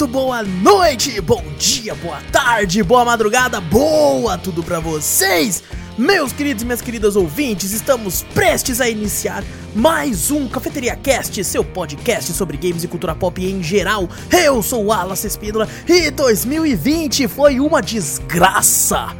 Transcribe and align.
Muito 0.00 0.12
boa 0.14 0.42
noite, 0.42 1.20
bom 1.20 1.44
dia, 1.58 1.94
boa 1.94 2.22
tarde, 2.32 2.82
boa 2.82 3.04
madrugada, 3.04 3.60
boa 3.60 4.38
tudo 4.38 4.62
pra 4.62 4.80
vocês! 4.80 5.62
Meus 5.98 6.32
queridos 6.32 6.62
e 6.62 6.64
minhas 6.64 6.80
queridas 6.80 7.16
ouvintes, 7.16 7.72
estamos 7.72 8.22
prestes 8.32 8.80
a 8.80 8.88
iniciar 8.88 9.44
mais 9.74 10.30
um 10.30 10.48
Cafeteria 10.48 10.96
Cast, 10.96 11.44
seu 11.44 11.62
podcast 11.62 12.32
sobre 12.32 12.56
games 12.56 12.82
e 12.82 12.88
cultura 12.88 13.14
pop 13.14 13.44
em 13.44 13.62
geral. 13.62 14.08
Eu 14.32 14.62
sou 14.62 14.86
o 14.86 14.90
Alas 14.90 15.22
Espínola 15.22 15.68
e 15.86 16.10
2020 16.10 17.28
foi 17.28 17.60
uma 17.60 17.82
desgraça. 17.82 19.14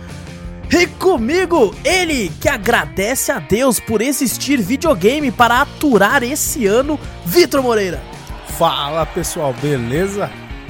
E 0.70 0.86
comigo, 0.86 1.74
ele 1.84 2.32
que 2.40 2.48
agradece 2.48 3.30
a 3.30 3.38
Deus 3.38 3.78
por 3.78 4.00
existir 4.00 4.58
videogame 4.62 5.30
para 5.30 5.60
aturar 5.60 6.22
esse 6.22 6.66
ano, 6.66 6.98
Vitor 7.26 7.62
Moreira. 7.62 8.00
Fala 8.56 9.04
pessoal, 9.04 9.54
beleza? 9.60 10.39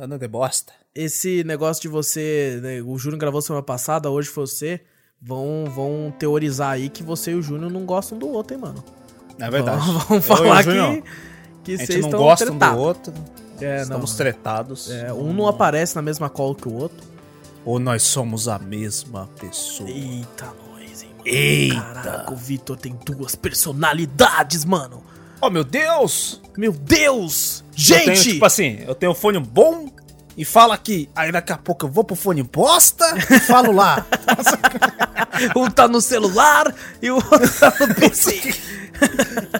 Ano 0.00 0.18
de 0.18 0.26
bosta. 0.26 0.72
Esse 0.94 1.44
negócio 1.44 1.82
de 1.82 1.88
você, 1.88 2.58
né, 2.62 2.82
o 2.82 2.96
Júnior 2.98 3.20
gravou 3.20 3.42
semana 3.42 3.62
passada, 3.62 4.10
hoje 4.10 4.28
foi 4.28 4.46
você, 4.46 4.80
vão, 5.20 5.66
vão 5.66 6.12
teorizar 6.18 6.72
aí 6.72 6.88
que 6.88 7.02
você 7.02 7.32
e 7.32 7.34
o 7.34 7.42
Júnior 7.42 7.70
não 7.70 7.84
gostam 7.84 8.18
do 8.18 8.28
outro, 8.28 8.54
hein, 8.54 8.60
mano. 8.60 8.82
É 9.38 9.50
verdade. 9.50 9.84
Vão, 9.86 9.98
vão 10.00 10.22
falar 10.22 10.64
que, 10.64 11.02
que 11.64 11.76
vocês 11.78 12.00
não 12.00 12.08
estão 12.08 12.20
gosta 12.20 12.52
um 12.52 12.58
do 12.58 12.76
outro. 12.78 13.12
É, 13.60 13.82
estamos 13.82 14.10
não. 14.10 14.16
tretados. 14.16 14.90
É, 14.90 15.12
um 15.12 15.32
não 15.32 15.46
aparece 15.46 15.94
na 15.94 16.02
mesma 16.02 16.30
cola 16.30 16.54
que 16.54 16.66
o 16.66 16.74
outro. 16.74 17.06
Ou 17.64 17.78
nós 17.78 18.02
somos 18.02 18.48
a 18.48 18.58
mesma 18.58 19.28
pessoa. 19.38 19.88
Eita, 19.88 20.46
nós, 20.72 21.02
hein, 21.02 21.10
mano. 21.10 21.22
Eita. 21.26 21.80
Caraca, 21.80 22.32
o 22.32 22.36
Vitor 22.36 22.76
tem 22.76 22.98
duas 23.04 23.34
personalidades, 23.34 24.64
mano. 24.64 25.02
Oh 25.42 25.50
meu 25.50 25.64
Deus! 25.64 26.40
Meu 26.56 26.72
Deus! 26.72 27.64
Eu 27.88 27.98
tenho, 27.98 28.16
Gente! 28.16 28.32
tipo 28.32 28.44
assim, 28.44 28.78
eu 28.86 28.94
tenho 28.94 29.12
um 29.12 29.14
fone 29.14 29.38
bom 29.38 29.88
e 30.36 30.44
fala 30.44 30.74
aqui. 30.74 31.08
Aí 31.14 31.30
daqui 31.32 31.52
a 31.52 31.58
pouco 31.58 31.86
eu 31.86 31.90
vou 31.90 32.04
pro 32.04 32.16
fone 32.16 32.42
bosta 32.42 33.04
e 33.30 33.38
falo 33.40 33.72
lá. 33.72 34.06
um 35.56 35.70
tá 35.70 35.88
no 35.88 36.00
celular 36.00 36.74
e 37.00 37.10
o 37.10 37.16
outro 37.16 37.48
tá 37.58 37.74
no 37.80 37.94
PC. 37.96 38.54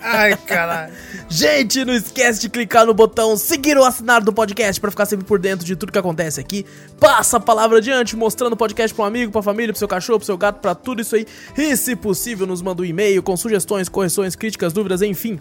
Ai, 0.03 0.37
caralho. 0.37 0.93
Gente, 1.29 1.85
não 1.85 1.95
esquece 1.95 2.41
de 2.41 2.49
clicar 2.49 2.85
no 2.85 2.93
botão 2.93 3.37
seguir 3.37 3.79
ou 3.79 3.85
assinar 3.85 4.21
do 4.21 4.33
podcast 4.33 4.81
pra 4.81 4.91
ficar 4.91 5.07
sempre 5.07 5.25
por 5.25 5.39
dentro 5.39 5.65
de 5.65 5.77
tudo 5.77 5.93
que 5.93 5.99
acontece 5.99 6.41
aqui. 6.41 6.67
Passa 6.99 7.37
a 7.37 7.41
palavra 7.41 7.79
adiante, 7.79 8.17
mostrando 8.17 8.55
o 8.55 8.57
podcast 8.57 8.95
pra 8.95 9.05
um 9.05 9.07
amigo, 9.07 9.33
pra 9.33 9.43
família, 9.43 9.73
pro 9.73 9.79
seu 9.79 9.89
cachorro, 9.89 10.19
pro 10.19 10.27
seu 10.27 10.37
gato, 10.37 10.61
pra 10.61 10.75
tudo 10.75 11.01
isso 11.01 11.15
aí. 11.15 11.27
E 11.57 11.77
se 11.77 11.95
possível, 11.95 12.47
nos 12.47 12.61
manda 12.61 12.83
um 12.83 12.85
e-mail 12.85 13.23
com 13.23 13.37
sugestões, 13.37 13.89
correções, 13.89 14.35
críticas, 14.35 14.73
dúvidas, 14.73 15.03
enfim. 15.03 15.39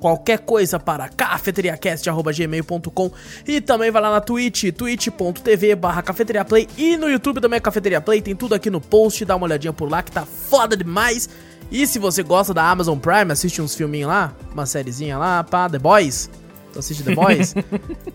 Qualquer 0.00 0.40
coisa 0.40 0.78
para 0.78 1.08
cafeteriacast.gmail.com 1.08 3.10
E 3.46 3.60
também 3.60 3.90
vai 3.90 4.02
lá 4.02 4.10
na 4.10 4.20
Twitch, 4.20 4.72
twitch.tv 4.72 5.74
barra 5.74 6.02
cafeteriaplay 6.02 6.68
E 6.76 6.96
no 6.96 7.08
YouTube 7.08 7.40
também 7.40 7.56
é 7.56 7.60
Cafeteria 7.60 8.00
Play, 8.00 8.22
tem 8.22 8.36
tudo 8.36 8.54
aqui 8.54 8.70
no 8.70 8.80
post, 8.80 9.24
dá 9.24 9.36
uma 9.36 9.46
olhadinha 9.46 9.72
por 9.72 9.90
lá 9.90 10.02
que 10.02 10.12
tá 10.12 10.24
foda 10.24 10.76
demais. 10.76 11.28
E 11.70 11.86
se 11.86 11.98
você 11.98 12.22
gosta 12.22 12.54
da 12.54 12.70
Amazon 12.70 12.98
Prime, 12.98 13.32
assiste 13.32 13.60
uns 13.60 13.74
filminhos 13.74 14.08
lá, 14.08 14.32
uma 14.52 14.66
sériezinha 14.66 15.18
lá, 15.18 15.42
pá, 15.42 15.68
The 15.68 15.78
Boys. 15.78 16.30
Então 16.70 16.80
assiste 16.80 17.02
The 17.02 17.14
Boys? 17.14 17.54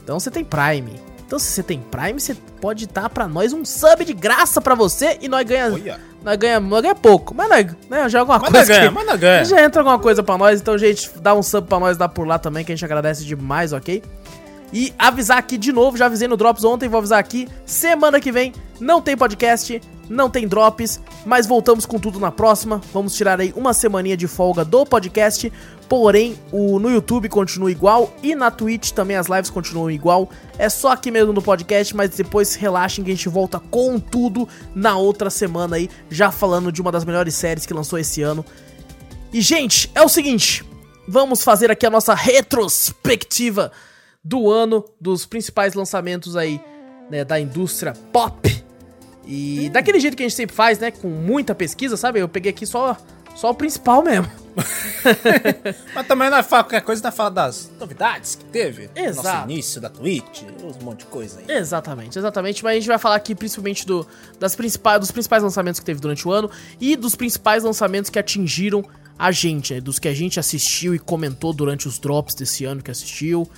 Então 0.03 0.19
você 0.19 0.31
tem 0.31 0.43
Prime 0.43 1.10
Então 1.31 1.39
se 1.39 1.45
você 1.49 1.63
tem 1.63 1.79
Prime, 1.79 2.19
você 2.19 2.35
pode 2.59 2.85
dar 2.87 3.09
pra 3.09 3.25
nós 3.25 3.53
um 3.53 3.63
sub 3.63 4.03
de 4.03 4.11
graça 4.13 4.59
pra 4.59 4.75
você 4.75 5.17
E 5.21 5.29
nós 5.29 5.45
ganha, 5.47 5.71
Olha. 5.71 5.97
nós 6.21 6.35
ganha, 6.35 6.59
nós 6.59 6.81
ganha 6.81 6.93
pouco, 6.93 7.33
mas 7.33 7.47
nós, 7.47 7.67
né, 7.89 8.09
já 8.09 8.17
é 8.17 8.19
alguma 8.19 8.37
Mas 8.37 8.49
coisa 8.51 8.59
não 8.59 8.67
ganha, 8.75 8.89
que- 8.89 8.93
mas 8.95 9.05
não 9.07 9.17
ganha. 9.17 9.45
já 9.45 9.63
entra 9.63 9.79
alguma 9.81 9.97
coisa 9.97 10.21
pra 10.21 10.37
nós, 10.37 10.59
então, 10.59 10.77
gente, 10.77 11.09
dá 11.21 11.33
um 11.33 11.41
sub 11.41 11.65
pra 11.69 11.79
nós 11.79 11.97
lá 11.97 12.09
por 12.09 12.27
lá 12.27 12.37
também, 12.37 12.65
que 12.65 12.73
a 12.73 12.75
gente 12.75 12.83
agradece 12.83 13.23
demais, 13.23 13.71
ok? 13.71 14.03
E 14.73 14.93
avisar 14.97 15.37
aqui 15.37 15.57
de 15.57 15.71
novo, 15.71 15.97
já 15.97 16.05
avisei 16.05 16.27
no 16.27 16.37
Drops 16.37 16.63
ontem, 16.63 16.87
vou 16.87 16.99
avisar 16.99 17.19
aqui, 17.19 17.47
semana 17.65 18.19
que 18.19 18.31
vem 18.31 18.53
não 18.79 19.01
tem 19.01 19.15
podcast, 19.15 19.81
não 20.09 20.29
tem 20.29 20.47
Drops, 20.47 20.99
mas 21.25 21.45
voltamos 21.45 21.85
com 21.85 21.99
tudo 21.99 22.19
na 22.19 22.31
próxima. 22.31 22.81
Vamos 22.91 23.15
tirar 23.15 23.39
aí 23.39 23.53
uma 23.55 23.73
semaninha 23.73 24.17
de 24.17 24.27
folga 24.27 24.65
do 24.65 24.85
podcast, 24.85 25.51
porém, 25.87 26.35
o 26.51 26.79
no 26.79 26.89
YouTube 26.89 27.29
continua 27.29 27.71
igual 27.71 28.13
e 28.23 28.33
na 28.33 28.49
Twitch 28.49 28.91
também 28.91 29.17
as 29.17 29.27
lives 29.27 29.49
continuam 29.49 29.91
igual. 29.91 30.29
É 30.57 30.67
só 30.67 30.91
aqui 30.91 31.11
mesmo 31.11 31.31
no 31.31 31.41
podcast, 31.41 31.95
mas 31.95 32.09
depois 32.09 32.55
relaxem 32.55 33.03
que 33.03 33.11
a 33.11 33.13
gente 33.13 33.29
volta 33.29 33.59
com 33.59 33.99
tudo 33.99 34.47
na 34.73 34.97
outra 34.97 35.29
semana 35.29 35.75
aí, 35.75 35.89
já 36.09 36.31
falando 36.31 36.71
de 36.71 36.81
uma 36.81 36.91
das 36.91 37.05
melhores 37.05 37.35
séries 37.35 37.65
que 37.65 37.73
lançou 37.73 37.99
esse 37.99 38.21
ano. 38.21 38.43
E, 39.31 39.41
gente, 39.41 39.91
é 39.93 40.01
o 40.01 40.09
seguinte: 40.09 40.65
vamos 41.07 41.43
fazer 41.43 41.69
aqui 41.71 41.85
a 41.85 41.89
nossa 41.89 42.13
retrospectiva 42.13 43.71
do 44.23 44.49
ano, 44.49 44.85
dos 44.99 45.25
principais 45.25 45.73
lançamentos 45.73 46.35
aí, 46.35 46.61
né, 47.09 47.23
da 47.23 47.39
indústria 47.39 47.93
pop. 48.11 48.63
E 49.25 49.69
daquele 49.69 49.99
jeito 49.99 50.17
que 50.17 50.23
a 50.23 50.27
gente 50.27 50.35
sempre 50.35 50.55
faz, 50.55 50.79
né, 50.79 50.91
com 50.91 51.07
muita 51.07 51.53
pesquisa, 51.55 51.95
sabe? 51.95 52.19
Eu 52.19 52.27
peguei 52.27 52.51
aqui 52.51 52.65
só, 52.65 52.97
só 53.35 53.51
o 53.51 53.55
principal 53.55 54.03
mesmo. 54.03 54.29
Mas 55.95 56.07
também 56.07 56.29
nós 56.29 56.45
fala 56.45 56.63
qualquer 56.63 56.81
coisa, 56.81 57.01
nós 57.03 57.15
fala 57.15 57.31
das 57.31 57.71
novidades 57.79 58.35
que 58.35 58.43
teve. 58.45 58.89
Exato. 58.95 59.27
Nosso 59.27 59.51
início 59.51 59.81
da 59.81 59.89
Twitch, 59.89 60.43
um 60.43 60.83
monte 60.83 60.99
de 60.99 61.05
coisa 61.05 61.39
aí. 61.39 61.57
Exatamente, 61.57 62.17
exatamente. 62.17 62.63
Mas 62.63 62.71
a 62.71 62.75
gente 62.75 62.87
vai 62.87 62.97
falar 62.99 63.15
aqui 63.15 63.33
principalmente 63.33 63.85
do, 63.85 64.05
das 64.39 64.55
principais, 64.55 64.99
dos 64.99 65.11
principais 65.11 65.43
lançamentos 65.43 65.79
que 65.79 65.85
teve 65.85 65.99
durante 65.99 66.27
o 66.27 66.31
ano 66.31 66.49
e 66.79 66.95
dos 66.95 67.15
principais 67.15 67.63
lançamentos 67.63 68.09
que 68.09 68.19
atingiram 68.19 68.83
a 69.17 69.31
gente, 69.31 69.73
né? 69.73 69.79
dos 69.79 69.99
que 69.99 70.07
a 70.07 70.13
gente 70.13 70.39
assistiu 70.39 70.95
e 70.95 70.99
comentou 70.99 71.53
durante 71.53 71.87
os 71.87 71.99
drops 71.99 72.35
desse 72.35 72.65
ano 72.65 72.81
que 72.81 72.91
assistiu. 72.91 73.49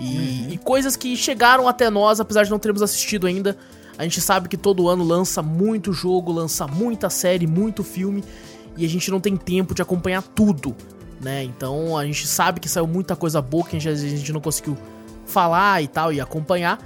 E, 0.00 0.54
e 0.54 0.58
coisas 0.58 0.96
que 0.96 1.14
chegaram 1.14 1.68
até 1.68 1.90
nós, 1.90 2.20
apesar 2.20 2.42
de 2.42 2.50
não 2.50 2.58
termos 2.58 2.80
assistido 2.80 3.26
ainda. 3.26 3.56
A 3.98 4.02
gente 4.02 4.20
sabe 4.20 4.48
que 4.48 4.56
todo 4.56 4.88
ano 4.88 5.04
lança 5.04 5.42
muito 5.42 5.92
jogo, 5.92 6.32
lança 6.32 6.66
muita 6.66 7.10
série, 7.10 7.46
muito 7.46 7.84
filme. 7.84 8.24
E 8.76 8.86
a 8.86 8.88
gente 8.88 9.10
não 9.10 9.20
tem 9.20 9.36
tempo 9.36 9.74
de 9.74 9.82
acompanhar 9.82 10.22
tudo, 10.22 10.74
né? 11.20 11.44
Então 11.44 11.98
a 11.98 12.06
gente 12.06 12.26
sabe 12.26 12.60
que 12.60 12.68
saiu 12.68 12.86
muita 12.86 13.14
coisa 13.14 13.42
boa 13.42 13.62
que 13.62 13.76
a 13.76 13.78
gente, 13.78 13.88
a 13.88 13.94
gente 13.94 14.32
não 14.32 14.40
conseguiu 14.40 14.76
falar 15.26 15.82
e 15.82 15.88
tal 15.88 16.10
e 16.10 16.20
acompanhar. 16.20 16.78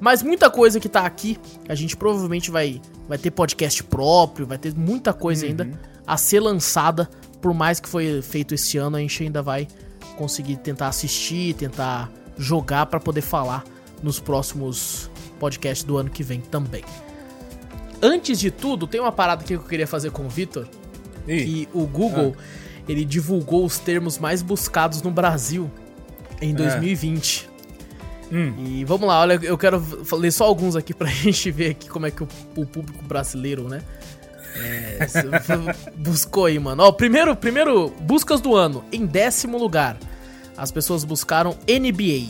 Mas 0.00 0.22
muita 0.22 0.50
coisa 0.50 0.80
que 0.80 0.88
tá 0.88 1.04
aqui, 1.04 1.38
a 1.68 1.74
gente 1.74 1.94
provavelmente 1.94 2.50
vai, 2.50 2.80
vai 3.06 3.18
ter 3.18 3.30
podcast 3.30 3.84
próprio, 3.84 4.46
vai 4.46 4.56
ter 4.56 4.74
muita 4.74 5.12
coisa 5.12 5.44
ainda 5.44 5.70
a 6.06 6.16
ser 6.16 6.40
lançada. 6.40 7.08
Por 7.40 7.52
mais 7.52 7.78
que 7.80 7.88
foi 7.88 8.22
feito 8.22 8.54
esse 8.54 8.78
ano, 8.78 8.96
a 8.96 9.00
gente 9.00 9.22
ainda 9.22 9.42
vai 9.42 9.68
conseguir 10.16 10.56
tentar 10.56 10.88
assistir, 10.88 11.54
tentar 11.54 12.10
jogar 12.36 12.86
pra 12.86 13.00
poder 13.00 13.20
falar 13.20 13.64
nos 14.02 14.18
próximos 14.18 15.10
podcasts 15.38 15.84
do 15.84 15.96
ano 15.96 16.10
que 16.10 16.22
vem 16.22 16.40
também. 16.40 16.84
Antes 18.00 18.38
de 18.38 18.50
tudo, 18.50 18.86
tem 18.86 19.00
uma 19.00 19.12
parada 19.12 19.42
aqui 19.42 19.48
que 19.48 19.54
eu 19.54 19.68
queria 19.68 19.86
fazer 19.86 20.10
com 20.10 20.24
o 20.24 20.28
Vitor, 20.28 20.66
que 21.26 21.68
o 21.72 21.86
Google, 21.86 22.34
ele 22.88 23.04
divulgou 23.04 23.64
os 23.64 23.78
termos 23.78 24.18
mais 24.18 24.42
buscados 24.42 25.02
no 25.02 25.10
Brasil 25.10 25.70
em 26.40 26.52
2020. 26.54 27.48
Hum. 28.32 28.54
E 28.58 28.84
vamos 28.84 29.06
lá, 29.06 29.20
olha, 29.20 29.38
eu 29.42 29.58
quero 29.58 29.84
ler 30.12 30.32
só 30.32 30.44
alguns 30.44 30.74
aqui 30.74 30.94
pra 30.94 31.06
gente 31.10 31.50
ver 31.50 31.70
aqui 31.70 31.88
como 31.88 32.06
é 32.06 32.10
que 32.10 32.22
o, 32.22 32.28
o 32.56 32.66
público 32.66 33.04
brasileiro, 33.04 33.68
né? 33.68 33.82
é, 34.56 35.06
buscou 35.96 36.46
aí, 36.46 36.58
mano. 36.58 36.82
Ó, 36.82 36.92
primeiro, 36.92 37.34
primeiro, 37.36 37.90
buscas 38.00 38.40
do 38.40 38.54
ano, 38.54 38.84
em 38.92 39.06
décimo 39.06 39.58
lugar. 39.58 39.96
As 40.56 40.70
pessoas 40.70 41.04
buscaram 41.04 41.56
NBA. 41.68 42.28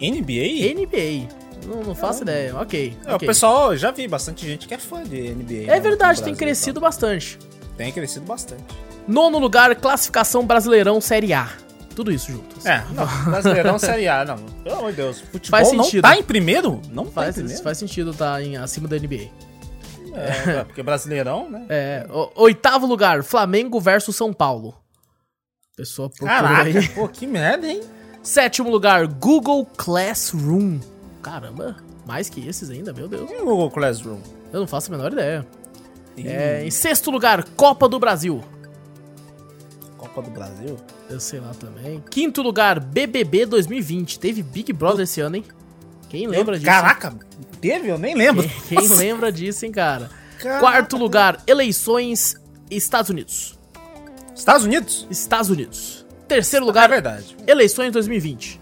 NBA? 0.00 0.74
NBA. 0.74 1.28
Não, 1.66 1.82
não 1.82 1.94
faço 1.94 2.22
ideia. 2.22 2.56
Ok. 2.56 2.96
É, 3.04 3.14
ok. 3.14 3.26
O 3.26 3.28
pessoal, 3.28 3.76
já 3.76 3.90
vi 3.90 4.08
bastante 4.08 4.46
gente 4.46 4.66
que 4.66 4.72
é 4.74 4.78
fã 4.78 5.02
de 5.04 5.16
NBA. 5.34 5.70
É 5.70 5.76
no- 5.76 5.82
verdade, 5.82 6.22
tem 6.22 6.34
crescido 6.34 6.80
tá? 6.80 6.86
bastante. 6.86 7.38
Tem 7.76 7.92
crescido 7.92 8.24
bastante. 8.26 8.64
Nono 9.06 9.38
lugar, 9.38 9.74
classificação 9.76 10.46
Brasileirão 10.46 11.00
Série 11.00 11.32
A. 11.32 11.48
Tudo 11.94 12.10
isso 12.12 12.32
junto. 12.32 12.56
assim. 12.58 12.68
É, 12.68 12.84
não, 12.94 13.06
Brasileirão 13.30 13.78
Série 13.78 14.08
A, 14.08 14.24
não. 14.24 14.36
Pelo 14.64 14.76
amor 14.78 14.90
de 14.92 14.96
Deus, 14.96 15.20
futebol 15.20 15.60
Faz 15.60 15.72
não 15.72 15.84
sentido. 15.84 16.02
tá 16.02 16.16
em 16.16 16.22
primeiro? 16.22 16.80
Não 16.90 17.04
tá 17.04 17.10
em 17.10 17.24
Faz, 17.24 17.34
primeiro? 17.36 17.62
faz 17.62 17.78
sentido 17.78 18.14
tá 18.14 18.42
em, 18.42 18.56
acima 18.56 18.88
da 18.88 18.96
NBA. 18.98 19.28
É, 20.14 20.64
porque 20.64 20.82
Brasileirão, 20.82 21.48
né? 21.50 21.66
É, 21.68 22.06
o- 22.10 22.30
oitavo 22.42 22.86
lugar, 22.86 23.22
Flamengo 23.22 23.78
versus 23.80 24.16
São 24.16 24.32
Paulo. 24.32 24.74
Pessoa 25.80 26.10
procurou 26.10 26.34
Caraca, 26.34 26.78
aí. 26.78 26.88
pô, 26.90 27.08
que 27.08 27.26
merda, 27.26 27.66
hein? 27.66 27.80
Sétimo 28.22 28.68
lugar, 28.68 29.06
Google 29.06 29.64
Classroom. 29.64 30.78
Caramba, 31.22 31.76
mais 32.06 32.28
que 32.28 32.46
esses 32.46 32.68
ainda, 32.68 32.92
meu 32.92 33.08
Deus. 33.08 33.30
E 33.30 33.36
o 33.36 33.44
Google 33.46 33.70
Classroom? 33.70 34.18
Eu 34.52 34.60
não 34.60 34.66
faço 34.66 34.92
a 34.92 34.96
menor 34.98 35.10
ideia. 35.10 35.46
É, 36.18 36.62
em 36.66 36.70
sexto 36.70 37.10
lugar, 37.10 37.44
Copa 37.56 37.88
do 37.88 37.98
Brasil. 37.98 38.44
Copa 39.96 40.20
do 40.20 40.30
Brasil? 40.30 40.76
Eu 41.08 41.18
sei 41.18 41.40
lá 41.40 41.54
também. 41.54 42.04
Quinto 42.10 42.42
lugar, 42.42 42.78
BBB 42.78 43.46
2020. 43.46 44.18
Teve 44.18 44.42
Big 44.42 44.74
Brother 44.74 45.04
esse 45.04 45.22
ano, 45.22 45.36
hein? 45.36 45.44
Quem 46.10 46.26
lembra 46.26 46.56
disso? 46.58 46.70
Caraca, 46.70 47.14
teve? 47.58 47.88
Eu 47.88 47.96
nem 47.96 48.14
lembro. 48.14 48.46
Quem, 48.68 48.76
quem 48.76 48.88
lembra 48.88 49.32
disso, 49.32 49.64
hein, 49.64 49.72
cara? 49.72 50.10
Caraca. 50.38 50.60
Quarto 50.60 50.98
lugar, 50.98 51.42
eleições 51.46 52.34
Estados 52.70 53.08
Unidos. 53.08 53.58
Estados 54.34 54.64
Unidos? 54.64 55.06
Estados 55.10 55.50
Unidos. 55.50 56.06
Terceiro 56.28 56.64
É 56.64 56.66
lugar, 56.66 56.88
verdade. 56.88 57.36
eleições 57.46 57.92
2020. 57.92 58.60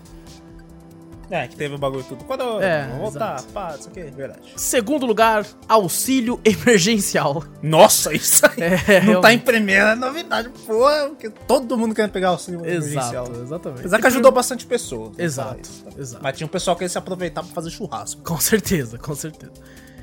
É, 1.31 1.47
que 1.47 1.57
teve 1.57 1.75
o 1.75 1.79
bagulho 1.79 2.03
tudo. 2.05 2.25
Quando 2.25 2.63
É, 2.63 2.89
vou 2.89 3.01
voltar, 3.11 3.35
exato. 3.37 3.53
pá, 3.53 3.77
isso 3.79 3.87
aqui 3.91 4.01
é 4.01 4.05
verdade. 4.05 4.41
Segundo 4.57 5.05
lugar, 5.05 5.45
auxílio 5.69 6.41
emergencial. 6.45 7.45
Nossa, 7.63 8.15
isso 8.15 8.47
aí 8.47 8.53
É, 8.63 8.71
não 9.05 9.21
tá 9.21 9.29
realmente. 9.29 9.35
em 9.35 9.39
primeira, 9.41 9.91
é 9.91 9.95
novidade, 9.95 10.49
porra, 10.67 11.09
porque 11.11 11.29
todo 11.29 11.77
mundo 11.77 11.95
quer 11.95 12.09
pegar 12.09 12.29
auxílio 12.31 12.61
emergencial. 12.65 13.25
Exato, 13.27 13.43
exatamente. 13.43 13.81
Apesar 13.81 14.01
que 14.01 14.07
ajudou 14.07 14.33
bastante 14.33 14.65
pessoas. 14.65 15.11
vou 15.11 15.21
Exato, 15.23 15.61
isso, 15.69 15.85
tá? 15.85 15.91
exato. 16.01 16.23
Mas 16.25 16.37
tinha 16.39 16.47
um 16.47 16.51
pessoal 16.51 16.75
que 16.75 16.85
ia 16.85 16.89
se 16.89 16.97
aproveitar 16.97 17.43
pra 17.43 17.53
fazer 17.53 17.69
churrasco. 17.69 18.23
Com 18.23 18.41
certeza, 18.41 18.97
com 18.97 19.15
certeza. 19.15 19.53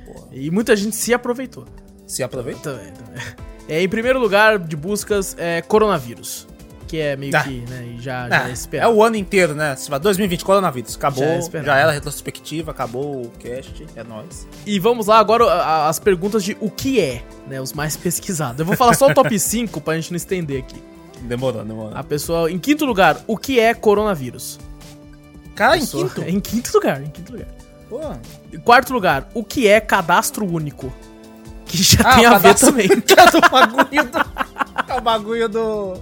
Porra. 0.05 0.27
E 0.31 0.51
muita 0.51 0.75
gente 0.75 0.95
se 0.95 1.11
aproveitou. 1.11 1.65
Se 2.05 2.21
aproveita? 2.21 2.71
Também, 2.75 2.93
também. 2.93 3.23
É, 3.67 3.81
em 3.81 3.89
primeiro 3.89 4.19
lugar 4.19 4.59
de 4.59 4.75
buscas, 4.75 5.35
é 5.39 5.61
coronavírus. 5.61 6.47
Que 6.87 6.99
é 6.99 7.15
meio 7.15 7.35
Ah. 7.35 7.41
que, 7.41 7.61
né, 7.67 7.95
já, 7.99 8.29
já 8.29 8.43
é 8.43 8.47
É, 8.47 8.49
é 8.49 8.53
esperado. 8.53 8.93
o 8.93 9.01
ano 9.03 9.15
inteiro, 9.15 9.55
né? 9.55 9.75
Se 9.75 9.89
vai 9.89 9.99
2020, 9.99 10.45
coronavírus. 10.45 10.95
Acabou, 10.95 11.23
Já 11.23 11.59
é 11.59 11.63
já, 11.63 11.77
era 11.77 11.89
a 11.89 11.93
retrospectiva, 11.93 12.69
acabou 12.71 13.23
o 13.23 13.29
cast, 13.39 13.87
é 13.95 14.03
nóis. 14.03 14.47
E 14.67 14.79
vamos 14.79 15.07
lá 15.07 15.17
agora 15.17 15.87
as 15.89 15.97
perguntas 15.97 16.43
de 16.43 16.55
o 16.61 16.69
que 16.69 17.01
é, 17.01 17.23
né, 17.47 17.59
os 17.59 17.73
mais 17.73 17.97
pesquisados. 17.97 18.59
Eu 18.59 18.65
vou 18.67 18.75
falar 18.77 18.93
só 18.93 19.07
o 19.07 19.13
top 19.15 19.37
5 19.39 19.81
pra 19.81 19.95
gente 19.95 20.11
não 20.11 20.17
estender 20.17 20.59
aqui. 20.59 20.81
Demorou, 21.21 21.65
demorou. 21.65 21.91
A 21.97 22.03
pessoa, 22.03 22.51
em 22.51 22.59
quinto 22.59 22.85
lugar, 22.85 23.19
o 23.25 23.35
que 23.35 23.59
é 23.59 23.73
coronavírus? 23.73 24.59
Cara, 25.55 25.77
em 25.77 25.85
quinto? 25.85 26.21
Em 26.27 26.39
quinto 26.39 26.69
lugar, 26.75 27.01
em 27.01 27.07
quinto 27.09 27.31
lugar. 27.31 27.47
Pô. 27.89 27.99
Em 28.53 28.59
quarto 28.59 28.93
lugar, 28.93 29.27
o 29.33 29.43
que 29.43 29.67
é 29.67 29.79
cadastro 29.79 30.45
único? 30.45 30.93
Que 31.65 31.81
já 31.81 31.99
Ah, 32.03 32.15
tem 32.15 32.25
a 32.25 32.37
ver 32.37 32.55
também. 32.55 32.87
É 33.17 33.31
do 33.31 33.41
bagulho 33.49 34.03
do... 34.03 34.17
É 34.87 34.93
o 34.97 35.01
bagulho 35.01 35.49
do... 35.49 35.93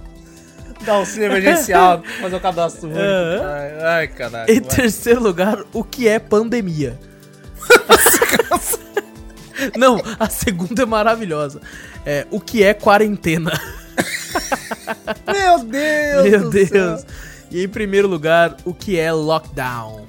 Do 0.84 0.90
auxílio 0.90 1.26
emergencial, 1.30 2.02
fazer 2.20 2.36
o 2.36 2.40
cadastro 2.40 2.88
único. 2.90 3.00
Aham. 3.00 3.46
Ai, 3.46 3.84
ai, 3.84 4.08
caraca. 4.08 4.52
Em 4.52 4.60
vai. 4.60 4.76
terceiro 4.76 5.22
lugar, 5.22 5.64
o 5.72 5.82
que 5.82 6.06
é 6.06 6.18
pandemia? 6.18 6.98
Não, 9.76 10.00
a 10.18 10.28
segunda 10.28 10.82
é 10.82 10.86
maravilhosa. 10.86 11.60
É, 12.04 12.26
o 12.30 12.40
que 12.40 12.62
é 12.62 12.74
quarentena? 12.74 13.52
Meu 15.26 15.58
Deus 15.60 16.24
Meu 16.30 16.50
Deus. 16.50 16.68
céu. 16.68 17.04
E 17.50 17.62
em 17.64 17.68
primeiro 17.68 18.08
lugar, 18.08 18.56
o 18.64 18.74
que 18.74 18.98
é 18.98 19.12
lockdown? 19.12 20.03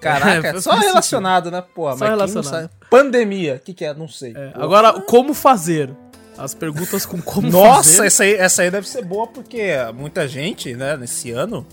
Caraca, 0.00 0.48
É, 0.48 0.60
só 0.60 0.74
relacionado, 0.74 1.50
né? 1.50 1.62
Pô, 1.74 1.94
Só 1.96 2.06
relacionado. 2.06 2.70
Pandemia, 2.90 3.56
o 3.56 3.60
que 3.60 3.74
que 3.74 3.84
é? 3.84 3.92
Não 3.92 4.08
sei. 4.08 4.32
É, 4.36 4.52
agora, 4.54 5.00
como 5.02 5.34
fazer? 5.34 5.90
As 6.36 6.54
perguntas 6.54 7.04
com 7.04 7.20
como 7.20 7.50
Nossa, 7.50 7.90
fazer. 7.90 8.06
essa 8.06 8.22
aí, 8.22 8.34
essa 8.34 8.62
aí 8.62 8.70
deve 8.70 8.88
ser 8.88 9.04
boa 9.04 9.26
porque 9.26 9.72
muita 9.92 10.28
gente, 10.28 10.72
né, 10.74 10.96
nesse 10.96 11.32
ano, 11.32 11.66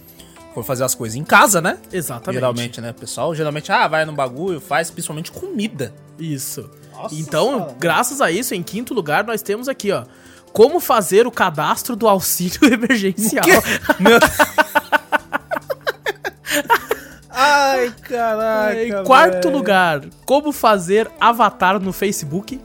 foi 0.56 0.64
fazer 0.64 0.84
as 0.84 0.96
coisas 0.96 1.16
em 1.16 1.24
casa, 1.24 1.62
né? 1.62 1.78
Exatamente. 1.92 2.40
Geralmente, 2.40 2.82
né? 2.82 2.92
Pessoal 2.92 3.36
geralmente, 3.36 3.72
ah, 3.72 3.88
vai 3.88 4.06
no 4.06 4.14
bagulho, 4.14 4.60
faz 4.60 4.90
principalmente 4.90 5.32
comida. 5.32 5.94
Isso. 6.18 6.70
Nossa 6.94 7.14
então, 7.14 7.76
graças 7.78 8.22
a 8.22 8.32
isso, 8.32 8.56
em 8.56 8.64
quinto 8.64 8.94
lugar, 8.94 9.24
nós 9.24 9.42
temos 9.42 9.68
aqui, 9.68 9.92
ó. 9.92 10.06
Como 10.52 10.80
fazer 10.80 11.28
o 11.28 11.32
cadastro 11.32 11.96
do 11.96 12.08
auxílio 12.08 12.58
emergencial. 12.74 13.46
Meu... 14.00 14.18
Ai, 17.36 17.94
caraca. 18.02 18.84
em 18.84 19.04
quarto 19.04 19.48
velho. 19.48 19.58
lugar, 19.58 20.02
como 20.26 20.52
fazer 20.54 21.12
avatar 21.20 21.80
no 21.80 21.92
Facebook. 21.92 22.60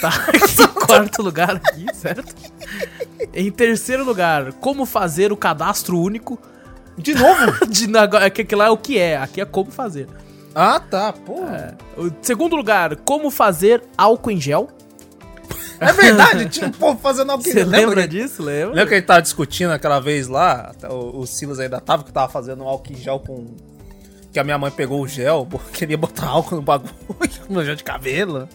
Tá 0.00 0.10
em 0.34 0.66
quarto 0.86 1.22
lugar 1.22 1.56
aqui, 1.56 1.86
certo? 1.94 2.34
Em 3.34 3.50
terceiro 3.50 4.02
lugar, 4.04 4.52
como 4.54 4.86
fazer 4.86 5.30
o 5.30 5.36
cadastro 5.36 5.98
único. 6.00 6.38
De 6.96 7.14
novo? 7.14 7.66
De, 7.68 7.96
agora, 7.98 8.26
aqui, 8.26 8.54
lá 8.54 8.66
é 8.66 8.70
o 8.70 8.78
que 8.78 8.98
é, 8.98 9.18
aqui 9.18 9.40
é 9.40 9.44
como 9.44 9.70
fazer. 9.70 10.08
ah, 10.54 10.80
tá, 10.80 11.12
pô. 11.12 11.44
É. 11.44 11.74
Segundo 12.22 12.56
lugar, 12.56 12.96
como 12.96 13.30
fazer 13.30 13.82
álcool 13.96 14.30
em 14.30 14.40
gel. 14.40 14.68
É 15.80 15.92
verdade, 15.92 16.46
tinha 16.50 16.66
um 16.66 16.70
povo 16.72 17.00
fazendo 17.00 17.32
algo 17.32 17.42
Você 17.42 17.64
lembra 17.64 18.06
disso? 18.06 18.42
Lembra? 18.42 18.68
Lembra 18.74 18.86
que 18.86 18.94
a 18.94 18.96
gente 18.98 19.06
tava 19.06 19.22
discutindo 19.22 19.70
aquela 19.70 19.98
vez 19.98 20.28
lá? 20.28 20.72
O, 20.90 21.20
o 21.20 21.26
Silas 21.26 21.58
ainda 21.58 21.80
tava 21.80 22.04
que 22.04 22.12
tava 22.12 22.30
fazendo 22.30 22.62
um 22.64 22.68
álcool 22.68 22.92
em 22.92 22.96
gel 22.96 23.18
com. 23.18 23.46
Que 24.32 24.38
a 24.38 24.44
minha 24.44 24.58
mãe 24.58 24.70
pegou 24.70 25.00
o 25.02 25.08
gel, 25.08 25.48
queria 25.72 25.96
botar 25.96 26.26
álcool 26.26 26.56
no 26.56 26.62
bagulho, 26.62 26.92
no 27.48 27.64
gel 27.64 27.74
de 27.74 27.82
cabelo. 27.82 28.46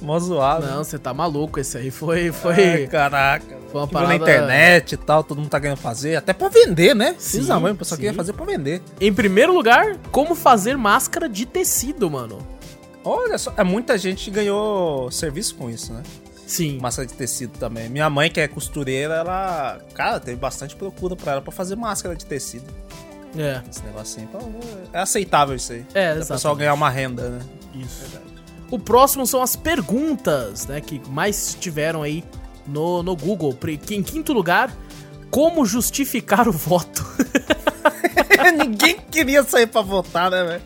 Mó 0.00 0.16
zoado. 0.20 0.64
Não, 0.64 0.84
você 0.84 0.96
tá 0.96 1.12
maluco, 1.12 1.58
esse 1.58 1.76
aí 1.76 1.90
foi. 1.90 2.26
Ai, 2.26 2.32
foi... 2.32 2.86
caraca. 2.86 3.44
foi 3.72 3.80
uma 3.80 3.88
Que 3.88 3.94
viu 3.94 4.00
na 4.02 4.08
parada- 4.08 4.14
internet 4.14 4.92
e 4.92 4.96
tal, 4.96 5.24
todo 5.24 5.38
mundo 5.38 5.50
tá 5.50 5.60
querendo 5.60 5.76
fazer. 5.78 6.14
Até 6.14 6.32
pra 6.32 6.48
vender, 6.48 6.94
né? 6.94 7.16
Sim, 7.18 7.38
Precisa 7.38 7.58
mãe, 7.58 7.72
o 7.72 7.76
pessoal 7.76 7.96
sim. 7.96 8.02
queria 8.04 8.16
fazer 8.16 8.32
pra 8.32 8.44
vender. 8.44 8.80
Em 9.00 9.12
primeiro 9.12 9.52
lugar, 9.52 9.96
como 10.12 10.36
fazer 10.36 10.76
máscara 10.78 11.28
de 11.28 11.44
tecido, 11.44 12.08
mano. 12.08 12.38
Olha 13.04 13.36
só, 13.36 13.52
é 13.56 13.64
muita 13.64 13.98
gente 13.98 14.26
que 14.26 14.30
ganhou 14.30 15.10
serviço 15.10 15.56
com 15.56 15.68
isso, 15.68 15.92
né? 15.92 16.02
Sim. 16.52 16.78
Máscara 16.80 17.06
de 17.08 17.14
tecido 17.14 17.58
também. 17.58 17.88
Minha 17.88 18.10
mãe, 18.10 18.30
que 18.30 18.38
é 18.40 18.46
costureira, 18.46 19.14
ela. 19.14 19.78
Cara, 19.94 20.20
teve 20.20 20.36
bastante 20.36 20.76
procura 20.76 21.16
pra 21.16 21.32
ela 21.32 21.40
pra 21.42 21.50
fazer 21.50 21.76
máscara 21.76 22.14
de 22.14 22.26
tecido. 22.26 22.66
É, 23.36 23.62
Esse 23.70 23.82
negocinho. 23.82 24.28
Então, 24.28 24.54
é 24.92 24.98
aceitável 25.00 25.56
isso 25.56 25.72
aí. 25.72 25.86
é, 25.94 26.12
O 26.12 26.16
pessoal 26.18 26.36
exato. 26.36 26.56
ganhar 26.56 26.74
uma 26.74 26.90
renda, 26.90 27.30
né? 27.30 27.40
Isso. 27.74 28.04
O 28.70 28.78
próximo 28.78 29.26
são 29.26 29.40
as 29.42 29.56
perguntas, 29.56 30.66
né, 30.66 30.80
que 30.82 31.00
mais 31.08 31.56
tiveram 31.58 32.02
aí 32.02 32.22
no, 32.66 33.02
no 33.02 33.16
Google. 33.16 33.56
Em 33.90 34.02
quinto 34.02 34.32
lugar, 34.34 34.70
como 35.30 35.64
justificar 35.64 36.46
o 36.48 36.52
voto? 36.52 37.02
Ninguém 38.58 38.96
queria 39.10 39.42
sair 39.42 39.66
pra 39.66 39.80
votar, 39.82 40.30
né, 40.30 40.44
velho? 40.44 40.62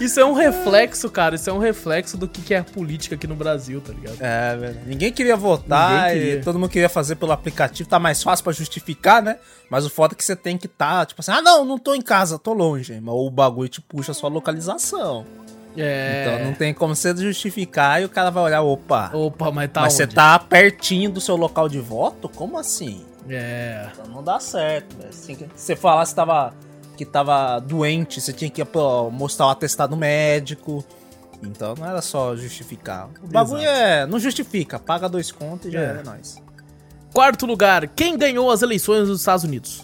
Isso 0.00 0.18
é 0.20 0.24
um 0.24 0.32
reflexo, 0.32 1.08
cara. 1.10 1.34
Isso 1.34 1.48
é 1.48 1.52
um 1.52 1.58
reflexo 1.58 2.16
do 2.16 2.26
que 2.28 2.52
é 2.54 2.62
política 2.62 3.14
aqui 3.14 3.26
no 3.26 3.34
Brasil, 3.34 3.80
tá 3.80 3.92
ligado? 3.92 4.16
É, 4.20 4.56
velho. 4.56 4.78
Ninguém 4.86 5.12
queria 5.12 5.36
votar 5.36 6.06
Ninguém 6.08 6.20
queria. 6.22 6.34
e 6.40 6.42
todo 6.42 6.58
mundo 6.58 6.70
queria 6.70 6.88
fazer 6.88 7.16
pelo 7.16 7.32
aplicativo. 7.32 7.88
Tá 7.88 7.98
mais 7.98 8.22
fácil 8.22 8.44
pra 8.44 8.52
justificar, 8.52 9.22
né? 9.22 9.38
Mas 9.70 9.84
o 9.86 9.90
foda 9.90 10.14
é 10.14 10.16
que 10.16 10.24
você 10.24 10.34
tem 10.36 10.56
que 10.58 10.66
tá, 10.68 11.04
tipo 11.06 11.20
assim, 11.20 11.30
ah, 11.32 11.40
não, 11.42 11.64
não 11.64 11.78
tô 11.78 11.94
em 11.94 12.02
casa, 12.02 12.38
tô 12.38 12.52
longe. 12.52 13.00
Mas 13.00 13.14
o 13.14 13.30
bagulho 13.30 13.68
te 13.68 13.80
puxa 13.80 14.12
a 14.12 14.14
sua 14.14 14.28
localização. 14.28 15.24
É. 15.76 16.24
Então 16.26 16.46
não 16.46 16.52
tem 16.54 16.74
como 16.74 16.96
você 16.96 17.14
justificar 17.16 18.02
e 18.02 18.04
o 18.04 18.08
cara 18.08 18.28
vai 18.30 18.42
olhar, 18.42 18.60
opa, 18.62 19.10
Opa, 19.14 19.52
mas 19.52 19.70
tá 19.70 19.82
mas 19.82 19.92
você 19.92 20.02
onde? 20.02 20.14
tá 20.16 20.36
pertinho 20.38 21.08
do 21.10 21.20
seu 21.20 21.36
local 21.36 21.68
de 21.68 21.78
voto? 21.78 22.28
Como 22.28 22.58
assim? 22.58 23.04
É. 23.28 23.86
Então 23.92 24.06
não 24.12 24.22
dá 24.24 24.40
certo, 24.40 24.96
velho. 24.96 25.10
Que- 25.10 25.14
Se 25.14 25.46
você 25.54 25.76
falasse 25.76 26.10
que 26.10 26.16
tava, 26.16 26.52
que 27.00 27.06
tava 27.06 27.58
doente, 27.60 28.20
você 28.20 28.30
tinha 28.30 28.50
que 28.50 28.62
pô, 28.62 29.10
mostrar 29.10 29.46
o 29.46 29.48
atestado 29.48 29.96
médico. 29.96 30.84
Então 31.42 31.74
não 31.78 31.86
era 31.88 32.02
só 32.02 32.36
justificar. 32.36 33.08
O 33.22 33.26
bagulho 33.26 33.62
Exato. 33.62 33.74
é. 33.78 34.06
Não 34.06 34.18
justifica, 34.20 34.78
paga 34.78 35.08
dois 35.08 35.32
contos 35.32 35.68
e 35.68 35.70
já 35.70 35.80
É. 35.80 35.84
era 35.84 36.02
nóis. 36.02 36.36
Quarto 37.14 37.46
lugar, 37.46 37.88
quem 37.88 38.18
ganhou 38.18 38.50
as 38.50 38.60
eleições 38.60 39.08
dos 39.08 39.20
Estados 39.20 39.44
Unidos? 39.44 39.82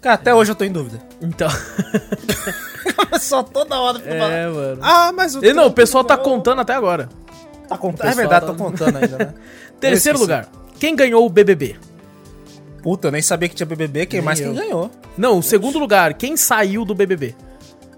Cara, 0.00 0.14
até 0.14 0.32
hoje 0.32 0.52
eu 0.52 0.54
tô 0.54 0.62
em 0.64 0.70
dúvida. 0.70 1.00
Então. 1.20 1.48
só 3.18 3.42
toda 3.42 3.80
hora 3.80 3.98
fica 3.98 4.14
é, 4.14 4.46
mano. 4.46 4.78
Ah, 4.82 5.10
mas 5.12 5.34
o. 5.34 5.44
E 5.44 5.52
não, 5.52 5.66
o 5.66 5.72
pessoal 5.72 6.04
tá 6.04 6.14
ganhou." 6.14 6.30
contando 6.30 6.60
até 6.60 6.74
agora. 6.74 7.08
Tá 7.68 7.76
contando. 7.76 8.08
É 8.08 8.14
verdade, 8.14 8.46
pessoal 8.46 8.56
tô 8.56 8.64
tá- 8.64 8.70
contando 8.70 8.96
ainda, 9.02 9.18
né? 9.18 9.34
Terceiro 9.80 10.20
lugar, 10.20 10.48
quem 10.78 10.94
ganhou 10.94 11.26
o 11.26 11.28
BBB? 11.28 11.76
Puta, 12.86 13.08
eu 13.08 13.10
nem 13.10 13.20
sabia 13.20 13.48
que 13.48 13.54
tinha 13.56 13.66
BBB, 13.66 14.06
quem 14.06 14.20
Nem 14.20 14.24
mais 14.24 14.38
eu. 14.38 14.52
quem 14.54 14.62
ganhou. 14.62 14.88
Não, 15.18 15.38
o 15.40 15.42
segundo 15.42 15.76
lugar, 15.76 16.14
quem 16.14 16.36
saiu 16.36 16.84
do 16.84 16.94
BBB? 16.94 17.34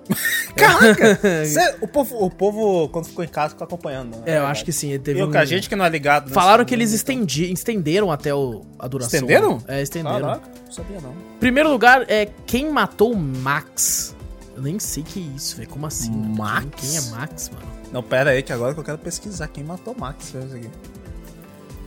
Caraca! 0.57 1.15
Cê- 1.45 1.77
o, 1.83 1.87
povo, 1.87 2.17
o 2.25 2.31
povo, 2.31 2.89
quando 2.89 3.05
ficou 3.05 3.23
em 3.23 3.29
casa, 3.29 3.51
ficou 3.51 3.67
acompanhando. 3.67 4.17
né? 4.17 4.23
É, 4.25 4.39
eu 4.39 4.47
acho 4.47 4.65
que 4.65 4.73
sim. 4.73 4.99
Teve 4.99 5.21
Eu, 5.21 5.29
um... 5.29 5.37
a 5.37 5.45
gente 5.45 5.69
que 5.69 5.77
não 5.77 5.85
é 5.85 5.91
ligado. 5.91 6.31
Falaram 6.31 6.65
que 6.65 6.75
eles 6.75 6.89
então- 6.95 6.97
estendi, 7.15 7.53
estenderam 7.53 8.11
até 8.11 8.35
o, 8.35 8.63
a 8.79 8.89
duração. 8.89 9.19
Estenderam? 9.19 9.63
É, 9.69 9.83
estenderam. 9.83 10.21
Caraca, 10.21 10.49
não 10.65 10.73
sabia 10.73 11.01
não. 11.03 11.13
Primeiro 11.39 11.69
lugar 11.71 12.07
é 12.09 12.25
Quem 12.47 12.71
Matou 12.73 13.15
Max. 13.15 14.17
Eu 14.57 14.63
nem 14.63 14.79
sei 14.79 15.03
que 15.03 15.21
é 15.21 15.37
isso, 15.37 15.55
velho. 15.59 15.69
Como 15.69 15.85
assim? 15.85 16.11
Max? 16.11 16.67
Quem, 16.81 16.89
quem 16.89 16.97
é 16.99 17.01
Max, 17.11 17.51
mano? 17.51 17.67
Não, 17.93 18.03
pera 18.03 18.31
aí, 18.31 18.43
que 18.43 18.55
agora 18.55 18.73
que 18.73 18.81
eu 18.81 18.85
quero 18.85 18.97
pesquisar 18.97 19.49
quem 19.49 19.63
matou 19.65 19.93
o 19.93 20.01
Max. 20.01 20.35
aqui. 20.35 20.71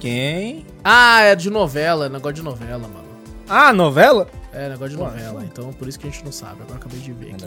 Quem? 0.01 0.65
Ah, 0.83 1.21
é 1.21 1.35
de 1.35 1.49
novela, 1.51 2.07
é 2.07 2.09
negócio 2.09 2.33
de 2.33 2.41
novela, 2.41 2.87
mano. 2.87 3.05
Ah, 3.47 3.71
novela? 3.71 4.27
É, 4.51 4.67
negócio 4.67 4.97
de 4.97 5.01
Ué, 5.01 5.07
novela. 5.09 5.39
ué. 5.41 5.45
Então, 5.45 5.71
por 5.71 5.87
isso 5.87 5.99
que 5.99 6.07
a 6.07 6.09
gente 6.09 6.25
não 6.25 6.31
sabe. 6.31 6.63
Agora 6.63 6.77
acabei 6.77 6.99
de 6.99 7.13
ver 7.13 7.33
aqui. 7.35 7.45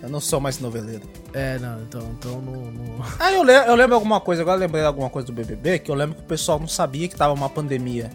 Eu 0.00 0.08
não 0.08 0.20
sou 0.20 0.38
mais 0.40 0.60
noveleiro. 0.60 1.02
É, 1.34 1.58
não, 1.58 1.82
então, 1.82 2.00
então 2.18 2.40
no, 2.40 2.70
no- 2.70 3.04
Ah, 3.18 3.32
eu, 3.34 3.42
le 3.42 3.52
eu 3.52 3.74
lembro 3.74 3.96
alguma 3.96 4.20
coisa, 4.20 4.40
agora 4.42 4.56
eu 4.56 4.60
lembrei 4.60 4.84
alguma 4.84 5.10
coisa 5.10 5.26
do 5.26 5.32
BBB, 5.32 5.80
que 5.80 5.90
eu 5.90 5.94
lembro 5.96 6.14
que 6.14 6.22
o 6.22 6.26
pessoal 6.26 6.58
não 6.60 6.68
sabia 6.68 7.08
que 7.08 7.16
tava 7.16 7.34
uma 7.34 7.50
pandemia 7.50 8.08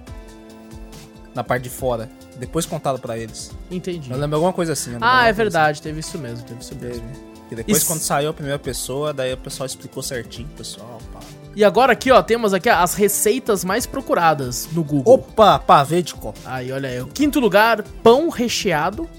na 1.36 1.44
parte 1.44 1.64
de 1.64 1.70
fora. 1.70 2.10
Depois 2.38 2.66
contaram 2.66 2.98
pra 2.98 3.18
eles. 3.18 3.52
Entendi. 3.70 4.10
Eu 4.10 4.18
lembro 4.18 4.38
alguma 4.38 4.54
coisa 4.54 4.72
assim. 4.74 4.92
Ah, 5.02 5.24
é 5.24 5.26
coisa 5.26 5.34
verdade, 5.34 5.82
teve 5.82 6.00
isso 6.00 6.18
mesmo, 6.18 6.46
teve 6.46 6.62
isso 6.62 6.74
mesmo. 6.76 7.02
Teve. 7.04 7.36
E 7.52 7.56
depois, 7.56 7.78
Isso- 7.78 7.88
quando 7.88 8.00
saiu 8.00 8.30
a 8.30 8.34
primeira 8.34 8.58
pessoa, 8.58 9.14
daí 9.14 9.34
o 9.34 9.38
pessoal 9.38 9.68
explicou 9.68 10.02
certinho, 10.02 10.48
pessoal. 10.58 11.00
Pá. 11.14 11.20
E 11.56 11.64
agora 11.64 11.94
aqui, 11.94 12.12
ó, 12.12 12.22
temos 12.22 12.54
aqui 12.54 12.68
as 12.70 12.96
receitas 12.96 13.64
mais 13.64 13.86
procuradas 13.86 14.68
no 14.74 14.84
Google. 14.84 15.14
Opa, 15.14 15.58
pavê 15.58 16.02
de 16.02 16.14
copo. 16.14 16.38
Aí, 16.46 16.72
olha 16.72 16.90
aí. 16.90 17.02
O 17.02 17.08
quinto 17.08 17.40
lugar, 17.40 17.82
pão 18.04 18.28
recheado. 18.30 19.10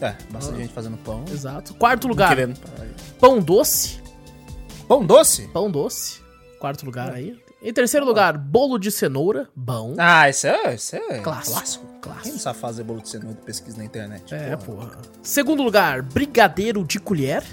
É, 0.00 0.14
bastante 0.30 0.58
gente 0.58 0.72
fazendo 0.74 0.96
pão. 0.98 1.24
Exato. 1.30 1.74
Quarto 1.74 2.06
lugar, 2.08 2.28
Querendo- 2.30 2.58
pão 3.18 3.38
doce. 3.40 4.00
Pão 4.86 5.06
doce? 5.06 5.48
Pão 5.48 5.70
doce. 5.70 6.20
Quarto 6.58 6.84
lugar 6.84 7.12
aí. 7.12 7.40
Em 7.62 7.72
terceiro 7.72 8.04
lugar, 8.04 8.36
bolo 8.36 8.76
de 8.76 8.90
cenoura. 8.90 9.48
Bom. 9.54 9.94
Ah, 9.96 10.28
esse 10.28 10.48
é, 10.48 10.74
esse 10.74 10.96
é 10.96 11.18
Clássico. 11.20 11.54
clássico. 11.56 11.86
Clássico. 12.02 12.22
Quem 12.24 12.32
não 12.32 12.38
sabe 12.40 12.58
fazer 12.58 12.82
bolo 12.82 13.00
de 13.00 13.08
cenoura 13.08 13.38
e 13.40 13.44
pesquisa 13.44 13.78
na 13.78 13.84
internet? 13.84 14.34
É, 14.34 14.56
Porra. 14.56 14.88
porra. 14.88 14.98
Segundo 15.22 15.62
lugar, 15.62 16.02
brigadeiro 16.02 16.84
de 16.84 16.98
colher. 16.98 17.44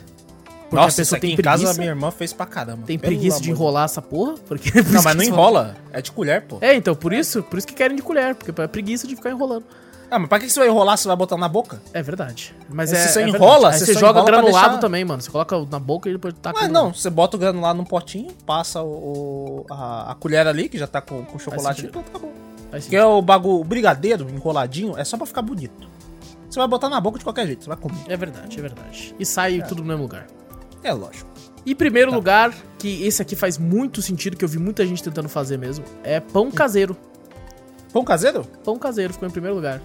Porque 0.70 0.76
Nossa, 0.76 1.02
isso 1.02 1.16
aqui 1.16 1.28
em 1.34 1.36
casa 1.36 1.64
preguiça. 1.64 1.80
minha 1.80 1.92
irmã 1.92 2.12
fez 2.12 2.32
pra 2.32 2.46
caramba. 2.46 2.84
Tem 2.86 3.00
Pelo 3.00 3.12
preguiça 3.14 3.42
de 3.42 3.50
enrolar 3.50 3.86
essa 3.86 4.02
porra? 4.02 4.36
Porque 4.48 4.72
Não, 4.84 5.02
mas 5.04 5.16
não 5.16 5.24
enrola. 5.24 5.76
É 5.92 6.00
de 6.02 6.12
colher, 6.12 6.44
pô. 6.44 6.58
É, 6.62 6.76
então, 6.76 6.94
por 6.96 7.12
isso, 7.12 7.42
por 7.42 7.58
isso 7.58 7.66
que 7.68 7.74
querem 7.74 7.96
de 7.96 8.04
colher, 8.04 8.36
porque 8.36 8.62
é 8.62 8.68
preguiça 8.68 9.08
de 9.08 9.16
ficar 9.16 9.32
enrolando. 9.32 9.64
Ah, 10.12 10.18
mas 10.18 10.28
pra 10.28 10.40
que 10.40 10.50
você 10.50 10.60
vai 10.60 10.68
enrolar 10.70 10.98
se 10.98 11.04
você 11.04 11.08
vai 11.08 11.18
botar 11.18 11.38
na 11.38 11.48
boca? 11.48 11.80
É 11.94 12.02
verdade. 12.02 12.56
Mas 12.68 12.90
Se 12.90 12.96
é. 12.96 13.08
você 13.08 13.22
é 13.22 13.28
enrola, 13.30 13.72
você 13.72 13.86
você 13.86 13.94
joga 13.94 14.20
enrola 14.20 14.26
granulado 14.26 14.66
deixar- 14.70 14.80
também, 14.80 15.06
mano. 15.06 15.22
Você 15.22 15.30
coloca 15.30 15.56
na 15.70 15.80
boca 15.80 16.10
e 16.10 16.14
depois 16.14 16.34
taca. 16.42 16.60
Mas 16.60 16.70
não, 16.72 16.94
você 16.94 17.10
bota 17.12 17.38
o 17.38 17.40
granulado 17.40 17.78
num 17.78 17.84
potinho, 17.86 18.32
passa 18.46 18.82
o, 18.82 19.66
a, 19.70 20.12
a 20.12 20.16
colher 20.16 20.48
ali, 20.48 20.68
que 20.68 20.78
já 20.80 20.88
tá 20.88 21.00
com, 21.00 21.24
com 21.26 21.38
chocolate, 21.38 21.82
sentido. 21.82 21.92
pronto, 21.92 22.10
acabou. 22.10 22.34
Porque 22.72 22.82
sentido. 22.84 23.06
o 23.08 23.22
bagulho, 23.22 23.60
o 23.62 23.64
brigadeiro 23.64 24.28
enroladinho, 24.30 24.98
é 24.98 25.04
só 25.04 25.16
pra 25.16 25.28
ficar 25.28 25.42
bonito. 25.44 25.88
Você 26.50 26.58
vai 26.58 26.68
botar 26.68 26.90
na 26.90 27.00
boca 27.00 27.20
de 27.20 27.24
qualquer 27.24 27.46
jeito, 27.46 27.64
você 27.64 27.70
vai 27.70 27.78
comer. 27.78 28.00
É 28.08 28.18
verdade, 28.18 28.58
é 28.58 28.62
verdade. 28.64 29.16
E 29.20 29.26
sai 29.26 29.62
tudo 29.68 29.84
no 29.84 29.88
mesmo 29.88 30.02
lugar. 30.02 30.26
É 30.84 30.94
lógico. 30.94 31.30
E 31.66 31.76
primeiro 31.76 32.14
lugar, 32.14 32.54
que 32.78 33.06
esse 33.06 33.22
aqui 33.22 33.36
faz 33.36 33.58
muito 33.58 34.02
sentido, 34.02 34.38
que 34.38 34.44
eu 34.46 34.50
vi 34.50 34.58
muita 34.58 34.86
gente 34.86 35.04
tentando 35.04 35.28
fazer 35.30 35.58
mesmo, 35.58 35.84
é 36.04 36.20
pão 36.20 36.50
caseiro. 36.50 36.96
Pão 37.92 38.04
caseiro? 38.04 38.46
Pão 38.64 38.78
caseiro 38.78 39.14
ficou 39.14 39.28
em 39.28 39.32
primeiro 39.32 39.56
lugar. 39.56 39.82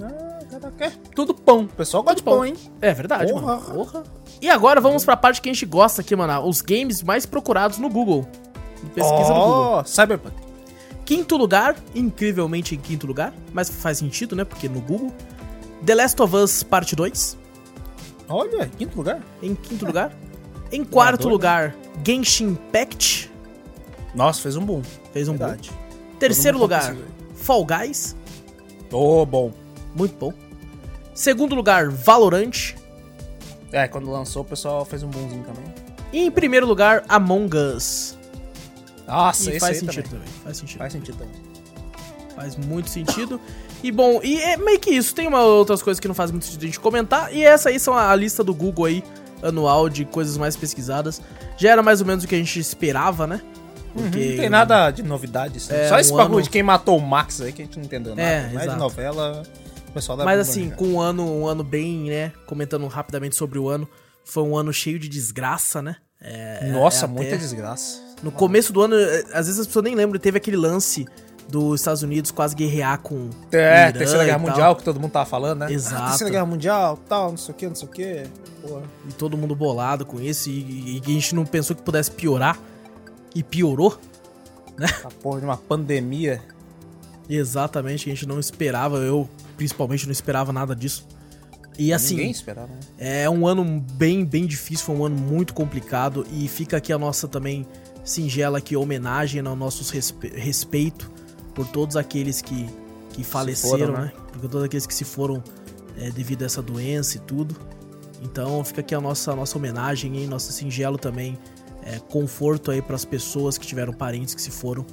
Ah, 0.00 0.38
caraca, 0.50 0.84
é 0.84 0.92
tudo 1.14 1.34
pão. 1.34 1.62
O 1.62 1.68
pessoal 1.68 2.02
gosta 2.02 2.16
de 2.16 2.22
pão. 2.22 2.34
pão, 2.34 2.44
hein? 2.46 2.54
É 2.80 2.94
verdade, 2.94 3.32
Porra. 3.32 3.56
mano. 3.56 3.74
Porra. 3.74 4.02
E 4.40 4.48
agora 4.48 4.80
vamos 4.80 5.04
pra 5.04 5.16
parte 5.16 5.40
que 5.42 5.48
a 5.48 5.52
gente 5.52 5.66
gosta 5.66 6.00
aqui, 6.00 6.14
mano. 6.14 6.46
Os 6.46 6.60
games 6.60 7.02
mais 7.02 7.26
procurados 7.26 7.78
no 7.78 7.88
Google. 7.88 8.26
Pesquisa 8.94 9.28
do 9.34 9.40
Google. 9.40 9.78
oh, 9.80 9.84
Cyberpunk. 9.84 10.36
Quinto 11.04 11.36
lugar, 11.36 11.74
incrivelmente 11.94 12.74
em 12.74 12.78
quinto 12.78 13.06
lugar, 13.06 13.32
mas 13.52 13.70
faz 13.70 13.98
sentido, 13.98 14.36
né? 14.36 14.44
Porque 14.44 14.68
no 14.68 14.80
Google. 14.80 15.12
The 15.84 15.94
Last 15.94 16.20
of 16.20 16.36
Us 16.36 16.62
Parte 16.62 16.94
2, 16.94 17.37
Olha, 18.28 18.66
quinto 18.76 18.96
lugar. 18.96 19.20
em 19.42 19.54
quinto 19.54 19.86
lugar. 19.86 20.12
Em 20.70 20.84
quarto 20.84 21.28
lugar, 21.28 21.74
Genshin 22.06 22.48
Impact, 22.48 23.30
Nossa, 24.14 24.42
fez 24.42 24.54
um 24.56 24.64
boom. 24.64 24.82
fez 25.12 25.28
um. 25.28 25.36
Verdade. 25.36 25.70
Terceiro 26.18 26.58
Todo 26.58 26.70
mundo 26.70 26.74
lugar. 26.74 26.96
Fall 27.34 27.64
Guys, 27.64 28.14
Ô, 28.92 29.24
bom. 29.24 29.52
muito 29.94 30.14
bom. 30.18 30.32
Segundo 31.14 31.54
lugar, 31.54 31.88
Valorant. 31.88 32.74
É, 33.72 33.88
quando 33.88 34.10
lançou, 34.10 34.42
o 34.42 34.44
pessoal 34.44 34.84
fez 34.84 35.02
um 35.02 35.08
boomzinho 35.08 35.44
também. 35.44 35.64
E 36.12 36.20
em 36.26 36.30
primeiro 36.30 36.66
lugar, 36.66 37.04
Among 37.08 37.54
Us. 37.56 38.16
Nossa, 39.06 39.44
E 39.50 39.56
esse 39.56 39.60
faz 39.60 39.78
sentido 39.78 40.04
também. 40.04 40.20
também. 40.20 40.34
Faz 40.44 40.56
sentido. 40.58 40.78
Faz 40.78 40.92
sentido 40.92 41.18
também. 41.18 41.34
Faz 42.36 42.56
muito 42.56 42.90
sentido. 42.90 43.40
E 43.82 43.92
bom, 43.92 44.20
e 44.22 44.40
é 44.40 44.56
meio 44.56 44.78
que 44.80 44.90
isso. 44.90 45.14
Tem 45.14 45.26
uma, 45.26 45.42
outras 45.42 45.82
coisas 45.82 46.00
que 46.00 46.08
não 46.08 46.14
faz 46.14 46.30
muito 46.30 46.44
sentido 46.46 46.62
a 46.62 46.66
gente 46.66 46.80
comentar. 46.80 47.32
E 47.34 47.44
essa 47.44 47.68
aí 47.68 47.78
são 47.78 47.94
a, 47.94 48.10
a 48.10 48.16
lista 48.16 48.42
do 48.42 48.52
Google 48.54 48.86
aí, 48.86 49.04
anual, 49.42 49.88
de 49.88 50.04
coisas 50.04 50.36
mais 50.36 50.56
pesquisadas. 50.56 51.20
Já 51.56 51.70
era 51.70 51.82
mais 51.82 52.00
ou 52.00 52.06
menos 52.06 52.24
o 52.24 52.28
que 52.28 52.34
a 52.34 52.38
gente 52.38 52.58
esperava, 52.58 53.26
né? 53.26 53.40
Porque. 53.94 54.30
Não 54.30 54.36
tem 54.36 54.48
nada 54.50 54.90
de 54.90 55.02
novidade. 55.02 55.58
assim. 55.58 55.72
É, 55.72 55.88
Só 55.88 55.98
esse 55.98 56.12
um 56.12 56.16
bagulho 56.16 56.36
ano- 56.36 56.42
de 56.42 56.50
quem 56.50 56.62
matou 56.62 56.98
o 56.98 57.00
Max 57.00 57.40
aí 57.40 57.52
que 57.52 57.62
a 57.62 57.64
gente 57.64 57.78
não 57.78 57.84
entendeu 57.84 58.14
nada. 58.14 58.28
É, 58.28 58.48
Mais 58.52 58.66
exato. 58.66 58.78
novela, 58.78 59.42
o 59.88 59.92
pessoal 59.92 60.18
dá 60.18 60.24
Mas 60.24 60.40
assim, 60.40 60.70
com 60.70 60.86
um 60.88 61.00
ano, 61.00 61.24
um 61.24 61.46
ano 61.46 61.62
bem, 61.62 62.10
né? 62.10 62.32
Comentando 62.46 62.86
rapidamente 62.88 63.36
sobre 63.36 63.58
o 63.58 63.68
ano. 63.68 63.88
Foi 64.24 64.42
um 64.42 64.56
ano 64.56 64.72
cheio 64.72 64.98
de 64.98 65.08
desgraça, 65.08 65.80
né? 65.80 65.96
É, 66.20 66.68
Nossa, 66.72 67.04
é 67.04 67.08
muita 67.08 67.36
desgraça. 67.38 68.00
No 68.22 68.32
começo 68.32 68.72
do 68.72 68.82
ano, 68.82 68.96
é, 68.96 69.20
às 69.32 69.46
vezes 69.46 69.60
as 69.60 69.66
pessoas 69.66 69.84
nem 69.84 69.94
lembram, 69.94 70.18
teve 70.20 70.36
aquele 70.36 70.56
lance 70.56 71.06
dos 71.48 71.80
Estados 71.80 72.02
Unidos 72.02 72.30
quase 72.30 72.54
guerrear 72.54 72.98
com. 73.00 73.30
É, 73.50 73.88
Irã 73.88 73.92
Terceira 73.98 74.24
Guerra. 74.24 74.38
Mundial, 74.38 74.76
que 74.76 74.84
todo 74.84 75.00
mundo 75.00 75.10
tava 75.12 75.26
falando, 75.26 75.60
né? 75.60 75.72
Exato. 75.72 76.02
Ah, 76.02 76.08
Terceira 76.08 76.30
Guerra 76.32 76.46
Mundial, 76.46 76.98
tal, 77.08 77.30
não 77.30 77.38
sei 77.38 77.54
o 77.54 77.56
que, 77.56 77.66
não 77.66 77.74
sei 77.74 77.88
o 77.88 77.90
que. 77.90 78.24
Porra. 78.60 78.82
E 79.08 79.12
todo 79.14 79.36
mundo 79.36 79.54
bolado 79.56 80.04
com 80.04 80.20
isso. 80.20 80.50
E, 80.50 80.98
e 80.98 81.02
a 81.04 81.08
gente 81.10 81.34
não 81.34 81.46
pensou 81.46 81.74
que 81.74 81.82
pudesse 81.82 82.10
piorar. 82.10 82.58
E 83.34 83.42
piorou. 83.42 83.98
A 85.04 85.10
porra 85.22 85.40
de 85.40 85.46
uma 85.46 85.56
pandemia. 85.56 86.42
Exatamente, 87.28 88.08
a 88.08 88.14
gente 88.14 88.26
não 88.26 88.38
esperava. 88.38 88.98
Eu, 88.98 89.28
principalmente, 89.56 90.06
não 90.06 90.12
esperava 90.12 90.52
nada 90.52 90.74
disso. 90.74 91.06
E 91.78 91.92
assim. 91.92 92.16
Ninguém 92.16 92.30
esperava, 92.30 92.68
né? 92.68 92.80
É 92.98 93.30
um 93.30 93.46
ano 93.46 93.64
bem, 93.92 94.24
bem 94.24 94.46
difícil, 94.46 94.84
foi 94.84 94.96
um 94.96 95.04
ano 95.04 95.16
muito 95.16 95.54
complicado 95.54 96.26
e 96.32 96.48
fica 96.48 96.76
aqui 96.76 96.92
a 96.92 96.98
nossa 96.98 97.28
também 97.28 97.66
singela 98.04 98.58
aqui 98.58 98.74
homenagem 98.76 99.40
ao 99.46 99.54
nosso 99.54 99.92
respe- 99.92 100.32
respeito 100.34 101.10
por 101.58 101.66
todos 101.66 101.96
aqueles 101.96 102.40
que, 102.40 102.68
que 103.10 103.24
faleceram, 103.24 103.78
foram, 103.78 103.92
né? 103.94 104.00
né? 104.04 104.12
Por 104.30 104.42
todos 104.42 104.62
aqueles 104.62 104.86
que 104.86 104.94
se 104.94 105.04
foram 105.04 105.42
é, 105.96 106.08
devido 106.08 106.44
a 106.44 106.46
essa 106.46 106.62
doença 106.62 107.16
e 107.16 107.20
tudo. 107.20 107.56
Então 108.22 108.62
fica 108.62 108.80
aqui 108.80 108.94
a 108.94 109.00
nossa, 109.00 109.34
nossa 109.34 109.58
homenagem 109.58 110.22
e 110.22 110.26
nosso 110.28 110.52
singelo 110.52 110.96
também 110.96 111.36
é, 111.82 111.98
conforto 111.98 112.70
aí 112.70 112.80
para 112.80 112.94
as 112.94 113.04
pessoas 113.04 113.58
que 113.58 113.66
tiveram 113.66 113.92
parentes 113.92 114.36
que 114.36 114.40
se 114.40 114.52
foram. 114.52 114.86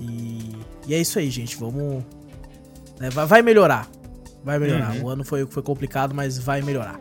E, 0.00 0.56
e 0.88 0.92
é 0.92 1.00
isso 1.00 1.20
aí, 1.20 1.30
gente. 1.30 1.56
Vamos. 1.56 2.02
né, 2.98 3.08
vai, 3.10 3.24
vai 3.24 3.42
melhorar. 3.42 3.88
Vai 4.42 4.58
melhorar. 4.58 4.96
Uhum. 4.96 5.04
O 5.04 5.08
ano 5.08 5.24
foi, 5.24 5.46
foi 5.46 5.62
complicado, 5.62 6.12
mas 6.12 6.36
vai 6.36 6.62
melhorar. 6.62 6.98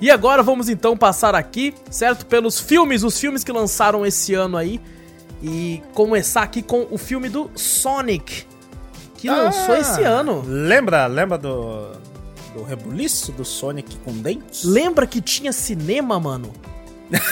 E 0.00 0.12
agora 0.12 0.44
vamos 0.44 0.68
então 0.68 0.96
passar 0.96 1.34
aqui, 1.34 1.74
certo? 1.90 2.24
Pelos 2.24 2.60
filmes, 2.60 3.02
os 3.02 3.18
filmes 3.18 3.42
que 3.42 3.50
lançaram 3.50 4.06
esse 4.06 4.32
ano 4.32 4.56
aí. 4.56 4.80
E 5.42 5.82
começar 5.94 6.42
aqui 6.42 6.62
com 6.62 6.86
o 6.90 6.96
filme 6.98 7.28
do 7.28 7.50
Sonic, 7.54 8.44
que 9.16 9.28
lançou 9.28 9.74
Ah, 9.74 9.78
esse 9.78 10.02
ano. 10.02 10.42
Lembra, 10.46 11.06
lembra 11.06 11.36
do, 11.36 11.92
do 12.54 12.62
rebuliço 12.62 13.32
do 13.32 13.44
Sonic 13.44 13.96
com 13.98 14.12
dentes? 14.12 14.64
Lembra 14.64 15.06
que 15.06 15.20
tinha 15.20 15.52
cinema, 15.52 16.18
mano? 16.18 16.52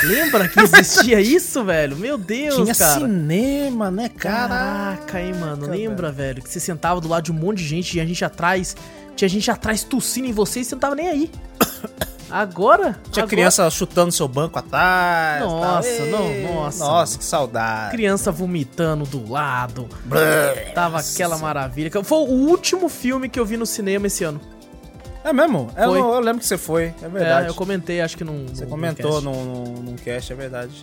Lembra 0.04 0.46
que 0.48 0.60
existia 0.60 1.18
isso, 1.20 1.64
velho? 1.64 1.96
Meu 1.96 2.16
Deus, 2.16 2.54
Tinha 2.56 2.74
cara. 2.74 3.00
cinema, 3.00 3.90
né, 3.90 4.08
cara? 4.08 4.48
Caraca, 4.48 5.20
hein, 5.20 5.34
mano. 5.34 5.66
Lembra, 5.66 6.12
velho. 6.12 6.42
Que 6.42 6.48
você 6.48 6.60
sentava 6.60 7.00
do 7.00 7.08
lado 7.08 7.24
de 7.24 7.32
um 7.32 7.34
monte 7.34 7.58
de 7.58 7.64
gente 7.64 7.96
e 7.96 8.00
a 8.00 8.06
gente 8.06 8.24
atrás. 8.24 8.76
Tinha 9.16 9.28
gente 9.28 9.50
atrás 9.50 9.82
tossindo 9.82 10.28
em 10.28 10.32
você 10.32 10.60
e 10.60 10.64
você 10.64 10.74
não 10.76 10.80
tava 10.80 10.94
nem 10.94 11.08
aí. 11.08 11.30
Agora? 12.34 12.98
Tinha 13.12 13.22
agora, 13.22 13.28
criança 13.28 13.70
chutando 13.70 14.10
seu 14.10 14.26
banco 14.26 14.58
atrás. 14.58 15.40
Nossa, 15.40 15.88
tal. 15.98 16.06
não, 16.08 16.52
nossa. 16.52 16.84
Nossa, 16.84 17.18
que 17.18 17.24
saudade. 17.24 17.92
Criança 17.92 18.32
vomitando 18.32 19.04
do 19.04 19.30
lado. 19.30 19.88
Brrr. 20.04 20.72
Tava 20.74 20.98
aquela 20.98 21.38
maravilha. 21.38 21.92
Foi 22.02 22.18
o 22.18 22.32
último 22.32 22.88
filme 22.88 23.28
que 23.28 23.38
eu 23.38 23.46
vi 23.46 23.56
no 23.56 23.64
cinema 23.64 24.08
esse 24.08 24.24
ano. 24.24 24.40
É 25.22 25.32
mesmo? 25.32 25.70
Eu, 25.76 25.90
Foi. 25.90 26.00
eu 26.00 26.18
lembro 26.18 26.40
que 26.40 26.46
você 26.46 26.58
foi, 26.58 26.92
é 27.00 27.08
verdade. 27.08 27.46
É, 27.46 27.50
eu 27.50 27.54
comentei, 27.54 28.00
acho 28.00 28.16
que 28.16 28.24
num. 28.24 28.46
Você 28.48 28.66
comentou 28.66 29.20
num 29.20 29.32
num, 29.32 29.64
num, 29.64 29.82
num 29.82 29.96
cast, 29.96 30.32
é 30.32 30.36
verdade. 30.36 30.82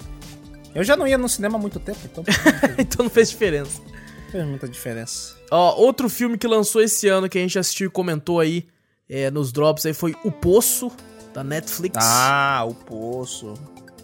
Eu 0.73 0.85
já 0.85 0.95
não 0.95 1.05
ia 1.05 1.17
no 1.17 1.27
cinema 1.27 1.57
há 1.57 1.61
muito 1.61 1.81
tempo, 1.81 1.99
então 2.05 2.23
cast. 2.23 2.41
então 2.79 3.03
não 3.03 3.09
fez 3.09 3.29
diferença. 3.29 3.81
não 3.81 4.31
fez 4.31 4.45
muita 4.45 4.69
diferença. 4.69 5.35
Ó, 5.51 5.75
outro 5.75 6.07
filme 6.07 6.37
que 6.37 6.47
lançou 6.47 6.81
esse 6.81 7.09
ano 7.09 7.27
que 7.27 7.37
a 7.37 7.41
gente 7.41 7.59
assistiu 7.59 7.87
e 7.87 7.91
comentou 7.91 8.39
aí 8.39 8.65
é, 9.09 9.29
nos 9.29 9.51
drops 9.51 9.85
aí 9.85 9.93
foi 9.93 10.15
O 10.23 10.31
Poço. 10.31 10.89
Da 11.33 11.43
Netflix. 11.43 11.97
Ah, 11.99 12.63
O 12.67 12.73
Poço. 12.73 13.53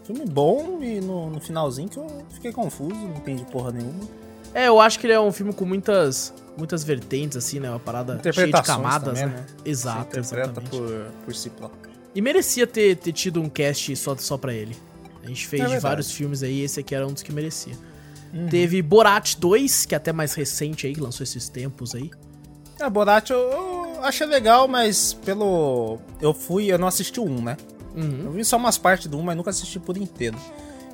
Filme 0.03 0.25
bom 0.25 0.81
e 0.81 1.01
no, 1.01 1.29
no 1.29 1.39
finalzinho 1.41 1.89
que 1.89 1.98
eu 1.98 2.07
fiquei 2.29 2.51
confuso, 2.51 2.96
não 2.96 3.15
entendi 3.17 3.43
porra 3.46 3.74
nenhuma. 3.74 4.07
É, 4.53 4.67
eu 4.69 4.79
acho 4.79 5.00
que 5.00 5.05
ele 5.05 5.13
é 5.13 5.19
um 5.19 5.31
filme 5.31 5.51
com 5.53 5.65
muitas 5.65 6.34
muitas 6.57 6.84
vertentes, 6.84 7.38
assim, 7.38 7.60
né? 7.60 7.69
Uma 7.69 7.79
parada 7.79 8.19
cheia 8.34 8.48
de 8.48 8.63
camadas, 8.63 9.19
também, 9.19 9.36
né? 9.36 9.46
Exato, 9.63 9.98
Você 10.13 10.19
interpreta 10.19 10.62
exatamente. 10.62 10.69
por, 10.72 11.12
por 11.25 11.36
si 11.36 11.50
próprio. 11.50 11.91
E 12.15 12.22
merecia 12.22 12.65
ter, 12.65 12.96
ter 12.96 13.12
tido 13.12 13.41
um 13.41 13.50
cast 13.50 13.96
só, 13.96 14.15
só 14.17 14.38
pra 14.38 14.53
ele. 14.53 14.75
A 15.24 15.27
gente 15.27 15.46
fez 15.46 15.69
É 15.72 15.79
vários 15.79 16.10
filmes 16.12 16.41
aí, 16.41 16.62
esse 16.62 16.79
aqui 16.79 16.96
era 16.96 17.05
um 17.05 17.12
dos 17.12 17.22
que 17.22 17.31
merecia. 17.31 17.75
Uhum. 18.34 18.48
Teve 18.48 18.81
Borat 18.81 19.36
2, 19.36 19.86
que 19.86 19.93
é 19.93 19.98
até 19.98 20.12
mais 20.12 20.34
recente 20.34 20.88
aí, 20.88 20.93
que 20.93 21.01
lançou 21.01 21.24
esses 21.24 21.48
tempos 21.50 21.93
aí. 21.93 22.10
É, 22.79 22.89
Borat 22.89 23.29
eu, 23.31 23.38
eu 23.39 24.03
achei 24.03 24.25
legal, 24.27 24.67
mas 24.67 25.13
pelo. 25.13 25.98
Eu 26.22 26.34
fui, 26.34 26.72
eu 26.72 26.77
não 26.77 26.88
assisti 26.88 27.19
o 27.19 27.24
1, 27.25 27.41
né? 27.41 27.57
Uhum. 27.96 28.22
Eu 28.25 28.31
vi 28.31 28.46
só 28.46 28.57
umas 28.57 28.77
partes 28.77 29.07
do 29.07 29.17
1, 29.17 29.22
mas 29.24 29.36
nunca 29.38 29.50
assisti 29.50 29.79
por 29.79 29.98
inteiro. 29.98 30.38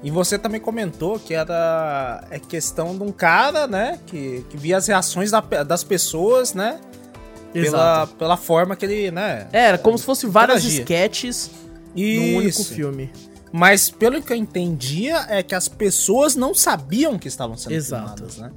E 0.01 0.11
você 0.11 0.37
também 0.37 0.59
comentou 0.59 1.17
que 1.19 1.33
era 1.33 2.25
é 2.29 2.37
questão 2.39 2.97
de 2.97 3.03
um 3.03 3.11
cara, 3.11 3.67
né? 3.67 3.99
Que, 4.05 4.45
que 4.49 4.57
via 4.57 4.77
as 4.77 4.87
reações 4.87 5.31
da- 5.31 5.39
das 5.41 5.83
pessoas, 5.83 6.53
né? 6.53 6.79
Pela, 7.53 7.67
Exato. 7.67 8.15
pela 8.15 8.35
forma 8.37 8.75
que 8.75 8.85
ele, 8.85 9.11
né? 9.11 9.47
É, 9.53 9.65
era 9.67 9.77
como 9.77 9.97
se 9.97 10.03
fosse 10.03 10.25
várias 10.25 10.63
sketches 10.63 11.51
num 11.95 12.37
único 12.37 12.63
filme. 12.63 13.11
Mas 13.51 13.89
pelo 13.91 14.21
que 14.21 14.33
eu 14.33 14.37
entendia, 14.37 15.25
é 15.29 15.43
que 15.43 15.53
as 15.53 15.67
pessoas 15.67 16.35
não 16.35 16.53
sabiam 16.55 17.19
que 17.19 17.27
estavam 17.27 17.55
sendo 17.55 17.73
Exato. 17.73 18.15
filmadas, 18.15 18.37
né? 18.37 18.51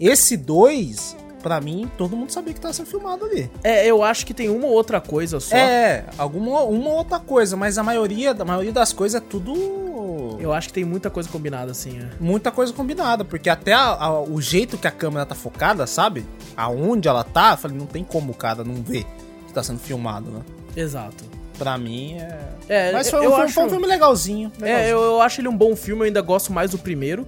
Esse 0.00 0.36
2, 0.36 1.16
pra 1.40 1.60
mim, 1.60 1.90
todo 1.98 2.16
mundo 2.16 2.30
sabia 2.30 2.52
que 2.52 2.58
estava 2.58 2.72
sendo 2.74 2.86
filmado 2.86 3.24
ali. 3.24 3.50
É, 3.64 3.86
eu 3.86 4.02
acho 4.02 4.24
que 4.26 4.32
tem 4.34 4.48
uma 4.48 4.66
ou 4.66 4.72
outra 4.72 5.00
coisa 5.00 5.40
só. 5.40 5.56
É, 5.56 6.04
alguma 6.18 6.62
uma 6.62 6.90
outra 6.90 7.18
coisa, 7.18 7.56
mas 7.56 7.78
a 7.78 7.82
maioria, 7.82 8.32
a 8.38 8.44
maioria 8.44 8.72
das 8.72 8.92
coisas 8.92 9.20
é 9.20 9.24
tudo 9.24 10.36
Eu 10.40 10.52
acho 10.52 10.68
que 10.68 10.74
tem 10.74 10.84
muita 10.84 11.10
coisa 11.10 11.28
combinada, 11.28 11.70
assim, 11.72 11.98
é. 11.98 12.08
muita 12.20 12.50
coisa 12.50 12.72
combinada, 12.72 13.24
porque 13.24 13.48
até 13.50 13.72
a- 13.72 13.94
a- 13.94 14.20
o 14.22 14.40
jeito 14.40 14.78
que 14.78 14.86
a 14.86 14.90
câmera 14.90 15.26
tá 15.26 15.34
focada, 15.34 15.86
sabe? 15.86 16.24
Aonde 16.56 17.08
ela 17.08 17.24
tá, 17.24 17.52
eu 17.52 17.56
falei, 17.58 17.76
não 17.76 17.86
tem 17.86 18.02
como 18.04 18.32
o 18.32 18.34
cara 18.34 18.62
não 18.64 18.76
ver 18.76 19.04
que 19.46 19.52
tá 19.52 19.62
sendo 19.62 19.78
filmado, 19.80 20.30
né? 20.30 20.40
Exato. 20.76 21.24
Pra 21.58 21.76
mim 21.76 22.14
é. 22.14 22.38
É, 22.68 22.92
Mas 22.92 23.10
foi, 23.10 23.26
eu 23.26 23.32
foi- 23.32 23.42
acho... 23.44 23.52
foi 23.54 23.64
um 23.64 23.68
filme 23.68 23.86
legalzinho. 23.86 24.50
É, 24.60 24.64
legalzinho. 24.64 24.88
eu, 24.92 25.02
eu 25.02 25.20
acho 25.20 25.40
ele 25.42 25.48
um 25.48 25.56
bom 25.56 25.76
filme, 25.76 26.02
eu 26.02 26.06
ainda 26.06 26.22
gosto 26.22 26.52
mais 26.52 26.70
do 26.70 26.78
primeiro. 26.78 27.26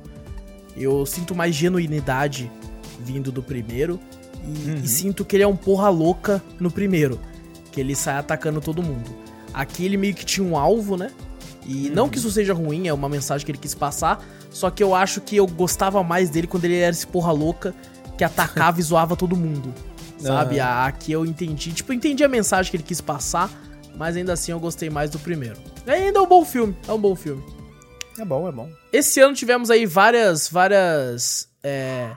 Eu 0.74 1.04
sinto 1.04 1.34
mais 1.34 1.54
genuinidade 1.54 2.50
vindo 3.02 3.30
do 3.32 3.42
primeiro. 3.42 3.98
E, 4.44 4.70
Uhum. 4.70 4.74
e 4.82 4.88
sinto 4.88 5.24
que 5.24 5.36
ele 5.36 5.42
é 5.42 5.46
um 5.48 5.56
porra 5.56 5.88
louca 5.88 6.42
no 6.58 6.70
primeiro. 6.70 7.20
Que 7.70 7.80
ele 7.80 7.94
sai 7.94 8.16
atacando 8.16 8.60
todo 8.60 8.82
mundo. 8.82 9.10
Aqui 9.54 9.84
ele 9.84 9.96
meio 9.96 10.14
que 10.14 10.24
tinha 10.24 10.46
um 10.46 10.56
alvo, 10.56 10.96
né? 10.96 11.10
E 11.66 11.88
Uhum. 11.88 11.94
não 11.94 12.08
que 12.08 12.18
isso 12.18 12.30
seja 12.30 12.52
ruim, 12.54 12.88
é 12.88 12.92
uma 12.92 13.08
mensagem 13.08 13.44
que 13.44 13.52
ele 13.52 13.58
quis 13.58 13.74
passar. 13.74 14.24
Só 14.50 14.70
que 14.70 14.82
eu 14.82 14.94
acho 14.94 15.20
que 15.20 15.36
eu 15.36 15.46
gostava 15.46 16.02
mais 16.02 16.28
dele 16.30 16.46
quando 16.46 16.64
ele 16.64 16.76
era 16.76 16.90
esse 16.90 17.06
porra 17.06 17.32
louca 17.32 17.74
que 18.18 18.24
atacava 18.24 18.78
e 18.80 18.82
zoava 18.82 19.14
todo 19.16 19.36
mundo. 19.36 19.72
Sabe? 20.18 20.60
A- 20.60 20.86
Aqui 20.86 21.12
eu 21.12 21.24
entendi. 21.26 21.72
Tipo, 21.72 21.92
eu 21.92 21.96
entendi 21.96 22.22
a 22.24 22.28
mensagem 22.28 22.70
que 22.70 22.76
ele 22.76 22.84
quis 22.84 23.00
passar. 23.00 23.50
Mas 23.96 24.16
ainda 24.16 24.32
assim 24.32 24.52
eu 24.52 24.58
gostei 24.58 24.88
mais 24.88 25.10
do 25.10 25.18
primeiro. 25.18 25.56
E 25.86 25.90
ainda 25.90 26.18
é 26.18 26.22
um 26.22 26.26
bom 26.26 26.44
filme. 26.44 26.74
É 26.88 26.92
um 26.92 26.98
bom 26.98 27.14
filme. 27.14 27.42
É 28.18 28.24
bom, 28.24 28.48
é 28.48 28.52
bom. 28.52 28.68
Esse 28.92 29.20
ano 29.20 29.34
tivemos 29.34 29.70
aí 29.70 29.84
várias, 29.84 30.48
várias 30.48 31.48
é, 31.62 32.10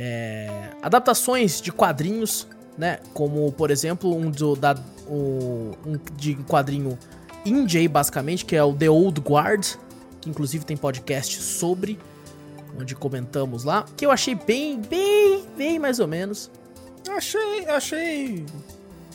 é, 0.00 0.48
adaptações 0.80 1.60
de 1.60 1.72
quadrinhos, 1.72 2.46
né? 2.78 3.00
Como, 3.12 3.50
por 3.50 3.68
exemplo, 3.70 4.14
um, 4.16 4.30
do, 4.30 4.54
da, 4.54 4.76
o- 5.08 5.72
um 5.84 5.98
de 6.16 6.36
quadrinho 6.44 6.96
indie, 7.44 7.88
basicamente, 7.88 8.44
que 8.44 8.54
é 8.54 8.62
o 8.62 8.72
The 8.72 8.88
Old 8.88 9.20
Guard, 9.20 9.66
que 10.20 10.30
inclusive 10.30 10.64
tem 10.64 10.76
podcast 10.76 11.42
sobre, 11.42 11.98
onde 12.80 12.94
comentamos 12.94 13.64
lá, 13.64 13.84
que 13.96 14.06
eu 14.06 14.12
achei 14.12 14.36
bem, 14.36 14.80
bem, 14.80 15.44
bem 15.56 15.78
mais 15.80 15.98
ou 15.98 16.06
menos. 16.06 16.48
Achei, 17.10 17.66
achei. 17.66 18.46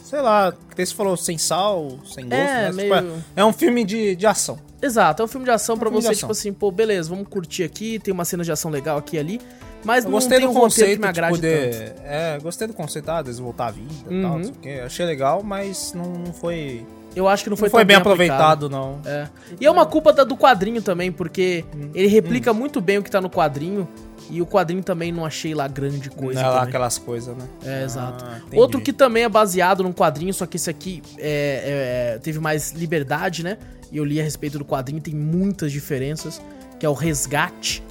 Sei 0.04 0.20
lá, 0.20 0.52
que 0.76 0.86
você 0.86 0.94
falou 0.94 1.16
sem 1.16 1.38
sal, 1.38 1.98
sem 2.06 2.26
gosto, 2.28 2.34
É, 2.34 2.72
né? 2.72 2.72
meio- 2.74 2.94
Tipo, 2.96 3.16
é, 3.38 3.42
é 3.42 3.46
um 3.46 3.54
filme 3.54 3.86
de, 3.86 4.16
de 4.18 4.28
ação. 4.28 4.60
Exato, 4.82 5.22
é 5.22 5.26
um 5.26 5.30
filme 5.30 5.46
de 5.46 5.52
ação 5.52 5.78
pra 5.78 5.88
filme 5.90 6.02
de 6.02 6.08
você, 6.08 6.16
tipo 6.20 6.32
assim, 6.34 6.52
pô, 6.52 6.70
beleza, 6.70 7.10
vamos 7.10 7.28
curtir 7.30 7.64
aqui, 7.64 8.00
tem 8.00 8.14
uma 8.14 8.26
cena 8.26 8.44
de 8.44 8.52
ação 8.52 8.70
legal 8.70 8.98
aqui 8.98 9.16
e 9.16 9.20
ali, 9.20 9.42
mas 9.84 10.04
Eu 10.06 10.12
não 10.12 10.18
gostei 10.18 10.40
do 10.40 10.50
um 10.50 10.54
conceito 10.54 10.96
que 10.96 11.02
me 11.02 11.08
agrade 11.08 11.40
de, 11.40 11.42
tanto. 11.52 12.02
É, 12.06 12.40
gostei 12.42 12.68
do 12.68 12.74
conceito, 12.74 13.10
ah, 13.10 13.22
deles 13.22 13.40
voltar 13.40 13.68
à 13.68 13.72
vida 13.72 13.92
e 14.10 14.22
tal, 14.22 14.32
Uhum. 14.32 14.38
não 14.38 14.44
sei 14.44 14.52
o 14.54 14.56
quê. 14.56 14.82
Achei 14.86 15.06
legal, 15.06 15.42
mas 15.44 15.94
não, 15.94 16.06
não 16.06 16.34
foi. 16.34 16.86
Eu 17.16 17.28
acho 17.28 17.44
que 17.44 17.50
não 17.50 17.54
Não 17.54 17.58
foi, 17.60 17.70
foi, 17.70 17.82
tão 17.82 17.88
bem 17.88 17.96
aplicado. 17.98 18.66
aproveitado, 18.66 18.70
não. 18.70 19.00
É. 19.06 19.28
E 19.62 19.66
é 19.66 19.70
uma 19.70 19.86
culpa 19.86 20.12
do 20.26 20.36
quadrinho 20.36 20.82
também, 20.82 21.12
porque 21.12 21.64
Hum. 21.76 21.92
ele 21.94 22.08
replica 22.08 22.52
muito 22.54 22.82
bem 22.82 22.98
o 22.98 23.04
que 23.04 23.12
tá 23.12 23.22
no 23.22 23.30
quadrinho. 23.30 23.88
E 24.32 24.42
o 24.42 24.46
quadrinho 24.48 24.82
também 24.82 25.12
não 25.12 25.26
achei 25.26 25.54
lá 25.54 25.68
grande 25.68 26.10
coisa. 26.10 26.42
Não 26.42 26.48
é 26.50 26.52
lá 26.54 26.64
aquelas 26.64 26.98
coisas, 26.98 27.36
né? 27.38 27.46
É, 27.64 27.84
exato. 27.84 28.24
entendi. 28.38 28.56
Outro 28.58 28.80
que 28.82 28.94
também 28.94 29.24
é 29.24 29.30
baseado 29.30 29.84
num 29.84 29.92
quadrinho, 29.92 30.34
só 30.34 30.46
que 30.46 30.56
esse 30.56 30.70
aqui 30.70 31.04
é, 31.20 32.14
é, 32.16 32.20
teve 32.20 32.40
mais 32.40 32.72
liberdade, 32.72 33.44
né? 33.44 33.58
E 33.92 33.98
eu 33.98 34.06
li 34.06 34.20
a 34.20 34.24
respeito 34.24 34.58
do 34.58 34.64
quadrinho, 34.66 35.02
tem 35.02 35.14
muitas 35.14 35.72
diferenças. 35.74 36.42
Que 36.80 36.86
é 36.86 36.90
o 36.90 36.94
Resgate, 36.94 37.84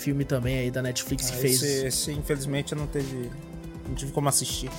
filme 0.00 0.24
também 0.24 0.58
aí 0.58 0.70
da 0.70 0.82
Netflix 0.82 1.30
que 1.30 1.36
Ah, 1.36 1.40
fez. 1.40 1.62
esse, 1.62 1.86
esse, 1.86 2.12
infelizmente, 2.12 2.72
eu 2.72 2.78
não 2.78 2.86
teve. 2.86 3.30
Não 3.88 3.94
tive 3.94 4.12
como 4.12 4.28
assistir. 4.28 4.70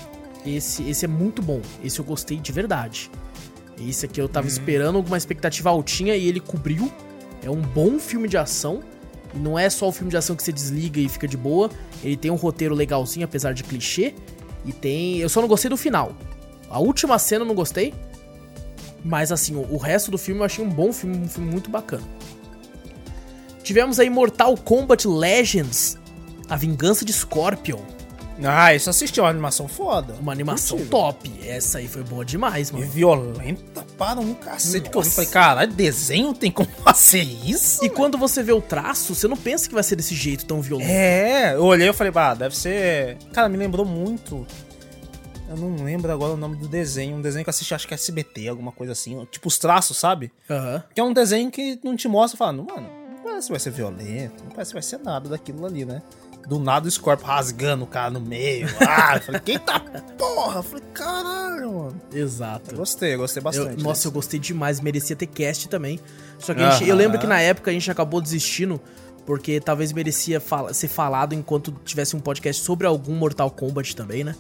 Esse, 0.46 0.84
esse 0.90 1.06
é 1.06 1.08
muito 1.08 1.42
bom. 1.42 1.62
Esse 1.84 2.00
eu 2.00 2.06
gostei 2.06 2.38
de 2.38 2.52
verdade. 2.52 3.10
Esse 3.80 4.06
aqui 4.06 4.20
eu 4.20 4.28
tava 4.30 4.48
Uhum. 4.48 4.52
esperando 4.54 4.96
alguma 4.98 5.18
expectativa 5.18 5.70
altinha 5.70 6.16
e 6.16 6.28
ele 6.28 6.40
cobriu. 6.40 6.92
É 7.44 7.50
um 7.50 7.62
bom 7.62 8.00
filme 8.00 8.28
de 8.28 8.38
ação. 8.38 8.82
E 9.34 9.38
não 9.40 9.58
é 9.58 9.70
só 9.70 9.88
o 9.88 9.92
filme 9.92 10.10
de 10.12 10.18
ação 10.18 10.36
que 10.36 10.44
você 10.44 10.52
desliga 10.52 11.00
e 11.00 11.08
fica 11.08 11.28
de 11.28 11.38
boa. 11.38 11.70
Ele 12.04 12.18
tem 12.18 12.30
um 12.32 12.36
roteiro 12.36 12.74
legalzinho, 12.76 13.26
apesar 13.26 13.54
de 13.54 13.64
clichê. 13.64 14.14
E 14.66 14.72
tem. 14.74 15.18
Eu 15.20 15.30
só 15.30 15.42
não 15.42 15.48
gostei 15.48 15.70
do 15.70 15.78
final. 15.78 16.16
A 16.70 16.80
última 16.80 17.18
cena 17.20 17.44
eu 17.44 17.48
não 17.48 17.56
gostei. 17.56 17.94
Mas 19.04 19.32
assim, 19.32 19.56
o, 19.56 19.74
o 19.74 19.78
resto 19.78 20.12
do 20.12 20.18
filme 20.18 20.42
eu 20.42 20.46
achei 20.46 20.64
um 20.64 20.70
bom 20.70 20.94
filme, 20.94 21.18
um 21.18 21.28
filme 21.28 21.50
muito 21.50 21.70
bacana. 21.70 22.04
Tivemos 23.64 24.00
aí 24.00 24.10
Mortal 24.10 24.56
Kombat 24.58 25.08
Legends. 25.08 25.98
A 26.50 26.56
Vingança 26.56 27.06
de 27.06 27.14
Scorpion. 27.14 27.80
Ah, 28.44 28.74
isso 28.74 28.90
assisti 28.90 29.20
uma 29.22 29.30
animação 29.30 29.68
foda. 29.68 30.16
Uma 30.20 30.32
animação 30.32 30.84
top. 30.88 31.32
Essa 31.46 31.78
aí 31.78 31.88
foi 31.88 32.04
boa 32.04 32.26
demais, 32.26 32.70
E 32.70 32.74
mano. 32.74 32.88
violenta 32.88 33.86
para 33.98 34.20
um 34.20 34.34
cacete. 34.34 34.90
Que 34.90 34.98
eu 34.98 35.04
falei, 35.04 35.30
caralho, 35.30 35.72
desenho 35.74 36.34
tem 36.34 36.50
como 36.52 36.68
fazer 36.84 37.22
isso? 37.22 37.86
E 37.86 37.90
quando 37.90 38.18
você 38.18 38.42
vê 38.42 38.52
o 38.52 38.60
traço, 38.62 39.14
você 39.14 39.28
não 39.28 39.38
pensa 39.38 39.68
que 39.70 39.76
vai 39.76 39.84
ser 39.84 39.96
desse 39.96 40.16
jeito 40.16 40.44
tão 40.46 40.60
violento. 40.60 40.90
É, 40.90 41.54
eu 41.54 41.64
olhei 41.64 41.88
e 41.90 41.94
falei, 41.94 42.12
bah, 42.12 42.34
deve 42.34 42.58
ser. 42.58 43.18
Cara, 43.32 43.48
me 43.48 43.58
lembrou 43.58 43.86
muito. 43.86 44.46
Eu 45.48 45.56
não 45.58 45.84
lembro 45.84 46.12
agora 46.12 46.34
o 46.34 46.38
nome 46.38 46.56
do 46.56 46.68
desenho. 46.68 47.18
Um 47.18 47.22
desenho 47.22 47.44
que 47.46 47.50
eu 47.50 47.52
assisti, 47.52 47.76
acho 47.76 47.88
que 47.88 47.94
é 47.94 47.96
SBT, 47.96 48.48
alguma 48.48 48.72
coisa 48.72 48.94
assim. 48.94 49.24
Tipo 49.30 49.50
os 49.50 49.60
traços, 49.60 49.98
sabe? 49.98 50.32
Aham. 50.50 50.84
Que 50.96 51.00
é 51.00 51.04
um 51.04 51.14
desenho 51.14 51.52
que 51.52 51.78
não 51.84 51.96
te 51.96 52.08
mostra 52.08 52.38
falando, 52.38 52.64
mano, 52.64 52.90
parece 53.42 53.48
que 53.48 53.52
vai 53.52 53.60
ser 53.60 53.72
violento, 53.72 54.44
não 54.44 54.52
parece 54.52 54.70
que 54.72 54.76
vai 54.76 54.84
ser 54.84 55.00
nada 55.00 55.30
daquilo 55.30 55.66
ali, 55.66 55.86
né? 55.86 56.02
Do 56.48 56.58
nada 56.60 56.88
o 56.88 56.92
Scorpio 56.92 57.26
rasgando 57.26 57.84
o 57.84 57.88
cara 57.88 58.10
no 58.10 58.20
meio. 58.20 58.68
Ah, 58.82 59.16
eu 59.18 59.22
falei, 59.22 59.42
eita 59.46 59.80
porra! 60.18 60.58
Eu 60.60 60.64
falei, 60.64 60.84
caralho, 60.94 61.74
mano. 61.74 62.02
Exato. 62.14 62.72
Eu 62.72 62.78
gostei, 62.78 63.14
eu 63.14 63.18
gostei 63.20 63.40
Eu- 63.40 63.44
bastante. 63.44 63.84
nossa, 63.84 63.94
desse. 64.00 64.08
eu 64.08 64.12
gostei 64.12 64.40
demais, 64.40 64.80
merecia 64.80 65.16
ter 65.16 65.28
cast 65.28 65.70
também. 65.70 66.00
Só 66.40 66.54
que 66.54 66.62
a 66.62 66.72
gente- 66.72 66.90
eu 66.90 66.96
lembro 66.96 67.20
que 67.20 67.28
na 67.28 67.40
época 67.40 67.70
a 67.70 67.74
gente 67.74 67.90
acabou 67.92 68.20
desistindo, 68.22 68.82
porque 69.26 69.60
talvez 69.60 69.92
merecia 69.94 70.40
fala- 70.42 70.74
ser 70.74 70.88
falado 70.88 71.34
enquanto 71.34 71.72
tivesse 71.86 72.16
um 72.16 72.20
podcast 72.20 72.64
sobre 72.64 72.88
algum 72.88 73.14
Mortal 73.16 73.50
Kombat 73.52 73.96
também, 73.96 74.24
né? 74.24 74.36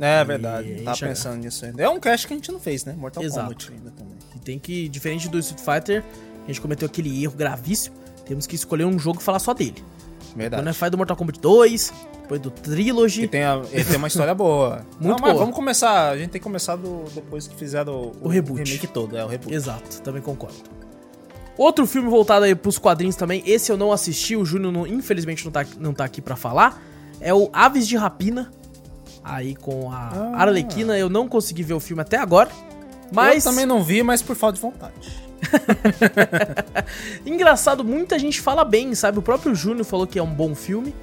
É 0.00 0.24
verdade, 0.24 0.68
E- 0.72 0.82
tava 0.82 0.96
chega- 0.96 1.12
pensando 1.12 1.36
nisso 1.36 1.64
ainda. 1.64 1.82
É 1.82 1.88
um 1.88 2.00
cast 2.00 2.26
que 2.26 2.32
a 2.32 2.36
gente 2.36 2.50
não 2.52 2.60
fez, 2.60 2.84
né? 2.84 2.94
Mortal 2.96 3.22
Exato. 3.22 3.42
Kombat 3.48 3.72
ainda 3.72 3.90
também. 3.90 4.14
E 4.34 4.38
tem 4.38 4.58
que, 4.58 4.88
diferente 4.88 5.28
do 5.28 5.38
Street 5.38 5.60
Fighter, 5.60 6.02
a 6.44 6.46
gente 6.46 6.60
cometeu 6.62 6.86
aquele 6.86 7.22
erro 7.22 7.34
gravíssimo, 7.36 7.94
temos 8.26 8.46
que 8.46 8.54
escolher 8.54 8.84
um 8.84 8.98
jogo 8.98 9.20
e 9.20 9.22
falar 9.22 9.38
só 9.38 9.54
dele. 9.54 9.82
Verdade. 10.34 10.60
Quando 10.60 10.66
nós 10.66 10.76
faz 10.76 10.90
do 10.90 10.98
Mortal 10.98 11.16
Kombat 11.16 11.40
2, 11.40 11.92
depois 12.22 12.40
do 12.40 12.50
Trilogy. 12.50 13.22
E 13.22 13.28
tem, 13.28 13.42
a- 13.42 13.62
ele 13.72 13.84
tem 13.84 13.96
uma 13.96 14.08
história 14.08 14.34
boa. 14.34 14.84
Muito 15.00 15.08
não, 15.08 15.16
mas 15.20 15.32
boa. 15.32 15.34
vamos 15.44 15.54
começar. 15.56 16.10
A 16.10 16.18
gente 16.18 16.30
tem 16.30 16.40
que 16.40 16.44
começar 16.44 16.76
do, 16.76 17.04
depois 17.14 17.46
que 17.48 17.56
fizeram 17.56 17.94
o, 17.94 18.12
O 18.22 18.28
reboot. 18.28 18.62
remake 18.62 18.86
todo, 18.86 19.16
é 19.16 19.24
o 19.24 19.28
reboot. 19.28 19.54
Exato, 19.54 20.02
também 20.02 20.20
concordo. 20.20 20.56
Outro 21.56 21.86
filme 21.86 22.10
voltado 22.10 22.44
aí 22.44 22.54
pros 22.54 22.76
quadrinhos 22.78 23.16
também, 23.16 23.42
esse 23.46 23.72
eu 23.72 23.78
não 23.78 23.90
assisti, 23.90 24.36
o 24.36 24.44
Júnior 24.44 24.70
não- 24.70 24.86
infelizmente 24.86 25.42
não 25.42 25.50
tá, 25.52 25.64
não 25.78 25.94
tá 25.94 26.04
aqui 26.04 26.20
pra 26.20 26.36
falar, 26.36 26.82
é 27.18 27.32
o 27.32 27.48
Aves 27.50 27.88
de 27.88 27.96
Rapina, 27.96 28.52
aí 29.24 29.56
com 29.56 29.90
a 29.90 30.10
Ah. 30.12 30.42
Arlequina, 30.42 30.98
eu 30.98 31.08
não 31.08 31.26
consegui 31.26 31.62
ver 31.62 31.72
o 31.72 31.80
filme 31.80 32.02
até 32.02 32.18
agora, 32.18 32.50
mas 33.10 33.46
Eu 33.46 33.52
também 33.52 33.64
não 33.64 33.82
vi, 33.82 34.02
mas 34.02 34.20
por 34.20 34.36
falta 34.36 34.56
de 34.56 34.60
vontade. 34.60 35.25
engraçado, 37.24 37.84
muita 37.84 38.18
gente 38.18 38.40
fala 38.40 38.64
bem, 38.64 38.94
sabe? 38.94 39.18
O 39.18 39.22
próprio 39.22 39.54
Júnior 39.54 39.84
falou 39.84 40.06
que 40.06 40.18
é 40.18 40.22
um 40.22 40.32
bom 40.32 40.54
filme, 40.54 40.94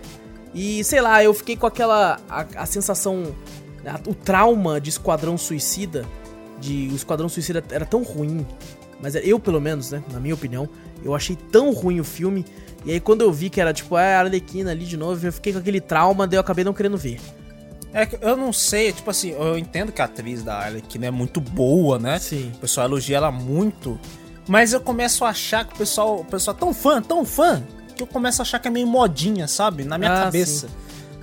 e 0.53 0.83
sei 0.83 1.01
lá, 1.01 1.23
eu 1.23 1.33
fiquei 1.33 1.55
com 1.57 1.65
aquela, 1.65 2.19
a, 2.29 2.45
a 2.57 2.65
sensação, 2.65 3.35
a- 3.85 3.99
o 4.09 4.13
trauma 4.13 4.79
de 4.79 4.89
Esquadrão 4.89 5.37
Suicida, 5.37 6.05
de 6.59 6.89
o 6.91 6.95
Esquadrão 6.95 7.27
Suicida 7.27 7.63
era 7.71 7.85
tão 7.85 8.03
ruim, 8.03 8.45
mas 9.01 9.15
eu, 9.15 9.39
pelo 9.39 9.59
menos, 9.59 9.91
né, 9.91 10.03
na 10.11 10.19
minha 10.19 10.33
opinião, 10.33 10.69
eu 11.03 11.13
achei 11.13 11.35
tão 11.51 11.73
ruim 11.73 11.99
o 11.99 12.03
filme. 12.05 12.45
E 12.85 12.91
aí 12.91 12.99
quando 12.99 13.21
eu 13.21 13.31
vi 13.33 13.49
que 13.49 13.59
era 13.59 13.73
tipo, 13.73 13.97
é 13.97 14.15
a 14.15 14.19
Arlequina 14.19 14.71
ali 14.71 14.85
de 14.85 14.95
novo, 14.95 15.25
eu 15.25 15.33
fiquei 15.33 15.51
com 15.51 15.59
aquele 15.59 15.81
trauma, 15.81 16.25
daí 16.25 16.37
eu 16.37 16.41
acabei 16.41 16.63
não 16.63 16.73
querendo 16.73 16.97
ver. 16.97 17.19
É 17.93 18.05
que 18.05 18.17
eu 18.21 18.35
não 18.37 18.51
sei, 18.53 18.91
tipo 18.93 19.09
assim, 19.09 19.31
eu 19.31 19.57
entendo 19.57 19.91
que 19.91 20.01
a 20.01 20.05
atriz 20.05 20.41
da 20.41 20.55
Arlequina 20.57 21.05
é 21.07 21.11
muito 21.11 21.39
boa, 21.41 21.99
né? 21.99 22.17
Sim. 22.19 22.51
O 22.55 22.59
pessoal 22.59 22.87
elogia 22.87 23.17
ela 23.17 23.31
muito. 23.31 23.99
Mas 24.47 24.73
eu 24.73 24.81
começo 24.81 25.23
a 25.25 25.29
achar 25.29 25.65
que 25.65 25.73
o 25.73 25.77
pessoal, 25.77 26.19
o 26.19 26.25
pessoal 26.25 26.55
é 26.55 26.59
tão 26.59 26.73
fã, 26.73 27.01
tão 27.01 27.23
fã, 27.25 27.63
que 27.95 28.03
eu 28.03 28.07
começo 28.07 28.41
a 28.41 28.43
achar 28.43 28.59
que 28.59 28.67
é 28.67 28.71
meio 28.71 28.87
modinha, 28.87 29.47
sabe? 29.47 29.83
Na 29.85 29.97
minha 29.97 30.11
Ah, 30.13 30.23
cabeça. 30.25 30.67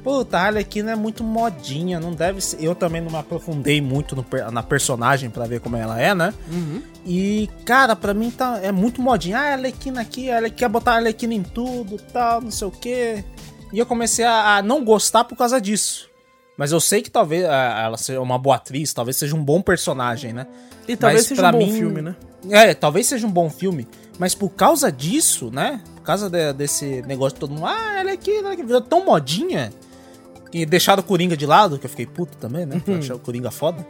Puta, 0.03 0.39
a 0.39 0.45
Arlequina 0.45 0.93
é 0.93 0.97
muito 0.97 1.23
modinha, 1.23 2.01
não 2.01 2.15
deve 2.15 2.41
ser. 2.41 2.57
Eu 2.65 2.75
também 2.75 3.03
não 3.03 3.11
me 3.11 3.19
aprofundei 3.19 3.83
muito 3.83 4.17
no 4.17 4.25
na 4.51 4.63
personagem 4.63 5.29
pra 5.29 5.45
ver 5.45 5.61
como 5.61 5.77
ela 5.77 6.01
é, 6.01 6.15
né? 6.15 6.33
Uhum. 6.51 6.81
E, 7.05 7.51
cara, 7.67 7.95
pra 7.95 8.15
mim 8.15 8.31
tá, 8.31 8.59
é 8.63 8.73
muito 8.73 9.03
modinha. 9.03 9.37
Ah, 9.39 9.43
a 9.51 9.53
Arlequina 9.53 10.01
aqui, 10.01 10.31
ela 10.31 10.49
quer 10.49 10.71
botar 10.71 10.93
a 10.93 10.97
Arlequina 10.97 11.35
em 11.35 11.43
tudo, 11.43 11.99
tal, 12.11 12.41
não 12.41 12.51
sei 12.51 12.67
o 12.69 12.71
quê. 12.71 13.23
E 13.71 13.79
eu 13.79 13.85
comecei 13.85 14.25
a, 14.25 14.57
a 14.57 14.63
não 14.63 14.83
gostar 14.83 15.25
por 15.25 15.37
causa 15.37 15.61
disso. 15.61 16.09
Mas 16.57 16.73
eu 16.73 16.81
sei 16.81 17.03
que 17.03 17.11
talvez 17.11 17.45
ah, 17.45 17.83
ela 17.85 17.99
seja 17.99 18.23
uma 18.23 18.39
boa 18.39 18.57
atriz, 18.57 18.95
talvez 18.95 19.19
seja 19.19 19.37
um 19.37 19.45
bom 19.45 19.61
personagem, 19.61 20.33
né? 20.33 20.47
E 20.89 20.97
talvez 20.97 21.21
Mas 21.23 21.29
seja 21.29 21.47
um 21.49 21.53
bom 21.53 21.59
mim- 21.59 21.73
filme, 21.75 22.01
né? 22.01 22.17
É, 22.49 22.73
talvez 22.75 23.07
seja 23.07 23.27
um 23.27 23.31
bom 23.31 23.51
filme, 23.51 23.87
mas 24.19 24.35
por 24.35 24.51
causa 24.51 24.91
disso, 24.91 25.51
né? 25.53 25.81
Por 25.97 26.03
causa 26.03 26.31
de- 26.31 26.53
desse 26.55 27.03
negócio 27.03 27.35
de 27.35 27.41
todo 27.41 27.51
mundo, 27.53 27.67
ah, 27.67 27.99
ela 28.01 28.11
é 28.11 28.15
aqui, 28.15 28.37
ela 28.37 28.51
é 28.51 28.53
aqui, 28.55 28.63
virou 28.63 28.81
tão 28.81 29.05
modinha 29.05 29.73
que 30.51 30.65
deixaram 30.65 31.01
o 31.03 31.05
Coringa 31.05 31.37
de 31.37 31.47
lado, 31.47 31.79
que 31.79 31.87
eu 31.87 31.91
fiquei 31.91 32.07
puto 32.07 32.37
também, 32.39 32.65
né? 32.67 32.81
Eu 32.87 32.99
achei 32.99 33.15
o 33.15 33.19
Coringa 33.19 33.51
foda. 33.51 33.87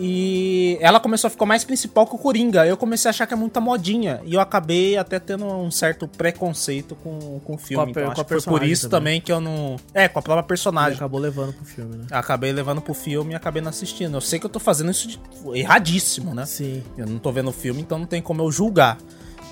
E 0.00 0.78
ela 0.80 1.00
começou 1.00 1.26
a 1.26 1.30
ficar 1.30 1.44
mais 1.44 1.64
principal 1.64 2.06
que 2.06 2.14
o 2.14 2.18
Coringa. 2.18 2.64
Eu 2.66 2.76
comecei 2.76 3.08
a 3.08 3.10
achar 3.10 3.26
que 3.26 3.34
é 3.34 3.36
muita 3.36 3.60
modinha. 3.60 4.20
E 4.24 4.34
eu 4.34 4.40
acabei 4.40 4.96
até 4.96 5.18
tendo 5.18 5.44
um 5.44 5.70
certo 5.70 6.06
preconceito 6.06 6.94
com, 6.96 7.40
com 7.44 7.54
o 7.54 7.58
filme. 7.58 7.82
Com 7.84 7.88
a 7.88 7.90
então 7.90 8.02
com 8.04 8.08
a 8.08 8.12
acho 8.12 8.24
que 8.24 8.40
foi 8.40 8.52
por 8.58 8.62
isso 8.62 8.88
também. 8.88 9.20
também 9.20 9.20
que 9.20 9.32
eu 9.32 9.40
não. 9.40 9.76
É, 9.92 10.06
com 10.06 10.18
a 10.20 10.22
própria 10.22 10.42
Ele 10.42 10.48
personagem. 10.48 10.96
acabou 10.96 11.18
levando 11.18 11.52
pro 11.52 11.64
filme, 11.64 11.96
né? 11.96 12.06
Acabei 12.12 12.52
levando 12.52 12.80
pro 12.80 12.94
filme 12.94 13.32
e 13.32 13.34
acabei 13.36 13.60
não 13.60 13.70
assistindo. 13.70 14.16
Eu 14.16 14.20
sei 14.20 14.38
que 14.38 14.46
eu 14.46 14.50
tô 14.50 14.60
fazendo 14.60 14.90
isso 14.90 15.08
de- 15.08 15.20
erradíssimo, 15.54 16.32
né? 16.34 16.46
Sim. 16.46 16.82
Eu 16.96 17.06
não 17.06 17.18
tô 17.18 17.32
vendo 17.32 17.48
o 17.48 17.52
filme, 17.52 17.80
então 17.80 17.98
não 17.98 18.06
tem 18.06 18.22
como 18.22 18.42
eu 18.42 18.52
julgar. 18.52 18.98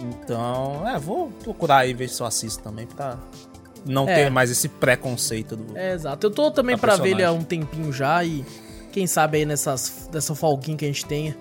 Então, 0.00 0.86
é, 0.86 0.98
vou 0.98 1.28
procurar 1.42 1.78
aí 1.78 1.94
ver 1.94 2.08
se 2.08 2.20
eu 2.20 2.26
assisto 2.26 2.62
também 2.62 2.86
pra 2.86 3.16
não 3.84 4.08
É. 4.08 4.14
ter 4.14 4.30
mais 4.30 4.50
esse 4.50 4.68
preconceito 4.68 5.56
do. 5.56 5.76
É, 5.76 5.92
exato. 5.94 6.26
Eu 6.26 6.30
tô 6.30 6.50
também 6.50 6.76
pra 6.76 6.96
ver 6.96 7.10
ele 7.10 7.24
há 7.24 7.32
um 7.32 7.42
tempinho 7.42 7.92
já 7.92 8.22
e 8.22 8.44
quem 8.96 9.06
sabe 9.06 9.36
aí 9.36 9.44
nessas 9.44 10.08
dessa 10.10 10.34
folguinha 10.34 10.74
que 10.74 10.86
a 10.86 10.88
gente 10.88 11.04
tenha, 11.04 11.36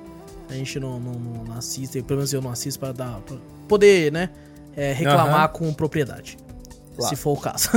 a 0.50 0.54
gente 0.54 0.78
não, 0.78 1.00
não, 1.00 1.14
não 1.14 1.58
assiste, 1.58 2.02
pelo 2.02 2.18
menos 2.18 2.34
eu 2.34 2.42
não 2.42 2.52
assisto 2.52 2.78
pra 2.78 2.92
dar 2.92 3.22
pra 3.22 3.38
poder, 3.66 4.12
né, 4.12 4.30
é, 4.76 4.92
reclamar 4.92 5.46
Aham. 5.46 5.48
com 5.48 5.74
propriedade. 5.74 6.38
Claro. 6.98 7.16
Se 7.16 7.22
for 7.22 7.32
o 7.32 7.40
caso. 7.40 7.70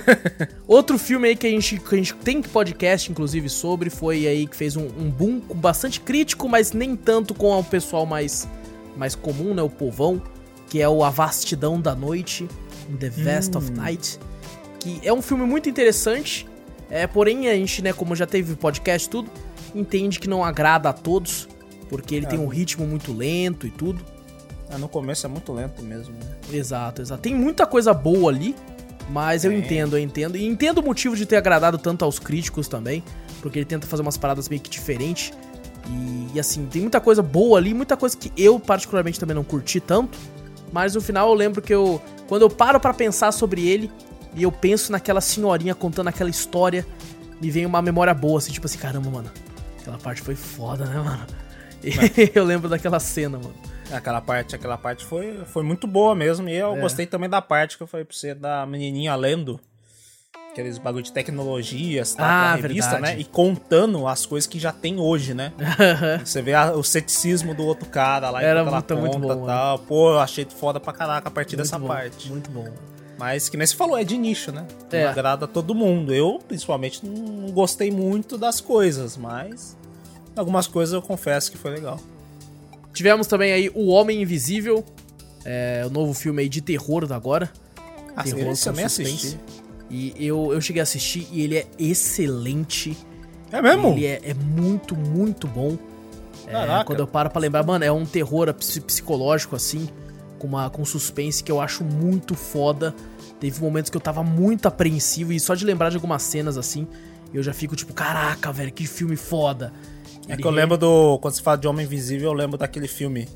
Outro 0.66 0.98
filme 0.98 1.28
aí 1.28 1.36
que 1.36 1.46
a, 1.46 1.50
gente, 1.50 1.78
que 1.78 1.94
a 1.94 1.98
gente 1.98 2.14
tem 2.14 2.40
podcast, 2.40 3.10
inclusive, 3.10 3.50
sobre, 3.50 3.90
foi 3.90 4.26
aí 4.26 4.46
que 4.46 4.56
fez 4.56 4.74
um, 4.74 4.86
um 4.86 5.10
boom 5.10 5.38
bastante 5.54 6.00
crítico, 6.00 6.48
mas 6.48 6.72
nem 6.72 6.96
tanto 6.96 7.34
com 7.34 7.58
o 7.58 7.64
pessoal 7.64 8.06
mais, 8.06 8.48
mais 8.96 9.14
comum, 9.14 9.52
né? 9.52 9.60
O 9.62 9.68
povão, 9.68 10.22
que 10.70 10.80
é 10.80 10.88
o 10.88 11.04
A 11.04 11.10
Vastidão 11.10 11.78
da 11.78 11.94
Noite, 11.94 12.48
The 12.98 13.10
Vast 13.10 13.56
of 13.56 13.70
Night. 13.70 14.18
Que 14.78 15.00
é 15.02 15.12
um 15.12 15.22
filme 15.22 15.44
muito 15.44 15.68
interessante, 15.68 16.46
é, 16.90 17.06
porém 17.06 17.48
a 17.48 17.54
gente, 17.54 17.82
né, 17.82 17.92
como 17.92 18.14
já 18.16 18.26
teve 18.26 18.54
podcast 18.56 19.06
e 19.06 19.10
tudo, 19.10 19.30
entende 19.74 20.18
que 20.18 20.28
não 20.28 20.44
agrada 20.44 20.88
a 20.88 20.92
todos, 20.92 21.48
porque 21.88 22.14
ele 22.14 22.26
É. 22.26 22.28
tem 22.28 22.38
um 22.38 22.46
ritmo 22.48 22.86
muito 22.86 23.12
lento 23.12 23.66
e 23.66 23.70
tudo. 23.70 24.04
É, 24.68 24.76
no 24.78 24.88
começo 24.88 25.26
é 25.26 25.28
muito 25.28 25.52
lento 25.52 25.82
mesmo, 25.82 26.14
né? 26.14 26.36
Exato, 26.52 27.02
exato. 27.02 27.20
Tem 27.22 27.34
muita 27.34 27.66
coisa 27.66 27.92
boa 27.92 28.30
ali, 28.30 28.54
mas 29.10 29.44
eu 29.44 29.50
entendo, 29.52 29.96
eu 29.96 30.00
entendo. 30.02 30.36
E 30.36 30.46
entendo 30.46 30.78
o 30.78 30.82
motivo 30.82 31.16
de 31.16 31.26
ter 31.26 31.36
agradado 31.36 31.76
tanto 31.78 32.04
aos 32.04 32.18
críticos 32.18 32.68
também, 32.68 33.02
porque 33.42 33.58
ele 33.58 33.66
tenta 33.66 33.86
fazer 33.86 34.02
umas 34.02 34.16
paradas 34.16 34.48
meio 34.48 34.62
que 34.62 34.70
diferentes. 34.70 35.32
E, 35.88 36.36
e, 36.36 36.40
assim, 36.40 36.66
tem 36.66 36.82
muita 36.82 37.00
coisa 37.00 37.20
boa 37.22 37.58
ali, 37.58 37.74
muita 37.74 37.96
coisa 37.96 38.16
que 38.16 38.30
eu 38.36 38.60
particularmente 38.60 39.18
também 39.18 39.34
não 39.34 39.42
curti 39.42 39.80
tanto. 39.80 40.16
Mas 40.72 40.94
no 40.94 41.00
final 41.00 41.28
eu 41.28 41.34
lembro 41.34 41.60
que 41.60 41.74
eu. 41.74 42.00
Quando 42.28 42.42
eu 42.42 42.50
paro 42.50 42.78
pra 42.78 42.94
pensar 42.94 43.32
sobre 43.32 43.66
ele, 43.68 43.90
e 44.34 44.42
eu 44.42 44.52
penso 44.52 44.92
naquela 44.92 45.20
senhorinha 45.20 45.74
contando 45.74 46.08
aquela 46.08 46.30
história, 46.30 46.86
me 47.40 47.50
vem 47.50 47.64
uma 47.66 47.80
memória 47.82 48.12
boa, 48.14 48.38
assim, 48.38 48.52
tipo 48.52 48.66
assim, 48.66 48.78
caramba, 48.78 49.10
mano. 49.10 49.30
Aquela 49.80 49.98
parte 49.98 50.20
foi 50.22 50.34
foda, 50.34 50.84
né, 50.84 50.96
mano? 51.00 51.26
E 51.82 52.30
eu 52.34 52.44
lembro 52.44 52.68
daquela 52.68 53.00
cena, 53.00 53.38
mano. 53.38 53.54
Aquela 53.90 54.20
parte, 54.20 54.54
aquela 54.54 54.76
parte 54.76 55.04
foi, 55.04 55.40
foi 55.46 55.62
muito 55.62 55.86
boa 55.86 56.14
mesmo. 56.14 56.46
E 56.48 56.54
eu 56.54 56.76
É. 56.76 56.80
gostei 56.80 57.06
também 57.06 57.28
da 57.28 57.40
parte 57.40 57.76
que 57.78 57.82
eu 57.82 57.86
falei 57.86 58.04
pra 58.04 58.14
você 58.14 58.34
da 58.34 58.66
menininha 58.66 59.14
lendo. 59.16 59.58
Aqueles 60.52 60.78
bagulho 60.78 61.02
de 61.04 61.12
tecnologias, 61.12 62.14
tá? 62.14 62.24
Ah, 62.24 62.54
revista, 62.56 62.90
verdade. 62.92 63.14
né? 63.16 63.20
E 63.20 63.24
contando 63.24 64.06
as 64.06 64.26
coisas 64.26 64.46
que 64.46 64.58
já 64.58 64.72
tem 64.72 64.98
hoje, 65.00 65.32
né? 65.32 65.52
Você 66.24 66.42
vê 66.42 66.52
a- 66.54 66.72
o 66.72 66.82
ceticismo 66.84 67.54
do 67.54 67.64
outro 67.64 67.86
cara 67.88 68.28
lá 68.30 68.42
Era 68.42 68.62
muito- 68.64 68.96
muito 68.96 69.12
conta 69.20 69.34
bom, 69.36 69.44
e 69.44 69.46
tal. 69.46 69.78
Pô, 69.78 70.10
eu 70.12 70.18
achei 70.20 70.44
foda 70.44 70.78
pra 70.80 70.92
caraca 70.92 71.28
a 71.28 71.30
partir 71.30 71.56
Muito 71.56 71.64
dessa 71.66 71.78
bom, 71.78 71.86
parte. 71.86 72.28
Muito 72.30 72.50
bom. 72.50 72.68
Mas 73.20 73.50
que 73.50 73.56
nem 73.58 73.66
você 73.66 73.76
falou, 73.76 73.98
é 73.98 74.02
de 74.02 74.16
nicho, 74.16 74.50
né? 74.50 74.66
É. 74.90 75.04
Não 75.04 75.10
agrada 75.10 75.44
a 75.44 75.48
todo 75.48 75.74
mundo. 75.74 76.12
Eu, 76.14 76.40
principalmente, 76.48 77.04
não 77.06 77.52
gostei 77.52 77.90
muito 77.90 78.38
das 78.38 78.62
coisas, 78.62 79.14
mas 79.14 79.76
algumas 80.34 80.66
coisas 80.66 80.94
eu 80.94 81.02
confesso 81.02 81.52
que 81.52 81.58
foi 81.58 81.72
legal. 81.72 82.00
Tivemos 82.94 83.26
também 83.26 83.52
aí 83.52 83.70
O 83.74 83.88
Homem 83.88 84.22
Invisível, 84.22 84.82
é, 85.44 85.82
o 85.86 85.90
novo 85.90 86.14
filme 86.14 86.40
aí 86.40 86.48
de 86.48 86.62
terror 86.62 87.06
da 87.06 87.14
agora. 87.14 87.52
Ah, 88.16 88.22
Terror 88.24 88.38
nem 88.44 88.54
suspense. 88.56 89.02
assisti. 89.02 89.38
E 89.90 90.14
eu, 90.18 90.52
eu 90.54 90.60
cheguei 90.60 90.80
a 90.80 90.84
assistir 90.84 91.28
e 91.30 91.42
ele 91.42 91.58
é 91.58 91.66
excelente. 91.78 92.96
É 93.52 93.60
mesmo? 93.60 93.88
Ele 93.88 94.06
é, 94.06 94.20
é 94.24 94.34
muito, 94.34 94.96
muito 94.96 95.46
bom. 95.46 95.76
É, 96.46 96.84
quando 96.84 97.00
eu 97.00 97.06
paro 97.06 97.28
pra 97.30 97.38
lembrar, 97.40 97.64
mano, 97.64 97.84
é 97.84 97.92
um 97.92 98.06
terror 98.06 98.52
ps- 98.54 98.78
psicológico, 98.78 99.54
assim, 99.54 99.88
com, 100.38 100.46
uma, 100.48 100.70
com 100.70 100.84
suspense 100.84 101.44
que 101.44 101.52
eu 101.52 101.60
acho 101.60 101.84
muito 101.84 102.34
foda. 102.34 102.94
Teve 103.40 103.60
momentos 103.60 103.90
que 103.90 103.96
eu 103.96 104.00
tava 104.00 104.22
muito 104.22 104.66
apreensivo 104.68 105.32
e 105.32 105.40
só 105.40 105.54
de 105.54 105.64
lembrar 105.64 105.88
de 105.88 105.96
algumas 105.96 106.22
cenas, 106.22 106.58
assim, 106.58 106.86
eu 107.32 107.42
já 107.42 107.52
fico 107.54 107.74
tipo, 107.74 107.92
caraca, 107.94 108.52
velho, 108.52 108.70
que 108.70 108.86
filme 108.86 109.16
foda. 109.16 109.72
É 110.28 110.36
que 110.36 110.46
eu 110.46 110.50
lembro 110.50 110.76
do. 110.76 111.18
Quando 111.20 111.34
você 111.34 111.42
fala 111.42 111.56
de 111.58 111.66
Homem 111.66 111.84
Invisível, 111.86 112.30
eu 112.30 112.34
lembro 112.34 112.56
daquele 112.58 112.86
filme. 112.86 113.26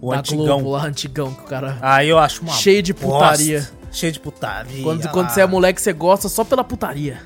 O 0.00 0.10
da 0.10 0.18
Antigão. 0.18 0.44
Globo 0.44 0.70
lá, 0.70 0.84
antigão, 0.84 1.32
que 1.32 1.40
o 1.40 1.44
cara... 1.44 1.78
Aí 1.80 2.08
eu 2.08 2.18
acho 2.18 2.42
uma. 2.42 2.52
Cheio 2.52 2.82
de 2.82 2.92
bosta. 2.92 3.08
putaria. 3.30 3.68
Cheio 3.90 4.12
de 4.12 4.20
putaria. 4.20 4.82
Quando, 4.82 5.08
quando 5.08 5.30
você 5.30 5.40
é 5.40 5.46
moleque, 5.46 5.80
você 5.80 5.92
gosta 5.92 6.28
só 6.28 6.44
pela 6.44 6.62
putaria. 6.62 7.18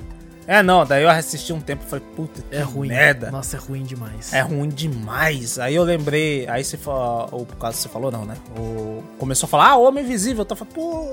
É, 0.46 0.62
não, 0.62 0.85
daí 0.85 1.02
eu 1.02 1.09
assisti 1.09 1.52
um 1.52 1.61
tempo 1.61 1.85
e 1.85 1.88
falei, 1.88 2.04
puta, 2.16 2.42
É 2.50 2.61
ruim. 2.61 2.88
merda. 2.88 3.30
Nossa, 3.30 3.56
é 3.56 3.61
ruim 3.61 3.83
demais. 3.83 4.33
É 4.33 4.40
ruim 4.40 4.68
demais. 4.68 5.59
Aí 5.59 5.74
eu 5.74 5.83
lembrei. 5.83 6.46
Aí 6.48 6.62
você 6.62 6.76
falou. 6.76 7.28
Ou 7.33 7.46
por 7.46 7.56
causa 7.56 7.76
que 7.76 7.83
você 7.83 7.88
falou, 7.88 8.11
não, 8.11 8.24
né? 8.24 8.35
O, 8.56 9.02
começou 9.18 9.46
a 9.46 9.50
falar, 9.50 9.70
ah, 9.70 9.76
Homem 9.76 10.04
Invisível. 10.04 10.42
Eu 10.42 10.46
tava, 10.46 10.64
pô. 10.64 11.12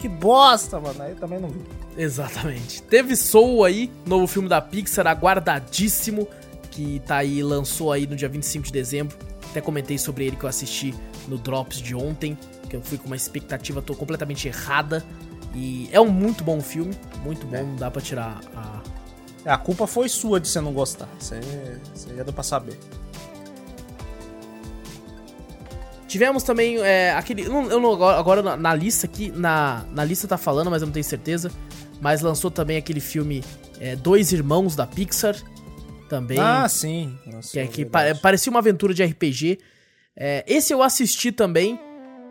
Que 0.00 0.08
bosta, 0.08 0.80
mano. 0.80 1.02
Aí 1.02 1.14
também 1.14 1.38
não 1.38 1.48
vi. 1.48 1.60
Exatamente. 1.96 2.82
Teve 2.82 3.14
Soul 3.14 3.64
aí, 3.64 3.90
novo 4.06 4.26
filme 4.26 4.48
da 4.48 4.60
Pixar, 4.60 5.06
aguardadíssimo, 5.06 6.26
que 6.70 7.00
tá 7.06 7.16
aí, 7.18 7.42
lançou 7.42 7.92
aí 7.92 8.06
no 8.06 8.16
dia 8.16 8.28
25 8.28 8.66
de 8.66 8.72
dezembro. 8.72 9.16
Até 9.50 9.60
comentei 9.60 9.98
sobre 9.98 10.26
ele 10.26 10.36
que 10.36 10.44
eu 10.44 10.48
assisti 10.48 10.94
no 11.28 11.36
Drops 11.36 11.78
de 11.78 11.94
ontem, 11.94 12.38
que 12.68 12.76
eu 12.76 12.80
fui 12.80 12.96
com 12.96 13.06
uma 13.06 13.16
expectativa 13.16 13.82
tô 13.82 13.94
completamente 13.94 14.48
errada. 14.48 15.04
E 15.54 15.88
é 15.92 16.00
um 16.00 16.08
muito 16.08 16.44
bom 16.44 16.60
filme, 16.60 16.94
muito 17.24 17.44
bom, 17.46 17.56
É. 17.56 17.62
não 17.62 17.76
dá 17.76 17.90
pra 17.90 18.00
tirar 18.00 18.40
a... 18.56 18.80
A 19.44 19.56
culpa 19.58 19.86
foi 19.86 20.08
sua 20.08 20.38
de 20.38 20.46
você 20.48 20.60
não 20.60 20.72
gostar. 20.72 21.08
Aí 21.32 22.16
já 22.16 22.22
deu 22.22 22.32
pra 22.32 22.42
saber. 22.42 22.78
Tivemos 26.10 26.42
também 26.42 26.76
é, 26.78 27.12
aquele. 27.12 27.42
Eu 27.44 27.78
não, 27.80 28.02
agora 28.04 28.42
na, 28.42 28.56
na 28.56 28.74
lista 28.74 29.06
aqui, 29.06 29.30
na, 29.30 29.84
na 29.92 30.02
lista 30.04 30.26
tá 30.26 30.36
falando, 30.36 30.68
mas 30.68 30.82
eu 30.82 30.86
não 30.86 30.92
tenho 30.92 31.04
certeza. 31.04 31.52
Mas 32.00 32.20
lançou 32.20 32.50
também 32.50 32.76
aquele 32.76 32.98
filme 32.98 33.44
é, 33.78 33.94
Dois 33.94 34.32
Irmãos 34.32 34.74
da 34.74 34.86
Pixar. 34.88 35.36
Também. 36.08 36.36
Ah, 36.40 36.68
sim. 36.68 37.16
Nossa, 37.24 37.52
que 37.52 37.58
é 37.60 37.66
que 37.68 37.82
verdade. 37.84 38.14
pa- 38.14 38.20
parecia 38.22 38.50
uma 38.50 38.58
aventura 38.58 38.92
de 38.92 39.04
RPG. 39.04 39.60
É, 40.16 40.44
esse 40.48 40.72
eu 40.72 40.82
assisti 40.82 41.30
também. 41.30 41.78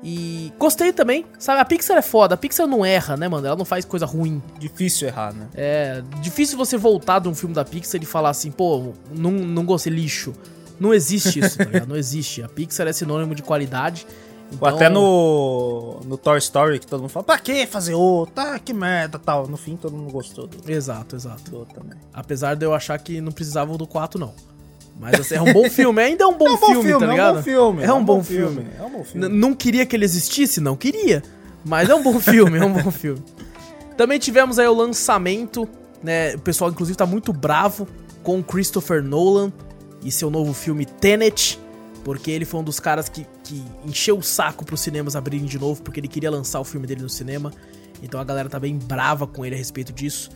E 0.04 0.52
gostei 0.60 0.92
também. 0.92 1.26
Sabe, 1.38 1.62
a 1.62 1.66
Pixar 1.66 1.98
é 1.98 2.02
foda. 2.02 2.36
A 2.36 2.38
Pixar 2.38 2.68
não 2.68 2.86
erra, 2.86 3.16
né, 3.16 3.28
mano? 3.30 3.48
Ela 3.48 3.56
não 3.56 3.64
faz 3.66 3.86
coisa 3.86 4.06
ruim. 4.06 4.42
Difícil 4.60 5.08
errar, 5.08 5.34
né? 5.34 5.48
É 5.56 6.04
difícil 6.22 6.58
você 6.58 6.76
voltar 6.78 7.20
de 7.20 7.30
um 7.30 7.36
filme 7.36 7.56
da 7.56 7.64
Pixar 7.64 8.02
e 8.02 8.06
falar 8.06 8.30
assim, 8.30 8.52
pô, 8.52 8.94
não, 9.14 9.32
não 9.32 9.64
gostei, 9.66 9.92
lixo. 9.94 10.34
Não 10.80 10.94
existe 10.94 11.40
isso, 11.40 11.58
tá 11.58 11.66
ligado? 11.66 11.88
Não 11.90 11.96
existe. 11.98 12.42
A 12.42 12.48
Pixar 12.50 12.88
é 12.88 12.94
sinônimo 12.94 13.36
de 13.36 13.42
qualidade. 13.44 14.06
Ou 14.52 14.56
Então, 14.58 14.68
até 14.70 14.90
no, 14.90 16.00
no 16.06 16.18
Toy 16.18 16.38
Story, 16.40 16.80
que 16.80 16.88
todo 16.88 17.02
mundo 17.02 17.10
fala, 17.10 17.24
pra 17.24 17.38
que 17.38 17.68
fazer 17.68 17.94
outro? 17.94 18.34
Ah, 18.38 18.58
que 18.58 18.74
merda 18.74 19.20
tal. 19.20 19.48
No 19.48 19.58
fim, 19.58 19.76
todo 19.76 19.96
mundo 19.96 20.12
gostou 20.12 20.48
do, 20.48 20.72
Exato, 20.72 21.16
exato. 21.16 21.52
do 21.52 21.66
também. 21.66 21.98
Apesar 22.14 22.56
de 22.56 22.66
eu 22.66 22.74
achar 22.74 22.98
que 22.98 23.22
não 23.22 23.32
precisavam 23.32 23.78
do 23.78 23.86
4, 23.86 24.20
não. 24.20 24.34
Mas 25.00 25.20
assim, 25.20 25.36
é 25.36 25.42
um 25.42 25.54
bom 25.54 25.70
filme, 25.70 26.02
ainda 26.02 26.24
é 26.24 26.28
um 26.28 26.38
bom, 26.38 26.48
É 26.48 26.52
um 26.52 26.58
bom 26.60 26.66
filme, 26.68 26.84
filme, 26.84 27.00
tá 27.00 27.06
é 27.06 27.08
um 27.08 27.12
ligado? 27.12 27.36
bom 27.36 27.44
filme, 27.44 27.84
É 27.84 27.94
um 27.94 28.04
bom 28.04 28.24
filme. 28.24 28.66
É 28.78 28.84
um 28.84 28.90
bom 28.90 28.98
N- 28.98 29.06
filme. 29.06 29.30
Não 29.30 29.54
queria 29.54 29.86
que 29.86 29.96
ele 29.96 30.04
existisse? 30.06 30.60
Não 30.60 30.76
queria. 30.76 31.24
Mas 31.64 31.88
é 31.90 31.96
um 31.96 32.02
bom 32.04 32.20
filme, 32.20 32.58
é 32.58 32.66
um 32.66 32.74
bom 32.74 32.90
filme. 32.92 33.22
Também 33.96 34.18
tivemos 34.20 34.58
aí 34.60 34.68
o 34.68 34.74
lançamento, 34.74 35.68
né? 36.04 36.36
O 36.36 36.40
pessoal, 36.40 36.70
inclusive, 36.72 36.98
tá 36.98 37.06
muito 37.06 37.32
bravo 37.32 37.88
com 38.24 38.40
o 38.40 38.44
Christopher 38.44 39.04
Nolan 39.04 39.52
e 40.04 40.12
seu 40.12 40.30
novo 40.30 40.54
filme 40.54 40.86
Tenet, 40.86 41.60
porque 42.04 42.32
ele 42.32 42.46
foi 42.46 42.60
um 42.60 42.64
dos 42.64 42.80
caras 42.80 43.10
que, 43.10 43.26
que 43.44 43.64
encheu 43.86 44.18
o 44.18 44.24
saco 44.24 44.64
pros 44.66 44.80
cinemas 44.82 45.16
abrirem 45.16 45.46
de 45.46 45.60
novo, 45.60 45.82
porque 45.82 46.00
ele 46.00 46.08
queria 46.08 46.32
lançar 46.32 46.60
o 46.60 46.64
filme 46.64 46.88
dele 46.88 47.02
no 47.02 47.10
cinema. 47.10 47.52
Então 48.02 48.20
a 48.20 48.24
galera 48.24 48.48
tá 48.50 48.60
bem 48.60 48.78
brava 48.78 49.28
com 49.28 49.46
ele 49.46 49.56
a 49.56 49.58
respeito 49.58 49.92
disso. 49.92 50.30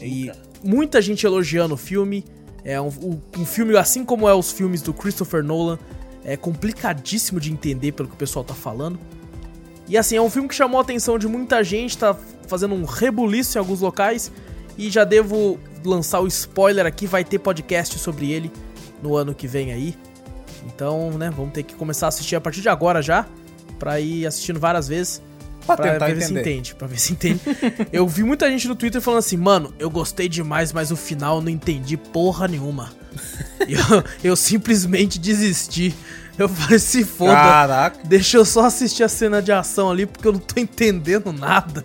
E 0.00 0.30
muita 0.62 1.00
gente 1.00 1.24
elogiando 1.24 1.74
o 1.74 1.76
filme. 1.76 2.24
É 2.62 2.80
um, 2.80 2.88
um- 2.88 3.20
um 3.38 3.46
filme, 3.46 3.76
assim 3.76 4.04
como 4.04 4.28
é 4.28 4.34
os 4.34 4.50
filmes 4.52 4.82
do 4.82 4.92
Christopher 4.92 5.42
Nolan, 5.42 5.78
é 6.24 6.36
complicadíssimo 6.36 7.38
de 7.40 7.52
entender 7.52 7.92
pelo 7.92 8.08
que 8.08 8.14
o 8.14 8.18
pessoal 8.18 8.44
tá 8.44 8.54
falando. 8.54 8.98
E 9.88 9.96
assim, 9.96 10.16
é 10.16 10.20
um 10.20 10.28
filme 10.28 10.48
que 10.48 10.54
chamou 10.54 10.78
a 10.78 10.82
atenção 10.82 11.16
de 11.16 11.28
muita 11.28 11.62
gente, 11.62 11.96
tá 11.96 12.14
fazendo 12.48 12.74
um 12.74 12.84
rebuliço 12.84 13.56
em 13.56 13.60
alguns 13.60 13.80
locais. 13.80 14.32
E 14.76 14.90
já 14.90 15.04
devo 15.04 15.58
lançar 15.84 16.20
o 16.20 16.26
spoiler 16.26 16.84
aqui, 16.84 17.06
vai 17.06 17.24
ter 17.24 17.38
podcast 17.38 17.98
sobre 17.98 18.32
ele 18.32 18.50
no 19.02 19.16
ano 19.16 19.34
que 19.34 19.46
vem 19.46 19.72
aí. 19.72 19.96
Então, 20.66 21.10
né, 21.12 21.30
vamos 21.34 21.52
ter 21.52 21.62
que 21.62 21.74
começar 21.74 22.06
a 22.06 22.08
assistir 22.08 22.36
a 22.36 22.40
partir 22.40 22.60
de 22.60 22.68
agora 22.68 23.00
já, 23.00 23.26
pra 23.78 24.00
ir 24.00 24.26
assistindo 24.26 24.58
várias 24.58 24.88
vezes. 24.88 25.22
Pra 25.66 25.76
Pra, 25.76 25.92
tentar 25.92 26.06
ver 26.14 26.22
se 26.22 26.32
entende, 26.32 26.74
pra 26.76 26.86
ver 26.86 26.98
se 26.98 27.12
entende. 27.12 27.40
eu 27.92 28.06
vi 28.06 28.22
muita 28.22 28.48
gente 28.48 28.68
no 28.68 28.76
Twitter 28.76 29.00
falando 29.00 29.18
assim, 29.18 29.36
mano, 29.36 29.74
eu 29.80 29.90
gostei 29.90 30.28
demais, 30.28 30.72
mas 30.72 30.90
o 30.92 30.96
final 30.96 31.36
eu 31.36 31.42
não 31.42 31.50
entendi 31.50 31.96
porra 31.96 32.46
nenhuma. 32.46 32.92
eu, 33.68 34.04
eu 34.22 34.36
simplesmente 34.36 35.18
desisti. 35.18 35.92
Eu 36.38 36.48
falei, 36.48 36.78
se 36.78 37.04
foda. 37.04 37.32
Caraca. 37.32 37.98
Deixa 38.04 38.36
eu 38.36 38.44
só 38.44 38.66
assistir 38.66 39.02
a 39.02 39.08
cena 39.08 39.40
de 39.42 39.50
ação 39.50 39.90
ali, 39.90 40.06
porque 40.06 40.28
eu 40.28 40.32
não 40.32 40.38
tô 40.38 40.60
entendendo 40.60 41.32
nada. 41.32 41.84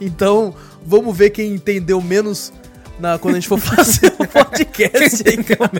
Então, 0.00 0.54
vamos 0.84 1.16
ver 1.16 1.30
quem 1.30 1.54
entendeu 1.54 2.00
menos 2.00 2.52
na, 2.98 3.18
quando 3.18 3.34
a 3.36 3.40
gente 3.40 3.48
for 3.48 3.58
fazer 3.60 4.12
o 4.18 4.26
podcast. 4.26 5.22
aí, 5.28 5.42
cara. 5.44 5.70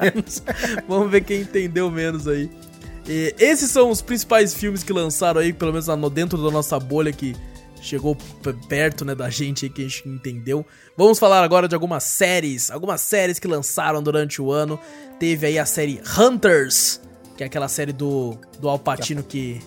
Vamos 0.87 1.11
ver 1.11 1.23
quem 1.23 1.43
entendeu 1.43 1.91
menos 1.91 2.27
aí. 2.29 2.51
E 3.09 3.35
esses 3.39 3.71
são 3.71 3.91
os 3.91 4.03
principais 4.03 4.53
filmes 4.55 4.83
que 4.83 4.93
lançaram 4.93 5.41
aí, 5.41 5.53
pelo 5.53 5.73
menos 5.73 5.87
no- 5.87 6.11
dentro 6.11 6.43
da 6.43 6.51
nossa 6.51 6.79
bolha 6.79 7.13
que 7.13 7.35
chegou 7.81 8.17
perto 8.69 9.05
né, 9.05 9.15
da 9.15 9.31
gente 9.31 9.65
aí, 9.65 9.71
que 9.71 9.81
a 9.83 9.85
gente 9.89 10.07
entendeu. 10.09 10.67
Vamos 10.97 11.19
falar 11.19 11.43
agora 11.43 11.67
de 11.69 11.75
algumas 11.75 12.05
séries, 12.05 12.71
algumas 12.71 13.01
séries 13.01 13.39
que 13.39 13.49
lançaram 13.49 14.03
durante 14.03 14.43
o 14.43 14.51
ano. 14.53 14.79
Teve 15.19 15.47
aí 15.47 15.59
a 15.59 15.65
série 15.65 16.01
Hunters, 16.19 17.01
que 17.37 17.43
é 17.43 17.47
aquela 17.47 17.69
série 17.69 17.93
do, 17.93 18.37
do 18.61 18.69
Alpatino 18.69 19.23
que, 19.23 19.61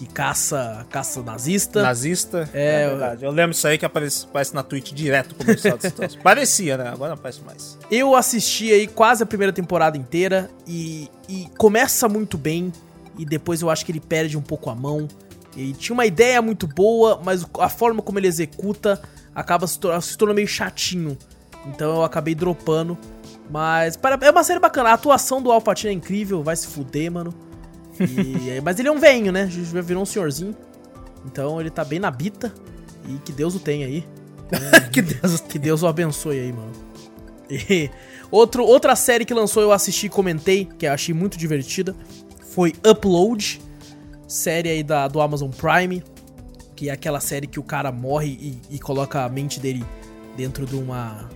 que 0.00 0.06
caça, 0.06 0.86
caça 0.88 1.20
nazista. 1.22 1.82
Nazista. 1.82 2.48
É, 2.54 2.84
É, 2.84 2.88
verdade. 2.88 3.22
Eu 3.26 3.30
lembro 3.30 3.52
isso 3.54 3.66
aí 3.68 3.76
que 3.76 3.84
aparece, 3.84 4.24
aparece 4.24 4.54
na 4.54 4.62
Twitch 4.62 4.92
direto 4.94 5.34
comercial. 5.34 5.76
Parecia, 6.24 6.78
né? 6.78 6.88
Agora 6.88 7.10
não 7.10 7.14
aparece 7.18 7.42
mais. 7.42 7.78
Eu 7.90 8.14
assisti 8.16 8.72
aí 8.72 8.86
quase 8.86 9.22
a 9.22 9.26
primeira 9.26 9.52
temporada 9.52 9.98
inteira 9.98 10.48
e, 10.66 11.10
e 11.28 11.46
começa 11.58 12.08
muito 12.08 12.38
bem 12.38 12.72
e 13.18 13.26
depois 13.26 13.60
eu 13.60 13.68
acho 13.68 13.84
que 13.84 13.92
ele 13.92 14.00
perde 14.00 14.38
um 14.38 14.42
pouco 14.42 14.70
a 14.70 14.74
mão. 14.74 15.06
E 15.54 15.74
tinha 15.74 15.92
uma 15.92 16.06
ideia 16.06 16.40
muito 16.40 16.66
boa, 16.66 17.20
mas 17.22 17.44
a 17.58 17.68
forma 17.68 18.00
como 18.00 18.18
ele 18.18 18.26
executa 18.28 19.02
acaba 19.34 19.66
se, 19.66 19.78
tor 19.78 20.00
se 20.02 20.16
tornando 20.16 20.36
meio 20.36 20.48
chatinho. 20.48 21.18
Então 21.66 21.96
eu 21.96 22.04
acabei 22.04 22.34
dropando. 22.34 22.96
Mas 23.50 23.98
para- 23.98 24.18
é 24.26 24.30
uma 24.30 24.44
série 24.44 24.60
bacana. 24.60 24.88
A 24.88 24.92
atuação 24.94 25.42
do 25.42 25.52
Al 25.52 25.60
Pacino 25.60 25.90
é 25.90 25.92
incrível, 25.92 26.42
vai 26.42 26.56
se 26.56 26.66
fuder, 26.68 27.12
mano. 27.12 27.34
E- 28.00 28.60
mas 28.62 28.78
ele 28.78 28.88
é 28.88 28.92
um 28.92 28.98
velho, 28.98 29.30
né? 29.32 29.48
Já 29.50 29.80
virou 29.80 30.02
um 30.02 30.06
senhorzinho. 30.06 30.56
Então 31.26 31.60
ele 31.60 31.70
tá 31.70 31.84
bem 31.84 31.98
na 31.98 32.10
bita. 32.10 32.52
E 33.08 33.18
que 33.18 33.32
Deus 33.32 33.54
o 33.54 33.60
tenha 33.60 33.86
aí. 33.86 34.04
que 34.92 35.02
Deus. 35.02 35.40
Que 35.40 35.58
Deus 35.58 35.82
o 35.82 35.86
abençoe 35.86 36.38
aí, 36.40 36.52
mano. 36.52 36.72
E 37.50 37.90
outro, 38.30 38.64
outra 38.64 38.94
série 38.94 39.24
que 39.24 39.34
lançou 39.34 39.62
eu 39.62 39.72
assisti 39.72 40.06
e 40.06 40.08
comentei, 40.08 40.64
que 40.64 40.86
eu 40.86 40.92
achei 40.92 41.14
muito 41.14 41.36
divertida, 41.36 41.94
foi 42.50 42.72
Upload, 42.88 43.60
série 44.28 44.68
aí 44.68 44.82
da, 44.82 45.08
do 45.08 45.20
Amazon 45.20 45.50
Prime, 45.50 46.02
que 46.76 46.88
é 46.88 46.92
aquela 46.92 47.20
série 47.20 47.46
que 47.46 47.58
o 47.58 47.62
cara 47.62 47.90
morre 47.90 48.28
e, 48.40 48.76
e 48.76 48.78
coloca 48.78 49.24
a 49.24 49.28
mente 49.28 49.58
dele 49.60 49.84
dentro 50.36 50.64
de 50.64 50.76
uma 50.76 51.28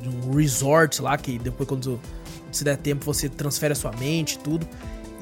de 0.00 0.08
um 0.08 0.32
resort 0.34 1.00
lá, 1.02 1.16
que 1.16 1.38
depois 1.38 1.68
quando 1.68 2.00
se 2.52 2.62
der 2.62 2.76
tempo 2.76 3.04
você 3.04 3.28
transfere 3.28 3.72
a 3.72 3.76
sua 3.76 3.90
mente 3.98 4.34
e 4.34 4.38
tudo. 4.38 4.66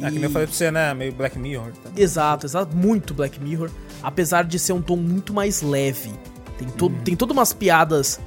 É, 0.00 0.06
que 0.08 0.14
nem 0.14 0.24
eu 0.24 0.30
falei 0.30 0.46
pra 0.46 0.56
você, 0.56 0.70
né? 0.70 0.92
Meio 0.94 1.12
Black 1.12 1.38
Mirror. 1.38 1.72
Tá? 1.82 1.90
Exato, 1.96 2.46
exato, 2.46 2.76
muito 2.76 3.14
Black 3.14 3.40
Mirror, 3.40 3.70
apesar 4.02 4.44
de 4.44 4.58
ser 4.58 4.72
um 4.72 4.82
tom 4.82 4.96
muito 4.96 5.32
mais 5.32 5.62
leve. 5.62 6.12
Tem, 6.58 6.68
todo, 6.68 6.94
tem 7.02 7.16
todas 7.16 7.36
umas 7.36 7.52
piadas, 7.52 8.20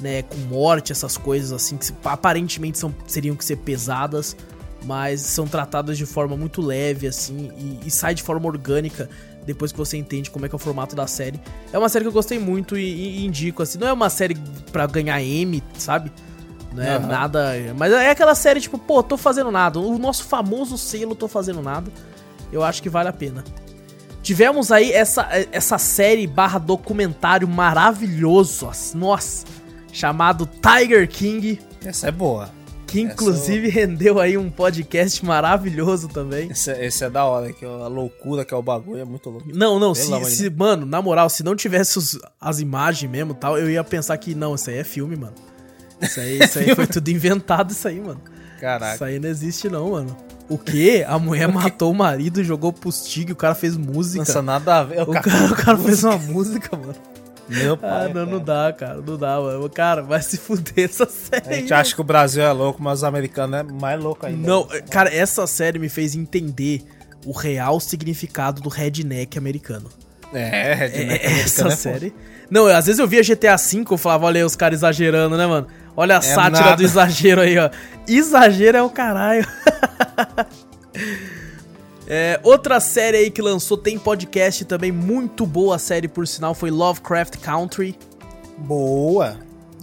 né, 0.00 0.22
com 0.22 0.36
morte, 0.48 0.92
essas 0.92 1.16
coisas 1.16 1.52
assim, 1.52 1.76
que 1.76 1.92
aparentemente 2.04 2.78
são, 2.78 2.94
seriam 3.06 3.34
que 3.36 3.44
ser 3.44 3.56
pesadas, 3.56 4.36
mas 4.84 5.20
são 5.20 5.46
tratadas 5.46 5.96
de 5.96 6.04
forma 6.06 6.36
muito 6.36 6.60
leve, 6.60 7.06
assim, 7.06 7.50
e, 7.56 7.86
e 7.86 7.90
sai 7.90 8.14
de 8.14 8.22
forma 8.22 8.46
orgânica 8.48 9.08
depois 9.46 9.70
que 9.72 9.78
você 9.78 9.96
entende 9.96 10.30
como 10.30 10.46
é 10.46 10.48
que 10.48 10.54
é 10.54 10.56
o 10.56 10.58
formato 10.58 10.94
da 10.96 11.06
série. 11.06 11.40
É 11.72 11.78
uma 11.78 11.88
série 11.88 12.04
que 12.04 12.08
eu 12.08 12.12
gostei 12.12 12.38
muito 12.38 12.76
e, 12.76 12.82
e- 12.84 13.18
e 13.20 13.24
indico, 13.26 13.62
assim, 13.62 13.78
não 13.78 13.86
é 13.88 13.92
uma 13.92 14.10
série 14.10 14.36
pra 14.72 14.86
ganhar 14.86 15.20
M, 15.22 15.62
sabe? 15.78 16.10
Não 16.74 16.82
é 16.82 16.96
Aham. 16.96 17.06
nada. 17.06 17.52
Mas 17.76 17.92
é 17.92 18.10
aquela 18.10 18.34
série, 18.34 18.60
tipo, 18.60 18.78
pô, 18.78 19.02
tô 19.02 19.16
fazendo 19.16 19.50
nada. 19.50 19.78
O 19.78 19.98
nosso 19.98 20.24
famoso 20.24 20.76
selo 20.78 21.14
tô 21.14 21.28
fazendo 21.28 21.60
nada. 21.62 21.90
Eu 22.52 22.62
acho 22.62 22.82
que 22.82 22.88
vale 22.88 23.08
a 23.08 23.12
pena. 23.12 23.42
Tivemos 24.22 24.70
aí 24.70 24.92
essa, 24.92 25.28
essa 25.50 25.78
série 25.78 26.26
barra 26.26 26.58
documentário 26.58 27.48
maravilhoso, 27.48 28.70
nossa, 28.94 29.44
chamado 29.92 30.46
Tiger 30.46 31.08
King, 31.08 31.60
Essa 31.84 32.06
é 32.06 32.12
boa. 32.12 32.48
que 32.86 33.02
Essa 33.04 33.12
inclusive 33.14 33.68
rendeu 33.68 34.20
aí 34.20 34.38
um 34.38 34.48
podcast 34.48 35.24
maravilhoso 35.24 36.06
também. 36.08 36.50
Esse, 36.52 36.70
é- 36.70 36.86
esse 36.86 37.02
é 37.04 37.10
da 37.10 37.24
hora, 37.24 37.52
que 37.52 37.64
a 37.64 37.88
loucura 37.88 38.44
que 38.44 38.54
é 38.54 38.56
o 38.56 38.62
bagulho 38.62 39.00
é 39.00 39.04
muito 39.04 39.28
louco. 39.28 39.48
Não, 39.52 39.80
não, 39.80 39.92
se, 39.92 40.24
se- 40.26 40.50
mano, 40.50 40.86
na 40.86 41.02
moral, 41.02 41.28
se 41.28 41.42
não 41.42 41.56
tivesse 41.56 41.98
os- 41.98 42.18
as 42.40 42.60
imagens 42.60 43.10
mesmo 43.10 43.32
e 43.32 43.34
tal, 43.36 43.58
eu 43.58 43.68
ia 43.68 43.82
pensar 43.82 44.16
que 44.18 44.36
não, 44.36 44.54
isso 44.54 44.70
aí 44.70 44.78
é 44.78 44.84
filme, 44.84 45.16
mano. 45.16 45.34
Isso 46.02 46.20
aí, 46.20 46.38
isso 46.38 46.58
aí 46.58 46.74
foi 46.74 46.86
tudo 46.88 47.08
inventado, 47.10 47.70
isso 47.70 47.86
aí, 47.88 48.00
mano. 48.00 48.20
Isso 48.24 48.60
Caraca. 48.60 49.04
aí 49.04 49.18
não 49.18 49.28
existe 49.28 49.68
não, 49.68 49.90
mano. 49.92 50.16
O 50.48 50.58
quê? 50.58 51.04
A 51.08 51.18
mulher 51.18 51.48
matou 51.52 51.90
o 51.90 51.94
marido 51.94 52.42
jogou 52.44 52.72
pros 52.72 53.02
tigres, 53.04 53.32
o 53.32 53.36
cara 53.36 53.54
fez 53.54 53.76
música. 53.76 54.18
Nossa, 54.18 54.42
nada 54.42 54.78
a 54.78 54.84
ver. 54.84 55.02
O 55.02 55.06
cara, 55.12 55.44
o 55.46 55.56
cara 55.56 55.78
fez 55.78 56.04
uma 56.04 56.16
música, 56.18 56.76
mano. 56.76 56.94
Meu 57.48 57.74
Ah, 57.74 57.76
pai. 57.76 58.12
não, 58.14 58.24
não 58.26 58.40
cara. 58.44 58.70
dá, 58.70 58.72
cara. 58.72 59.02
Não 59.04 59.16
dá, 59.18 59.40
mano. 59.40 59.68
Cara, 59.68 60.02
vai 60.02 60.22
se 60.22 60.36
fuder 60.38 60.84
essa 60.84 61.06
série. 61.06 61.48
A 61.48 61.52
gente 61.54 61.74
acha 61.74 61.94
que 61.94 62.00
o 62.00 62.04
Brasil 62.04 62.42
é 62.42 62.52
louco, 62.52 62.82
mas 62.82 63.00
os 63.00 63.04
americanos 63.04 63.58
é 63.60 63.62
mais 63.62 64.00
louco 64.00 64.24
ainda. 64.26 64.46
Não, 64.46 64.66
cara, 64.90 65.12
essa 65.14 65.46
série 65.46 65.78
me 65.78 65.88
fez 65.88 66.14
entender 66.14 66.82
o 67.26 67.32
real 67.32 67.78
significado 67.80 68.62
do 68.62 68.68
redneck 68.68 69.36
americano. 69.38 69.88
É, 70.32 70.72
Redneck 70.74 70.98
É, 70.98 71.04
americano 71.26 71.40
essa 71.40 71.68
é 71.68 71.76
série. 71.76 72.14
Não, 72.50 72.66
às 72.66 72.86
vezes 72.86 72.98
eu 72.98 73.06
via 73.08 73.22
GTA 73.22 73.56
V, 73.56 73.84
eu 73.90 73.98
falava, 73.98 74.26
olha 74.26 74.40
aí 74.40 74.44
os 74.44 74.56
caras 74.56 74.78
exagerando, 74.78 75.36
né, 75.36 75.46
mano? 75.46 75.66
Olha 75.96 76.18
a 76.18 76.22
sátira 76.22 76.64
nada. 76.66 76.76
do 76.76 76.82
exagero 76.82 77.40
aí, 77.42 77.58
ó. 77.58 77.70
Exagero 78.08 78.78
é 78.78 78.82
o 78.82 78.90
caralho. 78.90 79.46
É, 82.06 82.38
outra 82.42 82.80
série 82.80 83.16
aí 83.16 83.30
que 83.30 83.40
lançou, 83.40 83.76
tem 83.78 83.98
podcast 83.98 84.64
também, 84.64 84.90
muito 84.92 85.46
boa 85.46 85.76
a 85.76 85.78
série, 85.78 86.08
por 86.08 86.26
sinal, 86.26 86.54
foi 86.54 86.70
Lovecraft 86.70 87.36
Country. 87.38 87.96
Boa. 88.58 89.38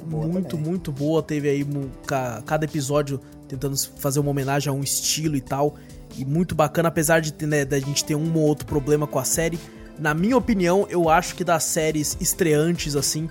Boa 0.06 0.28
muito, 0.28 0.50
também. 0.50 0.66
muito 0.66 0.92
boa. 0.92 1.24
Teve 1.24 1.50
aí 1.50 1.64
mu- 1.64 1.90
ca- 2.06 2.44
cada 2.46 2.66
episódio 2.66 3.20
tentando 3.48 3.76
fazer 3.98 4.20
uma 4.20 4.30
homenagem 4.32 4.70
a 4.70 4.74
um 4.74 4.84
estilo 4.84 5.36
e 5.36 5.42
tal. 5.42 5.76
E 6.18 6.26
muito 6.26 6.54
bacana, 6.54 6.90
apesar 6.90 7.20
de 7.22 7.34
né, 7.46 7.64
da 7.66 7.80
gente 7.80 8.04
ter 8.04 8.16
um 8.16 8.32
ou 8.36 8.42
outro 8.44 8.66
problema 8.68 9.08
com 9.08 9.18
a 9.18 9.24
série. 9.24 9.58
Na 9.98 10.14
minha 10.14 10.38
opinião, 10.38 10.86
eu 10.90 11.10
acho 11.10 11.36
que 11.36 11.44
das 11.44 11.64
séries 11.64 12.18
estreantes, 12.20 12.96
assim, 12.96 13.30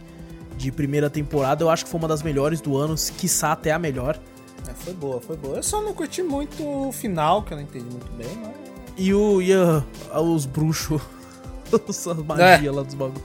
de 0.58 0.70
primeira 0.72 1.08
temporada, 1.08 1.62
eu 1.64 1.70
acho 1.70 1.84
que 1.84 1.90
foi 1.90 1.98
uma 2.00 2.08
das 2.08 2.22
melhores 2.22 2.60
do 2.60 2.76
ano, 2.76 2.94
quiçá 3.16 3.52
até 3.52 3.70
a 3.72 3.78
melhor. 3.78 4.18
É, 4.68 4.74
foi 4.74 4.92
boa, 4.92 5.20
foi 5.20 5.36
boa. 5.36 5.56
Eu 5.56 5.62
só 5.62 5.80
não 5.80 5.94
curti 5.94 6.22
muito 6.22 6.62
o 6.62 6.92
final, 6.92 7.42
que 7.42 7.52
eu 7.52 7.56
não 7.56 7.64
entendi 7.64 7.86
muito 7.86 8.10
bem, 8.12 8.28
mas. 8.42 8.52
E, 8.96 9.14
o, 9.14 9.40
e 9.40 9.52
a- 10.12 10.20
os 10.20 10.44
bruxos, 10.44 11.00
essa 11.88 12.12
magia 12.14 12.72
lá 12.72 12.82
dos 12.82 12.94
bagulhos. 12.94 13.22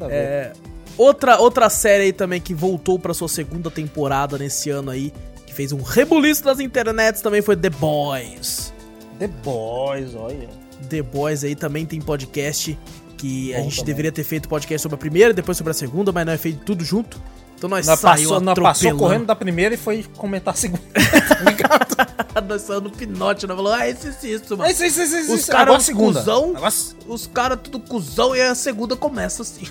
A. 0.00 0.04
É, 0.12 0.52
outra, 0.98 1.38
outra 1.38 1.70
série 1.70 2.04
aí 2.04 2.12
também 2.12 2.40
que 2.40 2.52
voltou 2.54 2.98
pra 2.98 3.14
sua 3.14 3.28
segunda 3.28 3.70
temporada 3.70 4.36
nesse 4.36 4.68
ano 4.70 4.90
aí, 4.90 5.12
que 5.46 5.54
fez 5.54 5.72
um 5.72 5.80
rebuliço 5.82 6.44
das 6.44 6.60
internets 6.60 7.22
também 7.22 7.40
foi 7.40 7.56
The 7.56 7.70
Boys. 7.70 8.72
The 9.18 9.28
Boys, 9.28 10.14
olha. 10.14 10.48
The 10.90 11.00
Boys 11.02 11.42
aí 11.42 11.56
também 11.56 11.86
tem 11.86 11.98
podcast 12.00 12.78
que 13.16 13.54
a 13.54 13.58
Bom 13.58 13.64
gente 13.64 13.76
também. 13.76 13.86
deveria 13.86 14.12
ter 14.12 14.24
feito 14.24 14.48
podcast 14.48 14.82
sobre 14.82 14.94
a 14.94 14.98
primeira, 14.98 15.32
depois 15.32 15.56
sobre 15.56 15.70
a 15.70 15.74
segunda, 15.74 16.12
mas 16.12 16.26
não 16.26 16.32
é 16.32 16.38
feito 16.38 16.64
tudo 16.64 16.84
junto. 16.84 17.20
Então 17.56 17.70
nós 17.70 17.86
Nós 17.86 18.00
saiu 18.00 18.28
passou, 18.62 18.96
correndo 18.98 19.24
da 19.26 19.34
primeira 19.34 19.74
e 19.74 19.78
foi 19.78 20.02
comentar 20.16 20.52
a 20.52 20.56
segunda. 20.56 20.82
nós 22.46 22.62
saímos 22.62 22.84
no 22.84 22.90
pinote, 22.90 23.46
nós 23.46 23.56
falou, 23.56 23.72
ah, 23.72 23.88
isso, 23.88 24.56
mano. 24.56 24.70
Isso, 24.70 24.84
isso, 24.84 25.02
isso, 25.02 25.16
isso, 25.16 25.34
Os 25.34 25.46
caras 25.46 25.74
a 25.76 25.80
segunda. 25.80 26.18
cuzão. 26.20 26.52
Agora- 26.54 26.74
Os 27.06 27.26
caras 27.26 27.58
tudo 27.62 27.80
cuzão 27.80 28.36
e 28.36 28.42
a 28.42 28.54
segunda 28.54 28.94
começa 28.94 29.42
assim. 29.42 29.64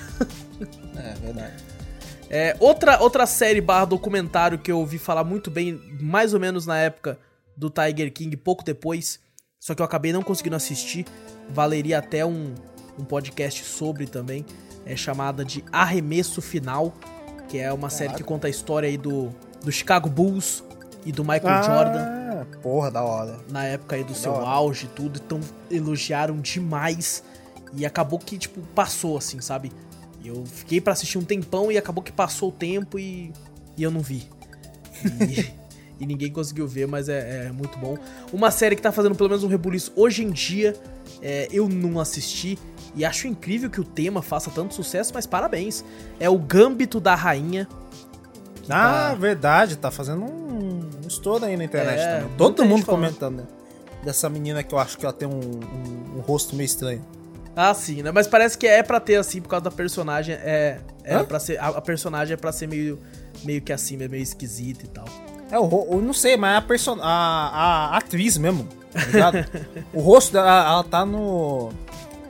É, 0.97 1.13
verdade. 1.21 1.53
É, 2.29 2.57
outra, 2.59 2.99
outra 2.99 3.27
série 3.27 3.61
barra 3.61 3.85
documentário 3.85 4.57
que 4.57 4.71
eu 4.71 4.79
ouvi 4.79 4.97
falar 4.97 5.23
muito 5.23 5.51
bem, 5.51 5.79
mais 6.01 6.33
ou 6.33 6.39
menos 6.39 6.65
na 6.65 6.77
época 6.77 7.19
do 7.55 7.69
Tiger 7.69 8.11
King, 8.11 8.35
pouco 8.35 8.63
depois, 8.63 9.19
só 9.59 9.75
que 9.75 9.81
eu 9.81 9.85
acabei 9.85 10.11
não 10.11 10.23
conseguindo 10.23 10.55
assistir, 10.55 11.05
valeria 11.49 11.99
até 11.99 12.25
um, 12.25 12.53
um 12.97 13.03
podcast 13.03 13.63
sobre 13.63 14.05
também, 14.07 14.45
é 14.85 14.95
chamada 14.95 15.43
de 15.43 15.63
Arremesso 15.71 16.41
Final, 16.41 16.93
que 17.47 17.57
é 17.57 17.71
uma 17.71 17.89
série 17.89 18.13
que 18.13 18.23
conta 18.23 18.47
a 18.47 18.49
história 18.49 18.87
aí 18.87 18.97
do, 18.97 19.29
do 19.63 19.71
Chicago 19.71 20.09
Bulls 20.09 20.63
e 21.05 21.11
do 21.11 21.23
Michael 21.23 21.63
Jordan 21.63 21.99
Ah, 22.01 22.45
porra, 22.61 22.89
da 22.91 23.03
hora. 23.03 23.37
na 23.49 23.65
época 23.65 23.95
aí 23.95 24.03
do 24.03 24.13
Da 24.13 24.19
seu 24.19 24.31
hora. 24.31 24.45
auge 24.47 24.85
e 24.85 24.89
tudo, 24.89 25.21
então 25.23 25.39
elogiaram 25.69 26.39
demais 26.39 27.23
e 27.73 27.85
acabou 27.85 28.17
que, 28.19 28.37
tipo, 28.37 28.61
passou, 28.73 29.17
assim, 29.17 29.39
sabe? 29.41 29.71
Eu 30.23 30.43
fiquei 30.45 30.81
pra 30.81 30.93
assistir 30.93 31.17
um 31.17 31.23
tempão 31.23 31.71
e 31.71 31.77
acabou 31.77 32.03
que 32.03 32.11
passou 32.11 32.49
o 32.49 32.51
tempo 32.51 32.97
e, 32.97 33.31
e 33.77 33.83
eu 33.83 33.91
não 33.91 33.99
vi. 34.01 34.27
E, 35.29 35.51
e 36.01 36.05
ninguém 36.05 36.31
conseguiu 36.31 36.67
ver, 36.67 36.87
mas 36.87 37.07
é, 37.09 37.47
é 37.47 37.51
muito 37.51 37.77
bom. 37.77 37.97
Uma 38.33 38.49
série 38.49 38.75
que 38.75 38.81
tá 38.81 38.91
fazendo 38.91 39.13
pelo 39.15 39.29
menos 39.29 39.43
um 39.43 39.47
rebuliço 39.47 39.91
hoje 39.95 40.23
em 40.23 40.31
dia, 40.31 40.73
é, 41.21 41.47
eu 41.51 41.69
não 41.69 41.99
assisti 41.99 42.57
e 42.95 43.03
acho 43.05 43.27
incrível 43.27 43.69
que 43.69 43.79
o 43.79 43.83
tema 43.83 44.21
faça 44.21 44.49
tanto 44.49 44.73
sucesso, 44.73 45.11
mas 45.13 45.25
parabéns. 45.25 45.83
É 46.19 46.29
o 46.29 46.37
Gâmbito 46.37 46.99
da 46.99 47.13
Rainha. 47.15 47.67
Ah, 48.69 49.09
tá- 49.11 49.15
verdade, 49.15 49.75
tá 49.77 49.91
fazendo 49.91 50.23
um, 50.23 50.79
um 51.03 51.07
estouro 51.07 51.45
aí 51.45 51.55
na 51.55 51.63
internet 51.65 51.99
É, 51.99 52.19
também. 52.21 52.37
Todo 52.37 52.65
mundo 52.65 52.85
comentando, 52.85 53.37
né? 53.37 53.43
Dessa 54.03 54.29
menina 54.29 54.63
que 54.63 54.73
eu 54.73 54.79
acho 54.79 54.97
que 54.97 55.05
ela 55.05 55.13
tem 55.13 55.27
um, 55.27 55.31
um- 55.39 56.17
um 56.17 56.21
rosto 56.21 56.55
meio 56.55 56.65
estranho. 56.65 57.03
Ah, 57.55 57.73
sim, 57.73 58.01
né? 58.03 58.11
Mas 58.11 58.27
parece 58.27 58.57
que 58.57 58.67
é 58.67 58.83
pra 58.83 58.99
ter 58.99 59.15
assim, 59.15 59.41
por 59.41 59.49
causa 59.49 59.63
da 59.65 59.71
personagem. 59.71 60.35
É. 60.35 60.79
Era 61.03 61.21
Hã? 61.21 61.25
pra 61.25 61.39
ser. 61.39 61.57
A, 61.59 61.67
a 61.67 61.81
personagem 61.81 62.33
é 62.33 62.37
pra 62.37 62.51
ser 62.51 62.67
meio, 62.67 62.99
meio 63.43 63.61
que 63.61 63.71
assim, 63.71 63.95
meio 63.97 64.15
esquisita 64.15 64.83
e 64.85 64.87
tal. 64.89 65.05
É, 65.51 65.59
o, 65.59 65.87
eu 65.91 66.01
não 66.01 66.11
sei, 66.13 66.35
mas 66.35 66.55
é 66.55 66.57
a, 66.57 66.61
person... 66.61 66.97
a, 67.01 67.91
a 67.93 67.97
atriz 67.97 68.37
mesmo, 68.37 68.67
tá 68.91 69.05
ligado? 69.05 69.37
o 69.93 70.01
rosto 70.01 70.33
dela, 70.33 70.67
ela 70.67 70.83
tá 70.83 71.05
no... 71.05 71.69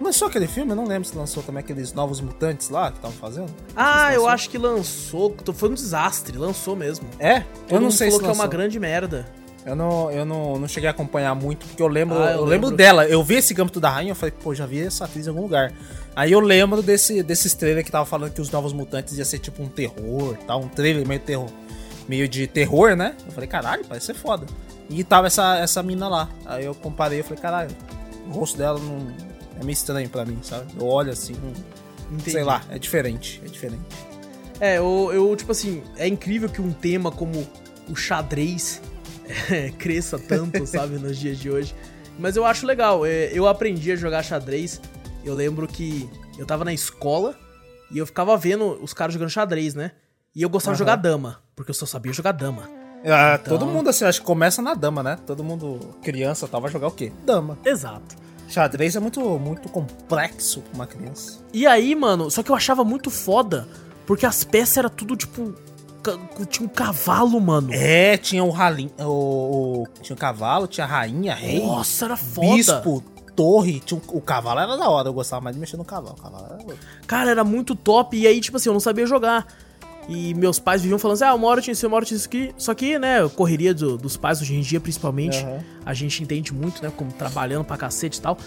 Lançou 0.02 0.28
aquele 0.28 0.48
filme? 0.48 0.72
Eu 0.72 0.76
não 0.76 0.86
lembro 0.86 1.08
se 1.08 1.16
lançou 1.16 1.42
também 1.42 1.62
aqueles 1.62 1.94
Novos 1.94 2.20
Mutantes 2.22 2.70
lá 2.70 2.92
que 2.92 2.98
estavam 2.98 3.16
fazendo. 3.18 3.50
Ah, 3.76 4.10
eu 4.14 4.22
lançou. 4.22 4.30
acho 4.30 4.50
que 4.50 4.58
lançou. 4.58 5.36
Foi 5.54 5.70
um 5.70 5.74
desastre, 5.74 6.38
lançou 6.38 6.76
mesmo. 6.76 7.08
É? 7.20 7.40
Todo 7.40 7.72
Eu 7.76 7.80
não 7.82 7.92
sei 7.92 8.08
falou 8.10 8.20
se 8.20 8.24
que 8.24 8.30
é 8.30 8.34
uma 8.34 8.44
lançou. 8.44 8.50
grande 8.50 8.80
merda. 8.80 9.26
Eu, 9.66 9.76
não, 9.76 10.12
eu 10.12 10.26
não, 10.26 10.60
não 10.60 10.68
cheguei 10.68 10.88
a 10.88 10.92
acompanhar 10.92 11.34
muito, 11.34 11.66
porque 11.66 11.82
eu 11.82 11.88
lembro, 11.88 12.20
Ah, 12.22 12.32
eu, 12.34 12.38
eu 12.40 12.46
lembro 12.46 12.68
lembro. 12.68 12.72
dela. 12.78 13.06
Eu 13.08 13.24
vi 13.24 13.36
esse 13.36 13.52
Gâmbito 13.54 13.80
da 13.80 13.90
Rainha, 13.90 14.12
eu 14.12 14.16
falei, 14.16 14.32
pô, 14.44 14.54
já 14.54 14.66
vi 14.66 14.80
essa 14.86 15.06
atriz 15.06 15.26
em 15.26 15.30
algum 15.30 15.42
lugar. 15.42 15.74
Aí 16.16 16.32
eu 16.32 16.40
lembro 16.40 16.84
desse, 16.84 17.24
desses 17.24 17.54
trailers 17.56 17.84
que 17.84 17.92
tava 17.92 18.06
falando 18.06 18.32
que 18.32 18.40
os 18.42 18.52
Novos 18.52 18.74
Mutantes 18.74 19.18
ia 19.18 19.26
ser 19.26 19.40
tipo 19.40 19.64
um 19.64 19.68
terror, 19.68 20.38
tal, 20.46 20.62
um 20.62 20.68
trailer 20.68 21.08
meio 21.08 21.20
terror, 21.20 21.50
meio 22.08 22.28
de 22.28 22.46
terror, 22.46 22.96
né? 22.96 23.16
Eu 23.26 23.32
falei, 23.32 23.48
caralho, 23.48 23.84
parece 23.90 24.06
ser 24.06 24.14
foda. 24.14 24.46
E 24.88 25.04
tava 25.04 25.26
essa, 25.28 25.58
essa 25.58 25.82
mina 25.82 26.08
lá. 26.08 26.30
Aí 26.46 26.64
eu 26.66 26.76
comparei, 26.76 27.22
eu 27.22 27.24
falei, 27.24 27.42
caralho, 27.42 27.72
o 28.28 28.32
rosto 28.34 28.58
dela 28.60 28.80
não 28.80 29.08
é 29.60 29.64
meio 29.64 29.72
estranho 29.74 30.10
pra 30.10 30.26
mim, 30.26 30.40
sabe? 30.42 30.66
Eu 30.80 30.86
olho 30.88 31.12
assim, 31.12 31.34
não- 31.34 31.54
Entendi. 32.12 32.32
sei 32.32 32.44
lá, 32.44 32.62
é 32.70 32.78
diferente, 32.78 33.42
é 33.44 33.48
diferente. 33.48 33.82
É, 34.60 34.78
eu, 34.78 35.10
eu, 35.14 35.36
tipo 35.36 35.52
assim, 35.52 35.82
é 35.98 36.08
incrível 36.08 36.48
que 36.48 36.62
um 36.62 36.72
tema 36.72 37.12
como 37.12 37.46
o 37.90 37.96
xadrez 37.96 38.82
é, 39.52 39.72
cresça 39.72 40.18
tanto, 40.20 40.66
sabe, 40.68 40.98
nos 40.98 41.18
dias 41.18 41.38
de 41.40 41.50
hoje. 41.50 41.76
Mas 42.18 42.36
eu 42.38 42.46
acho 42.46 42.66
legal, 42.66 43.06
é, 43.06 43.30
eu 43.34 43.48
aprendi 43.48 43.92
a 43.92 43.96
jogar 43.96 44.24
xadrez. 44.24 44.80
Eu 45.24 45.34
lembro 45.34 45.68
que 45.68 46.08
eu 46.38 46.46
tava 46.46 46.64
na 46.64 46.72
escola 46.74 47.36
e 47.92 47.98
eu 47.98 48.06
ficava 48.06 48.38
vendo 48.38 48.78
os 48.82 48.94
caras 48.94 49.14
jogando 49.14 49.30
xadrez, 49.30 49.74
né? 49.74 49.92
E 50.36 50.42
eu 50.42 50.50
gostava 50.50 50.76
de 50.78 50.84
Aham. 50.84 50.90
jogar 50.92 51.02
dama, 51.02 51.40
porque 51.56 51.72
eu 51.72 51.76
só 51.76 51.86
sabia 51.86 52.14
jogar 52.14 52.32
dama. 52.32 52.70
Ah, 53.06 53.38
Então- 53.42 53.58
Todo 53.58 53.66
mundo 53.70 53.90
assim, 53.90 54.06
acho 54.06 54.20
que 54.22 54.26
começa 54.26 54.62
na 54.62 54.74
dama, 54.74 55.02
né? 55.04 55.18
Todo 55.26 55.44
mundo, 55.44 55.80
criança, 56.04 56.48
tal, 56.48 56.62
vai 56.62 56.72
jogar 56.72 56.88
o 56.88 56.92
quê? 56.92 57.12
Dama. 57.26 57.58
Exato. 57.66 58.16
Xadrez 58.48 58.96
é 58.96 59.00
muito, 59.00 59.20
muito 59.40 59.68
complexo 59.70 60.62
pra 60.62 60.74
uma 60.76 60.88
criança. 60.88 61.40
E 61.54 61.66
aí, 61.66 61.96
mano, 61.96 62.30
só 62.30 62.44
que 62.44 62.52
eu 62.52 62.56
achava 62.56 62.84
muito 62.84 63.10
foda, 63.10 63.68
porque 64.06 64.26
as 64.26 64.44
peças 64.44 64.78
era 64.78 64.90
tudo 64.90 65.16
tipo. 65.16 65.54
Tinha 66.50 66.68
um 66.68 66.70
cavalo, 66.72 67.42
mano. 67.42 67.70
É, 67.74 68.16
tinha 68.18 68.44
o 68.44 68.52
ralim, 68.52 68.92
o, 69.00 69.82
o- 69.84 69.88
tinha 70.04 70.16
o 70.16 70.20
cavalo, 70.20 70.68
tinha 70.68 70.86
a 70.86 70.88
rainha, 70.90 71.34
rei, 71.34 71.66
Nossa, 71.66 72.06
era 72.06 72.16
foda. 72.16 72.54
bispo, 72.56 73.04
torre, 73.36 73.80
tinha 73.80 74.00
um- 74.00 74.18
o 74.18 74.22
cavalo 74.22 74.60
era 74.60 74.78
da 74.78 74.88
hora, 74.88 75.10
eu 75.10 75.14
gostava 75.14 75.42
mais 75.42 75.56
de 75.56 75.60
mexer 75.60 75.78
no 75.78 75.84
cavalo, 75.84 76.16
o 76.16 76.22
cavalo 76.22 76.46
era. 76.46 76.76
Cara, 77.08 77.32
era 77.32 77.44
muito 77.44 77.76
top. 77.76 78.16
E 78.16 78.28
aí, 78.28 78.40
tipo 78.40 78.58
assim, 78.58 78.70
eu 78.70 78.74
não 78.74 78.80
sabia 78.80 79.08
jogar. 79.08 79.48
E 80.08 80.34
meus 80.36 80.60
pais 80.60 80.82
viviam 80.82 81.00
falando 81.00 81.16
assim: 81.16 81.24
ah, 81.26 81.34
uma 81.34 81.48
hora 81.48 81.60
eu 81.60 81.64
tinha 81.64 81.72
isso, 81.74 81.88
uma 81.88 81.96
hora 81.96 82.04
eu 82.04 82.08
tinha 82.08 82.18
isso 82.18 82.28
aqui. 82.28 82.54
Só 82.58 82.74
que, 82.76 83.00
né, 83.00 83.28
correria 83.30 83.74
do- 83.74 83.98
dos 83.98 84.16
pais 84.16 84.42
hoje 84.42 84.54
em 84.56 84.62
dia, 84.62 84.80
principalmente, 84.80 85.38
Aham. 85.44 85.60
a 85.86 85.94
gente 85.94 86.22
entende 86.22 86.54
muito, 86.54 86.82
né, 86.84 86.92
como 86.96 87.12
trabalhando 87.12 87.66
pra 87.66 87.76
cacete 87.78 88.20
e 88.20 88.22
tal. 88.22 88.38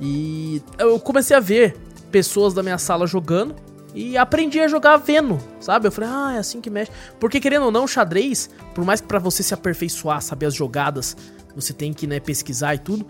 E 0.00 0.62
eu 0.78 0.98
comecei 0.98 1.36
a 1.36 1.40
ver 1.40 1.76
pessoas 2.10 2.52
da 2.52 2.62
minha 2.62 2.78
sala 2.78 3.06
jogando 3.06 3.54
e 3.94 4.16
aprendi 4.18 4.60
a 4.60 4.68
jogar 4.68 4.96
vendo, 4.96 5.38
sabe? 5.60 5.86
Eu 5.86 5.92
falei, 5.92 6.10
ah, 6.12 6.32
é 6.34 6.38
assim 6.38 6.60
que 6.60 6.68
mexe. 6.68 6.90
Porque 7.20 7.40
querendo 7.40 7.64
ou 7.66 7.70
não, 7.70 7.86
xadrez, 7.86 8.50
por 8.74 8.84
mais 8.84 9.00
que 9.00 9.06
pra 9.06 9.18
você 9.18 9.42
se 9.42 9.54
aperfeiçoar, 9.54 10.20
saber 10.20 10.46
as 10.46 10.54
jogadas, 10.54 11.16
você 11.54 11.72
tem 11.72 11.92
que, 11.92 12.06
né, 12.06 12.18
pesquisar 12.20 12.74
e 12.74 12.78
tudo. 12.78 13.06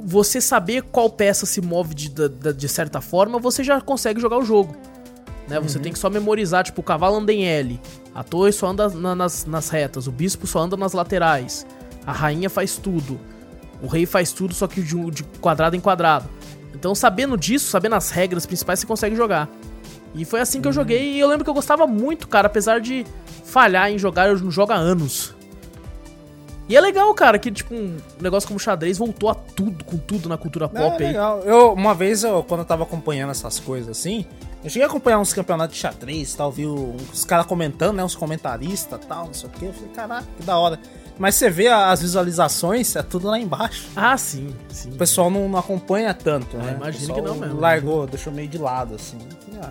Você 0.00 0.40
saber 0.40 0.82
qual 0.84 1.08
peça 1.10 1.44
se 1.46 1.60
move 1.60 1.94
de, 1.94 2.08
da- 2.08 2.50
de 2.52 2.68
certa 2.68 3.00
forma, 3.00 3.38
você 3.38 3.62
já 3.62 3.80
consegue 3.80 4.20
jogar 4.20 4.38
o 4.38 4.44
jogo. 4.44 4.74
Né? 5.48 5.58
Você 5.60 5.78
tem 5.78 5.92
que 5.92 5.98
só 5.98 6.08
memorizar, 6.08 6.64
tipo, 6.64 6.80
o 6.80 6.84
cavalo 6.84 7.16
anda 7.16 7.32
em 7.32 7.44
L, 7.44 7.80
a 8.14 8.22
torre 8.22 8.52
só 8.52 8.68
anda 8.68 8.88
na- 8.88 9.14
nas, 9.14 9.44
nas 9.44 9.68
retas, 9.68 10.06
o 10.06 10.12
bispo 10.12 10.46
só 10.46 10.60
anda 10.60 10.76
nas 10.76 10.92
laterais, 10.92 11.66
a 12.06 12.12
rainha 12.12 12.48
faz 12.48 12.76
tudo, 12.76 13.18
o 13.82 13.86
rei 13.86 14.06
faz 14.06 14.32
tudo, 14.32 14.54
só 14.54 14.66
que 14.68 14.80
de, 14.80 15.10
de 15.10 15.24
quadrado 15.40 15.74
em 15.76 15.80
quadrado. 15.80 16.28
Então, 16.74 16.94
sabendo 16.94 17.36
disso, 17.36 17.68
sabendo 17.68 17.96
as 17.96 18.10
regras 18.10 18.46
principais, 18.46 18.78
você 18.80 18.86
consegue 18.86 19.14
jogar. 19.16 19.48
E 20.14 20.24
foi 20.24 20.40
assim 20.40 20.60
que 20.60 20.68
eu 20.68 20.72
joguei, 20.72 21.14
e 21.14 21.20
eu 21.20 21.28
lembro 21.28 21.42
que 21.44 21.50
eu 21.50 21.54
gostava 21.54 21.86
muito, 21.86 22.28
cara, 22.28 22.46
apesar 22.46 22.80
de 22.80 23.04
falhar 23.44 23.90
em 23.90 23.98
jogar, 23.98 24.28
eu 24.28 24.38
não 24.38 24.50
jogo 24.50 24.72
há 24.72 24.76
anos. 24.76 25.34
E 26.68 26.76
é 26.76 26.80
legal, 26.80 27.12
cara, 27.14 27.38
que, 27.38 27.50
tipo, 27.50 27.74
um 27.74 27.96
negócio 28.20 28.46
como 28.48 28.58
xadrez 28.58 28.96
voltou 28.96 29.28
a 29.28 29.34
tudo, 29.34 29.84
com 29.84 29.98
tudo 29.98 30.28
na 30.28 30.38
cultura 30.38 30.70
Não, 30.72 30.80
pop 30.90 31.02
é 31.02 31.06
aí. 31.06 31.12
legal. 31.12 31.40
Eu, 31.40 31.72
uma 31.72 31.92
vez, 31.94 32.22
eu, 32.24 32.42
quando 32.44 32.60
eu 32.60 32.64
tava 32.66 32.84
acompanhando 32.84 33.30
essas 33.30 33.58
coisas 33.58 33.90
assim, 33.98 34.24
eu 34.62 34.70
cheguei 34.70 34.82
a 34.84 34.86
acompanhar 34.86 35.18
uns 35.18 35.32
campeonatos 35.32 35.74
de 35.76 35.80
xadrez 35.82 36.32
e 36.32 36.36
tal, 36.36 36.50
vi 36.52 36.66
o- 36.66 36.94
os 37.12 37.24
caras 37.24 37.46
comentando, 37.46 37.96
né, 37.96 38.04
uns 38.04 38.14
comentaristas 38.14 39.00
e 39.02 39.06
tal, 39.06 39.26
não 39.26 39.34
sei 39.34 39.48
o 39.48 39.52
que, 39.52 39.64
eu 39.66 39.72
falei, 39.72 39.88
caraca, 39.90 40.26
que 40.36 40.42
da 40.44 40.56
hora. 40.58 40.78
Mas 41.18 41.34
você 41.34 41.50
vê 41.50 41.68
as 41.68 42.00
visualizações, 42.00 42.96
é 42.96 43.02
tudo 43.02 43.28
lá 43.28 43.38
embaixo. 43.38 43.88
Ah, 43.94 44.16
sim, 44.16 44.54
sim. 44.70 44.90
O 44.90 44.96
pessoal 44.96 45.30
não, 45.30 45.48
não 45.48 45.58
acompanha 45.58 46.14
tanto, 46.14 46.56
Ah, 46.56 46.62
né? 46.62 46.74
imagino 46.76 47.12
O 47.12 47.14
que 47.14 47.20
não 47.20 47.34
mesmo. 47.34 47.60
Largou, 47.60 48.06
deixou 48.06 48.32
meio 48.32 48.48
de 48.48 48.58
lado, 48.58 48.94
assim. 48.94 49.18
Ah. 49.62 49.70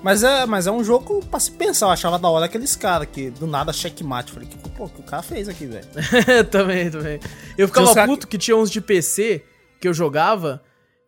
Mas 0.00 0.22
é, 0.22 0.46
mas 0.46 0.68
é 0.68 0.70
um 0.70 0.84
jogo 0.84 1.20
pra 1.28 1.40
se 1.40 1.50
pensar. 1.50 1.86
Eu 1.86 1.90
achava 1.90 2.16
da 2.20 2.28
hora 2.28 2.46
aqueles 2.46 2.76
caras 2.76 3.08
que 3.10 3.30
do 3.30 3.48
nada 3.48 3.72
checkmate. 3.72 4.30
Falei, 4.30 4.48
que, 4.48 4.56
pô, 4.70 4.88
que 4.88 5.00
o 5.00 5.02
cara 5.02 5.22
fez 5.24 5.48
aqui, 5.48 5.66
velho? 5.66 5.84
também, 6.52 6.88
também. 6.88 7.18
Eu 7.58 7.66
ficava 7.66 8.06
puto 8.06 8.28
que 8.28 8.38
tinha 8.38 8.56
uns 8.56 8.70
de 8.70 8.80
PC 8.80 9.44
que 9.80 9.88
eu 9.88 9.92
jogava 9.92 10.62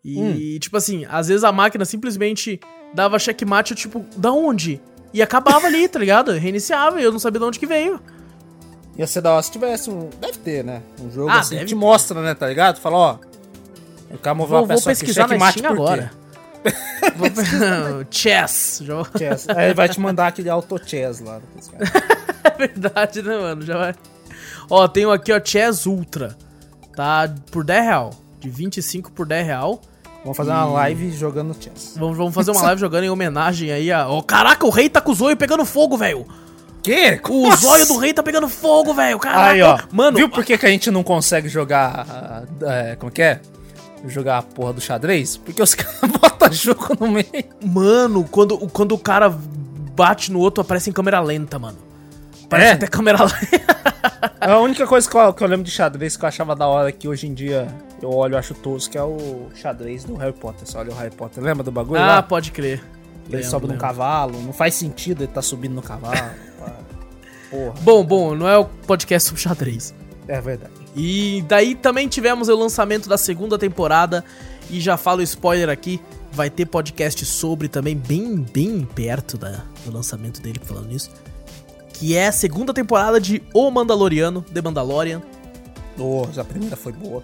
e, 0.05 0.21
Hum. 0.21 0.59
tipo 0.59 0.77
assim, 0.77 1.05
às 1.09 1.29
vezes 1.29 1.45
a 1.45 1.53
máquina 1.53 1.85
simplesmente 1.85 2.59
dava 2.95 3.19
checkmate, 3.19 3.73
eu 3.73 3.77
tipo, 3.77 4.05
da 4.17 4.33
onde? 4.33 4.81
E 5.13 5.21
acabava 5.23 5.67
ali, 5.67 5.89
tá 5.89 5.99
ligado? 5.99 6.33
Reiniciava 6.33 7.01
e 7.01 7.05
eu 7.05 7.13
não 7.13 7.19
sabia 7.19 7.41
de 7.41 7.47
onde 7.47 7.59
que 7.59 7.67
veio. 7.67 8.01
Ia 8.97 9.07
ser 9.07 9.21
da 9.21 9.33
hora 9.33 9.43
se 9.43 9.51
tivesse 9.51 9.91
um. 9.91 10.09
Deve 10.21 10.39
ter, 10.39 10.65
né? 10.65 10.83
Um 11.01 11.11
jogo 11.11 11.31
Ah, 11.31 11.41
assim 11.41 11.59
que 11.59 11.65
te 11.65 11.69
ter. 11.71 11.75
mostra, 11.75 12.21
né? 12.23 12.35
Tá 12.35 12.47
ligado? 12.47 12.79
Fala, 12.81 12.97
ó. 12.97 13.19
O 14.11 14.19
cara 14.19 14.35
moveu 14.35 14.59
Vou, 14.59 14.61
uma 14.67 14.67
vou 14.67 14.77
peça 14.77 14.91
aqui, 14.91 15.01
pesquisar 15.01 15.23
na 15.23 15.29
checkmate 15.29 15.59
Steam 15.59 15.73
agora. 15.73 16.11
Vou 17.17 17.29
Chess. 18.11 18.83
Já... 18.85 19.05
Chess. 19.19 19.47
Aí 19.49 19.67
ele 19.67 19.75
vai 19.75 19.89
te 19.89 19.99
mandar 19.99 20.27
aquele 20.27 20.51
auto 20.51 20.79
chess 20.85 21.21
lá. 21.21 21.41
caras. 21.71 21.91
É 22.45 22.51
verdade, 22.67 23.23
né, 23.23 23.37
mano? 23.39 23.63
Já 23.63 23.77
vai. 23.79 23.95
Ó, 24.69 24.87
tenho 24.89 25.11
aqui, 25.11 25.33
ó, 25.33 25.41
Chess 25.43 25.87
Ultra. 25.87 26.37
Tá 26.95 27.33
por 27.51 27.65
10 27.65 27.85
real. 27.85 28.11
De 28.39 28.49
25 28.51 29.11
por 29.13 29.27
10 29.27 29.47
real. 29.47 29.81
Vamos 30.23 30.37
fazer 30.37 30.51
uma 30.51 30.65
live 30.67 31.11
jogando 31.13 31.55
chess. 31.59 31.95
Vamos, 31.97 32.17
vamos 32.17 32.35
fazer 32.35 32.51
uma 32.51 32.63
live 32.67 32.81
jogando 32.81 33.05
em 33.05 33.11
homenagem 33.11 33.73
aí 33.73 33.91
a. 33.91 34.09
Ó, 34.09 34.21
caraca, 34.23 34.67
o 34.67 34.71
rei 34.71 34.89
tá 34.89 35.01
com 35.01 35.13
o 35.13 35.15
zóio 35.15 35.37
pegando 35.37 35.65
fogo, 35.65 35.97
velho. 35.97 36.27
Que? 36.83 37.21
O 37.29 37.55
zóio 37.57 37.87
do 37.87 37.99
rei 37.99 38.13
tá 38.15 38.23
pegando 38.23 38.49
fogo, 38.49 38.95
velho. 38.95 39.19
Caraca. 39.19 39.51
Aí, 39.51 39.63
ó. 39.63 39.79
Mano, 39.93 40.17
Viu 40.17 40.29
por 40.31 40.45
que, 40.45 40.57
que 40.57 40.65
a 40.67 40.71
gente 40.71 40.91
não 40.91 41.03
consegue 41.03 41.49
jogar. 41.49 42.45
é, 42.63 42.97
como 42.97 43.13
que 43.13 43.23
é? 43.23 43.41
Jogar 44.07 44.39
a 44.39 44.43
porra 44.43 44.73
do 44.73 44.81
xadrez? 44.81 45.37
Porque 45.37 45.63
os 45.63 45.75
caras 45.77 46.01
botam 46.21 46.51
jogo 46.53 46.89
no 46.99 47.09
meio. 47.09 47.27
mano, 47.63 48.25
quando, 48.31 48.57
quando 48.69 48.93
o 48.93 48.99
cara 48.99 49.29
bate 49.95 50.33
no 50.33 50.39
outro, 50.39 50.63
aparece 50.63 50.89
em 50.89 50.93
câmera 50.93 51.21
lenta, 51.21 51.59
mano. 51.59 51.77
Parece 52.49 52.71
É? 52.71 52.73
até 52.73 52.87
câmera 52.87 53.19
lenta. 53.25 53.81
A 54.41 54.59
única 54.59 54.87
coisa 54.87 55.09
que 55.09 55.15
eu, 55.15 55.33
que 55.35 55.45
eu 55.45 55.49
lembro 55.49 55.65
de 55.65 55.71
xadrez 55.71 56.17
que 56.17 56.25
eu 56.25 56.29
achava 56.29 56.57
da 56.57 56.67
hora 56.67 56.91
que 56.91 57.07
hoje 57.07 57.27
em 57.27 57.35
dia 57.35 57.69
eu 58.03 58.11
olho 58.11 58.37
acho 58.37 58.55
tosco, 58.55 58.93
que 58.93 58.99
é 58.99 59.03
o 59.03 59.49
xadrez 59.55 60.05
do 60.05 60.15
Harry 60.17 60.33
Potter. 60.33 60.67
Você 60.67 60.77
olha 60.77 60.91
o 60.91 60.95
Harry 60.95 61.15
Potter, 61.15 61.43
lembra 61.43 61.63
do 61.63 61.71
bagulho 61.73 62.01
ah, 62.01 62.07
lá? 62.07 62.23
pode 62.23 62.51
crer. 62.53 62.83
Ele 63.27 63.37
Lembro, 63.37 63.51
sobe 63.51 63.67
num 63.69 63.77
cavalo, 63.77 64.41
não 64.43 64.53
faz 64.53 64.75
sentido 64.75 65.23
ele 65.23 65.33
tá 65.33 65.43
subindo 65.43 65.75
no 65.75 65.83
cavalo. 65.83 66.17
Porra, 67.51 67.75
Bom, 67.81 68.05
bom, 68.05 68.35
não 68.37 68.47
é 68.49 68.57
o 68.57 68.65
podcast 68.65 69.29
sobre 69.29 69.43
xadrez. 69.43 69.93
é 70.29 70.41
verdade. 70.41 70.73
E 70.95 71.45
daí 71.49 71.75
também 71.75 72.07
tivemos 72.07 72.49
o 72.49 72.57
lançamento 72.57 73.09
da 73.09 73.19
segunda 73.19 73.59
temporada. 73.59 74.25
E 74.69 74.81
já 74.81 74.97
falo 74.97 75.21
spoiler 75.23 75.69
aqui. 75.69 76.01
Vai 76.33 76.49
ter 76.49 76.65
podcast 76.67 77.27
sobre 77.27 77.67
também, 77.69 77.97
bem, 77.97 78.37
bem 78.37 78.85
perto 78.85 79.37
da, 79.37 79.65
do 79.85 79.93
lançamento 79.93 80.41
dele, 80.41 80.61
falando 80.63 80.87
nisso. 80.87 81.11
Que 81.93 82.17
é 82.17 82.29
a 82.29 82.33
segunda 82.33 82.73
temporada 82.73 83.21
de 83.21 83.43
O 83.53 83.69
Mandaloriano, 83.69 84.43
The 84.43 84.63
Mandalorian. 84.63 85.21
Nossa, 85.99 86.43
a 86.43 86.45
primeira 86.45 86.77
foi 86.77 86.93
boa. 86.93 87.23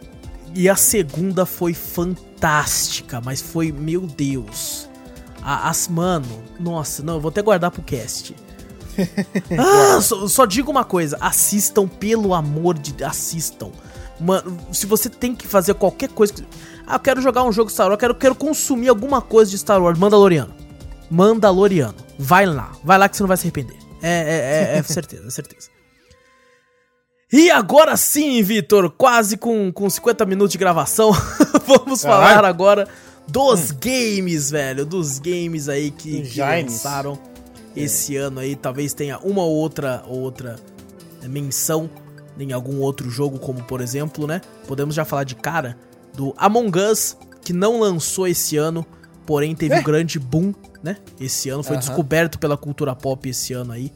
E 0.57 0.69
a 0.71 0.75
segunda 0.77 1.45
foi 1.45 1.75
fantástica, 1.75 3.21
mas 3.23 3.41
foi, 3.43 3.71
meu 3.71 4.01
Deus. 4.01 4.89
A- 5.43 5.69
As, 5.69 5.87
mano, 5.87 6.27
nossa, 6.59 7.03
não, 7.03 7.15
eu 7.15 7.21
vou 7.21 7.29
até 7.29 7.43
guardar 7.43 7.71
pro 7.71 7.83
cast. 7.83 8.35
ah, 9.59 10.01
só, 10.01 10.27
só 10.27 10.47
digo 10.47 10.71
uma 10.71 10.83
coisa, 10.85 11.19
assistam, 11.21 11.87
pelo 11.87 12.33
amor 12.35 12.79
de 12.79 12.93
Deus, 12.95 13.11
assistam. 13.11 13.71
Mano, 14.19 14.57
se 14.73 14.87
você 14.87 15.11
tem 15.11 15.35
que 15.35 15.47
fazer 15.47 15.75
qualquer 15.75 16.09
coisa. 16.09 16.33
que- 16.33 16.45
Ah, 16.87 16.95
eu 16.95 17.01
quero 17.01 17.21
jogar 17.21 17.45
um 17.45 17.53
jogo 17.53 17.71
Star 17.71 17.87
Wars, 17.87 17.95
eu 17.95 17.99
quero, 17.99 18.15
quero 18.15 18.35
consumir 18.35 18.89
alguma 18.89 19.21
coisa 19.21 19.51
de 19.51 19.59
Star 19.59 19.81
Wars, 19.83 19.99
Mandaloriano. 19.99 20.55
Mandaloriano. 21.11 21.95
Vai 22.19 22.47
lá, 22.47 22.73
vai 22.83 22.97
lá 22.99 23.09
que 23.09 23.17
você 23.17 23.23
não 23.23 23.29
vai 23.29 23.37
se 23.37 23.45
arrepender. 23.45 23.77
É, 24.03 24.73
é, 24.73 24.75
é, 24.75 24.79
é 24.79 24.83
certeza, 24.83 25.27
é 25.27 25.31
certeza. 25.31 25.69
E 27.33 27.51
agora 27.51 27.97
sim, 27.97 28.41
Vitor, 28.43 28.89
quase 28.91 29.37
com, 29.37 29.73
com 29.73 29.91
50 29.91 30.25
minutos 30.27 30.53
de 30.53 30.59
gravação, 30.59 31.11
vamos 31.67 32.03
Caralho. 32.03 32.35
falar 32.35 32.45
agora 32.45 32.87
dos 33.27 33.73
games, 33.73 34.51
velho. 34.51 34.87
Dos 34.87 35.19
games 35.19 35.69
aí 35.69 35.91
que, 35.91 36.23
que 36.23 36.41
lançaram 36.41 37.19
esse 37.75 38.17
ano 38.17 38.39
aí. 38.41 38.55
Talvez 38.55 38.95
tenha 38.95 39.19
uma 39.19 39.43
ou 39.43 39.53
outra, 39.57 40.05
outra 40.07 40.57
é, 41.21 41.27
menção 41.27 41.91
em 42.39 42.53
algum 42.53 42.79
outro 42.81 43.11
jogo, 43.11 43.39
como 43.41 43.63
por 43.65 43.81
exemplo, 43.81 44.27
né? 44.27 44.41
Podemos 44.69 44.95
já 44.95 45.05
falar 45.05 45.25
de 45.25 45.35
cara 45.35 45.77
do 46.15 46.33
Among 46.37 46.79
Us, 46.79 47.17
que 47.43 47.53
não 47.53 47.81
lançou 47.81 48.29
esse 48.29 48.57
ano, 48.57 48.87
porém 49.27 49.55
teve 49.55 49.75
É. 49.75 49.81
um 49.81 49.83
grande 49.83 50.19
boom, 50.21 50.55
né? 50.83 50.97
Esse 51.19 51.49
ano, 51.49 51.65
foi 51.65 51.77
Aham. 51.77 51.81
descoberto 51.87 52.39
pela 52.39 52.57
cultura 52.57 52.95
pop 52.95 53.29
esse 53.29 53.53
ano 53.53 53.73
aí. 53.73 53.91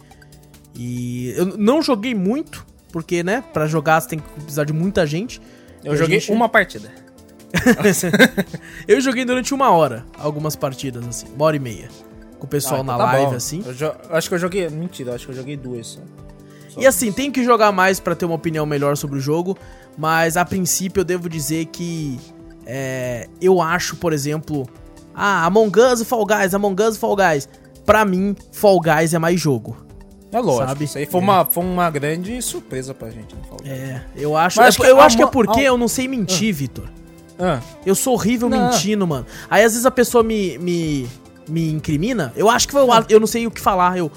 E 0.75 1.33
eu 1.37 1.57
não 1.59 1.83
joguei 1.83 2.15
muito, 2.15 2.65
porque, 2.93 3.23
né, 3.23 3.43
pra 3.53 3.67
jogar 3.67 4.01
você 4.01 4.09
tem 4.11 4.19
que 4.19 4.29
precisar 4.33 4.65
de 4.65 4.73
muita 4.73 5.07
gente. 5.07 5.41
Eu 5.85 5.97
joguei 5.97 6.21
gente- 6.21 6.33
uma 6.33 6.49
partida. 6.49 6.91
eu 8.87 9.01
joguei 9.01 9.25
durante 9.25 9.53
uma 9.55 9.71
hora 9.71 10.05
algumas 10.19 10.55
partidas, 10.57 11.07
assim, 11.07 11.27
uma 11.35 11.45
hora 11.47 11.57
e 11.57 11.61
meia. 11.61 11.89
Com 12.39 12.47
o 12.47 12.49
pessoal 12.49 12.81
Ah, 12.81 12.85
na 12.85 12.95
então 12.95 13.07
tá 13.07 13.13
live, 13.13 13.31
bom. 13.31 13.37
assim. 13.37 13.63
Eu, 13.67 13.75
jo- 13.75 13.85
eu 14.09 14.17
acho 14.17 14.29
que 14.29 14.35
eu 14.35 14.39
joguei. 14.39 14.69
Mentira, 14.71 15.11
eu 15.11 15.15
acho 15.15 15.27
que 15.27 15.33
eu 15.33 15.37
joguei 15.37 15.57
duas 15.57 15.87
só. 15.89 16.01
Só 16.71 16.81
E 16.81 16.87
assim, 16.87 17.11
tem 17.13 17.31
que 17.31 17.45
jogar 17.45 17.73
mais 17.73 17.99
pra 18.01 18.15
ter 18.15 18.25
uma 18.25 18.35
opinião 18.37 18.65
melhor 18.65 18.97
sobre 18.97 19.19
o 19.19 19.21
jogo, 19.21 19.59
mas 19.99 20.37
a 20.37 20.45
princípio 20.45 21.01
eu 21.01 21.05
devo 21.05 21.29
dizer 21.29 21.67
que 21.67 22.19
é, 22.65 23.29
eu 23.43 23.61
acho, 23.61 23.97
por 23.97 24.13
exemplo, 24.13 24.69
ah, 25.15 25.45
Among 25.45 25.79
Us 25.81 26.01
e 26.01 26.05
Fall 26.05 26.25
Guys, 26.25 26.55
Among 26.55 26.81
Us 26.83 26.97
e 26.97 26.99
Fall 26.99 27.17
Guys. 27.17 27.49
Pra 27.85 28.05
mim, 28.05 28.37
Fall 28.53 28.81
Guys 28.81 29.13
é 29.13 29.19
mais 29.19 29.41
jogo. 29.41 29.77
É 30.33 30.39
lógico. 30.39 30.69
Sabe? 30.69 30.85
Isso 30.85 30.99
aí 30.99 31.07
foi, 31.07 31.21
É. 31.21 31.23
uma, 31.25 31.45
foi 31.45 31.65
uma 31.65 31.91
grande 31.91 32.41
surpresa 32.41 32.95
pra 32.95 33.11
gente. 33.11 33.35
É, 33.65 34.01
eu 34.17 34.37
acho. 34.37 34.61
Mas 34.61 34.77
eu 34.79 34.85
eu 34.85 35.01
a 35.01 35.05
acho 35.07 35.17
que 35.17 35.23
é 35.23 35.27
porque 35.27 35.61
a- 35.61 35.65
eu 35.65 35.77
não 35.77 35.89
sei 35.89 36.07
mentir, 36.07 36.55
Vitor. 36.55 36.85
Ah, 37.39 37.61
Eu 37.87 37.95
sou 37.95 38.13
horrível 38.15 38.49
Não. 38.49 38.71
mentindo, 38.71 39.07
mano. 39.07 39.27
Aí 39.49 39.65
às 39.65 39.73
vezes 39.73 39.87
a 39.87 39.91
pessoa 39.91 40.23
me, 40.23 40.59
me, 40.59 41.09
me 41.49 41.71
incrimina. 41.73 42.33
Eu 42.37 42.49
acho 42.51 42.67
que 42.69 42.73
foi 42.73 42.83
o 42.85 42.93
ato- 42.93 43.11
eu 43.13 43.19
não 43.19 43.27
sei 43.27 43.47
o 43.47 43.51
que 43.51 43.61
falar. 43.61 43.97
Eu. 43.99 44.11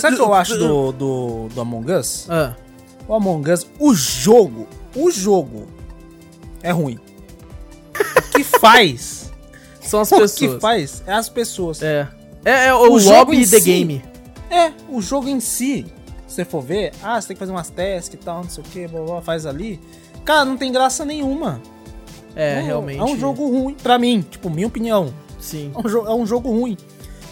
sabe 0.00 0.14
o 0.14 0.18
que 0.18 0.22
eu 0.24 0.32
acho 0.34 0.56
do, 0.56 0.90
do, 0.92 1.48
do 1.54 1.60
Among 1.60 1.92
Us? 1.92 2.26
Ah, 2.30 2.54
O 3.06 3.14
Among 3.14 3.50
Us, 3.52 3.66
o 3.78 3.94
jogo, 3.94 4.66
o 4.96 5.10
jogo 5.10 5.66
é 6.62 6.70
ruim. 6.72 6.98
O 7.94 8.22
que 8.36 8.42
faz? 8.58 9.30
são 9.82 10.00
as 10.00 10.10
o 10.10 10.16
pessoas. 10.16 10.32
que 10.54 10.60
faz 10.60 11.02
é 11.06 11.12
as 11.12 11.28
pessoas. 11.28 11.82
É. 11.82 12.08
É, 12.44 12.66
é 12.68 12.74
o, 12.74 12.92
O 12.94 12.98
jogo 12.98 13.16
lobby 13.18 13.36
em 13.36 13.40
The 13.48 13.60
si- 13.60 13.64
Game. 13.64 14.02
É, 14.52 14.72
o 14.88 15.00
jogo 15.00 15.28
em 15.28 15.40
si, 15.40 15.86
se 16.26 16.34
você 16.36 16.44
for 16.44 16.60
ver, 16.62 16.92
ah, 17.02 17.20
você 17.20 17.28
tem 17.28 17.34
que 17.36 17.38
fazer 17.40 17.52
umas 17.52 17.70
tasks 17.70 18.14
e 18.14 18.16
tal, 18.18 18.42
não 18.42 18.50
sei 18.50 18.62
o 18.62 18.66
que, 18.66 18.86
blá, 18.86 19.00
blá, 19.00 19.22
faz 19.22 19.46
ali. 19.46 19.80
Cara, 20.24 20.44
não 20.44 20.56
tem 20.56 20.70
graça 20.70 21.04
nenhuma. 21.04 21.60
É, 22.36 22.56
Não, 22.60 22.66
realmente. 22.66 22.98
É 23.00 23.04
um 23.04 23.18
jogo 23.18 23.46
ruim, 23.48 23.74
pra 23.74 23.98
mim, 23.98 24.24
tipo, 24.28 24.48
minha 24.48 24.66
opinião. 24.66 25.12
Sim. 25.40 25.72
É 25.74 25.78
um, 25.78 26.06
é 26.08 26.14
um 26.14 26.26
jogo 26.26 26.50
ruim. 26.50 26.76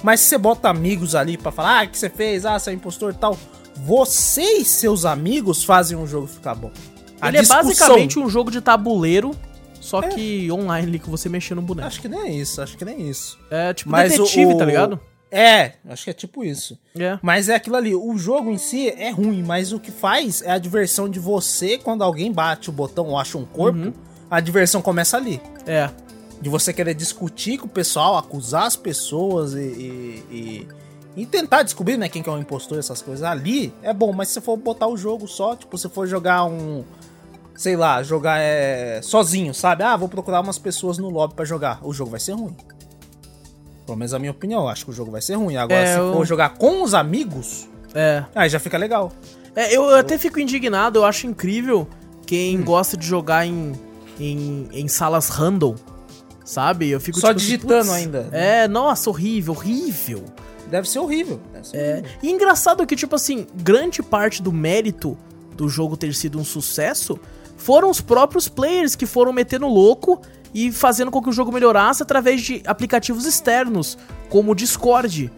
Mas 0.02 0.20
se 0.20 0.26
você 0.28 0.38
bota 0.38 0.68
amigos 0.68 1.14
ali 1.14 1.36
pra 1.38 1.52
falar, 1.52 1.80
ah, 1.80 1.84
o 1.84 1.88
que 1.88 1.98
você 1.98 2.08
fez? 2.10 2.44
Ah, 2.44 2.58
você 2.58 2.70
é 2.70 2.72
impostor 2.74 3.12
e 3.12 3.16
tal. 3.16 3.36
Você 3.76 4.42
e 4.58 4.64
seus 4.64 5.04
amigos 5.04 5.62
fazem 5.64 5.96
um 5.96 6.06
jogo 6.06 6.26
ficar 6.26 6.54
bom. 6.54 6.70
A 7.20 7.28
Ele 7.28 7.38
é 7.38 7.40
discussão- 7.40 7.64
basicamente 7.64 8.18
um 8.18 8.28
jogo 8.28 8.50
de 8.50 8.60
tabuleiro, 8.60 9.30
só 9.80 10.00
É. 10.00 10.08
que 10.08 10.50
online 10.52 10.88
ali 10.88 10.98
que 10.98 11.08
você 11.08 11.28
mexendo 11.28 11.56
no 11.60 11.62
boneco. 11.62 11.86
Acho 11.86 12.00
que 12.00 12.08
nem 12.08 12.20
é 12.20 12.30
isso, 12.32 12.60
acho 12.60 12.76
que 12.76 12.84
nem 12.84 12.96
é 12.96 13.02
isso. 13.02 13.38
É 13.50 13.72
tipo 13.72 13.90
Mas 13.90 14.12
o- 14.14 14.18
detetive, 14.22 14.54
o- 14.54 14.58
tá 14.58 14.64
ligado? 14.64 15.00
É, 15.30 15.74
acho 15.88 16.04
que 16.04 16.10
é 16.10 16.12
tipo 16.12 16.42
isso. 16.44 16.78
É. 16.98 17.18
Mas 17.22 17.48
é 17.48 17.54
aquilo 17.54 17.76
ali, 17.76 17.94
o 17.94 18.16
jogo 18.18 18.50
em 18.50 18.58
si 18.58 18.88
é 18.88 19.10
ruim, 19.10 19.42
mas 19.42 19.72
o 19.72 19.78
que 19.78 19.90
faz 19.92 20.42
é 20.42 20.50
a 20.50 20.58
diversão 20.58 21.08
de 21.08 21.20
você, 21.20 21.78
quando 21.78 22.02
alguém 22.02 22.32
bate 22.32 22.68
o 22.68 22.72
botão 22.72 23.06
ou 23.08 23.18
acha 23.18 23.38
um 23.38 23.44
corpo, 23.44 23.78
Uhum. 23.78 23.92
a 24.30 24.40
diversão 24.40 24.82
começa 24.82 25.16
ali. 25.16 25.40
É. 25.66 25.88
De 26.42 26.48
você 26.48 26.72
querer 26.72 26.94
discutir 26.94 27.58
com 27.58 27.66
o 27.66 27.70
pessoal, 27.70 28.16
acusar 28.16 28.64
as 28.64 28.74
pessoas 28.76 29.54
e, 29.54 29.58
e, 29.60 30.24
e- 30.30 30.68
e 31.22 31.26
tentar 31.26 31.62
descobrir, 31.62 31.96
né, 31.96 32.08
quem 32.08 32.22
que 32.22 32.28
é 32.28 32.32
o 32.32 32.38
impostor, 32.38 32.78
essas 32.78 33.02
coisas. 33.02 33.22
Ali 33.22 33.74
é 33.82 33.92
bom, 33.92 34.12
mas 34.12 34.28
se 34.28 34.34
você 34.34 34.40
for 34.40 34.56
botar 34.56 34.86
o 34.86 34.96
jogo 34.96 35.28
só, 35.28 35.54
tipo, 35.54 35.76
se 35.78 35.88
for 35.88 36.06
jogar 36.06 36.44
um. 36.44 36.82
Sei 37.54 37.76
lá, 37.76 38.02
jogar 38.02 38.38
é, 38.40 39.00
sozinho, 39.02 39.52
sabe? 39.52 39.82
Ah, 39.84 39.94
vou 39.96 40.08
procurar 40.08 40.40
umas 40.40 40.58
pessoas 40.58 40.96
no 40.96 41.10
lobby 41.10 41.34
pra 41.34 41.44
jogar. 41.44 41.78
O 41.86 41.92
jogo 41.92 42.10
vai 42.10 42.18
ser 42.20 42.32
ruim. 42.32 42.56
Pelo 43.90 43.98
menos 43.98 44.14
a 44.14 44.18
minha 44.20 44.30
opinião, 44.30 44.62
eu 44.62 44.68
acho 44.68 44.84
que 44.84 44.90
o 44.92 44.94
jogo 44.94 45.10
vai 45.10 45.20
ser 45.20 45.34
ruim. 45.34 45.56
Agora, 45.56 45.80
É, 45.80 45.94
se 45.94 45.98
eu- 45.98 46.12
for 46.12 46.24
jogar 46.24 46.50
com 46.50 46.82
os 46.84 46.94
amigos, 46.94 47.68
É. 47.92 48.24
aí 48.36 48.48
já 48.48 48.60
fica 48.60 48.78
legal. 48.78 49.12
É, 49.56 49.74
eu 49.76 49.92
até 49.96 50.16
fico 50.16 50.38
indignado, 50.38 51.00
eu 51.00 51.04
acho 51.04 51.26
incrível 51.26 51.88
quem 52.24 52.58
Hum. 52.60 52.62
gosta 52.64 52.96
de 52.96 53.04
jogar 53.04 53.44
em, 53.44 53.72
em, 54.20 54.68
em 54.72 54.86
salas 54.86 55.28
random, 55.28 55.74
sabe? 56.44 56.88
Eu 56.88 57.00
fico 57.00 57.18
Só 57.18 57.28
tipo 57.28 57.38
assim, 57.38 57.46
digitando 57.46 57.84
putz, 57.86 57.90
ainda. 57.90 58.28
É, 58.30 58.68
nossa, 58.68 59.10
horrível, 59.10 59.54
horrível. 59.54 60.24
Deve 60.70 60.88
ser 60.88 61.00
horrível. 61.00 61.40
Deve 61.52 61.66
ser 61.66 61.76
É, 61.76 61.92
horrível. 61.94 62.10
e 62.22 62.30
engraçado 62.30 62.86
que, 62.86 62.94
tipo 62.94 63.16
assim, 63.16 63.44
grande 63.56 64.04
parte 64.04 64.40
do 64.40 64.52
mérito 64.52 65.18
do 65.56 65.68
jogo 65.68 65.96
ter 65.96 66.14
sido 66.14 66.38
um 66.38 66.44
sucesso 66.44 67.18
foram 67.56 67.90
os 67.90 68.00
próprios 68.00 68.46
players 68.48 68.94
que 68.94 69.04
foram 69.04 69.32
metendo 69.32 69.66
louco 69.66 70.22
e 70.54 70.72
fazendo 70.72 71.10
com 71.10 71.22
que 71.22 71.28
o 71.28 71.32
jogo 71.32 71.52
melhorasse 71.52 72.02
através 72.02 72.40
de 72.42 72.62
aplicativos 72.66 73.24
externos, 73.26 73.96
como 74.28 74.52
o 74.52 74.54
Discord, 74.54 75.30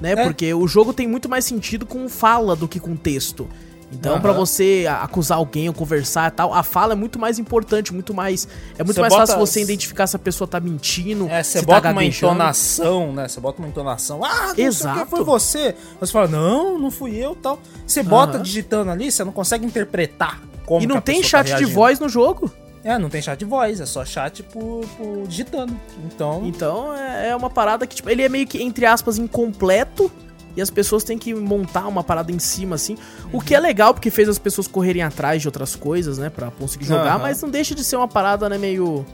né? 0.00 0.12
É. 0.12 0.22
Porque 0.24 0.52
o 0.52 0.66
jogo 0.66 0.92
tem 0.92 1.06
muito 1.06 1.28
mais 1.28 1.44
sentido 1.44 1.86
com 1.86 2.08
fala 2.08 2.54
do 2.56 2.66
que 2.68 2.80
com 2.80 2.96
texto. 2.96 3.48
Então, 3.92 4.14
Aham. 4.14 4.20
pra 4.20 4.32
você 4.32 4.84
acusar 5.00 5.38
alguém 5.38 5.68
ou 5.68 5.74
conversar 5.74 6.26
e 6.32 6.34
tal, 6.34 6.52
a 6.52 6.64
fala 6.64 6.94
é 6.94 6.96
muito 6.96 7.20
mais 7.20 7.38
importante, 7.38 7.94
muito 7.94 8.12
mais. 8.12 8.48
É 8.76 8.82
muito 8.82 8.96
Você 8.96 9.00
mais 9.00 9.14
fácil 9.14 9.38
você 9.38 9.62
identificar 9.62 10.08
se 10.08 10.16
a 10.16 10.18
pessoa 10.18 10.48
tá 10.48 10.58
mentindo. 10.58 11.28
É, 11.28 11.40
você 11.40 11.60
se 11.60 11.64
bota 11.64 11.82
tá 11.82 11.90
uma 11.92 12.04
entonação, 12.04 13.12
né? 13.12 13.28
Você 13.28 13.38
bota 13.40 13.60
uma 13.60 13.68
entonação. 13.68 14.24
Ah, 14.24 14.48
não 14.48 14.54
sei 14.56 14.64
o 14.64 14.68
Exato. 14.68 15.04
que, 15.04 15.10
foi 15.10 15.22
você. 15.24 15.76
Você 16.00 16.12
fala, 16.12 16.26
não, 16.26 16.76
não 16.80 16.90
fui 16.90 17.14
eu 17.16 17.36
tal. 17.36 17.60
Você 17.86 18.02
bota 18.02 18.34
Aham. 18.38 18.42
digitando 18.42 18.90
ali, 18.90 19.10
você 19.12 19.22
não 19.22 19.30
consegue 19.32 19.64
interpretar 19.64 20.42
como 20.66 20.80
E 20.80 20.86
que 20.86 20.92
não 20.92 21.00
tem 21.00 21.22
tá 21.22 21.28
chat 21.28 21.44
de 21.44 21.50
reagindo. 21.52 21.70
voz 21.72 22.00
no 22.00 22.08
jogo. 22.08 22.50
É, 22.88 22.98
não 22.98 23.08
tem 23.10 23.20
chat 23.20 23.36
de 23.38 23.44
voz, 23.44 23.80
é 23.80 23.86
só 23.86 24.04
chat 24.04 24.42
por, 24.44 24.86
por 24.96 25.26
digitando. 25.26 25.76
Então, 26.04 26.42
Então 26.46 26.94
é 26.94 27.30
é 27.30 27.36
uma 27.36 27.50
parada 27.50 27.84
que, 27.86 27.96
tipo, 27.96 28.08
ele 28.08 28.22
é 28.22 28.28
meio 28.28 28.46
que, 28.46 28.62
entre 28.62 28.86
aspas, 28.86 29.18
incompleto. 29.18 30.10
E 30.56 30.62
as 30.62 30.70
pessoas 30.70 31.02
têm 31.04 31.18
que 31.18 31.34
montar 31.34 31.86
uma 31.86 32.02
parada 32.04 32.30
em 32.32 32.38
cima, 32.38 32.76
assim. 32.76 32.96
O 33.32 33.40
que 33.42 33.54
é 33.54 33.60
legal, 33.60 33.92
porque 33.92 34.10
fez 34.10 34.26
as 34.28 34.38
pessoas 34.38 34.66
correrem 34.66 35.02
atrás 35.02 35.42
de 35.42 35.48
outras 35.48 35.74
coisas, 35.76 36.16
né? 36.16 36.30
Pra 36.30 36.50
conseguir 36.50 36.86
jogar, 36.86 37.14
Aham. 37.16 37.18
mas 37.18 37.42
não 37.42 37.50
deixa 37.50 37.74
de 37.74 37.82
ser 37.84 37.96
uma 37.96 38.08
parada, 38.08 38.48
né, 38.48 38.56
meio. 38.56 39.04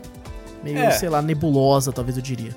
Meio, 0.63 0.79
É. 0.79 0.91
sei 0.93 1.09
lá, 1.09 1.21
nebulosa, 1.23 1.91
talvez 1.93 2.17
eu 2.17 2.23
diria. 2.23 2.55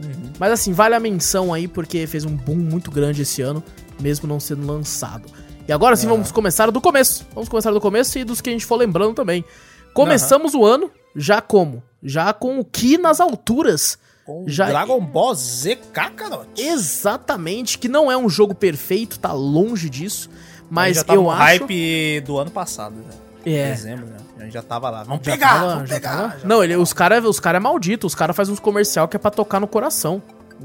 Uhum. 0.00 0.30
Mas 0.38 0.52
assim, 0.52 0.72
vale 0.72 0.94
a 0.94 1.00
menção 1.00 1.52
aí, 1.52 1.66
porque 1.66 2.06
fez 2.06 2.24
um 2.24 2.36
boom 2.36 2.54
muito 2.56 2.90
grande 2.90 3.22
esse 3.22 3.42
ano, 3.42 3.64
mesmo 4.00 4.28
não 4.28 4.38
sendo 4.38 4.64
lançado. 4.64 5.24
E 5.66 5.72
agora 5.72 5.96
sim, 5.96 6.06
Aham. 6.06 6.16
vamos 6.16 6.30
começar 6.30 6.70
do 6.70 6.80
começo. 6.80 7.26
Vamos 7.34 7.48
começar 7.48 7.72
do 7.72 7.80
começo 7.80 8.16
e 8.18 8.22
dos 8.24 8.40
que 8.40 8.48
a 8.50 8.52
gente 8.52 8.64
for 8.66 8.76
lembrando 8.76 9.14
também. 9.14 9.44
Começamos 9.94 10.54
o 10.54 10.64
ano 10.64 10.90
já 11.14 11.40
como? 11.40 11.82
Já 12.02 12.32
com 12.32 12.58
o 12.58 12.64
Ki 12.64 12.96
nas 12.98 13.20
alturas. 13.20 13.98
Com 14.24 14.44
Já- 14.46 14.66
Dragon 14.66 15.00
Ball 15.00 15.34
Z 15.34 15.76
Kakarot. 15.92 16.46
Exatamente, 16.56 17.78
que 17.78 17.88
não 17.88 18.10
é 18.10 18.16
um 18.16 18.28
jogo 18.28 18.54
perfeito, 18.54 19.18
tá 19.18 19.32
longe 19.32 19.88
disso. 19.90 20.30
Mas 20.70 20.96
já 20.98 21.04
tava 21.04 21.18
eu 21.18 21.28
acho. 21.30 21.40
hype 21.40 22.20
do 22.20 22.38
ano 22.38 22.50
passado, 22.50 22.94
né? 22.94 23.14
É. 23.44 23.70
Dezembro, 23.72 24.06
né? 24.06 24.16
A 24.38 24.44
gente 24.44 24.52
já 24.52 24.62
tava 24.62 24.88
lá. 24.90 25.02
Vamos 25.02 25.24
Já 25.26 25.32
pegar, 25.32 25.48
tava- 25.54 25.74
vamos 25.74 25.88
já 25.88 25.94
pegar. 25.96 26.16
tava- 26.16 26.38
já 26.38 26.46
Não, 26.48 26.62
ele, 26.62 26.76
os 26.76 26.92
caras 26.92 27.24
os 27.24 27.40
cara 27.40 27.56
é 27.56 27.60
maldito, 27.60 28.06
os 28.06 28.14
caras 28.14 28.36
fazem 28.36 28.52
uns 28.54 28.60
comercial 28.60 29.08
que 29.08 29.16
é 29.16 29.18
pra 29.18 29.30
tocar 29.30 29.58
no 29.58 29.66
coração. 29.66 30.22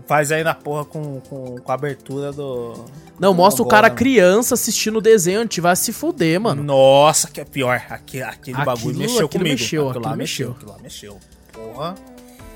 Faz 0.08 0.32
aí 0.32 0.44
na 0.44 0.54
porra 0.54 0.84
com, 0.86 1.22
com, 1.22 1.56
com 1.58 1.72
a 1.72 1.76
abertura 1.76 2.32
do. 2.32 2.74
Não, 3.20 3.32
do 3.32 3.38
mostra 3.38 3.64
o 3.64 3.66
cara 3.66 3.90
criança 3.90 4.54
assistindo 4.54 4.98
o 4.98 5.02
desenho 5.02 5.42
antigo, 5.42 5.64
vai 5.64 5.76
se 5.76 5.94
fuder, 5.94 6.40
mano. 6.40 6.64
Nossa, 6.64 7.30
que 7.30 7.40
é 7.40 7.46
pior. 7.46 7.82
Aquele, 7.90 8.24
aquele 8.24 8.58
Aquilo- 8.58 8.66
bagulho 8.66 8.98
mexeu 8.98 9.26
aquilo 9.26 9.30
comigo. 9.30 9.50
mexeu, 9.50 9.90
aquilo 9.90 10.06
lá 10.06 10.16
mexeu. 10.16 10.52
Aquilo 10.52 10.72
lá 10.72 10.78
mexeu. 10.82 11.18
Porra. 11.54 11.96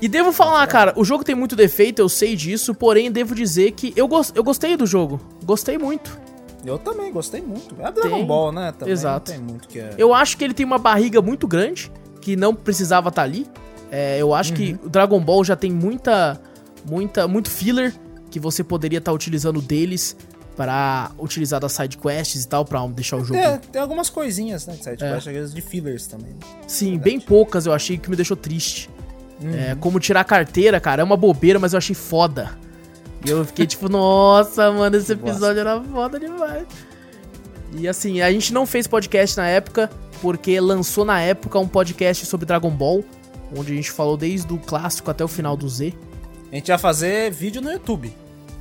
E 0.02 0.08
devo 0.08 0.32
falar, 0.32 0.66
cara, 0.66 0.92
o 0.96 1.04
jogo 1.04 1.22
tem 1.24 1.34
muito 1.34 1.54
defeito, 1.54 1.98
eu 2.00 2.08
sei 2.08 2.34
disso, 2.34 2.74
porém 2.74 3.10
devo 3.12 3.34
dizer 3.34 3.72
que 3.72 3.92
eu, 3.96 4.08
gos- 4.08 4.32
eu 4.34 4.42
gostei 4.42 4.76
do 4.76 4.86
jogo. 4.86 5.20
Gostei 5.44 5.76
muito. 5.78 6.18
Eu 6.64 6.78
também 6.78 7.10
gostei 7.12 7.40
muito. 7.40 7.74
É 7.78 7.90
Dragon 7.90 8.16
Tem. 8.16 8.26
Ball, 8.26 8.52
né? 8.52 8.72
Também 8.78 8.92
Exato. 8.92 9.32
É. 9.74 9.94
Eu 9.96 10.12
acho 10.14 10.36
que 10.36 10.44
ele 10.44 10.52
tem 10.54 10.64
uma 10.66 10.78
barriga 10.78 11.20
muito 11.22 11.46
grande, 11.48 11.90
que 12.20 12.36
não 12.36 12.54
precisava 12.54 13.08
estar 13.08 13.22
ali. 13.22 13.46
É, 13.90 14.18
eu 14.20 14.34
acho 14.34 14.52
que 14.52 14.78
o 14.84 14.88
Dragon 14.88 15.18
Ball 15.20 15.42
já 15.44 15.56
tem 15.56 15.72
muita, 15.72 16.40
muita, 16.84 17.26
muito 17.28 17.50
filler 17.50 17.92
que 18.30 18.38
você 18.38 18.62
poderia 18.62 18.98
estar 18.98 19.12
utilizando 19.12 19.60
deles 19.60 20.16
pra 20.56 21.10
utilizar 21.18 21.58
das 21.60 21.72
side 21.72 21.96
quests 21.96 22.44
e 22.44 22.48
tal, 22.48 22.64
pra 22.64 22.86
deixar 22.88 23.16
o 23.16 23.24
jogo. 23.24 23.40
Tem, 23.40 23.58
tem 23.72 23.80
algumas 23.82 24.10
coisinhas, 24.10 24.66
né? 24.66 24.74
De 24.74 24.84
side 24.84 25.02
É. 25.04 25.12
quest, 25.14 25.26
às 25.28 25.32
vezes 25.34 25.54
de 25.54 25.60
fillers 25.62 26.06
também. 26.06 26.34
Sim, 26.66 26.98
bem 26.98 27.18
poucas 27.20 27.66
eu 27.66 27.72
achei 27.72 27.96
que 27.96 28.10
me 28.10 28.16
deixou 28.16 28.36
triste. 28.36 28.90
É, 29.42 29.74
como 29.80 29.98
tirar 29.98 30.20
a 30.20 30.24
carteira, 30.24 30.78
cara, 30.78 31.00
é 31.00 31.04
uma 31.04 31.16
bobeira, 31.16 31.58
mas 31.58 31.72
eu 31.72 31.78
achei 31.78 31.94
foda. 31.94 32.50
E 33.24 33.30
eu 33.30 33.42
fiquei 33.44 33.66
tipo, 33.66 33.88
nossa, 33.90 34.70
mano, 34.70 34.96
esse 34.96 35.12
episódio 35.12 35.60
era 35.60 35.80
foda 35.80 36.20
demais. 36.20 36.66
E 37.72 37.88
assim, 37.88 38.20
a 38.20 38.30
gente 38.30 38.52
não 38.52 38.66
fez 38.66 38.86
podcast 38.86 39.36
na 39.38 39.46
época, 39.46 39.88
porque 40.20 40.60
lançou 40.60 41.04
na 41.06 41.20
época 41.22 41.58
um 41.58 41.66
podcast 41.68 42.26
sobre 42.26 42.44
Dragon 42.44 42.70
Ball, 42.70 43.02
onde 43.56 43.72
a 43.72 43.76
gente 43.76 43.90
falou 43.90 44.16
desde 44.16 44.52
o 44.52 44.58
clássico 44.58 45.10
até 45.10 45.24
o 45.24 45.28
final 45.28 45.56
do 45.56 45.66
Z. 45.68 45.94
A 46.50 46.54
gente 46.54 46.68
ia 46.68 46.78
fazer 46.78 47.30
vídeo 47.30 47.60
no 47.62 47.70
YouTube. 47.70 48.12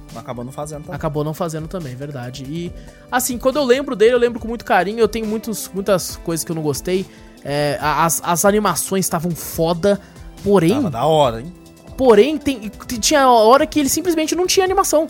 Mas 0.10 0.18
acabou 0.18 0.44
não 0.44 0.52
fazendo, 0.52 0.86
tá? 0.86 0.96
Acabou 0.96 1.24
não 1.24 1.34
fazendo 1.34 1.68
também, 1.68 1.96
verdade. 1.96 2.44
E 2.44 2.72
assim, 3.12 3.38
quando 3.38 3.58
eu 3.58 3.64
lembro 3.64 3.96
dele, 3.96 4.14
eu 4.14 4.20
lembro 4.20 4.40
com 4.40 4.48
muito 4.48 4.66
carinho. 4.66 5.00
Eu 5.00 5.08
tenho 5.08 5.26
muitos, 5.26 5.70
muitas 5.74 6.16
coisas 6.18 6.44
que 6.44 6.52
eu 6.52 6.56
não 6.56 6.64
gostei. 6.64 7.06
É, 7.44 7.78
as, 7.82 8.22
as 8.24 8.44
animações 8.46 9.06
estavam 9.06 9.32
foda, 9.32 10.00
porém. 10.44 10.72
Tava 10.74 10.90
da 10.90 11.06
hora, 11.06 11.42
hein? 11.42 11.54
Porém, 11.96 12.38
tem, 12.38 12.72
tinha 13.00 13.30
hora 13.30 13.68
que 13.68 13.80
ele 13.80 13.90
simplesmente 13.90 14.36
não 14.36 14.48
tinha 14.48 14.64
animação. 14.66 15.08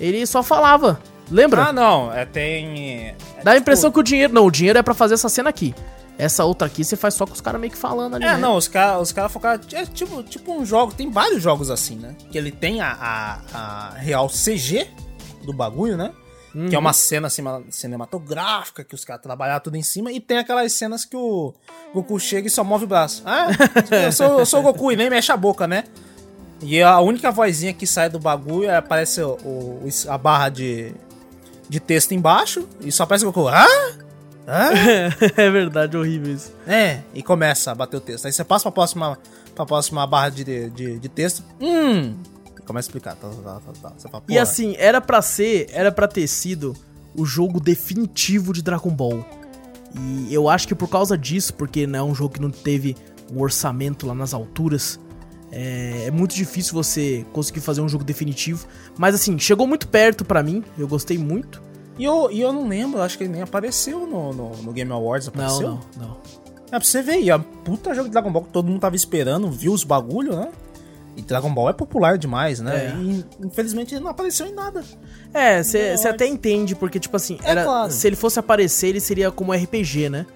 Ele 0.00 0.26
só 0.26 0.42
falava. 0.42 1.00
Lembra? 1.30 1.66
Ah, 1.66 1.72
não. 1.72 2.12
É, 2.12 2.24
tem. 2.24 3.08
é 3.08 3.14
Dá 3.42 3.52
a 3.52 3.54
tipo- 3.54 3.62
impressão 3.62 3.90
que 3.92 3.98
o 4.00 4.02
dinheiro. 4.02 4.32
Não, 4.32 4.46
o 4.46 4.50
dinheiro 4.50 4.78
é 4.78 4.82
pra 4.82 4.94
fazer 4.94 5.14
essa 5.14 5.28
cena 5.28 5.48
aqui. 5.50 5.74
Essa 6.16 6.44
outra 6.44 6.66
aqui 6.68 6.84
você 6.84 6.96
faz 6.96 7.14
só 7.14 7.26
com 7.26 7.32
os 7.32 7.40
caras 7.40 7.60
meio 7.60 7.72
que 7.72 7.78
falando 7.78 8.14
ali. 8.14 8.24
É, 8.24 8.32
né? 8.34 8.38
não, 8.38 8.56
os 8.56 8.68
caras 8.68 9.02
os 9.02 9.12
cara 9.12 9.28
focaram. 9.28 9.60
É 9.72 9.84
tipo, 9.84 10.22
tipo 10.22 10.52
um 10.52 10.64
jogo. 10.64 10.94
Tem 10.94 11.10
vários 11.10 11.42
jogos 11.42 11.70
assim, 11.70 11.96
né? 11.96 12.14
Que 12.30 12.38
ele 12.38 12.52
tem 12.52 12.80
a, 12.80 12.92
a, 12.92 13.40
a 13.52 13.90
real 13.96 14.28
CG 14.28 14.88
do 15.44 15.52
bagulho, 15.52 15.96
né? 15.96 16.12
Que 16.68 16.76
é 16.76 16.78
uma 16.78 16.92
cena 16.92 17.28
cinematográfica 17.68 18.84
que 18.84 18.94
os 18.94 19.04
caras 19.04 19.20
trabalharam 19.22 19.60
tudo 19.60 19.76
em 19.76 19.82
cima. 19.82 20.12
E 20.12 20.20
tem 20.20 20.38
aquelas 20.38 20.72
cenas 20.72 21.04
que 21.04 21.16
o 21.16 21.52
Goku 21.92 22.18
chega 22.20 22.46
e 22.46 22.50
só 22.50 22.62
move 22.62 22.84
o 22.84 22.86
braço. 22.86 23.22
Ah, 23.26 23.48
eu 23.90 24.12
sou, 24.12 24.38
eu 24.38 24.46
sou 24.46 24.60
o 24.60 24.62
Goku 24.62 24.92
e 24.92 24.96
nem 24.96 25.10
mexe 25.10 25.32
a 25.32 25.36
boca, 25.36 25.66
né? 25.66 25.82
E 26.62 26.80
a 26.80 27.00
única 27.00 27.32
vozinha 27.32 27.72
que 27.74 27.86
sai 27.88 28.08
do 28.08 28.20
bagulho 28.20 28.70
é, 28.70 28.76
aparece 28.76 29.20
o, 29.20 29.32
o- 29.32 29.88
a 30.08 30.16
barra 30.16 30.48
de, 30.48 30.94
de 31.68 31.80
texto 31.80 32.12
embaixo. 32.14 32.68
E 32.80 32.92
só 32.92 33.02
aparece 33.02 33.24
o 33.26 33.32
Goku. 33.32 33.48
Ah? 33.48 33.66
Ah? 34.46 34.70
é 35.36 35.50
verdade, 35.50 35.96
horrível 35.96 36.34
isso. 36.34 36.52
É, 36.66 37.00
e 37.14 37.22
começa 37.22 37.70
a 37.72 37.74
bater 37.74 37.96
o 37.96 38.00
texto. 38.00 38.26
Aí 38.26 38.32
você 38.32 38.44
passa 38.44 38.64
pra 38.64 38.72
próxima, 38.72 39.18
pra 39.54 39.64
próxima 39.64 40.06
barra 40.06 40.28
de, 40.30 40.44
de, 40.70 40.98
de 40.98 41.08
texto. 41.08 41.42
Hum. 41.60 42.14
Começa 42.66 42.86
a 42.86 42.90
explicar. 42.90 43.16
Tá, 43.16 43.28
tá, 43.28 43.60
tá, 43.60 43.72
tá. 43.72 44.08
Fala, 44.10 44.24
E 44.28 44.32
"Porra, 44.32 44.42
assim, 44.42 44.74
era 44.78 45.00
pra 45.00 45.20
ser, 45.22 45.68
era 45.70 45.92
para 45.92 46.08
ter 46.08 46.26
sido 46.26 46.74
o 47.14 47.24
jogo 47.24 47.60
definitivo 47.60 48.52
de 48.52 48.62
Dragon 48.62 48.90
Ball. 48.90 49.24
E 49.96 50.32
eu 50.34 50.48
acho 50.48 50.66
que 50.66 50.74
por 50.74 50.88
causa 50.88 51.16
disso, 51.16 51.54
porque 51.54 51.86
não 51.86 51.98
é 51.98 52.02
um 52.02 52.14
jogo 52.14 52.34
que 52.34 52.40
não 52.40 52.50
teve 52.50 52.96
um 53.32 53.40
orçamento 53.40 54.06
lá 54.06 54.14
nas 54.14 54.34
alturas, 54.34 54.98
é, 55.52 56.06
é 56.06 56.10
muito 56.10 56.34
difícil 56.34 56.74
você 56.74 57.24
conseguir 57.32 57.60
fazer 57.60 57.80
um 57.80 57.88
jogo 57.88 58.02
definitivo. 58.02 58.66
Mas 58.98 59.14
assim, 59.14 59.38
chegou 59.38 59.66
muito 59.66 59.86
perto 59.86 60.24
pra 60.24 60.42
mim, 60.42 60.64
eu 60.76 60.88
gostei 60.88 61.16
muito. 61.16 61.62
E 61.98 62.04
eu, 62.04 62.28
e 62.30 62.40
eu 62.40 62.52
não 62.52 62.66
lembro, 62.68 63.00
acho 63.00 63.16
que 63.16 63.24
ele 63.24 63.32
nem 63.32 63.42
apareceu 63.42 64.06
no, 64.06 64.32
no, 64.32 64.50
no 64.62 64.72
Game 64.72 64.90
Awards. 64.90 65.30
Não, 65.32 65.44
Apareceu? 65.44 65.68
não, 65.68 65.80
não. 66.08 66.16
É 66.66 66.78
pra 66.78 66.80
você 66.80 67.02
ver 67.02 67.12
aí, 67.12 67.30
a 67.30 67.38
puta 67.38 67.94
jogo 67.94 68.08
de 68.08 68.12
Dragon 68.12 68.32
Ball 68.32 68.42
que 68.42 68.50
todo 68.50 68.66
mundo 68.68 68.80
tava 68.80 68.96
esperando, 68.96 69.48
viu 69.50 69.72
os 69.72 69.84
bagulho, 69.84 70.34
né? 70.34 70.48
E 71.16 71.22
Dragon 71.22 71.52
Ball 71.54 71.70
é 71.70 71.72
popular 71.72 72.18
demais, 72.18 72.58
né? 72.58 72.86
É. 72.86 72.96
E 73.00 73.24
infelizmente 73.46 73.94
ele 73.94 74.02
não 74.02 74.10
apareceu 74.10 74.46
em 74.46 74.52
nada. 74.52 74.82
É, 75.32 75.62
você 75.62 76.08
até 76.08 76.26
entende, 76.26 76.74
porque, 76.74 76.98
tipo 76.98 77.16
assim, 77.16 77.38
É 77.44 77.50
era, 77.52 77.62
claro. 77.64 77.92
se 77.92 78.04
ele 78.06 78.16
fosse 78.16 78.40
aparecer, 78.40 78.88
ele 78.88 79.00
seria 79.00 79.30
como 79.30 79.52
RPG, 79.52 80.08
né? 80.08 80.26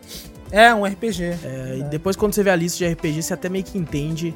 É, 0.53 0.73
um 0.73 0.85
RPG. 0.87 1.25
É, 1.43 1.77
E 1.81 1.83
depois, 1.85 2.15
quando 2.15 2.33
você 2.35 2.45
vê 2.45 2.51
a 2.51 2.57
lista 2.57 2.79
de 2.79 2.87
RPG, 2.87 3.23
você 3.23 3.35
até 3.35 3.49
meio 3.49 3.65
que 3.65 3.77
entende 3.77 4.33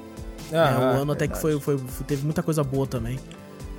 É, 0.50 0.58
Ah, 0.58 0.94
o 0.98 1.02
ano 1.02 1.12
até 1.12 1.26
que 1.28 1.38
foi, 1.38 1.58
foi- 1.60 1.78
teve 2.06 2.24
muita 2.24 2.42
coisa 2.42 2.62
boa 2.64 2.86
também. 2.86 3.18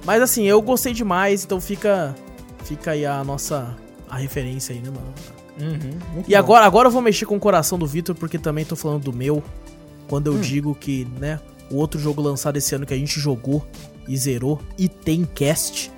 Mas 0.05 0.21
assim, 0.21 0.43
eu 0.45 0.59
gostei 0.61 0.93
demais, 0.93 1.43
então 1.43 1.59
fica 1.61 2.15
fica 2.63 2.91
aí 2.91 3.05
a 3.05 3.23
nossa 3.23 3.75
a 4.09 4.17
referência 4.17 4.73
aí, 4.75 4.81
né, 4.81 4.89
mano? 4.89 5.13
Uhum, 5.59 6.23
E 6.27 6.31
bom. 6.31 6.37
agora, 6.37 6.65
agora 6.65 6.87
eu 6.87 6.91
vou 6.91 7.01
mexer 7.01 7.25
com 7.25 7.35
o 7.35 7.39
coração 7.39 7.77
do 7.77 7.85
Vitor, 7.85 8.15
porque 8.15 8.37
também 8.39 8.65
tô 8.65 8.75
falando 8.75 9.03
do 9.03 9.13
meu. 9.13 9.43
Quando 10.07 10.31
Hum. 10.31 10.35
eu 10.35 10.41
digo 10.41 10.75
que, 10.75 11.07
né, 11.19 11.39
o 11.71 11.75
outro 11.77 11.99
jogo 11.99 12.21
lançado 12.21 12.57
esse 12.57 12.73
ano 12.75 12.85
que 12.85 12.93
a 12.93 12.97
gente 12.97 13.19
jogou 13.19 13.65
e 14.07 14.17
zerou 14.17 14.59
e 14.77 14.87
tem 14.87 15.23
cast 15.25 15.91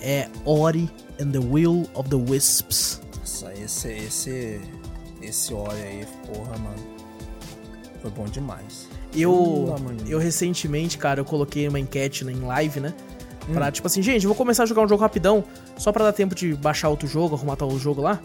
é 0.00 0.28
Ori 0.44 0.88
and 1.20 1.30
the 1.30 1.38
Will 1.38 1.86
of 1.94 2.08
the 2.08 2.16
Wisps. 2.16 3.00
Nossa, 3.18 3.52
esse, 3.54 3.88
esse, 3.88 4.60
esse 5.20 5.52
óleo 5.54 5.82
aí, 5.82 6.06
porra, 6.26 6.56
mano. 6.58 6.92
Foi 8.00 8.10
bom 8.10 8.24
demais. 8.24 8.88
Eu, 9.14 9.74
de 10.04 10.10
eu 10.10 10.18
recentemente, 10.18 10.96
cara, 10.98 11.20
eu 11.20 11.24
coloquei 11.24 11.68
uma 11.68 11.78
enquete 11.78 12.24
em 12.24 12.40
live, 12.40 12.80
né? 12.80 12.94
Hum. 13.48 13.52
Pra, 13.54 13.70
tipo 13.70 13.86
assim, 13.86 14.02
gente, 14.02 14.26
vou 14.26 14.34
começar 14.34 14.62
a 14.62 14.66
jogar 14.66 14.82
um 14.82 14.88
jogo 14.88 15.02
rapidão, 15.02 15.44
só 15.82 15.90
pra 15.90 16.04
dar 16.04 16.12
tempo 16.12 16.32
de 16.32 16.54
baixar 16.54 16.88
outro 16.88 17.08
jogo, 17.08 17.34
arrumar 17.34 17.56
tal 17.56 17.76
jogo 17.76 18.00
lá. 18.00 18.20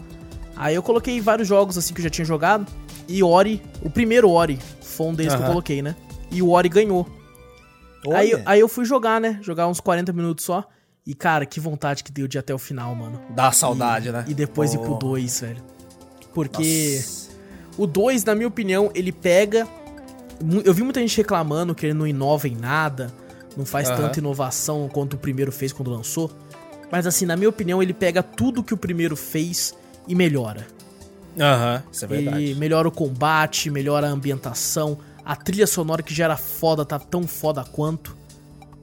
Aí 0.54 0.76
eu 0.76 0.82
coloquei 0.82 1.20
vários 1.20 1.48
jogos, 1.48 1.76
assim, 1.76 1.92
que 1.92 2.00
eu 2.00 2.04
já 2.04 2.10
tinha 2.10 2.24
jogado. 2.24 2.64
E 3.08 3.20
Ori, 3.20 3.60
o 3.82 3.90
primeiro 3.90 4.30
Ori, 4.30 4.60
foi 4.80 5.08
um 5.08 5.14
deles 5.14 5.34
que 5.34 5.42
eu 5.42 5.46
coloquei, 5.46 5.82
né? 5.82 5.96
E 6.30 6.40
o 6.40 6.50
Ori 6.50 6.68
ganhou. 6.68 7.04
Aí, 8.12 8.32
Olha, 8.34 8.42
aí 8.46 8.60
eu 8.60 8.68
fui 8.68 8.84
jogar, 8.84 9.20
né? 9.20 9.40
Jogar 9.42 9.66
uns 9.66 9.80
40 9.80 10.12
minutos 10.12 10.44
só. 10.44 10.64
E, 11.04 11.14
cara, 11.14 11.44
que 11.44 11.58
vontade 11.58 12.04
que 12.04 12.12
deu 12.12 12.28
de 12.28 12.36
ir 12.36 12.40
até 12.40 12.54
o 12.54 12.58
final, 12.58 12.94
mano. 12.94 13.20
dá 13.30 13.50
saudade, 13.50 14.08
e, 14.08 14.12
né? 14.12 14.24
E 14.28 14.34
depois 14.34 14.72
ir 14.72 14.78
pro 14.78 14.92
Oh. 14.92 14.98
2, 14.98 15.40
velho. 15.40 15.62
Porque... 16.32 16.94
Nossa. 16.96 17.28
O 17.76 17.86
2, 17.88 18.24
na 18.24 18.36
minha 18.36 18.46
opinião, 18.48 18.90
ele 18.94 19.10
pega. 19.10 19.66
Eu 20.64 20.72
vi 20.72 20.84
muita 20.84 21.00
gente 21.00 21.16
reclamando 21.16 21.74
que 21.74 21.86
ele 21.86 21.94
não 21.94 22.06
inova 22.06 22.46
em 22.46 22.54
nada, 22.54 23.12
não 23.56 23.64
faz 23.64 23.88
tanta 23.88 24.20
inovação 24.20 24.88
quanto 24.88 25.14
o 25.14 25.18
primeiro 25.18 25.50
fez 25.50 25.72
quando 25.72 25.90
lançou. 25.90 26.30
Mas 26.90 27.06
assim, 27.06 27.26
na 27.26 27.36
minha 27.36 27.48
opinião, 27.48 27.82
ele 27.82 27.92
pega 27.92 28.22
tudo 28.22 28.62
que 28.62 28.74
o 28.74 28.76
primeiro 28.76 29.16
fez 29.16 29.74
e 30.06 30.14
melhora. 30.14 30.66
Aham, 31.38 31.82
isso 31.92 32.04
é 32.04 32.08
verdade. 32.08 32.42
Ele 32.42 32.54
melhora 32.54 32.88
o 32.88 32.90
combate, 32.90 33.70
melhora 33.70 34.08
a 34.08 34.10
ambientação, 34.10 34.98
a 35.24 35.36
trilha 35.36 35.66
sonora 35.66 36.02
que 36.02 36.14
já 36.14 36.24
era 36.24 36.36
foda, 36.36 36.84
tá 36.84 36.98
tão 36.98 37.26
foda 37.26 37.62
quanto. 37.64 38.16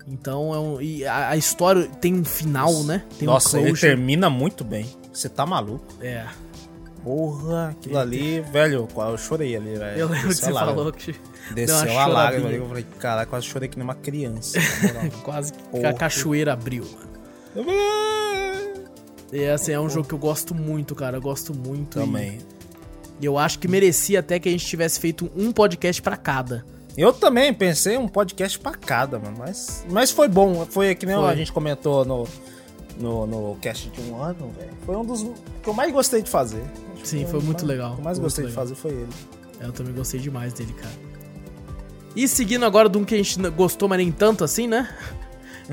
Então 0.07 0.53
é 0.53 0.59
um. 0.59 0.81
E 0.81 1.05
a, 1.05 1.29
a 1.29 1.37
história 1.37 1.87
tem 1.99 2.13
um 2.13 2.23
final, 2.23 2.83
né? 2.83 3.03
Tem 3.17 3.25
Nossa, 3.25 3.57
um 3.57 3.67
ele 3.67 3.77
termina 3.77 4.29
muito 4.29 4.63
bem. 4.63 4.85
Você 5.11 5.27
tá 5.27 5.45
maluco. 5.45 5.85
É. 6.01 6.25
Porra, 7.03 7.69
aquilo 7.69 7.99
ali, 7.99 8.41
velho, 8.41 8.87
eu 8.95 9.17
chorei 9.17 9.55
ali, 9.55 9.75
velho. 9.75 9.99
Eu 9.99 10.07
lembro 10.07 10.29
que 10.29 10.35
você 10.35 10.49
a 10.49 10.53
lágrima. 10.53 10.75
falou 10.75 10.91
que 10.91 11.15
Desceu 11.53 11.99
a 11.99 12.07
lágrima 12.07 12.47
ali, 12.47 12.57
eu 12.57 12.67
falei, 12.67 12.85
caralho, 12.99 13.27
quase 13.27 13.45
chorei 13.45 13.69
que 13.69 13.77
nem 13.77 13.83
uma 13.83 13.93
criança. 13.93 14.57
quase 15.23 15.53
que 15.53 15.59
a 15.59 15.63
Porra. 15.63 15.93
cachoeira 15.93 16.53
abriu, 16.53 16.83
mano. 16.83 17.14
E 19.31 19.45
assim, 19.47 19.71
é 19.71 19.79
um 19.79 19.89
jogo 19.89 20.07
que 20.07 20.13
eu 20.13 20.19
gosto 20.19 20.53
muito, 20.55 20.95
cara. 20.95 21.17
Eu 21.17 21.21
gosto 21.21 21.53
muito. 21.53 21.99
Também. 21.99 22.39
E 23.19 23.25
eu 23.25 23.37
acho 23.37 23.59
que 23.59 23.67
merecia 23.67 24.19
até 24.19 24.39
que 24.39 24.47
a 24.49 24.51
gente 24.51 24.65
tivesse 24.65 24.99
feito 24.99 25.29
um 25.35 25.51
podcast 25.51 26.01
pra 26.01 26.15
cada. 26.17 26.65
Eu 26.97 27.11
também 27.11 27.53
pensei 27.53 27.97
um 27.97 28.07
podcast 28.07 28.57
pra 28.59 28.73
cada, 28.73 29.19
mano. 29.19 29.35
Mas, 29.37 29.85
mas 29.89 30.11
foi 30.11 30.27
bom. 30.27 30.65
Foi 30.65 30.95
que 30.95 31.05
nem 31.05 31.15
Foi. 31.15 31.29
a 31.29 31.35
gente 31.35 31.51
comentou 31.51 32.05
no, 32.05 32.25
no, 32.97 33.25
no 33.27 33.55
cast 33.61 33.89
de 33.89 34.01
um 34.09 34.21
ano, 34.21 34.51
velho. 34.57 34.71
Foi 34.85 34.95
um 34.95 35.03
dos 35.05 35.23
que 35.61 35.67
eu 35.69 35.73
mais 35.73 35.91
gostei 35.91 36.21
de 36.21 36.29
fazer. 36.29 36.63
Acho 36.93 37.05
Sim, 37.07 37.25
foi 37.25 37.41
muito 37.41 37.65
mais- 37.65 37.77
legal, 37.77 37.91
O 37.91 37.95
que 37.95 38.01
eu 38.01 38.05
mais 38.05 38.19
gostei 38.19 38.45
de 38.45 38.51
fazer 38.53 38.75
foi 38.75 38.91
ele. 38.91 39.09
Eu 39.59 39.71
também 39.71 39.93
gostei 39.93 40.19
demais 40.19 40.53
dele, 40.53 40.73
cara. 40.73 40.93
E 42.15 42.27
seguindo 42.29 42.65
agora 42.65 42.87
de 42.87 42.97
um 42.97 43.03
que 43.03 43.13
a 43.13 43.17
gente 43.17 43.37
gostou, 43.49 43.89
mas 43.89 43.97
nem 43.97 44.09
tanto 44.11 44.43
assim, 44.45 44.67
né? 44.67 44.89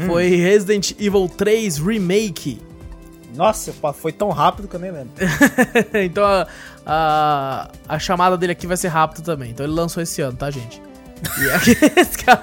Foi 0.06 0.28
Resident 0.36 0.92
Evil 0.98 1.28
3 1.28 1.78
Remake. 1.78 2.60
Nossa, 3.34 3.72
foi 3.94 4.12
tão 4.12 4.30
rápido 4.30 4.68
que 4.68 4.76
eu 4.76 4.80
nem 4.80 4.90
lembro. 4.90 5.10
então 6.04 6.24
a, 6.24 6.46
a, 6.84 7.70
a 7.88 7.98
chamada 7.98 8.36
dele 8.36 8.52
aqui 8.52 8.66
vai 8.66 8.76
ser 8.76 8.88
rápido 8.88 9.24
também. 9.24 9.50
Então 9.50 9.64
ele 9.64 9.72
lançou 9.74 10.02
esse 10.02 10.20
ano, 10.20 10.36
tá, 10.36 10.50
gente? 10.50 10.80
E 11.40 11.50
aqui, 11.50 11.70
esse 11.98 12.18
cara... 12.18 12.42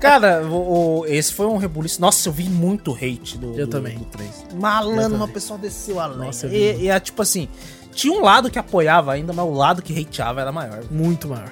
Cara, 0.00 0.42
o, 0.46 1.00
o- 1.00 1.06
esse 1.06 1.32
foi 1.32 1.46
um 1.46 1.56
rebuliço. 1.56 2.00
Nossa, 2.00 2.28
eu 2.28 2.32
vi 2.32 2.44
muito 2.48 2.92
hate 2.92 3.38
do, 3.38 3.54
Eu 3.58 3.66
do, 3.66 3.70
também. 3.70 3.96
do 3.96 4.04
3. 4.06 4.46
Eu 4.52 4.56
Malandro, 4.60 5.16
uma 5.16 5.28
pessoa 5.28 5.58
desceu 5.58 6.00
a. 6.00 6.08
Nossa, 6.08 6.46
E, 6.48 6.82
e 6.82 6.88
é 6.88 6.98
tipo 7.00 7.22
assim, 7.22 7.48
tinha 7.92 8.12
um 8.12 8.22
lado 8.22 8.50
que 8.50 8.58
apoiava 8.58 9.12
ainda, 9.12 9.32
mas 9.32 9.44
o 9.46 9.52
lado 9.52 9.80
que 9.82 9.98
hateava 9.98 10.40
era 10.40 10.50
maior. 10.52 10.80
Muito 10.90 11.28
maior. 11.28 11.50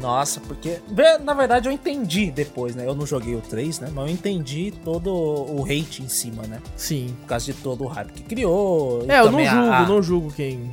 Nossa, 0.00 0.40
porque. 0.40 0.80
Na 1.24 1.34
verdade, 1.34 1.68
eu 1.68 1.72
entendi 1.72 2.30
depois, 2.30 2.74
né? 2.74 2.86
Eu 2.86 2.94
não 2.94 3.06
joguei 3.06 3.34
o 3.34 3.40
3, 3.40 3.80
né? 3.80 3.90
Mas 3.94 4.06
eu 4.08 4.12
entendi 4.12 4.72
todo 4.84 5.12
o 5.12 5.62
hate 5.64 6.02
em 6.02 6.08
cima, 6.08 6.42
né? 6.44 6.60
Sim. 6.76 7.14
Por 7.20 7.26
causa 7.28 7.46
de 7.46 7.54
todo 7.54 7.84
o 7.84 7.86
hype 7.86 8.12
que 8.12 8.22
criou. 8.22 9.04
É, 9.08 9.20
eu 9.20 9.30
não 9.30 9.44
julgo, 9.44 9.70
a- 9.72 9.86
não 9.86 10.02
julgo 10.02 10.32
quem... 10.32 10.70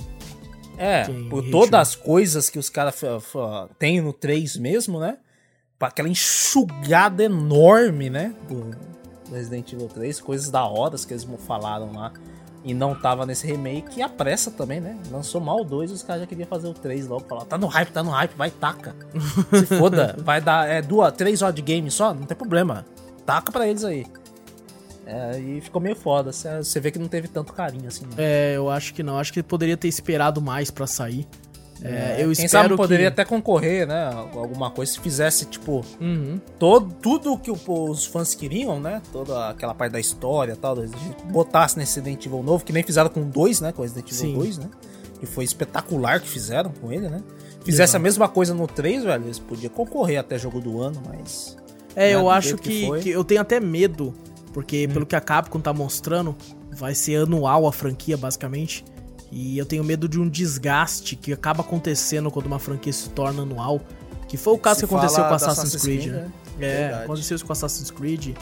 É, 0.77 1.03
quem 1.03 1.27
por 1.27 1.43
todas 1.51 1.79
as 1.89 1.95
coisas 1.95 2.49
que 2.49 2.57
os 2.57 2.69
caras 2.69 2.95
têm 3.77 3.99
no 4.01 4.13
3 4.13 4.55
mesmo, 4.57 4.99
né? 4.99 5.17
Pra 5.77 5.89
aquela 5.89 6.07
enxugada 6.09 7.23
enorme, 7.23 8.09
né? 8.09 8.33
Do 8.47 8.89
do 9.29 9.35
Resident 9.35 9.71
Evil 9.73 9.87
3, 9.87 10.19
coisas 10.21 10.49
da 10.49 10.65
hora 10.65 10.97
que 10.97 11.13
eles 11.13 11.27
falaram 11.45 11.91
lá. 11.93 12.11
E 12.63 12.73
não 12.73 12.93
tava 12.93 13.25
nesse 13.25 13.47
remake. 13.47 13.99
E 13.99 14.01
a 14.01 14.09
pressa 14.09 14.51
também, 14.51 14.81
né? 14.81 14.97
Lançou 15.09 15.39
mal 15.39 15.61
o 15.61 15.63
2 15.63 15.91
os 15.91 16.03
caras 16.03 16.23
já 16.23 16.27
queriam 16.27 16.47
fazer 16.47 16.67
o 16.67 16.73
3 16.73 17.07
logo. 17.07 17.25
Falar, 17.27 17.45
tá 17.45 17.57
no 17.57 17.67
hype, 17.67 17.89
tá 17.89 18.03
no 18.03 18.09
hype, 18.11 18.35
vai, 18.35 18.51
taca. 18.51 18.95
Se 19.57 19.65
foda, 19.65 20.15
vai 20.19 20.41
dar 20.41 20.67
é, 20.67 20.81
duas, 20.81 21.13
três 21.13 21.41
horas 21.41 21.55
de 21.55 21.61
game 21.61 21.89
só, 21.89 22.13
não 22.13 22.23
tem 22.23 22.35
problema. 22.35 22.85
Taca 23.25 23.51
pra 23.51 23.67
eles 23.67 23.83
aí. 23.85 24.05
É, 25.05 25.39
e 25.39 25.61
ficou 25.61 25.81
meio 25.81 25.95
foda. 25.95 26.31
Você 26.31 26.79
vê 26.79 26.91
que 26.91 26.99
não 26.99 27.07
teve 27.07 27.27
tanto 27.27 27.51
carinho 27.53 27.87
assim. 27.87 28.05
né? 28.05 28.11
É, 28.17 28.53
eu 28.57 28.69
acho 28.69 28.93
que 28.93 29.01
não. 29.01 29.17
Acho 29.17 29.33
que 29.33 29.41
poderia 29.41 29.75
ter 29.75 29.87
esperado 29.87 30.39
mais 30.41 30.69
pra 30.69 30.85
sair. 30.85 31.25
É, 31.81 32.15
eu 32.19 32.31
Quem 32.33 32.45
espero 32.45 32.49
sabe 32.49 32.75
poderia 32.75 33.07
que... 33.07 33.13
até 33.21 33.25
concorrer, 33.25 33.87
né? 33.87 34.09
Alguma 34.33 34.69
coisa 34.69 34.91
se 34.91 34.99
fizesse, 34.99 35.45
tipo, 35.45 35.83
Uhum. 36.01 36.39
todo, 36.57 36.93
tudo 37.01 37.37
que 37.37 37.49
os 37.51 38.05
fãs 38.05 38.35
queriam, 38.35 38.79
né? 38.79 39.01
Toda 39.13 39.49
aquela 39.49 39.73
parte 39.73 39.93
da 39.93 39.99
história 39.99 40.53
e 40.53 40.55
tal, 40.57 40.75
botasse 41.31 41.77
nesse 41.77 41.99
Resident 41.99 42.25
Evil 42.25 42.43
novo, 42.43 42.65
que 42.65 42.73
nem 42.73 42.83
fizeram 42.83 43.09
com 43.09 43.21
2, 43.29 43.61
né? 43.61 43.71
Com 43.71 43.81
o 43.81 43.83
Resident 43.83 44.07
Evil 44.11 44.19
Sim. 44.19 44.33
2, 44.33 44.57
né? 44.57 44.69
Que 45.19 45.25
foi 45.25 45.43
espetacular 45.43 46.19
que 46.19 46.27
fizeram 46.27 46.71
com 46.71 46.91
ele, 46.91 47.07
né? 47.07 47.21
Fizesse 47.63 47.91
Exato. 47.91 47.97
a 47.97 47.99
mesma 47.99 48.27
coisa 48.27 48.53
no 48.53 48.67
3, 48.67 49.03
velho, 49.03 49.25
eles 49.25 49.39
podiam 49.39 49.71
concorrer 49.71 50.19
até 50.19 50.37
jogo 50.37 50.59
do 50.61 50.81
ano, 50.81 51.01
mas. 51.07 51.57
É, 51.95 52.09
né, 52.09 52.15
eu 52.15 52.29
acho 52.29 52.55
que 52.57 52.89
que, 52.89 52.99
que 53.01 53.09
eu 53.09 53.23
tenho 53.23 53.41
até 53.41 53.59
medo, 53.59 54.13
porque 54.53 54.85
Hum. 54.89 54.93
pelo 54.93 55.05
que 55.05 55.15
a 55.15 55.21
Capcom 55.21 55.59
tá 55.59 55.73
mostrando, 55.73 56.35
vai 56.71 56.93
ser 56.95 57.23
anual 57.23 57.67
a 57.67 57.71
franquia, 57.73 58.15
basicamente. 58.17 58.83
E 59.31 59.57
eu 59.57 59.65
tenho 59.65 59.83
medo 59.83 60.07
de 60.07 60.19
um 60.19 60.27
desgaste 60.27 61.15
que 61.15 61.31
acaba 61.31 61.61
acontecendo 61.61 62.31
quando 62.31 62.47
uma 62.47 62.59
franquia 62.59 62.91
se 62.91 63.09
torna 63.09 63.43
anual. 63.43 63.81
Que 64.27 64.37
foi 64.37 64.53
o 64.53 64.57
caso 64.57 64.79
Se 64.79 64.87
que 64.87 64.93
aconteceu 64.93 65.23
com 65.23 65.33
Assassin's 65.33 65.59
Assassin's 65.59 65.81
Creed, 65.81 66.01
Creed, 66.01 66.13
né? 66.13 66.21
né? 66.21 66.31
É, 66.59 66.77
Verdade. 66.81 67.03
aconteceu 67.03 67.35
isso 67.35 67.45
com 67.45 67.53
Assassin's 67.53 67.91
Creed. 67.91 68.35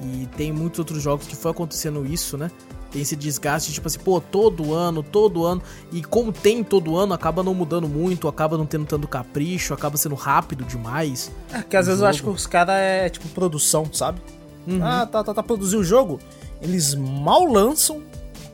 E 0.00 0.28
tem 0.36 0.52
muitos 0.52 0.78
outros 0.78 1.02
jogos 1.02 1.26
que 1.26 1.34
foi 1.34 1.50
acontecendo 1.50 2.06
isso, 2.06 2.36
né? 2.36 2.50
Tem 2.90 3.02
esse 3.02 3.14
desgaste, 3.14 3.72
tipo 3.72 3.86
assim, 3.86 3.98
pô, 3.98 4.20
todo 4.20 4.72
ano, 4.72 5.02
todo 5.02 5.44
ano. 5.44 5.62
E 5.92 6.02
como 6.02 6.32
tem 6.32 6.64
todo 6.64 6.96
ano, 6.96 7.12
acaba 7.12 7.42
não 7.42 7.52
mudando 7.52 7.88
muito, 7.88 8.28
acaba 8.28 8.56
não 8.56 8.64
tendo 8.64 8.86
tanto 8.86 9.06
capricho, 9.06 9.74
acaba 9.74 9.96
sendo 9.96 10.14
rápido 10.14 10.64
demais. 10.64 11.30
É, 11.52 11.62
que 11.62 11.76
às 11.76 11.86
vezes 11.86 12.00
eu 12.00 12.06
acho 12.06 12.22
que 12.22 12.28
os 12.30 12.46
caras 12.46 12.76
é 12.76 13.08
tipo 13.08 13.28
produção, 13.28 13.92
sabe? 13.92 14.20
Uhum. 14.66 14.82
Ah, 14.82 15.06
tá, 15.06 15.22
tá, 15.22 15.34
tá, 15.34 15.42
produzir 15.42 15.76
o 15.76 15.84
jogo. 15.84 16.18
Eles 16.62 16.94
mal 16.94 17.44
lançam, 17.44 18.02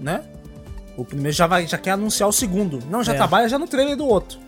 né? 0.00 0.24
O 0.96 1.04
primeiro 1.04 1.36
já, 1.36 1.46
vai, 1.46 1.66
já 1.66 1.76
quer 1.78 1.90
anunciar 1.92 2.28
o 2.28 2.32
segundo. 2.32 2.78
Não, 2.90 3.02
já 3.02 3.12
É. 3.12 3.16
trabalha 3.16 3.48
já 3.48 3.58
no 3.58 3.66
trailer 3.66 3.96
do 3.96 4.06
outro. 4.06 4.38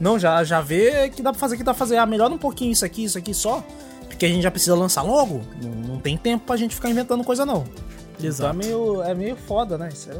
Não, 0.00 0.18
já, 0.18 0.42
já 0.44 0.60
vê 0.60 1.08
que 1.08 1.22
dá 1.22 1.30
pra 1.32 1.38
fazer, 1.40 1.56
que 1.56 1.62
dá 1.62 1.72
pra 1.72 1.78
fazer. 1.78 1.96
Ah, 1.96 2.04
melhora 2.06 2.32
um 2.32 2.38
pouquinho 2.38 2.72
isso 2.72 2.84
aqui, 2.84 3.04
isso 3.04 3.16
aqui 3.16 3.32
só. 3.32 3.64
Porque 4.08 4.26
a 4.26 4.28
gente 4.28 4.42
já 4.42 4.50
precisa 4.50 4.74
lançar 4.74 5.02
logo. 5.02 5.40
Não, 5.62 5.70
não 5.70 5.98
tem 6.00 6.16
tempo 6.16 6.44
pra 6.46 6.56
gente 6.56 6.74
ficar 6.74 6.90
inventando 6.90 7.24
coisa, 7.24 7.44
não. 7.46 7.64
Então 8.16 8.24
é 8.24 8.26
Exato. 8.26 8.56
meio, 8.56 9.02
é 9.02 9.14
meio 9.14 9.36
foda, 9.36 9.78
né? 9.78 9.88
Isso 9.92 10.10
é. 10.10 10.14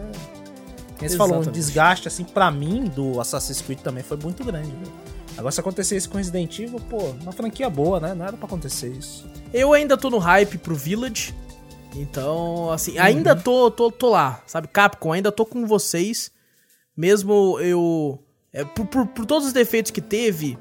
Quem 0.98 1.08
você 1.08 1.16
falou, 1.16 1.38
um 1.40 1.42
desgaste, 1.42 2.08
assim, 2.08 2.24
pra 2.24 2.50
mim, 2.50 2.84
do 2.84 3.20
Assassin's 3.20 3.60
Creed 3.60 3.80
também 3.80 4.02
foi 4.02 4.16
muito 4.16 4.44
grande, 4.44 4.68
velho. 4.70 4.92
Agora, 5.36 5.50
se 5.50 5.58
acontecer 5.60 5.96
isso 5.96 6.08
com 6.08 6.16
Resident 6.18 6.56
Evil, 6.60 6.80
pô, 6.88 6.98
uma 7.20 7.32
franquia 7.32 7.68
boa, 7.68 7.98
né? 7.98 8.14
Não 8.14 8.24
era 8.24 8.36
pra 8.36 8.46
acontecer 8.46 8.88
isso. 8.88 9.26
Eu 9.52 9.72
ainda 9.72 9.96
tô 9.96 10.08
no 10.08 10.18
hype 10.18 10.56
pro 10.58 10.74
Village. 10.76 11.34
Então, 11.94 12.70
assim, 12.70 12.98
ainda 12.98 13.36
tô, 13.36 13.70
tô, 13.70 13.90
tô 13.90 14.10
lá, 14.10 14.42
sabe? 14.46 14.68
Capcom, 14.68 15.12
ainda 15.12 15.30
tô 15.30 15.46
com 15.46 15.66
vocês. 15.66 16.30
Mesmo 16.96 17.58
eu. 17.60 18.18
é, 18.52 18.64
por, 18.64 18.86
por, 18.86 19.06
por 19.06 19.26
todos 19.26 19.46
os 19.48 19.52
defeitos 19.52 19.90
que 19.90 20.00
teve, 20.00 20.58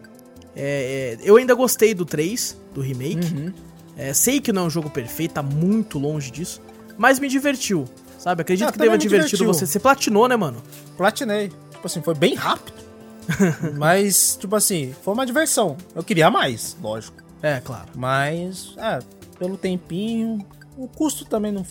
é, 0.55 1.17
é, 1.19 1.29
eu 1.29 1.37
ainda 1.37 1.53
gostei 1.53 1.93
do 1.93 2.05
3, 2.05 2.57
do 2.73 2.81
remake. 2.81 3.53
É, 3.95 4.13
sei 4.13 4.39
que 4.39 4.51
não 4.51 4.63
é 4.63 4.65
um 4.65 4.69
jogo 4.69 4.89
perfeito, 4.89 5.33
tá 5.33 5.43
muito 5.43 5.99
longe 5.99 6.31
disso. 6.31 6.61
Mas 6.97 7.19
me 7.19 7.27
divertiu, 7.27 7.85
sabe? 8.17 8.41
Acredito 8.41 8.69
Ah, 8.69 8.71
que 8.71 8.89
me 8.89 8.97
divertido 8.97 9.45
você. 9.45 9.65
Você 9.65 9.79
platinou, 9.79 10.27
né, 10.27 10.35
mano? 10.35 10.61
Platinei. 10.97 11.51
Tipo 11.71 11.87
assim, 11.87 12.01
foi 12.01 12.15
bem 12.15 12.35
rápido. 12.35 12.81
mas, 13.77 14.37
tipo 14.39 14.55
assim, 14.55 14.93
foi 15.03 15.13
uma 15.13 15.25
diversão. 15.25 15.77
Eu 15.95 16.03
queria 16.03 16.29
mais, 16.29 16.75
lógico. 16.81 17.17
É, 17.41 17.59
claro. 17.59 17.89
Mas, 17.95 18.73
é, 18.77 18.99
pelo 19.37 19.57
tempinho, 19.57 20.45
o 20.77 20.87
custo 20.87 21.25
também 21.25 21.51
não, 21.51 21.65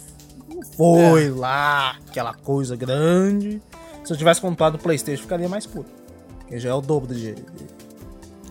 não 0.48 0.62
foi 0.62 1.30
lá 1.30 1.96
aquela 2.08 2.34
coisa 2.34 2.76
grande. 2.76 3.60
Se 4.04 4.12
eu 4.12 4.16
tivesse 4.16 4.40
comprado 4.40 4.74
o 4.76 4.78
PlayStation, 4.78 5.22
ficaria 5.22 5.48
mais 5.48 5.66
puto. 5.66 5.90
Porque 6.40 6.58
já 6.58 6.70
é 6.70 6.74
o 6.74 6.80
dobro 6.80 7.14
de, 7.14 7.34
de- 7.34 7.44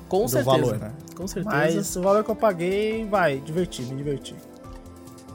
Com 0.08 0.24
do 0.24 0.30
certeza. 0.30 0.52
valor, 0.58 0.78
né? 0.78 0.92
Com 1.16 1.28
certeza. 1.28 1.56
Mas 1.56 1.96
o 1.96 2.02
valor 2.02 2.24
que 2.24 2.32
eu 2.32 2.36
paguei, 2.36 3.06
vai, 3.06 3.40
divertir, 3.40 3.86
me 3.86 3.96
divertir. 3.96 4.36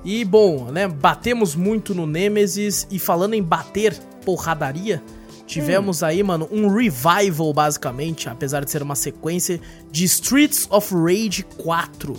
E 0.05 0.25
bom, 0.25 0.67
né? 0.71 0.87
Batemos 0.89 1.55
muito 1.55 1.95
no 1.95 2.07
Nemesis 2.07 2.87
e 2.91 2.99
falando 2.99 3.35
em 3.35 3.43
bater 3.43 3.95
porradaria, 4.25 5.03
tivemos 5.47 6.03
aí, 6.03 6.23
mano, 6.23 6.49
um 6.51 6.69
revival 6.69 7.53
basicamente, 7.53 8.29
apesar 8.29 8.65
de 8.65 8.71
ser 8.71 8.83
uma 8.83 8.95
sequência 8.95 9.61
de 9.91 10.05
Streets 10.05 10.67
of 10.71 10.95
Rage 10.95 11.43
4. 11.59 12.15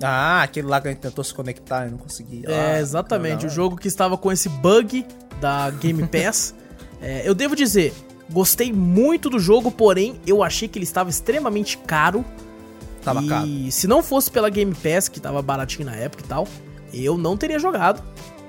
Ah, 0.00 0.42
aquele 0.42 0.66
lá 0.66 0.80
que 0.80 0.88
a 0.88 0.90
gente 0.90 1.00
tentou 1.00 1.22
se 1.22 1.34
conectar 1.34 1.86
e 1.86 1.90
não 1.90 1.98
conseguia. 1.98 2.48
é, 2.48 2.74
Ah, 2.76 2.80
exatamente, 2.80 3.46
o 3.46 3.48
jogo 3.48 3.76
que 3.76 3.88
estava 3.88 4.16
com 4.16 4.32
esse 4.32 4.48
bug 4.48 5.06
da 5.40 5.70
Game 5.70 6.06
Pass. 6.08 6.54
É, 7.00 7.28
eu 7.28 7.34
devo 7.34 7.54
dizer, 7.56 7.92
gostei 8.30 8.72
muito 8.72 9.28
do 9.28 9.38
jogo, 9.38 9.70
porém 9.70 10.20
eu 10.26 10.42
achei 10.42 10.68
que 10.68 10.78
ele 10.78 10.84
estava 10.84 11.10
extremamente 11.10 11.76
caro. 11.78 12.24
Tava 13.02 13.22
e 13.22 13.28
caro. 13.28 13.48
se 13.70 13.86
não 13.86 14.02
fosse 14.02 14.30
pela 14.30 14.48
Game 14.48 14.74
Pass, 14.74 15.08
que 15.08 15.20
tava 15.20 15.42
baratinho 15.42 15.86
na 15.86 15.96
época 15.96 16.24
e 16.24 16.26
tal, 16.28 16.48
eu 16.94 17.18
não 17.18 17.36
teria 17.36 17.58
jogado. 17.58 18.02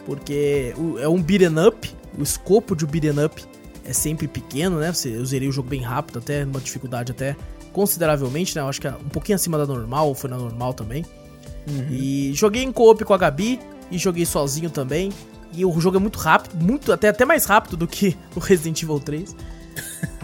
Porque 0.05 0.73
é 0.99 1.07
um 1.07 1.21
beat'em 1.21 1.67
up, 1.67 1.89
o 2.17 2.21
escopo 2.23 2.75
de 2.75 2.85
um 2.85 2.87
beat'em 2.87 3.23
up 3.25 3.43
é 3.85 3.93
sempre 3.93 4.27
pequeno, 4.27 4.77
né? 4.79 4.91
Eu 5.05 5.25
zerei 5.25 5.47
o 5.47 5.51
jogo 5.51 5.69
bem 5.69 5.81
rápido, 5.81 6.19
até 6.19 6.45
numa 6.45 6.59
dificuldade 6.59 7.11
até 7.11 7.35
consideravelmente, 7.71 8.55
né? 8.55 8.61
Eu 8.61 8.67
acho 8.67 8.79
que 8.79 8.87
é 8.87 8.91
um 8.91 9.09
pouquinho 9.09 9.35
acima 9.35 9.57
da 9.57 9.65
normal, 9.65 10.07
ou 10.07 10.15
foi 10.15 10.29
na 10.29 10.37
normal 10.37 10.73
também. 10.73 11.05
E 11.89 12.31
joguei 12.33 12.63
em 12.63 12.71
co-op 12.71 13.03
com 13.03 13.13
a 13.13 13.17
Gabi 13.17 13.59
e 13.89 13.97
joguei 13.97 14.25
sozinho 14.25 14.69
também. 14.69 15.11
E 15.55 15.63
o 15.65 15.79
jogo 15.79 15.97
é 15.97 15.99
muito 15.99 16.17
rápido, 16.17 16.61
muito 16.61 16.91
até, 16.91 17.09
até 17.09 17.25
mais 17.25 17.45
rápido 17.45 17.77
do 17.77 17.87
que 17.87 18.17
o 18.35 18.39
Resident 18.39 18.81
Evil 18.81 18.99
3. 18.99 19.35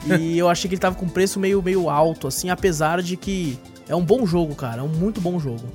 e 0.05 0.37
eu 0.37 0.49
achei 0.49 0.67
que 0.67 0.75
ele 0.75 0.81
tava 0.81 0.95
com 0.95 1.07
preço 1.07 1.39
meio, 1.39 1.61
meio 1.61 1.89
alto, 1.89 2.27
assim, 2.27 2.49
apesar 2.49 3.01
de 3.01 3.15
que 3.15 3.59
é 3.87 3.95
um 3.95 4.03
bom 4.03 4.25
jogo, 4.25 4.55
cara. 4.55 4.81
É 4.81 4.83
um 4.83 4.87
muito 4.87 5.21
bom 5.21 5.39
jogo. 5.39 5.65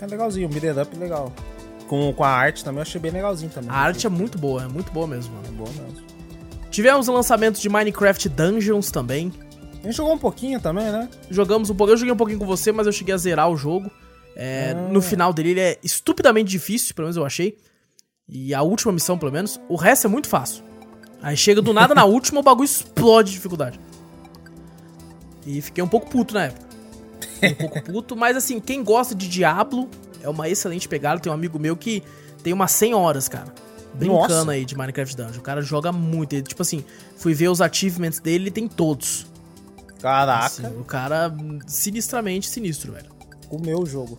É 0.00 0.06
legalzinho, 0.06 0.46
o 0.46 0.50
Beat'em 0.50 0.82
Up 0.82 0.96
é 0.96 0.98
legal. 0.98 1.32
Com, 1.88 2.12
com 2.12 2.24
a 2.24 2.28
arte 2.28 2.64
também 2.64 2.78
eu 2.78 2.82
achei 2.82 3.00
bem 3.00 3.10
legalzinho 3.10 3.50
também. 3.50 3.70
A 3.70 3.74
arte 3.74 4.06
é 4.06 4.10
muito 4.10 4.38
boa, 4.38 4.62
é 4.62 4.68
muito 4.68 4.92
boa 4.92 5.06
mesmo, 5.06 5.34
mano. 5.34 5.48
é 5.48 5.50
boa 5.50 5.70
mesmo. 5.70 6.14
Tivemos 6.70 7.08
o 7.08 7.12
lançamento 7.12 7.60
de 7.60 7.68
Minecraft 7.68 8.28
Dungeons 8.28 8.90
também. 8.90 9.32
A 9.82 9.86
gente 9.86 9.96
jogou 9.96 10.14
um 10.14 10.18
pouquinho 10.18 10.58
também, 10.60 10.90
né? 10.90 11.08
Jogamos 11.30 11.68
um 11.70 11.74
pouco. 11.74 11.92
Eu 11.92 11.96
joguei 11.96 12.12
um 12.12 12.16
pouquinho 12.16 12.38
com 12.38 12.46
você, 12.46 12.72
mas 12.72 12.86
eu 12.86 12.92
cheguei 12.92 13.14
a 13.14 13.18
zerar 13.18 13.50
o 13.50 13.56
jogo. 13.56 13.90
É, 14.36 14.72
Ah. 14.76 14.88
No 14.92 15.00
final 15.00 15.32
dele, 15.32 15.50
ele 15.50 15.60
é 15.60 15.78
estupidamente 15.82 16.50
difícil, 16.50 16.94
pelo 16.94 17.06
menos 17.06 17.16
eu 17.16 17.24
achei. 17.24 17.56
E 18.28 18.54
a 18.54 18.62
última 18.62 18.92
missão, 18.92 19.18
pelo 19.18 19.30
menos. 19.32 19.60
O 19.68 19.76
resto 19.76 20.06
é 20.06 20.10
muito 20.10 20.28
fácil. 20.28 20.64
Aí 21.22 21.36
chega 21.36 21.62
do 21.62 21.72
nada 21.72 21.94
na 21.94 22.04
última, 22.06 22.40
o 22.40 22.42
bagulho 22.42 22.64
explode 22.64 23.30
de 23.30 23.36
dificuldade. 23.36 23.78
E 25.46 25.60
fiquei 25.60 25.82
um 25.84 25.88
pouco 25.88 26.08
puto 26.08 26.34
na 26.34 26.44
época. 26.44 26.66
Fiquei 27.20 27.50
um 27.50 27.54
pouco 27.54 27.82
puto, 27.82 28.16
mas 28.16 28.36
assim, 28.36 28.60
quem 28.60 28.82
gosta 28.82 29.14
de 29.14 29.28
Diablo 29.28 29.88
é 30.22 30.28
uma 30.28 30.48
excelente 30.48 30.88
pegada. 30.88 31.20
Tem 31.20 31.30
um 31.30 31.34
amigo 31.34 31.58
meu 31.58 31.76
que 31.76 32.02
tem 32.42 32.52
umas 32.52 32.72
100 32.72 32.94
horas, 32.94 33.28
cara. 33.28 33.52
Brincando 33.94 34.34
Nossa. 34.34 34.50
aí 34.50 34.64
de 34.64 34.76
Minecraft 34.76 35.16
Dungeon. 35.16 35.38
O 35.38 35.42
cara 35.42 35.62
joga 35.62 35.92
muito. 35.92 36.32
Ele, 36.32 36.42
tipo 36.42 36.62
assim, 36.62 36.84
fui 37.16 37.32
ver 37.34 37.48
os 37.48 37.60
achievements 37.60 38.18
dele, 38.18 38.44
ele 38.44 38.50
tem 38.50 38.66
todos. 38.66 39.26
Caraca. 40.00 40.46
Assim, 40.46 40.66
o 40.66 40.84
cara 40.84 41.32
sinistramente 41.66 42.48
sinistro, 42.48 42.92
velho. 42.92 43.13
O 43.56 43.60
meu 43.60 43.84
jogo. 43.86 44.18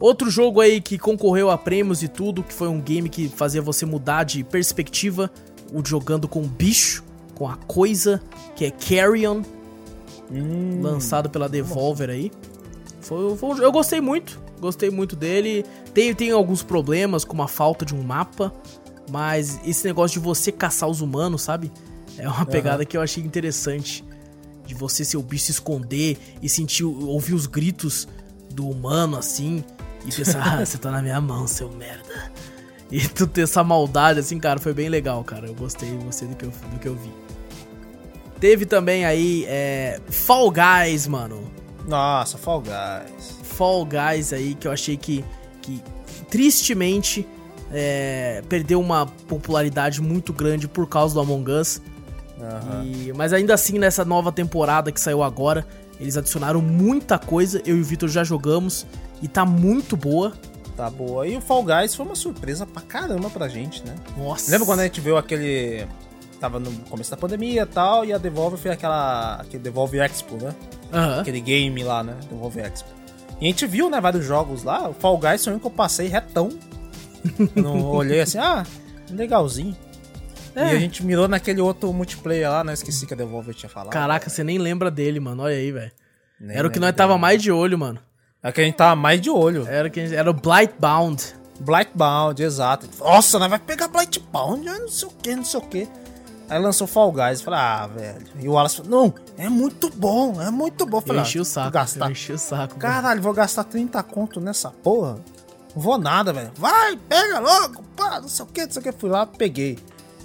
Outro 0.00 0.30
jogo 0.30 0.60
aí 0.60 0.80
que 0.80 0.98
concorreu 0.98 1.48
a 1.50 1.56
prêmios 1.56 2.02
e 2.02 2.08
tudo, 2.08 2.42
que 2.42 2.52
foi 2.52 2.66
um 2.68 2.80
game 2.80 3.08
que 3.08 3.28
fazia 3.28 3.62
você 3.62 3.86
mudar 3.86 4.24
de 4.24 4.42
perspectiva, 4.42 5.30
o 5.72 5.84
jogando 5.86 6.26
com 6.26 6.40
o 6.42 6.46
bicho, 6.48 7.04
com 7.34 7.48
a 7.48 7.56
coisa, 7.56 8.20
que 8.56 8.64
é 8.64 8.70
Carrion, 8.70 9.42
Hum, 10.30 10.80
lançado 10.80 11.28
pela 11.28 11.48
Devolver 11.48 12.08
aí. 12.08 12.32
Foi, 13.00 13.36
foi 13.36 13.50
um- 13.50 13.58
eu 13.58 13.70
gostei 13.70 14.00
muito, 14.00 14.40
gostei 14.60 14.88
muito 14.90 15.14
dele. 15.14 15.64
Tem, 15.92 16.14
tem 16.14 16.30
alguns 16.30 16.62
problemas, 16.62 17.22
como 17.24 17.42
a 17.42 17.48
falta 17.48 17.84
de 17.84 17.94
um 17.94 18.02
mapa, 18.02 18.52
mas 19.10 19.60
esse 19.66 19.84
negócio 19.86 20.18
de 20.20 20.24
você 20.24 20.50
caçar 20.50 20.88
os 20.88 21.00
humanos, 21.02 21.42
sabe? 21.42 21.70
É 22.16 22.26
uma 22.28 22.46
pegada 22.46 22.84
que 22.84 22.96
eu 22.96 23.00
achei 23.02 23.22
interessante. 23.22 24.02
De 24.64 24.74
você 24.74 25.04
ser 25.04 25.16
o 25.16 25.22
bicho 25.22 25.46
se 25.46 25.50
esconder 25.52 26.16
e 26.40 26.48
sentir, 26.48 26.84
ouvir 26.84 27.34
os 27.34 27.46
gritos 27.46 28.06
do 28.52 28.68
humano 28.68 29.16
assim. 29.16 29.64
E 30.04 30.12
pensar, 30.12 30.42
ah, 30.60 30.64
você 30.64 30.78
tá 30.78 30.90
na 30.90 31.02
minha 31.02 31.20
mão, 31.20 31.46
seu 31.46 31.68
merda. 31.70 32.30
E 32.90 33.08
tu 33.08 33.26
ter 33.26 33.42
essa 33.42 33.64
maldade 33.64 34.20
assim, 34.20 34.38
cara, 34.38 34.60
foi 34.60 34.74
bem 34.74 34.88
legal, 34.88 35.24
cara. 35.24 35.46
Eu 35.46 35.54
gostei, 35.54 35.90
gostei 36.04 36.28
do 36.28 36.36
que 36.36 36.44
eu, 36.44 36.50
do 36.50 36.78
que 36.78 36.86
eu 36.88 36.94
vi. 36.94 37.10
Teve 38.38 38.66
também 38.66 39.04
aí 39.04 39.44
é, 39.48 40.00
Fall 40.10 40.50
Guys, 40.50 41.06
mano. 41.06 41.50
Nossa, 41.86 42.36
Fall 42.36 42.60
Guys. 42.60 43.38
Fall 43.42 43.86
Guys 43.86 44.32
aí 44.32 44.54
que 44.54 44.66
eu 44.66 44.72
achei 44.72 44.96
que, 44.96 45.24
que 45.62 45.80
tristemente 46.28 47.26
é, 47.72 48.42
perdeu 48.48 48.80
uma 48.80 49.06
popularidade 49.06 50.02
muito 50.02 50.32
grande 50.32 50.66
por 50.68 50.88
causa 50.88 51.14
do 51.14 51.20
Among 51.20 51.50
Us. 51.52 51.80
Aham. 52.40 52.84
E- 52.84 53.12
mas 53.14 53.32
ainda 53.32 53.54
assim, 53.54 53.78
nessa 53.78 54.04
nova 54.04 54.32
temporada 54.32 54.90
que 54.90 55.00
saiu 55.00 55.22
agora, 55.22 55.66
eles 56.02 56.16
adicionaram 56.16 56.60
muita 56.60 57.18
coisa. 57.18 57.62
Eu 57.64 57.76
e 57.76 57.80
o 57.80 57.84
Vitor 57.84 58.08
já 58.08 58.24
jogamos 58.24 58.84
e 59.22 59.28
tá 59.28 59.44
muito 59.44 59.96
boa. 59.96 60.32
Tá 60.76 60.90
boa. 60.90 61.26
E 61.26 61.36
o 61.36 61.40
Fall 61.40 61.62
Guys 61.62 61.94
foi 61.94 62.04
uma 62.04 62.16
surpresa 62.16 62.66
pra 62.66 62.82
caramba 62.82 63.30
pra 63.30 63.48
gente, 63.48 63.84
né? 63.84 63.94
Nossa. 64.16 64.50
Lembra 64.50 64.66
quando 64.66 64.80
a 64.80 64.84
gente 64.84 65.00
viu 65.00 65.16
aquele. 65.16 65.86
Tava 66.40 66.58
no 66.58 66.72
começo 66.90 67.10
da 67.10 67.16
pandemia 67.16 67.62
e 67.62 67.66
tal, 67.66 68.04
e 68.04 68.12
a 68.12 68.18
Devolver 68.18 68.58
fez 68.58 68.74
aquela. 68.74 69.36
aquele 69.36 69.62
Devolve 69.62 69.98
Expo, 70.00 70.36
né? 70.42 70.52
Aham. 70.92 71.20
Aquele 71.20 71.40
game 71.40 71.84
lá, 71.84 72.02
né? 72.02 72.16
Devolve 72.28 72.60
Expo. 72.60 72.88
E 73.40 73.44
a 73.44 73.48
gente 73.48 73.66
viu, 73.66 73.88
né, 73.88 74.00
vários 74.00 74.24
jogos 74.24 74.64
lá. 74.64 74.88
O 74.88 74.94
Fall 74.94 75.18
Guys 75.18 75.44
foi 75.44 75.52
um 75.54 75.58
que 75.58 75.66
eu 75.66 75.70
passei 75.70 76.08
retão. 76.08 76.48
Eu 77.38 77.62
não 77.62 77.84
olhei 77.90 78.20
assim, 78.20 78.38
ah, 78.38 78.64
legalzinho. 79.10 79.76
É. 80.54 80.72
E 80.72 80.76
a 80.76 80.78
gente 80.78 81.04
mirou 81.04 81.28
naquele 81.28 81.60
outro 81.60 81.92
multiplayer 81.92 82.50
lá, 82.50 82.62
né? 82.64 82.72
Esqueci 82.72 83.06
que 83.06 83.14
a 83.14 83.16
Devolver 83.16 83.54
tinha 83.54 83.70
falado. 83.70 83.92
Caraca, 83.92 84.28
você 84.28 84.44
nem 84.44 84.58
lembra 84.58 84.90
dele, 84.90 85.18
mano. 85.20 85.42
Olha 85.42 85.54
aí, 85.54 85.72
velho. 85.72 85.92
Era 86.48 86.66
o 86.66 86.70
que 86.70 86.78
nós 86.80 86.94
tava 86.94 87.12
dele. 87.12 87.20
mais 87.20 87.42
de 87.42 87.50
olho, 87.52 87.78
mano. 87.78 88.00
É 88.42 88.50
que 88.50 88.60
a 88.60 88.64
gente 88.64 88.74
tava 88.74 88.96
mais 88.96 89.20
de 89.20 89.30
olho. 89.30 89.66
Era, 89.68 89.88
que, 89.88 90.00
era 90.00 90.28
o 90.28 90.34
Blightbound. 90.34 91.22
Blightbound, 91.60 92.42
exato. 92.42 92.88
Nossa, 92.98 93.38
nós 93.38 93.48
vai 93.48 93.58
pegar 93.58 93.86
Blightbound, 93.88 94.64
não 94.64 94.88
sei 94.88 95.08
o 95.08 95.12
que, 95.12 95.36
não 95.36 95.44
sei 95.44 95.60
o 95.60 95.62
que. 95.62 95.88
Aí 96.50 96.58
lançou 96.58 96.86
Fall 96.86 97.12
Guys, 97.12 97.38
eu 97.38 97.44
falei, 97.44 97.60
ah, 97.60 97.86
velho. 97.86 98.26
E 98.40 98.48
o 98.48 98.52
Wallace 98.52 98.76
falou, 98.78 98.90
não, 98.90 99.14
é 99.38 99.48
muito 99.48 99.88
bom, 99.90 100.42
é 100.42 100.50
muito 100.50 100.84
bom. 100.84 100.98
Eu 100.98 101.00
Eu 101.02 101.06
falei, 101.06 101.22
enchi 101.22 101.38
ah, 101.38 101.42
o 101.42 101.44
saco. 101.44 101.70
gastar. 101.70 102.10
Enchi 102.10 102.32
o 102.32 102.38
saco. 102.38 102.74
mano. 102.74 102.80
Caralho, 102.80 103.22
vou 103.22 103.32
gastar 103.32 103.64
30 103.64 104.02
conto 104.02 104.40
nessa 104.40 104.70
porra? 104.70 105.20
Não 105.74 105.80
vou 105.82 105.96
nada, 105.96 106.32
velho. 106.32 106.50
Vai, 106.56 106.96
pega 107.08 107.38
logo, 107.38 107.82
pá, 107.96 108.20
não 108.20 108.28
sei 108.28 108.44
o 108.44 108.48
que, 108.48 108.64
não 108.66 108.72
sei 108.72 108.80
o 108.80 108.82
que. 108.82 108.92
Fui 108.92 109.08
lá, 109.08 109.24
peguei. 109.24 109.78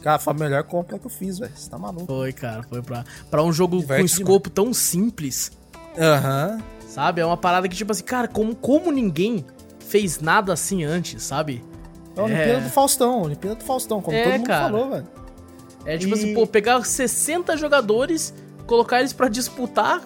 Cara, 0.08 0.20
foi 0.20 0.32
a 0.34 0.38
melhor 0.38 0.64
compra 0.64 0.98
que 0.98 1.06
eu 1.06 1.10
fiz, 1.10 1.38
velho. 1.38 1.52
Você 1.54 1.70
tá 1.70 1.78
maluco. 1.78 2.06
Foi, 2.06 2.32
cara. 2.32 2.64
Foi 2.64 2.82
pra, 2.82 3.04
pra 3.30 3.44
um 3.44 3.52
jogo 3.52 3.78
Diverte 3.80 4.00
com 4.00 4.06
escopo 4.06 4.50
tão 4.50 4.74
simples, 4.74 5.52
Aham. 6.00 6.60
sabe? 6.88 7.20
É 7.20 7.26
uma 7.26 7.36
parada 7.36 7.68
que, 7.68 7.76
tipo 7.76 7.92
assim, 7.92 8.06
cara, 8.06 8.26
como, 8.26 8.56
como 8.56 8.90
ninguém 8.90 9.46
fez 9.86 10.22
nada 10.22 10.54
assim 10.54 10.86
antes, 10.86 11.22
sabe? 11.24 11.62
É 12.16 12.22
a 12.22 12.24
Olimpíada 12.24 12.62
do 12.62 12.70
Faustão, 12.70 13.22
Olimpíada 13.24 13.58
do 13.58 13.66
Faustão, 13.66 14.02
como 14.02 14.16
É, 14.16 14.24
todo 14.24 14.34
mundo 14.38 14.48
cara. 14.48 14.64
falou, 14.72 14.90
velho. 14.92 15.08
É 15.84 15.98
tipo 15.98 16.16
E- 16.16 16.18
assim, 16.18 16.34
pô, 16.34 16.48
pegar 16.48 16.82
60 16.86 17.58
jogadores, 17.58 18.34
colocar 18.66 19.00
eles 19.00 19.12
pra 19.12 19.28
disputar 19.28 20.02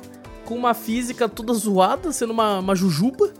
com 0.45 0.55
uma 0.55 0.73
física 0.73 1.29
toda 1.29 1.53
zoada, 1.53 2.11
sendo 2.11 2.31
uma, 2.33 2.57
uma 2.57 2.75
jujuba. 2.75 3.31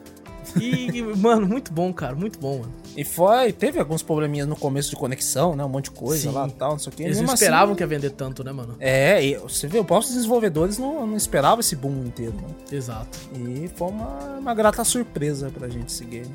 E, 0.55 1.01
mano, 1.18 1.47
muito 1.47 1.74
bom, 1.74 1.91
cara, 1.91 2.14
muito 2.14 2.38
bom, 2.39 2.59
mano. 2.59 2.80
E 2.96 3.04
foi, 3.06 3.54
teve 3.54 3.80
alguns 3.80 4.04
probleminhas 4.04 4.48
no 4.48 4.56
começo 4.56 4.89
de 4.89 4.96
conexão, 4.96 5.56
né? 5.56 5.64
Um 5.64 5.70
monte 5.70 5.86
de 5.86 5.92
coisa 5.92 6.30
Sim. 6.30 6.36
lá 6.36 6.48
e 6.48 6.52
tal, 6.52 6.72
não 6.72 6.80
sei 6.80 6.92
o 6.92 6.96
que. 6.96 7.04
Eles 7.04 7.18
não 7.18 7.26
assim, 7.26 7.34
esperavam 7.36 7.76
que 7.76 7.82
ia 7.82 7.88
vender 7.88 8.10
tanto, 8.12 8.44
né, 8.44 8.52
mano? 8.52 8.76
É, 8.80 9.24
e 9.24 9.38
você 9.38 9.68
vê, 9.68 9.80
os 9.80 9.86
próprios 9.86 10.14
desenvolvedores 10.14 10.78
não, 10.78 11.08
não 11.08 11.16
esperavam 11.16 11.62
esse 11.62 11.76
boom 11.76 12.04
inteiro, 12.06 12.34
né? 12.34 12.48
Exato. 12.72 13.18
E 13.34 13.70
foi 13.76 13.88
uma, 13.88 14.38
uma 14.39 14.54
grata 14.54 14.84
surpresa 14.84 15.50
pra 15.50 15.70
gente 15.70 15.88
esse 15.88 16.04
game. 16.04 16.32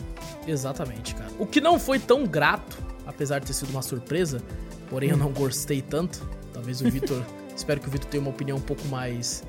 Exatamente, 0.47 1.15
cara. 1.15 1.31
O 1.39 1.47
que 1.47 1.61
não 1.61 1.79
foi 1.79 1.99
tão 1.99 2.25
grato, 2.25 2.79
apesar 3.07 3.39
de 3.39 3.47
ter 3.47 3.53
sido 3.53 3.71
uma 3.71 3.83
surpresa, 3.83 4.43
porém 4.89 5.11
eu 5.11 5.17
não 5.17 5.31
gostei 5.31 5.83
tanto. 5.83 6.27
Talvez 6.53 6.81
o 6.81 6.91
Vitor. 6.91 7.23
espero 7.55 7.81
que 7.81 7.89
o 7.89 7.91
Vitor 7.91 8.09
tenha 8.09 8.23
uma 8.23 8.31
opinião 8.31 8.57
um 8.57 8.63
pouco 8.63 8.87
mais. 8.89 9.45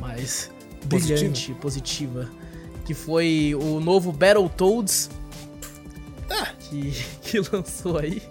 mais 0.00 0.50
Positiva. 0.88 1.18
brilhante, 1.18 1.54
positiva. 1.54 2.30
Que 2.84 2.94
foi 2.94 3.54
o 3.54 3.80
novo 3.80 4.12
Battletoads. 4.12 5.10
Que, 6.58 6.92
que 7.22 7.38
lançou 7.52 7.98
aí. 7.98 8.22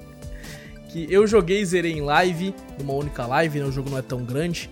Que 0.90 1.08
eu 1.12 1.26
joguei 1.26 1.62
e 1.62 1.66
zerei 1.66 1.94
em 1.94 2.02
live, 2.02 2.54
numa 2.80 2.94
única 2.94 3.26
live, 3.26 3.60
né? 3.60 3.66
O 3.66 3.72
jogo 3.72 3.90
não 3.90 3.98
é 3.98 4.02
tão 4.02 4.24
grande. 4.24 4.70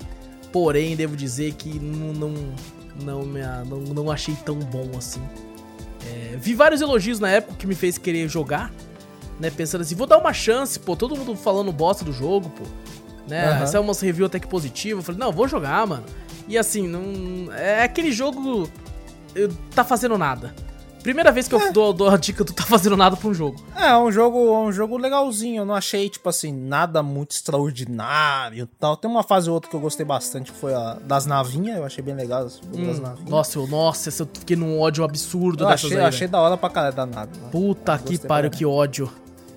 Porém, 0.52 0.96
devo 0.96 1.16
dizer 1.16 1.54
que 1.54 1.80
não, 1.80 2.14
não, 2.14 2.34
não, 3.04 3.26
me, 3.26 3.40
não, 3.68 3.78
não 3.94 4.12
achei 4.12 4.36
tão 4.46 4.60
bom 4.60 4.92
assim. 4.98 5.22
É, 6.06 6.36
vi 6.38 6.54
vários 6.54 6.82
elogios 6.82 7.20
na 7.20 7.30
época 7.30 7.56
que 7.58 7.66
me 7.66 7.76
fez 7.76 7.98
querer 7.98 8.28
jogar, 8.28 8.72
né? 9.40 9.50
Pensando 9.50 9.82
assim, 9.82 9.96
vou 9.96 10.06
dar 10.08 10.18
uma 10.18 10.34
chance, 10.34 10.80
pô, 10.80 10.96
todo 10.96 11.16
mundo 11.16 11.36
falando 11.36 11.72
bosta 11.72 12.04
do 12.04 12.12
jogo, 12.12 12.50
pô. 12.50 12.64
Né? 13.28 13.46
Aham. 13.46 13.64
Essa 13.64 13.78
é 13.78 13.80
uma 13.80 13.94
review 13.94 14.26
até 14.26 14.40
que 14.40 14.48
positiva. 14.48 15.00
Eu 15.00 15.04
falei, 15.04 15.20
não, 15.20 15.32
vou 15.32 15.48
jogar, 15.48 15.86
mano. 15.88 16.04
E 16.48 16.58
assim, 16.58 16.88
não. 16.88 17.54
É 17.54 17.84
aquele 17.84 18.12
jogo. 18.12 18.70
eh, 19.36 19.48
Tá 19.74 19.84
fazendo 19.84 20.18
nada. 20.18 20.54
Primeira 21.04 21.32
vez 21.32 21.48
que 21.48 21.56
eu 21.56 21.74
dou, 21.74 21.92
dou 21.94 22.10
a 22.10 22.18
dica 22.18 22.44
do 22.44 22.54
tá 22.54 22.64
fazendo 22.64 22.96
nada 22.96 23.18
pra 23.18 23.28
um 23.28 23.34
jogo. 23.34 23.60
É, 23.76 23.88
é 23.88 23.98
um 23.98 24.12
jogo, 24.12 24.38
é 24.54 24.60
um 24.60 24.72
jogo 24.72 24.98
legalzinho. 24.98 25.62
Eu 25.62 25.66
não 25.66 25.74
achei, 25.74 26.08
tipo 26.10 26.30
assim, 26.30 26.52
nada 26.54 27.02
muito 27.02 27.32
extraordinário 27.32 28.64
e 28.64 28.68
tal. 28.80 28.96
Tem 28.96 29.10
uma 29.10 29.24
fase 29.24 29.50
ou 29.50 29.56
outra 29.56 29.70
que 29.70 29.76
eu 29.76 29.80
gostei 29.80 30.06
bastante, 30.06 30.52
que 30.52 30.58
foi 30.58 30.74
a 30.74 30.94
das 31.04 31.26
navinhas. 31.26 31.78
Eu 31.78 31.86
achei 31.86 32.04
bem 32.04 32.14
legal 32.16 32.46
as 32.46 32.60
das 32.60 33.00
navinhas. 33.00 33.30
Nossa, 33.30 33.58
eu, 33.58 33.68
nossa, 33.68 34.10
eu 34.10 34.28
fiquei 34.40 34.56
num 34.56 34.80
ódio 34.80 35.04
absurdo 35.04 35.64
eu 35.64 35.68
dessas 35.68 35.86
achei, 35.86 35.98
aí, 35.98 36.04
eu 36.04 36.08
achei 36.08 36.28
da 36.28 36.40
hora 36.40 36.56
pra 36.56 36.70
caralho 36.70 36.96
da 36.96 37.06
nave. 37.06 37.32
né? 37.40 37.50
Puta 37.52 37.98
que 37.98 38.18
pariu, 38.20 38.52
que 38.52 38.66
ódio. 38.66 39.12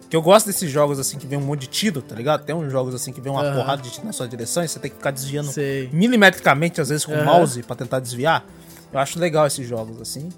Que 0.08 0.16
eu 0.16 0.22
gosto 0.22 0.46
desses 0.46 0.70
jogos 0.70 0.98
assim 0.98 1.18
que 1.18 1.26
vem 1.26 1.38
um 1.38 1.42
monte 1.42 1.62
de 1.62 1.66
tiro, 1.66 2.00
tá 2.00 2.14
ligado? 2.14 2.44
Tem 2.44 2.54
uns 2.54 2.70
jogos 2.70 2.94
assim 2.94 3.12
que 3.12 3.20
vem 3.20 3.32
uma 3.32 3.42
Aham. 3.42 3.56
porrada 3.56 3.82
de 3.82 3.90
tiro 3.90 4.06
na 4.06 4.12
sua 4.12 4.28
direção 4.28 4.62
e 4.64 4.68
você 4.68 4.78
tem 4.78 4.90
que 4.90 4.96
ficar 4.96 5.10
desviando 5.10 5.50
Sei. 5.50 5.90
milimetricamente, 5.92 6.80
às 6.80 6.88
vezes 6.88 7.04
com 7.04 7.12
o 7.12 7.16
Aham. 7.16 7.24
mouse 7.24 7.62
pra 7.64 7.74
tentar 7.76 8.00
desviar. 8.00 8.46
Eu 8.92 8.98
acho 9.00 9.18
legal 9.18 9.46
esses 9.46 9.66
jogos 9.68 10.00
assim. 10.00 10.28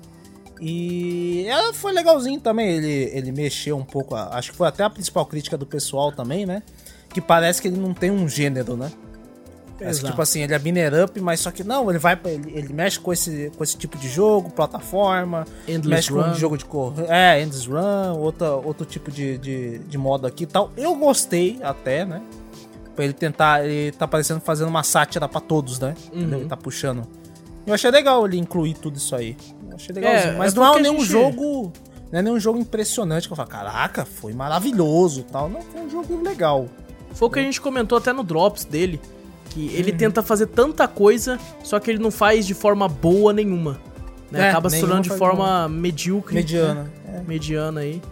E 0.61 1.47
ela 1.49 1.73
foi 1.73 1.93
legalzinho 1.93 2.41
também. 2.41 2.77
Ele, 2.77 3.11
ele 3.13 3.33
mexeu 3.33 3.77
um 3.77 3.85
pouco. 3.85 4.15
acho 4.15 4.53
que 4.53 4.57
foi 4.57 4.69
até 4.69 4.85
a 4.85 4.91
principal 4.91 5.27
crítica 5.27 5.57
do 5.57 5.67
pessoal 5.67 6.13
também, 6.13 6.47
né? 6.47 6.63
Que 7.11 7.21
parece 7.21 7.61
que 7.61 7.69
ele 7.69 7.77
não 7.77 7.95
tem 7.95 8.11
um 8.11 8.29
gênero, 8.29 8.77
né? 8.77 8.91
Parece 9.79 10.01
que, 10.01 10.07
tipo 10.07 10.23
assim, 10.23 10.43
ele 10.43 10.55
é 10.55 10.59
binner 10.59 11.05
up, 11.05 11.21
mas 11.21 11.41
só 11.41 11.51
que 11.51 11.63
não, 11.63 11.91
ele 11.91 11.99
vai 11.99 12.19
ele, 12.25 12.53
ele 12.57 12.73
mexe 12.73 12.99
com 12.99 13.13
esse, 13.13 13.53
com 13.57 13.63
esse 13.63 13.77
tipo 13.77 13.99
de 13.99 14.09
jogo, 14.09 14.51
plataforma, 14.51 15.45
Endless 15.69 15.89
mexe 15.89 16.13
Run. 16.13 16.31
com 16.31 16.35
jogo 16.35 16.57
de 16.57 16.65
correr, 16.65 17.07
é, 17.11 17.43
Endless 17.43 17.69
Run, 17.69 18.19
outra, 18.19 18.53
outro 18.53 18.87
tipo 18.87 19.11
de, 19.11 19.37
de, 19.37 19.79
de 19.79 19.99
modo 19.99 20.27
aqui 20.27 20.45
e 20.45 20.47
tal. 20.47 20.73
Eu 20.77 20.95
gostei 20.95 21.59
até, 21.63 22.07
né? 22.07 22.23
Pra 22.95 23.05
ele 23.05 23.13
tentar, 23.13 23.67
ele 23.67 23.93
tá 23.93 24.09
parecendo 24.09 24.41
fazendo 24.41 24.69
uma 24.69 24.83
sátira 24.83 25.29
pra 25.29 25.41
todos, 25.41 25.79
né? 25.79 25.95
Uhum. 26.11 26.23
Ele 26.23 26.47
tá 26.47 26.57
puxando. 26.57 27.07
Eu 27.67 27.75
achei 27.75 27.91
legal 27.91 28.25
ele 28.25 28.39
incluir 28.39 28.75
tudo 28.75 28.97
isso 28.97 29.15
aí. 29.15 29.37
Achei 29.75 29.95
legalzinho. 29.95 30.35
É, 30.35 30.37
mas 30.37 30.53
é 30.53 30.57
não 30.57 30.77
é 30.77 30.81
nenhum 30.81 30.99
gente- 31.01 31.09
jogo. 31.11 31.73
Não 32.13 32.19
é 32.21 32.23
nenhum 32.23 32.39
jogo 32.39 32.59
impressionante 32.59 33.27
que 33.27 33.33
eu 33.33 33.37
falo, 33.37 33.49
caraca, 33.49 34.05
foi 34.05 34.33
maravilhoso 34.33 35.21
e 35.21 35.25
tal. 35.25 35.49
Não, 35.49 35.61
foi 35.61 35.81
um 35.83 35.91
jogo 35.91 36.23
legal. 36.23 36.67
Foi 37.13 37.29
o 37.29 37.31
que 37.31 37.39
a 37.39 37.43
gente 37.43 37.61
comentou 37.61 37.99
até 37.99 38.13
no 38.13 38.23
Drops 38.23 38.65
dele. 38.65 39.01
Que 39.51 39.69
ele 39.75 39.91
Uhum. 39.93 39.99
tenta 39.99 40.23
fazer 40.23 40.47
tanta 40.47 40.87
coisa, 40.87 41.39
só 41.65 41.81
que 41.81 41.91
ele 41.91 41.99
não 41.99 42.11
faz 42.11 42.47
de 42.47 42.53
forma 42.55 42.87
boa 42.89 43.33
nenhuma. 43.33 43.81
Né? 44.31 44.41
É, 44.47 44.51
Acaba 44.51 44.69
se 44.71 44.81
tornando 44.81 45.03
de 45.03 45.09
nenhuma 45.09 45.27
forma 45.27 45.69
medíocre. 45.69 46.35
Mediana. 46.35 46.85
né? 46.85 46.91
É. 47.17 47.21
Mediana 47.27 47.81
aí. 47.81 48.03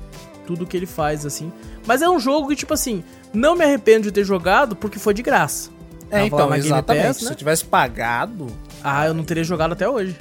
Tudo 0.46 0.66
que 0.66 0.76
ele 0.76 0.86
faz, 0.86 1.24
assim. 1.26 1.52
Mas 1.86 2.02
é 2.02 2.08
um 2.08 2.18
jogo 2.18 2.48
que, 2.48 2.56
tipo 2.56 2.72
assim, 2.74 3.02
não 3.32 3.54
me 3.56 3.64
arrependo 3.64 4.02
de 4.04 4.12
ter 4.12 4.24
jogado 4.24 4.74
porque 4.76 4.98
foi 4.98 5.12
de 5.14 5.22
graça. 5.22 5.70
É, 6.10 6.24
então, 6.26 6.48
Game 6.50 6.58
exatamente. 6.58 7.06
Pass, 7.06 7.16
Se 7.18 7.24
né? 7.24 7.30
eu 7.30 7.34
tivesse 7.34 7.64
pagado. 7.64 8.46
Ah, 8.82 9.06
eu 9.06 9.14
não 9.14 9.24
teria 9.24 9.42
jogado 9.44 9.72
até 9.72 9.88
hoje. 9.88 10.16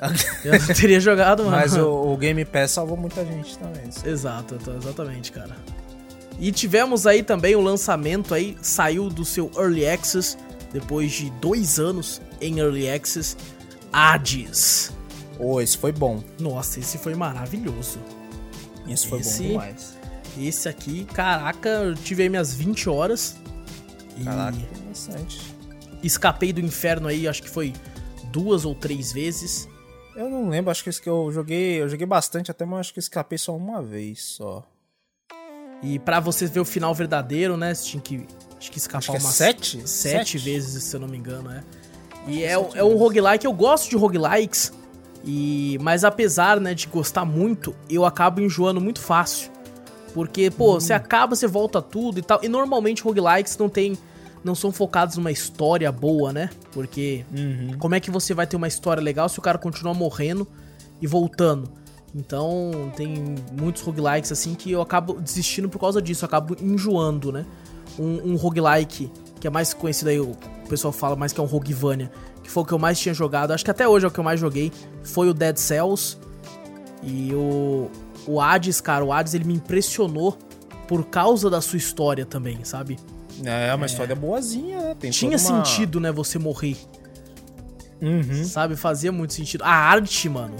Eu 0.44 0.58
não 0.58 0.66
teria 0.68 0.98
jogado, 1.00 1.44
mano. 1.44 1.56
Mas 1.56 1.76
o, 1.76 1.86
o 2.12 2.16
Game 2.16 2.44
Pass 2.44 2.70
salvou 2.72 2.96
muita 2.96 3.24
gente 3.24 3.58
também. 3.58 3.82
Exato, 4.04 4.56
então, 4.60 4.76
exatamente, 4.76 5.30
cara. 5.32 5.56
E 6.38 6.50
tivemos 6.50 7.06
aí 7.06 7.22
também 7.22 7.54
o 7.54 7.60
lançamento 7.60 8.34
aí, 8.34 8.56
saiu 8.62 9.10
do 9.10 9.24
seu 9.26 9.50
Early 9.56 9.86
Access, 9.86 10.38
depois 10.72 11.12
de 11.12 11.28
dois 11.32 11.78
anos 11.78 12.20
em 12.40 12.58
Early 12.58 12.88
Access, 12.90 13.36
Hades. 13.92 14.90
Oh, 15.38 15.60
esse 15.60 15.76
foi 15.76 15.92
bom. 15.92 16.22
Nossa, 16.38 16.80
esse 16.80 16.96
foi 16.98 17.14
maravilhoso. 17.14 17.98
Esse 18.88 19.06
foi 19.08 19.20
Esse- 19.20 19.42
bom 19.42 19.48
demais. 19.50 19.98
Esse 20.38 20.68
aqui, 20.68 21.04
caraca, 21.06 21.68
eu 21.68 21.94
tive 21.94 22.22
aí 22.22 22.28
minhas 22.28 22.54
20 22.54 22.88
horas. 22.88 23.36
E 24.16 24.24
Caraca, 24.24 24.56
interessante. 24.56 25.40
escapei 26.02 26.52
do 26.52 26.60
inferno 26.60 27.08
aí, 27.08 27.26
acho 27.26 27.42
que 27.42 27.50
foi 27.50 27.72
duas 28.32 28.64
ou 28.64 28.74
três 28.74 29.12
vezes. 29.12 29.68
Eu 30.16 30.28
não 30.28 30.48
lembro, 30.48 30.70
acho 30.70 30.82
que 30.82 30.90
esse 30.90 31.00
que 31.00 31.08
eu 31.08 31.30
joguei. 31.32 31.80
Eu 31.80 31.88
joguei 31.88 32.06
bastante 32.06 32.50
até, 32.50 32.64
mas 32.64 32.80
acho 32.80 32.92
que 32.94 32.98
escapei 32.98 33.38
só 33.38 33.56
uma 33.56 33.80
vez 33.82 34.22
só. 34.22 34.64
E 35.82 35.98
pra 35.98 36.20
você 36.20 36.46
ver 36.46 36.60
o 36.60 36.64
final 36.64 36.94
verdadeiro, 36.94 37.56
né? 37.56 37.74
Você 37.74 37.86
tinha 37.90 38.02
que, 38.02 38.26
acho 38.58 38.70
que 38.70 38.78
escapar 38.78 38.98
Acho 38.98 39.10
que 39.12 39.16
é 39.16 39.20
umas 39.20 39.34
sete? 39.34 39.88
sete 39.88 40.38
Sete? 40.38 40.38
vezes, 40.38 40.84
se 40.84 40.94
eu 40.94 41.00
não 41.00 41.08
me 41.08 41.16
engano, 41.16 41.50
é. 41.50 41.62
E 42.26 42.44
é, 42.44 42.52
é 42.52 42.84
um 42.84 42.96
roguelike, 42.96 43.46
eu 43.46 43.52
gosto 43.52 43.88
de 43.88 43.96
roguelikes, 43.96 44.72
e, 45.24 45.78
mas 45.80 46.04
apesar 46.04 46.60
né, 46.60 46.74
de 46.74 46.86
gostar 46.86 47.24
muito, 47.24 47.74
eu 47.88 48.04
acabo 48.04 48.42
enjoando 48.42 48.78
muito 48.80 49.00
fácil. 49.00 49.50
Porque, 50.12 50.50
pô, 50.50 50.72
Hum. 50.76 50.80
você 50.80 50.92
acaba, 50.92 51.34
você 51.34 51.46
volta 51.46 51.80
tudo 51.80 52.18
e 52.18 52.22
tal. 52.22 52.40
E 52.42 52.48
normalmente 52.48 53.02
roguelikes 53.02 53.56
não 53.56 53.68
tem. 53.68 53.96
Não 54.42 54.54
são 54.54 54.72
focados 54.72 55.16
numa 55.16 55.30
história 55.30 55.90
boa, 55.92 56.32
né? 56.32 56.50
Porque 56.72 57.24
Uhum. 57.32 57.76
como 57.78 57.94
é 57.94 58.00
que 58.00 58.10
você 58.10 58.32
vai 58.32 58.46
ter 58.46 58.56
uma 58.56 58.68
história 58.68 59.02
legal 59.02 59.28
se 59.28 59.38
o 59.38 59.42
cara 59.42 59.58
continua 59.58 59.92
morrendo 59.92 60.46
e 61.00 61.06
voltando? 61.06 61.70
Então, 62.14 62.90
tem 62.96 63.36
muitos 63.58 63.82
roguelikes 63.82 64.32
assim 64.32 64.54
que 64.54 64.72
eu 64.72 64.82
acabo 64.82 65.20
desistindo 65.20 65.68
por 65.68 65.78
causa 65.78 66.02
disso, 66.02 66.24
eu 66.24 66.26
acabo 66.26 66.56
enjoando, 66.60 67.30
né? 67.30 67.46
Um, 67.98 68.32
um 68.32 68.36
roguelike 68.36 69.10
que 69.40 69.46
é 69.46 69.50
mais 69.50 69.72
conhecido 69.72 70.08
aí, 70.10 70.20
o 70.20 70.36
pessoal 70.68 70.92
fala 70.92 71.16
mais 71.16 71.32
que 71.32 71.40
é 71.40 71.42
um 71.42 71.46
Roguevania, 71.46 72.10
que 72.42 72.50
foi 72.50 72.62
o 72.62 72.66
que 72.66 72.72
eu 72.74 72.78
mais 72.78 72.98
tinha 72.98 73.14
jogado, 73.14 73.52
acho 73.52 73.64
que 73.64 73.70
até 73.70 73.88
hoje 73.88 74.04
é 74.04 74.08
o 74.08 74.10
que 74.10 74.20
eu 74.20 74.24
mais 74.24 74.38
joguei, 74.38 74.70
foi 75.02 75.28
o 75.30 75.34
Dead 75.34 75.56
Cells. 75.56 76.18
E 77.02 77.32
o, 77.34 77.90
o 78.26 78.40
Hades, 78.40 78.80
cara, 78.80 79.02
o 79.04 79.10
Hades 79.12 79.32
ele 79.32 79.44
me 79.44 79.54
impressionou 79.54 80.36
por 80.86 81.06
causa 81.06 81.48
da 81.48 81.60
sua 81.62 81.78
história 81.78 82.26
também, 82.26 82.62
sabe? 82.64 82.98
É, 83.44 83.74
uma 83.74 83.86
história 83.86 84.14
boazinha, 84.14 84.80
né? 84.80 84.96
Tem 84.98 85.10
Tinha 85.10 85.32
uma- 85.32 85.38
sentido, 85.38 85.98
né, 86.00 86.12
você 86.12 86.38
morrer, 86.38 86.76
Uhum. 88.00 88.44
sabe? 88.44 88.76
Fazia 88.76 89.10
muito 89.12 89.32
sentido. 89.34 89.62
A 89.64 89.70
arte, 89.72 90.28
mano, 90.28 90.56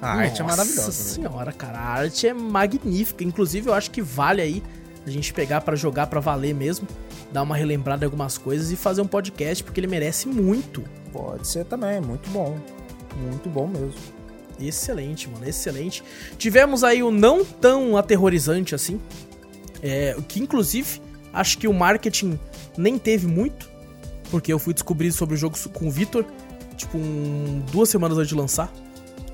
A 0.00 0.10
arte 0.12 0.40
é 0.40 0.44
Nossa 0.44 0.56
maravilhosa. 0.56 0.86
né? 0.86 0.92
senhora, 0.92 1.52
cara, 1.52 1.76
a 1.78 1.84
arte 1.88 2.26
é 2.28 2.32
magnífica. 2.32 3.24
Inclusive, 3.24 3.68
eu 3.68 3.74
acho 3.74 3.90
que 3.90 4.00
vale 4.00 4.40
aí 4.40 4.62
a 5.04 5.10
gente 5.10 5.32
pegar 5.34 5.60
pra 5.62 5.74
jogar 5.74 6.06
pra 6.06 6.20
valer 6.20 6.54
mesmo, 6.54 6.86
dar 7.32 7.42
uma 7.42 7.56
relembrada 7.56 8.04
em 8.04 8.06
algumas 8.06 8.38
coisas 8.38 8.70
e 8.70 8.76
fazer 8.76 9.00
um 9.00 9.06
podcast, 9.08 9.64
porque 9.64 9.80
ele 9.80 9.88
merece 9.88 10.28
muito. 10.28 10.84
Pode 11.12 11.48
ser 11.48 11.64
também, 11.64 12.00
muito 12.00 12.30
bom. 12.30 12.56
Muito 13.20 13.48
bom 13.48 13.66
mesmo. 13.66 13.92
Excelente, 14.60 15.28
mano, 15.28 15.48
excelente. 15.48 16.04
Tivemos 16.38 16.84
aí 16.84 17.02
o 17.02 17.10
não 17.10 17.44
tão 17.44 17.96
aterrorizante 17.96 18.76
assim, 18.76 19.00
é, 19.82 20.14
o 20.16 20.22
que 20.22 20.38
inclusive 20.38 21.00
acho 21.40 21.58
que 21.58 21.66
o 21.68 21.72
marketing 21.74 22.38
nem 22.76 22.98
teve 22.98 23.26
muito, 23.26 23.68
porque 24.30 24.52
eu 24.52 24.58
fui 24.58 24.72
descobrir 24.74 25.12
sobre 25.12 25.34
o 25.34 25.38
jogo 25.38 25.56
com 25.72 25.88
o 25.88 25.90
Vitor, 25.90 26.24
tipo, 26.76 26.96
um- 26.98 27.62
duas 27.72 27.88
semanas 27.88 28.16
antes 28.18 28.28
de 28.28 28.34
lançar, 28.34 28.72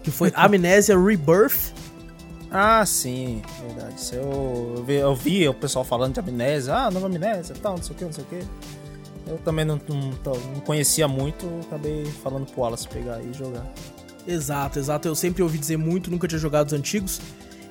que 0.03 0.11
foi 0.11 0.33
Amnesia 0.37 0.99
Rebirth. 0.99 1.73
Ah, 2.51 2.85
sim, 2.87 3.43
verdade. 3.67 3.95
Isso 4.01 4.15
eu, 4.15 4.75
eu 4.77 4.85
vi, 4.85 4.95
eu 4.95 5.15
vi 5.15 5.49
o 5.49 5.55
pessoal 5.55 5.85
falando 5.85 6.15
de 6.15 6.21
amnésia, 6.21 6.75
ah, 6.75 6.91
nova 6.91 7.07
amnésia, 7.07 7.55
tal, 7.61 7.77
não 7.77 7.83
sei 7.83 7.95
o 7.95 7.99
que, 7.99 8.05
não 8.05 8.13
sei 8.13 8.25
o 8.25 8.27
que. 8.29 8.47
Eu 9.27 9.39
também 9.39 9.65
não, 9.65 9.81
não, 9.89 10.01
não 10.53 10.61
conhecia 10.61 11.09
muito, 11.09 11.47
acabei 11.67 12.05
falando 12.23 12.47
pro 12.47 12.61
Wallace 12.61 12.87
pegar 12.87 13.21
e 13.23 13.33
jogar. 13.33 13.67
Exato, 14.27 14.79
exato. 14.79 15.09
Eu 15.09 15.15
sempre 15.15 15.43
ouvi 15.43 15.59
dizer 15.59 15.77
muito, 15.79 16.11
nunca 16.11 16.29
tinha 16.29 16.39
jogado 16.39 16.69
os 16.69 16.73
antigos. 16.75 17.21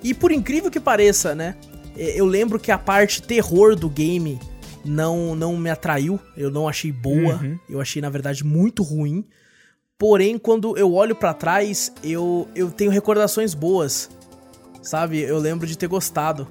E 0.03 0.13
por 0.13 0.31
incrível 0.31 0.69
que 0.69 0.79
pareça, 0.79 1.33
né? 1.33 1.55
É, 1.97 2.19
Eu 2.19 2.25
lembro 2.25 2.59
que 2.59 2.71
a 2.71 2.77
parte 2.77 3.21
terror 3.21 3.75
do 3.75 3.89
game 3.89 4.39
não, 4.85 5.35
não 5.35 5.55
me 5.57 5.69
atraiu. 5.69 6.19
Eu 6.35 6.49
não 6.51 6.67
achei 6.67 6.91
boa. 6.91 7.35
Uhum. 7.35 7.57
Eu 7.69 7.79
achei, 7.81 8.01
na 8.01 8.09
verdade, 8.09 8.43
muito 8.43 8.83
ruim. 8.83 9.25
Porém, 9.97 10.37
quando 10.37 10.77
eu 10.77 10.93
olho 10.93 11.15
pra 11.15 11.33
trás, 11.33 11.91
eu, 12.03 12.47
eu 12.55 12.69
tenho 12.71 12.91
recordações 12.91 13.53
boas. 13.53 14.09
Sabe? 14.81 15.21
Eu 15.21 15.37
lembro 15.39 15.65
de 15.65 15.77
ter 15.77 15.87
gostado. 15.87 16.47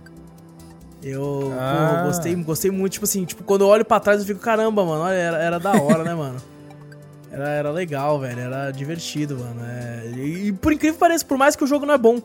Eu 1.03 1.53
Ah. 1.59 1.88
porra, 1.90 2.03
gostei, 2.07 2.34
gostei 2.36 2.70
muito. 2.70 2.93
Tipo 2.95 3.05
assim, 3.05 3.24
tipo, 3.24 3.43
quando 3.43 3.62
eu 3.62 3.68
olho 3.68 3.84
pra 3.84 3.99
trás, 4.01 4.20
eu 4.20 4.26
fico, 4.26 4.40
caramba, 4.40 4.84
mano, 4.84 5.03
olha, 5.03 5.14
era, 5.14 5.36
era 5.38 5.59
da 5.61 5.72
hora, 5.72 6.05
né, 6.05 6.14
mano? 6.14 6.36
Era, 7.32 7.49
era 7.49 7.70
legal, 7.70 8.20
velho. 8.20 8.38
Era 8.38 8.70
divertido, 8.70 9.38
mano. 9.38 9.62
É, 9.64 10.12
e, 10.18 10.49
e 10.49 10.53
por 10.53 10.70
incrível 10.70 10.93
que 10.93 11.01
pareça, 11.01 11.24
por 11.24 11.38
mais 11.38 11.57
que 11.57 11.64
o 11.64 11.66
jogo 11.66 11.86
não 11.86 11.95
é 11.95 11.97
bom. 11.99 12.20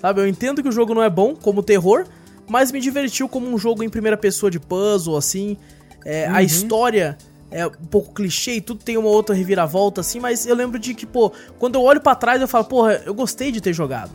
Sabe? 0.00 0.20
Eu 0.20 0.26
entendo 0.26 0.60
que 0.60 0.68
o 0.68 0.72
jogo 0.72 0.92
não 0.92 1.00
é 1.00 1.08
bom 1.08 1.32
como 1.36 1.62
terror, 1.62 2.06
mas 2.48 2.70
me 2.72 2.80
divertiu 2.80 3.28
como 3.28 3.46
um 3.48 3.58
jogo 3.58 3.82
em 3.82 3.88
primeira 3.88 4.16
pessoa 4.16 4.50
de 4.50 4.58
puzzle, 4.60 5.16
assim. 5.16 5.56
É, 6.04 6.26
A 6.26 6.42
história 6.42 7.16
é 7.50 7.66
um 7.66 7.70
pouco 7.70 8.12
clichê 8.12 8.54
e 8.54 8.60
tudo 8.60 8.82
tem 8.82 8.96
uma 8.96 9.08
outra 9.08 9.34
reviravolta, 9.34 10.00
assim, 10.00 10.18
mas 10.18 10.46
eu 10.46 10.54
lembro 10.54 10.78
de 10.78 10.94
que, 10.94 11.06
pô, 11.06 11.30
quando 11.58 11.76
eu 11.76 11.82
olho 11.82 12.00
pra 12.00 12.14
trás, 12.14 12.40
eu 12.40 12.48
falo, 12.48 12.64
porra, 12.64 13.02
eu 13.04 13.14
gostei 13.14 13.52
de 13.52 13.60
ter 13.60 13.72
jogado. 13.72 14.10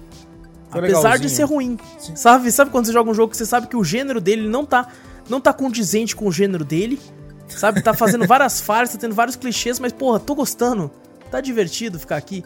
Foi 0.70 0.82
Apesar 0.82 1.18
de 1.18 1.24
legalzinho. 1.24 1.30
ser 1.30 1.44
ruim. 1.44 1.78
Sabe? 2.16 2.52
Sabe 2.52 2.72
quando 2.72 2.86
você 2.88 2.92
joga 2.92 3.10
um 3.10 3.14
jogo 3.14 3.32
que 3.32 3.38
você 3.38 3.46
sabe 3.46 3.68
que 3.68 3.78
o 3.78 3.84
gênero 3.84 4.20
dele 4.20 4.48
não 4.50 4.66
tá, 4.66 4.88
não 5.30 5.40
tá 5.40 5.54
condizente 5.54 6.16
com 6.16 6.28
o 6.28 6.32
gênero 6.32 6.66
dele? 6.66 7.00
Sabe? 7.48 7.82
Tá 7.82 7.94
fazendo 7.94 8.26
várias 8.28 8.60
falhas, 8.60 8.92
tá 8.92 8.98
tendo 8.98 9.16
vários 9.16 9.38
clichês, 9.38 9.80
mas, 9.80 9.94
porra, 9.94 10.20
tô 10.20 10.36
gostando. 10.36 10.92
Tá 11.32 11.40
divertido 11.40 11.98
ficar 11.98 12.18
aqui. 12.18 12.44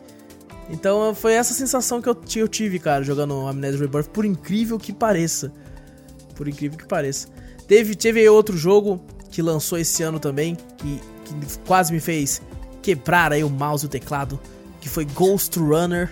Então 0.69 1.13
foi 1.15 1.33
essa 1.33 1.53
sensação 1.53 2.01
que 2.01 2.07
eu, 2.07 2.15
eu 2.35 2.47
tive, 2.47 2.79
cara, 2.79 3.03
jogando 3.03 3.47
Amnesia 3.47 3.79
Rebirth, 3.79 4.09
por 4.09 4.23
incrível 4.23 4.77
que 4.77 4.93
pareça. 4.93 5.51
Por 6.41 6.47
incrível 6.47 6.75
que 6.75 6.87
pareça. 6.87 7.27
Teve, 7.67 7.93
teve 7.93 8.19
aí 8.19 8.27
outro 8.27 8.57
jogo 8.57 8.99
que 9.29 9.43
lançou 9.43 9.77
esse 9.77 10.01
ano 10.01 10.19
também, 10.19 10.57
que, 10.75 10.99
que 11.23 11.59
quase 11.67 11.93
me 11.93 11.99
fez 11.99 12.41
quebrar 12.81 13.31
aí 13.31 13.43
o 13.43 13.49
mouse 13.49 13.85
e 13.85 13.85
o 13.85 13.89
teclado, 13.89 14.39
que 14.79 14.89
foi 14.89 15.05
Ghost 15.05 15.59
Runner. 15.59 16.11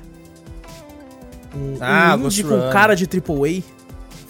Um, 1.55 1.77
Ah, 1.81 2.15
um 2.15 2.27
indie 2.27 2.43
com 2.43 2.49
Runner. 2.49 2.71
cara 2.71 2.93
de 2.93 3.05
AAA. 3.05 3.63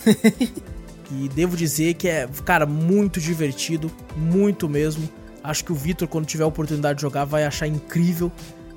e 1.12 1.28
devo 1.36 1.58
dizer 1.58 1.96
que 1.96 2.08
é, 2.08 2.30
cara, 2.46 2.66
muito 2.66 3.20
divertido, 3.20 3.92
muito 4.16 4.70
mesmo. 4.70 5.10
Acho 5.44 5.66
que 5.66 5.74
o 5.74 5.76
Vitor, 5.76 6.08
quando 6.08 6.26
tiver 6.26 6.46
a 6.46 6.48
oportunidade 6.48 6.96
de 6.96 7.02
jogar, 7.02 7.26
vai 7.26 7.44
achar 7.44 7.68
incrível. 7.68 8.32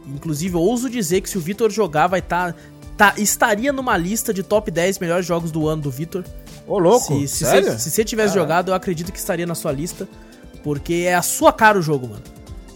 Inclusive, 0.09 0.57
eu 0.57 0.61
ouso 0.61 0.91
dizer 0.91 1.21
que 1.21 1.31
se 1.31 1.39
o 1.39 1.41
Vitor 1.41 1.71
jogar, 1.71 2.09
vai 2.09 2.19
estar. 2.19 2.57
Tá, 2.97 3.15
estaria 3.17 3.73
numa 3.73 3.97
lista 3.97 4.35
de 4.35 4.43
top 4.43 4.73
10 4.73 4.99
melhores 4.99 5.25
jogos 5.25 5.53
do 5.53 5.69
ano 5.69 5.83
do 5.83 5.91
Vitor. 5.93 6.25
Ô, 6.67 6.79
louco, 6.79 7.07
Se, 7.07 7.29
se, 7.29 7.45
sério? 7.45 7.73
você, 7.73 7.79
se 7.79 7.91
você 7.91 8.05
tivesse 8.05 8.35
jogado, 8.35 8.71
eu 8.71 8.75
acredito 8.75 9.13
que 9.13 9.19
estaria 9.19 9.47
na 9.47 9.55
sua 9.55 9.73
lista. 9.73 10.09
Porque 10.63 11.05
é 11.07 11.15
a 11.15 11.23
sua 11.23 11.53
cara 11.53 11.79
o 11.79 11.83
jogo, 11.83 12.09
mano. 12.09 12.23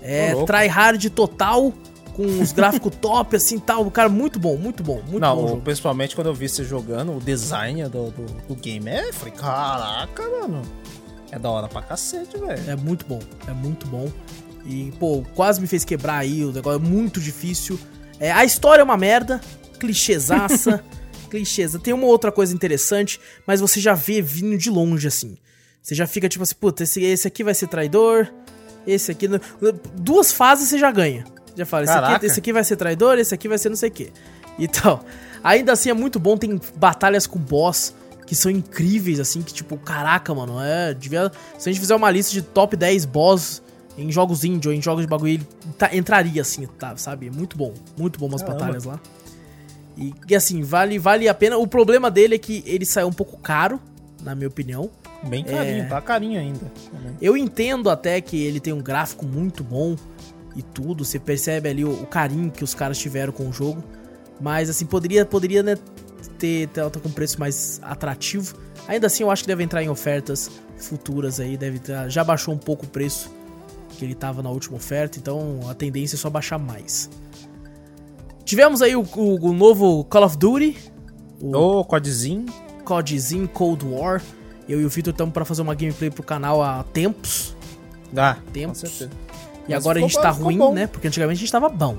É 0.02 0.34
tryhard 0.44 1.08
total, 1.10 1.72
com 2.14 2.24
os 2.24 2.52
gráficos 2.52 2.92
top, 3.00 3.36
assim 3.36 3.58
tal. 3.58 3.88
Cara, 3.90 4.08
muito 4.08 4.38
bom, 4.38 4.56
muito 4.56 4.82
bom, 4.82 5.00
muito 5.02 5.20
não, 5.20 5.36
bom 5.36 5.60
principalmente 5.60 6.14
quando 6.14 6.28
eu 6.28 6.34
vi 6.34 6.48
você 6.48 6.64
jogando, 6.64 7.16
o 7.16 7.20
design 7.20 7.82
do, 7.84 8.10
do, 8.10 8.24
do 8.48 8.54
game 8.54 8.88
é, 8.88 9.08
eu 9.08 9.12
falei, 9.12 9.34
caraca, 9.34 10.22
mano. 10.22 10.62
É 11.30 11.38
da 11.38 11.50
hora 11.50 11.68
pra 11.68 11.82
cacete, 11.82 12.38
velho. 12.38 12.70
É 12.70 12.76
muito 12.76 13.04
bom, 13.06 13.20
é 13.46 13.52
muito 13.52 13.86
bom. 13.86 14.08
E, 14.64 14.92
pô, 14.98 15.24
quase 15.34 15.60
me 15.60 15.66
fez 15.66 15.84
quebrar 15.84 16.18
aí, 16.18 16.44
o 16.44 16.52
negócio 16.52 16.80
é 16.80 16.82
muito 16.82 17.20
difícil. 17.20 17.78
É, 18.18 18.32
a 18.32 18.44
história 18.44 18.80
é 18.80 18.84
uma 18.84 18.96
merda, 18.96 19.40
clichêsaça, 19.78 20.82
clichêsa. 21.36 21.78
Tem 21.78 21.92
uma 21.94 22.06
outra 22.06 22.30
coisa 22.32 22.54
interessante, 22.54 23.20
mas 23.46 23.60
você 23.60 23.80
já 23.80 23.94
vê 23.94 24.20
vindo 24.22 24.56
de 24.56 24.70
longe, 24.70 25.06
assim. 25.06 25.36
Você 25.82 25.94
já 25.94 26.06
fica 26.06 26.28
tipo 26.28 26.42
assim, 26.42 26.54
puta, 26.58 26.82
esse, 26.82 27.02
esse 27.02 27.28
aqui 27.28 27.44
vai 27.44 27.54
ser 27.54 27.68
traidor, 27.68 28.26
esse 28.86 29.10
aqui... 29.10 29.28
não- 29.28 29.40
Duas 29.94 30.32
fases 30.32 30.68
você 30.68 30.78
já 30.78 30.90
ganha. 30.90 31.24
Já 31.56 31.64
fala, 31.64 31.84
esse 31.84 31.92
aqui, 31.92 32.26
esse 32.26 32.38
aqui 32.40 32.52
vai 32.52 32.64
ser 32.64 32.76
traidor, 32.76 33.18
esse 33.18 33.34
aqui 33.34 33.48
vai 33.48 33.56
ser 33.58 33.68
não 33.68 33.76
sei 33.76 33.88
o 33.88 33.92
quê. 33.92 34.12
Então, 34.58 35.00
ainda 35.44 35.72
assim 35.72 35.90
é 35.90 35.94
muito 35.94 36.18
bom, 36.18 36.36
tem 36.36 36.60
batalhas 36.76 37.26
com 37.26 37.38
boss 37.38 37.94
que 38.26 38.34
são 38.34 38.50
incríveis, 38.50 39.20
assim, 39.20 39.40
que 39.40 39.54
tipo, 39.54 39.76
caraca, 39.78 40.34
mano, 40.34 40.60
é, 40.60 40.92
devia... 40.92 41.30
Se 41.58 41.68
a 41.68 41.72
gente 41.72 41.80
fizer 41.80 41.94
uma 41.94 42.10
lista 42.10 42.32
de 42.32 42.42
top 42.42 42.76
10 42.76 43.04
boss 43.04 43.62
em 43.96 44.10
jogos 44.10 44.44
indie 44.44 44.68
ou 44.68 44.74
em 44.74 44.82
jogos 44.82 45.02
de 45.04 45.08
bagulho, 45.08 45.34
ele 45.34 45.48
tá- 45.78 45.94
entraria, 45.94 46.42
assim, 46.42 46.66
tá, 46.66 46.96
sabe? 46.96 47.30
Muito 47.30 47.56
bom, 47.56 47.72
muito 47.96 48.18
bom 48.18 48.26
umas 48.26 48.42
Caramba. 48.42 48.58
batalhas 48.60 48.84
lá. 48.84 49.00
E, 49.96 50.12
e, 50.28 50.34
assim, 50.34 50.62
vale, 50.62 50.98
vale 50.98 51.28
a 51.28 51.34
pena. 51.34 51.56
O 51.56 51.66
problema 51.66 52.10
dele 52.10 52.34
é 52.34 52.38
que 52.38 52.62
ele 52.66 52.84
saiu 52.84 53.08
um 53.08 53.12
pouco 53.12 53.38
caro, 53.38 53.80
na 54.22 54.34
minha 54.34 54.48
opinião. 54.48 54.90
Bem 55.24 55.42
carinho, 55.42 55.82
É. 55.82 55.86
tá 55.86 56.00
carinho 56.00 56.38
ainda. 56.38 56.70
Eu 57.20 57.36
entendo 57.36 57.88
até 57.88 58.20
que 58.20 58.36
ele 58.44 58.60
tem 58.60 58.72
um 58.72 58.82
gráfico 58.82 59.24
muito 59.24 59.64
bom 59.64 59.96
e 60.54 60.62
tudo, 60.62 61.04
você 61.04 61.18
percebe 61.18 61.68
ali 61.68 61.84
o, 61.84 61.90
o 61.90 62.06
carinho 62.06 62.50
que 62.50 62.62
os 62.62 62.74
caras 62.74 62.98
tiveram 62.98 63.32
com 63.32 63.48
o 63.48 63.52
jogo, 63.52 63.82
mas 64.40 64.68
assim, 64.70 64.84
poderia, 64.86 65.24
poderia 65.24 65.62
né, 65.62 65.76
ter, 66.38 66.68
ter 66.68 66.88
tá 66.90 67.00
com 67.00 67.10
preço 67.10 67.40
mais 67.40 67.80
atrativo. 67.82 68.54
Ainda 68.86 69.06
assim, 69.06 69.22
eu 69.22 69.30
acho 69.30 69.42
que 69.42 69.48
deve 69.48 69.62
entrar 69.64 69.82
em 69.82 69.88
ofertas 69.88 70.50
futuras 70.76 71.40
aí, 71.40 71.56
deve 71.56 71.78
ter- 71.78 72.08
já 72.10 72.22
baixou 72.22 72.54
um 72.54 72.58
pouco 72.58 72.84
o 72.84 72.88
preço 72.88 73.30
que 73.98 74.04
ele 74.04 74.14
tava 74.14 74.42
na 74.42 74.50
última 74.50 74.76
oferta, 74.76 75.18
então 75.18 75.60
a 75.68 75.74
tendência 75.74 76.16
é 76.16 76.18
só 76.18 76.28
baixar 76.30 76.58
mais. 76.58 77.08
Tivemos 78.46 78.80
aí 78.80 78.96
o, 78.96 79.02
o- 79.16 79.48
o 79.50 79.52
novo 79.52 80.04
Call 80.04 80.24
of 80.24 80.38
Duty, 80.38 80.74
Ô, 81.42 81.84
codezinho. 81.84 82.46
CODzinho 82.84 83.46
Cold 83.48 83.84
War. 83.84 84.22
Eu 84.68 84.80
e 84.80 84.84
o 84.84 84.88
Victor 84.88 85.10
estamos 85.12 85.34
pra 85.34 85.44
fazer 85.44 85.60
uma 85.62 85.74
gameplay 85.74 86.10
pro 86.10 86.22
canal 86.22 86.62
há 86.62 86.82
tempos. 86.92 87.54
Ah, 88.16 88.36
Tempos. 88.52 88.80
com 88.80 88.86
certeza. 88.86 89.10
E 89.68 89.72
Mas 89.74 89.82
agora 89.84 89.98
a 89.98 90.02
gente 90.02 90.18
tá 90.18 90.32
bom, 90.32 90.44
ruim, 90.44 90.58
bom. 90.58 90.72
né? 90.72 90.86
Porque 90.86 91.08
antigamente 91.08 91.38
a 91.38 91.40
gente 91.40 91.52
tava 91.52 91.68
bom. 91.68 91.98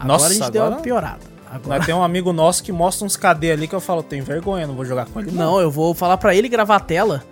Agora 0.00 0.06
Nossa, 0.08 0.26
a 0.26 0.32
gente 0.32 0.50
deu 0.50 0.62
agora- 0.62 0.76
uma 0.76 0.82
piorada. 0.82 1.20
Agora... 1.50 1.78
Mas 1.78 1.86
tem 1.86 1.94
um 1.94 2.02
amigo 2.02 2.32
nosso 2.32 2.62
que 2.64 2.72
mostra 2.72 3.06
uns 3.06 3.16
KD 3.16 3.52
ali 3.52 3.68
que 3.68 3.74
eu 3.74 3.80
falo, 3.80 4.02
tenho 4.02 4.24
vergonha, 4.24 4.66
não 4.66 4.74
vou 4.74 4.84
jogar 4.84 5.06
com 5.06 5.20
ele. 5.20 5.30
Não, 5.30 5.60
eu 5.60 5.70
vou 5.70 5.94
falar 5.94 6.16
pra 6.16 6.34
ele 6.34 6.48
gravar 6.48 6.76
a 6.76 6.80
tela 6.80 7.22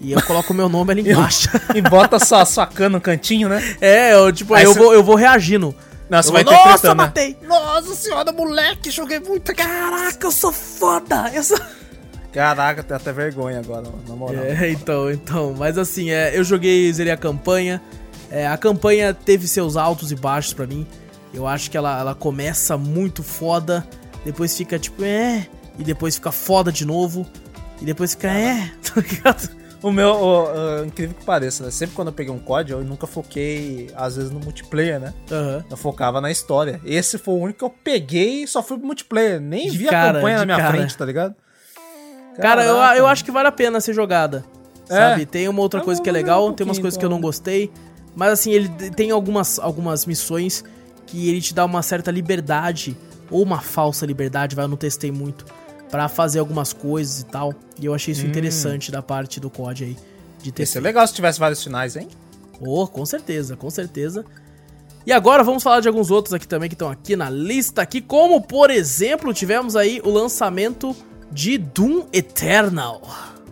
e 0.00 0.12
eu 0.12 0.22
coloco 0.22 0.52
o 0.52 0.56
meu 0.56 0.68
nome 0.68 0.92
ali 0.92 1.00
embaixo. 1.10 1.48
E 1.74 1.80
bota 1.80 2.18
sua, 2.18 2.44
sua 2.44 2.66
cana 2.66 2.90
no 2.90 3.00
cantinho, 3.00 3.48
né? 3.48 3.60
é, 3.80 4.12
eu, 4.14 4.30
tipo, 4.32 4.52
Aí 4.54 4.64
eu, 4.64 4.74
cê- 4.74 4.78
vou, 4.78 4.92
eu 4.94 5.02
vou 5.02 5.16
reagindo. 5.16 5.74
Não, 6.12 6.22
você 6.22 6.28
Eu 6.28 6.32
vai 6.34 6.44
vou, 6.44 6.52
Nossa, 6.52 6.68
interpretando, 6.68 6.98
né? 6.98 7.04
matei! 7.06 7.36
Nossa 7.40 7.94
senhora, 7.94 8.32
moleque, 8.32 8.90
joguei 8.90 9.18
muito. 9.18 9.54
Caraca, 9.54 10.26
eu 10.26 10.30
sou 10.30 10.52
foda! 10.52 11.30
Eu 11.32 11.42
sou... 11.42 11.58
Caraca, 12.30 12.82
tem 12.82 12.94
até 12.94 13.10
vergonha 13.14 13.60
agora, 13.60 13.86
na 14.06 14.14
moral. 14.14 14.44
É, 14.44 14.70
então, 14.70 15.10
então. 15.10 15.54
Mas 15.56 15.78
assim, 15.78 16.10
é, 16.10 16.38
eu 16.38 16.44
joguei, 16.44 16.92
zerei 16.92 17.14
a 17.14 17.16
campanha. 17.16 17.80
É, 18.30 18.46
a 18.46 18.58
campanha 18.58 19.14
teve 19.14 19.48
seus 19.48 19.74
altos 19.74 20.12
e 20.12 20.14
baixos 20.14 20.52
pra 20.52 20.66
mim. 20.66 20.86
Eu 21.32 21.46
acho 21.46 21.70
que 21.70 21.78
ela, 21.78 21.98
ela 21.98 22.14
começa 22.14 22.76
muito 22.76 23.22
foda, 23.22 23.82
depois 24.22 24.54
fica 24.54 24.78
tipo, 24.78 25.02
é, 25.02 25.46
e 25.78 25.82
depois 25.82 26.16
fica 26.16 26.30
foda 26.30 26.70
de 26.70 26.84
novo, 26.84 27.26
e 27.80 27.86
depois 27.86 28.10
fica, 28.10 28.28
é, 28.28 28.70
tá 28.84 29.00
ligado? 29.00 29.48
O 29.82 29.90
meu, 29.90 30.10
o- 30.10 30.44
o- 30.80 30.84
incrível 30.84 31.14
que 31.18 31.24
pareça, 31.24 31.64
né? 31.64 31.70
Sempre 31.70 31.96
quando 31.96 32.08
eu 32.08 32.14
peguei 32.14 32.32
um 32.32 32.38
COD, 32.38 32.72
eu 32.72 32.84
nunca 32.84 33.06
foquei, 33.06 33.90
às 33.96 34.14
vezes, 34.16 34.30
no 34.30 34.38
multiplayer, 34.38 35.00
né? 35.00 35.12
Aham. 35.30 35.64
Eu 35.68 35.76
focava 35.76 36.20
na 36.20 36.30
história. 36.30 36.80
Esse 36.84 37.18
foi 37.18 37.34
o 37.34 37.38
único 37.38 37.58
que 37.58 37.64
eu 37.64 37.70
peguei 37.82 38.44
e 38.44 38.46
só 38.48 38.62
fui 38.62 38.78
pro 38.78 38.86
multiplayer. 38.86 39.40
Nem 39.40 39.68
De 39.70 39.78
vi 39.78 39.86
cara, 39.86 40.10
a 40.10 40.12
campanha 40.14 40.38
na 40.38 40.44
minha 40.46 40.56
cara. 40.58 40.70
frente, 40.76 40.96
tá 40.96 41.04
ligado? 41.04 41.34
Cara, 42.36 42.64
eu, 42.64 42.76
Caraca. 42.76 42.98
eu 42.98 43.06
acho 43.06 43.24
que 43.24 43.30
vale 43.30 43.48
a 43.48 43.52
pena 43.52 43.80
ser 43.80 43.92
jogada. 43.92 44.44
É. 44.88 44.94
Sabe? 44.94 45.26
Tem 45.26 45.48
uma 45.48 45.60
outra 45.60 45.80
Eu 45.80 45.84
coisa 45.84 45.98
vou 45.98 46.04
que 46.04 46.08
é 46.10 46.12
legal, 46.12 46.46
um 46.48 46.52
tem 46.52 46.64
umas 46.64 46.78
coisas 46.78 46.96
que 46.98 47.04
eu 47.04 47.10
não 47.10 47.18
então. 47.18 47.28
gostei. 47.28 47.70
Mas 48.14 48.30
assim, 48.32 48.52
ele 48.52 48.68
tem 48.94 49.10
algumas, 49.10 49.58
algumas 49.58 50.06
missões 50.06 50.64
que 51.06 51.28
ele 51.28 51.40
te 51.40 51.52
dá 51.54 51.64
uma 51.64 51.82
certa 51.82 52.10
liberdade, 52.10 52.96
ou 53.30 53.42
uma 53.42 53.60
falsa 53.60 54.04
liberdade, 54.06 54.54
vai, 54.54 54.64
eu 54.64 54.68
não 54.68 54.76
testei 54.76 55.10
muito, 55.10 55.44
pra 55.92 56.08
fazer 56.08 56.38
algumas 56.38 56.72
coisas 56.72 57.20
e 57.20 57.26
tal. 57.26 57.54
E 57.78 57.84
eu 57.84 57.92
achei 57.92 58.12
isso 58.12 58.26
interessante 58.26 58.90
da 58.90 59.02
parte 59.02 59.38
do 59.38 59.50
COD 59.50 59.84
aí. 59.84 59.96
De 60.42 60.50
ter 60.50 60.62
Ia 60.62 60.66
ser 60.66 60.80
legal 60.80 61.06
se 61.06 61.12
tivesse 61.12 61.38
vários 61.38 61.62
finais, 61.62 61.94
hein? 61.96 62.08
Oh, 62.58 62.86
com 62.88 63.04
certeza, 63.04 63.56
com 63.56 63.68
certeza. 63.68 64.24
E 65.06 65.12
agora 65.12 65.44
vamos 65.44 65.62
falar 65.62 65.80
de 65.80 65.88
alguns 65.88 66.10
outros 66.10 66.32
aqui 66.32 66.48
também 66.48 66.70
que 66.70 66.74
estão 66.74 66.90
aqui 66.90 67.14
na 67.14 67.28
lista 67.28 67.82
aqui, 67.82 68.00
como 68.00 68.40
por 68.40 68.70
exemplo, 68.70 69.34
tivemos 69.34 69.76
aí 69.76 70.00
o 70.02 70.10
lançamento 70.10 70.96
de 71.30 71.58
Doom 71.58 72.06
Eternal. 72.10 73.02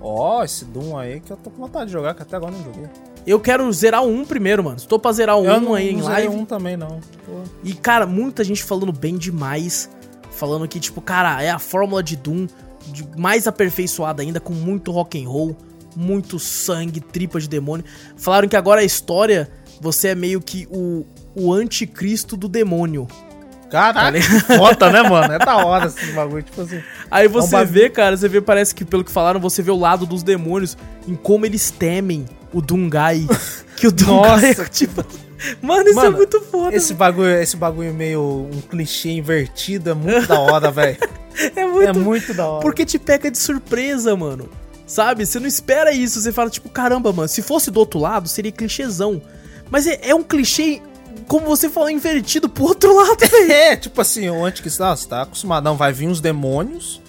Ó, 0.01 0.43
esse 0.43 0.65
Doom 0.65 0.97
aí 0.97 1.21
que 1.21 1.31
eu 1.31 1.37
tô 1.37 1.51
com 1.51 1.59
vontade 1.61 1.87
de 1.87 1.93
jogar, 1.93 2.15
que 2.15 2.23
até 2.23 2.37
agora 2.37 2.55
eu 2.55 2.59
não 2.59 2.65
joguei. 2.65 2.89
Eu 3.27 3.39
quero 3.39 3.71
zerar 3.71 4.03
o 4.03 4.09
1 4.09 4.25
primeiro, 4.25 4.65
mano. 4.65 4.79
Estou 4.79 4.99
pra 4.99 5.13
zerar 5.13 5.37
o 5.37 5.45
eu 5.45 5.57
1 5.57 5.61
não, 5.61 5.75
aí 5.75 5.91
em 5.91 5.93
não 5.93 6.01
usei 6.01 6.15
live. 6.15 6.35
um 6.35 6.45
também, 6.47 6.75
não. 6.75 7.01
Pô. 7.27 7.43
E, 7.63 7.75
cara, 7.75 8.07
muita 8.07 8.43
gente 8.43 8.65
falando 8.65 8.93
bem 8.93 9.19
demais. 9.19 9.91
Falando 10.31 10.67
que, 10.69 10.79
tipo, 10.81 11.01
cara, 11.01 11.43
é 11.43 11.51
a 11.51 11.59
fórmula 11.59 12.03
de 12.03 12.17
Doom 12.17 12.47
de- 12.93 13.07
mais 13.19 13.47
aperfeiçoada 13.47 14.23
ainda, 14.23 14.41
com 14.41 14.53
muito 14.53 14.91
rock 14.91 15.23
and 15.23 15.29
roll, 15.29 15.57
muito 15.97 16.39
sangue, 16.39 17.01
tripa 17.01 17.41
de 17.41 17.49
demônio. 17.49 17.85
Falaram 18.17 18.49
que 18.49 18.57
agora 18.57 18.81
a 18.81 18.85
história, 18.85 19.51
você 19.81 20.09
é 20.09 20.15
meio 20.15 20.41
que 20.41 20.67
o, 20.71 21.05
o 21.35 21.53
anticristo 21.53 22.37
do 22.37 22.49
demônio. 22.49 23.07
Caraca, 23.71 24.19
Tá 24.19 24.57
foda, 24.57 24.91
né, 24.91 25.03
mano? 25.03 25.33
É 25.33 25.39
da 25.39 25.57
hora 25.65 25.87
esse 25.87 26.13
bagulho, 26.13 26.43
tipo 26.43 26.61
assim. 26.61 26.83
Aí 27.11 27.29
você 27.29 27.51
bagulho- 27.53 27.73
vê, 27.73 27.89
cara, 27.91 28.17
você 28.17 28.29
vê, 28.29 28.41
parece 28.41 28.75
que 28.75 28.85
pelo 28.85 29.05
que 29.05 29.13
falaram, 29.13 29.39
você 29.39 29.63
vê 29.63 29.71
o 29.71 29.79
lado 29.79 30.05
dos 30.07 30.23
demônios 30.25 30.77
em 31.07 31.15
como 31.15 31.47
eles 31.47 31.71
temem 31.71 32.25
o 32.53 32.61
Dungai. 32.61 33.27
que 33.77 33.87
o 33.87 33.93
Dungai 33.93 34.49
Nossa, 34.49 34.63
é 34.63 34.69
tipo. 34.69 35.05
Mano, 35.63 35.85
isso 35.89 35.95
Mano, 35.97 36.09
é 36.15 36.17
muito 36.17 36.41
foda. 36.43 36.77
Esse 36.77 36.95
bagulho, 36.95 37.31
esse 37.41 37.57
bagulho 37.57 37.93
meio 37.95 38.49
um 38.53 38.61
clichê 38.61 39.11
invertido 39.11 39.91
é 39.91 39.95
muito 39.95 40.27
da 40.27 40.39
hora, 40.39 40.71
velho. 40.73 40.99
é 41.57 41.65
muito 41.67 41.89
É 41.89 41.93
muito 41.93 42.35
da 42.35 42.47
hora. 42.47 42.63
Porque 42.63 42.85
te 42.85 42.99
pega 42.99 43.31
de 43.31 43.39
surpresa, 43.39 44.15
mano. 44.17 44.49
Sabe? 44.87 45.25
Você 45.25 45.39
não 45.39 45.47
espera 45.47 45.93
isso. 45.93 46.21
Você 46.21 46.33
fala, 46.33 46.51
tipo, 46.51 46.69
caramba, 46.69 47.13
mano, 47.13 47.29
se 47.29 47.43
fosse 47.43 47.71
do 47.71 47.79
outro 47.79 47.99
lado, 48.01 48.29
seria 48.29 48.53
clichêzão. 48.53 49.23
Mas 49.71 49.87
é, 49.87 50.01
é 50.03 50.15
um 50.15 50.23
clichê, 50.23 50.83
como 51.29 51.47
você 51.47 51.69
falou, 51.69 51.89
invertido 51.89 52.49
pro 52.49 52.65
outro 52.65 52.95
lado, 52.95 53.19
velho. 53.27 53.53
É, 53.53 53.77
tipo 53.77 54.01
assim, 54.01 54.29
o 54.29 54.45
anticristão, 54.45 54.95
você 54.95 55.09
tá 55.09 55.23
acostumado, 55.23 55.65
não, 55.65 55.77
vai 55.77 55.93
vir 55.93 56.09
uns 56.09 56.21
demônios 56.21 57.00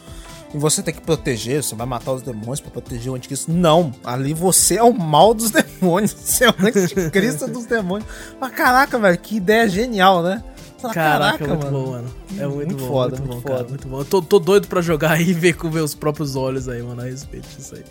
e 0.53 0.57
você 0.57 0.83
tem 0.83 0.93
que 0.93 1.01
proteger, 1.01 1.63
você 1.63 1.75
vai 1.75 1.87
matar 1.87 2.11
os 2.11 2.21
demônios 2.21 2.59
pra 2.59 2.71
proteger 2.71 3.11
o 3.11 3.15
anticristo. 3.15 3.51
Não, 3.51 3.93
ali 4.03 4.33
você 4.33 4.75
é 4.75 4.83
o 4.83 4.93
mal 4.93 5.33
dos 5.33 5.49
demônios, 5.51 6.11
você 6.13 6.45
é 6.45 6.49
o 6.49 6.55
anticristo 6.59 7.47
dos 7.47 7.65
demônios. 7.65 8.09
Mas 8.39 8.51
caraca, 8.51 8.99
velho, 8.99 9.17
que 9.17 9.37
ideia 9.37 9.67
genial, 9.69 10.21
né? 10.21 10.43
Fala, 10.81 10.93
Caraca, 10.93 11.43
é 11.43 11.47
muito 11.47 11.67
bom, 11.67 11.91
mano. 11.91 12.15
É 12.39 12.47
muito, 12.47 12.55
Muito 12.55 12.75
bom, 12.77 12.87
foda, 12.87 13.15
muito 13.17 13.27
bom, 13.27 13.33
muito 13.33 13.45
cara. 13.45 13.57
foda. 13.59 13.69
Muito 13.69 13.87
bom. 13.87 13.99
Eu 13.99 14.05
tô, 14.05 14.21
tô 14.21 14.39
doido 14.39 14.67
pra 14.67 14.81
jogar 14.81 15.11
aí 15.11 15.29
e 15.29 15.33
ver 15.33 15.53
com 15.53 15.69
meus 15.69 15.93
próprios 15.93 16.35
olhos 16.35 16.67
aí, 16.67 16.81
mano, 16.81 17.01
a 17.01 17.05
respeito 17.05 17.47
disso 17.55 17.75
aí. 17.75 17.83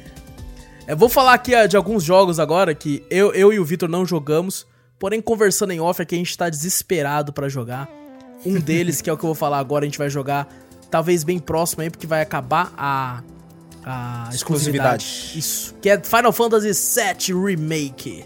É, 0.88 0.94
vou 0.94 1.08
falar 1.08 1.34
aqui 1.34 1.54
ah, 1.54 1.68
de 1.68 1.76
alguns 1.76 2.02
jogos 2.02 2.40
agora 2.40 2.74
que 2.74 3.04
eu, 3.08 3.32
eu 3.32 3.52
e 3.52 3.60
o 3.60 3.64
Vitor 3.64 3.88
não 3.88 4.04
jogamos, 4.04 4.66
porém 4.98 5.22
conversando 5.22 5.72
em 5.72 5.78
off 5.80 6.02
aqui 6.02 6.16
a 6.16 6.18
gente 6.18 6.36
tá 6.36 6.50
desesperado 6.50 7.32
pra 7.32 7.48
jogar. 7.48 7.88
Um 8.44 8.58
deles, 8.58 9.00
que 9.00 9.08
é 9.08 9.12
o 9.12 9.16
que 9.16 9.24
eu 9.24 9.28
vou 9.28 9.34
falar 9.36 9.58
agora, 9.60 9.84
a 9.84 9.86
gente 9.86 9.98
vai 9.98 10.10
jogar 10.10 10.48
talvez 10.90 11.24
bem 11.24 11.38
próximo 11.38 11.82
aí, 11.82 11.90
porque 11.90 12.06
vai 12.06 12.20
acabar 12.20 12.72
a, 12.76 13.22
a 13.84 14.28
exclusividade. 14.32 15.04
Exclusividade. 15.04 15.38
Isso, 15.38 15.74
que 15.80 15.88
é 15.88 16.00
Final 16.00 16.32
Fantasy 16.32 16.72
VII 16.72 17.44
Remake. 17.44 18.24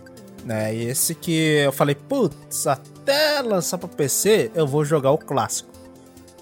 É, 0.48 0.74
esse 0.74 1.14
que 1.14 1.32
eu 1.64 1.72
falei, 1.72 1.94
putz, 1.94 2.66
até 2.66 3.40
lançar 3.42 3.78
pra 3.78 3.88
PC, 3.88 4.50
eu 4.54 4.66
vou 4.66 4.84
jogar 4.84 5.10
o 5.10 5.18
clássico. 5.18 5.70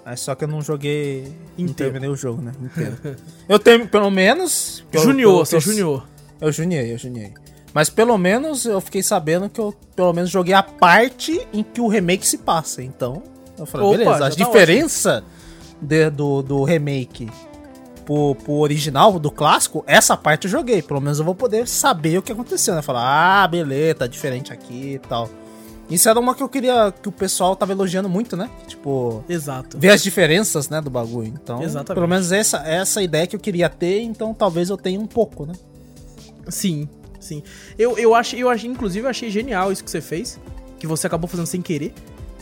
Aí 0.05 0.17
só 0.17 0.35
que 0.35 0.43
eu 0.43 0.49
não 0.49 0.61
joguei, 0.61 1.33
não 1.57 1.67
Inteiro. 1.67 1.93
terminei 1.93 2.09
o 2.09 2.17
jogo, 2.17 2.43
né? 2.43 2.53
Inteiro. 2.61 3.17
eu 3.49 3.59
tenho, 3.59 3.87
pelo 3.87 4.11
menos... 4.11 4.85
Junior, 4.93 5.47
você 5.47 5.61
junior. 5.61 6.07
Eu 6.41 6.51
juniei, 6.51 6.93
eu 6.93 6.99
juniei. 6.99 7.33
Mas 7.73 7.89
pelo 7.89 8.19
menos 8.19 8.67
eu 8.67 8.81
fiquei 8.81 9.03
sabendo 9.03 9.49
que 9.49 9.61
eu 9.61 9.73
pelo 9.95 10.13
menos 10.13 10.29
joguei 10.29 10.55
a 10.55 10.63
parte 10.63 11.47
em 11.53 11.63
que 11.63 11.81
o 11.81 11.87
remake 11.87 12.27
se 12.27 12.39
passa. 12.39 12.83
Então, 12.83 13.23
eu 13.57 13.65
falei, 13.65 13.87
Opa, 13.87 13.99
beleza, 13.99 14.27
a 14.27 14.31
tá 14.31 14.37
diferença 14.37 15.25
de- 15.83 16.09
do, 16.11 16.41
do 16.43 16.63
remake 16.65 17.29
pro, 18.07 18.35
pro 18.37 18.53
original, 18.55 19.19
do 19.19 19.31
clássico, 19.31 19.85
essa 19.87 20.17
parte 20.17 20.47
eu 20.47 20.51
joguei. 20.51 20.81
Pelo 20.83 21.01
menos 21.01 21.19
eu 21.19 21.25
vou 21.25 21.35
poder 21.35 21.69
saber 21.69 22.19
o 22.19 22.23
que 22.23 22.33
aconteceu, 22.33 22.75
né? 22.75 22.83
Falar, 22.83 23.43
ah, 23.43 23.49
beleza, 23.49 23.97
tá 23.97 24.07
diferente 24.07 24.53
aqui 24.53 24.95
e 24.95 24.99
tal. 24.99 25.29
Isso 25.91 26.09
era 26.09 26.19
uma 26.19 26.35
que 26.35 26.43
eu 26.43 26.49
queria 26.49 26.91
que 27.03 27.09
o 27.09 27.13
pessoal 27.13 27.55
tava 27.55 27.73
elogiando 27.73 28.09
muito, 28.09 28.37
né? 28.37 28.49
Tipo, 28.67 29.23
Exato. 29.29 29.79
ver 29.79 29.91
as 29.91 30.03
diferenças, 30.03 30.69
né, 30.71 30.81
do 30.81 30.89
bagulho. 30.89 31.27
Então, 31.29 31.63
Exatamente. 31.63 31.95
pelo 31.95 32.09
menos 32.09 32.33
essa 32.33 32.59
essa 32.67 33.03
ideia 33.03 33.27
que 33.27 33.37
eu 33.37 33.41
queria 33.41 33.69
ter, 33.69 34.01
então 34.01 34.33
talvez 34.33 34.71
eu 34.71 34.77
tenha 34.79 34.99
um 34.99 35.07
pouco, 35.07 35.45
né? 35.45 35.53
Sim, 36.49 36.89
sim. 37.21 37.43
Eu, 37.79 37.99
eu 37.99 38.15
achei, 38.15 38.43
eu 38.43 38.49
achei, 38.49 38.71
inclusive, 38.71 39.05
eu 39.07 39.11
achei 39.11 39.29
genial 39.31 39.71
isso 39.71 39.85
que 39.85 39.91
você 39.91 40.01
fez. 40.01 40.41
Que 40.79 40.87
você 40.87 41.07
acabou 41.07 41.29
fazendo 41.29 41.47
sem 41.47 41.61
querer. 41.61 41.93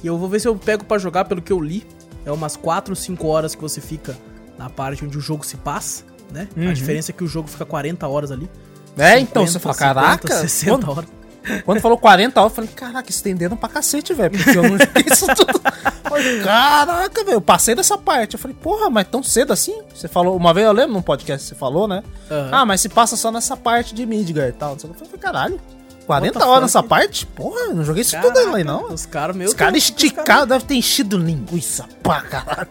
E 0.02 0.06
eu 0.06 0.16
vou 0.16 0.28
ver 0.28 0.40
se 0.40 0.46
eu 0.48 0.54
pego 0.56 0.84
pra 0.84 0.96
jogar 0.98 1.24
pelo 1.24 1.42
que 1.42 1.52
eu 1.52 1.60
li. 1.60 1.84
É 2.24 2.30
umas 2.32 2.56
4 2.56 2.92
ou 2.92 2.96
5 2.96 3.26
horas 3.26 3.54
que 3.54 3.60
você 3.62 3.80
fica 3.80 4.16
na 4.58 4.68
parte 4.68 5.04
onde 5.04 5.16
o 5.16 5.20
jogo 5.20 5.44
se 5.44 5.56
passa, 5.56 6.04
né? 6.32 6.48
A 6.56 6.60
Uhum. 6.60 6.72
diferença 6.72 7.10
é 7.10 7.14
que 7.14 7.24
o 7.24 7.26
jogo 7.26 7.48
fica 7.48 7.64
40 7.64 8.06
horas 8.06 8.30
ali. 8.30 8.50
É, 8.98 9.18
então 9.18 9.46
50, 9.46 9.52
você 9.52 9.58
fala, 9.58 9.74
50, 9.74 9.94
caraca, 9.94 10.28
60 10.40 10.70
quando, 10.86 10.90
horas. 10.90 11.10
quando 11.64 11.80
falou 11.80 11.96
40 11.96 12.38
horas, 12.40 12.52
eu 12.52 12.56
falei, 12.56 12.70
caraca, 12.74 13.08
estenderam 13.10 13.56
pra 13.56 13.68
cacete, 13.68 14.12
velho, 14.12 14.30
porque 14.32 14.50
eu 14.50 14.62
não 14.62 14.76
joguei 14.78 15.04
isso 15.10 15.26
tudo. 15.34 15.60
Falei, 16.02 16.42
caraca, 16.42 17.24
velho, 17.24 17.36
eu 17.36 17.40
passei 17.40 17.74
dessa 17.74 17.96
parte. 17.96 18.34
Eu 18.34 18.38
falei, 18.40 18.56
porra, 18.60 18.90
mas 18.90 19.06
tão 19.08 19.22
cedo 19.22 19.52
assim? 19.52 19.80
Você 19.94 20.08
falou, 20.08 20.36
uma 20.36 20.52
vez 20.52 20.66
eu 20.66 20.72
lembro 20.72 20.92
num 20.92 21.02
podcast 21.02 21.44
que 21.44 21.48
você 21.48 21.58
falou, 21.58 21.86
né? 21.88 22.02
Aham. 22.30 22.48
Ah, 22.52 22.66
mas 22.66 22.80
se 22.80 22.88
passa 22.88 23.16
só 23.16 23.30
nessa 23.30 23.56
parte 23.56 23.94
de 23.94 24.04
Midgar 24.04 24.48
e 24.48 24.52
tal. 24.52 24.72
Eu 24.82 24.92
falei, 24.94 25.18
caralho, 25.20 25.60
40 26.10 26.26
What 26.26 26.38
the 26.38 26.50
horas 26.50 26.62
nessa 26.62 26.82
parte? 26.82 27.24
Porra, 27.24 27.68
não 27.68 27.84
joguei 27.84 28.02
isso 28.02 28.20
tudo 28.20 28.34
Caraca, 28.34 28.56
aí, 28.56 28.64
não. 28.64 28.92
Os 28.92 29.06
caras, 29.06 29.36
Os 29.36 29.54
caras 29.54 29.74
Deus, 29.74 29.84
esticaram, 29.84 30.46
devem 30.46 30.66
ter 30.66 30.74
enchido 30.74 31.16
linguiça 31.16 31.86
pra 32.02 32.20
caralho. 32.22 32.68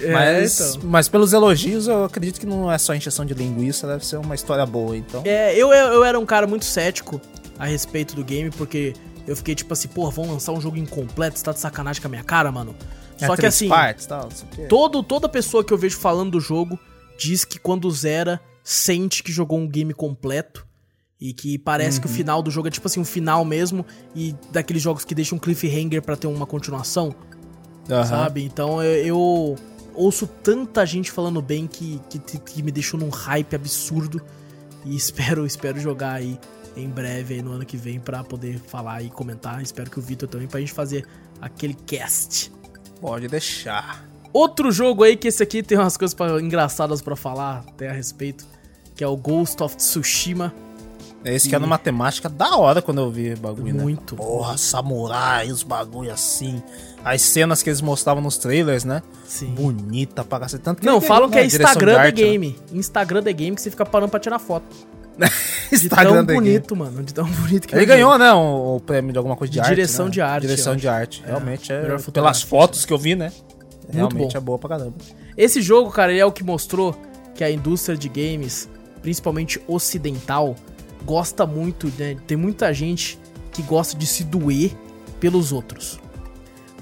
É, 0.00 0.12
mas, 0.12 0.60
então. 0.60 0.88
mas 0.88 1.08
pelos 1.08 1.32
elogios, 1.32 1.88
eu 1.88 2.04
acredito 2.04 2.38
que 2.38 2.46
não 2.46 2.70
é 2.70 2.78
só 2.78 2.94
encheção 2.94 3.24
de 3.24 3.34
linguiça, 3.34 3.88
deve 3.88 4.06
ser 4.06 4.18
uma 4.18 4.34
história 4.34 4.64
boa, 4.64 4.96
então. 4.96 5.22
É, 5.24 5.56
eu, 5.56 5.72
eu, 5.72 6.04
era 6.04 6.18
um 6.18 6.26
cara 6.26 6.46
muito 6.46 6.64
cético 6.64 7.20
a 7.58 7.64
respeito 7.64 8.14
do 8.14 8.22
game, 8.22 8.50
porque 8.50 8.92
eu 9.26 9.34
fiquei 9.34 9.54
tipo 9.54 9.72
assim, 9.72 9.88
porra, 9.88 10.10
vão 10.10 10.30
lançar 10.30 10.52
um 10.52 10.60
jogo 10.60 10.76
incompleto, 10.76 11.38
você 11.38 11.44
tá 11.44 11.52
de 11.52 11.58
sacanagem 11.58 12.00
com 12.00 12.06
a 12.06 12.10
minha 12.10 12.22
cara, 12.22 12.52
mano. 12.52 12.76
É 13.20 13.26
Só 13.26 13.34
que 13.34 13.46
assim, 13.46 13.68
partes, 13.68 14.06
tal, 14.06 14.28
todo, 14.68 15.02
toda 15.02 15.28
pessoa 15.28 15.64
que 15.64 15.72
eu 15.72 15.78
vejo 15.78 15.96
falando 15.96 16.32
do 16.32 16.40
jogo 16.40 16.78
diz 17.18 17.44
que 17.44 17.58
quando 17.58 17.90
zera, 17.90 18.38
sente 18.62 19.22
que 19.22 19.32
jogou 19.32 19.58
um 19.58 19.66
game 19.66 19.94
completo. 19.94 20.66
E 21.20 21.32
que 21.32 21.56
parece 21.58 21.98
que 22.00 22.06
o 22.06 22.10
final 22.10 22.42
do 22.42 22.50
jogo 22.50 22.68
é 22.68 22.70
tipo 22.70 22.86
assim, 22.86 23.00
um 23.00 23.04
final 23.04 23.44
mesmo. 23.44 23.86
E 24.14 24.34
daqueles 24.52 24.82
jogos 24.82 25.04
que 25.04 25.14
deixam 25.14 25.36
um 25.36 25.40
cliffhanger 25.40 26.02
pra 26.02 26.16
ter 26.16 26.26
uma 26.26 26.46
continuação. 26.46 27.14
Aham. 27.90 28.04
sabe? 28.04 28.44
Então 28.44 28.82
eu, 28.82 29.06
eu 29.06 29.56
ouço 29.94 30.26
tanta 30.26 30.84
gente 30.84 31.10
falando 31.10 31.40
bem 31.40 31.66
que, 31.66 32.00
que, 32.10 32.18
que 32.38 32.62
me 32.62 32.70
deixou 32.72 32.98
num 33.00 33.08
hype 33.08 33.54
absurdo. 33.54 34.20
E 34.84 34.94
espero, 34.96 35.46
espero 35.46 35.80
jogar 35.80 36.12
aí 36.14 36.38
em 36.76 36.88
breve, 36.90 37.34
aí 37.34 37.42
no 37.42 37.52
ano 37.52 37.64
que 37.64 37.76
vem, 37.78 37.98
pra 37.98 38.22
poder 38.22 38.58
falar 38.58 39.02
e 39.02 39.08
comentar. 39.08 39.62
Espero 39.62 39.90
que 39.90 39.98
o 39.98 40.02
Vitor 40.02 40.28
também, 40.28 40.46
pra 40.46 40.60
gente 40.60 40.72
fazer 40.74 41.06
aquele 41.40 41.72
cast. 41.72 42.52
Pode 43.00 43.26
deixar. 43.28 44.04
Outro 44.32 44.70
jogo 44.70 45.02
aí, 45.02 45.16
que 45.16 45.28
esse 45.28 45.42
aqui 45.42 45.62
tem 45.62 45.78
umas 45.78 45.96
coisas 45.96 46.12
pra- 46.12 46.38
engraçadas 46.42 47.00
pra 47.00 47.16
falar 47.16 47.64
até 47.66 47.88
a 47.88 47.92
respeito, 47.92 48.46
que 48.94 49.02
é 49.02 49.06
o 49.08 49.16
Ghost 49.16 49.62
of 49.62 49.74
Tsushima. 49.76 50.52
Esse 51.34 51.48
que 51.48 51.54
é 51.54 51.58
numa 51.58 51.78
temática 51.78 52.28
da 52.28 52.56
hora 52.56 52.80
quando 52.80 53.00
eu 53.00 53.10
vi 53.10 53.34
bagulho, 53.34 53.74
né? 53.74 53.82
Muito. 53.82 54.16
Porra, 54.16 54.56
samurai, 54.56 55.50
os 55.50 55.62
bagulho 55.62 56.12
assim. 56.12 56.62
As 57.04 57.22
cenas 57.22 57.62
que 57.62 57.70
eles 57.70 57.80
mostravam 57.80 58.22
nos 58.22 58.36
trailers, 58.36 58.84
né? 58.84 59.02
Sim. 59.24 59.46
Bonita 59.54 60.24
pra 60.24 60.40
cacete. 60.40 60.62
Tanto 60.62 60.84
Não, 60.84 60.96
ele 60.98 61.06
falam 61.06 61.28
que 61.30 61.38
é 61.38 61.42
né? 61.42 61.48
Direção 61.48 61.70
Instagram 61.72 61.92
de 61.92 61.96
The 61.98 62.06
arte, 62.06 62.22
né? 62.22 62.28
Game. 62.28 62.58
Instagram 62.72 63.22
The 63.22 63.32
Game 63.32 63.56
que 63.56 63.62
você 63.62 63.70
fica 63.70 63.86
parando 63.86 64.10
pra 64.10 64.20
tirar 64.20 64.38
foto. 64.38 64.64
De 65.70 65.74
Instagram 65.74 66.24
tão 66.24 66.26
The 66.26 66.32
Game. 66.34 66.46
bonito, 66.46 66.76
mano. 66.76 67.02
De 67.02 67.14
tão 67.14 67.24
bonito 67.24 67.66
que 67.66 67.74
é 67.74 67.78
Ele 67.78 67.86
ganhou, 67.86 68.16
né, 68.18 68.32
o, 68.32 68.76
o 68.76 68.80
prêmio 68.80 69.12
de 69.12 69.18
alguma 69.18 69.34
coisa 69.36 69.50
de, 69.50 69.54
De 69.54 69.60
arte. 69.60 69.70
direção 69.70 70.06
né? 70.06 70.10
de 70.12 70.20
arte, 70.20 70.42
Direção 70.42 70.76
de 70.76 70.88
arte. 70.88 71.22
Realmente 71.24 71.72
é. 71.72 71.82
melhor 71.82 72.00
Pelas 72.12 72.42
fotos 72.42 72.84
que 72.84 72.92
eu 72.92 72.98
vi, 72.98 73.16
né? 73.16 73.32
Realmente 73.90 74.32
bom. 74.32 74.38
é 74.38 74.40
boa 74.40 74.58
pra 74.58 74.68
caramba. 74.68 74.94
Esse 75.36 75.62
jogo, 75.62 75.90
cara, 75.90 76.12
ele 76.12 76.20
é 76.20 76.24
o 76.26 76.32
que 76.32 76.44
mostrou 76.44 76.94
que 77.34 77.42
a 77.44 77.50
indústria 77.50 77.96
de 77.96 78.08
games, 78.08 78.68
principalmente 79.02 79.60
ocidental, 79.66 80.54
gosta 81.04 81.46
muito, 81.46 81.92
né? 81.98 82.16
Tem 82.26 82.36
muita 82.36 82.72
gente 82.72 83.18
que 83.52 83.62
gosta 83.62 83.96
de 83.96 84.06
se 84.06 84.24
doer 84.24 84.72
pelos 85.20 85.52
outros. 85.52 85.98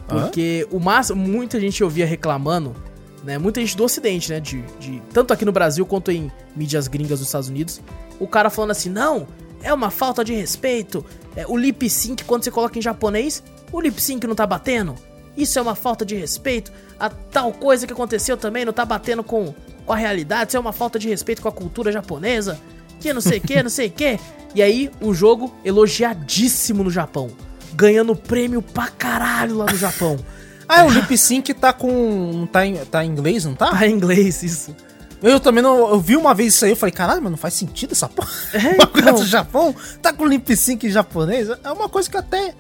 Porque 0.07 0.67
o 0.71 0.79
máximo, 0.79 1.27
muita 1.27 1.59
gente 1.61 1.81
eu 1.81 1.89
via 1.89 2.05
reclamando, 2.07 2.75
né? 3.23 3.39
Muita 3.39 3.61
gente 3.61 3.77
do 3.77 3.85
ocidente, 3.85 4.31
né? 4.31 4.41
De, 4.41 4.63
de- 4.79 5.03
tanto 5.13 5.33
aqui 5.33 5.45
no 5.45 5.53
Brasil 5.53 5.85
quanto 5.87 6.11
em 6.11 6.31
mídias 6.55 6.87
gringas 6.89 7.21
dos 7.21 7.29
Estados 7.29 7.49
Unidos. 7.49 7.81
O 8.21 8.27
cara 8.29 8.51
falando 8.51 8.73
assim, 8.73 8.91
não, 8.91 9.27
é 9.63 9.73
uma 9.73 9.91
falta 9.91 10.23
de 10.25 10.35
respeito. 10.35 11.05
É, 11.35 11.47
o 11.47 11.57
lip 11.57 11.89
sync, 11.89 12.23
quando 12.25 12.45
você 12.45 12.51
coloca 12.51 12.79
em 12.79 12.83
japonês, 12.83 13.43
o 13.73 13.81
lip 13.81 14.01
sync 14.01 14.27
não 14.27 14.35
tá 14.35 14.47
batendo. 14.47 14.95
Isso 15.37 15.59
é 15.59 15.63
uma 15.63 15.75
falta 15.75 16.05
de 16.05 16.15
respeito. 16.15 16.71
A 17.01 17.09
tal 17.09 17.53
coisa 17.53 17.87
que 17.87 17.93
aconteceu 17.93 18.37
também 18.37 18.65
não 18.65 18.73
tá 18.73 18.85
batendo 18.85 19.25
com, 19.25 19.55
com 19.87 19.93
a 19.93 19.97
realidade. 19.97 20.51
Isso 20.51 20.57
é 20.57 20.61
uma 20.61 20.73
falta 20.73 20.99
de 20.99 21.09
respeito 21.09 21.41
com 21.43 21.49
a 21.49 21.53
cultura 21.53 21.91
japonesa. 21.91 22.61
Que 23.05 23.13
não 23.13 23.21
sei 23.21 23.37
o 23.37 23.41
que, 23.43 23.63
não 23.63 23.69
sei 23.69 23.89
o 23.89 23.91
que. 23.91 24.19
E 24.55 24.63
aí, 24.63 24.91
o 24.99 25.13
jogo 25.13 25.55
elogiadíssimo 25.63 26.83
no 26.83 26.91
Japão. 26.91 27.31
Ganhando 27.75 28.17
prêmio 28.17 28.63
pra 28.63 28.89
caralho 28.89 29.59
lá 29.59 29.67
no 29.67 29.77
Japão. 29.77 30.17
Ah, 30.67 30.83
o 30.87 30.89
lip 30.91 31.19
sync 31.19 31.53
tá 31.53 31.75
com. 31.75 32.49
Tá 32.51 32.65
em, 32.65 32.77
tá 32.87 33.05
em 33.05 33.11
inglês, 33.11 33.45
não 33.45 33.55
tá? 33.55 33.71
Tá 33.71 33.87
em 33.87 33.93
inglês 33.93 34.43
isso. 34.43 34.75
Eu 35.23 35.39
também 35.39 35.63
não. 35.63 35.91
Eu 35.91 36.01
vi 36.01 36.17
uma 36.17 36.33
vez 36.33 36.55
isso 36.55 36.65
aí, 36.65 36.71
eu 36.71 36.77
falei, 36.77 36.91
caralho, 36.91 37.21
mas 37.21 37.31
não 37.33 37.37
faz 37.37 37.53
sentido 37.53 37.93
essa 37.93 38.09
porra. 38.09 38.31
É, 38.55 38.77
então. 38.99 39.15
do 39.17 39.27
Japão, 39.27 39.77
tá 40.01 40.11
com 40.11 40.25
lip 40.27 40.57
sync 40.57 40.87
em 40.87 40.91
japonês. 40.91 41.51
É 41.63 41.71
uma 41.71 41.87
coisa 41.87 42.09
que 42.11 42.17
até. 42.17 42.55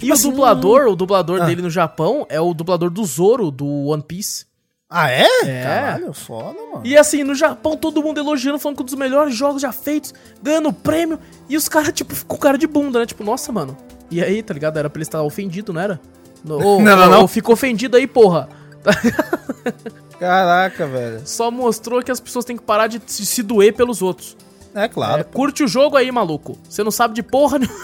E 0.00 0.08
o 0.10 0.14
assim, 0.14 0.30
dublador, 0.30 0.86
o 0.86 0.96
dublador 0.96 1.42
Ah. 1.42 1.44
dele 1.44 1.60
no 1.60 1.68
Japão 1.68 2.24
é 2.30 2.40
o 2.40 2.54
dublador 2.54 2.88
do 2.88 3.04
Zoro, 3.04 3.50
do 3.50 3.66
One 3.66 4.02
Piece. 4.02 4.46
Ah, 4.94 5.10
é? 5.10 5.26
É. 5.44 5.62
Caralho, 5.62 6.12
foda, 6.12 6.58
mano. 6.70 6.82
E 6.84 6.98
assim, 6.98 7.24
no 7.24 7.34
Japão, 7.34 7.76
todo 7.78 8.02
mundo 8.02 8.20
elogiando, 8.20 8.58
falando 8.58 8.76
que 8.76 8.82
um 8.82 8.86
dos 8.86 8.94
melhores 8.94 9.34
jogos 9.34 9.62
já 9.62 9.72
feitos, 9.72 10.12
ganhando 10.42 10.70
prêmio. 10.72 11.18
E 11.48 11.56
os 11.56 11.66
caras, 11.68 11.92
tipo, 11.94 12.14
com 12.26 12.36
cara 12.36 12.58
de 12.58 12.66
bunda, 12.66 12.98
né? 12.98 13.06
Tipo, 13.06 13.24
nossa, 13.24 13.50
mano. 13.50 13.74
E 14.10 14.22
aí, 14.22 14.42
tá 14.42 14.52
ligado? 14.52 14.78
Era 14.78 14.90
pra 14.90 14.98
ele 14.98 15.04
estar 15.04 15.22
ofendido, 15.22 15.72
não 15.72 15.80
era? 15.80 15.98
No- 16.44 16.58
Ô, 16.76 16.80
Não, 16.82 16.94
não, 16.96 17.08
não. 17.10 17.26
Ficou 17.28 17.54
ofendido 17.54 17.96
aí, 17.96 18.06
porra. 18.06 18.50
Caraca, 20.20 20.86
velho. 20.86 21.22
Só 21.24 21.50
mostrou 21.50 22.02
que 22.02 22.10
as 22.10 22.20
pessoas 22.20 22.44
têm 22.44 22.56
que 22.56 22.62
parar 22.62 22.86
de 22.86 23.00
se, 23.06 23.24
se 23.24 23.42
doer 23.42 23.72
pelos 23.74 24.02
outros. 24.02 24.36
É 24.74 24.88
claro. 24.88 25.20
É, 25.20 25.24
curte 25.24 25.64
o 25.64 25.68
jogo 25.68 25.96
aí, 25.96 26.10
maluco. 26.12 26.58
Você 26.68 26.84
não 26.84 26.90
sabe 26.90 27.14
de 27.14 27.22
porra 27.22 27.58
nenhuma. 27.58 27.78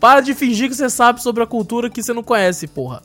Para 0.00 0.20
de 0.20 0.34
fingir 0.34 0.68
que 0.68 0.74
você 0.74 0.88
sabe 0.90 1.22
sobre 1.22 1.42
a 1.42 1.46
cultura 1.46 1.88
que 1.90 2.02
você 2.02 2.12
não 2.12 2.22
conhece, 2.22 2.66
porra. 2.66 3.02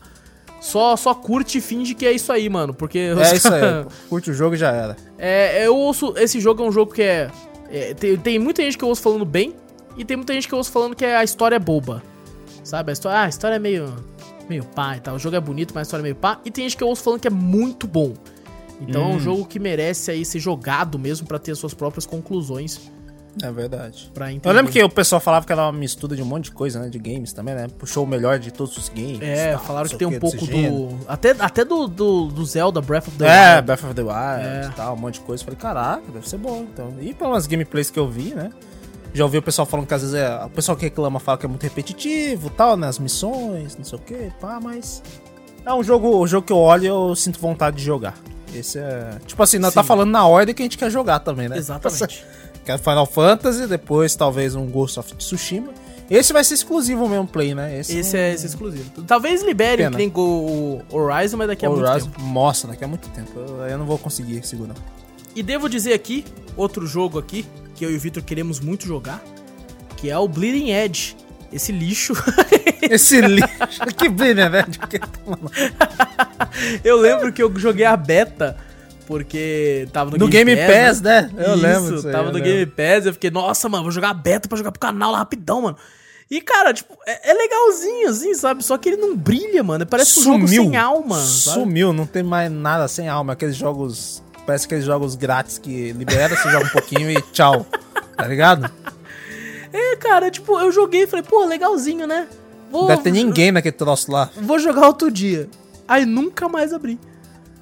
Só, 0.67 0.97
só 0.97 1.13
curte 1.13 1.59
e 1.59 1.61
finge 1.61 1.95
que 1.95 2.05
é 2.05 2.11
isso 2.11 2.29
aí, 2.29 2.49
mano. 2.49 2.73
Porque. 2.73 3.11
os 3.11 3.19
É 3.21 3.35
isso 3.35 3.47
aí. 3.47 3.61
Curte 4.09 4.31
o 4.31 4.33
jogo 4.33 4.55
e 4.55 4.57
já 4.57 4.69
era. 4.69 4.97
É, 5.17 5.65
eu 5.65 5.73
ouço. 5.77 6.13
Esse 6.17 6.41
jogo 6.41 6.61
é 6.61 6.67
um 6.67 6.71
jogo 6.73 6.93
que 6.93 7.01
é. 7.01 7.31
é, 7.71 7.93
tem, 7.93 8.17
tem 8.17 8.37
muita 8.37 8.61
gente 8.61 8.77
que 8.77 8.83
eu 8.83 8.89
ouço 8.89 9.01
falando 9.01 9.23
bem. 9.23 9.55
E 9.95 10.03
tem 10.03 10.17
muita 10.17 10.33
gente 10.33 10.45
que 10.45 10.53
eu 10.53 10.57
ouço 10.57 10.69
falando 10.69 10.93
que 10.93 11.05
a 11.05 11.23
história 11.23 11.55
é 11.55 11.59
boba. 11.59 12.03
Sabe? 12.65 12.91
A 12.91 12.93
história, 12.93 13.17
ah, 13.17 13.23
a 13.23 13.29
história 13.29 13.55
é 13.55 13.59
meio. 13.59 13.95
meio 14.49 14.65
pá 14.65 14.97
e 14.97 14.99
tal. 14.99 15.15
O 15.15 15.19
jogo 15.19 15.37
é 15.37 15.39
bonito, 15.39 15.71
mas 15.73 15.79
a 15.79 15.83
história 15.83 16.01
é 16.01 16.03
meio 16.03 16.15
pá. 16.15 16.41
E 16.43 16.51
tem 16.51 16.65
gente 16.65 16.75
que 16.75 16.83
eu 16.83 16.89
ouço 16.89 17.01
falando 17.01 17.21
que 17.21 17.29
é 17.29 17.31
muito 17.31 17.87
bom. 17.87 18.13
Então 18.81 19.03
é 19.03 19.15
um 19.15 19.19
jogo 19.19 19.45
que 19.45 19.59
merece 19.59 20.11
aí 20.11 20.25
ser 20.25 20.39
jogado 20.39 20.99
mesmo 20.99 21.25
pra 21.25 21.39
ter 21.39 21.53
as 21.53 21.59
suas 21.59 21.73
próprias 21.73 22.05
conclusões. 22.05 22.91
É 23.41 23.51
verdade. 23.51 24.11
Eu 24.43 24.51
lembro 24.51 24.71
que 24.71 24.83
o 24.83 24.89
pessoal 24.89 25.21
falava 25.21 25.45
que 25.45 25.51
era 25.51 25.61
uma 25.63 25.71
mistura 25.71 26.15
de 26.15 26.21
um 26.23 26.25
monte 26.25 26.45
de 26.45 26.51
coisa, 26.51 26.79
né? 26.79 26.89
De 26.89 26.97
games 26.97 27.33
também, 27.33 27.53
né? 27.53 27.67
Puxou 27.77 28.03
o 28.03 28.07
melhor 28.07 28.39
de 28.39 28.51
todos 28.51 28.75
os 28.77 28.89
games. 28.89 29.21
É, 29.21 29.53
tal, 29.53 29.63
falaram 29.63 29.87
que 29.89 29.95
tem 29.95 30.07
um 30.07 30.19
pouco 30.19 30.37
desse 30.37 30.51
gênero. 30.51 30.75
do. 30.75 30.97
Até, 31.07 31.35
até 31.37 31.63
do, 31.63 31.87
do, 31.87 32.27
do 32.29 32.45
Zelda 32.45 32.81
Breath 32.81 33.07
of 33.07 33.17
the 33.17 33.25
É, 33.27 33.55
Wild. 33.55 33.65
Breath 33.67 33.83
of 33.83 33.93
the 33.93 34.01
Wild 34.01 34.43
É. 34.65 34.69
e 34.71 34.75
tal, 34.75 34.95
um 34.95 34.97
monte 34.97 35.15
de 35.15 35.19
coisa. 35.21 35.43
Falei, 35.43 35.59
caraca, 35.59 36.03
deve 36.11 36.27
ser 36.27 36.37
bom, 36.37 36.65
então. 36.73 36.93
E 36.99 37.13
pelas 37.13 37.45
gameplays 37.45 37.91
que 37.91 37.99
eu 37.99 38.09
vi, 38.09 38.33
né? 38.33 38.51
Já 39.13 39.23
ouvi 39.23 39.37
o 39.37 39.41
pessoal 39.41 39.65
falando 39.65 39.85
que 39.87 39.93
às 39.93 40.01
vezes 40.01 40.15
é. 40.15 40.43
O 40.45 40.49
pessoal 40.49 40.75
que 40.75 40.85
reclama 40.85 41.19
fala 41.19 41.37
que 41.37 41.45
é 41.45 41.49
muito 41.49 41.63
repetitivo 41.63 42.49
tal, 42.49 42.75
né? 42.75 42.87
As 42.87 42.97
missões, 42.97 43.77
não 43.77 43.85
sei 43.85 43.99
o 43.99 44.01
que, 44.01 44.31
pá, 44.41 44.59
mas. 44.61 45.03
É 45.65 45.73
um 45.73 45.83
jogo, 45.83 46.17
o 46.17 46.25
jogo 46.25 46.47
que 46.47 46.53
eu 46.53 46.57
olho 46.57 46.83
e 46.83 46.87
eu 46.87 47.15
sinto 47.15 47.39
vontade 47.39 47.77
de 47.77 47.83
jogar. 47.83 48.15
Esse 48.55 48.79
é. 48.79 49.17
Tipo 49.25 49.43
assim, 49.43 49.59
nós 49.59 49.73
tá 49.73 49.83
falando 49.83 50.09
na 50.09 50.25
ordem 50.25 50.55
que 50.55 50.61
a 50.61 50.65
gente 50.65 50.77
quer 50.77 50.89
jogar 50.89 51.19
também, 51.19 51.49
né? 51.49 51.57
Exatamente. 51.57 51.99
Quero 52.07 52.37
Final 52.77 53.05
Fantasy, 53.05 53.67
depois 53.67 54.15
talvez 54.15 54.55
um 54.55 54.65
Ghost 54.65 54.99
of 54.99 55.13
Tsushima. 55.15 55.69
Esse 56.09 56.31
vai 56.31 56.43
ser 56.43 56.53
exclusivo 56.53 57.07
mesmo 57.07 57.27
play, 57.27 57.53
né? 57.53 57.79
Esse 57.79 57.93
não- 57.99 58.17
é 58.17 58.33
esse 58.33 58.45
é 58.45 58.47
exclusivo. 58.47 58.89
Talvez 59.05 59.43
libere 59.43 59.77
Pena. 59.83 59.91
que 59.91 59.97
nem 59.97 60.09
o 60.89 60.95
Horizon, 60.97 61.37
mas 61.37 61.47
daqui 61.47 61.65
a 61.65 61.69
muito 61.69 61.83
Horizon, 61.85 62.07
tempo. 62.09 62.21
Mostra, 62.21 62.69
daqui 62.71 62.83
a 62.83 62.87
muito 62.87 63.09
tempo. 63.09 63.31
Eu, 63.37 63.57
eu 63.67 63.77
não 63.77 63.85
vou 63.85 63.97
conseguir 63.97 64.45
segurar. 64.47 64.75
E 65.35 65.43
devo 65.43 65.67
dizer 65.69 65.93
aqui, 65.93 66.23
outro 66.55 66.87
jogo 66.87 67.19
aqui, 67.19 67.45
que 67.75 67.85
eu 67.85 67.91
e 67.91 67.95
o 67.95 67.99
Victor 67.99 68.23
queremos 68.23 68.59
muito 68.61 68.87
jogar, 68.87 69.21
que 69.97 70.09
é 70.09 70.17
o 70.17 70.27
Bleeding 70.27 70.71
Edge. 70.71 71.15
Esse 71.51 71.71
lixo. 71.73 72.13
Esse 72.81 73.19
lixo. 73.21 73.47
que 73.97 74.07
né? 74.49 74.63
De 74.67 74.79
que- 74.79 74.99
eu 76.83 76.97
lembro 76.99 77.31
que 77.33 77.41
eu 77.43 77.53
joguei 77.57 77.85
a 77.85 77.95
beta, 77.97 78.57
porque 79.07 79.87
tava 79.93 80.11
no, 80.11 80.17
No 80.17 80.27
Game 80.27 80.55
Pass, 80.55 81.01
né? 81.01 81.31
Eu 81.37 81.55
Isso, 81.55 81.63
lembro 81.63 81.95
disso 81.95 82.07
aí, 82.07 82.13
tava 82.13 82.27
no 82.27 82.33
lembro. 82.33 82.49
Game 82.49 82.65
Pass, 82.65 83.05
eu 83.05 83.13
fiquei, 83.13 83.31
nossa, 83.31 83.69
mano, 83.69 83.83
vou 83.83 83.91
jogar 83.91 84.13
beta 84.13 84.47
pra 84.47 84.57
jogar 84.57 84.71
pro 84.71 84.79
canal 84.79 85.11
lá 85.11 85.19
rapidão, 85.19 85.61
mano. 85.61 85.77
E, 86.29 86.41
cara, 86.41 86.73
tipo, 86.73 86.93
é, 87.07 87.31
é 87.31 87.33
legalzinho, 87.33 88.09
assim, 88.09 88.33
sabe? 88.33 88.61
Só 88.61 88.77
que 88.77 88.89
ele 88.89 88.97
não 88.97 89.15
brilha, 89.15 89.63
mano. 89.63 89.85
Parece 89.85 90.19
um 90.19 90.23
jogo 90.23 90.47
sem 90.47 90.75
alma, 90.75 91.15
sabe? 91.19 91.61
Sumiu, 91.61 91.93
não 91.93 92.05
tem 92.05 92.21
mais 92.21 92.51
nada 92.51 92.85
sem 92.89 93.07
alma. 93.07 93.33
Aqueles 93.33 93.55
jogos. 93.55 94.21
Parece 94.45 94.65
aqueles 94.65 94.83
jogos 94.83 95.15
grátis 95.15 95.57
que 95.57 95.93
libera, 95.93 96.35
você 96.35 96.49
joga 96.49 96.65
um 96.65 96.69
pouquinho 96.69 97.09
e 97.09 97.21
tchau. 97.31 97.65
Tá 98.15 98.27
ligado? 98.27 98.69
É, 99.71 99.95
cara, 99.97 100.31
tipo, 100.31 100.57
eu 100.59 100.71
joguei 100.71 101.03
e 101.03 101.07
falei, 101.07 101.23
pô, 101.23 101.45
legalzinho, 101.45 102.07
né? 102.07 102.27
Vou, 102.71 102.87
deve 102.87 103.03
ter 103.03 103.11
ninguém 103.11 103.51
naquele 103.51 103.73
troço 103.73 104.11
lá. 104.11 104.29
Vou 104.35 104.59
jogar 104.59 104.87
outro 104.87 105.11
dia. 105.11 105.49
Aí 105.87 106.05
nunca 106.05 106.49
mais 106.49 106.73
abri. 106.73 106.99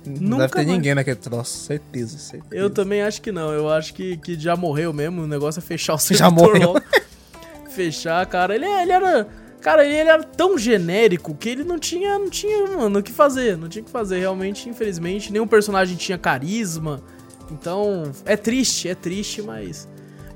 Não 0.05 0.37
Nunca 0.37 0.37
deve 0.43 0.49
ter 0.53 0.57
mais. 0.57 0.67
ninguém 0.67 0.95
naquele 0.95 1.15
troço. 1.15 1.65
Certeza, 1.65 2.17
certeza. 2.17 2.55
Eu 2.55 2.69
também 2.69 3.01
acho 3.01 3.21
que 3.21 3.31
não. 3.31 3.51
Eu 3.51 3.69
acho 3.69 3.93
que, 3.93 4.17
que 4.17 4.39
já 4.39 4.55
morreu 4.55 4.91
mesmo. 4.93 5.23
O 5.23 5.27
negócio 5.27 5.59
é 5.59 5.61
fechar 5.61 5.93
o 5.93 5.97
Já 5.97 6.01
servidor 6.03 6.31
morreu. 6.33 6.73
logo. 6.73 6.85
Fechar, 7.69 8.25
cara. 8.27 8.55
Ele, 8.55 8.65
ele 8.65 8.91
era. 8.91 9.27
Cara, 9.61 9.83
ele, 9.83 9.95
ele 9.95 10.09
era 10.09 10.23
tão 10.23 10.57
genérico 10.57 11.33
que 11.35 11.49
ele 11.49 11.63
não 11.63 11.79
tinha, 11.79 12.19
não 12.19 12.29
tinha, 12.29 12.67
mano, 12.67 12.99
o 12.99 13.03
que 13.03 13.11
fazer. 13.11 13.57
Não 13.57 13.67
tinha 13.67 13.81
o 13.81 13.85
que 13.85 13.91
fazer, 13.91 14.19
realmente, 14.19 14.69
infelizmente. 14.69 15.31
Nenhum 15.31 15.47
personagem 15.47 15.97
tinha 15.97 16.17
carisma. 16.17 17.01
Então, 17.51 18.11
é 18.25 18.37
triste, 18.37 18.87
é 18.87 18.95
triste, 18.95 19.41
mas. 19.41 19.87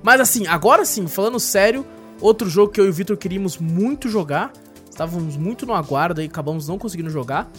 Mas 0.01 0.19
assim, 0.21 0.47
agora 0.47 0.85
sim, 0.85 1.07
falando 1.07 1.39
sério, 1.39 1.85
outro 2.21 2.49
jogo 2.49 2.71
que 2.71 2.79
eu 2.79 2.85
e 2.85 2.89
o 2.89 2.93
Victor 2.93 3.17
queríamos 3.17 3.57
muito 3.57 4.07
jogar. 4.09 4.51
Estávamos 4.89 5.37
muito 5.37 5.65
no 5.65 5.73
aguardo 5.73 6.21
e 6.21 6.25
acabamos 6.25 6.67
não 6.67 6.77
conseguindo 6.77 7.09
jogar. 7.09 7.49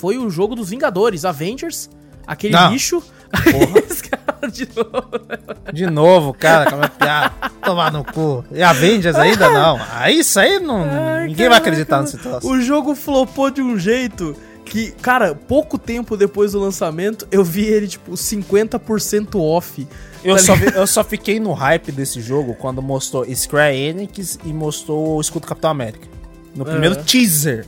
Foi 0.00 0.16
o 0.16 0.30
jogo 0.30 0.54
dos 0.54 0.70
Vingadores, 0.70 1.26
Avengers. 1.26 1.90
Aquele 2.26 2.54
Não. 2.54 2.72
lixo. 2.72 3.02
Cara 4.10 4.50
de 4.50 4.66
novo. 4.74 5.72
De 5.72 5.86
novo, 5.86 6.32
cara, 6.34 6.70
como 6.70 6.82
é 6.84 6.88
que 6.88 6.94
ah, 7.04 7.30
tomar 7.62 7.92
no 7.92 8.02
cu. 8.04 8.42
E 8.50 8.62
Avengers 8.62 9.14
ainda 9.16 9.50
não. 9.50 9.78
Ah, 9.92 10.10
isso 10.10 10.40
aí 10.40 10.58
não. 10.58 10.82
Ai, 10.84 11.26
ninguém 11.26 11.48
vai 11.48 11.58
caraca, 11.60 11.68
acreditar 11.68 12.00
nesse 12.00 12.16
troço. 12.16 12.48
O 12.50 12.60
jogo 12.60 12.94
flopou 12.94 13.50
de 13.50 13.60
um 13.60 13.78
jeito 13.78 14.34
que, 14.64 14.90
cara, 14.92 15.34
pouco 15.34 15.76
tempo 15.78 16.16
depois 16.16 16.52
do 16.52 16.60
lançamento, 16.60 17.26
eu 17.30 17.44
vi 17.44 17.64
ele, 17.66 17.86
tipo, 17.88 18.12
50% 18.12 19.34
off. 19.38 19.86
Eu 20.24 20.36
Tá 20.36 20.42
só, 20.42 20.54
vi- 20.54 20.72
eu 20.74 20.86
só 20.86 21.04
fiquei 21.04 21.38
no 21.38 21.52
hype 21.52 21.92
desse 21.92 22.20
jogo 22.20 22.54
quando 22.54 22.80
mostrou 22.82 23.24
Square 23.34 23.76
Enix 23.76 24.38
e 24.44 24.52
mostrou 24.52 25.16
o 25.16 25.20
escudo 25.20 25.46
Capitão 25.46 25.70
América. 25.70 26.08
No 26.54 26.64
primeiro 26.64 26.94
Aham. 26.96 27.04
teaser. 27.04 27.66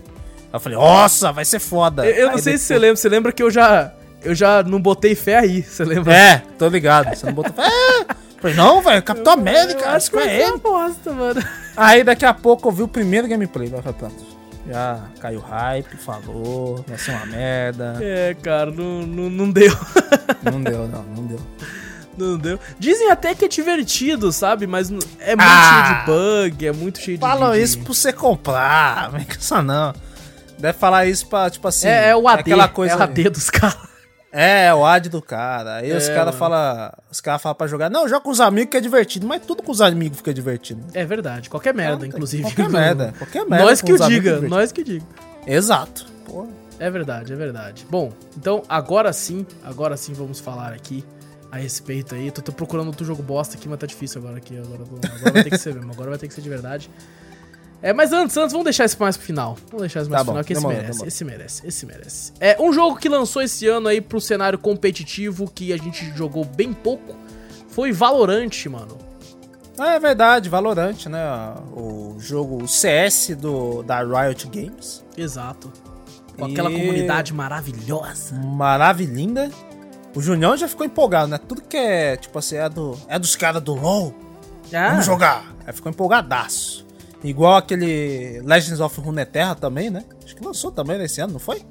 Eu 0.52 0.60
falei, 0.60 0.78
nossa, 0.78 1.32
vai 1.32 1.44
ser 1.44 1.58
foda. 1.58 2.04
Eu, 2.06 2.14
eu 2.14 2.26
não 2.28 2.34
Aí 2.36 2.42
sei 2.42 2.52
depois- 2.52 2.60
se 2.60 2.66
você 2.66 2.78
lembra, 2.78 2.96
você 2.96 3.08
lembra 3.08 3.32
que 3.32 3.42
eu 3.42 3.50
já. 3.50 3.92
Eu 4.24 4.34
já 4.36 4.62
não 4.62 4.80
botei 4.80 5.14
fé 5.16 5.38
aí, 5.38 5.62
você 5.62 5.84
lembra? 5.84 6.14
É, 6.14 6.42
tô 6.58 6.68
ligado. 6.68 7.12
Você 7.14 7.26
não 7.26 7.32
botou. 7.32 7.52
É! 7.64 8.06
Falei, 8.40 8.56
não, 8.56 8.80
velho, 8.82 9.02
Capitão 9.02 9.32
América, 9.32 9.90
acho 9.90 10.10
que 10.10 10.18
é 10.18 10.42
ele. 10.48 10.58
bosta, 10.58 11.12
mano. 11.12 11.42
Aí 11.76 12.04
daqui 12.04 12.24
a 12.24 12.32
pouco 12.34 12.68
eu 12.68 12.72
vi 12.72 12.82
o 12.82 12.88
primeiro 12.88 13.26
gameplay. 13.26 13.68
Vai 13.68 13.82
falar, 13.82 13.94
pronto. 13.94 14.32
Já 14.68 15.00
caiu 15.20 15.40
hype, 15.40 15.96
falou, 15.96 16.84
vai 16.86 16.96
ser 16.98 17.10
uma 17.12 17.26
merda. 17.26 17.98
É, 18.00 18.36
cara, 18.40 18.70
não, 18.70 19.02
não, 19.04 19.28
não 19.30 19.50
deu. 19.50 19.72
Não 20.42 20.60
deu, 20.62 20.86
não, 20.88 21.02
não 21.04 21.24
deu. 21.26 21.40
Não 22.18 22.36
deu. 22.38 22.60
Dizem 22.78 23.10
até 23.10 23.32
que 23.34 23.44
é 23.44 23.48
divertido, 23.48 24.32
sabe? 24.32 24.66
Mas 24.66 24.90
é 25.20 25.34
muito 25.34 25.40
Ah! 25.40 25.84
cheio 25.84 25.98
de 25.98 26.04
bug, 26.50 26.66
é 26.66 26.72
muito 26.72 26.98
cheio 27.00 27.16
de. 27.16 27.20
Falam 27.20 27.54
isso 27.56 27.78
pra 27.78 27.92
você 27.94 28.12
comprar, 28.12 29.10
não 29.12 29.18
é 29.20 29.24
que 29.24 29.36
isso 29.36 29.62
não. 29.62 29.92
Deve 30.62 30.78
falar 30.78 31.06
isso 31.06 31.26
pra, 31.26 31.50
tipo 31.50 31.66
assim. 31.66 31.88
É, 31.88 32.10
é 32.10 32.16
o 32.16 32.28
AD, 32.28 32.40
aquela 32.40 32.68
coisa. 32.68 32.94
é 32.94 32.96
o 32.96 33.02
AD 33.02 33.28
dos 33.30 33.50
caras. 33.50 33.76
É, 34.32 34.66
é 34.66 34.74
o 34.74 34.86
AD 34.86 35.08
do 35.08 35.20
cara. 35.20 35.74
Aí 35.78 35.92
os 35.92 36.08
É, 36.08 36.14
caras 36.14 36.34
mano. 36.34 36.38
falam. 36.38 36.92
Os 37.10 37.20
caras 37.20 37.42
falam 37.42 37.56
pra 37.56 37.66
jogar. 37.66 37.90
Não, 37.90 38.08
joga 38.08 38.20
com 38.22 38.30
os 38.30 38.40
amigos 38.40 38.70
que 38.70 38.76
é 38.76 38.80
divertido, 38.80 39.26
mas 39.26 39.42
tudo 39.44 39.62
com 39.62 39.72
os 39.72 39.80
amigos 39.80 40.18
fica 40.18 40.32
divertido. 40.32 40.82
É 40.94 41.04
verdade, 41.04 41.50
qualquer 41.50 41.74
merda, 41.74 42.06
inclusive. 42.06 42.44
Qualquer 42.44 42.68
merda. 42.70 43.12
Qualquer 43.18 43.44
merda. 43.44 43.64
Nós 43.66 43.82
que 43.82 43.92
o 43.92 43.96
os 43.96 44.06
diga, 44.06 44.30
é 44.36 44.40
nós 44.40 44.70
que 44.72 44.84
diga. 44.84 45.04
Exato. 45.46 46.06
Pô. 46.24 46.46
É 46.78 46.88
verdade, 46.90 47.32
é 47.32 47.36
verdade. 47.36 47.86
Bom, 47.90 48.12
então 48.36 48.62
agora 48.68 49.12
sim, 49.12 49.44
agora 49.64 49.96
sim 49.96 50.12
vamos 50.14 50.38
falar 50.40 50.72
aqui 50.72 51.04
a 51.50 51.56
respeito 51.56 52.14
aí. 52.14 52.30
Tô, 52.30 52.40
tô 52.40 52.52
procurando 52.52 52.86
outro 52.86 53.04
jogo 53.04 53.22
bosta 53.22 53.56
aqui, 53.56 53.68
mas 53.68 53.78
tá 53.80 53.86
difícil 53.86 54.20
agora 54.20 54.38
aqui. 54.38 54.56
Agora, 54.56 54.82
agora 55.16 55.32
vai 55.32 55.42
ter 55.44 55.50
que 55.50 55.58
ser 55.58 55.74
mesmo, 55.74 55.92
agora 55.92 56.10
vai 56.10 56.18
ter 56.18 56.28
que 56.28 56.34
ser 56.34 56.40
de 56.40 56.48
verdade. 56.48 56.88
É, 57.82 57.92
mas 57.92 58.12
antes, 58.12 58.36
antes, 58.36 58.52
vamos 58.52 58.64
deixar 58.64 58.84
isso 58.84 58.96
mais 59.00 59.16
pro 59.16 59.26
final. 59.26 59.56
Vamos 59.66 59.80
deixar 59.82 60.02
isso 60.02 60.10
mais 60.10 60.20
Tá 60.20 60.24
pro 60.24 60.34
bom, 60.34 60.44
final, 60.44 60.44
que 60.44 60.52
esse 60.52 60.66
merece, 60.66 60.86
demorou. 60.92 61.08
esse 61.08 61.24
merece, 61.24 61.66
esse 61.66 61.86
merece. 61.86 62.32
É, 62.38 62.56
um 62.62 62.72
jogo 62.72 62.96
que 62.96 63.08
lançou 63.08 63.42
esse 63.42 63.66
ano 63.66 63.88
aí 63.88 64.00
pro 64.00 64.20
cenário 64.20 64.58
competitivo, 64.58 65.50
que 65.52 65.72
a 65.72 65.76
gente 65.76 66.16
jogou 66.16 66.44
bem 66.44 66.72
pouco, 66.72 67.16
foi 67.68 67.90
Valorant, 67.92 68.66
mano. 68.70 68.96
Ah, 69.78 69.94
é 69.94 69.98
verdade, 69.98 70.48
Valorant, 70.48 71.06
né? 71.06 71.18
O 71.74 72.16
jogo 72.20 72.62
o 72.62 72.68
CS 72.68 73.30
do, 73.36 73.82
da 73.82 74.00
Riot 74.04 74.46
Games. 74.48 75.02
Exato. 75.16 75.72
Com 76.38 76.44
aquela 76.44 76.70
E- 76.70 76.78
comunidade 76.78 77.32
maravilhosa. 77.34 78.34
Maravilhinda. 78.36 79.50
O 80.14 80.20
Junião 80.20 80.56
já 80.56 80.68
ficou 80.68 80.84
empolgado, 80.86 81.28
né? 81.28 81.38
Tudo 81.38 81.62
que 81.62 81.76
é, 81.76 82.16
tipo 82.16 82.38
assim, 82.38 82.56
é, 82.56 82.68
do, 82.68 82.96
é 83.08 83.18
dos 83.18 83.34
caras 83.34 83.62
do 83.62 83.74
LoL. 83.74 84.14
Ah, 84.72 84.90
Vamos 84.90 85.06
jogar. 85.06 85.52
Aí 85.66 85.72
ficou 85.72 85.90
empolgadaço. 85.90 86.81
Igual 87.24 87.56
aquele 87.56 88.40
Legends 88.44 88.80
of 88.80 89.00
Runeterra 89.00 89.54
também, 89.54 89.90
né? 89.90 90.04
Acho 90.24 90.34
que 90.34 90.44
lançou 90.44 90.70
também 90.72 90.98
nesse 90.98 91.20
ano, 91.20 91.34
não 91.34 91.40
foi? 91.40 91.62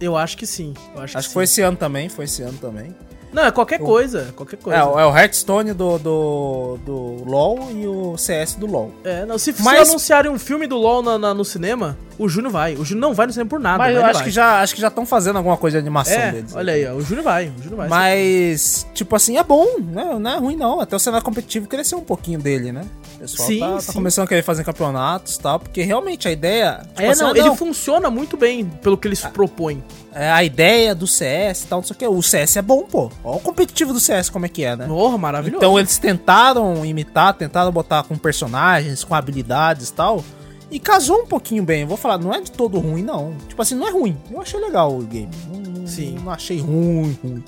Eu 0.00 0.16
acho 0.16 0.36
que 0.36 0.46
sim. 0.46 0.74
Acho, 0.96 1.16
Acho 1.16 1.16
que 1.16 1.22
sim. 1.24 1.30
foi 1.34 1.44
esse 1.44 1.62
ano 1.62 1.76
também, 1.76 2.08
foi 2.08 2.26
esse 2.26 2.42
ano 2.42 2.58
também. 2.58 2.94
Não, 3.32 3.44
é 3.44 3.50
qualquer 3.50 3.78
coisa, 3.80 4.32
qualquer 4.36 4.56
coisa. 4.56 4.78
É, 4.78 4.84
o- 4.84 4.98
é 5.00 5.06
o 5.06 5.14
Hearthstone 5.16 5.72
do, 5.72 5.98
do, 5.98 6.78
do 6.84 7.24
LoL 7.28 7.70
e 7.72 7.86
o 7.86 8.16
CS 8.16 8.54
do 8.54 8.66
LoL. 8.66 8.92
É, 9.04 9.24
não, 9.26 9.36
se, 9.38 9.52
se 9.52 9.62
Mas- 9.62 9.88
anunciarem 9.88 10.30
um 10.30 10.38
filme 10.38 10.66
do 10.66 10.76
LoL 10.76 11.02
na- 11.02 11.18
na- 11.18 11.34
no 11.34 11.44
cinema, 11.44 11.96
o 12.18 12.28
Júnior 12.28 12.52
vai. 12.52 12.74
O 12.74 12.84
Júnior 12.84 13.08
não 13.08 13.14
vai 13.14 13.26
no 13.26 13.32
cinema 13.32 13.48
por 13.50 13.60
nada, 13.60 13.78
Mas 13.78 13.92
eu 13.94 14.00
ele 14.00 14.04
acho 14.04 14.14
vai. 14.14 14.24
que, 14.24 14.30
já, 14.30 14.60
acho 14.62 14.74
que 14.74 14.80
já 14.80 14.88
estão 14.88 15.04
fazendo 15.06 15.36
alguma 15.36 15.56
coisa 15.56 15.76
de 15.78 15.80
animação 15.82 16.14
É, 16.14 16.32
deles. 16.32 16.54
olha 16.54 16.72
aí, 16.72 16.86
ó, 16.86 16.94
o 16.94 17.02
Júnior 17.02 17.24
vai, 17.24 17.48
o 17.48 17.62
Júnior 17.62 17.76
vai. 17.76 17.88
Mas, 17.88 18.86
tipo 18.94 19.14
assim, 19.16 19.36
é 19.36 19.44
bom, 19.44 19.66
né? 19.80 20.16
Não 20.18 20.30
é 20.30 20.36
ruim, 20.38 20.56
não. 20.56 20.80
Até 20.80 20.96
o 20.96 20.98
cenário 20.98 21.24
competitivo 21.24 21.66
cresceu 21.68 21.98
um 21.98 22.04
pouquinho 22.04 22.38
dele, 22.38 22.72
né? 22.72 22.82
O 23.16 23.18
pessoal 23.20 23.48
Sim, 23.48 23.60
tá, 23.60 23.68
tá 23.72 23.80
sim. 23.80 23.92
começando 23.92 24.24
a 24.24 24.28
querer 24.28 24.42
fazer 24.42 24.64
campeonatos 24.64 25.36
e 25.36 25.40
tal, 25.40 25.58
porque 25.60 25.82
realmente 25.82 26.28
a 26.28 26.32
ideia. 26.32 26.80
tipo 26.88 27.02
É, 27.02 27.08
assim, 27.10 27.22
não, 27.22 27.32
ah, 27.32 27.38
ele 27.38 27.54
funciona 27.56 28.10
muito 28.10 28.36
bem 28.36 28.64
pelo 28.64 28.96
que 28.96 29.08
ele 29.08 29.14
Ah. 29.14 29.26
se 29.26 29.28
propõe. 29.28 29.82
é, 30.14 30.30
a 30.30 30.42
ideia 30.42 30.94
do 30.94 31.06
CS 31.06 31.62
e 31.62 31.66
tal, 31.66 31.80
não 31.80 31.86
sei 31.86 31.94
o 31.94 31.98
que. 31.98 32.06
O 32.06 32.22
CS 32.22 32.56
é 32.58 32.62
bom, 32.62 32.82
pô. 32.84 33.10
Olha 33.22 33.36
o 33.36 33.40
competitivo 33.40 33.92
do 33.92 34.00
CS 34.00 34.30
como 34.30 34.46
é 34.46 34.48
que 34.48 34.64
é, 34.64 34.74
né? 34.74 34.86
Porra, 34.86 35.18
maravilhoso. 35.18 35.58
Então 35.58 35.78
eles 35.78 35.98
tentaram 35.98 36.84
imitar, 36.86 37.34
tentaram 37.34 37.70
botar 37.70 38.02
com 38.04 38.16
personagens, 38.16 39.04
com 39.04 39.14
habilidades 39.14 39.88
e 39.90 39.92
tal. 39.92 40.24
E 40.70 40.78
casou 40.80 41.22
um 41.22 41.26
pouquinho 41.26 41.62
bem. 41.62 41.82
Eu 41.82 41.86
vou 41.86 41.96
falar, 41.96 42.18
não 42.18 42.34
é 42.34 42.40
de 42.40 42.50
todo 42.50 42.78
ruim, 42.78 43.02
não. 43.02 43.34
Tipo 43.48 43.62
assim, 43.62 43.74
não 43.74 43.86
é 43.86 43.90
ruim. 43.90 44.16
Eu 44.30 44.40
achei 44.40 44.58
legal 44.60 44.92
o 44.96 45.02
game. 45.02 45.30
Não, 45.48 45.86
Sim. 45.86 46.18
Não 46.18 46.30
achei 46.32 46.58
ruim, 46.60 47.16
ruim. 47.22 47.44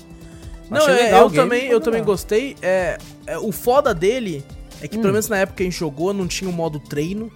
Não, 0.69 0.77
Achei 0.77 0.93
é, 0.93 1.03
legal 1.05 1.21
eu 1.21 1.25
o 1.27 1.29
game, 1.29 1.43
também, 1.49 1.67
eu 1.67 1.81
também 1.81 2.03
gostei. 2.03 2.55
É, 2.61 2.97
é, 3.25 3.37
o 3.39 3.51
foda 3.51 3.93
dele 3.93 4.43
é 4.81 4.87
que, 4.87 4.97
Hum. 4.97 5.01
pelo 5.01 5.13
menos 5.13 5.27
na 5.27 5.37
época 5.37 5.57
que 5.57 5.63
a 5.63 5.65
gente 5.65 5.77
jogou, 5.77 6.13
não 6.13 6.27
tinha 6.27 6.49
o 6.49 6.53
modo 6.53 6.79
treino. 6.79 7.29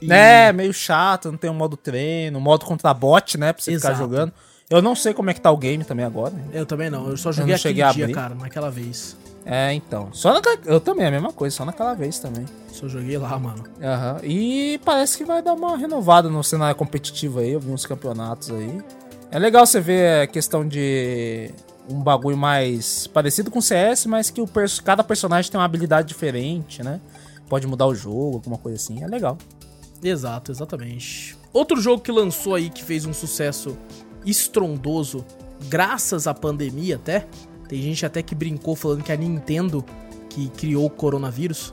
E- 0.00 0.10
É, 0.12 0.52
meio 0.52 0.72
chato, 0.72 1.30
não 1.30 1.38
tem 1.38 1.50
um 1.50 1.54
modo 1.54 1.76
treino, 1.76 2.40
modo 2.40 2.64
contra 2.64 2.94
bot, 2.94 3.36
né? 3.38 3.52
Pra 3.52 3.62
você 3.62 3.72
Exato. 3.72 3.94
ficar 3.94 4.04
jogando. 4.04 4.32
Eu 4.70 4.80
não 4.80 4.94
sei 4.96 5.12
como 5.12 5.28
é 5.30 5.34
que 5.34 5.40
tá 5.40 5.50
o 5.50 5.56
game 5.58 5.84
também 5.84 6.04
agora. 6.06 6.30
né? 6.32 6.44
Eu 6.54 6.64
também 6.64 6.88
não, 6.88 7.08
eu 7.08 7.16
só 7.16 7.28
Eu 7.30 7.32
joguei 7.34 7.52
não 7.54 7.58
aquele 7.58 7.92
dia, 7.92 8.08
cara, 8.14 8.34
naquela 8.34 8.70
vez. 8.70 9.16
É, 9.44 9.72
então. 9.72 10.08
Só 10.12 10.32
naquela... 10.32 10.58
Eu 10.64 10.80
também, 10.80 11.06
a 11.06 11.10
mesma 11.10 11.32
coisa, 11.32 11.54
só 11.54 11.64
naquela 11.64 11.94
vez 11.94 12.18
também. 12.18 12.46
Só 12.72 12.88
joguei 12.88 13.18
lá, 13.18 13.38
mano. 13.38 13.64
Aham. 13.82 14.20
E 14.22 14.80
parece 14.84 15.18
que 15.18 15.24
vai 15.24 15.42
dar 15.42 15.52
uma 15.52 15.76
renovada 15.76 16.28
no 16.28 16.42
cenário 16.42 16.74
competitivo 16.74 17.40
aí. 17.40 17.52
Eu 17.52 17.60
vi 17.60 17.70
uns 17.70 17.86
campeonatos 17.86 18.50
aí. 18.50 18.82
É 19.30 19.38
legal 19.38 19.66
você 19.66 19.80
ver 19.80 20.22
a 20.22 20.26
questão 20.26 20.66
de 20.66 21.50
um 21.88 22.00
bagulho 22.00 22.36
mais 22.36 23.06
parecido 23.06 23.50
com 23.50 23.60
CS, 23.60 24.06
mas 24.06 24.30
que 24.30 24.40
o 24.40 24.48
cada 24.82 25.04
personagem 25.04 25.50
tem 25.50 25.58
uma 25.58 25.64
habilidade 25.64 26.08
diferente, 26.08 26.82
né? 26.82 27.00
Pode 27.48 27.66
mudar 27.66 27.86
o 27.86 27.94
jogo, 27.94 28.36
alguma 28.36 28.56
coisa 28.56 28.76
assim. 28.76 29.02
É 29.02 29.06
legal. 29.06 29.36
Exato, 30.02 30.50
exatamente. 30.50 31.36
Outro 31.52 31.80
jogo 31.80 32.02
que 32.02 32.10
lançou 32.10 32.54
aí 32.54 32.70
que 32.70 32.82
fez 32.82 33.06
um 33.06 33.12
sucesso 33.12 33.76
estrondoso, 34.24 35.24
graças 35.68 36.26
à 36.26 36.34
pandemia 36.34 36.96
até. 36.96 37.26
Tem 37.68 37.80
gente 37.82 38.04
até 38.04 38.22
que 38.22 38.34
brincou 38.34 38.76
falando 38.76 39.02
que 39.02 39.12
a 39.12 39.16
Nintendo 39.16 39.84
que 40.28 40.48
criou 40.50 40.86
o 40.86 40.90
coronavírus. 40.90 41.72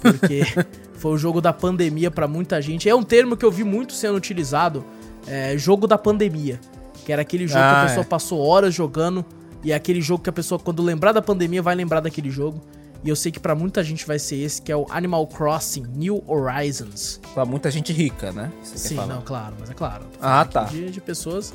Porque 0.00 0.42
foi 0.94 1.12
o 1.12 1.18
jogo 1.18 1.40
da 1.40 1.52
pandemia 1.52 2.10
pra 2.10 2.28
muita 2.28 2.60
gente. 2.60 2.88
É 2.88 2.94
um 2.94 3.02
termo 3.02 3.36
que 3.36 3.44
eu 3.44 3.50
vi 3.50 3.64
muito 3.64 3.92
sendo 3.92 4.16
utilizado. 4.16 4.84
É, 5.26 5.56
jogo 5.56 5.86
da 5.86 5.98
pandemia. 5.98 6.60
Que 7.04 7.12
era 7.12 7.22
aquele 7.22 7.46
jogo 7.46 7.60
que 7.60 7.64
Ah, 7.66 7.82
a 7.82 7.86
pessoa 7.86 8.02
é. 8.02 8.06
passou 8.06 8.40
horas 8.40 8.74
jogando. 8.74 9.24
E 9.64 9.72
é 9.72 9.74
aquele 9.74 10.00
jogo 10.00 10.22
que 10.22 10.30
a 10.30 10.32
pessoa, 10.32 10.58
quando 10.58 10.82
lembrar 10.82 11.12
da 11.12 11.22
pandemia, 11.22 11.60
vai 11.62 11.74
lembrar 11.74 12.00
daquele 12.00 12.30
jogo. 12.30 12.60
E 13.02 13.08
eu 13.08 13.16
sei 13.16 13.30
que 13.32 13.38
pra 13.40 13.54
muita 13.54 13.82
gente 13.84 14.06
vai 14.06 14.18
ser 14.18 14.36
esse, 14.36 14.60
que 14.60 14.70
é 14.70 14.76
o 14.76 14.86
Animal 14.90 15.26
Crossing 15.26 15.84
New 15.94 16.22
Horizons. 16.26 17.20
Pra 17.34 17.44
muita 17.44 17.70
gente 17.70 17.92
rica, 17.92 18.32
né? 18.32 18.50
Sim, 18.62 18.94
não, 18.94 19.20
claro, 19.22 19.54
mas 19.58 19.70
é 19.70 19.74
claro. 19.74 20.04
Ah, 20.20 20.44
tá. 20.44 20.64
De, 20.64 20.90
de 20.90 21.00
pessoas, 21.00 21.52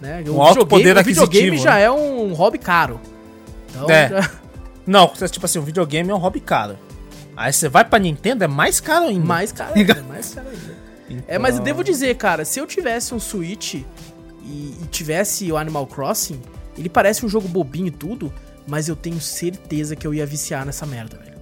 né? 0.00 0.22
Um 0.28 0.40
alto 0.42 0.66
poder 0.66 0.96
o 0.96 1.02
videogame 1.04 1.20
aquisitivo, 1.48 1.56
já 1.62 1.74
né? 1.74 1.82
é 1.84 1.90
um 1.90 2.32
hobby 2.34 2.58
caro. 2.58 3.00
Então, 3.70 3.88
É. 3.90 4.08
já- 4.08 4.30
Não, 4.86 5.08
tipo 5.08 5.46
assim, 5.46 5.58
um 5.58 5.62
videogame 5.62 6.10
é 6.10 6.14
um 6.14 6.18
hobby 6.18 6.40
caro. 6.40 6.78
Aí 7.36 7.52
você 7.52 7.68
vai 7.68 7.84
pra 7.84 7.98
Nintendo, 7.98 8.44
é 8.44 8.46
mais 8.46 8.80
caro 8.80 9.06
ainda. 9.06 9.24
mais 9.24 9.50
caro 9.50 9.72
ainda, 9.74 10.02
mais 10.08 10.34
caro 10.34 10.48
ainda. 10.48 11.24
É, 11.26 11.38
mas 11.38 11.56
eu 11.56 11.62
devo 11.62 11.82
dizer, 11.82 12.14
cara, 12.16 12.44
se 12.44 12.58
eu 12.60 12.66
tivesse 12.66 13.14
um 13.14 13.18
Switch 13.20 13.74
e, 13.74 13.84
e 14.44 14.86
tivesse 14.90 15.50
o 15.50 15.56
Animal 15.56 15.86
Crossing, 15.86 16.40
ele 16.78 16.88
parece 16.88 17.24
um 17.24 17.28
jogo 17.28 17.48
bobinho 17.48 17.88
e 17.88 17.90
tudo, 17.90 18.32
mas 18.66 18.88
eu 18.88 18.94
tenho 18.96 19.20
certeza 19.20 19.96
que 19.96 20.06
eu 20.06 20.14
ia 20.14 20.24
viciar 20.26 20.64
nessa 20.64 20.84
merda, 20.86 21.16
velho. 21.18 21.34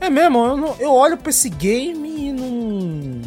É 0.00 0.10
mesmo, 0.10 0.38
eu, 0.44 0.56
não- 0.56 0.76
eu 0.78 0.92
olho 0.92 1.16
pra 1.16 1.30
esse 1.30 1.48
game 1.48 2.28
e 2.28 2.32
não. 2.32 3.20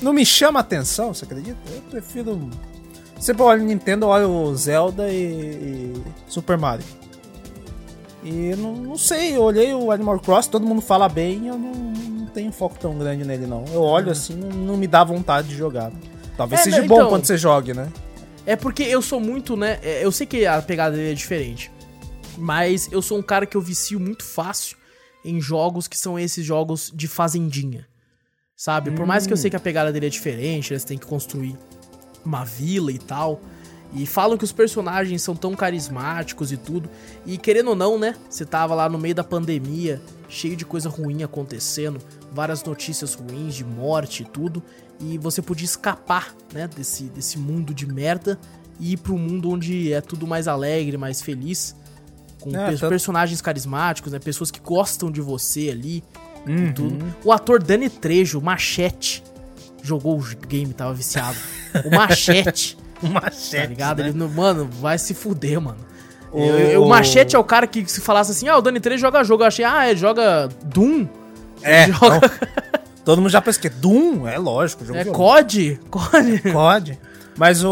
Não 0.00 0.12
me 0.12 0.24
chama 0.26 0.60
atenção, 0.60 1.14
você 1.14 1.24
acredita? 1.24 1.58
Eu 1.72 1.80
prefiro. 1.82 2.50
Sempre 3.22 3.42
eu 3.42 3.46
olho 3.46 3.62
Nintendo, 3.62 4.06
eu 4.06 4.08
olho 4.08 4.28
o 4.30 4.56
Zelda 4.56 5.08
e, 5.08 5.14
e 5.94 6.02
Super 6.26 6.58
Mario. 6.58 6.84
E 8.24 8.46
eu 8.50 8.56
não, 8.56 8.74
não 8.74 8.98
sei, 8.98 9.36
eu 9.36 9.42
olhei 9.42 9.72
o 9.72 9.92
Animal 9.92 10.18
Cross, 10.18 10.48
todo 10.48 10.66
mundo 10.66 10.80
fala 10.82 11.08
bem, 11.08 11.46
eu 11.46 11.56
não, 11.56 11.72
não 11.72 12.26
tenho 12.26 12.50
foco 12.50 12.76
tão 12.80 12.98
grande 12.98 13.24
nele, 13.24 13.46
não. 13.46 13.64
Eu 13.72 13.80
olho 13.82 14.10
assim, 14.10 14.34
não, 14.34 14.48
não 14.48 14.76
me 14.76 14.88
dá 14.88 15.04
vontade 15.04 15.48
de 15.48 15.56
jogar. 15.56 15.92
Talvez 16.36 16.62
É, 16.62 16.64
seja 16.64 16.82
né, 16.82 16.88
bom 16.88 16.96
então- 16.96 17.08
quando 17.10 17.24
você 17.24 17.36
jogue, 17.38 17.72
né? 17.72 17.88
É 18.44 18.56
porque 18.56 18.82
eu 18.82 19.00
sou 19.00 19.20
muito, 19.20 19.56
né? 19.56 19.78
é, 19.84 20.04
Eu 20.04 20.10
sei 20.10 20.26
que 20.26 20.44
a 20.44 20.60
pegada 20.60 20.96
dele 20.96 21.12
é 21.12 21.14
diferente. 21.14 21.70
Mas 22.36 22.88
eu 22.90 23.00
sou 23.00 23.18
um 23.18 23.22
cara 23.22 23.46
que 23.46 23.56
eu 23.56 23.60
vicio 23.60 24.00
muito 24.00 24.24
fácil 24.24 24.76
em 25.24 25.40
jogos 25.40 25.86
que 25.86 25.96
são 25.96 26.18
esses 26.18 26.44
jogos 26.44 26.90
de 26.92 27.06
fazendinha. 27.06 27.86
Sabe? 28.56 28.90
Por 28.90 29.06
mais 29.06 29.28
que 29.28 29.32
eu 29.32 29.36
sei 29.36 29.48
que 29.48 29.54
a 29.56 29.60
pegada 29.60 29.92
dele 29.92 30.06
é 30.06 30.08
diferente, 30.08 30.72
né, 30.72 30.78
você 30.80 30.86
tem 30.86 30.98
que 30.98 31.06
construir 31.06 31.56
uma 32.24 32.44
vila 32.44 32.90
e 32.92 32.98
tal. 32.98 33.40
E 33.94 34.06
falam 34.06 34.38
que 34.38 34.44
os 34.44 34.52
personagens 34.52 35.20
são 35.20 35.36
tão 35.36 35.54
carismáticos 35.54 36.50
e 36.50 36.56
tudo. 36.56 36.88
E 37.26 37.36
querendo 37.36 37.68
ou 37.68 37.76
não, 37.76 37.98
né? 37.98 38.14
Você 38.30 38.44
tava 38.46 38.74
lá 38.74 38.88
no 38.88 38.98
meio 38.98 39.14
da 39.14 39.22
pandemia, 39.22 40.00
cheio 40.28 40.56
de 40.56 40.64
coisa 40.64 40.88
ruim 40.88 41.22
acontecendo, 41.22 42.00
várias 42.32 42.64
notícias 42.64 43.12
ruins 43.14 43.54
de 43.54 43.64
morte 43.64 44.22
e 44.22 44.24
tudo. 44.26 44.62
E 44.98 45.18
você 45.18 45.42
podia 45.42 45.66
escapar, 45.66 46.34
né, 46.54 46.68
desse, 46.74 47.04
desse 47.04 47.38
mundo 47.38 47.74
de 47.74 47.86
merda 47.86 48.38
e 48.80 48.92
ir 48.92 48.96
pro 48.96 49.18
mundo 49.18 49.50
onde 49.50 49.92
é 49.92 50.00
tudo 50.00 50.26
mais 50.26 50.48
alegre, 50.48 50.96
mais 50.96 51.20
feliz. 51.20 51.76
Com 52.40 52.56
É, 52.56 52.70
tanto- 52.70 52.88
personagens 52.88 53.40
carismáticos, 53.42 54.10
né? 54.12 54.18
Pessoas 54.18 54.50
que 54.50 54.58
gostam 54.60 55.10
de 55.10 55.20
você 55.20 55.68
ali 55.70 56.02
Uhum. 56.46 56.72
tudo. 56.72 57.14
O 57.24 57.30
ator 57.30 57.62
Dani 57.62 57.90
Trejo, 57.90 58.40
Machete. 58.40 59.22
Jogou 59.82 60.18
o 60.18 60.24
game, 60.46 60.72
tava 60.72 60.94
viciado. 60.94 61.36
O 61.84 61.94
Machete, 61.94 62.76
Um 63.02 63.08
machete, 63.08 63.56
tá 63.62 63.66
ligado? 63.66 64.02
né? 64.02 64.08
Ele, 64.10 64.18
mano, 64.28 64.68
vai 64.80 64.96
se 64.96 65.12
fuder, 65.12 65.60
mano. 65.60 65.78
O- 66.30 66.38
Eu- 66.40 66.58
eu- 66.58 66.82
o 66.84 66.88
Machete 66.88 67.34
é 67.34 67.38
o 67.38 67.42
cara 67.44 67.66
que 67.66 67.84
se 67.90 68.00
falasse 68.00 68.30
assim, 68.30 68.48
ah, 68.48 68.56
o 68.56 68.62
Dani 68.62 68.78
3 68.80 69.00
joga 69.00 69.24
jogo. 69.24 69.42
Eu 69.42 69.48
achei, 69.48 69.64
ah, 69.64 69.90
é, 69.90 69.96
joga 69.96 70.48
Doom. 70.64 71.06
É, 71.62 71.84
Ele 71.84 71.92
joga... 71.98 72.30
Todo 73.04 73.20
mundo 73.20 73.30
já 73.30 73.42
pensa 73.42 73.58
que 73.60 73.68
Doom, 73.68 74.28
é 74.28 74.38
lógico. 74.38 74.84
Jogo 74.84 74.98
É. 75.00 75.04
COD? 75.04 75.80
COD. 75.90 76.52
Pode. 76.52 76.98
Mas 77.36 77.64
o, 77.64 77.70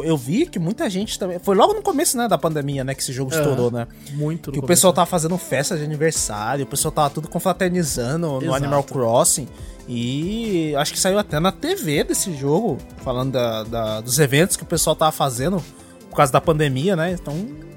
o- 0.00 0.04
eu 0.04 0.16
vi 0.16 0.46
que 0.46 0.58
muita 0.58 0.90
gente 0.90 1.18
também. 1.18 1.38
Foi 1.38 1.54
logo 1.54 1.72
no 1.74 1.82
começo, 1.82 2.16
né, 2.16 2.26
da 2.26 2.36
pandemia, 2.36 2.82
né, 2.82 2.94
que 2.94 3.02
esse 3.02 3.12
jogo 3.12 3.32
Aham. 3.32 3.40
estourou, 3.42 3.70
né? 3.70 3.86
Muito 4.14 4.50
Que 4.50 4.58
o 4.58 4.62
pessoal 4.62 4.92
tava 4.92 5.06
fazendo 5.06 5.38
festa 5.38 5.76
de 5.76 5.84
aniversário, 5.84 6.64
o 6.64 6.66
pessoal 6.66 6.90
tava 6.90 7.10
tudo 7.10 7.28
confraternizando 7.28 8.26
no 8.26 8.42
Exato. 8.42 8.54
Animal 8.56 8.82
Crossing. 8.82 9.46
E 9.88 10.74
acho 10.76 10.92
que 10.92 10.98
saiu 10.98 11.18
até 11.18 11.38
na 11.38 11.52
TV 11.52 12.04
desse 12.04 12.34
jogo, 12.34 12.78
falando 12.98 13.32
da, 13.32 13.62
da- 13.64 14.00
dos 14.00 14.18
eventos 14.18 14.56
que 14.56 14.62
o 14.62 14.66
pessoal 14.66 14.96
tava 14.96 15.12
fazendo 15.12 15.62
por 16.10 16.16
causa 16.16 16.32
da 16.32 16.40
pandemia, 16.40 16.96
né? 16.96 17.12
Então 17.12 17.34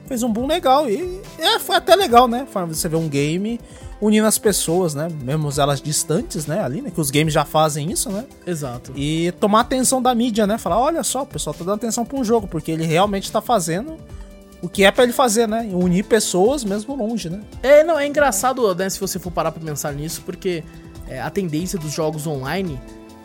fez 0.07 0.23
um 0.23 0.31
boom 0.31 0.47
legal. 0.47 0.89
E 0.89 1.21
é, 1.37 1.59
foi 1.59 1.75
até 1.75 1.95
legal, 1.95 2.27
né? 2.27 2.47
Você 2.69 2.87
vê 2.87 2.95
um 2.95 3.09
game 3.09 3.59
unindo 3.99 4.25
as 4.27 4.37
pessoas, 4.37 4.93
né? 4.93 5.09
Mesmo 5.21 5.49
elas 5.59 5.81
distantes, 5.81 6.45
né? 6.45 6.63
Ali, 6.63 6.81
né? 6.81 6.91
Que 6.91 7.01
os 7.01 7.11
games 7.11 7.33
já 7.33 7.43
fazem 7.43 7.91
isso, 7.91 8.09
né? 8.09 8.23
Exato. 8.45 8.93
E 8.95 9.33
tomar 9.39 9.61
atenção 9.61 10.01
da 10.01 10.13
mídia, 10.15 10.47
né? 10.47 10.57
Falar, 10.57 10.79
olha 10.79 11.03
só, 11.03 11.23
o 11.23 11.25
pessoal 11.25 11.53
tá 11.53 11.65
dando 11.65 11.75
atenção 11.75 12.05
pra 12.05 12.17
um 12.17 12.23
jogo, 12.23 12.47
porque 12.47 12.71
ele 12.71 12.85
realmente 12.85 13.29
tá 13.31 13.41
fazendo 13.41 13.97
o 14.61 14.69
que 14.69 14.83
é 14.83 14.91
pra 14.91 15.03
ele 15.03 15.13
fazer, 15.13 15.47
né? 15.47 15.69
Unir 15.73 16.03
pessoas 16.05 16.63
mesmo 16.63 16.95
longe, 16.95 17.29
né? 17.29 17.41
É, 17.61 17.83
não, 17.83 17.99
é 17.99 18.07
engraçado, 18.07 18.73
né, 18.75 18.89
se 18.89 18.99
você 18.99 19.19
for 19.19 19.29
parar 19.31 19.51
pra 19.51 19.61
pensar 19.63 19.93
nisso, 19.93 20.21
porque 20.25 20.63
é, 21.07 21.21
a 21.21 21.29
tendência 21.29 21.77
dos 21.79 21.93
jogos 21.93 22.27
online 22.27 22.79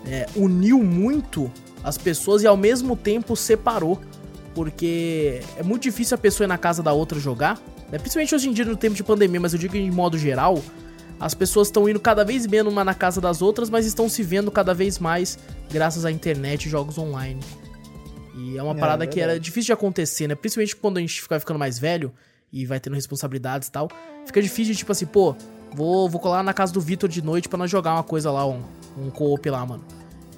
é, 0.06 0.26
uniu 0.36 0.82
muito 0.82 1.50
as 1.82 1.98
pessoas 1.98 2.42
e 2.42 2.46
ao 2.46 2.56
mesmo 2.56 2.96
tempo 2.96 3.36
separou. 3.36 4.00
Porque 4.54 5.40
é 5.56 5.62
muito 5.62 5.82
difícil 5.82 6.14
a 6.14 6.18
pessoa 6.18 6.44
ir 6.44 6.48
na 6.48 6.58
casa 6.58 6.82
da 6.82 6.92
outra 6.92 7.18
jogar, 7.18 7.58
né? 7.90 7.98
principalmente 7.98 8.34
hoje 8.34 8.50
em 8.50 8.52
dia 8.52 8.66
no 8.66 8.76
tempo 8.76 8.94
de 8.94 9.02
pandemia, 9.02 9.40
mas 9.40 9.54
eu 9.54 9.58
digo 9.58 9.74
em 9.76 9.90
modo 9.90 10.18
geral, 10.18 10.62
as 11.18 11.32
pessoas 11.32 11.68
estão 11.68 11.88
indo 11.88 11.98
cada 11.98 12.22
vez 12.22 12.46
menos 12.46 12.70
uma 12.70 12.84
na 12.84 12.92
casa 12.92 13.18
das 13.18 13.40
outras, 13.40 13.70
mas 13.70 13.86
estão 13.86 14.10
se 14.10 14.22
vendo 14.22 14.50
cada 14.50 14.74
vez 14.74 14.98
mais 14.98 15.38
graças 15.70 16.04
à 16.04 16.10
internet 16.10 16.66
e 16.66 16.68
jogos 16.68 16.98
online. 16.98 17.40
E 18.34 18.58
é 18.58 18.62
uma 18.62 18.74
É, 18.74 18.78
parada 18.78 19.06
que 19.06 19.20
era 19.20 19.40
difícil 19.40 19.66
de 19.66 19.72
acontecer, 19.72 20.26
né? 20.28 20.34
Principalmente 20.34 20.76
quando 20.76 20.98
a 20.98 21.00
gente 21.00 21.22
vai 21.28 21.40
ficando 21.40 21.58
mais 21.58 21.78
velho 21.78 22.12
e 22.52 22.66
vai 22.66 22.78
tendo 22.78 22.94
responsabilidades 22.94 23.68
e 23.68 23.72
tal. 23.72 23.88
Fica 24.26 24.42
difícil 24.42 24.72
de, 24.74 24.78
tipo 24.78 24.92
assim, 24.92 25.06
pô, 25.06 25.34
vou, 25.74 26.08
vou 26.08 26.20
colar 26.20 26.42
na 26.42 26.52
casa 26.52 26.72
do 26.72 26.80
Vitor 26.80 27.08
de 27.08 27.22
noite 27.22 27.48
pra 27.48 27.58
nós 27.58 27.70
jogar 27.70 27.92
uma 27.94 28.02
coisa 28.02 28.30
lá, 28.30 28.46
um, 28.46 28.60
um 28.98 29.10
co-op 29.10 29.48
lá, 29.50 29.64
mano. 29.66 29.82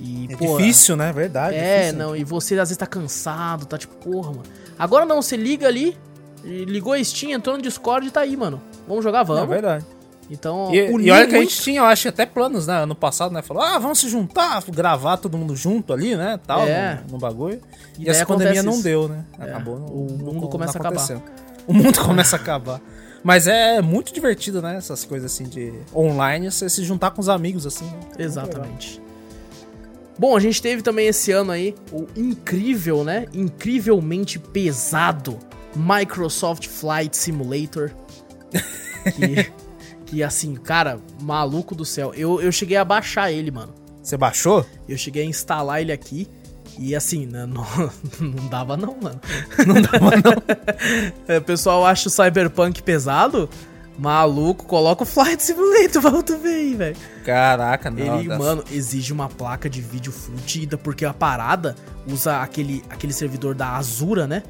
E, 0.00 0.28
É 0.30 0.36
pô, 0.36 0.56
difícil, 0.56 0.96
né? 0.96 1.12
Verdade. 1.12 1.56
É, 1.56 1.78
difícil. 1.86 1.98
não, 1.98 2.16
e 2.16 2.24
você 2.24 2.54
às 2.54 2.68
vezes 2.68 2.76
tá 2.76 2.86
cansado, 2.86 3.64
tá 3.66 3.78
tipo, 3.78 3.94
porra, 3.96 4.30
mano. 4.30 4.42
Agora 4.78 5.04
não, 5.06 5.22
você 5.22 5.36
liga 5.36 5.68
ali, 5.68 5.96
ligou 6.44 6.92
a 6.92 7.02
Steam, 7.02 7.32
entrou 7.32 7.56
no 7.56 7.62
Discord 7.62 8.06
e 8.08 8.10
tá 8.10 8.20
aí, 8.20 8.36
mano. 8.36 8.60
Vamos 8.88 9.04
jogar, 9.04 9.20
É 9.20 9.24
vamos. 9.24 9.48
verdade. 9.48 9.84
então, 10.28 10.74
E, 10.74 10.78
e 10.90 11.10
olha 11.10 11.26
que 11.28 11.36
a 11.36 11.40
gente 11.40 11.60
tinha, 11.62 11.80
eu 11.80 11.84
acho, 11.84 12.08
até 12.08 12.26
planos, 12.26 12.66
né? 12.66 12.82
Ano 12.82 12.94
passado, 12.94 13.32
né? 13.32 13.40
Falou, 13.40 13.62
ah, 13.62 13.78
vamos 13.78 13.98
se 14.00 14.08
juntar, 14.08 14.62
gravar 14.68 15.16
todo 15.16 15.38
mundo 15.38 15.54
junto 15.54 15.92
ali, 15.92 16.16
né? 16.16 16.40
Tal, 16.44 16.62
É. 16.66 17.00
no, 17.06 17.12
no 17.12 17.18
bagulho. 17.18 17.60
E 17.98 18.04
E, 18.04 18.08
essa 18.10 18.26
pandemia 18.26 18.60
acontece 18.60 18.66
não 18.66 18.74
isso. 18.74 18.82
deu, 18.82 19.08
né? 19.08 19.24
É, 19.38 19.44
Acabou. 19.44 19.76
o 19.76 20.18
mundo 20.18 20.48
começa 20.48 20.76
a 20.76 20.80
acabar. 20.80 21.22
O 21.68 21.72
mundo 21.72 22.00
começa 22.04 22.34
a 22.36 22.38
acabar. 22.38 22.80
Mas 23.24 23.46
é 23.46 23.80
muito 23.80 24.12
divertido, 24.12 24.60
né? 24.60 24.76
Essas 24.76 25.02
coisas 25.02 25.32
assim 25.32 25.44
de 25.44 25.72
online, 25.94 26.50
você 26.50 26.68
se 26.68 26.84
juntar 26.84 27.10
com 27.10 27.22
os 27.22 27.28
amigos, 27.30 27.66
assim. 27.66 27.86
né? 27.86 28.00
Exatamente. 28.18 29.00
Bom, 30.18 30.36
a 30.36 30.40
gente 30.40 30.60
teve 30.60 30.82
também 30.82 31.08
esse 31.08 31.32
ano 31.32 31.50
aí 31.50 31.74
o 31.90 32.06
incrível, 32.14 33.02
né? 33.02 33.26
Incrivelmente 33.32 34.38
pesado 34.38 35.38
Microsoft 35.74 36.68
Flight 36.68 37.16
Simulator. 37.16 37.90
Que, 39.16 39.50
que 40.06 40.22
assim, 40.22 40.54
cara, 40.54 41.00
maluco 41.22 41.74
do 41.74 41.84
céu. 41.84 42.12
Eu, 42.14 42.42
eu 42.42 42.52
cheguei 42.52 42.76
a 42.76 42.84
baixar 42.84 43.32
ele, 43.32 43.50
mano. 43.50 43.74
Você 44.02 44.18
baixou? 44.18 44.66
Eu 44.86 44.98
cheguei 44.98 45.22
a 45.22 45.26
instalar 45.26 45.80
ele 45.80 45.90
aqui. 45.90 46.28
E 46.78 46.94
assim, 46.94 47.26
né, 47.26 47.46
não, 47.50 47.64
não 48.20 48.48
dava 48.48 48.76
não, 48.76 48.96
mano. 49.00 49.20
Não 49.66 49.80
dava, 49.80 50.10
não. 50.16 51.14
É, 51.28 51.38
o 51.38 51.42
pessoal 51.42 51.84
acha 51.86 52.08
o 52.08 52.10
Cyberpunk 52.10 52.82
pesado. 52.82 53.48
Maluco, 53.96 54.64
coloca 54.66 55.04
o 55.04 55.06
Flight 55.06 55.40
Simulator 55.40 56.02
ver 56.42 56.48
aí, 56.54 56.74
velho. 56.74 56.96
Caraca, 57.24 57.90
não. 57.90 58.18
Ele, 58.18 58.28
dá- 58.28 58.38
mano, 58.38 58.64
exige 58.72 59.12
uma 59.12 59.28
placa 59.28 59.70
de 59.70 59.80
vídeo 59.80 60.10
fudida, 60.10 60.76
porque 60.76 61.04
a 61.04 61.14
parada 61.14 61.76
usa 62.06 62.40
aquele, 62.42 62.82
aquele 62.90 63.12
servidor 63.12 63.54
da 63.54 63.76
Azura, 63.76 64.26
né? 64.26 64.42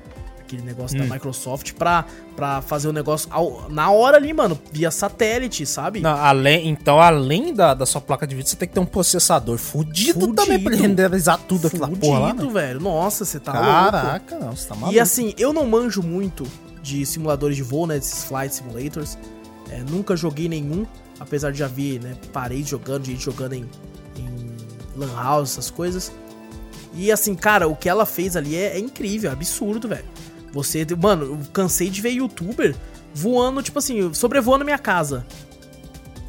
Aquele 0.47 0.63
negócio 0.63 0.97
Hum. 1.01 1.07
da 1.09 1.15
Microsoft 1.15 1.73
pra, 1.73 2.05
pra 2.37 2.61
fazer 2.61 2.87
o 2.89 2.93
negócio 2.93 3.29
ao- 3.33 3.67
na 3.71 3.91
hora 3.91 4.19
ali, 4.19 4.33
mano, 4.35 4.59
via 4.71 4.91
satélite, 4.91 5.65
sabe? 5.65 6.01
Não, 6.01 6.11
além, 6.15 6.69
então, 6.69 7.01
além 7.01 7.55
da, 7.55 7.73
da 7.73 7.87
sua 7.87 8.01
placa 8.01 8.27
de 8.27 8.35
vídeo, 8.37 8.51
você 8.51 8.57
tem 8.57 8.69
que 8.69 8.75
ter 8.75 8.81
um 8.81 8.85
processador 8.87 9.57
fudido, 9.57 10.21
Fudido. 10.21 10.35
também 10.35 10.63
pra 10.63 10.77
renderizar 10.77 11.39
tudo 11.49 11.69
aquela 11.69 11.89
porra 11.89 12.19
lá, 12.19 12.29
Fudido, 12.29 12.47
né? 12.49 12.53
velho. 12.53 12.81
Nossa, 12.81 13.25
você 13.25 13.41
tá 13.41 13.53
louco. 13.53 13.67
Caraca, 13.67 14.39
não, 14.39 14.55
você 14.55 14.69
tá 14.69 14.75
maluco. 14.75 14.93
E 14.95 15.01
assim, 15.01 15.33
eu 15.39 15.53
não 15.53 15.67
manjo 15.67 16.03
muito 16.03 16.45
de 16.83 17.07
simuladores 17.07 17.57
de 17.57 17.63
voo, 17.63 17.87
né? 17.87 17.95
Desses 17.99 18.25
flight 18.25 18.55
simulators. 18.55 19.17
É, 19.71 19.79
nunca 19.91 20.15
joguei 20.15 20.47
nenhum, 20.47 20.85
apesar 21.19 21.51
de 21.53 21.59
já 21.59 21.67
ver, 21.67 22.01
né? 22.03 22.15
Parei 22.35 22.63
jogando, 22.63 23.07
gente 23.07 23.25
jogando 23.25 23.55
em, 23.55 23.67
em 24.19 24.55
Lan 24.95 25.15
House, 25.17 25.53
essas 25.53 25.71
coisas. 25.71 26.13
E 26.97 27.11
assim, 27.11 27.35
cara, 27.35 27.67
o 27.67 27.75
que 27.75 27.89
ela 27.89 28.07
fez 28.07 28.37
ali 28.37 28.55
é, 28.55 28.77
é 28.77 28.79
incrível, 28.79 29.31
é 29.31 29.33
absurdo, 29.33 29.89
velho. 29.89 30.05
Você, 30.55 30.87
mano, 30.97 31.25
eu 31.27 31.39
cansei 31.53 31.91
de 31.91 32.01
ver 32.01 32.11
youtuber 32.11 32.75
voando, 33.13 33.61
tipo 33.63 33.79
assim, 33.79 34.15
sobrevoando 34.15 34.65
minha 34.65 34.79
casa. 34.79 35.27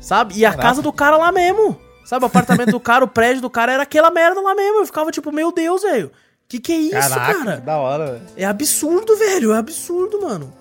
Sabe? 0.02 0.35
E 0.38 0.45
a 0.45 0.49
Caraca. 0.52 0.68
casa 0.69 0.81
do 0.81 0.91
cara 0.91 1.15
lá 1.18 1.31
mesmo. 1.31 1.80
Sabe? 2.06 2.23
O 2.23 2.27
apartamento 2.27 2.72
do 2.72 2.80
cara, 2.80 3.03
o 3.03 3.07
prédio 3.07 3.41
do 3.41 3.49
cara 3.49 3.72
era 3.72 3.84
aquela 3.84 4.11
merda 4.11 4.41
lá 4.41 4.53
mesmo. 4.53 4.80
Eu 4.81 4.85
ficava 4.85 5.11
tipo, 5.11 5.31
meu 5.31 5.52
Deus, 5.52 5.81
velho. 5.84 6.11
Que 6.47 6.60
que 6.60 6.73
é 6.73 6.77
isso, 6.77 6.91
Caraca, 7.10 7.34
cara? 7.39 7.57
da 7.57 7.77
hora, 7.77 8.11
velho. 8.14 8.22
É 8.38 8.45
absurdo, 8.45 9.15
velho. 9.18 9.53
É 9.53 9.57
absurdo, 9.57 10.22
mano. 10.22 10.53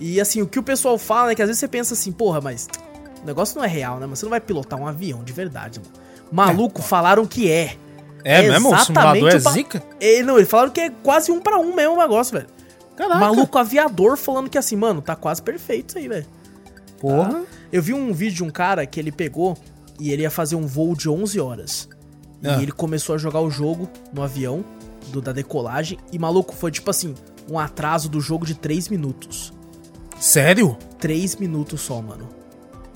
E 0.00 0.18
assim, 0.20 0.40
o 0.40 0.46
que 0.46 0.58
o 0.58 0.62
pessoal 0.62 0.96
fala 0.96 1.32
é 1.32 1.34
que 1.34 1.42
às 1.42 1.48
vezes 1.48 1.60
você 1.60 1.68
pensa 1.68 1.92
assim, 1.94 2.10
porra, 2.12 2.40
mas 2.40 2.66
o 3.22 3.26
negócio 3.26 3.56
não 3.58 3.64
é 3.64 3.68
real, 3.68 3.98
né? 4.00 4.06
Mas 4.08 4.18
você 4.18 4.24
não 4.24 4.30
vai 4.30 4.40
pilotar 4.40 4.78
um 4.80 4.86
avião 4.86 5.22
de 5.22 5.32
verdade, 5.34 5.80
mano. 5.80 5.92
Maluco, 6.32 6.80
falaram 6.80 7.26
que 7.26 7.50
é. 7.50 7.76
É, 8.24 8.40
mesmo? 8.48 8.72
O 8.74 8.78
simulador 8.78 9.28
é 9.28 9.40
pa- 9.40 9.50
zica? 9.50 9.82
É, 10.00 10.22
não, 10.22 10.38
eles 10.38 10.48
falaram 10.48 10.70
que 10.70 10.80
é 10.80 10.90
quase 11.02 11.30
um 11.30 11.40
pra 11.40 11.58
um 11.58 11.74
mesmo 11.74 11.94
o 11.94 11.98
negócio, 11.98 12.32
velho. 12.38 12.48
Caraca. 12.96 13.20
Maluco 13.20 13.58
aviador 13.58 14.16
falando 14.16 14.48
que 14.50 14.58
assim, 14.58 14.76
mano, 14.76 15.00
tá 15.00 15.16
quase 15.16 15.40
perfeito 15.42 15.90
isso 15.90 15.98
aí, 15.98 16.08
velho. 16.08 16.26
Porra. 17.00 17.42
Eu 17.72 17.82
vi 17.82 17.92
um 17.94 18.12
vídeo 18.12 18.36
de 18.36 18.44
um 18.44 18.50
cara 18.50 18.84
que 18.86 19.00
ele 19.00 19.10
pegou 19.10 19.56
e 19.98 20.10
ele 20.12 20.22
ia 20.22 20.30
fazer 20.30 20.56
um 20.56 20.66
voo 20.66 20.94
de 20.94 21.08
11 21.08 21.40
horas. 21.40 21.88
E 22.42 22.48
Ah. 22.48 22.62
ele 22.62 22.72
começou 22.72 23.14
a 23.14 23.18
jogar 23.18 23.40
o 23.40 23.50
jogo 23.50 23.88
no 24.12 24.22
avião 24.22 24.64
do, 25.08 25.20
da 25.20 25.32
decolagem. 25.32 25.98
E 26.12 26.18
maluco, 26.18 26.54
foi 26.54 26.70
tipo 26.70 26.90
assim, 26.90 27.14
um 27.50 27.58
atraso 27.58 28.08
do 28.08 28.20
jogo 28.20 28.44
de 28.46 28.54
3 28.54 28.88
minutos. 28.88 29.52
Sério? 30.20 30.76
3 30.98 31.36
minutos 31.36 31.80
só, 31.80 32.00
mano. 32.00 32.28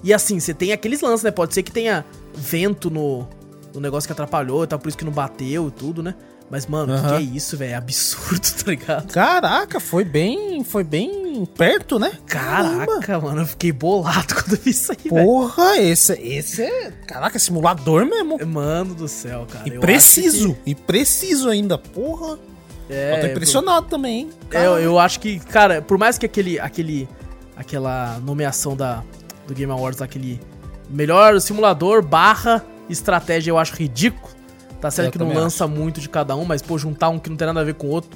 E 0.04 0.12
assim, 0.12 0.38
você 0.38 0.54
tem 0.54 0.72
aqueles 0.72 1.00
lances, 1.00 1.24
né? 1.24 1.30
Pode 1.30 1.54
ser 1.54 1.62
que 1.62 1.72
tenha 1.72 2.04
vento 2.34 2.90
no, 2.90 3.26
no 3.74 3.80
negócio 3.80 4.06
que 4.06 4.12
atrapalhou 4.12 4.62
e 4.62 4.66
tal, 4.66 4.78
por 4.78 4.88
isso 4.88 4.98
que 4.98 5.04
não 5.04 5.12
bateu 5.12 5.68
e 5.68 5.70
tudo, 5.70 6.02
né? 6.02 6.14
Mas, 6.48 6.66
mano, 6.66 6.94
o 6.96 7.02
que, 7.02 7.08
que 7.08 7.14
é 7.14 7.20
isso, 7.20 7.56
velho? 7.56 7.72
É 7.72 7.74
absurdo, 7.74 8.40
tá 8.64 8.70
ligado? 8.70 9.12
Caraca, 9.12 9.80
foi 9.80 10.04
bem, 10.04 10.62
foi 10.62 10.84
bem 10.84 11.44
perto, 11.44 11.98
né? 11.98 12.12
Caramba. 12.26 12.86
Caraca, 13.00 13.20
mano, 13.20 13.42
eu 13.42 13.46
fiquei 13.46 13.72
bolado 13.72 14.32
quando 14.34 14.52
eu 14.54 14.60
vi 14.62 14.70
isso 14.70 14.92
aí, 14.92 15.10
velho. 15.10 15.26
Porra, 15.26 15.76
esse, 15.78 16.12
esse 16.12 16.62
é. 16.62 16.92
Caraca, 17.06 17.36
simulador 17.38 18.06
mesmo. 18.06 18.38
Mano 18.46 18.94
do 18.94 19.08
céu, 19.08 19.44
cara. 19.50 19.68
E 19.68 19.74
eu 19.74 19.80
preciso. 19.80 20.50
acho 20.52 20.56
E 20.64 20.74
preciso 20.74 21.48
ainda. 21.48 21.76
Porra. 21.76 22.36
que- 22.36 22.94
É, 22.94 23.16
eu 23.16 23.20
tô 23.22 23.26
impressionado 23.32 23.86
também, 23.88 24.20
hein? 24.20 24.30
É, 24.52 24.66
eu, 24.66 24.78
eu 24.78 24.98
acho 25.00 25.18
que, 25.18 25.40
cara, 25.40 25.82
por 25.82 25.98
mais 25.98 26.16
que 26.16 26.24
aquele, 26.26 26.60
aquele, 26.60 27.08
aquela 27.56 28.20
nomeação 28.20 28.76
da, 28.76 29.02
do 29.48 29.52
Game 29.54 29.72
Awards, 29.72 30.00
aquele 30.00 30.40
melhor 30.88 31.40
simulador 31.40 32.02
barra 32.02 32.64
estratégia, 32.88 33.50
eu 33.50 33.58
acho 33.58 33.74
ridículo. 33.74 34.35
Tá 34.80 34.90
certo 34.90 35.06
Eu 35.06 35.12
que 35.12 35.18
não 35.18 35.32
lança 35.40 35.66
muito 35.66 36.00
de 36.00 36.08
cada 36.08 36.36
um, 36.36 36.44
mas, 36.44 36.60
pô, 36.62 36.76
juntar 36.78 37.08
um 37.08 37.18
que 37.18 37.30
não 37.30 37.36
tem 37.36 37.46
nada 37.46 37.60
a 37.60 37.64
ver 37.64 37.74
com 37.74 37.86
o 37.86 37.90
outro. 37.90 38.10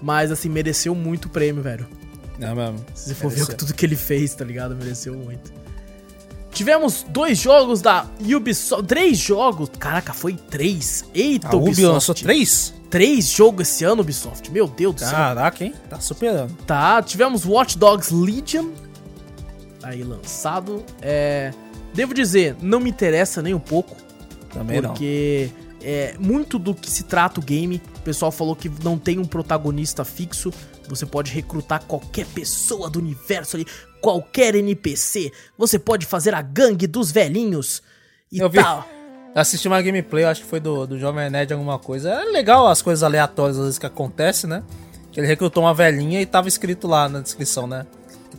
Mas, 0.00 0.30
assim, 0.30 0.48
mereceu 0.48 0.94
muito 0.94 1.26
o 1.26 1.28
prêmio, 1.28 1.62
velho. 1.62 1.86
É 2.40 2.54
mesmo. 2.54 2.78
Se 2.94 3.08
você 3.08 3.14
for 3.14 3.28
ver 3.30 3.36
Mereceu. 3.36 3.56
tudo 3.56 3.74
que 3.74 3.84
ele 3.84 3.96
fez, 3.96 4.34
tá 4.34 4.44
ligado? 4.44 4.74
Mereceu 4.76 5.14
muito. 5.14 5.52
Tivemos 6.52 7.04
dois 7.08 7.38
jogos 7.38 7.80
da 7.82 8.06
Ubisoft. 8.34 8.86
Três 8.86 9.18
jogos. 9.18 9.70
Caraca, 9.78 10.12
foi 10.12 10.34
três. 10.34 11.04
Eita, 11.14 11.48
A 11.48 11.56
Ubi 11.56 11.68
Ubisoft. 11.70 11.92
lançou 11.92 12.14
três? 12.14 12.74
Três 12.90 13.28
jogos 13.28 13.68
esse 13.68 13.84
ano, 13.84 14.00
Ubisoft. 14.02 14.50
Meu 14.50 14.66
Deus 14.66 14.94
do 14.94 15.00
céu. 15.00 15.10
Caraca, 15.10 15.64
hein? 15.64 15.74
Tá 15.90 16.00
superando. 16.00 16.54
Tá, 16.66 17.02
tivemos 17.02 17.44
Watch 17.44 17.76
Dogs 17.76 18.12
Legion. 18.14 18.70
Aí 19.82 20.02
lançado. 20.02 20.82
É. 21.02 21.52
Devo 21.94 22.14
dizer, 22.14 22.56
não 22.62 22.80
me 22.80 22.90
interessa 22.90 23.42
nem 23.42 23.54
um 23.54 23.60
pouco. 23.60 23.96
Também 24.52 24.80
porque 24.80 25.50
é, 25.82 26.14
muito 26.18 26.58
do 26.58 26.74
que 26.74 26.90
se 26.90 27.04
trata 27.04 27.40
o 27.40 27.42
game. 27.42 27.80
O 27.98 28.00
pessoal 28.00 28.30
falou 28.30 28.56
que 28.56 28.68
não 28.82 28.98
tem 28.98 29.18
um 29.18 29.24
protagonista 29.24 30.04
fixo. 30.04 30.52
Você 30.88 31.04
pode 31.04 31.30
recrutar 31.32 31.82
qualquer 31.84 32.26
pessoa 32.26 32.88
do 32.88 32.98
universo 32.98 33.56
ali, 33.56 33.66
qualquer 34.00 34.54
NPC. 34.54 35.30
Você 35.56 35.78
pode 35.78 36.06
fazer 36.06 36.34
a 36.34 36.42
gangue 36.42 36.86
dos 36.86 37.10
velhinhos 37.10 37.82
e 38.32 38.38
Eu 38.38 38.48
vi. 38.48 38.62
tal. 38.62 38.86
Assisti 39.34 39.68
uma 39.68 39.80
gameplay, 39.82 40.24
acho 40.24 40.42
que 40.42 40.48
foi 40.48 40.58
do, 40.58 40.86
do 40.86 40.98
Jovem 40.98 41.30
Nerd 41.30 41.52
alguma 41.52 41.78
coisa. 41.78 42.10
É 42.10 42.24
legal 42.24 42.66
as 42.66 42.82
coisas 42.82 43.02
aleatórias 43.02 43.58
às 43.58 43.64
vezes 43.64 43.78
que 43.78 43.86
acontecem, 43.86 44.48
né? 44.48 44.62
Que 45.12 45.20
ele 45.20 45.26
recrutou 45.26 45.62
uma 45.62 45.74
velhinha 45.74 46.20
e 46.20 46.26
tava 46.26 46.48
escrito 46.48 46.88
lá 46.88 47.08
na 47.08 47.20
descrição, 47.20 47.66
né? 47.66 47.86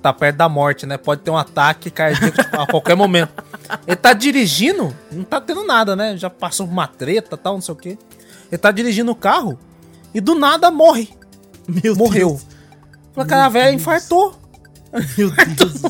Tá 0.02 0.14
perto 0.14 0.38
da 0.38 0.48
morte, 0.48 0.86
né? 0.86 0.98
Pode 0.98 1.22
ter 1.22 1.32
um 1.32 1.38
ataque 1.38 1.92
cardíaco 1.92 2.40
a 2.54 2.66
qualquer 2.66 2.96
momento. 2.96 3.32
Ele 3.86 3.96
tá 3.98 4.14
dirigindo, 4.14 4.96
não 5.12 5.24
tá 5.24 5.42
tendo 5.42 5.66
nada, 5.66 5.96
né? 5.96 6.16
Já 6.16 6.30
passou 6.30 6.66
uma 6.66 6.88
treta 6.88 7.36
tal, 7.36 7.56
não 7.56 7.62
sei 7.62 7.74
o 7.74 7.78
quê. 7.78 7.98
Ele 8.50 8.58
tá 8.58 8.72
dirigindo 8.72 9.12
o 9.12 9.16
carro 9.16 9.60
e 10.14 10.22
do 10.22 10.36
nada 10.36 10.72
morre. 10.72 11.10
Meu 11.68 11.96
Morreu. 11.96 12.30
Deus. 12.30 12.48
Falei, 13.14 13.30
cara, 13.30 13.46
a 13.46 13.50
velha 13.50 13.72
infartou. 13.74 14.34
Meu 15.18 15.30
Deus. 15.56 15.82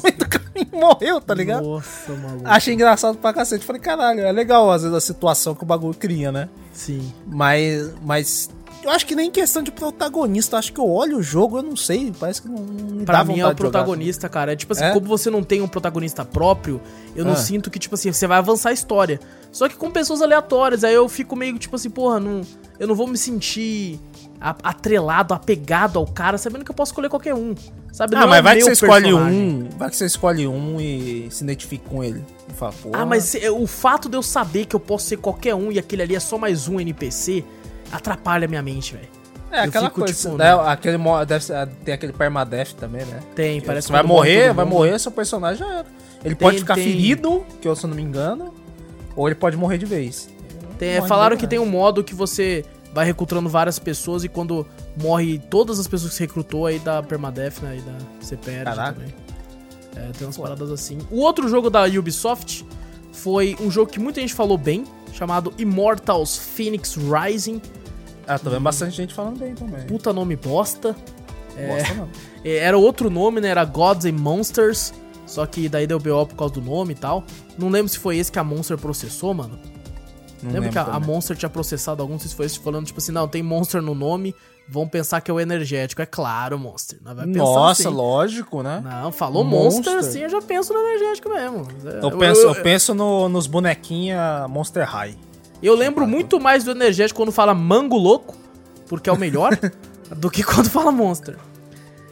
Morreu, 0.74 1.22
tá 1.22 1.34
ligado? 1.34 1.66
Nossa, 1.66 2.12
maluco. 2.14 2.44
Achei 2.46 2.74
engraçado 2.74 3.18
pra 3.18 3.32
cacete. 3.32 3.66
Falei, 3.66 3.82
caralho, 3.82 4.22
é 4.22 4.32
legal 4.32 4.70
às 4.72 4.82
vezes 4.82 4.96
a 4.98 5.00
situação 5.00 5.56
que 5.56 5.64
o 5.64 5.66
bagulho 5.66 5.94
cria, 5.94 6.32
né? 6.32 6.50
Sim. 6.74 7.14
Mas, 7.26 7.94
mas 8.02 8.50
eu 8.90 8.96
acho 8.96 9.06
que 9.06 9.16
nem 9.16 9.30
questão 9.32 9.62
de 9.64 9.72
protagonista. 9.72 10.58
Acho 10.58 10.74
que 10.74 10.80
eu 10.80 10.88
olho 10.90 11.18
o 11.18 11.24
jogo, 11.24 11.58
eu 11.60 11.64
não 11.64 11.76
sei. 11.76 12.12
Parece 12.20 12.42
que 12.42 12.48
não, 12.50 12.60
me 12.64 13.06
Pra 13.06 13.20
dá 13.20 13.24
mim 13.24 13.34
é 13.34 13.36
o 13.36 13.38
de 13.38 13.42
jogar. 13.44 13.56
protagonista, 13.56 14.28
cara. 14.30 14.54
É 14.54 14.56
tipo 14.56 14.74
assim, 14.74 14.84
É? 14.86 14.92
como 14.94 15.06
você 15.08 15.30
não 15.30 15.44
tem 15.44 15.62
um 15.62 15.68
protagonista 15.68 16.26
próprio, 16.26 16.82
eu 17.16 17.24
não 17.26 17.34
Ah. 17.34 17.38
sinto 17.38 17.70
que, 17.72 17.80
tipo 17.80 17.96
assim, 17.96 18.12
você 18.12 18.28
vai 18.28 18.38
avançar 18.38 18.70
a 18.70 18.74
história. 18.74 19.20
Só 19.52 19.68
que 19.70 19.76
com 19.76 19.90
pessoas 19.92 20.22
aleatórias, 20.22 20.84
aí 20.84 20.94
eu 20.94 21.08
fico 21.10 21.36
meio 21.36 21.58
tipo 21.58 21.76
assim, 21.76 21.90
porra, 21.90 22.20
não, 22.20 22.42
eu 22.80 22.88
não 22.88 22.96
vou 22.96 23.08
me 23.08 23.18
sentir 23.18 24.00
atrelado, 24.42 25.34
apegado 25.34 26.00
ao 26.00 26.06
cara, 26.06 26.38
sabendo 26.38 26.64
que 26.64 26.72
eu 26.72 26.76
posso 26.76 26.92
escolher 26.92 27.10
qualquer 27.10 27.34
um. 27.36 27.54
Sabe? 27.92 28.16
Ah, 28.16 28.22
Não 28.22 28.28
mas 28.30 28.40
é 28.40 28.42
vai 28.42 28.56
que 28.58 28.64
você 28.64 28.72
escolhe 28.72 29.14
um. 29.14 29.68
Vai 29.78 29.90
que 29.90 29.96
você 29.98 30.06
escolhe 30.06 30.48
um 30.48 30.80
e 30.80 31.28
se 31.32 31.44
identifica 31.44 31.90
com 31.90 32.04
ele. 32.04 32.24
Fala. 32.56 32.74
Ah, 32.94 33.06
mas 33.06 33.24
se- 33.24 33.50
o 33.50 33.68
fato 33.68 34.08
de 34.08 34.16
eu 34.16 34.24
saber 34.24 34.66
que 34.66 34.76
eu 34.76 34.80
posso 34.80 35.08
ser 35.08 35.18
qualquer 35.18 35.56
um 35.56 35.72
e 35.72 35.80
aquele 35.80 36.04
ali 36.04 36.16
é 36.16 36.20
só 36.20 36.38
mais 36.38 36.68
um 36.68 36.80
NPC, 36.80 37.44
atrapalha 37.92 38.46
a 38.46 38.48
minha 38.48 38.62
mente, 38.62 38.94
velho. 38.94 39.08
É 39.52 39.62
aquela 39.62 39.88
fico, 39.88 40.02
coisa. 40.02 40.14
tipo, 40.14 40.38
né, 40.38 40.56
né? 40.56 40.62
aquele, 40.68 40.98
deve 41.26 41.46
tem 41.84 41.94
aquele 41.94 42.14
permadeath 42.14 42.74
também, 42.74 43.04
né? 43.06 43.20
Tem, 43.34 43.60
parece 43.60 43.88
você 43.88 43.94
vai 43.94 44.04
morrer, 44.04 44.54
vai 44.54 44.66
morrer, 44.66 45.00
seu 45.00 45.12
personagem 45.12 45.66
já 45.66 45.74
era. 45.80 45.86
Ele 46.24 46.36
pode 46.36 46.58
Tem- 46.58 46.60
ficar 46.60 46.76
tem- 46.76 46.84
ferido, 46.84 47.44
que 47.60 47.68
eu 47.68 47.76
se 47.76 47.88
não 47.88 47.96
me 47.96 48.02
engano, 48.04 48.54
ou 49.16 49.28
ele 49.28 49.36
pode 49.36 49.58
morrer 49.58 49.78
de 49.78 49.86
vez. 49.86 50.30
Tem- 50.78 50.98
Morre 50.98 51.08
falaram 51.08 51.36
que 51.36 51.48
tem 51.48 51.58
um 51.58 51.66
modo 51.66 52.04
que 52.04 52.14
você 52.14 52.64
vai 52.94 53.06
recrutando 53.06 53.50
várias 53.50 53.80
pessoas 53.80 54.24
e 54.24 54.30
quando 54.30 54.66
morre 55.02 55.40
todas 55.50 55.80
as 55.80 55.88
pessoas 55.88 56.12
que 56.12 56.18
você 56.18 56.24
recrutou, 56.24 56.66
aí 56.66 56.78
dá 56.80 57.02
permadeath, 57.02 57.60
né? 57.62 57.72
Aí 57.72 57.82
dá, 57.82 57.94
você 58.20 58.38
perde 58.38 58.66
Caraca. 58.66 58.94
também. 58.94 59.14
É, 59.96 60.12
tem 60.18 60.28
umas 60.28 60.38
paradas 60.38 60.72
assim. 60.72 61.00
O 61.10 61.22
outro 61.22 61.48
jogo 61.48 61.70
da 61.70 61.86
Ubisoft 61.86 62.66
foi 63.12 63.56
um 63.60 63.70
jogo 63.72 63.92
que 63.92 64.00
muita 64.00 64.22
gente 64.22 64.34
falou 64.34 64.58
bem, 64.58 64.86
chamado 65.12 65.54
Immortals 65.58 66.38
Phoenix 66.38 66.96
Rising. 66.96 67.62
Ah, 68.30 68.40
tô 68.40 68.50
vendo 68.50 68.62
bastante 68.62 68.96
gente 68.96 69.14
falando 69.14 69.40
bem 69.40 69.56
também. 69.56 69.86
Puta 69.88 70.14
nome 70.14 70.36
bosta. 70.36 70.96
Gosta 71.56 71.94
não. 71.96 72.10
É, 72.46 72.58
Era 72.60 72.78
outro 72.78 73.10
nome, 73.10 73.42
né? 73.42 73.50
Era 73.50 73.66
Gods 73.66 74.06
and 74.06 74.14
Monsters. 74.14 74.94
Só 75.26 75.46
que 75.46 75.68
daí 75.68 75.86
deu 75.86 76.00
BO 76.00 76.26
por 76.26 76.36
causa 76.36 76.54
do 76.56 76.62
nome 76.62 76.94
e 76.94 76.96
tal. 76.96 77.24
Não 77.58 77.70
lembro 77.70 77.90
se 77.90 78.00
foi 78.00 78.18
esse 78.18 78.32
que 78.32 78.40
a 78.40 78.44
Monster 78.44 78.78
processou, 78.78 79.34
mano. 79.34 79.60
Não 80.42 80.52
Lembra 80.54 80.70
que 80.70 80.78
a, 80.80 80.84
a. 80.84 81.00
Monster 81.00 81.36
tinha 81.36 81.50
processado 81.50 82.02
alguns, 82.02 82.22
se 82.24 82.34
foi 82.34 82.46
esse 82.46 82.58
falando, 82.60 82.86
tipo 82.86 82.98
assim, 83.00 83.12
não, 83.12 83.28
tem 83.28 83.44
Monster 83.44 83.82
no 83.82 83.94
nome, 83.94 84.34
vão 84.70 84.88
pensar 84.88 85.20
que 85.20 85.30
é 85.30 85.34
o 85.34 85.40
energético. 85.40 86.02
É 86.02 86.06
claro, 86.06 86.58
Monster. 86.58 86.98
Não 87.04 87.14
vai 87.14 87.26
pensar 87.28 87.40
Nossa, 87.44 87.90
assim. 87.90 87.96
lógico, 87.98 88.64
né? 88.64 88.82
Não, 88.84 89.12
falou 89.12 89.44
Monster, 89.44 89.94
Monster. 89.96 89.98
assim, 89.98 90.20
eu 90.22 90.30
já 90.30 90.42
penso 90.42 90.74
no 90.74 90.80
energético 90.80 91.30
mesmo. 91.30 91.68
É, 91.86 92.06
Eu 92.06 92.18
penso, 92.18 92.42
eu 92.42 92.56
penso 92.56 92.94
no- 92.94 93.28
nos 93.28 93.48
bonequinha 93.48 94.48
Monster 94.48 94.86
High. 94.90 95.18
Eu 95.68 95.76
lembro 95.76 96.08
muito 96.08 96.40
mais 96.40 96.64
do 96.64 96.72
energético 96.72 97.20
quando 97.20 97.32
fala 97.32 97.54
Mango 97.54 97.98
Louco, 97.98 98.36
porque 98.88 99.10
é 99.10 99.14
o 99.14 99.18
melhor, 99.18 99.58
do 100.16 100.30
que 100.30 100.44
quando 100.44 100.70
fala 100.70 100.92
Monster. 100.92 101.38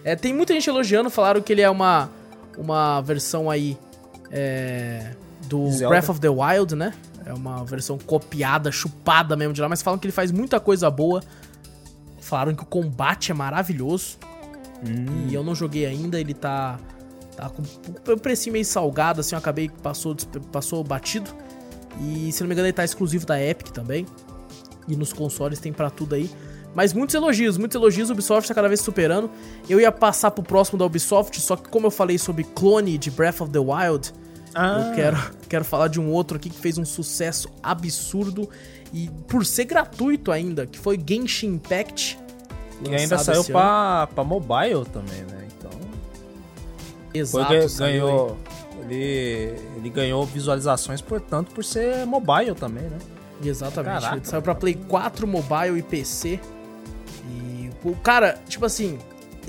É, 0.04 0.16
tem 0.16 0.34
muita 0.34 0.54
gente 0.54 0.70
elogiando, 0.70 1.10
falaram 1.10 1.42
que 1.42 1.52
ele 1.52 1.62
é 1.62 1.70
uma, 1.70 2.10
uma 2.58 3.02
versão 3.02 3.50
aí 3.50 3.78
é, 4.32 5.12
do 5.48 5.70
Zelda. 5.72 5.90
Breath 5.90 6.10
of 6.10 6.20
the 6.20 6.30
Wild, 6.30 6.76
né? 6.76 6.94
É 7.26 7.34
uma 7.34 7.66
versão 7.66 7.98
copiada, 7.98 8.72
chupada 8.72 9.36
mesmo 9.36 9.54
de 9.54 9.62
lá, 9.62 9.68
mas 9.68 9.82
falam 9.82 10.00
que 10.00 10.08
ele 10.08 10.14
faz 10.14 10.32
muita 10.32 10.60
coisa 10.60 10.90
boa. 10.90 11.22
Falaram 12.22 12.56
que 12.56 12.64
o 12.64 12.66
combate 12.66 13.32
é 13.32 13.34
maravilhoso. 13.34 14.18
Hum. 14.86 15.28
E 15.28 15.34
eu 15.34 15.44
não 15.44 15.54
joguei 15.54 15.86
ainda, 15.86 16.20
ele 16.20 16.34
tá, 16.34 16.80
tá 17.36 17.50
com 17.50 17.64
um 18.14 18.18
precinho 18.18 18.54
meio 18.54 18.66
salgado, 18.66 19.22
assim, 19.22 19.36
eu 19.36 19.40
acabei 19.40 19.68
que 19.68 19.82
passou, 19.82 20.16
passou 20.52 20.84
batido. 20.84 21.30
E 22.02 22.32
se 22.32 22.42
não 22.42 22.48
me 22.48 22.54
engano, 22.54 22.68
ele 22.68 22.74
tá 22.74 22.86
exclusivo 22.86 23.26
da 23.26 23.42
Epic 23.42 23.70
também. 23.70 24.06
E 24.88 24.96
nos 24.96 25.12
consoles 25.12 25.60
tem 25.60 25.74
pra 25.74 25.90
tudo 25.90 26.16
aí. 26.16 26.30
Mas 26.74 26.94
muitos 26.94 27.16
elogios, 27.16 27.58
muitos 27.58 27.76
elogios, 27.76 28.10
a 28.10 28.14
Ubisoft 28.14 28.48
tá 28.48 28.54
cada 28.54 28.68
vez 28.68 28.82
superando. 28.82 29.32
Eu 29.68 29.80
ia 29.80 29.92
passar 29.92 30.32
pro 30.32 30.44
próximo 30.44 30.78
da 30.78 30.86
Ubisoft, 30.86 31.42
só 31.42 31.56
que 31.56 31.70
como 31.70 31.88
eu 31.88 31.92
falei 31.92 32.18
sobre 32.18 32.44
clone 32.44 32.98
de 32.98 33.10
Breath 33.10 33.42
of 33.42 33.52
the 33.52 33.60
Wild, 33.60 34.14
Ah, 34.54 34.90
eu 34.90 34.96
quero, 34.96 35.18
quero 35.50 35.66
falar 35.66 35.88
de 35.88 36.00
um 36.00 36.12
outro 36.12 36.38
aqui 36.38 36.50
que 36.50 36.60
fez 36.60 36.78
um 36.78 36.86
sucesso 36.86 37.50
absurdo 37.64 38.48
e 38.94 39.10
por 39.28 39.46
ser 39.46 39.66
gratuito 39.66 40.32
ainda, 40.32 40.66
que 40.68 40.78
foi 40.78 41.02
Genshin 41.04 41.56
Impact. 41.56 42.20
E 42.88 42.96
ainda 42.96 43.18
saiu 43.18 43.42
ano. 43.42 43.50
pra, 43.50 44.08
pra 44.14 44.24
mobile 44.24 44.86
também, 44.94 45.24
né? 45.24 45.48
Então. 45.58 45.72
Foi, 45.72 47.20
Exato, 47.20 47.78
ganhou. 47.80 48.38
Ele, 48.90 49.54
ele 49.76 49.90
ganhou 49.90 50.26
visualizações, 50.26 51.02
portanto, 51.02 51.52
por 51.54 51.64
ser 51.64 52.06
mobile 52.06 52.56
também, 52.56 52.84
né? 52.84 52.98
Exatamente. 53.44 54.02
Caraca, 54.02 54.16
ele 54.16 54.26
saiu 54.26 54.42
pra 54.42 54.56
Play 54.56 54.74
4, 54.74 55.28
mobile 55.28 55.78
e 55.78 55.84
PC. 55.84 56.40
E, 57.30 57.70
o 57.84 57.96
cara, 57.96 58.40
tipo 58.48 58.66
assim, 58.66 58.98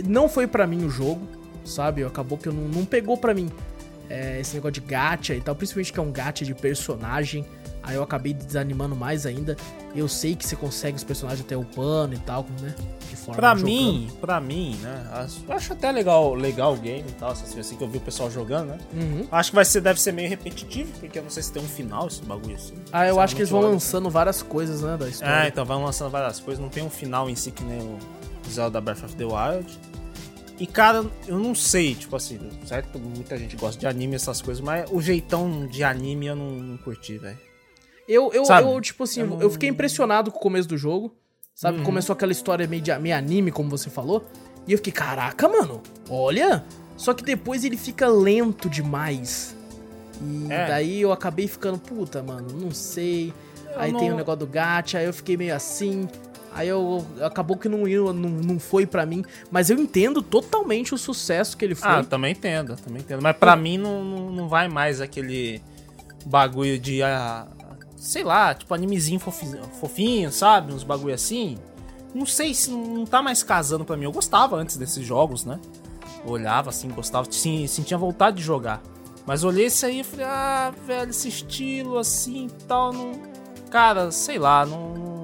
não 0.07 0.29
foi 0.29 0.47
pra 0.47 0.67
mim 0.67 0.85
o 0.85 0.91
jogo, 0.91 1.27
sabe? 1.65 2.05
Acabou 2.05 2.37
que 2.37 2.49
eu 2.49 2.53
não, 2.53 2.69
não 2.69 2.85
pegou 2.85 3.17
pra 3.17 3.33
mim 3.33 3.51
é, 4.11 4.41
esse 4.41 4.55
negócio 4.55 4.73
de 4.73 4.81
gacha 4.81 5.35
e 5.35 5.41
tal, 5.41 5.55
principalmente 5.55 5.93
que 5.93 5.99
é 5.99 6.03
um 6.03 6.13
gacha 6.13 6.45
de 6.45 6.55
personagem. 6.55 7.47
Aí 7.83 7.95
eu 7.95 8.03
acabei 8.03 8.35
desanimando 8.35 8.95
mais 8.95 9.25
ainda. 9.25 9.57
Eu 9.95 10.09
sei 10.09 10.35
que 10.35 10.47
você 10.47 10.57
consegue 10.57 10.97
os 10.97 11.05
personagens 11.05 11.45
até 11.45 11.57
upando 11.57 12.15
e 12.15 12.19
tal, 12.19 12.45
né? 12.61 12.75
Pra 13.35 13.51
jogando. 13.55 13.65
mim, 13.65 14.11
pra 14.21 14.41
mim, 14.41 14.77
né? 14.83 15.09
acho- 15.13 15.45
Eu 15.49 15.55
acho 15.55 15.73
até 15.73 15.91
legal, 15.93 16.35
legal 16.35 16.75
o 16.75 16.77
game 16.77 17.09
e 17.09 17.13
tal, 17.13 17.31
assim, 17.31 17.59
assim 17.61 17.77
que 17.77 17.83
eu 17.85 17.89
vi 17.89 17.99
o 17.99 18.01
pessoal 18.01 18.31
jogando, 18.31 18.69
né? 18.69 18.79
Uhum. 18.95 19.27
Acho 19.31 19.51
que 19.51 19.57
vai 19.57 19.65
ser, 19.65 19.81
deve 19.81 20.01
ser 20.01 20.13
meio 20.13 20.29
repetitivo, 20.29 20.91
porque 20.99 21.19
eu 21.19 21.23
não 21.23 21.31
sei 21.31 21.43
se 21.43 21.53
tem 21.53 21.63
um 21.63 21.69
final 21.69 22.07
esse 22.07 22.23
bagulho 22.23 22.55
assim. 22.57 22.75
Ah, 22.93 23.07
eu 23.07 23.21
acho 23.21 23.35
que 23.35 23.43
eles 23.43 23.51
vão 23.51 23.61
Sinceramente, 23.61 23.85
lançando 23.85 24.11
várias 24.11 24.43
coisas, 24.43 24.83
né, 24.83 24.97
da 24.97 25.09
história. 25.09 25.35
Ah, 25.35 25.49
então 25.49 25.65
vai 25.65 25.77
lançando 25.79 26.11
várias 26.11 26.41
coisas, 26.41 26.63
não 26.63 26.69
tem 26.71 26.83
um 26.83 26.91
final 26.91 27.29
em 27.31 27.35
si 27.37 27.51
que 27.51 27.63
nem 27.65 27.79
o 27.81 27.99
Zelda 28.51 28.81
Breath 28.81 29.05
of 29.05 29.15
the 29.17 29.25
Wild. 29.25 29.79
E 30.61 30.67
cara, 30.67 31.05
eu 31.29 31.39
não 31.39 31.55
sei, 31.55 31.95
tipo 31.95 32.17
assim, 32.17 32.39
certo? 32.67 32.99
Muita 32.99 33.39
gente 33.39 33.55
gosta 33.57 33.79
de 33.79 33.87
anime 33.87 34.17
essas 34.17 34.43
coisas, 34.43 34.61
mas 34.63 34.91
o 34.91 35.01
jeitão 35.01 35.67
de 35.69 35.85
anime 35.85 36.27
eu 36.27 36.35
não, 36.35 36.51
não 36.51 36.77
curti, 36.79 37.17
velho. 37.17 37.39
Eu, 38.09 38.33
eu, 38.33 38.43
eu, 38.45 38.81
tipo 38.81 39.05
assim, 39.05 39.21
Eu 39.21 39.27
eu, 39.27 39.31
não- 39.37 39.45
Uhum. 39.45 39.51
fiquei 39.51 39.69
impressionado 39.69 40.33
com 40.33 40.39
o 40.39 40.41
começo 40.41 40.67
do 40.69 40.77
jogo. 40.79 41.15
Sabe? 41.59 41.83
Começou 41.83 42.13
aquela 42.13 42.31
história 42.31 42.69
meio, 42.69 42.81
de, 42.81 42.97
meio 43.01 43.17
anime, 43.17 43.51
como 43.51 43.69
você 43.69 43.91
falou. 43.91 44.25
E 44.65 44.71
eu 44.71 44.79
fiquei, 44.79 44.93
caraca, 44.93 45.49
mano, 45.49 45.83
olha. 46.09 46.63
Só 46.97 47.13
que 47.13 47.25
depois 47.25 47.65
ele 47.65 47.77
fica 47.77 48.07
lento 48.07 48.71
demais. 48.71 49.57
E 50.23 50.53
É. 50.53 50.69
daí 50.69 51.01
eu 51.01 51.11
acabei 51.11 51.49
ficando, 51.49 51.77
puta, 51.77 52.23
mano, 52.23 52.49
não 52.55 52.71
sei. 52.71 53.35
aí 53.77 53.91
não- 53.93 53.99
tem 54.01 54.13
o 54.13 54.17
negócio 54.17 54.39
do 54.41 54.47
gacha, 54.47 54.99
aí 54.99 55.05
eu 55.07 55.13
fiquei 55.13 55.37
meio 55.37 55.55
assim. 55.55 56.09
Aí 56.55 56.69
eu 56.69 57.05
acabou 57.23 57.57
que 57.57 57.69
não, 57.69 57.79
não, 58.13 58.31
não 58.31 58.59
foi 58.61 58.87
pra 58.87 59.05
mim. 59.05 59.25
Mas 59.51 59.69
eu 59.69 59.79
entendo 59.79 60.23
totalmente 60.23 60.95
o 60.95 60.99
sucesso 60.99 61.57
que 61.57 61.65
ele 61.65 61.75
foi. 61.75 61.91
Ah, 61.91 62.05
também 62.05 62.33
entendo, 62.33 62.77
também 62.77 63.03
entendo. 63.03 63.21
Mas 63.21 63.37
pra 63.37 63.55
mim 63.57 63.77
não, 63.79 64.05
não, 64.05 64.31
não 64.31 64.49
vai 64.49 64.69
mais 64.69 65.01
aquele 65.01 65.61
bagulho 66.25 66.79
de. 66.79 67.03
ah, 67.03 67.47
sei 67.99 68.25
lá, 68.25 68.55
tipo 68.55 68.73
animezinho 68.75 69.19
fofinho, 69.21 69.63
fofinho, 69.81 70.31
sabe? 70.33 70.73
Uns 70.73 70.83
bagulho 70.85 71.15
assim. 71.15 71.57
Não 72.15 72.25
sei 72.25 72.55
se 72.55 72.71
não, 72.71 73.05
tá 73.05 73.23
mais 73.23 73.43
casando 73.43 73.85
pra 73.85 73.97
mim. 73.97 74.05
Eu 74.05 74.13
gostava 74.13 74.57
antes 74.57 74.77
desses 74.77 75.05
jogos, 75.07 75.45
né? 75.45 75.61
Olhava 76.25 76.71
assim, 76.71 76.89
gostava, 76.89 77.27
sim, 77.31 77.67
sentia 77.67 77.97
vontade 77.99 78.39
de 78.39 78.43
jogar. 78.43 78.83
Mas 79.27 79.45
olhei 79.45 79.67
esse 79.67 79.85
aí 79.85 80.01
e 80.01 80.05
falei, 80.05 80.25
ah, 80.27 80.73
velho, 80.87 81.11
esse 81.11 81.29
estilo 81.29 81.99
assim 81.99 82.47
e 82.47 82.51
tal, 82.65 82.93
não. 82.93 83.13
Cara, 83.71 84.11
sei 84.11 84.39
lá, 84.39 84.65
não. 84.65 84.95
não- 84.95 85.19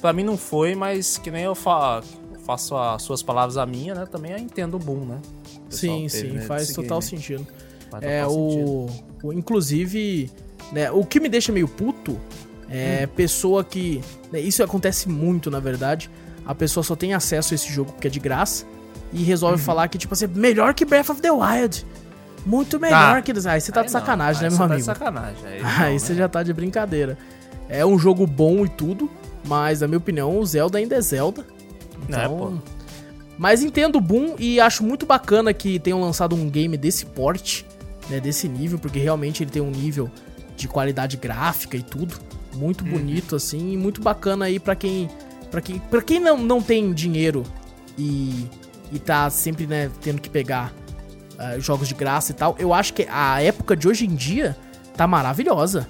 Pra 0.00 0.12
mim 0.12 0.22
não 0.22 0.36
foi, 0.36 0.74
mas 0.74 1.16
que 1.16 1.30
nem 1.30 1.44
eu 1.44 1.54
fa- 1.54 2.02
faço 2.44 2.76
as 2.76 3.00
suas 3.02 3.22
palavras 3.22 3.56
a 3.56 3.64
minha, 3.64 3.94
né? 3.94 4.04
Também 4.04 4.32
eu 4.32 4.38
entendo 4.38 4.74
o 4.74 4.78
boom, 4.78 5.06
né? 5.06 5.18
Sim, 5.70 6.06
sim, 6.10 6.32
né, 6.32 6.42
faz 6.42 6.68
total 6.74 6.98
game. 7.00 7.02
sentido. 7.10 7.46
Faz 7.90 8.04
É, 8.04 8.22
total 8.22 8.30
sentido. 8.34 8.68
o, 9.22 9.28
o- 9.28 9.32
Inclusive, 9.32 10.30
né, 10.74 10.90
o 10.90 11.04
que 11.04 11.18
me 11.20 11.28
deixa 11.28 11.50
meio 11.52 11.66
puto 11.68 12.18
É 12.68 13.06
pessoa 13.06 13.62
que. 13.64 14.02
né, 14.32 14.40
Isso 14.40 14.62
acontece 14.62 15.08
muito, 15.08 15.50
na 15.50 15.60
verdade. 15.60 16.10
A 16.44 16.54
pessoa 16.54 16.82
só 16.84 16.94
tem 16.96 17.14
acesso 17.14 17.52
a 17.52 17.56
esse 17.56 17.72
jogo 17.72 17.92
porque 17.92 18.08
é 18.08 18.10
de 18.10 18.18
graça. 18.20 18.66
E 19.12 19.22
resolve 19.22 19.58
Uhum. 19.58 19.64
falar 19.64 19.86
que, 19.88 19.96
tipo 19.96 20.12
assim, 20.12 20.26
melhor 20.26 20.74
que 20.74 20.84
Breath 20.84 21.08
of 21.10 21.20
the 21.22 21.30
Wild. 21.30 21.86
Muito 22.44 22.78
melhor 22.80 23.18
Ah, 23.18 23.22
que. 23.22 23.30
Aí 23.32 23.60
você 23.60 23.70
tá 23.72 23.80
Aí 23.80 23.86
de 23.86 23.92
não, 23.92 24.00
sacanagem, 24.00 24.42
aí 24.44 24.44
né, 24.44 24.50
você 24.50 24.58
meu 24.58 24.58
tá 24.58 24.64
amigo? 24.74 24.78
de 24.80 24.84
sacanagem. 24.84 25.36
Aí, 25.46 25.60
Aí 25.64 25.92
não, 25.92 25.98
você 26.00 26.12
né? 26.12 26.18
já 26.18 26.28
tá 26.28 26.42
de 26.42 26.52
brincadeira. 26.52 27.16
É 27.68 27.86
um 27.86 27.98
jogo 27.98 28.26
bom 28.26 28.64
e 28.66 28.68
tudo, 28.68 29.08
mas 29.46 29.80
na 29.80 29.86
minha 29.86 29.98
opinião, 29.98 30.38
o 30.38 30.44
Zelda 30.44 30.76
ainda 30.78 30.96
é 30.96 31.00
Zelda. 31.00 31.42
É, 31.42 32.04
Então, 32.08 32.36
pô. 32.36 32.52
Mas 33.38 33.62
entendo 33.62 33.96
o 33.96 34.00
boom 34.00 34.34
e 34.38 34.60
acho 34.60 34.82
muito 34.84 35.06
bacana 35.06 35.52
que 35.54 35.78
tenham 35.78 36.00
lançado 36.00 36.34
um 36.36 36.48
game 36.50 36.76
desse 36.76 37.06
porte, 37.06 37.64
né, 38.10 38.20
desse 38.20 38.48
nível, 38.48 38.78
porque 38.78 38.98
realmente 38.98 39.42
ele 39.42 39.50
tem 39.50 39.62
um 39.62 39.70
nível 39.70 40.10
de 40.56 40.68
qualidade 40.68 41.16
gráfica 41.16 41.76
e 41.76 41.82
tudo, 41.82 42.16
muito 42.54 42.84
bonito 42.84 43.36
assim, 43.36 43.72
e 43.72 43.76
muito 43.76 44.00
bacana 44.00 44.46
aí 44.46 44.58
pra 44.58 44.74
quem 44.74 45.08
para 45.50 45.60
quem, 45.60 45.78
pra 45.78 46.02
quem 46.02 46.18
não, 46.18 46.38
não 46.38 46.60
tem 46.60 46.92
dinheiro 46.92 47.44
e 47.98 48.48
e 48.92 48.98
tá 48.98 49.28
sempre, 49.28 49.66
né, 49.66 49.90
tendo 50.00 50.20
que 50.20 50.30
pegar 50.30 50.72
ah, 51.38 51.58
jogos 51.58 51.88
de 51.88 51.94
graça 51.94 52.30
e 52.30 52.34
tal. 52.34 52.54
Eu 52.58 52.72
acho 52.72 52.94
que 52.94 53.06
a 53.10 53.42
época 53.42 53.76
de 53.76 53.88
hoje 53.88 54.06
em 54.06 54.14
dia 54.14 54.56
tá 54.96 55.06
maravilhosa. 55.06 55.88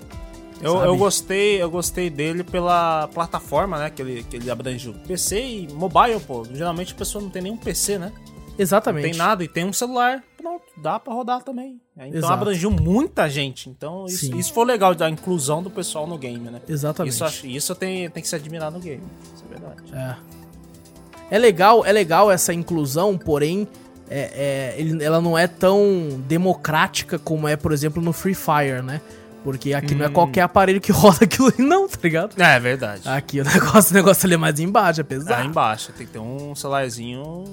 Eu, 0.62 0.76
eu 0.82 0.96
gostei, 0.96 1.60
eu 1.60 1.70
gostei 1.70 2.08
dele 2.08 2.42
pela 2.42 3.08
plataforma, 3.08 3.78
né? 3.78 3.90
Que 3.90 4.00
ele, 4.00 4.22
que 4.22 4.36
ele 4.36 4.50
abrange 4.50 4.88
o 4.88 4.94
PC 4.94 5.38
e 5.38 5.68
mobile, 5.72 6.18
pô. 6.20 6.44
Geralmente 6.50 6.94
a 6.94 6.96
pessoa 6.96 7.22
não 7.22 7.28
tem 7.28 7.42
nenhum 7.42 7.56
PC, 7.56 7.98
né? 7.98 8.12
Não 8.56 8.62
Exatamente. 8.62 9.02
tem 9.10 9.14
nada 9.14 9.42
e 9.42 9.48
tem 9.48 9.64
um 9.64 9.72
celular. 9.72 10.22
Pronto, 10.36 10.62
dá 10.76 10.98
pra 11.00 11.12
rodar 11.12 11.42
também. 11.42 11.80
É, 11.96 12.06
Então 12.06 12.18
Exato. 12.18 12.32
abrangiu 12.34 12.70
muita 12.70 13.28
gente. 13.28 13.68
Então 13.68 14.06
isso, 14.06 14.26
Sim. 14.26 14.38
isso 14.38 14.52
foi 14.52 14.64
legal 14.64 14.94
da 14.94 15.08
inclusão 15.10 15.62
do 15.62 15.70
pessoal 15.70 16.06
no 16.06 16.16
game, 16.16 16.50
né? 16.50 16.60
Exatamente. 16.68 17.12
Isso, 17.14 17.46
isso 17.46 17.74
tem, 17.74 18.08
tem 18.10 18.22
que 18.22 18.28
se 18.28 18.36
admirar 18.36 18.70
no 18.70 18.78
game. 18.78 19.02
Isso 19.34 19.44
é 19.44 19.58
verdade. 19.58 19.82
É. 19.92 20.16
É 21.36 21.38
legal, 21.38 21.84
é 21.84 21.90
legal 21.90 22.30
essa 22.30 22.52
inclusão, 22.52 23.16
porém, 23.18 23.66
é, 24.08 24.76
é, 24.78 25.04
ela 25.04 25.20
não 25.20 25.36
é 25.36 25.46
tão 25.48 26.22
democrática 26.28 27.18
como 27.18 27.48
é, 27.48 27.56
por 27.56 27.72
exemplo, 27.72 28.00
no 28.02 28.12
Free 28.12 28.34
Fire, 28.34 28.82
né? 28.84 29.00
Porque 29.42 29.74
aqui 29.74 29.94
Hum. 29.94 29.98
não 29.98 30.06
é 30.06 30.08
qualquer 30.10 30.42
aparelho 30.42 30.80
que 30.80 30.92
roda 30.92 31.24
aquilo 31.24 31.48
ali, 31.48 31.62
não, 31.66 31.88
tá 31.88 31.98
ligado? 32.02 32.40
É, 32.40 32.56
é 32.56 32.60
verdade. 32.60 33.08
Aqui 33.08 33.40
o 33.40 33.44
negócio, 33.48 33.90
o 33.90 33.94
negócio 33.94 34.26
ali 34.26 34.34
é 34.34 34.38
mais 34.38 34.60
embaixo, 34.60 35.00
é 35.00 35.04
pesado. 35.04 35.44
embaixo 35.48 35.92
tem 35.92 36.06
que 36.06 36.12
ter 36.12 36.18
um 36.18 36.54
celularzinho 36.54 37.44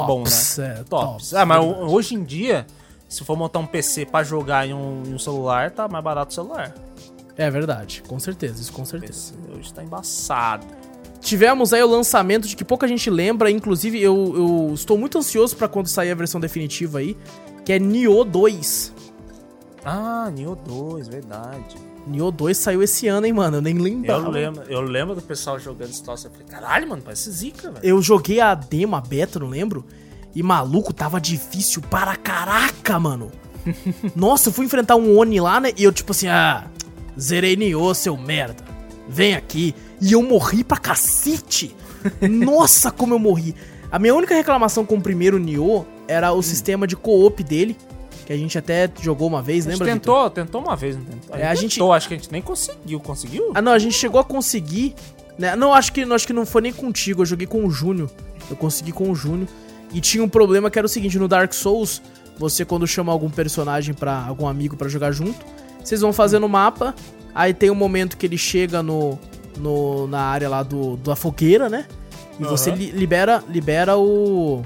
Tops, 0.00 0.56
bom, 0.58 0.62
né? 0.62 0.68
é, 0.70 0.74
tops. 0.84 0.88
tops. 0.88 1.34
Ah, 1.34 1.44
mas 1.46 1.58
ho- 1.62 1.86
hoje 1.92 2.14
em 2.14 2.22
dia, 2.24 2.66
se 3.08 3.24
for 3.24 3.36
montar 3.36 3.58
um 3.58 3.66
PC 3.66 4.06
pra 4.06 4.22
jogar 4.22 4.66
em 4.66 4.74
um, 4.74 5.02
em 5.06 5.14
um 5.14 5.18
celular, 5.18 5.70
tá 5.70 5.86
mais 5.88 6.02
barato 6.04 6.30
o 6.32 6.34
celular. 6.34 6.74
É 7.36 7.50
verdade, 7.50 8.02
com 8.06 8.18
certeza, 8.20 8.60
isso 8.62 8.72
com 8.72 8.82
O 8.82 8.86
certeza. 8.86 9.32
PC 9.34 9.58
hoje 9.58 9.72
tá 9.74 9.82
embaçado. 9.82 10.64
Tivemos 11.20 11.72
aí 11.72 11.82
o 11.82 11.88
lançamento 11.88 12.46
de 12.46 12.54
que 12.54 12.64
pouca 12.64 12.86
gente 12.86 13.08
lembra, 13.08 13.50
inclusive 13.50 14.00
eu, 14.00 14.34
eu 14.68 14.74
estou 14.74 14.98
muito 14.98 15.16
ansioso 15.18 15.56
pra 15.56 15.66
quando 15.66 15.86
sair 15.88 16.10
a 16.10 16.14
versão 16.14 16.38
definitiva 16.40 16.98
aí, 16.98 17.16
que 17.64 17.72
é 17.72 17.78
Nioh 17.78 18.24
2. 18.24 18.92
Ah, 19.84 20.30
Nioh 20.30 20.54
2, 20.66 21.08
verdade. 21.08 21.76
Nioh 22.06 22.30
2 22.30 22.56
saiu 22.56 22.82
esse 22.82 23.08
ano, 23.08 23.26
hein, 23.26 23.32
mano? 23.32 23.56
Eu 23.58 23.62
nem 23.62 23.74
lembrava. 23.78 24.26
Eu 24.26 24.30
lembro, 24.30 24.62
eu 24.68 24.80
lembro 24.80 25.14
do 25.14 25.22
pessoal 25.22 25.58
jogando 25.58 25.90
esse 25.90 26.02
troço. 26.02 26.26
Eu 26.26 26.30
falei, 26.30 26.46
caralho, 26.46 26.88
mano, 26.88 27.02
parece 27.02 27.30
zica, 27.30 27.70
velho. 27.70 27.84
Eu 27.84 28.02
joguei 28.02 28.40
a 28.40 28.54
demo, 28.54 28.96
a 28.96 29.00
beta, 29.00 29.38
não 29.38 29.48
lembro. 29.48 29.84
E 30.34 30.42
maluco, 30.42 30.92
tava 30.92 31.20
difícil 31.20 31.80
para 31.82 32.16
caraca, 32.16 32.98
mano. 32.98 33.30
Nossa, 34.14 34.48
eu 34.48 34.52
fui 34.52 34.66
enfrentar 34.66 34.96
um 34.96 35.16
Oni 35.16 35.40
lá, 35.40 35.60
né? 35.60 35.72
E 35.76 35.84
eu, 35.84 35.92
tipo 35.92 36.12
assim, 36.12 36.28
ah, 36.28 36.66
zerei 37.18 37.56
Nioh, 37.56 37.94
seu 37.94 38.16
merda. 38.16 38.64
Vem 39.08 39.34
aqui. 39.34 39.74
E 40.00 40.12
eu 40.12 40.22
morri 40.22 40.64
pra 40.64 40.76
cacete. 40.76 41.74
Nossa, 42.20 42.90
como 42.90 43.14
eu 43.14 43.18
morri. 43.18 43.54
A 43.90 43.98
minha 43.98 44.14
única 44.14 44.34
reclamação 44.34 44.84
com 44.84 44.96
o 44.96 45.00
primeiro 45.00 45.38
Nioh 45.38 45.86
era 46.08 46.32
o 46.32 46.42
sistema 46.42 46.86
de 46.86 46.96
co-op 46.96 47.42
dele. 47.42 47.76
Que 48.26 48.32
a 48.32 48.36
gente 48.36 48.56
até 48.56 48.90
jogou 49.02 49.28
uma 49.28 49.42
vez, 49.42 49.66
A 49.66 49.70
gente 49.70 49.80
lembra? 49.80 49.94
Tentou, 49.94 50.30
tentou 50.30 50.60
uma 50.62 50.74
vez, 50.74 50.96
não 50.96 51.04
tentou? 51.04 51.36
É, 51.36 51.46
a 51.46 51.54
gente- 51.54 51.74
tentou, 51.74 51.92
acho 51.92 52.08
que 52.08 52.14
a 52.14 52.16
gente 52.16 52.32
nem 52.32 52.40
conseguiu. 52.40 52.98
Conseguiu? 53.00 53.52
Ah, 53.54 53.60
não, 53.60 53.72
a 53.72 53.78
gente 53.78 53.94
chegou 53.94 54.18
a 54.20 54.24
conseguir. 54.24 54.94
Né? 55.38 55.54
Não, 55.56 55.74
acho 55.74 55.92
que, 55.92 56.04
não, 56.06 56.14
acho 56.16 56.26
que 56.26 56.32
não 56.32 56.46
foi 56.46 56.62
nem 56.62 56.72
contigo. 56.72 57.22
Eu 57.22 57.26
joguei 57.26 57.46
com 57.46 57.64
o 57.66 57.70
Júnior. 57.70 58.10
Eu 58.48 58.56
consegui 58.56 58.92
com 58.92 59.10
o 59.10 59.14
Júnior. 59.14 59.48
E 59.92 60.00
tinha 60.00 60.24
um 60.24 60.28
problema 60.28 60.70
que 60.70 60.78
era 60.78 60.86
o 60.86 60.88
seguinte: 60.88 61.18
no 61.18 61.28
Dark 61.28 61.52
Souls, 61.52 62.00
você 62.38 62.64
quando 62.64 62.86
chama 62.86 63.12
algum 63.12 63.28
personagem 63.30 63.94
para 63.94 64.24
algum 64.26 64.46
amigo 64.48 64.76
pra 64.76 64.88
jogar 64.88 65.12
junto, 65.12 65.44
vocês 65.82 66.00
vão 66.00 66.12
fazendo 66.12 66.44
o 66.46 66.48
mapa. 66.48 66.94
Aí 67.34 67.52
tem 67.52 67.70
um 67.70 67.74
momento 67.74 68.16
que 68.16 68.24
ele 68.26 68.38
chega 68.38 68.82
no, 68.82 69.18
no 69.58 70.06
na 70.06 70.20
área 70.22 70.48
lá 70.48 70.62
do, 70.62 70.96
da 70.96 71.14
fogueira, 71.16 71.68
né? 71.68 71.84
E 72.38 72.42
Aham. 72.42 72.50
você 72.50 72.70
li- 72.70 72.90
libera 72.90 73.42
libera 73.48 73.98
o 73.98 74.62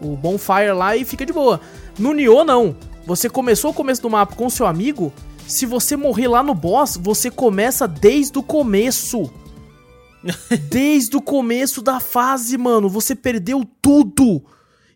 o 0.00 0.16
bonfire 0.16 0.72
lá 0.72 0.96
e 0.96 1.04
fica 1.04 1.24
de 1.24 1.32
boa. 1.32 1.60
No 1.98 2.12
Nioh 2.12 2.44
não. 2.44 2.76
Você 3.06 3.28
começou 3.28 3.70
o 3.70 3.74
começo 3.74 4.02
do 4.02 4.10
mapa 4.10 4.34
com 4.34 4.46
o 4.46 4.50
seu 4.50 4.66
amigo, 4.66 5.12
se 5.46 5.66
você 5.66 5.96
morrer 5.96 6.28
lá 6.28 6.42
no 6.42 6.54
boss, 6.54 6.96
você 6.96 7.30
começa 7.30 7.86
desde 7.86 8.38
o 8.38 8.42
começo. 8.42 9.30
desde 10.70 11.16
o 11.16 11.20
começo 11.20 11.82
da 11.82 12.00
fase, 12.00 12.56
mano. 12.56 12.88
Você 12.88 13.14
perdeu 13.14 13.64
tudo. 13.82 14.42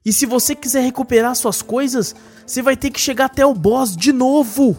E 0.04 0.12
se 0.12 0.24
você 0.24 0.54
quiser 0.54 0.80
recuperar 0.80 1.34
suas 1.34 1.60
coisas, 1.60 2.14
você 2.46 2.62
vai 2.62 2.76
ter 2.76 2.90
que 2.90 2.98
chegar 2.98 3.26
até 3.26 3.44
o 3.44 3.52
boss 3.52 3.94
de 3.94 4.12
novo. 4.12 4.76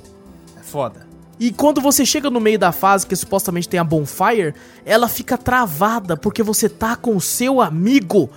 É 0.59 0.63
foda. 0.63 1.07
E 1.39 1.51
quando 1.51 1.79
você 1.79 2.05
chega 2.05 2.29
no 2.29 2.39
meio 2.39 2.59
da 2.59 2.71
fase, 2.71 3.05
que 3.05 3.15
supostamente 3.15 3.69
tem 3.69 3.79
a 3.79 3.83
bonfire, 3.83 4.53
ela 4.83 5.07
fica 5.07 5.37
travada 5.37 6.17
porque 6.17 6.43
você 6.43 6.67
tá 6.67 6.95
com 6.95 7.15
o 7.15 7.21
seu 7.21 7.61
amigo. 7.61 8.29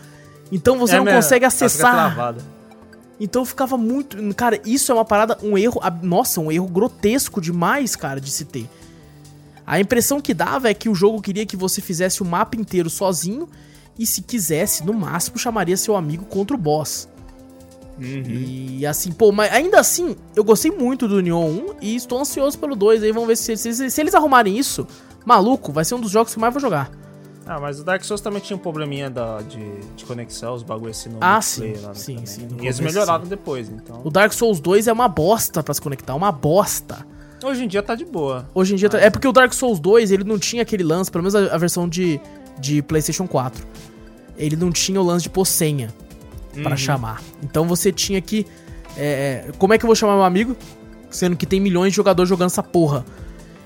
Então 0.52 0.78
você 0.78 0.96
É 0.96 0.98
não 0.98 1.06
consegue 1.06 1.44
ela 1.44 1.50
fica 1.50 1.66
acessar. 1.66 2.34
Então 3.22 3.44
ficava 3.44 3.78
muito. 3.78 4.16
Cara, 4.34 4.60
isso 4.66 4.90
é 4.90 4.94
uma 4.96 5.04
parada, 5.04 5.38
um 5.44 5.56
erro. 5.56 5.80
Nossa, 6.02 6.40
um 6.40 6.50
erro 6.50 6.66
grotesco 6.66 7.40
demais, 7.40 7.94
cara, 7.94 8.20
de 8.20 8.28
se 8.28 8.44
ter. 8.44 8.68
A 9.64 9.78
impressão 9.78 10.20
que 10.20 10.34
dava 10.34 10.68
é 10.68 10.74
que 10.74 10.88
o 10.88 10.94
jogo 10.94 11.22
queria 11.22 11.46
que 11.46 11.56
você 11.56 11.80
fizesse 11.80 12.20
o 12.20 12.24
mapa 12.24 12.56
inteiro 12.56 12.90
sozinho. 12.90 13.48
E 13.96 14.04
se 14.04 14.22
quisesse, 14.22 14.84
no 14.84 14.92
máximo, 14.92 15.38
chamaria 15.38 15.76
seu 15.76 15.94
amigo 15.94 16.24
contra 16.24 16.56
o 16.56 16.58
boss. 16.58 17.08
E 18.00 18.84
assim, 18.84 19.12
pô, 19.12 19.30
mas 19.30 19.52
ainda 19.52 19.78
assim, 19.78 20.16
eu 20.34 20.42
gostei 20.42 20.72
muito 20.72 21.06
do 21.06 21.22
Neon 21.22 21.46
1 21.46 21.66
e 21.80 21.94
estou 21.94 22.18
ansioso 22.18 22.58
pelo 22.58 22.74
2. 22.74 23.04
Aí 23.04 23.12
vamos 23.12 23.28
ver 23.28 23.36
se, 23.36 23.56
se, 23.56 23.88
se 23.88 24.00
eles 24.00 24.16
arrumarem 24.16 24.58
isso. 24.58 24.84
Maluco, 25.24 25.70
vai 25.70 25.84
ser 25.84 25.94
um 25.94 26.00
dos 26.00 26.10
jogos 26.10 26.32
que 26.32 26.38
eu 26.38 26.40
mais 26.40 26.52
vou 26.52 26.60
jogar. 26.60 26.90
Ah, 27.46 27.58
mas 27.60 27.80
o 27.80 27.84
Dark 27.84 28.02
Souls 28.04 28.20
também 28.20 28.40
tinha 28.40 28.56
um 28.56 28.60
probleminha 28.60 29.10
da, 29.10 29.40
de, 29.42 29.58
de 29.96 30.04
conexão, 30.04 30.54
os 30.54 30.62
bagulho 30.62 30.90
assim 30.90 31.08
no 31.08 31.18
Ah, 31.20 31.40
sim, 31.42 31.74
lá, 31.82 31.88
né, 31.88 31.94
sim, 31.94 32.12
também. 32.14 32.26
sim, 32.26 32.48
E 32.60 32.64
eles 32.66 32.78
melhoraram 32.80 33.24
sim. 33.24 33.30
depois, 33.30 33.68
então. 33.68 34.00
O 34.04 34.10
Dark 34.10 34.32
Souls 34.32 34.60
2 34.60 34.86
é 34.86 34.92
uma 34.92 35.08
bosta 35.08 35.62
pra 35.62 35.74
se 35.74 35.80
conectar, 35.80 36.14
uma 36.14 36.30
bosta. 36.30 37.04
Hoje 37.44 37.64
em 37.64 37.68
dia 37.68 37.82
tá 37.82 37.94
de 37.96 38.04
boa. 38.04 38.48
Hoje 38.54 38.74
em 38.74 38.76
dia. 38.76 38.88
tá- 38.88 38.98
É 39.00 39.10
porque 39.10 39.26
o 39.26 39.32
Dark 39.32 39.52
Souls 39.52 39.80
2 39.80 40.12
ele 40.12 40.22
não 40.22 40.38
tinha 40.38 40.62
aquele 40.62 40.84
lance, 40.84 41.10
pelo 41.10 41.22
menos 41.24 41.34
a, 41.34 41.54
a 41.54 41.58
versão 41.58 41.88
de, 41.88 42.20
de 42.60 42.80
PlayStation 42.82 43.26
4. 43.26 43.66
Ele 44.36 44.54
não 44.54 44.70
tinha 44.70 45.00
o 45.00 45.04
lance 45.04 45.24
de 45.24 45.30
pôr 45.30 45.44
senha 45.44 45.92
pra 46.62 46.70
Uhum. 46.72 46.76
chamar. 46.76 47.20
Então 47.42 47.66
você 47.66 47.90
tinha 47.90 48.20
que. 48.20 48.46
é, 48.96 49.46
é, 49.48 49.52
como 49.58 49.74
é 49.74 49.78
que 49.78 49.84
eu 49.84 49.88
vou 49.88 49.96
chamar 49.96 50.14
meu 50.14 50.22
amigo? 50.24 50.56
Sendo 51.10 51.36
que 51.36 51.44
tem 51.44 51.58
milhões 51.60 51.92
de 51.92 51.96
jogadores 51.96 52.28
jogando 52.28 52.46
essa 52.46 52.62
porra. 52.62 53.04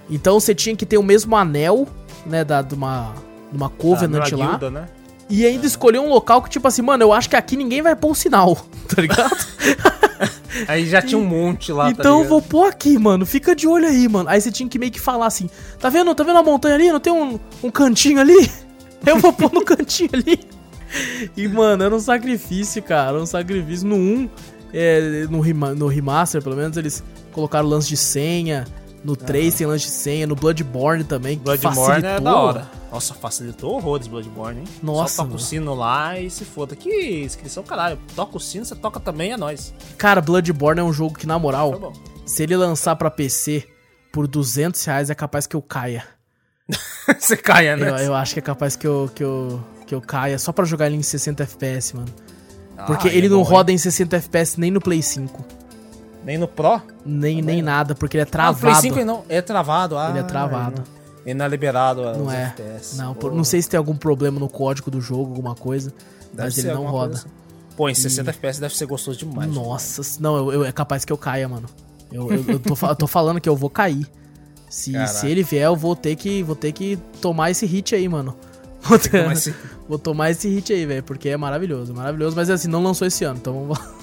Então 0.08 0.40
você 0.40 0.54
tinha 0.54 0.74
que 0.74 0.86
ter 0.86 0.96
o 0.96 1.02
mesmo 1.02 1.36
anel, 1.36 1.86
né? 2.24 2.44
Da, 2.44 2.62
de 2.62 2.74
uma, 2.74 3.12
de 3.56 3.62
uma 3.62 3.70
Covenant 3.70 4.28
Tá, 4.30 4.36
lá. 4.36 4.46
guilda, 4.50 4.70
né? 4.70 4.86
E 5.28 5.44
ainda 5.44 5.66
escolher 5.66 5.98
um 5.98 6.08
local 6.08 6.40
que, 6.42 6.50
tipo 6.50 6.68
assim, 6.68 6.82
mano, 6.82 7.02
eu 7.02 7.12
acho 7.12 7.28
que 7.28 7.34
aqui 7.36 7.56
ninguém 7.56 7.82
vai 7.82 7.96
pôr 7.96 8.10
o 8.12 8.14
sinal, 8.14 8.54
tá 8.94 9.02
ligado? 9.02 9.34
Aí 10.68 10.86
já 10.86 11.02
tinha 11.02 11.18
um 11.18 11.24
monte 11.26 11.70
lá, 11.72 11.84
tá 11.86 11.90
então 11.90 12.12
eu 12.12 12.16
ligado? 12.22 12.28
vou 12.30 12.42
pôr 12.42 12.66
aqui, 12.68 12.98
mano. 12.98 13.26
Fica 13.26 13.54
de 13.54 13.66
olho 13.68 13.86
aí, 13.86 14.08
mano. 14.08 14.28
Aí 14.30 14.40
você 14.40 14.50
tinha 14.50 14.66
que 14.66 14.78
meio 14.78 14.90
que 14.90 15.00
falar 15.00 15.26
assim: 15.26 15.50
tá 15.78 15.90
vendo? 15.90 16.14
Tá 16.14 16.24
vendo 16.24 16.38
a 16.38 16.42
montanha 16.42 16.74
ali? 16.76 16.90
Não 16.90 16.98
tem 17.00 17.12
um, 17.12 17.38
um 17.62 17.70
cantinho 17.70 18.20
ali? 18.20 18.50
Eu 19.04 19.18
vou 19.18 19.32
pôr 19.34 19.52
no 19.52 19.62
cantinho 19.62 20.08
ali. 20.14 20.40
E, 21.36 21.46
mano, 21.46 21.82
era 21.84 21.94
um 21.94 22.00
sacrifício, 22.00 22.82
cara. 22.82 23.20
Um 23.20 23.26
sacrifício. 23.26 23.86
No 23.86 23.96
1, 23.96 24.30
é, 24.72 25.26
no, 25.28 25.40
rema- 25.40 25.74
no 25.74 25.88
remaster, 25.88 26.42
pelo 26.42 26.56
menos, 26.56 26.76
eles 26.78 27.04
colocaram 27.32 27.68
lance 27.68 27.88
de 27.88 27.96
senha. 27.96 28.64
No 29.06 29.14
3 29.16 29.54
tem 29.54 29.66
lance 29.66 29.84
de 29.86 29.90
senha. 29.92 30.26
No 30.26 30.34
Bloodborne 30.34 31.04
também. 31.04 31.38
Bloodborne 31.38 31.78
é 31.78 31.84
facilitou. 31.84 32.20
da 32.24 32.36
hora. 32.36 32.70
Nossa, 32.90 33.14
facilitou 33.14 33.74
horrores 33.76 34.06
Bloodborne, 34.06 34.60
hein? 34.60 34.66
Nossa, 34.82 35.14
Só 35.16 35.22
toca 35.22 35.28
mano. 35.28 35.36
o 35.36 35.42
sino 35.44 35.74
lá 35.74 36.18
e 36.18 36.28
se 36.28 36.44
foda. 36.44 36.74
Que 36.74 37.22
inscrição, 37.24 37.62
caralho. 37.62 37.98
Toca 38.14 38.36
o 38.36 38.40
sino, 38.40 38.64
você 38.64 38.74
toca 38.74 38.98
também, 38.98 39.32
é 39.32 39.36
nóis. 39.36 39.72
Cara, 39.96 40.20
Bloodborne 40.20 40.80
é 40.80 40.84
um 40.84 40.92
jogo 40.92 41.16
que, 41.16 41.26
na 41.26 41.34
Tá 41.34 41.38
moral, 41.38 41.78
bom. 41.78 41.92
se 42.24 42.42
ele 42.42 42.56
lançar 42.56 42.96
pra 42.96 43.10
PC 43.10 43.64
por 44.12 44.26
200 44.26 44.82
reais, 44.84 45.08
é 45.10 45.14
capaz 45.14 45.46
que 45.46 45.54
eu 45.54 45.62
caia. 45.62 46.04
você 47.20 47.36
caia, 47.36 47.76
né? 47.76 47.90
Eu, 47.90 47.96
eu 47.96 48.14
acho 48.14 48.32
que 48.34 48.40
é 48.40 48.42
capaz 48.42 48.74
que 48.76 48.86
eu, 48.86 49.10
que 49.14 49.22
eu, 49.22 49.62
que 49.86 49.94
eu 49.94 50.00
caia 50.00 50.38
só 50.38 50.50
pra 50.52 50.64
jogar 50.64 50.86
ele 50.86 50.96
em 50.96 51.02
60 51.02 51.42
FPS, 51.44 51.94
mano. 51.94 52.08
Porque 52.86 53.08
Ah, 53.08 53.12
ele 53.14 53.26
é 53.26 53.30
não 53.30 53.38
bom, 53.38 53.42
roda 53.44 53.70
em 53.72 53.78
60 53.78 54.16
FPS 54.16 54.58
nem 54.60 54.70
no 54.70 54.80
Play 54.80 55.00
5. 55.02 55.44
Nem 56.26 56.36
no 56.36 56.48
Pro? 56.48 56.82
Nem, 57.04 57.40
nem 57.40 57.62
nada, 57.62 57.94
porque 57.94 58.16
ele 58.16 58.22
é 58.22 58.26
Ah, 58.38 58.50
o 58.50 58.54
Play 58.54 58.72
travado. 58.72 58.80
5 58.82 59.04
não. 59.04 59.22
É 59.28 59.40
travado, 59.40 59.96
ah. 59.96 60.10
ele 60.10 60.18
é 60.18 60.22
travado. 60.24 60.82
E 61.24 61.32
não 61.32 61.44
é 61.44 61.48
liberado 61.48 62.02
Não 62.18 62.30
é. 62.30 62.44
FPS. 62.56 62.96
Não, 62.96 63.14
por- 63.14 63.32
não 63.32 63.44
sei 63.44 63.62
se 63.62 63.68
tem 63.68 63.78
algum 63.78 63.96
problema 63.96 64.38
no 64.38 64.48
código 64.48 64.90
do 64.90 65.00
jogo, 65.00 65.30
alguma 65.30 65.54
coisa. 65.54 65.90
deve 66.32 66.42
mas 66.48 66.58
ele 66.58 66.72
não 66.72 66.84
roda. 66.86 67.14
assim. 67.14 67.28
Pô, 67.76 67.88
em 67.88 67.94
60 67.94 68.30
FPS 68.30 68.60
deve 68.60 68.74
ser 68.76 68.86
gostoso 68.86 69.18
demais. 69.18 69.52
Nossa, 69.52 70.02
não, 70.20 70.36
eu, 70.36 70.52
eu- 70.52 70.64
é 70.64 70.72
capaz 70.72 71.04
que 71.04 71.12
eu 71.12 71.16
caia, 71.18 71.48
mano. 71.48 71.66
Eu, 72.12 72.30
eu, 72.32 72.44
eu 72.48 72.58
tô, 72.58 72.74
tô 72.94 73.06
falando 73.06 73.40
que 73.40 73.48
eu 73.48 73.56
vou 73.56 73.70
cair. 73.70 74.06
Se, 74.68 74.92
Caraca. 74.92 75.12
se 75.12 75.28
ele 75.28 75.42
vier, 75.44 75.64
eu 75.66 75.76
vou 75.76 75.94
ter 75.94 76.16
que 76.16 76.42
vou 76.42 76.56
ter 76.56 76.72
que 76.72 76.98
tomar 77.20 77.50
esse 77.52 77.64
hit 77.66 77.94
aí, 77.94 78.08
mano. 78.08 78.36
Vou, 78.82 78.98
ter- 78.98 79.22
tomar 79.22 79.32
esse- 79.32 79.54
vou 79.88 79.98
tomar 79.98 80.30
esse 80.30 80.48
hit 80.48 80.72
aí, 80.72 80.84
velho, 80.86 81.02
porque 81.04 81.28
é 81.28 81.36
maravilhoso, 81.36 81.94
maravilhoso, 81.94 82.34
mas 82.34 82.50
assim, 82.50 82.66
não 82.68 82.82
lançou 82.82 83.06
esse 83.06 83.22
ano, 83.24 83.38
então 83.40 83.52
vamos 83.52 83.78
lá. 83.78 83.94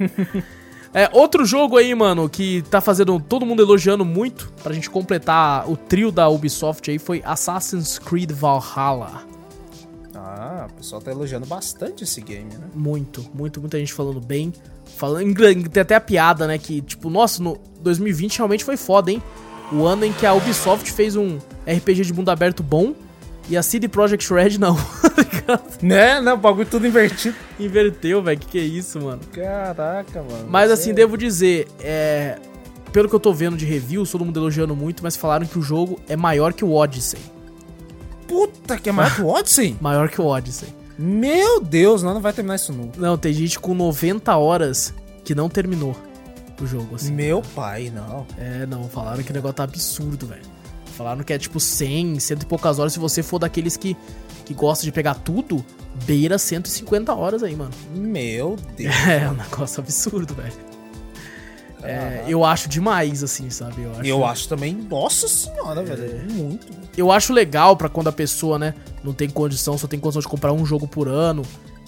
É, 0.92 1.08
outro 1.12 1.44
jogo 1.44 1.76
aí, 1.76 1.94
mano, 1.94 2.28
que 2.28 2.62
tá 2.62 2.80
fazendo 2.80 3.18
todo 3.20 3.46
mundo 3.46 3.62
elogiando 3.62 4.04
muito, 4.04 4.52
pra 4.62 4.72
gente 4.74 4.90
completar 4.90 5.70
o 5.70 5.76
trio 5.76 6.10
da 6.10 6.28
Ubisoft 6.28 6.90
aí, 6.90 6.98
foi 6.98 7.22
Assassin's 7.24 7.98
Creed 7.98 8.32
Valhalla. 8.32 9.22
Ah, 10.14 10.66
o 10.68 10.74
pessoal 10.74 11.00
tá 11.00 11.10
elogiando 11.12 11.46
bastante 11.46 12.02
esse 12.04 12.20
game, 12.20 12.52
né? 12.52 12.66
Muito, 12.74 13.24
muito, 13.32 13.60
muita 13.60 13.78
gente 13.78 13.92
falando 13.92 14.20
bem. 14.20 14.52
Falando, 14.96 15.22
em- 15.48 15.62
tem 15.62 15.80
até 15.80 15.94
a 15.94 16.00
piada, 16.00 16.46
né? 16.46 16.58
Que, 16.58 16.80
tipo, 16.82 17.08
nossa, 17.08 17.40
no 17.42 17.56
2020 17.80 18.38
realmente 18.38 18.64
foi 18.64 18.76
foda, 18.76 19.12
hein? 19.12 19.22
O 19.72 19.84
ano 19.86 20.04
em 20.04 20.12
que 20.12 20.26
a 20.26 20.34
Ubisoft 20.34 20.90
fez 20.92 21.14
um 21.14 21.38
RPG 21.66 22.02
de 22.02 22.12
mundo 22.12 22.30
aberto 22.30 22.62
bom 22.64 22.92
e 23.50 23.56
a 23.56 23.62
CD 23.62 23.88
Projekt 23.88 24.32
Red 24.32 24.58
não. 24.58 24.76
tá? 25.44 25.60
Né? 25.82 26.20
Não, 26.20 26.34
o 26.34 26.36
bagulho 26.36 26.66
tudo 26.66 26.86
invertido. 26.86 27.36
Inverteu, 27.58 28.22
velho. 28.22 28.38
Que 28.38 28.46
que 28.46 28.58
é 28.58 28.62
isso, 28.62 29.00
mano? 29.00 29.20
Caraca, 29.32 30.22
mano. 30.22 30.46
Mas 30.48 30.70
assim, 30.70 30.94
devo 30.94 31.18
dizer, 31.18 31.66
é. 31.80 32.38
Pelo 32.92 33.08
que 33.08 33.14
eu 33.14 33.20
tô 33.20 33.32
vendo 33.32 33.56
de 33.56 33.64
reviews, 33.64 34.10
todo 34.10 34.24
mundo 34.24 34.38
elogiando 34.38 34.74
muito, 34.74 35.02
mas 35.02 35.16
falaram 35.16 35.46
que 35.46 35.58
o 35.58 35.62
jogo 35.62 36.00
é 36.08 36.16
maior 36.16 36.52
que 36.52 36.64
o 36.64 36.72
Odyssey. 36.72 37.20
Puta, 38.26 38.78
que 38.78 38.88
é 38.88 38.92
mais 38.92 39.14
que 39.14 39.22
o 39.22 39.26
Odyssey? 39.26 39.76
Maior 39.82 40.08
que 40.08 40.20
o 40.20 40.24
Odyssey. 40.24 40.68
Meu 40.96 41.60
Deus, 41.60 42.02
não, 42.02 42.14
não 42.14 42.20
vai 42.20 42.32
terminar 42.32 42.56
isso 42.56 42.72
nunca. 42.72 43.00
Não, 43.00 43.16
tem 43.18 43.32
gente 43.32 43.58
com 43.58 43.74
90 43.74 44.36
horas 44.36 44.94
que 45.24 45.34
não 45.34 45.48
terminou 45.48 45.96
o 46.60 46.66
jogo, 46.66 46.96
assim. 46.96 47.12
Meu 47.12 47.42
pai, 47.54 47.90
não. 47.92 48.26
É, 48.38 48.66
não, 48.66 48.88
falaram 48.88 49.22
que 49.22 49.30
o 49.30 49.34
negócio 49.34 49.56
tá 49.56 49.64
absurdo, 49.64 50.26
velho. 50.26 50.42
Falaram 51.00 51.24
que 51.24 51.32
é 51.32 51.38
tipo 51.38 51.58
100, 51.58 52.20
cento 52.20 52.42
e 52.42 52.44
poucas 52.44 52.78
horas. 52.78 52.92
Se 52.92 52.98
você 52.98 53.22
for 53.22 53.38
daqueles 53.38 53.74
que, 53.74 53.96
que 54.44 54.52
gosta 54.52 54.84
de 54.84 54.92
pegar 54.92 55.14
tudo, 55.14 55.64
beira 56.04 56.36
150 56.36 57.14
horas 57.14 57.42
aí, 57.42 57.56
mano. 57.56 57.70
Meu 57.94 58.56
Deus. 58.76 58.94
É, 59.08 59.26
um 59.26 59.32
negócio 59.32 59.80
absurdo, 59.80 60.34
velho. 60.34 60.52
É, 61.82 62.24
eu 62.28 62.44
acho 62.44 62.68
demais, 62.68 63.22
assim, 63.24 63.48
sabe? 63.48 63.80
Eu 63.80 63.92
acho, 63.92 64.04
Eu 64.04 64.26
acho 64.26 64.46
também, 64.46 64.74
nossa 64.74 65.26
senhora, 65.26 65.82
velho. 65.82 66.04
É. 66.04 66.30
Muito. 66.30 66.66
eu 66.98 67.10
acho 67.10 67.32
legal 67.32 67.74
pra 67.78 67.88
quando 67.88 68.08
a 68.08 68.12
pessoa, 68.12 68.58
né, 68.58 68.74
não 69.02 69.14
tem 69.14 69.30
condição, 69.30 69.78
só 69.78 69.86
tem 69.86 69.98
condição 69.98 70.20
de 70.20 70.28
comprar 70.28 70.52
um 70.52 70.66
jogo 70.66 70.86
por 70.86 71.08
ano 71.08 71.40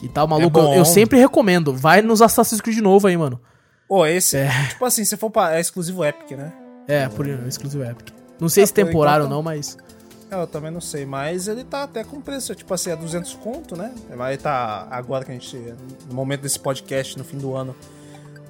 e 0.03 0.09
tal. 0.09 0.27
Maluco, 0.27 0.59
eu, 0.59 0.65
bom. 0.65 0.75
eu 0.75 0.87
sempre 0.87 1.19
recomendo. 1.19 1.75
Vai 1.75 2.01
nos 2.01 2.23
Assassin's 2.23 2.63
Creed 2.63 2.79
novo 2.79 3.09
aí, 3.09 3.17
mano. 3.19 3.39
Pô, 3.87 4.07
esse, 4.07 4.39
É. 4.39 4.69
tipo 4.71 4.87
assim, 4.87 5.05
se 5.05 5.19
for 5.19 5.29
pra. 5.29 5.55
É 5.59 5.61
exclusivo 5.61 6.03
Epic, 6.03 6.31
né? 6.31 6.51
É, 6.89 7.07
por 7.11 7.29
exclusivo 7.29 7.85
Epic. 7.85 8.22
Não 8.43 8.49
sei 8.49 8.65
É, 8.65 8.67
se 8.67 8.73
por 8.75 8.85
temporário 8.85 9.25
ou 9.25 9.31
não, 9.31 9.43
mas. 9.43 9.79
É, 10.31 10.35
Eu 10.35 10.47
também 10.47 10.71
não 10.71 10.81
sei, 10.81 11.07
mas 11.07 11.47
ele 11.49 11.63
tá 11.65 11.83
até 11.85 12.03
com 12.05 12.21
preço, 12.21 12.55
tipo 12.55 12.73
assim, 12.75 12.91
é 12.91 12.97
200 12.97 13.35
conto, 13.35 13.77
né? 13.77 13.93
Vai 14.17 14.37
tá, 14.37 14.87
agora 14.91 15.25
que 15.25 15.31
a 15.31 15.35
gente, 15.35 15.57
no 16.09 16.15
momento 16.15 16.41
desse 16.43 16.59
podcast, 16.59 17.17
no 17.19 17.25
fim 17.25 17.37
do 17.39 17.55
ano, 17.55 17.75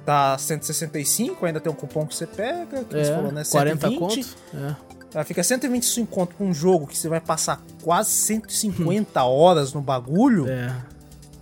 tá 0.05 0.37
165, 0.37 1.45
ainda 1.45 1.59
tem 1.59 1.71
um 1.71 1.75
cupom 1.75 2.05
que 2.05 2.15
você 2.15 2.25
pega, 2.25 2.83
que 2.85 2.95
É, 2.95 3.03
você 3.03 3.13
falou, 3.13 3.31
né? 3.31 3.43
40 3.49 3.87
120. 3.89 3.99
conto. 3.99 4.35
É. 4.55 4.93
Aí 5.19 5.23
fica 5.25 5.43
125 5.43 6.07
conto 6.09 6.35
pra 6.35 6.45
um 6.45 6.53
jogo 6.53 6.87
que 6.87 6.97
você 6.97 7.07
vai 7.07 7.19
passar 7.21 7.61
quase 7.83 8.09
150 8.09 9.21
horas 9.23 9.71
no 9.73 9.81
bagulho. 9.81 10.49
É. 10.49 10.75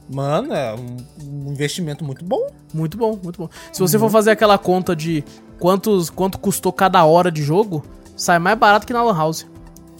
Mano, 0.09 0.53
é 0.53 0.73
um, 0.75 0.97
um 1.23 1.51
investimento 1.53 2.03
muito 2.03 2.25
bom. 2.25 2.49
Muito 2.73 2.97
bom, 2.97 3.17
muito 3.23 3.37
bom. 3.43 3.49
Se 3.71 3.79
você 3.79 3.97
for 3.97 4.09
fazer 4.09 4.31
aquela 4.31 4.57
conta 4.57 4.93
de 4.93 5.23
quantos, 5.57 6.09
quanto 6.09 6.37
custou 6.37 6.73
cada 6.73 7.05
hora 7.05 7.31
de 7.31 7.41
jogo, 7.43 7.81
sai 8.23 8.39
mais 8.39 8.57
barato 8.57 8.85
que 8.85 8.93
na 8.93 9.03
Lan 9.03 9.15
House. 9.17 9.47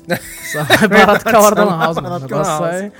sai 0.51 0.63
mais 0.63 0.89
barato 1.05 1.25
que 1.25 1.35
a 1.35 1.39
hora 1.39 1.55
da 1.55 1.63
Lan 1.63 1.77
House, 1.79 1.95
mano. 1.97 2.15
O 2.15 2.19
negócio 2.19 2.57
sai, 2.57 2.91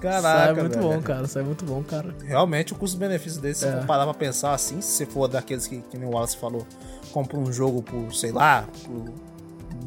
Caraca, 0.00 0.22
sai 0.44 0.54
muito 0.54 0.78
velho. 0.78 0.88
bom, 0.88 1.02
cara. 1.02 1.26
Sai 1.26 1.42
muito 1.42 1.64
bom, 1.64 1.82
cara. 1.82 2.14
Realmente 2.24 2.72
o 2.72 2.76
custo-benefício 2.76 3.40
desse, 3.40 3.60
se 3.60 3.66
É. 3.66 3.70
você 3.72 3.78
for 3.80 3.86
parar 3.86 4.04
pra 4.04 4.14
pensar 4.14 4.52
assim, 4.52 4.80
se 4.80 4.92
você 4.92 5.06
for 5.06 5.28
daqueles 5.28 5.66
que, 5.66 5.78
que 5.80 5.96
nem 5.98 6.06
o 6.08 6.12
Wallace 6.12 6.36
falou, 6.36 6.66
compra 7.12 7.38
um 7.38 7.50
jogo 7.52 7.82
por, 7.82 8.14
sei 8.14 8.30
lá, 8.32 8.64
por 8.84 9.04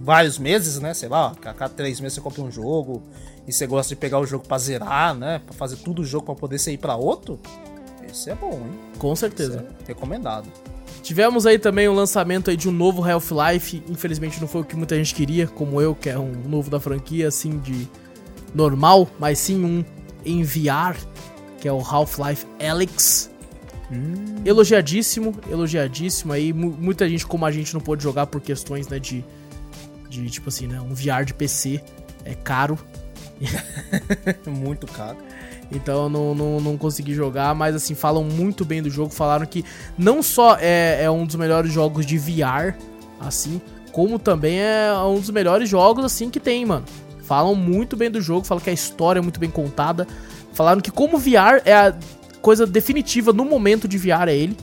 vários 0.01 0.39
meses, 0.39 0.79
né? 0.79 0.93
Sei 0.93 1.07
lá, 1.09 1.33
a 1.45 1.53
cada 1.53 1.69
três 1.69 1.99
meses 1.99 2.15
você 2.15 2.21
compra 2.21 2.41
um 2.41 2.51
jogo 2.51 3.03
e 3.47 3.53
você 3.53 3.67
gosta 3.67 3.89
de 3.89 3.95
pegar 3.95 4.19
o 4.19 4.25
jogo 4.25 4.47
pra 4.47 4.57
zerar, 4.57 5.13
né? 5.13 5.39
Pra 5.45 5.53
fazer 5.53 5.75
tudo 5.77 6.01
o 6.01 6.05
jogo 6.05 6.25
pra 6.25 6.35
poder 6.35 6.57
você 6.57 6.71
ir 6.71 6.77
pra 6.77 6.95
outro. 6.95 7.39
Esse 8.09 8.29
é 8.31 8.35
bom, 8.35 8.53
hein? 8.53 8.79
Com 8.97 9.15
certeza. 9.15 9.65
é 9.83 9.87
recomendado. 9.87 10.47
Tivemos 11.07 11.45
aí 11.45 11.57
também 11.57 11.87
o 11.87 11.93
lançamento 11.93 12.49
aí 12.49 12.57
de 12.57 12.67
um 12.67 12.71
novo 12.73 13.01
Half-Life. 13.01 13.81
Infelizmente 13.87 14.41
não 14.41 14.47
foi 14.47 14.59
o 14.59 14.65
que 14.65 14.75
muita 14.75 14.93
gente 14.97 15.15
queria, 15.15 15.47
como 15.47 15.79
eu, 15.79 15.95
que 15.95 16.09
é 16.09 16.19
um 16.19 16.33
novo 16.49 16.69
da 16.69 16.81
franquia, 16.81 17.29
assim, 17.29 17.59
de 17.59 17.87
normal, 18.53 19.09
mas 19.17 19.39
sim 19.39 19.63
um 19.63 19.85
em 20.25 20.43
VR, 20.43 20.97
que 21.61 21.65
é 21.67 21.71
o 21.71 21.79
Half-Life 21.79 22.45
Alyx. 22.61 23.31
Elogiadíssimo, 24.43 25.33
elogiadíssimo. 25.49 26.33
Aí 26.33 26.51
mu- 26.51 26.75
muita 26.77 27.07
gente, 27.07 27.25
como 27.25 27.45
a 27.45 27.51
gente, 27.53 27.73
não 27.73 27.79
pôde 27.79 28.03
jogar 28.03 28.27
por 28.27 28.41
questões, 28.41 28.89
né, 28.89 28.99
de, 28.99 29.23
de 30.09 30.29
tipo 30.29 30.49
assim, 30.49 30.67
né, 30.67 30.81
um 30.81 30.93
VR 30.93 31.23
de 31.25 31.33
PC 31.33 31.81
é 32.25 32.35
caro. 32.35 32.77
Muito 34.45 34.85
caro. 34.87 35.15
Então 35.71 36.03
eu 36.03 36.09
não, 36.09 36.33
não, 36.35 36.59
não 36.61 36.77
consegui 36.77 37.13
jogar, 37.13 37.53
mas 37.53 37.75
assim, 37.75 37.93
falam 37.93 38.23
muito 38.23 38.63
bem 38.63 38.81
do 38.81 38.89
jogo. 38.89 39.13
Falaram 39.13 39.45
que 39.45 39.65
não 39.97 40.23
só 40.23 40.57
é, 40.59 41.03
é 41.03 41.11
um 41.11 41.25
dos 41.25 41.35
melhores 41.35 41.71
jogos 41.71 42.05
de 42.05 42.17
VR, 42.17 42.75
assim, 43.19 43.59
como 43.91 44.17
também 44.17 44.59
é 44.59 44.93
um 45.05 45.19
dos 45.19 45.29
melhores 45.29 45.67
jogos, 45.69 46.05
assim, 46.05 46.29
que 46.29 46.39
tem, 46.39 46.65
mano. 46.65 46.85
Falam 47.23 47.53
muito 47.55 47.97
bem 47.97 48.09
do 48.09 48.21
jogo, 48.21 48.45
falam 48.45 48.63
que 48.63 48.69
a 48.69 48.73
história 48.73 49.19
é 49.19 49.21
muito 49.21 49.39
bem 49.39 49.49
contada. 49.49 50.07
Falaram 50.53 50.79
que 50.79 50.89
como 50.91 51.17
VR 51.17 51.61
é 51.65 51.73
a 51.73 51.95
coisa 52.41 52.65
definitiva 52.65 53.33
no 53.33 53.43
momento 53.43 53.87
de 53.87 53.97
VR 53.97 54.29
é 54.29 54.35
ele. 54.37 54.55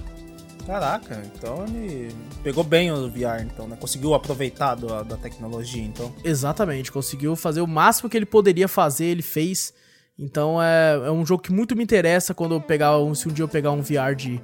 Caraca, 0.66 1.22
então 1.34 1.64
ele 1.68 2.10
pegou 2.42 2.64
bem 2.64 2.90
o 2.90 3.06
VR, 3.10 3.42
então, 3.44 3.68
né? 3.68 3.76
Conseguiu 3.78 4.14
aproveitar 4.14 4.74
do- 4.76 5.04
da 5.04 5.16
tecnologia, 5.18 5.82
então. 5.82 6.10
Exatamente, 6.24 6.90
conseguiu 6.90 7.36
fazer 7.36 7.60
o 7.60 7.66
máximo 7.66 8.08
que 8.08 8.16
ele 8.16 8.24
poderia 8.24 8.66
fazer, 8.66 9.04
ele 9.04 9.20
fez. 9.22 9.74
Então 10.18 10.62
é, 10.62 10.94
é 11.06 11.10
um 11.10 11.26
jogo 11.26 11.42
que 11.42 11.52
muito 11.52 11.74
me 11.74 11.82
interessa 11.82 12.32
quando 12.32 12.54
eu 12.54 12.60
pegar 12.60 12.98
um, 12.98 13.14
se 13.14 13.28
um 13.28 13.32
dia 13.32 13.42
eu 13.42 13.48
pegar 13.48 13.72
um 13.72 13.82
VR 13.82 14.14
de, 14.16 14.40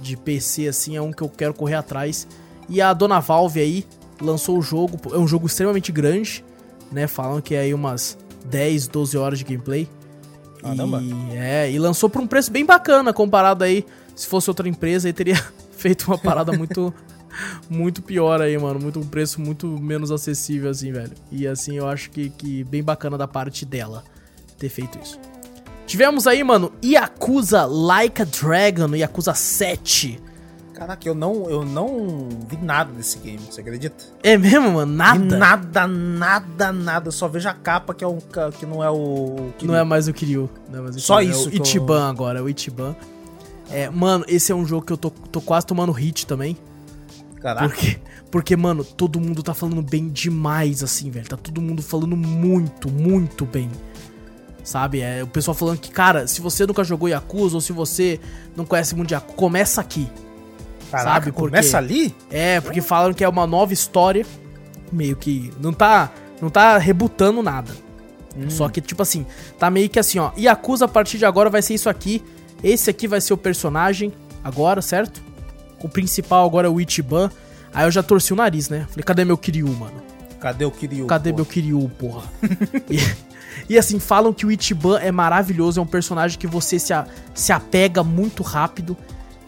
de 0.00 0.16
PC 0.16 0.68
assim, 0.68 0.96
é 0.96 1.02
um 1.02 1.12
que 1.12 1.22
eu 1.22 1.28
quero 1.28 1.54
correr 1.54 1.76
atrás. 1.76 2.28
E 2.68 2.80
a 2.82 2.92
dona 2.92 3.18
Valve 3.18 3.60
aí 3.60 3.86
lançou 4.20 4.58
o 4.58 4.62
jogo, 4.62 4.98
é 5.14 5.18
um 5.18 5.26
jogo 5.26 5.46
extremamente 5.46 5.90
grande, 5.90 6.44
né? 6.92 7.06
Falam 7.06 7.40
que 7.40 7.54
é 7.54 7.60
aí 7.60 7.72
umas 7.72 8.18
10, 8.44 8.88
12 8.88 9.16
horas 9.16 9.38
de 9.38 9.44
gameplay. 9.46 9.88
Caramba. 10.60 11.00
E, 11.00 11.36
é, 11.36 11.70
e 11.70 11.78
lançou 11.78 12.10
por 12.10 12.20
um 12.20 12.26
preço 12.26 12.50
bem 12.50 12.66
bacana 12.66 13.12
comparado 13.12 13.64
aí, 13.64 13.86
se 14.14 14.26
fosse 14.26 14.50
outra 14.50 14.68
empresa, 14.68 15.08
aí 15.08 15.12
teria 15.14 15.42
feito 15.72 16.06
uma 16.08 16.18
parada 16.18 16.52
muito 16.52 16.92
muito 17.70 18.02
pior 18.02 18.42
aí, 18.42 18.58
mano, 18.58 18.78
muito 18.78 18.98
um 18.98 19.06
preço 19.06 19.40
muito 19.40 19.66
menos 19.66 20.10
acessível 20.10 20.68
assim, 20.68 20.92
velho. 20.92 21.12
E 21.32 21.46
assim, 21.46 21.78
eu 21.78 21.88
acho 21.88 22.10
que, 22.10 22.28
que 22.28 22.62
bem 22.64 22.82
bacana 22.82 23.16
da 23.16 23.26
parte 23.26 23.64
dela 23.64 24.04
ter 24.58 24.68
feito 24.68 24.98
isso. 25.02 25.18
Tivemos 25.86 26.26
aí, 26.26 26.44
mano, 26.44 26.70
Yakuza 26.84 27.64
Like 27.64 28.20
a 28.20 28.24
Dragon, 28.24 28.94
Yakuza 28.94 29.32
7. 29.34 30.20
Caraca, 30.74 31.08
eu 31.08 31.14
não, 31.14 31.50
eu 31.50 31.64
não 31.64 32.28
vi 32.48 32.56
nada 32.58 32.92
desse 32.92 33.18
game, 33.18 33.40
você 33.50 33.60
acredita? 33.62 34.04
É 34.22 34.36
mesmo, 34.36 34.70
mano? 34.70 34.92
Nada? 34.92 35.36
Nada, 35.36 35.86
nada, 35.88 36.72
nada. 36.72 37.08
Eu 37.08 37.12
só 37.12 37.26
vejo 37.26 37.48
a 37.48 37.54
capa 37.54 37.92
que, 37.94 38.04
é 38.04 38.06
um, 38.06 38.18
que 38.58 38.64
não 38.64 38.84
é 38.84 38.88
o. 38.90 39.50
que 39.58 39.66
Não 39.66 39.74
é 39.74 39.82
mais 39.82 40.06
o 40.06 40.12
Kiryu. 40.12 40.48
Não 40.70 40.78
é 40.78 40.82
mais 40.82 40.94
o 40.96 41.00
Só 41.00 41.18
Kiryu, 41.18 41.30
isso 41.32 41.44
É 41.44 41.48
o 41.48 41.50
que 41.50 41.58
eu- 41.58 41.62
Ichiban 41.64 42.08
agora, 42.08 42.38
é 42.38 42.42
o 42.42 42.48
Ichiban. 42.48 42.94
É, 43.70 43.90
mano, 43.90 44.24
esse 44.28 44.52
é 44.52 44.54
um 44.54 44.64
jogo 44.64 44.86
que 44.86 44.92
eu 44.92 44.96
tô, 44.96 45.10
tô 45.10 45.40
quase 45.40 45.66
tomando 45.66 45.90
hit 45.90 46.26
também. 46.26 46.56
Caraca. 47.40 47.66
Porque, 47.68 47.98
porque, 48.30 48.56
mano, 48.56 48.84
todo 48.84 49.18
mundo 49.18 49.42
tá 49.42 49.54
falando 49.54 49.82
bem 49.82 50.08
demais, 50.08 50.82
assim, 50.84 51.10
velho. 51.10 51.26
Tá 51.28 51.36
todo 51.36 51.60
mundo 51.60 51.82
falando 51.82 52.16
muito, 52.16 52.88
muito 52.90 53.44
bem. 53.44 53.68
Sabe? 54.68 55.00
É 55.00 55.22
o 55.22 55.26
pessoal 55.26 55.54
falando 55.54 55.78
que, 55.78 55.90
cara, 55.90 56.26
se 56.26 56.42
você 56.42 56.66
nunca 56.66 56.84
jogou 56.84 57.08
Yakuza 57.08 57.54
ou 57.54 57.60
se 57.62 57.72
você 57.72 58.20
não 58.54 58.66
conhece 58.66 58.94
muito 58.94 59.08
de 59.08 59.14
Yakuza, 59.14 59.34
começa 59.34 59.80
aqui. 59.80 60.06
Caraca, 60.90 61.10
sabe 61.10 61.32
por 61.32 61.48
começa 61.48 61.78
ali? 61.78 62.14
É, 62.30 62.60
porque 62.60 62.82
falaram 62.82 63.14
que 63.14 63.24
é 63.24 63.28
uma 63.30 63.46
nova 63.46 63.72
história. 63.72 64.26
Meio 64.92 65.16
que. 65.16 65.50
Não 65.58 65.72
tá. 65.72 66.12
Não 66.42 66.50
tá 66.50 66.76
rebutando 66.76 67.42
nada. 67.42 67.72
Só 68.50 68.68
que, 68.68 68.82
tipo 68.82 69.00
assim, 69.00 69.24
tá 69.58 69.70
meio 69.70 69.88
que 69.88 69.98
assim, 69.98 70.18
ó. 70.18 70.32
Yakuza 70.36 70.84
a 70.84 70.88
partir 70.88 71.16
de 71.16 71.24
agora 71.24 71.48
vai 71.48 71.62
ser 71.62 71.72
isso 71.72 71.88
aqui. 71.88 72.22
Esse 72.62 72.90
aqui 72.90 73.08
vai 73.08 73.22
ser 73.22 73.32
o 73.32 73.38
personagem 73.38 74.12
agora, 74.44 74.82
certo? 74.82 75.22
O 75.82 75.88
principal 75.88 76.44
agora 76.44 76.66
é 76.66 76.70
o 76.70 76.78
Ichiban. 76.78 77.30
Aí 77.72 77.86
eu 77.86 77.90
já 77.90 78.02
torci 78.02 78.34
o 78.34 78.36
nariz, 78.36 78.68
né? 78.68 78.86
Falei, 78.90 79.02
cadê 79.02 79.24
meu 79.24 79.38
Kiryu, 79.38 79.68
mano? 79.68 80.02
Cadê 80.38 80.66
o 80.66 80.70
Kiryu? 80.70 81.06
Cadê 81.06 81.30
pô? 81.30 81.36
meu 81.36 81.46
Kiryu, 81.46 81.90
porra? 81.98 82.22
e, 82.90 82.98
e, 83.68 83.78
assim, 83.78 83.98
falam 83.98 84.32
que 84.32 84.44
o 84.44 84.52
Ichiban 84.52 84.98
é 84.98 85.10
maravilhoso, 85.10 85.80
é 85.80 85.82
um 85.82 85.86
personagem 85.86 86.38
que 86.38 86.46
você 86.46 86.78
se, 86.78 86.92
a- 86.92 87.06
se 87.34 87.52
apega 87.52 88.02
muito 88.04 88.42
rápido. 88.42 88.96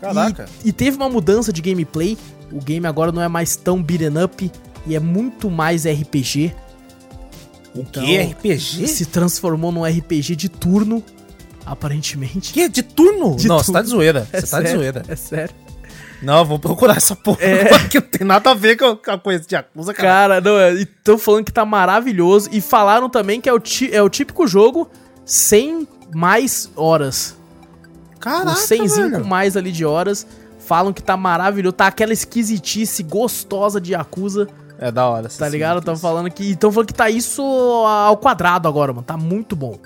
Caraca. 0.00 0.48
E, 0.64 0.70
e 0.70 0.72
teve 0.72 0.96
uma 0.96 1.08
mudança 1.10 1.52
de 1.52 1.60
gameplay. 1.60 2.16
O 2.50 2.58
game 2.60 2.86
agora 2.86 3.12
não 3.12 3.20
é 3.22 3.28
mais 3.28 3.54
tão 3.56 3.82
beat'em 3.82 4.22
up 4.24 4.50
e 4.86 4.96
é 4.96 5.00
muito 5.00 5.50
mais 5.50 5.84
RPG. 5.86 6.54
O 7.74 7.80
Então, 7.80 8.02
que? 8.02 8.16
RPG? 8.18 8.88
Se 8.88 9.06
transformou 9.06 9.70
num 9.70 9.84
RPG 9.84 10.34
de 10.34 10.48
turno, 10.48 11.04
aparentemente. 11.64 12.52
Que? 12.52 12.68
De 12.68 12.82
turno? 12.82 13.36
De 13.36 13.46
não, 13.46 13.56
turno. 13.58 13.64
você 13.64 13.72
tá 13.72 13.82
de 13.82 13.88
zoeira. 13.88 14.26
É 14.32 14.40
Você 14.40 14.46
tá 14.46 14.58
de 14.60 14.64
sério, 14.66 14.80
zoeira. 14.80 15.02
É 15.06 15.16
sério. 15.16 15.54
Não, 16.22 16.44
vou 16.44 16.58
procurar 16.58 16.96
essa 16.96 17.16
porra. 17.16 17.38
É. 17.40 17.64
Que 17.88 17.98
não 18.00 18.06
tem 18.06 18.26
nada 18.26 18.50
a 18.50 18.54
ver 18.54 18.76
com 18.76 18.98
a 19.10 19.18
coisa 19.18 19.44
de 19.46 19.54
Yakuza, 19.54 19.94
cara. 19.94 20.08
Cara, 20.08 20.40
não, 20.40 20.58
é, 20.58 20.74
e 20.74 20.84
tão 20.86 21.16
falando 21.18 21.44
que 21.44 21.52
tá 21.52 21.64
maravilhoso. 21.64 22.48
E 22.52 22.60
falaram 22.60 23.08
também 23.08 23.40
que 23.40 23.48
é 23.48 23.52
o, 23.52 23.58
ti- 23.60 23.90
é 23.92 24.02
o 24.02 24.08
típico 24.08 24.46
jogo 24.46 24.88
sem 25.24 25.86
mais 26.14 26.70
horas. 26.76 27.36
Caraca, 28.18 28.50
o 28.50 28.56
100 28.56 28.86
velho. 28.88 29.24
mais 29.26 29.56
ali 29.56 29.72
de 29.72 29.84
horas. 29.84 30.26
Falam 30.58 30.92
que 30.92 31.02
tá 31.02 31.16
maravilhoso. 31.16 31.72
Tá 31.72 31.86
aquela 31.86 32.12
esquisitice 32.12 33.02
gostosa 33.02 33.80
de 33.80 33.92
Yakuza, 33.92 34.46
É 34.78 34.92
da 34.92 35.08
hora. 35.08 35.28
tá 35.28 35.48
ligado? 35.48 35.78
Estão 35.78 35.96
falando 35.96 36.30
que. 36.30 36.50
Estão 36.52 36.70
falando 36.70 36.86
que 36.88 36.94
tá 36.94 37.08
isso 37.08 37.42
ao 37.42 38.16
quadrado 38.18 38.68
agora, 38.68 38.92
mano. 38.92 39.04
Tá 39.04 39.16
muito 39.16 39.56
bom. 39.56 39.76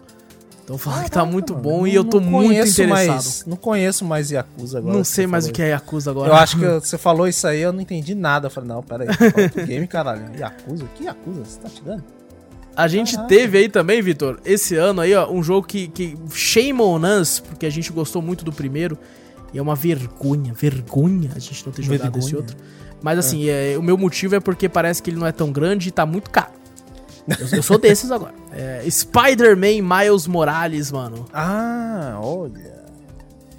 Estão 0.64 0.78
falando 0.78 1.04
que 1.04 1.10
tá 1.10 1.26
muito 1.26 1.54
bom 1.54 1.86
e 1.86 1.94
eu 1.94 2.02
tô 2.02 2.20
muito 2.20 2.54
interessado. 2.54 2.88
Mais, 2.88 3.44
não 3.46 3.54
conheço 3.54 4.02
mais 4.02 4.30
Yakuza 4.30 4.78
agora. 4.78 4.96
não 4.96 5.04
sei 5.04 5.26
mais 5.26 5.46
o 5.46 5.52
que 5.52 5.60
é 5.60 5.68
Yakuza 5.68 6.10
agora. 6.10 6.30
Eu 6.30 6.34
acho 6.34 6.58
que 6.58 6.64
você 6.80 6.96
falou 6.96 7.28
isso 7.28 7.46
aí, 7.46 7.60
eu 7.60 7.70
não 7.70 7.82
entendi 7.82 8.14
nada. 8.14 8.46
Eu 8.46 8.50
falei, 8.50 8.70
não, 8.70 8.82
pera 8.82 9.04
aí, 9.04 9.08
você 9.14 9.30
fala 9.30 9.42
outro 9.44 9.66
game, 9.66 9.86
caralho. 9.86 10.22
Yakuza? 10.34 10.86
Que 10.94 11.04
Yakuza? 11.04 11.44
Você 11.44 11.60
tá 11.60 11.68
tirando? 11.68 12.02
A 12.74 12.88
gente 12.88 13.14
Caraca. 13.14 13.28
teve 13.28 13.58
aí 13.58 13.68
também, 13.68 14.00
Vitor, 14.00 14.40
esse 14.42 14.74
ano 14.74 15.02
aí, 15.02 15.14
ó, 15.14 15.30
um 15.30 15.42
jogo 15.42 15.66
que, 15.66 15.86
que 15.88 16.16
shame 16.32 16.80
on 16.80 17.02
us, 17.20 17.40
porque 17.40 17.66
a 17.66 17.70
gente 17.70 17.92
gostou 17.92 18.22
muito 18.22 18.42
do 18.42 18.50
primeiro. 18.50 18.98
E 19.52 19.58
é 19.58 19.62
uma 19.62 19.76
vergonha, 19.76 20.52
vergonha 20.54 21.30
a 21.36 21.38
gente 21.38 21.64
não 21.64 21.72
ter 21.72 21.82
jogado 21.82 22.00
Vergonha. 22.00 22.24
esse 22.24 22.34
outro. 22.34 22.56
Mas 23.02 23.18
assim, 23.18 23.48
é, 23.50 23.76
o 23.78 23.82
meu 23.82 23.98
motivo 23.98 24.34
é 24.34 24.40
porque 24.40 24.66
parece 24.66 25.02
que 25.02 25.10
ele 25.10 25.18
não 25.18 25.26
é 25.26 25.30
tão 25.30 25.52
grande 25.52 25.90
e 25.90 25.92
tá 25.92 26.06
muito 26.06 26.30
caro. 26.30 26.63
Eu, 27.26 27.48
eu 27.56 27.62
sou 27.62 27.78
desses 27.78 28.10
agora. 28.10 28.34
É, 28.52 28.84
Spider-Man 28.90 29.80
Miles 29.82 30.26
Morales, 30.26 30.90
mano. 30.92 31.24
Ah, 31.32 32.18
olha. 32.22 32.74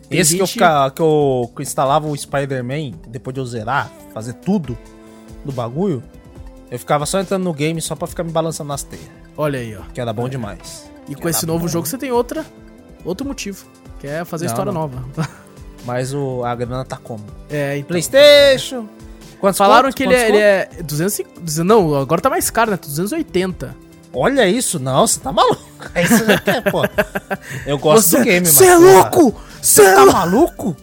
Tem 0.08 0.20
Esse 0.20 0.36
que, 0.36 0.42
eu 0.42 0.46
gente- 0.46 0.60
que, 0.60 0.64
eu, 1.02 1.52
que 1.56 1.62
eu 1.62 1.64
instalava 1.64 2.08
o 2.08 2.16
Spider-Man, 2.16 2.92
depois 3.08 3.34
de 3.34 3.40
eu 3.40 3.46
zerar, 3.46 3.90
fazer 4.14 4.34
tudo 4.34 4.78
do 5.44 5.52
bagulho, 5.52 6.04
eu 6.70 6.78
ficava 6.78 7.06
só 7.08 7.20
entrando 7.20 7.44
no 7.44 7.54
game 7.54 7.82
só 7.82 7.96
pra 7.96 8.08
ficar 8.08 8.24
me 8.24 8.32
balançando 8.32 8.68
nas 8.68 8.84
teias. 8.84 9.06
Olha 9.36 9.60
aí, 9.60 9.76
ó. 9.76 9.82
Que 9.94 10.00
era 10.00 10.14
bom 10.14 10.30
demais. 10.30 10.90
E 11.10 11.16
com 11.16 11.22
Que 11.22 11.28
esse 11.30 11.40
era 11.46 11.48
novo 11.48 11.66
bom. 11.66 11.68
jogo 11.68 11.88
você 11.88 11.98
tem 11.98 12.12
outra, 12.12 12.46
outro 13.04 13.26
motivo, 13.28 13.66
que 14.00 14.06
é 14.08 14.24
fazer 14.24 14.46
Não, 14.46 14.52
história 14.54 14.72
não. 14.72 14.82
nova. 14.82 15.04
Mas 15.86 16.14
o, 16.14 16.44
a 16.44 16.56
grana 16.56 16.84
tá 16.86 16.98
como? 16.98 17.24
É, 17.50 17.78
então. 17.78 17.88
Playstation. 17.90 18.88
Quantos 19.46 19.58
Falaram 19.58 19.90
conto? 19.90 19.96
que 19.98 20.04
ele 20.04 20.14
é, 20.16 20.28
ele 20.30 20.38
é 20.38 20.70
200, 20.84 21.20
e- 21.20 21.24
200 21.42 21.58
Não, 21.68 21.96
agora 21.96 22.22
tá 22.22 22.30
mais 22.30 22.50
caro, 22.50 22.72
né? 22.72 22.80
280. 22.82 23.76
Olha 24.14 24.48
isso, 24.48 24.80
não, 24.80 25.06
você 25.06 25.20
tá 25.20 25.32
maluco. 25.32 25.62
Aí 25.94 26.08
você 26.08 26.26
já 26.26 26.38
quer, 26.40 26.62
pô. 26.72 26.82
Eu 27.68 27.78
gosto 27.78 28.18
do 28.18 28.24
game, 28.24 28.46
Você 28.46 28.66
é 28.66 28.76
louco! 28.78 29.36
Você 29.62 29.82
é 29.82 29.94
Tá 29.94 30.04
louco! 30.04 30.14
maluco? 30.18 30.78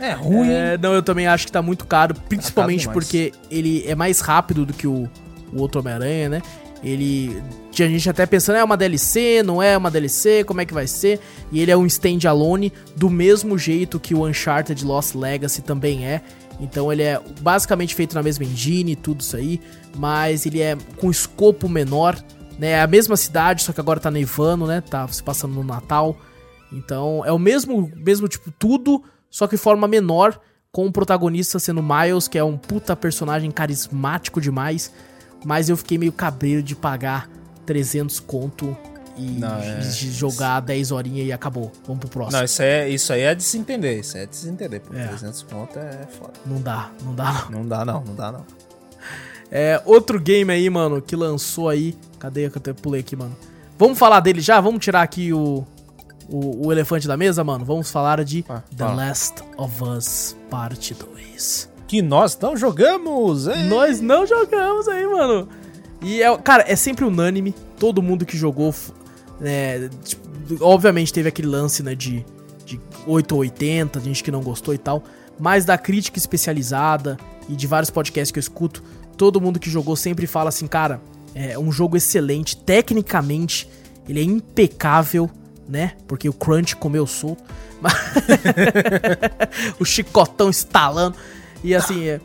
É 0.00 0.12
ruim. 0.12 0.50
É, 0.50 0.76
não, 0.78 0.92
eu 0.94 1.02
também 1.02 1.26
acho 1.28 1.46
que 1.46 1.52
tá 1.52 1.62
muito 1.62 1.86
caro, 1.86 2.12
principalmente 2.28 2.80
demais. 2.80 2.92
porque 2.94 3.32
ele 3.50 3.84
é 3.86 3.94
mais 3.94 4.20
rápido 4.20 4.66
do 4.66 4.72
que 4.72 4.86
o, 4.86 5.08
o 5.52 5.60
outro 5.60 5.80
Homem-Aranha, 5.80 6.28
né? 6.28 6.42
Ele. 6.82 7.40
Tinha 7.70 7.88
gente 7.88 8.10
até 8.10 8.26
pensando, 8.26 8.56
é 8.56 8.64
uma 8.64 8.76
DLC, 8.76 9.42
não 9.44 9.62
é 9.62 9.76
uma 9.78 9.90
DLC, 9.90 10.42
como 10.44 10.60
é 10.60 10.66
que 10.66 10.74
vai 10.74 10.86
ser? 10.88 11.20
E 11.52 11.60
ele 11.60 11.70
é 11.70 11.76
um 11.76 11.86
standalone 11.86 12.72
do 12.96 13.08
mesmo 13.08 13.56
jeito 13.56 14.00
que 14.00 14.12
o 14.14 14.26
Uncharted 14.26 14.84
Lost 14.84 15.14
Legacy 15.14 15.62
também 15.62 16.04
é. 16.04 16.20
Então 16.62 16.92
ele 16.92 17.02
é 17.02 17.20
basicamente 17.40 17.92
feito 17.92 18.14
na 18.14 18.22
mesma 18.22 18.44
engine 18.44 18.92
e 18.92 18.96
tudo 18.96 19.20
isso 19.20 19.36
aí, 19.36 19.60
mas 19.96 20.46
ele 20.46 20.60
é 20.60 20.76
com 20.96 21.10
escopo 21.10 21.68
menor, 21.68 22.16
né? 22.56 22.70
É 22.70 22.80
a 22.80 22.86
mesma 22.86 23.16
cidade, 23.16 23.64
só 23.64 23.72
que 23.72 23.80
agora 23.80 23.98
tá 23.98 24.12
nevando, 24.12 24.64
né? 24.64 24.80
Tá 24.80 25.06
se 25.08 25.20
passando 25.20 25.54
no 25.54 25.64
Natal. 25.64 26.16
Então 26.72 27.24
é 27.26 27.32
o 27.32 27.38
mesmo, 27.38 27.90
mesmo 27.96 28.28
tipo 28.28 28.52
tudo, 28.52 29.02
só 29.28 29.48
que 29.48 29.56
forma 29.56 29.88
menor, 29.88 30.40
com 30.70 30.86
o 30.86 30.92
protagonista 30.92 31.58
sendo 31.58 31.82
Miles, 31.82 32.28
que 32.28 32.38
é 32.38 32.44
um 32.44 32.56
puta 32.56 32.94
personagem 32.94 33.50
carismático 33.50 34.40
demais. 34.40 34.92
Mas 35.44 35.68
eu 35.68 35.76
fiquei 35.76 35.98
meio 35.98 36.12
cabreiro 36.12 36.62
de 36.62 36.76
pagar 36.76 37.28
300 37.66 38.20
conto 38.20 38.76
e 39.16 39.22
Não, 39.38 39.58
é- 39.58 39.78
de 39.78 40.10
jogar 40.12 40.60
10 40.60 40.90
horinhas 40.90 41.26
e 41.26 41.32
acabou. 41.32 41.70
Vamos 41.86 42.00
pro 42.00 42.08
próximo. 42.08 42.38
Não, 42.38 42.44
isso 42.44 42.62
aí, 42.62 42.68
é, 42.68 42.88
isso 42.88 43.12
aí 43.12 43.20
é 43.22 43.34
de 43.34 43.42
se 43.42 43.58
entender. 43.58 44.00
Isso 44.00 44.16
aí 44.16 44.22
é 44.22 44.26
de 44.26 44.36
se 44.36 44.48
entender. 44.48 44.80
Por 44.80 44.96
É. 44.96 45.06
300 45.08 45.42
conto 45.42 45.78
é 45.78 46.06
foda. 46.18 46.32
Não 46.46 46.60
dá, 46.60 46.90
não 47.04 47.14
dá 47.14 47.32
não. 47.50 47.58
Não 47.60 47.68
dá, 47.68 47.84
não. 47.84 48.04
Não 48.04 48.14
dá, 48.14 48.32
não. 48.32 48.44
É, 49.50 49.80
outro 49.84 50.18
game 50.18 50.50
aí, 50.52 50.68
mano, 50.70 51.02
que 51.02 51.14
lançou 51.14 51.68
aí. 51.68 51.94
Cadê 52.18 52.48
que 52.48 52.56
eu 52.56 52.60
até 52.60 52.72
pulei 52.72 53.00
aqui, 53.00 53.14
mano? 53.14 53.36
Vamos 53.78 53.98
falar 53.98 54.20
dele 54.20 54.40
já? 54.40 54.60
Vamos 54.60 54.82
tirar 54.82 55.02
aqui 55.02 55.32
o, 55.32 55.66
o, 56.28 56.66
o 56.68 56.72
elefante 56.72 57.06
da 57.06 57.16
mesa, 57.16 57.44
mano? 57.44 57.64
Vamos 57.64 57.90
falar 57.90 58.22
de 58.24 58.44
Ah, 58.48 58.62
The 58.70 58.84
fala. 58.84 58.94
Last 58.94 59.42
of 59.58 59.84
Us 59.84 60.36
Parte 60.48 60.94
2. 60.94 61.68
Que 61.86 62.00
nós 62.00 62.38
não 62.40 62.56
jogamos, 62.56 63.46
hein? 63.46 63.64
Nós 63.68 64.00
não 64.00 64.26
jogamos 64.26 64.88
aí, 64.88 65.06
mano. 65.06 65.46
E, 66.00 66.22
é, 66.22 66.36
cara, 66.38 66.64
é 66.66 66.74
sempre 66.74 67.04
unânime. 67.04 67.54
Todo 67.78 68.00
mundo 68.00 68.24
que 68.24 68.36
jogou, 68.36 68.74
né, 69.42 69.90
tipo, 70.04 70.22
obviamente 70.60 71.12
teve 71.12 71.28
aquele 71.28 71.48
lance, 71.48 71.82
né, 71.82 71.94
de, 71.96 72.24
de 72.64 72.80
8 73.06 73.32
ou 73.32 73.40
80, 73.40 74.00
gente 74.00 74.22
que 74.22 74.30
não 74.30 74.40
gostou 74.40 74.72
e 74.72 74.78
tal. 74.78 75.02
Mas 75.38 75.64
da 75.64 75.76
crítica 75.76 76.16
especializada 76.18 77.18
e 77.48 77.56
de 77.56 77.66
vários 77.66 77.90
podcasts 77.90 78.30
que 78.30 78.38
eu 78.38 78.40
escuto, 78.40 78.82
todo 79.16 79.40
mundo 79.40 79.58
que 79.58 79.68
jogou 79.68 79.96
sempre 79.96 80.26
fala 80.28 80.48
assim, 80.48 80.68
cara, 80.68 81.00
é 81.34 81.58
um 81.58 81.72
jogo 81.72 81.96
excelente. 81.96 82.56
Tecnicamente, 82.56 83.68
ele 84.08 84.20
é 84.20 84.22
impecável, 84.22 85.28
né? 85.68 85.92
Porque 86.06 86.28
o 86.28 86.32
Crunch 86.32 86.76
comeu 86.76 87.06
solto. 87.06 87.42
O 89.80 89.84
chicotão 89.84 90.48
estalando. 90.48 91.16
E 91.64 91.74
assim, 91.74 92.04
é, 92.04 92.20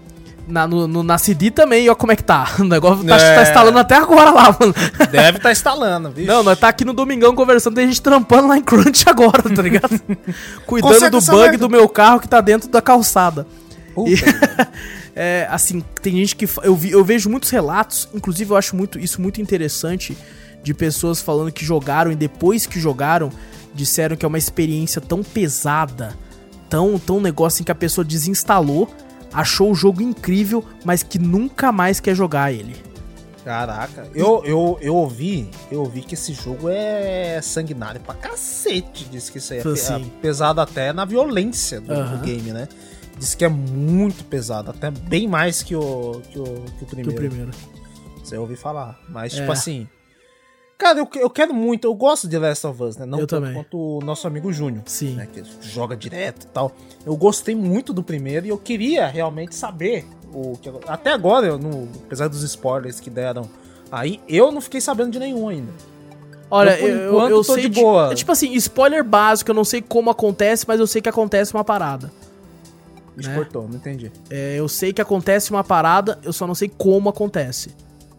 na, 0.48 0.65
no, 0.68 0.88
no, 0.88 1.03
na 1.03 1.18
CD 1.18 1.52
também, 1.52 1.90
ó 1.90 1.95
como 1.95 2.11
é 2.11 2.15
que 2.15 2.24
tá. 2.24 2.56
O 2.60 2.64
negócio 2.64 3.03
tá, 3.06 3.18
É. 3.18 3.36
tá 3.36 3.41
instalando 3.44 3.78
até 3.80 3.95
agora 3.95 4.32
lá, 4.32 4.56
mano. 4.60 4.74
Deve 5.11 5.38
estar 5.38 5.52
instalando, 5.52 6.10
viu? 6.11 6.26
Não, 6.26 6.41
nós 6.44 6.57
tá 6.60 6.69
aqui 6.69 6.86
no 6.86 6.94
Domingão 6.94 7.36
conversando, 7.36 7.76
tem 7.76 7.88
gente 7.88 8.02
trampando 8.02 8.48
lá 8.48 8.57
em 8.57 8.61
Crunch 8.64 9.03
agora, 9.07 9.44
tá 9.44 9.61
ligado? 9.61 9.99
Cuidando 10.65 11.11
do 11.11 11.22
bug 11.22 11.57
do 11.57 11.69
meu 11.69 11.88
carro 11.90 12.19
que 12.19 12.28
tá 12.28 12.40
dentro 12.41 12.69
da 12.69 12.82
calçada. 12.82 13.45
Puta, 13.94 14.10
E- 14.11 14.18
É, 15.19 15.48
assim, 15.49 15.84
tem 15.99 16.14
gente 16.18 16.36
que. 16.36 16.48
Eu, 16.61 16.76
vi, 16.76 16.91
eu 16.91 17.03
vejo 17.03 17.28
muitos 17.28 17.49
relatos, 17.49 18.07
inclusive 18.14 18.52
eu 18.52 18.56
acho 18.56 18.76
muito, 18.76 18.99
isso 18.99 19.19
muito 19.19 19.41
interessante, 19.41 20.15
de 20.61 20.76
pessoas 20.76 21.19
falando 21.19 21.52
que 21.52 21.65
jogaram 21.65 22.11
e 22.11 22.15
depois 22.15 22.68
que 22.68 22.80
jogaram, 22.80 23.32
disseram 23.74 24.15
que 24.15 24.24
é 24.24 24.28
uma 24.28 24.38
experiência 24.38 25.02
tão 25.02 25.24
pesada, 25.24 26.15
tão, 26.69 26.99
tão 26.99 27.19
negócio 27.19 27.61
em 27.61 27.65
que 27.65 27.72
a 27.72 27.76
pessoa 27.76 28.06
desinstalou, 28.06 28.94
achou 29.40 29.72
o 29.72 29.76
jogo 29.76 30.02
incrível, 30.02 30.64
mas 30.84 31.04
que 31.04 31.20
nunca 31.20 31.72
mais 31.72 32.00
quer 32.00 32.16
jogar 32.16 32.52
ele. 32.52 32.76
Caraca. 33.46 34.08
Eu, 34.14 34.44
eu, 34.44 34.78
eu 34.82 34.94
ouvi, 34.96 35.50
eu 35.72 35.80
ouvi 35.80 36.02
que 36.02 36.16
esse 36.16 36.34
jogo 36.34 36.68
é 36.70 37.40
sanguinário 37.42 38.02
pra 38.02 38.14
cacete. 38.14 39.06
Diz 39.10 39.30
que 39.30 39.38
isso 39.38 39.54
aí 39.54 39.60
é, 39.60 39.62
assim. 39.62 39.94
é 40.06 40.22
pesado 40.22 40.60
até 40.60 40.92
na 40.92 41.06
violência 41.06 41.80
do, 41.80 41.88
do 41.88 41.94
Aham. 41.94 42.22
game, 42.24 42.52
né? 42.52 42.68
Diz 43.18 43.34
que 43.36 43.46
é 43.46 43.50
muito 43.50 44.26
pesado, 44.26 44.70
até 44.70 44.92
bem 44.92 45.28
mais 45.28 45.64
que 45.64 45.76
o, 45.76 46.22
que 46.30 46.38
o, 46.38 46.44
que 46.44 46.50
o 46.50 46.64
Que 46.76 46.86
primeiro. 46.86 47.12
o 47.12 47.16
primeiro. 47.16 47.52
Isso 48.22 48.36
eu 48.36 48.42
ouvi 48.42 48.58
falar. 48.58 49.00
Mas, 49.08 49.34
É. 49.34 49.40
tipo 49.40 49.52
assim. 49.52 49.88
Cara, 50.78 50.99
eu, 50.99 51.10
eu 51.16 51.30
quero 51.30 51.54
muito, 51.54 51.88
eu 51.88 51.94
gosto 51.95 52.28
de 52.28 52.38
Last 52.38 52.68
of 52.68 52.84
Us, 52.84 52.98
né? 52.98 53.06
Não 53.06 53.20
Eu 53.20 53.26
tanto 53.26 53.41
também. 53.41 53.56
quanto 53.56 53.78
o 53.78 53.99
nosso 53.99 54.28
amigo 54.28 54.54
Júnior. 54.54 54.84
Sim. 54.86 55.16
Né, 55.16 55.28
que 55.32 55.44
joga 55.62 55.98
direto 55.98 56.44
e 56.44 56.48
tal. 56.48 56.72
Eu 57.06 57.16
gostei 57.16 57.56
muito 57.56 57.91
do 57.91 58.04
primeiro 58.04 58.45
e 58.45 58.49
eu 58.49 58.58
queria 58.58 59.08
realmente 59.08 59.56
saber 59.56 60.06
o 60.32 60.56
que 60.62 60.72
até 60.88 61.12
agora, 61.12 61.48
eu 61.48 61.58
não, 61.58 61.88
apesar 62.06 62.28
dos 62.28 62.44
spoilers 62.44 62.99
que 62.99 63.10
deram 63.10 63.49
aí, 63.91 64.20
eu 64.28 64.52
não 64.52 64.62
fiquei 64.62 64.80
sabendo 64.80 65.12
de 65.12 65.20
nenhum 65.20 65.49
ainda. 65.49 65.72
Olha, 66.49 66.80
Eu, 66.80 66.88
eu, 66.88 67.10
enquanto, 67.10 67.32
eu 67.32 67.38
tô 67.44 67.54
sei 67.56 67.70
de 67.70 67.82
boa. 67.82 68.14
tipo 68.14 68.32
assim, 68.32 68.54
spoiler 68.54 69.04
básico, 69.04 69.49
eu 69.52 69.56
não 69.56 69.66
sei 69.66 69.82
como 69.82 70.10
acontece, 70.10 70.66
mas 70.68 70.80
eu 70.80 70.88
sei 70.88 71.02
que 71.02 71.10
acontece 71.10 71.54
uma 71.54 71.64
parada. 71.64 72.12
Né? 73.16 73.34
cortou, 73.34 73.68
não 73.68 73.78
entendi. 73.78 74.12
É, 74.30 74.56
eu 74.58 74.70
sei 74.70 74.94
que 74.94 75.02
acontece 75.02 75.49
uma 75.49 75.64
parada, 75.64 76.20
eu 76.24 76.32
só 76.32 76.45
não 76.45 76.54
sei 76.54 76.70
como 76.70 77.10
acontece. 77.10 77.72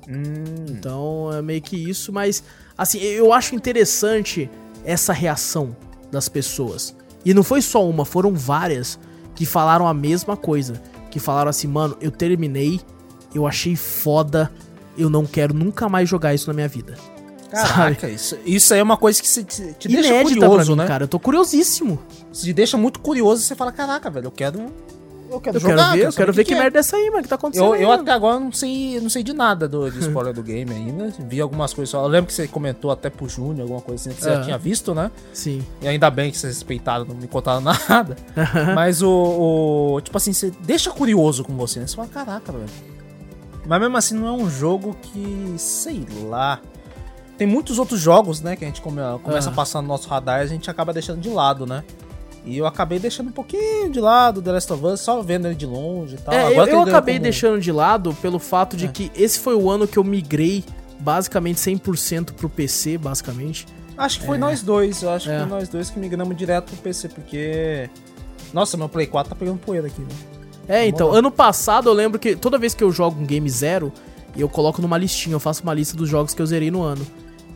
Hum, 0.09 0.67
Então 0.71 1.31
é 1.33 1.43
meio 1.43 1.61
que 1.61 1.77
isso, 1.77 2.13
mas 2.13 2.43
assim, 2.77 2.99
eu 2.99 3.33
acho 3.33 3.55
interessante 3.55 4.51
essa 4.85 5.13
reação 5.13 5.77
das 6.11 6.29
pessoas. 6.29 6.97
E 7.25 7.35
não 7.35 7.43
foi 7.43 7.61
só 7.61 7.87
uma, 7.87 8.05
foram 8.05 8.35
várias 8.35 8.99
que 9.35 9.45
falaram 9.45 9.87
a 9.87 9.93
mesma 9.95 10.37
coisa. 10.37 10.81
Que 11.11 11.19
falaram 11.21 11.51
assim, 11.51 11.67
mano, 11.67 11.97
eu 12.01 12.11
terminei, 12.11 12.81
eu 13.35 13.47
achei 13.47 13.77
foda, 13.77 14.51
eu 14.97 15.11
não 15.11 15.27
quero 15.27 15.53
nunca 15.53 15.89
mais 15.89 16.09
jogar 16.09 16.35
isso 16.35 16.47
na 16.49 16.55
minha 16.55 16.69
vida. 16.69 16.95
Caraca, 17.51 18.09
isso, 18.11 18.37
isso 18.45 18.75
aí 18.75 18.81
é 18.81 18.83
uma 18.83 18.97
coisa 18.99 19.21
que 19.23 19.29
se, 19.29 19.43
te, 19.43 19.73
te 19.75 19.89
deixa 19.89 20.23
curioso, 20.23 20.73
mim, 20.73 20.79
né? 20.79 20.87
cara. 20.87 21.05
Eu 21.05 21.09
tô 21.09 21.19
curiosíssimo. 21.19 21.99
Se 22.31 22.53
deixa 22.53 22.77
muito 22.77 23.01
curioso, 23.01 23.43
você 23.43 23.55
fala, 23.55 23.73
caraca, 23.73 24.11
velho, 24.11 24.27
eu 24.27 24.31
quero. 24.31 24.67
Eu 25.31 25.41
quero 25.41 25.57
Eu 25.57 25.61
jogar, 25.61 25.77
quero 25.77 25.93
ver, 25.99 26.07
eu 26.07 26.13
quero 26.13 26.33
ver 26.33 26.45
que, 26.45 26.55
é. 26.55 26.59
merda 26.59 26.79
é 26.79 26.81
essa 26.81 26.97
aí, 26.97 27.11
mano, 27.11 27.23
que 27.23 27.29
tá 27.29 27.35
acontecendo. 27.35 27.67
Eu, 27.67 27.73
aí, 27.75 27.83
eu 27.83 27.93
até 27.93 28.11
agora 28.13 28.41
não 28.41 28.51
sei, 28.53 28.99
não 29.01 29.11
sei 29.11 29.23
de 29.23 29.33
nada 29.33 29.69
do, 29.69 29.91
de 29.91 29.99
spoiler 30.01 30.33
do 30.33 30.43
game 30.43 30.73
ainda. 30.73 31.13
Vi 31.19 31.41
algumas 31.41 31.73
coisas 31.75 31.91
só. 31.91 32.03
Eu 32.03 32.09
lembro 32.09 32.29
que 32.29 32.33
você 32.33 32.49
comentou 32.49 32.91
até 32.91 33.11
pro 33.11 33.29
Júnior, 33.29 33.63
alguma 33.63 33.81
coisa 33.81 34.09
assim, 34.09 34.17
que 34.17 34.23
você 34.25 34.31
já 34.31 34.41
Ah. 34.41 34.45
tinha 34.45 34.59
visto, 34.59 34.95
né? 34.95 35.11
Sim. 35.33 35.63
E 35.83 35.89
ainda 35.89 36.11
bem 36.11 36.31
que 36.31 36.39
vocês 36.39 36.55
respeitaram, 36.55 37.05
não 37.05 37.15
me 37.15 37.29
contaram 37.29 37.61
nada. 37.89 38.17
Mas 38.75 39.03
o, 39.03 39.11
o- 39.97 40.01
Tipo 40.01 40.17
assim, 40.17 40.33
você 40.33 40.51
deixa 40.61 40.91
curioso 40.91 41.45
com 41.45 41.55
você, 41.57 41.81
né? 41.81 41.87
Você 41.87 41.97
fala, 41.97 42.09
caraca, 42.09 42.51
velho. 42.53 42.65
Mas 43.67 43.81
mesmo 43.81 43.97
assim, 43.97 44.15
não 44.15 44.27
é 44.29 44.33
um 44.33 44.49
jogo 44.49 44.97
que. 45.03 45.55
sei 45.59 46.07
lá. 46.29 46.61
Tem 47.37 47.47
muitos 47.47 47.79
outros 47.79 48.01
jogos, 48.01 48.41
né? 48.41 48.57
Que 48.57 48.65
a 48.65 48.69
gente 48.69 48.81
come- 48.81 49.01
começa 49.23 49.51
Ah. 49.51 49.53
a 49.53 49.55
passar 49.55 49.83
no 49.83 49.89
nosso 49.89 50.09
radar 50.09 50.41
e 50.41 50.43
a 50.45 50.47
gente 50.47 50.71
acaba 50.71 50.93
deixando 50.93 51.21
de 51.21 51.29
lado, 51.29 51.67
né? 51.67 51.85
E 52.49 52.57
eu 52.57 52.67
acabei 52.67 52.99
deixando 52.99 53.29
um 53.29 53.33
pouquinho 53.33 53.91
de 53.91 54.01
lado 54.01 54.41
The 54.41 54.53
Last 54.53 54.73
of 54.73 54.85
Us, 54.87 55.01
só 55.01 55.21
vendo 55.21 55.47
ele 55.47 55.55
de 55.55 55.67
longe 55.67 56.15
e 56.15 56.19
tal. 56.19 56.33
É, 56.35 56.43
eu, 56.45 56.47
Agora 56.49 56.61
eu 56.63 56.67
ganhou 56.67 56.83
acabei 56.89 57.17
como- 57.17 57.23
deixando 57.25 57.61
de 57.61 57.71
lado 57.71 58.15
pelo 58.23 58.39
fato 58.39 58.77
de 58.77 58.87
É. 58.87 58.89
que 58.89 59.13
esse 59.15 59.39
foi 59.39 59.55
o 59.55 59.69
ano 59.71 59.87
que 59.87 59.99
eu 59.99 60.05
migrei 60.05 60.65
basicamente 60.99 61.61
100% 61.61 62.33
pro 62.33 62.49
PC, 62.49 62.97
basicamente. 62.97 63.67
Acho 63.97 64.21
que 64.21 64.27
foi 64.27 64.39
nós 64.39 64.63
dois, 64.63 65.03
eu 65.03 65.11
acho 65.11 65.29
É. 65.31 65.35
que 65.35 65.41
foi 65.41 65.49
nós 65.51 65.69
dois 65.69 65.91
que 65.91 65.99
migramos 65.99 66.37
direto 66.37 66.67
pro 66.73 66.77
PC, 66.79 67.09
porque. 67.09 67.91
Nossa, 68.53 68.77
meu 68.79 68.89
Play 68.89 69.07
4 69.07 69.29
tá 69.31 69.37
pegando 69.37 69.59
poeira 69.59 69.87
aqui, 69.89 70.01
né? 70.01 70.09
É, 70.67 70.87
então, 70.87 71.09
moral. 71.09 71.19
ano 71.19 71.31
passado 71.31 71.89
eu 71.89 71.93
lembro 71.93 72.19
que 72.19 72.35
toda 72.35 72.57
vez 72.59 72.73
que 72.75 72.83
eu 72.83 72.91
jogo 72.91 73.21
um 73.21 73.27
game 73.27 73.49
zero, 73.51 73.93
eu 74.37 74.49
coloco 74.49 74.81
numa 74.81 74.97
listinha, 74.97 75.35
eu 75.35 75.41
faço 75.41 75.63
uma 75.63 75.75
lista 75.75 75.97
dos 75.97 76.09
jogos 76.09 76.33
que 76.33 76.41
eu 76.41 76.47
zerei 76.47 76.71
no 76.71 76.83
ano. 76.83 77.07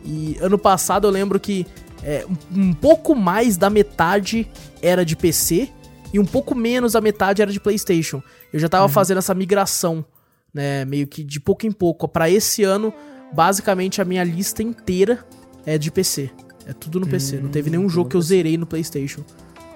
E 0.05 0.37
ano 0.41 0.57
passado 0.57 1.07
eu 1.07 1.11
lembro 1.11 1.39
que 1.39 1.65
é, 2.03 2.25
um 2.55 2.73
pouco 2.73 3.15
mais 3.15 3.55
da 3.55 3.69
metade 3.69 4.47
era 4.83 5.03
de 5.03 5.15
PC 5.15 5.69
e 6.13 6.19
um 6.19 6.25
pouco 6.25 6.53
menos 6.53 6.93
da 6.93 7.01
metade 7.01 7.41
era 7.41 7.51
de 7.51 7.59
PlayStation. 7.59 8.21
Eu 8.51 8.59
já 8.59 8.69
tava 8.69 8.87
fazendo 8.87 9.17
essa 9.17 9.33
migração, 9.33 10.05
né, 10.53 10.85
meio 10.85 11.07
que 11.07 11.23
de 11.23 11.39
pouco 11.39 11.65
em 11.65 11.71
pouco. 11.71 12.07
Pra 12.07 12.29
esse 12.29 12.63
ano, 12.63 12.93
basicamente 13.33 14.01
a 14.01 14.05
minha 14.05 14.23
lista 14.23 14.61
inteira 14.61 15.25
é 15.65 15.77
de 15.77 15.89
PC. 15.89 16.29
É 16.67 16.73
tudo 16.73 16.99
no 16.99 17.07
PC. 17.07 17.39
Não 17.39 17.49
teve 17.49 17.69
nenhum 17.69 17.83
tudo 17.83 17.93
jogo 17.93 18.09
que 18.09 18.15
eu 18.15 18.21
zerei 18.21 18.57
no 18.57 18.67
PlayStation. 18.67 19.23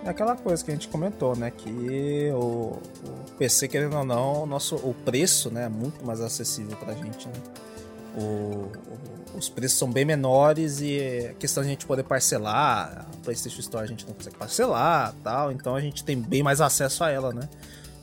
É 0.05 0.09
aquela 0.09 0.35
coisa 0.35 0.63
que 0.63 0.71
a 0.71 0.73
gente 0.73 0.87
comentou, 0.87 1.35
né? 1.35 1.51
Que 1.51 2.31
o, 2.33 2.79
o 3.03 3.31
PC, 3.37 3.67
querendo 3.67 3.97
ou 3.97 4.05
não, 4.05 4.43
o, 4.43 4.45
nosso, 4.45 4.75
o 4.75 4.93
preço 4.93 5.49
né, 5.49 5.65
é 5.65 5.69
muito 5.69 6.05
mais 6.05 6.21
acessível 6.21 6.77
pra 6.77 6.93
gente, 6.93 7.27
né? 7.27 7.33
O, 8.17 8.71
os 9.37 9.47
preços 9.47 9.77
são 9.77 9.91
bem 9.91 10.03
menores 10.03 10.81
e 10.81 11.27
a 11.29 11.33
questão 11.35 11.61
de 11.61 11.69
a 11.69 11.71
gente 11.71 11.85
poder 11.85 12.03
parcelar, 12.03 13.05
a 13.13 13.17
PlayStation 13.23 13.59
Store 13.59 13.83
a 13.83 13.87
gente 13.87 14.05
não 14.07 14.13
consegue 14.13 14.35
parcelar 14.35 15.13
tal, 15.23 15.51
então 15.51 15.75
a 15.75 15.81
gente 15.81 16.03
tem 16.03 16.19
bem 16.19 16.41
mais 16.41 16.59
acesso 16.59 17.03
a 17.03 17.09
ela, 17.11 17.31
né? 17.31 17.47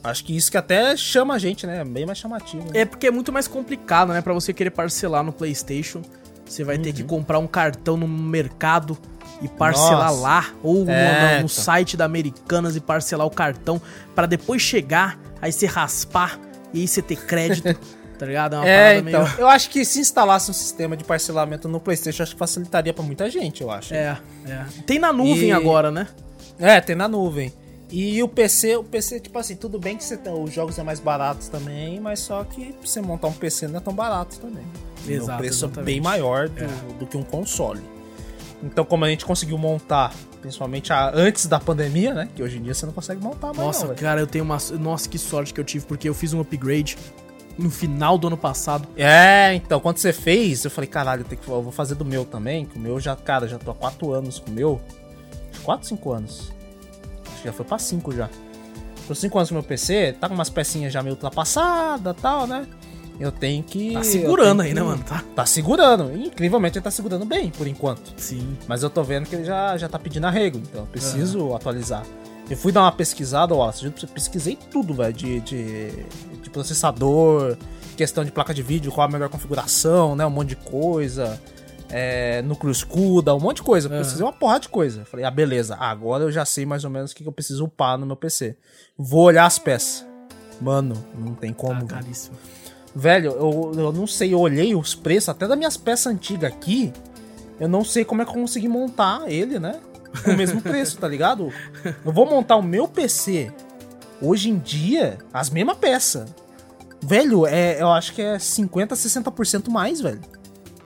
Acho 0.03 0.23
que 0.23 0.35
isso 0.37 0.49
que 0.51 0.57
até 0.57 0.95
chama 0.95 1.33
a 1.33 1.37
gente, 1.39 1.65
né? 1.67 1.83
Bem 1.83 2.05
mais 2.05 2.17
chamativo. 2.19 2.63
né? 2.65 2.81
É 2.81 2.85
porque 2.85 3.07
é 3.07 3.11
muito 3.11 3.33
mais 3.33 3.47
complicado, 3.47 4.13
né? 4.13 4.21
Pra 4.21 4.33
você 4.33 4.53
querer 4.53 4.69
parcelar 4.69 5.23
no 5.23 5.33
PlayStation, 5.33 6.01
você 6.45 6.63
vai 6.63 6.77
ter 6.77 6.93
que 6.93 7.01
Uhum. 7.01 7.07
comprar 7.07 7.39
um 7.39 7.47
cartão 7.47 7.97
no 7.97 8.07
mercado 8.07 8.95
e 9.41 9.47
parcelar 9.47 10.11
Nossa. 10.11 10.21
lá, 10.21 10.45
ou 10.63 10.85
no- 10.85 10.91
É, 10.91 11.21
no, 11.21 11.29
no 11.29 11.35
então. 11.37 11.47
site 11.47 11.97
da 11.97 12.05
Americanas 12.05 12.75
e 12.75 12.79
parcelar 12.79 13.25
o 13.25 13.31
cartão, 13.31 13.81
pra 14.13 14.27
depois 14.27 14.61
chegar, 14.61 15.19
aí 15.41 15.51
você 15.51 15.65
raspar 15.65 16.39
e 16.71 16.81
aí 16.81 16.87
você 16.87 17.01
ter 17.01 17.17
crédito, 17.25 17.75
tá 18.15 18.25
ligado? 18.25 18.55
É 18.55 18.57
uma 18.59 18.67
É, 18.69 18.97
então. 18.97 19.23
meio. 19.23 19.35
Eu 19.39 19.47
acho 19.47 19.69
que 19.69 19.83
se 19.85 19.99
instalasse 19.99 20.49
um 20.49 20.53
sistema 20.53 20.95
de 20.97 21.03
parcelamento 21.03 21.67
no 21.67 21.79
PlayStation, 21.79 22.23
acho 22.23 22.33
que 22.33 22.39
facilitaria 22.39 22.93
pra 22.93 23.03
muita 23.03 23.29
gente, 23.29 23.61
eu 23.61 23.69
acho. 23.71 23.93
É, 23.93 24.17
é. 24.47 24.65
Tem 24.85 24.97
na 24.99 25.11
nuvem 25.13 25.49
E- 25.49 25.51
agora, 25.51 25.91
né? 25.91 26.07
É, 26.59 26.79
tem 26.81 26.95
na 26.95 27.07
nuvem. 27.07 27.51
E 27.91 28.21
o 28.23 28.27
PC, 28.27 28.75
o 28.77 28.83
PC, 28.83 29.19
tipo 29.19 29.37
assim, 29.37 29.55
tudo 29.55 29.77
bem 29.79 29.95
que 29.95 30.03
você 30.03 30.17
os 30.43 30.51
jogos 30.51 30.77
é 30.79 30.83
mais 30.83 30.99
baratos 30.99 31.47
também, 31.49 31.99
mas 31.99 32.19
só 32.19 32.43
que 32.43 32.73
pra 32.73 32.81
você 32.87 32.99
montar 32.99 33.27
um 33.27 33.33
PC 33.33 33.67
não 33.67 33.77
é 33.77 33.79
tão 33.79 33.93
barato 33.93 34.37
também. 34.39 34.63
Exato, 35.07 35.33
o 35.33 35.37
preço 35.37 35.65
é 35.65 35.67
exatamente. 35.67 35.85
bem 35.85 36.01
maior 36.01 36.49
do, 36.49 36.93
do 36.99 37.05
que 37.05 37.15
um 37.15 37.23
console. 37.23 37.81
Então, 38.63 38.83
como 38.83 39.05
a 39.05 39.09
gente 39.09 39.23
conseguiu 39.23 39.57
montar, 39.57 40.11
principalmente 40.41 40.91
a- 40.91 41.11
antes 41.13 41.45
da 41.45 41.59
pandemia, 41.59 42.13
né? 42.13 42.29
Que 42.35 42.41
hoje 42.41 42.57
em 42.57 42.63
dia 42.63 42.73
você 42.73 42.85
não 42.87 42.93
consegue 42.93 43.21
montar 43.21 43.47
mais. 43.47 43.57
Nossa, 43.59 43.85
não, 43.87 43.95
cara, 43.95 44.19
eu 44.19 44.25
tenho 44.25 44.43
uma. 44.43 44.57
Nossa, 44.79 45.07
que 45.07 45.19
sorte 45.19 45.53
que 45.53 45.59
eu 45.59 45.63
tive, 45.63 45.85
porque 45.85 46.09
eu 46.09 46.13
fiz 46.15 46.33
um 46.33 46.39
upgrade 46.41 46.97
no 47.57 47.69
final 47.69 48.17
do 48.17 48.27
ano 48.27 48.37
passado. 48.37 48.87
É, 48.97 49.53
então, 49.55 49.79
quando 49.79 49.97
você 49.97 50.11
fez, 50.13 50.63
eu 50.65 50.71
falei, 50.71 50.89
caralho, 50.89 51.21
eu, 51.21 51.25
tenho 51.25 51.41
que, 51.41 51.47
eu 51.47 51.61
vou 51.61 51.71
fazer 51.71 51.95
do 51.95 52.05
meu 52.05 52.25
também, 52.25 52.65
que 52.65 52.77
o 52.77 52.79
meu 52.81 52.99
já, 52.99 53.15
cara, 53.15 53.47
já 53.47 53.57
tô 53.57 53.71
há 53.71 53.75
4 53.75 54.11
anos 54.13 54.39
com 54.39 54.51
o 54.51 54.53
meu. 54.53 54.81
4, 55.63 55.87
5 55.87 56.11
anos. 56.11 56.51
Acho 57.27 57.41
que 57.41 57.47
já 57.47 57.53
foi 57.53 57.65
pra 57.65 57.77
5 57.79 58.11
já. 58.13 58.29
Tô 59.07 59.13
5 59.15 59.37
anos 59.37 59.49
com 59.49 59.55
o 59.55 59.57
meu 59.59 59.63
PC, 59.63 60.15
tá 60.19 60.27
com 60.27 60.33
umas 60.35 60.49
pecinhas 60.49 60.91
já 60.91 61.01
meio 61.03 61.15
ultrapassadas 61.15 62.15
e 62.17 62.21
tal, 62.21 62.47
né? 62.47 62.67
Eu 63.19 63.31
tenho 63.31 63.63
que. 63.63 63.93
Tá 63.93 64.03
segurando 64.03 64.61
aí, 64.61 64.73
né, 64.73 64.81
que- 64.81 64.87
mano? 64.87 65.03
Tá. 65.03 65.23
Tá 65.35 65.45
segurando. 65.45 66.11
Incrivelmente 66.17 66.77
ele 66.77 66.83
tá 66.83 66.91
segurando 66.91 67.23
bem, 67.23 67.49
por 67.49 67.65
enquanto. 67.65 68.13
Sim. 68.17 68.57
Mas 68.67 68.83
eu 68.83 68.89
tô 68.89 69.03
vendo 69.03 69.25
que 69.27 69.35
ele 69.35 69.45
já, 69.45 69.77
já 69.77 69.87
tá 69.87 69.97
pedindo 69.97 70.25
arrego, 70.27 70.57
então 70.57 70.81
eu 70.81 70.87
preciso 70.87 71.53
atualizar. 71.55 72.03
Eu 72.49 72.57
fui 72.57 72.71
dar 72.71 72.81
uma 72.81 72.91
pesquisada, 72.91 73.55
ó, 73.55 73.71
eu 73.81 73.91
pesquisei 74.09 74.57
tudo, 74.69 74.93
velho, 74.93 75.13
de, 75.13 75.39
de 75.39 76.05
processador, 76.59 77.57
questão 77.97 78.23
de 78.23 78.31
placa 78.31 78.53
de 78.53 78.61
vídeo, 78.63 78.91
qual 78.91 79.07
a 79.07 79.11
melhor 79.11 79.29
configuração, 79.29 80.15
né, 80.15 80.25
um 80.25 80.29
monte 80.29 80.49
de 80.49 80.55
coisa, 80.55 81.39
é, 81.89 82.41
núcleo 82.41 82.71
escuda, 82.71 83.35
um 83.35 83.39
monte 83.39 83.57
de 83.57 83.63
coisa. 83.63 83.87
Aham. 83.89 83.97
Pesquisei 83.99 84.25
uma 84.25 84.33
porrada 84.33 84.61
de 84.61 84.69
coisa. 84.69 85.05
Falei, 85.05 85.25
ah, 85.25 85.31
beleza, 85.31 85.75
agora 85.75 86.23
eu 86.23 86.31
já 86.31 86.45
sei 86.45 86.65
mais 86.65 86.83
ou 86.83 86.89
menos 86.89 87.11
o 87.11 87.15
que 87.15 87.23
que 87.23 87.29
eu 87.29 87.33
preciso 87.33 87.65
upar 87.65 87.97
no 87.97 88.05
meu 88.05 88.15
PC. 88.15 88.55
Vou 88.97 89.23
olhar 89.23 89.45
as 89.45 89.59
peças. 89.59 90.05
Mano, 90.61 90.95
não 91.17 91.33
tem 91.35 91.51
Tá 91.51 91.57
como. 91.59 91.75
velho. 91.75 91.87
caríssimo. 91.87 92.35
Velho, 92.95 93.31
eu, 93.31 93.71
eu 93.75 93.91
não 93.91 94.07
sei, 94.07 94.33
eu 94.33 94.39
olhei 94.39 94.73
os 94.73 94.95
preços 94.95 95.27
até 95.29 95.45
das 95.47 95.57
minhas 95.57 95.75
peças 95.75 96.07
antigas 96.13 96.49
aqui. 96.51 96.93
Eu 97.59 97.67
não 97.67 97.83
sei 97.83 98.05
como 98.05 98.21
é 98.21 98.25
que 98.25 98.31
eu 98.31 98.35
consegui 98.35 98.69
montar 98.69 99.23
ele, 99.29 99.59
né? 99.59 99.79
Com 100.23 100.31
o 100.31 100.37
mesmo 100.37 100.61
preço, 100.63 100.97
tá 100.97 101.07
ligado? 101.07 101.51
Eu 102.05 102.11
vou 102.13 102.25
montar 102.25 102.55
o 102.55 102.63
meu 102.63 102.87
PC 102.87 103.51
hoje 104.21 104.49
em 104.49 104.57
dia, 104.57 105.17
as 105.33 105.49
mesmas 105.49 105.77
peças. 105.77 106.33
Velho, 107.01 107.45
é, 107.45 107.81
eu 107.81 107.91
acho 107.91 108.13
que 108.13 108.21
é 108.21 108.39
50, 108.39 108.95
60% 108.95 109.69
mais, 109.69 110.01
velho. 110.01 110.21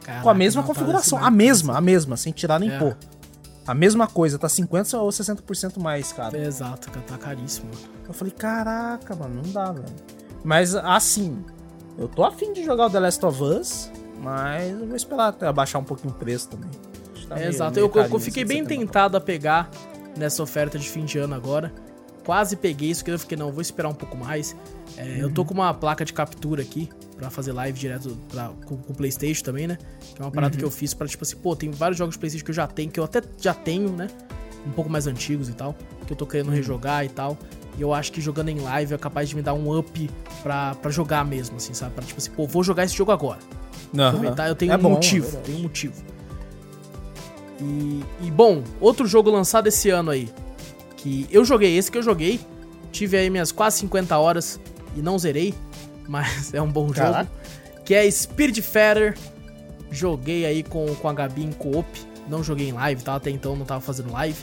Caraca, 0.04 0.24
Com 0.24 0.30
a 0.30 0.34
mesma 0.34 0.64
configuração. 0.64 1.24
A 1.24 1.30
mesma, 1.32 1.78
a 1.78 1.82
mesma, 1.82 2.18
sem 2.18 2.32
tirar 2.34 2.60
nem 2.60 2.72
É. 2.72 2.78
pôr. 2.80 2.98
A 3.68 3.74
mesma 3.74 4.08
coisa, 4.08 4.40
tá 4.40 4.50
50 4.50 4.98
ou 4.98 5.10
60% 5.12 5.78
mais, 5.80 6.12
cara. 6.12 6.36
É, 6.38 6.46
Exato, 6.46 6.90
cara, 6.92 7.06
tá 7.06 7.18
caríssimo. 7.18 7.70
Eu 8.08 8.14
falei, 8.14 8.34
caraca, 8.34 9.16
mano, 9.16 9.42
não 9.46 9.52
dá, 9.52 9.72
velho. 9.72 9.86
Mas 10.44 10.74
assim, 10.76 11.44
eu 11.98 12.08
tô 12.08 12.24
afim 12.24 12.52
de 12.54 12.64
jogar 12.66 12.88
o 12.88 12.90
The 12.90 13.00
Last 13.00 13.24
of 13.26 13.44
Us, 13.44 13.92
mas 14.22 14.72
eu 14.72 14.88
vou 14.88 14.96
esperar 14.96 15.28
até 15.28 15.46
abaixar 15.48 15.80
um 15.80 15.86
pouquinho 15.86 16.14
o 16.14 16.18
preço 16.18 16.50
também. 16.50 16.70
Tá 17.28 17.36
É, 17.36 17.40
meio- 17.42 17.50
exato, 17.50 17.76
meio 17.80 17.92
eu, 17.94 18.02
eu 18.04 18.20
fiquei 18.20 18.44
bem 18.44 18.64
70. 18.64 18.70
tentado 18.88 19.16
a 19.18 19.22
pegar 19.22 19.70
nessa 20.18 20.42
oferta 20.42 20.80
de 20.80 20.90
fim 20.90 21.06
de 21.06 21.20
ano 21.20 21.36
agora. 21.36 21.72
Quase 22.30 22.56
peguei 22.56 22.92
isso, 22.92 23.04
que 23.04 23.10
eu 23.10 23.18
fiquei, 23.18 23.36
não, 23.36 23.52
vou 23.52 23.60
esperar 23.60 23.90
um 23.90 23.94
pouco 23.96 24.16
mais. 24.16 24.56
É, 24.96 25.18
Eu 25.20 25.30
Uhum. 25.30 25.34
tô 25.34 25.44
com 25.44 25.56
uma 25.56 25.74
placa 25.74 26.06
de 26.06 26.14
captura 26.14 26.62
aqui 26.62 26.88
pra 27.18 27.32
fazer 27.32 27.52
live 27.54 27.80
direto 27.80 28.16
pra, 28.32 28.52
com 28.68 28.76
o 28.76 28.94
Playstation 28.94 29.44
também, 29.44 29.66
né? 29.66 29.80
Que 30.14 30.22
é 30.22 30.26
uma 30.26 30.30
parada 30.30 30.54
Uhum. 30.54 30.60
que 30.60 30.64
eu 30.64 30.70
fiz 30.70 30.94
pra, 30.94 31.08
tipo 31.08 31.24
assim, 31.24 31.36
pô, 31.38 31.56
tem 31.56 31.72
vários 31.72 31.98
jogos 31.98 32.14
de 32.14 32.20
Playstation 32.20 32.46
que 32.46 32.52
eu 32.52 32.56
já 32.56 32.68
tenho, 32.68 32.92
que 32.92 33.00
eu 33.00 33.04
até 33.04 33.24
já 33.42 33.56
tenho, 33.56 33.90
né? 33.90 34.10
Um 34.64 34.70
pouco 34.70 34.92
mais 34.92 35.08
antigos 35.08 35.50
e 35.50 35.54
tal, 35.54 35.76
que 36.06 36.14
eu 36.14 36.16
tô 36.16 36.26
Uhum. 36.26 36.30
querendo 36.30 36.52
rejogar 36.52 37.04
e 37.04 37.10
tal. 37.10 37.36
E 37.80 37.82
eu 37.82 37.96
acho 37.96 38.12
que 38.12 38.22
jogando 38.22 38.50
em 38.50 38.60
live 38.60 38.94
é 38.94 38.98
capaz 39.00 39.28
de 39.28 39.36
me 39.36 39.42
dar 39.42 39.56
um 39.56 39.76
up 39.76 40.08
pra, 40.44 40.76
pra 40.76 40.92
jogar 40.92 41.26
mesmo, 41.26 41.58
assim, 41.58 41.74
sabe? 41.74 41.96
Pra, 41.96 42.04
tipo 42.04 42.20
assim, 42.20 42.30
pô, 42.30 42.46
vou 42.46 42.64
jogar 42.64 42.84
esse 42.84 42.96
jogo 42.96 43.12
agora. 43.12 43.40
Aproveitar, 43.98 44.48
eu 44.50 44.54
tenho 44.56 44.72
É 44.74 44.78
um 44.78 44.80
bom, 44.80 44.90
é 44.90 44.94
motivo, 44.94 45.36
tenho 45.38 45.58
um 45.58 45.62
motivo. 45.64 45.96
E, 47.60 48.04
e, 48.22 48.30
bom, 48.30 48.64
outro 48.80 49.08
jogo 49.08 49.32
lançado 49.32 49.66
esse 49.66 49.90
ano 49.90 50.12
aí, 50.12 50.30
que 51.02 51.28
eu 51.32 51.44
joguei, 51.46 51.78
esse 51.78 51.92
que 51.92 51.98
eu 51.98 52.04
joguei, 52.04 52.40
tive 52.92 53.18
aí 53.18 53.30
minhas 53.30 53.52
quase 53.52 53.80
50 53.80 54.18
horas 54.18 54.60
e 54.96 55.02
não 55.02 55.18
zerei, 55.18 55.54
mas 56.08 56.54
é 56.54 56.62
um 56.62 56.72
bom 56.72 56.90
Caraca. 56.90 57.24
jogo, 57.24 57.84
que 57.86 57.94
é 57.94 58.10
Spirit 58.10 58.62
Fighter, 58.62 59.18
joguei 59.90 60.46
aí 60.46 60.64
com, 60.64 60.86
com 60.96 61.08
a 61.08 61.14
Gabi 61.14 61.44
em 61.44 61.52
co-op, 61.52 61.88
não 62.28 62.44
joguei 62.44 62.70
em 62.70 62.74
live, 62.74 63.04
tá? 63.04 63.16
Até 63.16 63.30
então 63.30 63.56
não 63.56 63.66
tava 63.66 63.82
fazendo 63.82 64.12
live. 64.12 64.38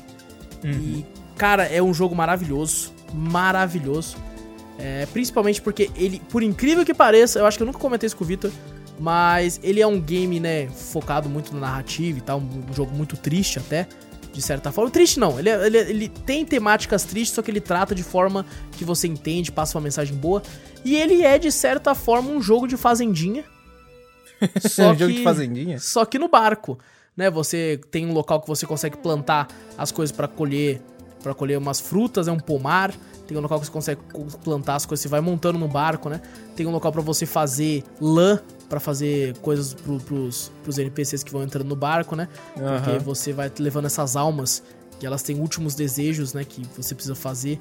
Uhum. 0.65 0.70
E, 0.70 1.07
cara, 1.37 1.65
é 1.65 1.81
um 1.81 1.95
jogo 1.95 2.15
maravilhoso, 2.15 2.93
maravilhoso. 3.15 4.16
É, 4.78 5.07
principalmente 5.07 5.62
porque 5.62 5.91
ele, 5.97 6.20
por 6.28 6.43
incrível 6.43 6.85
que 6.85 6.93
pareça, 6.93 7.39
eu 7.39 7.47
acho 7.47 7.57
que 7.57 7.62
eu 7.62 7.66
nunca 7.66 7.78
comentei 7.78 8.07
isso 8.07 8.16
com 8.16 8.24
o 8.24 8.27
Victor, 8.27 8.51
mas 8.99 9.61
ele 9.62 9.81
é 9.81 9.87
um 9.87 10.01
game, 10.01 10.41
né, 10.41 10.69
focado 10.69 11.28
muito 11.28 11.55
na 11.55 11.61
narrativa 11.61 12.19
e 12.19 12.20
tal, 12.20 12.41
um 12.41 12.74
jogo 12.74 12.95
muito 12.95 13.16
triste 13.16 13.59
até, 13.59 13.87
de 14.36 14.42
certa 14.42 14.70
forma. 14.70 14.90
Triste 14.90 15.18
não, 15.18 15.38
ele, 15.38 15.48
é- 15.48 15.66
ele, 15.66 15.78
é- 15.78 15.88
ele 15.90 16.08
tem 16.08 16.44
temáticas 16.44 17.02
tristes, 17.04 17.34
só 17.34 17.40
que 17.42 17.50
ele 17.50 17.60
trata 17.60 17.94
de 17.94 18.02
forma 18.02 18.44
que 18.72 18.84
você 18.84 19.08
entende, 19.08 19.50
passa 19.50 19.78
uma 19.78 19.82
mensagem 19.84 20.14
boa. 20.14 20.42
E 20.84 20.94
ele 20.94 21.22
é, 21.22 21.38
de 21.38 21.50
certa 21.50 21.94
forma, 21.94 22.30
um 22.30 22.40
jogo 22.42 22.66
de 22.68 22.76
fazendinha, 22.76 23.44
Só 24.68 24.90
Um 24.92 24.98
jogo 24.98 25.10
que, 25.12 25.18
de 25.18 25.24
fazendinha? 25.24 25.78
Só 25.80 26.04
que 26.04 26.18
no 26.18 26.28
barco, 26.28 26.78
né? 27.16 27.30
Você 27.30 27.80
tem 27.90 28.04
um 28.06 28.12
local 28.12 28.40
que 28.42 28.46
você 28.46 28.66
consegue 28.66 28.98
plantar 28.98 29.48
as 29.78 29.90
coisas 29.90 30.14
pra 30.14 30.28
colher, 30.28 30.80
para 31.22 31.32
colher 31.34 31.56
umas 31.58 31.80
frutas, 31.80 32.28
é 32.28 32.32
um 32.32 32.38
pomar. 32.38 32.92
Tem 33.26 33.36
um 33.36 33.40
local 33.40 33.58
que 33.58 33.64
você 33.66 33.72
consegue 33.72 34.00
co- 34.12 34.26
plantar 34.44 34.74
as 34.76 34.84
coisas, 34.84 35.02
você 35.02 35.08
vai 35.08 35.20
montando 35.22 35.58
no 35.58 35.66
barco, 35.66 36.10
né? 36.10 36.20
Tem 36.54 36.66
um 36.66 36.70
local 36.70 36.92
pra 36.92 37.00
você 37.00 37.24
fazer 37.24 37.82
lã, 38.00 38.38
pra 38.68 38.80
fazer 38.80 39.36
coisas 39.38 39.74
pro, 39.74 39.98
pros, 39.98 40.51
pros 40.62 40.78
NPCs 40.78 41.22
que 41.22 41.32
vão 41.32 41.43
entrando 41.43 41.68
no 41.68 41.76
barco, 41.76 42.16
né? 42.16 42.28
Porque 42.55 42.90
Aham. 42.90 42.98
você 42.98 43.32
vai 43.32 43.51
levando 43.59 43.84
essas 43.86 44.16
almas, 44.16 44.62
que 44.98 45.06
elas 45.06 45.22
têm 45.22 45.38
últimos 45.40 45.74
desejos, 45.74 46.32
né? 46.34 46.44
Que 46.44 46.62
você 46.76 46.94
precisa 46.94 47.14
fazer. 47.14 47.59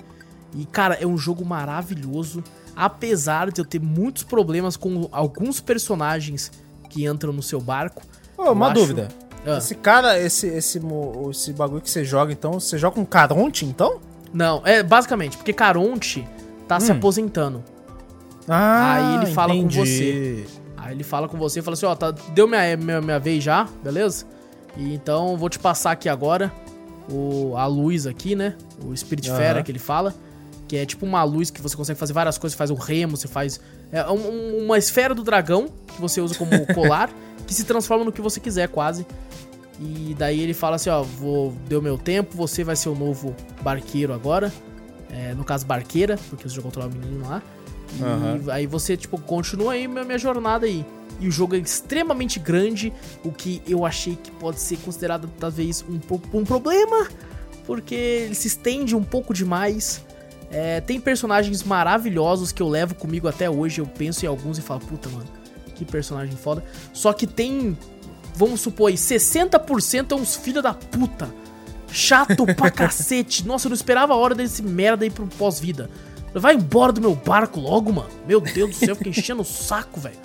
E, 0.56 0.66
cara, 0.66 0.96
é 0.96 1.06
um 1.06 1.18
jogo 1.18 1.44
maravilhoso. 1.46 2.44
Apesar 2.76 3.52
de 3.52 3.60
eu 3.62 3.66
ter 3.66 3.80
muitos 3.82 4.24
problemas 4.24 4.76
com 4.78 5.08
alguns 5.12 5.60
personagens 5.62 6.52
que 6.90 7.06
entram 7.06 7.32
no 7.34 7.42
seu 7.44 7.60
barco. 7.62 8.02
Ô, 8.38 8.52
uma 8.52 8.68
acho- 8.68 8.76
dúvida. 8.76 9.08
Ah, 9.46 9.58
Esse 9.60 9.76
cara, 9.76 10.20
esse, 10.20 10.48
esse, 10.48 10.82
esse 11.30 11.54
bagulho 11.54 11.82
que 11.82 11.90
você 11.90 12.04
joga, 12.04 12.32
então, 12.34 12.54
você 12.60 12.78
joga 12.80 12.96
com 12.96 13.06
Caronte, 13.06 13.64
então? 13.64 14.00
Não, 14.34 14.62
é 14.66 14.82
basicamente, 14.82 15.38
porque 15.38 15.54
Caronte 15.54 16.28
tá 16.68 16.80
se 16.80 16.92
Hum. 16.92 16.96
aposentando. 16.98 17.64
Ah, 18.48 18.94
Aí 18.96 19.16
ele 19.18 19.26
fala 19.34 19.54
com 19.54 19.60
entendi. 19.60 19.80
você. 19.80 20.46
Aí 20.86 20.94
ele 20.94 21.04
fala 21.04 21.28
com 21.28 21.36
você 21.36 21.60
e 21.60 21.62
fala 21.64 21.74
assim, 21.74 21.88
ó, 21.88 21.96
tá, 21.96 22.12
deu 22.12 22.48
minha, 22.48 22.78
minha, 22.78 23.02
minha 23.02 23.20
vez 23.20 23.44
já, 23.44 23.68
beleza? 23.84 24.26
E 24.78 24.94
então 24.94 25.36
vou 25.36 25.50
te 25.50 25.58
passar 25.58 25.90
aqui 25.92 26.08
agora 26.08 26.54
o, 27.10 27.56
a 27.58 27.66
luz 27.66 28.06
aqui, 28.06 28.36
né? 28.36 28.56
O 28.86 28.96
Spirit 28.96 29.28
Aham. 29.32 29.38
Fera 29.40 29.64
que 29.64 29.72
ele 29.72 29.80
fala. 29.80 30.14
Que 30.68 30.78
é 30.78 30.86
tipo 30.86 31.04
uma 31.04 31.24
luz 31.24 31.50
que 31.50 31.60
você 31.60 31.76
consegue 31.76 31.98
fazer 32.00 32.14
várias 32.14 32.38
coisas. 32.38 32.54
Você 32.54 32.58
faz 32.58 32.70
o 32.70 32.76
remo, 32.76 33.18
você 33.18 33.28
faz... 33.28 33.60
É 33.92 34.04
um- 34.12 34.14
um- 34.60 34.66
uma 34.66 34.78
esfera 34.78 35.16
do 35.16 35.24
dragão 35.24 35.68
que 35.88 36.00
você 36.00 36.22
usa 36.22 36.36
como 36.36 36.52
colar. 36.76 37.10
que 37.48 37.54
se 37.54 37.64
transforma 37.64 38.06
no 38.06 38.12
que 38.12 38.22
você 38.22 38.40
quiser, 38.40 38.68
quase. 38.70 39.08
E 39.80 40.16
daí 40.18 40.40
ele 40.40 40.54
fala 40.54 40.76
assim, 40.76 40.90
ó, 40.92 41.02
vou, 41.02 41.52
deu 41.68 41.82
meu 41.82 41.98
tempo, 41.98 42.36
você 42.38 42.64
vai 42.64 42.76
ser 42.76 42.90
o 42.90 42.96
novo 42.96 43.36
barqueiro 43.62 44.14
agora. 44.14 44.54
É, 45.12 45.34
no 45.34 45.44
caso, 45.44 45.66
barqueira, 45.66 46.18
porque 46.30 46.48
você 46.48 46.56
já 46.56 46.62
controla 46.62 46.90
o 46.90 46.94
menino 46.94 47.28
lá. 47.28 47.42
E 48.00 48.04
Aham. 48.04 48.42
aí 48.50 48.68
você, 48.68 48.98
tipo, 48.98 49.18
continua 49.20 49.74
aí 49.74 49.88
minha, 49.88 50.04
minha 50.04 50.18
jornada 50.18 50.66
aí. 50.66 50.86
E 51.20 51.28
o 51.28 51.32
jogo 51.32 51.56
é 51.56 51.60
extremamente 51.60 52.40
grande, 52.40 52.92
o 53.24 53.32
que 53.32 53.62
eu 53.68 53.86
achei 53.86 54.16
que 54.16 54.32
pode 54.32 54.60
ser 54.60 54.78
considerado 54.78 55.30
talvez 55.40 55.84
um, 55.88 56.00
um 56.38 56.44
problema, 56.44 57.08
porque 57.66 57.96
ele 57.96 58.36
se 58.36 58.48
estende 58.48 58.96
um 58.96 59.04
pouco 59.04 59.34
demais. 59.34 60.04
É, 60.52 60.82
tem 60.82 61.00
personagens 61.00 61.64
maravilhosos 61.64 62.52
que 62.52 62.62
eu 62.62 62.68
levo 62.70 62.96
comigo 62.96 63.28
até 63.28 63.50
hoje. 63.50 63.80
Eu 63.80 63.88
penso 63.88 64.26
em 64.26 64.28
alguns 64.28 64.58
e 64.58 64.62
falo, 64.62 64.82
puta, 64.82 65.10
mano, 65.10 65.26
que 65.74 65.86
personagem 65.86 66.36
foda. 66.36 66.64
Só 66.94 67.14
que 67.14 67.26
tem, 67.26 67.78
vamos 68.36 68.62
supor 68.62 68.90
aí, 68.90 68.96
60% 68.96 70.12
é 70.12 70.16
uns 70.16 70.36
filha 70.36 70.62
da 70.62 70.74
puta. 70.74 71.30
Chato 71.92 72.46
pra 72.56 72.70
cacete. 72.72 73.46
Nossa, 73.48 73.68
eu 73.68 73.70
não 73.70 73.76
esperava 73.76 74.14
a 74.14 74.18
hora 74.18 74.36
desse 74.36 74.62
merda 74.62 75.06
aí 75.06 75.10
pro 75.10 75.28
pós-vida. 75.28 75.90
Vai 76.40 76.56
embora 76.56 76.92
do 76.92 77.02
meu 77.02 77.16
barco 77.16 77.60
logo, 77.60 77.92
mano. 77.94 78.10
Meu 78.28 78.42
Deus 78.42 78.72
do 78.72 78.76
céu, 78.76 78.96
fiquei 78.96 79.12
enchendo 79.12 79.42
o 79.42 79.46
saco, 79.46 80.00
velho. 80.00 80.18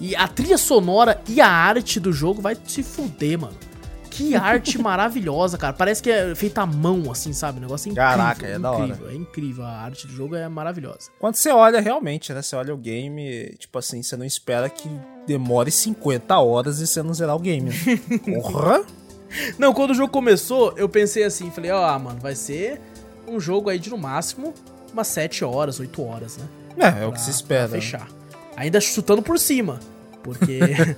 E 0.00 0.16
a 0.16 0.26
trilha 0.26 0.58
sonora 0.58 1.20
e 1.28 1.40
a 1.40 1.48
arte 1.48 2.00
do 2.00 2.12
jogo 2.12 2.42
vai 2.42 2.56
se 2.66 2.82
fuder, 2.82 3.38
mano. 3.38 3.54
Que 4.10 4.34
arte 4.36 4.78
maravilhosa, 4.78 5.58
cara. 5.58 5.72
Parece 5.72 6.02
que 6.02 6.10
é 6.10 6.34
feita 6.34 6.62
à 6.62 6.66
mão, 6.66 7.10
assim, 7.10 7.32
sabe? 7.32 7.58
O 7.58 7.60
negócio 7.60 7.88
é 7.88 7.92
incrível. 7.92 8.10
Caraca, 8.10 8.46
é 8.46 8.58
da 8.58 8.70
hora. 8.72 8.86
incrível, 8.86 9.10
É 9.10 9.14
incrível. 9.14 9.64
A 9.64 9.70
arte 9.70 10.06
do 10.06 10.12
jogo 10.12 10.34
é 10.34 10.48
maravilhosa. 10.48 11.10
Quando 11.18 11.34
você 11.36 11.50
olha 11.50 11.80
realmente, 11.80 12.32
né? 12.32 12.40
Você 12.42 12.56
olha 12.56 12.74
o 12.74 12.76
game, 12.76 13.54
tipo 13.58 13.78
assim, 13.78 14.02
você 14.02 14.16
não 14.16 14.24
espera 14.24 14.68
que 14.68 14.88
demore 15.26 15.70
50 15.70 16.38
horas 16.38 16.80
e 16.80 16.86
você 16.86 17.02
não 17.02 17.12
zerar 17.14 17.36
o 17.36 17.40
game. 17.40 17.70
Porra! 18.42 18.82
Não, 19.58 19.74
quando 19.74 19.90
o 19.90 19.94
jogo 19.94 20.12
começou, 20.12 20.72
eu 20.76 20.88
pensei 20.88 21.24
assim, 21.24 21.50
falei, 21.50 21.70
ó, 21.72 21.84
ah, 21.84 21.98
mano, 21.98 22.20
vai 22.20 22.34
ser 22.36 22.80
um 23.26 23.40
jogo 23.40 23.68
aí 23.68 23.78
de 23.78 23.90
no 23.90 23.98
máximo 23.98 24.54
umas 24.94 25.08
7 25.08 25.44
horas, 25.44 25.78
8 25.80 26.02
horas, 26.02 26.38
né? 26.38 26.44
É, 26.78 27.02
é 27.02 27.06
o 27.06 27.10
Pra- 27.10 27.18
que 27.18 27.20
se 27.20 27.30
espera. 27.30 27.68
pra 27.68 27.76
né? 27.76 27.82
fechar. 27.82 28.08
Ainda 28.56 28.80
chutando 28.80 29.20
por 29.22 29.38
cima, 29.38 29.78
porque... 30.22 30.60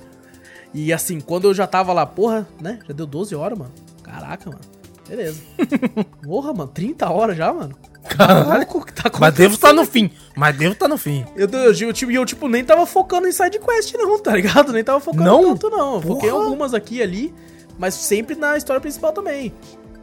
e 0.73 0.93
assim, 0.93 1.19
quando 1.19 1.45
eu 1.49 1.53
já 1.53 1.67
tava 1.67 1.91
lá, 1.93 2.05
porra, 2.05 2.47
né? 2.61 2.79
Já 2.87 2.93
deu 2.93 3.05
12 3.05 3.35
horas, 3.35 3.57
mano. 3.57 3.71
Caraca, 4.03 4.49
mano. 4.49 4.61
Beleza. 5.07 5.41
Porra, 6.21 6.53
mano, 6.53 6.69
30 6.73 7.09
horas 7.09 7.37
já, 7.37 7.51
mano. 7.53 7.73
Caralho. 8.09 8.67
O 8.73 8.81
que 8.83 8.93
tá 8.93 9.09
Mas 9.19 9.33
devo 9.33 9.53
estar 9.55 9.71
no 9.73 9.81
acontecendo? 9.81 10.09
fim. 10.09 10.17
Mas 10.35 10.57
devo 10.57 10.73
estar 10.73 10.87
no 10.89 10.97
fim. 10.97 11.25
Eu, 11.35 11.47
eu, 11.49 11.73
eu, 11.73 11.93
tipo, 11.93 12.11
e 12.11 12.15
eu, 12.15 12.25
tipo, 12.25 12.47
nem 12.49 12.63
tava 12.63 12.85
focando 12.85 13.25
em 13.27 13.31
side 13.31 13.57
quest, 13.59 13.93
não, 13.95 14.19
tá 14.19 14.35
ligado? 14.35 14.73
Nem 14.73 14.83
tava 14.83 14.99
focando 14.99 15.23
Não? 15.23 15.43
tanto, 15.55 15.69
não. 15.69 15.95
Eu 15.95 16.01
Foquei 16.01 16.29
algumas 16.29 16.73
aqui 16.73 16.95
e 16.95 17.01
ali, 17.01 17.33
mas 17.79 17.93
sempre 17.93 18.35
na 18.35 18.57
história 18.57 18.81
principal 18.81 19.13
também. 19.13 19.53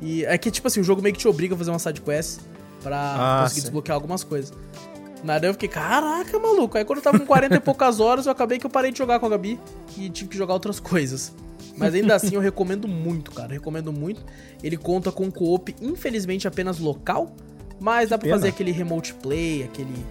E 0.01 0.25
é 0.25 0.37
que, 0.39 0.51
tipo 0.51 0.67
assim, 0.69 0.81
o 0.81 0.85
jogo 0.85 1.03
meio 1.03 1.15
que 1.15 1.21
te 1.21 1.29
obriga 1.29 1.55
a 1.55 1.59
fazer 1.59 1.71
uma 1.71 1.79
side 1.79 2.01
quest 2.01 2.41
pra 2.85 3.15
Ah, 3.19 3.43
conseguir 3.43 3.61
sim. 3.61 3.65
desbloquear 3.67 3.97
algumas 3.97 4.23
coisas. 4.23 4.53
Daí 5.25 5.43
eu 5.47 5.55
fiquei, 5.55 5.69
caraca, 5.71 6.39
maluco. 6.39 6.77
Aí 6.79 6.85
quando 6.85 6.99
eu 6.99 7.03
tava 7.03 7.19
com 7.19 7.25
40 7.27 7.57
e 7.57 7.59
poucas 7.61 7.99
horas, 7.99 8.27
eu 8.27 8.33
acabei 8.33 8.59
que 8.59 8.67
eu 8.67 8.71
parei 8.71 8.93
de 8.93 8.99
jogar 8.99 9.19
com 9.19 9.25
a 9.27 9.29
Gabi 9.31 9.59
e 9.97 10.11
tive 10.11 10.29
que 10.29 10.37
jogar 10.37 10.53
outras 10.55 10.79
coisas. 10.79 11.33
Mas 11.79 11.95
ainda 11.95 12.15
assim 12.15 12.35
eu 12.35 12.41
recomendo 12.41 12.87
muito, 12.87 13.33
cara. 13.33 13.53
Recomendo 13.53 13.91
muito. 13.93 14.23
Ele 14.63 14.77
conta 14.77 15.11
com 15.11 15.29
co-op, 15.33 15.75
infelizmente 15.81 16.47
apenas 16.47 16.79
local, 16.79 17.35
mas 17.81 18.11
dá 18.11 18.19
pra 18.19 18.27
pena. 18.27 18.37
fazer 18.37 18.49
aquele 18.51 18.71
remote 18.71 19.15
play, 19.15 19.65
aquele 19.65 20.05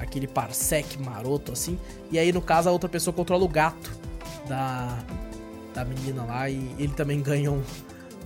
aquele 0.00 0.26
parsec 0.26 0.98
maroto 1.00 1.52
assim. 1.52 1.78
E 2.10 2.18
aí 2.18 2.32
no 2.32 2.40
caso 2.42 2.68
a 2.68 2.72
outra 2.72 2.88
pessoa 2.88 3.14
controla 3.14 3.44
o 3.44 3.48
gato 3.48 3.96
da 4.48 4.98
da 5.74 5.84
menina 5.84 6.24
lá 6.24 6.50
e 6.50 6.74
ele 6.78 6.92
também 6.92 7.20
ganha 7.22 7.52
um 7.52 7.62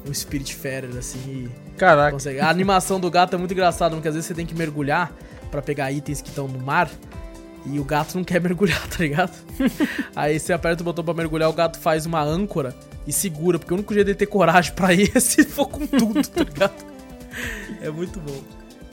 um 0.08 0.12
Spirit 0.12 0.54
Feather 0.54 0.96
assim 0.98 1.18
e 1.26 1.76
Caraca. 1.78 2.12
consegue. 2.12 2.40
A 2.40 2.48
animação 2.48 2.98
do 2.98 3.10
gato 3.10 3.34
é 3.34 3.38
muito 3.38 3.52
engraçada, 3.52 3.94
porque 3.94 4.08
às 4.08 4.14
vezes 4.14 4.26
você 4.26 4.34
tem 4.34 4.46
que 4.46 4.54
mergulhar 4.54 5.12
pra 5.50 5.62
pegar 5.62 5.90
itens 5.92 6.20
que 6.20 6.28
estão 6.28 6.48
no 6.48 6.58
mar. 6.58 6.90
E 7.64 7.78
o 7.78 7.84
gato 7.84 8.16
não 8.16 8.24
quer 8.24 8.40
mergulhar, 8.40 8.86
tá 8.88 8.98
ligado? 8.98 9.32
Aí 10.16 10.38
você 10.38 10.52
aperta 10.52 10.82
o 10.82 10.84
botão 10.84 11.04
pra 11.04 11.14
mergulhar, 11.14 11.48
o 11.48 11.52
gato 11.52 11.78
faz 11.78 12.06
uma 12.06 12.20
âncora 12.22 12.74
e 13.06 13.12
segura, 13.12 13.58
porque 13.58 13.72
o 13.72 13.76
único 13.76 13.94
jeito 13.94 14.08
de 14.08 14.14
ter 14.14 14.26
coragem 14.26 14.72
pra 14.72 14.92
ir 14.92 15.10
é 15.14 15.20
se 15.20 15.44
for 15.44 15.66
com 15.68 15.86
tudo, 15.86 16.26
tá 16.26 16.42
ligado? 16.42 16.84
É 17.80 17.90
muito 17.90 18.18
bom. 18.20 18.42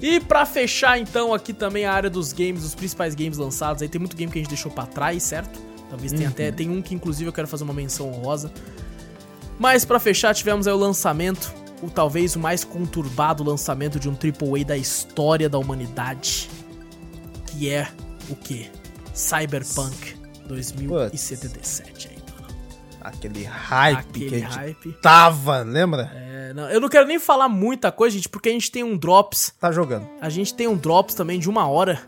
E 0.01 0.19
pra 0.19 0.45
fechar 0.45 0.97
então 0.97 1.33
aqui 1.33 1.51
também 1.51 1.85
a 1.85 1.91
área 1.91 2.09
dos 2.09 2.31
games, 2.31 2.63
os 2.63 2.73
principais 2.73 3.13
games 3.15 3.37
lançados, 3.37 3.81
aí 3.81 3.89
tem 3.89 3.99
muito 3.99 4.15
game 4.15 4.31
que 4.31 4.37
a 4.39 4.41
gente 4.41 4.49
deixou 4.49 4.71
pra 4.71 4.85
trás, 4.85 5.23
certo? 5.23 5.59
Talvez 5.89 6.11
tenha 6.13 6.29
até 6.29 6.51
tem 6.51 6.69
um 6.69 6.81
que 6.81 6.93
inclusive 6.95 7.27
eu 7.27 7.33
quero 7.33 7.47
fazer 7.47 7.63
uma 7.63 7.73
menção 7.73 8.07
honrosa. 8.09 8.51
Mas 9.59 9.83
pra 9.83 9.99
fechar 9.99 10.33
tivemos 10.33 10.65
aí 10.67 10.73
o 10.73 10.77
lançamento, 10.77 11.53
o 11.81 11.89
talvez 11.89 12.35
o 12.35 12.39
mais 12.39 12.63
conturbado 12.63 13.43
lançamento 13.43 13.99
de 13.99 14.09
um 14.09 14.13
AAA 14.13 14.63
da 14.65 14.77
história 14.77 15.49
da 15.49 15.57
humanidade, 15.59 16.49
que 17.47 17.69
é 17.69 17.87
o 18.29 18.35
que? 18.35 18.69
Cyberpunk 19.13 20.15
2077 20.47 22.07
aí, 22.09 22.17
mano. 22.41 22.55
Aquele 23.01 23.43
hype 23.43 24.03
que 24.13 24.25
Aquele 24.25 24.35
a 24.45 24.49
gente 24.49 24.55
hype. 24.55 24.93
tava, 25.01 25.59
lembra? 25.61 26.09
É, 26.15 26.53
não, 26.53 26.69
eu 26.69 26.79
não 26.79 26.87
quero 26.89 27.05
nem 27.05 27.19
falar 27.19 27.49
muita 27.49 27.91
coisa, 27.91 28.15
gente, 28.15 28.29
porque 28.29 28.49
a 28.49 28.51
gente 28.51 28.71
tem 28.71 28.83
um 28.83 28.97
drops 28.97 29.53
Tá 29.59 29.71
jogando. 29.71 30.07
A 30.21 30.29
gente 30.29 30.53
tem 30.53 30.67
um 30.67 30.77
Drops 30.77 31.13
também 31.15 31.37
de 31.39 31.49
uma 31.49 31.67
hora 31.67 32.01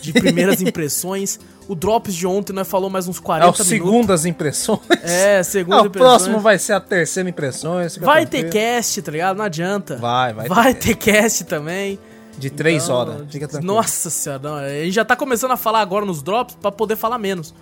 de 0.00 0.12
primeiras 0.12 0.60
impressões. 0.62 1.38
O 1.68 1.74
Drops 1.74 2.14
de 2.14 2.26
ontem 2.26 2.52
nós 2.54 2.66
falou 2.66 2.88
mais 2.88 3.06
uns 3.06 3.20
40 3.20 3.44
É 3.44 3.48
o 3.48 3.52
minutos. 3.52 3.66
segundas 3.66 4.24
impressões. 4.26 4.80
É, 5.02 5.38
Ah, 5.40 5.44
segunda 5.44 5.82
o 5.82 5.86
impressões. 5.86 6.10
próximo 6.10 6.40
vai 6.40 6.58
ser 6.58 6.72
a 6.72 6.80
terceira 6.80 7.28
impressões. 7.28 7.94
fica 7.94 8.06
Vai 8.06 8.24
ter 8.26 8.48
cast, 8.48 9.02
tá 9.02 9.12
ligado? 9.12 9.36
Não 9.36 9.44
adianta. 9.44 9.96
Vai, 9.96 10.32
vai. 10.32 10.48
Vai 10.48 10.74
ter. 10.74 10.94
ter 10.96 11.12
cast 11.12 11.44
também. 11.44 11.98
De 12.38 12.48
três 12.50 12.84
Então, 12.84 12.96
horas. 12.96 13.16
Fica 13.30 13.46
tranquilo. 13.48 13.74
Nossa 13.74 14.08
senhora, 14.08 14.40
não, 14.42 14.54
a 14.56 14.68
gente 14.68 14.92
já 14.92 15.04
tá 15.04 15.14
começando 15.16 15.50
a 15.50 15.56
falar 15.56 15.80
agora 15.80 16.06
nos 16.06 16.22
drops 16.22 16.54
pra 16.54 16.70
poder 16.72 16.96
falar 16.96 17.18
menos. 17.18 17.52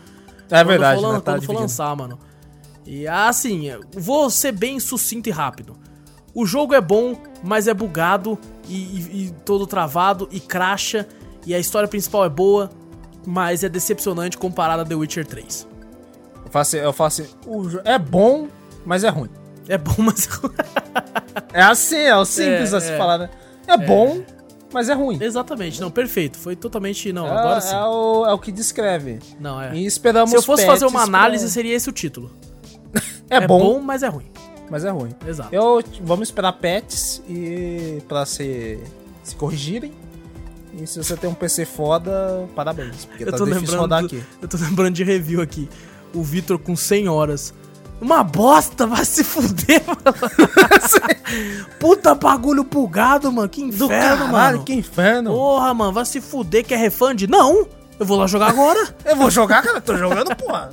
É 0.51 0.63
verdade, 0.63 1.01
quando 1.01 1.07
for, 1.09 1.13
né? 1.15 1.21
Tá 1.21 1.33
quando 1.33 1.35
for 1.35 1.41
dividindo. 1.41 1.61
lançar, 1.63 1.97
mano. 1.97 2.19
E 2.87 3.09
assim, 3.09 3.71
vou 3.97 4.31
ser 4.31 4.53
bem 4.53 4.79
sucinto 4.79 5.29
e 5.29 5.33
rápido. 5.33 5.77
O 6.35 6.45
jogo 6.47 6.75
é 6.75 6.81
bom, 6.81 7.17
mas 7.43 7.67
é 7.67 7.75
bugado 7.75 8.39
e, 8.69 8.75
e- 8.75 9.25
e 9.27 9.31
todo 9.45 9.67
travado 9.67 10.29
e 10.31 10.39
cracha. 10.39 11.09
E 11.47 11.55
a 11.55 11.59
história 11.59 11.89
principal 11.89 12.25
é 12.25 12.29
boa, 12.29 12.71
mas 13.27 13.65
é 13.65 13.69
decepcionante 13.69 14.39
comparada 14.39 14.83
a 14.83 14.85
The 14.85 14.95
Witcher 14.95 15.27
3. 15.27 15.67
Eu 16.45 16.51
faço, 16.51 16.77
eu 16.77 16.93
faço 16.93 17.25
é 17.85 17.99
bom, 17.99 18.47
mas 18.85 19.03
é 19.05 19.09
ruim. 19.09 19.29
É 19.69 19.77
bom, 19.77 19.95
mas. 19.99 20.29
É 21.53 21.63
assim, 21.63 21.97
é 21.97 22.17
o 22.17 22.25
simples 22.25 22.73
É, 22.73 22.77
a 22.77 22.81
se 22.81 22.93
é. 22.93 22.97
falar, 22.97 23.19
né? 23.19 23.31
É, 23.67 23.77
bom, 23.77 24.23
mas 24.73 24.89
é 24.89 24.95
ruim. 24.95 25.19
Exatamente, 25.21 25.81
não, 25.81 25.91
perfeito. 25.91 26.39
Foi 26.39 26.55
totalmente. 26.55 27.13
Não, 27.13 27.27
É, 27.27 27.31
agora 27.31 27.61
sim. 27.61 27.75
é 27.75 27.85
o, 27.85 28.27
é 28.27 28.33
o 28.33 28.39
que 28.39 28.53
descreve. 28.53 29.19
Não, 29.41 29.61
é. 29.61 29.75
E 29.75 29.85
esperamos 29.85 30.31
Se 30.31 30.37
eu 30.37 30.43
fosse 30.43 30.65
fazer 30.65 30.85
uma 30.85 30.93
patches 31.01 31.11
pra- 31.11 31.19
análise, 31.19 31.51
seria 31.51 31.75
esse 31.75 31.89
o 31.89 31.93
título. 31.93 32.31
É, 33.29 33.45
bom, 33.45 33.81
mas 33.81 34.05
é 34.05 34.07
ruim. 34.09 34.31
mas 34.71 34.85
é 34.85 34.91
ruim. 34.91 35.11
Exato. 35.27 35.53
Eu, 35.53 35.83
vamos 36.03 36.29
esperar 36.29 36.53
pets 36.53 37.21
e 37.29 38.01
pra 38.07 38.25
se, 38.25 38.79
se 39.25 39.35
corrigirem. 39.35 39.93
E 40.81 40.87
se 40.87 41.03
você 41.03 41.17
tem 41.17 41.29
um 41.31 41.35
PC 41.35 41.65
foda, 41.65 42.47
parabéns. 42.55 43.05
Porque 43.07 43.25
Eu 43.25 43.31
tá 43.31 43.39
tô 43.39 43.45
difícil 43.45 43.61
lembrando. 43.63 43.81
rodar 43.81 44.05
aqui. 44.05 44.23
Eu 44.43 44.49
tô 44.49 44.57
lembrando 44.59 44.95
de 44.95 45.03
review 45.05 45.41
aqui. 45.41 45.69
o 46.15 46.23
Vitor 46.23 46.59
com 46.59 46.77
100 46.77 47.09
horas. 47.09 47.55
Uma 47.99 48.23
bosta, 48.23 48.87
vai 48.87 49.05
se 49.07 49.25
fuder, 49.25 49.83
mano. 49.87 50.17
Puta 51.81 52.15
bagulho 52.15 52.63
bugado, 52.65 53.33
mano. 53.33 53.49
Que 53.49 53.63
inferno, 53.63 53.89
caralho, 54.27 54.33
mano. 54.33 54.65
que 54.65 54.75
inferno. 54.75 55.31
Porra, 55.31 55.73
mano, 55.73 55.93
vai 55.93 56.05
se 56.05 56.21
fuder 56.21 56.65
que 56.65 56.75
é 56.75 56.77
refund? 56.77 57.23
Não! 57.27 57.67
Eu 57.99 58.05
vou 58.05 58.19
lá 58.19 58.27
jogar 58.27 58.49
agora. 58.49 58.87
Eu 59.05 59.17
vou 59.17 59.31
jogar, 59.31 59.63
cara, 59.63 59.81
tô 59.81 59.97
jogando, 59.97 60.37
porra. 60.37 60.71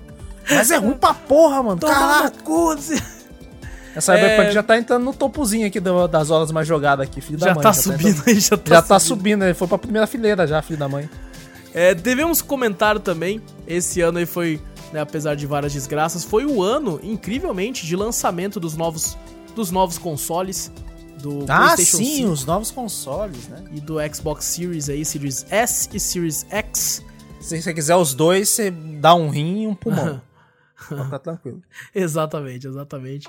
Mas 0.49 0.69
é 0.71 0.75
ruim 0.75 0.93
pra 0.97 1.13
porra, 1.13 1.63
mano. 1.63 1.79
No 1.81 2.43
cu. 2.43 2.75
Desse- 3.95 4.11
A 4.11 4.15
Cyberpunk 4.15 4.47
É. 4.47 4.51
já 4.51 4.63
tá 4.63 4.77
entrando 4.77 5.03
no 5.03 5.13
topozinho 5.13 5.67
aqui 5.67 5.79
do- 5.79 6.07
das 6.07 6.29
horas 6.31 6.51
mais 6.51 6.67
jogadas 6.67 7.07
aqui, 7.07 7.21
filho 7.21 7.37
da 7.37 7.47
Já 7.47 7.53
mãe. 7.55 7.63
tá 7.63 7.69
entrando- 7.69 7.97
subindo 8.01 8.23
aí, 8.27 8.39
já 8.39 8.57
tá 8.57 8.75
Já 8.75 8.81
tá 8.81 8.99
subindo, 8.99 9.43
ele 9.43 9.53
foi 9.53 9.67
pra 9.67 9.77
primeira 9.77 10.07
fileira 10.07 10.45
já, 10.47 10.61
filho 10.61 10.79
da 10.79 10.87
mãe. 10.89 11.09
É, 11.73 11.93
devemos 11.95 12.41
comentar 12.41 12.99
também, 12.99 13.41
esse 13.67 13.99
ano 14.01 14.19
aí 14.19 14.25
foi, 14.25 14.61
né, 14.91 14.99
apesar 15.01 15.35
de 15.35 15.45
várias 15.47 15.73
desgraças, 15.73 16.23
foi 16.23 16.45
o 16.45 16.61
ano, 16.61 16.99
incrivelmente, 17.03 17.85
de 17.85 17.95
lançamento 17.95 18.59
dos 18.59 18.75
novos, 18.75 19.17
dos 19.55 19.71
novos 19.71 19.97
consoles, 19.97 20.71
do 21.21 21.45
Ah, 21.47 21.73
PlayStation 21.73 21.97
sim, 21.97 22.15
5 22.17 22.29
os 22.31 22.45
novos 22.45 22.69
consoles, 22.69 23.47
né? 23.47 23.63
e 23.73 23.79
do 23.79 23.95
Xbox 24.13 24.45
Series 24.45 24.89
aí, 24.89 25.03
Series 25.05 25.45
S 25.49 25.89
e 25.93 25.99
Series 25.99 26.45
X. 26.49 27.01
Se 27.39 27.61
você 27.61 27.73
quiser 27.73 27.95
os 27.95 28.13
dois, 28.13 28.49
você 28.49 28.69
dá 28.69 29.15
um 29.15 29.29
rim 29.29 29.63
e 29.63 29.67
um 29.67 29.73
pulmão. 29.73 30.21
ficar 30.77 31.19
tranquilo. 31.19 31.61
exatamente, 31.95 32.67
exatamente. 32.67 33.27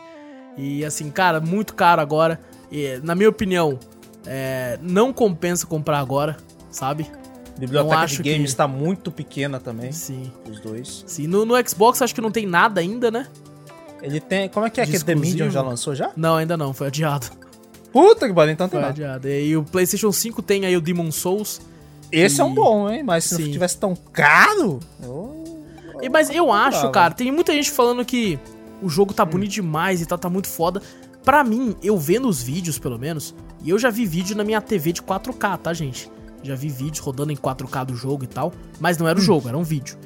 E 0.56 0.85
assim, 0.85 1.10
cara, 1.10 1.40
muito 1.40 1.74
caro 1.74 2.01
agora. 2.01 2.40
E, 2.70 2.98
na 3.02 3.14
minha 3.14 3.28
opinião, 3.28 3.78
é, 4.26 4.78
não 4.82 5.12
compensa 5.12 5.66
comprar 5.66 5.98
agora, 5.98 6.36
sabe? 6.70 7.10
A 7.56 7.60
biblioteca 7.60 7.98
acho 7.98 8.22
de 8.22 8.32
games 8.32 8.51
que- 8.52 8.56
tá 8.56 8.66
muito 8.66 9.10
pequena 9.12 9.60
também, 9.60 9.93
Sim. 9.93 10.32
os 10.51 10.59
dois. 10.60 11.05
Sim, 11.06 11.26
no, 11.28 11.44
no 11.44 11.55
Xbox 11.68 12.02
acho 12.02 12.14
que 12.14 12.20
não 12.20 12.31
tem 12.31 12.47
nada 12.47 12.81
ainda, 12.81 13.10
né? 13.10 13.26
Ele 14.02 14.20
tem. 14.20 14.48
Como 14.48 14.66
é 14.66 14.70
que 14.70 14.81
é 14.81 14.86
que 14.86 15.02
The 15.02 15.14
Medium 15.14 15.51
já 15.51 15.62
lançou 15.62 15.94
já? 15.94 16.10
Não, 16.16 16.36
ainda 16.36 16.56
não, 16.56 16.72
foi 16.74 16.89
adiado. 16.89 17.26
Puta 17.93 18.26
que 18.26 18.35
pariu, 18.35 18.52
então 18.52 18.68
tem 18.68 18.81
Foi 18.81 18.89
nada. 18.89 18.93
adiado. 18.93 19.28
E 19.28 19.56
o 19.56 19.62
PlayStation 19.62 20.10
5 20.10 20.43
tem 20.43 20.66
aí 20.66 20.76
o 20.76 20.81
Demon 20.81 21.10
Souls. 21.12 21.60
Esse 22.10 22.40
é 22.40 22.44
E- 22.44 22.47
um 22.47 22.52
bom, 22.52 22.90
hein? 22.90 23.02
Mas 23.05 23.24
se 23.24 23.36
Sim. 23.36 23.44
não 23.44 23.52
tivesse 23.52 23.78
tão 23.78 23.94
caro. 24.12 24.81
eu- 25.02 25.64
E, 26.02 26.09
mas 26.09 26.28
eu 26.28 26.52
acho, 26.52 26.90
cara, 26.90 27.14
tem 27.14 27.31
muita 27.31 27.52
gente 27.52 27.70
falando 27.70 28.05
que 28.05 28.39
o 28.85 28.89
jogo 28.89 29.15
tá 29.15 29.24
bonito 29.24 29.52
demais 29.52 30.01
e 30.01 30.06
tal, 30.06 30.19
tá 30.19 30.28
muito 30.28 30.48
foda. 30.48 30.82
Pra 31.24 31.43
mim, 31.43 31.74
eu 31.82 31.97
vendo 31.98 32.28
os 32.28 32.43
vídeos, 32.43 32.78
pelo 32.78 32.98
menos, 32.98 33.35
e 33.62 33.70
eu 33.70 33.78
já 33.78 33.90
vi 33.90 34.05
vídeo 34.05 34.36
na 34.36 34.44
minha 34.44 34.61
TV 34.61 34.93
de 34.93 35.02
4K, 35.02 35.59
tá, 35.59 35.73
gente? 35.73 36.11
Já 36.43 36.55
vi 36.55 36.69
vídeos 36.69 36.98
rodando 36.98 37.32
em 37.32 37.36
4K 37.36 37.86
do 37.86 37.97
jogo 37.97 38.24
e 38.24 38.27
tal, 38.27 38.52
mas 38.78 38.98
não 38.98 39.09
era 39.09 39.19
o 39.19 39.23
jogo, 39.23 39.48
era 39.48 39.56
um 39.56 39.62
vídeo. 39.62 39.97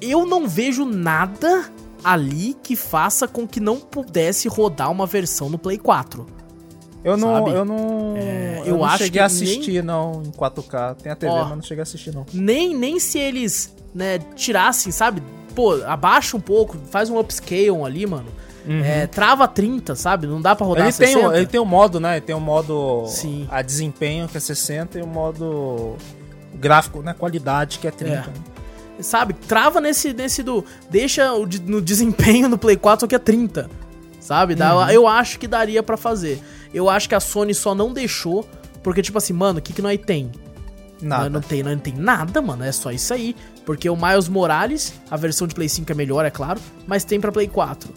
Eu 0.00 0.26
não 0.26 0.48
vejo 0.48 0.84
nada 0.84 1.70
ali 2.02 2.56
que 2.62 2.74
faça 2.74 3.28
com 3.28 3.46
que 3.46 3.60
não 3.60 3.78
pudesse 3.78 4.48
rodar 4.48 4.90
uma 4.90 5.06
versão 5.06 5.48
no 5.48 5.58
Play 5.58 5.78
4. 5.78 6.26
Eu 7.04 7.16
não, 7.16 7.32
Sabe? 7.32 7.50
eu 7.50 7.64
não. 7.64 8.16
É, 8.16 8.60
eu 8.60 8.66
eu 8.66 8.76
não 8.78 8.84
acho 8.84 8.98
cheguei 8.98 9.12
que 9.12 9.18
a 9.18 9.26
assistir, 9.26 9.82
não, 9.82 10.22
em 10.24 10.30
4K. 10.30 10.96
Tem 10.96 11.12
a 11.12 11.16
TV, 11.16 11.32
Ó. 11.32 11.44
mas 11.44 11.56
não 11.56 11.62
cheguei 11.62 11.80
a 11.80 11.84
assistir, 11.84 12.14
não. 12.14 12.24
Nem, 12.32 12.76
nem 12.76 13.00
se 13.00 13.18
eles, 13.18 13.74
né, 13.94 14.18
tirassem, 14.36 14.92
sabe? 14.92 15.22
Pô, 15.54 15.74
abaixa 15.84 16.36
um 16.36 16.40
pouco, 16.40 16.76
faz 16.90 17.08
um 17.10 17.18
upscale 17.18 17.70
ali, 17.84 18.06
mano. 18.06 18.26
É, 18.84 19.08
trava 19.08 19.48
30, 19.48 19.96
sabe? 19.96 20.26
Não 20.28 20.40
dá 20.40 20.54
pra 20.54 20.64
rodar 20.64 20.84
Ele 20.86 20.92
tem, 20.96 21.08
60. 21.08 21.28
um, 21.28 21.34
ele 21.34 21.46
tem 21.46 21.60
um 21.60 21.64
modo, 21.64 21.98
né? 21.98 22.12
Ele 22.18 22.20
tem 22.20 22.34
um 22.36 22.40
modo 22.40 23.04
Sim. 23.08 23.48
a 23.50 23.60
desempenho, 23.60 24.28
que 24.28 24.36
é 24.36 24.40
60, 24.40 25.00
e 25.00 25.02
o 25.02 25.06
modo 25.06 25.96
gráfico, 26.54 27.02
né? 27.02 27.12
Qualidade, 27.12 27.80
que 27.80 27.88
é 27.88 27.90
30. 27.90 28.14
É. 28.14 28.18
né? 28.18 28.32
Sabe? 29.00 29.32
Trava 29.34 29.80
nesse, 29.80 30.12
nesse 30.12 30.44
do. 30.44 30.64
Deixa 30.88 31.32
o 31.34 31.44
no 31.66 31.80
desempenho 31.82 32.48
no 32.48 32.56
Play 32.56 32.76
4, 32.76 33.00
só 33.00 33.06
que 33.08 33.16
é 33.16 33.18
30. 33.18 33.68
Sabe? 34.20 34.54
Dá- 34.54 34.76
Uhum. 34.76 34.90
Eu 34.90 35.08
acho 35.08 35.40
que 35.40 35.48
daria 35.48 35.82
pra 35.82 35.96
fazer. 35.96 36.40
Eu 36.72 36.88
acho 36.88 37.08
que 37.08 37.14
a 37.16 37.20
Sony 37.20 37.52
só 37.54 37.74
não 37.74 37.92
deixou. 37.92 38.46
Porque, 38.80 39.02
tipo 39.02 39.18
assim, 39.18 39.32
mano, 39.32 39.58
o 39.58 39.62
que, 39.62 39.72
que 39.72 39.82
nós 39.82 39.98
tem? 40.06 40.30
Nada. 41.02 41.24
Nós 41.24 41.32
não 41.32 41.40
tem, 41.40 41.62
não 41.62 41.76
tem 41.78 41.94
nada, 41.94 42.40
mano. 42.40 42.64
É 42.64 42.72
só 42.72 42.90
isso 42.90 43.12
aí. 43.12 43.34
Porque 43.66 43.88
o 43.90 43.96
Miles 43.96 44.28
Morales, 44.28 44.94
a 45.10 45.16
versão 45.16 45.46
de 45.46 45.54
Play 45.54 45.68
5 45.68 45.90
é 45.90 45.94
melhor, 45.94 46.24
é 46.24 46.30
claro. 46.30 46.60
Mas 46.86 47.04
tem 47.04 47.20
pra 47.20 47.30
Play 47.32 47.48
4. 47.48 47.92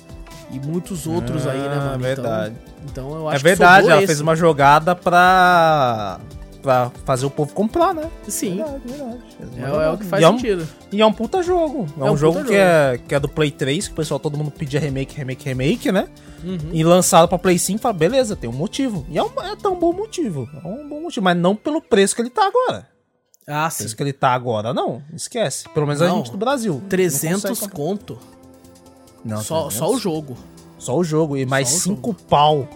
E 0.51 0.59
muitos 0.59 1.07
outros 1.07 1.47
aí, 1.47 1.57
né, 1.57 1.77
Ah, 1.79 1.85
mano? 1.85 1.99
verdade. 2.03 2.55
Então, 2.85 3.07
então 3.09 3.19
eu 3.21 3.31
É 3.31 3.35
acho 3.35 3.43
verdade, 3.43 3.85
que 3.87 3.91
ela 3.91 3.99
esse. 4.01 4.07
fez 4.07 4.21
uma 4.21 4.35
jogada 4.35 4.95
pra, 4.95 6.19
pra 6.61 6.91
fazer 7.03 7.25
o 7.25 7.31
povo 7.31 7.51
comprar, 7.53 7.93
né? 7.95 8.09
Sim. 8.27 8.57
Verdade, 8.57 8.81
verdade. 8.85 9.17
É, 9.57 9.85
é 9.85 9.89
o 9.89 9.97
que 9.97 10.05
faz 10.05 10.21
e 10.21 10.25
é 10.25 10.29
um- 10.29 10.37
sentido. 10.37 10.67
E 10.91 11.01
é 11.01 11.05
um 11.05 11.11
puta 11.11 11.41
jogo. 11.41 11.87
É, 11.97 12.01
É 12.01 12.03
um, 12.03 12.13
um 12.13 12.17
jogo 12.17 12.37
que 12.41 12.47
jogo. 12.47 12.53
é, 12.57 12.99
que 13.07 13.15
é 13.15 13.19
do 13.19 13.27
Play 13.27 13.49
3, 13.51 13.87
que 13.87 13.93
o 13.93 13.95
pessoal, 13.95 14.19
todo 14.19 14.37
mundo 14.37 14.51
pedia 14.51 14.79
remake, 14.79 15.15
remake, 15.17 15.45
remake, 15.45 15.91
né? 15.91 16.07
Uhum. 16.43 16.59
E 16.71 16.83
lançado 16.83 17.27
pra 17.27 17.39
Play 17.39 17.57
5, 17.57 17.79
fala, 17.81 17.93
beleza, 17.95 18.35
tem 18.35 18.47
um 18.49 18.53
motivo. 18.53 19.03
E 19.09 19.17
é, 19.17 19.23
um, 19.23 19.29
é 19.41 19.55
tão 19.55 19.75
bom 19.79 19.91
motivo. 19.93 20.47
É 20.63 20.67
um 20.67 20.87
bom 20.87 21.01
motivo, 21.01 21.23
mas 21.23 21.35
não 21.35 21.55
pelo 21.55 21.81
preço 21.81 22.15
que 22.15 22.21
ele 22.21 22.29
tá 22.29 22.45
agora. 22.47 22.87
Ah, 23.47 23.69
sim. 23.69 23.79
preço 23.83 23.95
que 23.95 24.03
ele 24.03 24.13
tá 24.13 24.29
agora, 24.33 24.73
não. 24.73 25.01
Esquece. 25.13 25.69
Pelo 25.69 25.85
menos 25.85 26.01
a 26.01 26.07
Não. 26.07 26.17
gente 26.17 26.31
do 26.31 26.37
Brasil. 26.37 26.73
Não 26.81 26.89
300 26.89 27.41
consegue 27.43 27.59
comprar. 27.59 27.75
conto. 27.77 28.17
Não, 29.23 29.41
Só, 29.41 29.67
300. 29.67 29.75
só 29.77 29.93
o 29.93 29.97
jogo. 29.99 30.37
Só 30.79 30.97
o 30.97 31.03
jogo. 31.03 31.37
E 31.37 31.45
mais 31.45 31.71
o 31.73 31.79
5 31.79 32.13
pau. 32.13 32.67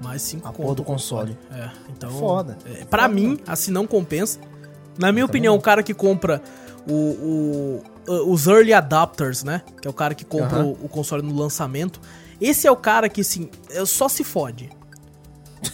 Mais 0.00 0.20
5 0.22 0.46
A 0.46 0.50
conto. 0.50 0.62
porra 0.62 0.74
do 0.74 0.84
console. 0.84 1.38
É, 1.50 1.70
então. 1.96 2.10
Foda. 2.10 2.58
É, 2.66 2.84
pra 2.84 3.08
mim, 3.08 3.38
assim, 3.46 3.70
não 3.70 3.86
compensa. 3.86 4.38
Na 4.98 5.10
minha 5.12 5.24
opinião, 5.24 5.54
o 5.54 5.60
cara 5.60 5.82
que 5.82 5.94
compra 5.94 6.42
o, 6.86 6.92
o- 8.06 8.32
os 8.32 8.46
early 8.46 8.72
adapters, 8.74 9.42
né? 9.44 9.62
Que 9.80 9.86
é 9.86 9.90
o 9.90 9.94
cara 9.94 10.14
que 10.14 10.24
compra 10.24 10.62
o, 10.64 10.72
o 10.72 10.88
console 10.88 11.22
no 11.22 11.34
lançamento. 11.34 12.00
Esse 12.40 12.66
é 12.66 12.70
o 12.70 12.76
cara 12.76 13.08
que, 13.08 13.20
assim, 13.20 13.48
só 13.86 14.08
se 14.08 14.24
fode. 14.24 14.68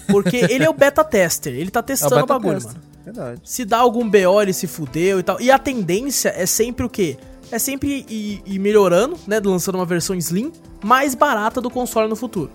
Porque 0.08 0.36
ele 0.36 0.64
é 0.64 0.68
o 0.70 0.74
beta 0.74 1.02
tester. 1.02 1.54
Ele 1.54 1.70
tá 1.70 1.80
É 1.80 1.82
o 1.82 1.84
testando 1.86 2.22
o 2.22 2.26
bagulho, 2.26 2.54
test. 2.60 2.66
mano. 2.66 2.80
Verdade. 3.12 3.40
Se 3.44 3.64
dá 3.64 3.78
algum 3.78 4.08
BO, 4.08 4.40
ele 4.42 4.52
se 4.52 4.66
fudeu 4.66 5.18
e 5.18 5.22
tal. 5.22 5.40
E 5.40 5.50
a 5.50 5.58
tendência 5.58 6.32
é 6.36 6.44
sempre 6.46 6.84
o 6.84 6.88
quê? 6.88 7.16
É 7.50 7.58
sempre 7.58 8.04
ir, 8.08 8.42
ir 8.44 8.58
melhorando, 8.58 9.16
né? 9.26 9.40
Lançando 9.42 9.76
uma 9.76 9.86
versão 9.86 10.14
slim 10.16 10.52
mais 10.84 11.14
barata 11.14 11.60
do 11.60 11.70
console 11.70 12.08
no 12.08 12.16
futuro. 12.16 12.50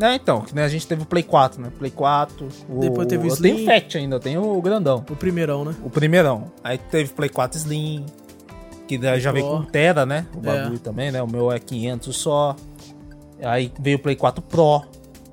É, 0.00 0.14
então, 0.14 0.42
que 0.42 0.54
nem 0.54 0.62
a 0.62 0.68
gente 0.68 0.86
teve 0.86 1.02
o 1.02 1.06
Play 1.06 1.24
4, 1.24 1.60
né? 1.60 1.72
Play 1.76 1.90
4. 1.90 2.46
O... 2.68 2.78
Depois 2.78 3.08
teve 3.08 3.24
o 3.26 3.28
eu 3.30 3.34
Slim. 3.34 3.54
tenho 3.56 3.68
o 3.68 3.74
Fat 3.74 3.94
ainda, 3.96 4.14
eu 4.16 4.20
tenho 4.20 4.42
o 4.56 4.62
grandão. 4.62 5.04
O 5.10 5.16
primeirão, 5.16 5.64
né? 5.64 5.74
O 5.82 5.90
primeirão. 5.90 6.52
Aí 6.62 6.78
teve 6.78 7.12
Play 7.12 7.28
4 7.28 7.58
Slim, 7.58 8.06
que 8.86 8.96
já 9.18 9.32
veio 9.32 9.46
com 9.48 9.64
Tera, 9.64 10.06
né? 10.06 10.24
O 10.36 10.38
É. 10.38 10.42
bagulho 10.42 10.78
também, 10.78 11.10
né? 11.10 11.20
O 11.20 11.26
meu 11.26 11.50
é 11.50 11.58
500 11.58 12.16
só. 12.16 12.54
Aí 13.42 13.72
veio 13.80 13.96
o 13.96 14.00
Play 14.00 14.14
4 14.14 14.40
Pro, 14.40 14.82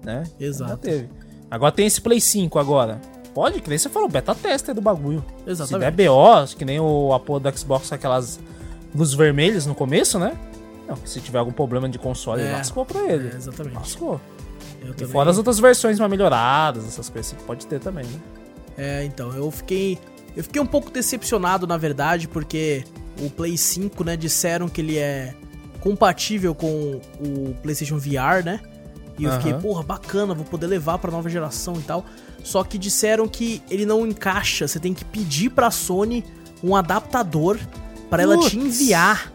né? 0.04 0.24
Exato. 0.40 0.78
Teve. 0.78 1.10
Agora 1.52 1.72
tem 1.72 1.86
esse 1.86 2.02
Play 2.02 2.20
5 2.20 2.58
agora. 2.58 3.00
Pode 3.36 3.60
crer, 3.62 3.78
você 3.78 3.90
falou 3.90 4.08
beta 4.10 4.34
tester 4.34 4.74
do 4.74 4.82
bagulho. 4.82 5.24
Se 5.40 5.44
der 5.46 5.52
Exatamente. 5.52 6.08
BO, 6.08 6.56
que 6.58 6.64
nem 6.66 6.80
o 6.80 7.12
a 7.14 7.20
porra 7.20 7.42
do 7.42 7.58
Xbox, 7.60 7.92
aquelas 7.92 8.40
luzes 8.96 9.14
vermelhas 9.14 9.66
no 9.68 9.76
começo, 9.76 10.18
né? 10.18 10.36
Não, 10.88 10.96
se 11.06 11.20
tiver 11.20 11.40
algum 11.40 11.52
problema 11.52 11.90
de 11.90 12.00
console, 12.00 12.42
É. 12.42 12.54
lascou 12.54 12.86
pra 12.86 13.02
ele. 13.12 13.30
É, 13.34 13.36
exatamente. 13.36 13.76
Lascou. 13.76 14.22
Eu 14.82 14.92
E 14.92 14.94
também. 14.94 15.12
fora 15.12 15.30
as 15.32 15.38
outras 15.38 15.60
versões 15.60 16.00
mais 16.00 16.10
melhoradas, 16.10 16.86
essas 16.86 17.10
coisas 17.10 17.34
assim, 17.34 17.46
pode 17.46 17.68
ter 17.68 17.80
também, 17.80 18.06
né? 18.06 18.20
É, 18.78 19.04
então, 19.04 19.32
eu 19.36 19.52
fiquei. 19.52 20.00
Eu 20.36 20.44
fiquei 20.44 20.62
um 20.62 20.66
pouco 20.66 20.90
decepcionado, 20.92 21.66
na 21.68 21.76
verdade, 21.78 22.28
porque 22.28 22.84
o 23.22 23.30
Play 23.30 23.58
5, 23.58 24.04
né, 24.04 24.16
disseram 24.18 24.68
que 24.70 24.80
ele 24.82 24.98
é 24.98 25.34
compatível 25.82 26.54
com 26.56 27.00
o 27.20 27.56
PlayStation 27.62 27.98
VR, 27.98 28.44
né? 28.44 28.60
E 29.18 29.24
eu 29.24 29.32
fiquei, 29.34 29.54
Aham. 29.54 29.62
porra, 29.62 29.84
bacana, 29.84 30.34
vou 30.34 30.44
poder 30.46 30.68
levar 30.68 30.98
pra 30.98 31.10
nova 31.10 31.30
geração 31.30 31.76
e 31.76 31.82
tal. 31.84 32.06
Só 32.46 32.64
que 32.64 32.78
disseram 32.78 33.28
que 33.28 33.60
ele 33.72 33.88
não 33.88 34.06
encaixa, 34.06 34.68
você 34.68 34.80
tem 34.80 34.94
que 34.94 35.04
pedir 35.04 35.50
pra 35.50 35.72
Sony 35.72 36.24
um 36.64 36.76
adaptador 36.76 37.58
pra 38.08 38.22
ela 38.22 38.38
te 38.38 38.56
enviar 38.56 39.34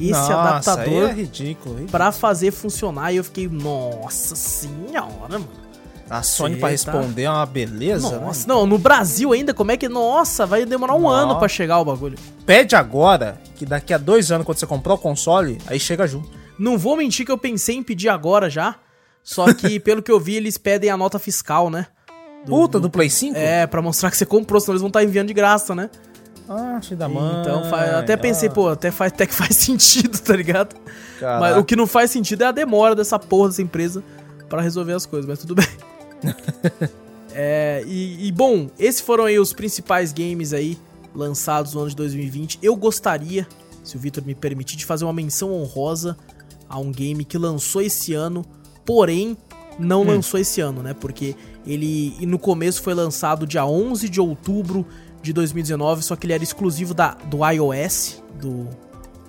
esse 0.00 0.12
Nossa, 0.12 0.34
adaptador 0.34 1.08
é 1.10 1.12
ridículo. 1.12 1.74
ridículo. 1.74 1.86
pra 1.90 2.12
fazer 2.12 2.52
funcionar. 2.52 3.12
E 3.12 3.16
eu 3.16 3.24
fiquei, 3.24 3.48
nossa 3.48 4.36
senhora, 4.36 5.40
mano. 5.40 5.48
A 6.08 6.22
Sony 6.22 6.56
tá- 6.56 6.68
responder 6.68 7.24
é 7.24 7.30
uma 7.30 7.44
beleza. 7.46 8.18
Nossa, 8.20 8.40
né? 8.40 8.54
não, 8.54 8.64
no 8.64 8.78
Brasil 8.78 9.32
ainda, 9.32 9.52
como 9.52 9.72
é 9.72 9.76
que. 9.76 9.88
Nossa, 9.88 10.46
vai 10.46 10.64
demorar 10.64 10.94
um 10.94 11.02
Nossa. 11.02 11.16
ano 11.24 11.38
pra 11.38 11.48
chegar 11.48 11.80
o 11.80 11.84
bagulho. 11.84 12.16
Pede 12.46 12.76
agora, 12.76 13.40
que 13.56 13.66
daqui 13.66 13.92
a 13.92 13.98
dois 13.98 14.30
anos, 14.30 14.46
quando 14.46 14.58
você 14.58 14.66
comprar 14.66 14.94
o 14.94 14.98
console, 14.98 15.58
aí 15.66 15.80
chega 15.80 16.06
junto. 16.06 16.30
Não 16.56 16.78
vou 16.78 16.96
mentir 16.96 17.26
que 17.26 17.32
eu 17.32 17.38
pensei 17.38 17.74
em 17.76 17.82
pedir 17.82 18.08
agora 18.08 18.48
já. 18.48 18.76
Só 19.22 19.52
que, 19.52 19.78
pelo 19.80 20.00
que 20.00 20.10
eu 20.12 20.18
vi, 20.18 20.36
eles 20.36 20.56
pedem 20.56 20.90
a 20.90 20.96
nota 20.96 21.18
fiscal, 21.18 21.68
né? 21.68 21.86
Do- 22.44 22.50
Puta, 22.52 22.80
do 22.80 22.88
Play 22.90 23.10
5? 23.10 23.36
É, 23.36 23.66
pra 23.66 23.82
mostrar 23.82 24.10
que 24.10 24.16
você 24.16 24.24
comprou, 24.26 24.60
senão 24.60 24.72
eles 24.74 24.80
vão 24.82 24.88
estar 24.88 25.02
enviando 25.04 25.28
de 25.28 25.34
graça, 25.34 25.74
né? 25.74 25.90
Ah, 26.48 26.80
da 26.96 27.08
mãe. 27.08 27.40
Então, 27.40 27.62
até 27.98 28.16
pensei, 28.16 28.48
ah, 28.48 28.52
pô, 28.52 28.68
até, 28.68 28.90
faz, 28.90 29.12
até 29.12 29.24
que 29.26 29.34
faz 29.34 29.54
sentido, 29.56 30.18
tá 30.18 30.34
ligado? 30.34 30.74
caraca. 31.20 31.40
Mas 31.40 31.56
o 31.56 31.64
que 31.64 31.76
não 31.76 31.86
faz 31.86 32.10
sentido 32.10 32.42
é 32.42 32.46
a 32.46 32.52
demora 32.52 32.94
dessa 32.94 33.18
porra 33.18 33.48
dessa 33.50 33.62
empresa 33.62 34.02
pra 34.48 34.60
resolver 34.60 34.92
as 34.94 35.06
coisas, 35.06 35.28
mas 35.28 35.38
tudo 35.38 35.54
bem. 35.54 35.66
É, 37.32 37.84
e, 37.86 38.26
e, 38.26 38.32
bom, 38.32 38.68
esses 38.76 39.00
foram 39.00 39.24
aí 39.24 39.38
os 39.38 39.52
principais 39.52 40.12
games 40.12 40.52
aí 40.52 40.76
lançados 41.14 41.74
no 41.74 41.80
ano 41.82 41.90
de 41.90 41.94
2020. 41.96 42.58
Eu 42.60 42.74
gostaria, 42.74 43.46
se 43.84 43.96
o 43.96 44.00
Vitor 44.00 44.24
me 44.26 44.34
permitir, 44.34 44.76
de 44.76 44.84
fazer 44.84 45.04
uma 45.04 45.12
menção 45.12 45.52
honrosa 45.52 46.16
a 46.68 46.76
um 46.80 46.90
game 46.90 47.24
que 47.24 47.38
lançou 47.38 47.82
esse 47.82 48.12
ano, 48.14 48.44
porém 48.84 49.36
não 49.78 50.02
hum. 50.02 50.06
lançou 50.06 50.38
esse 50.38 50.60
ano, 50.60 50.82
né? 50.82 50.94
Porque 50.94 51.34
ele 51.66 52.14
no 52.26 52.38
começo 52.38 52.82
foi 52.82 52.94
lançado 52.94 53.46
dia 53.46 53.64
11 53.64 54.08
de 54.08 54.20
outubro 54.20 54.86
de 55.22 55.32
2019, 55.32 56.02
só 56.02 56.16
que 56.16 56.26
ele 56.26 56.32
era 56.32 56.42
exclusivo 56.42 56.94
da, 56.94 57.14
do 57.26 57.46
iOS, 57.46 58.22
do, 58.40 58.68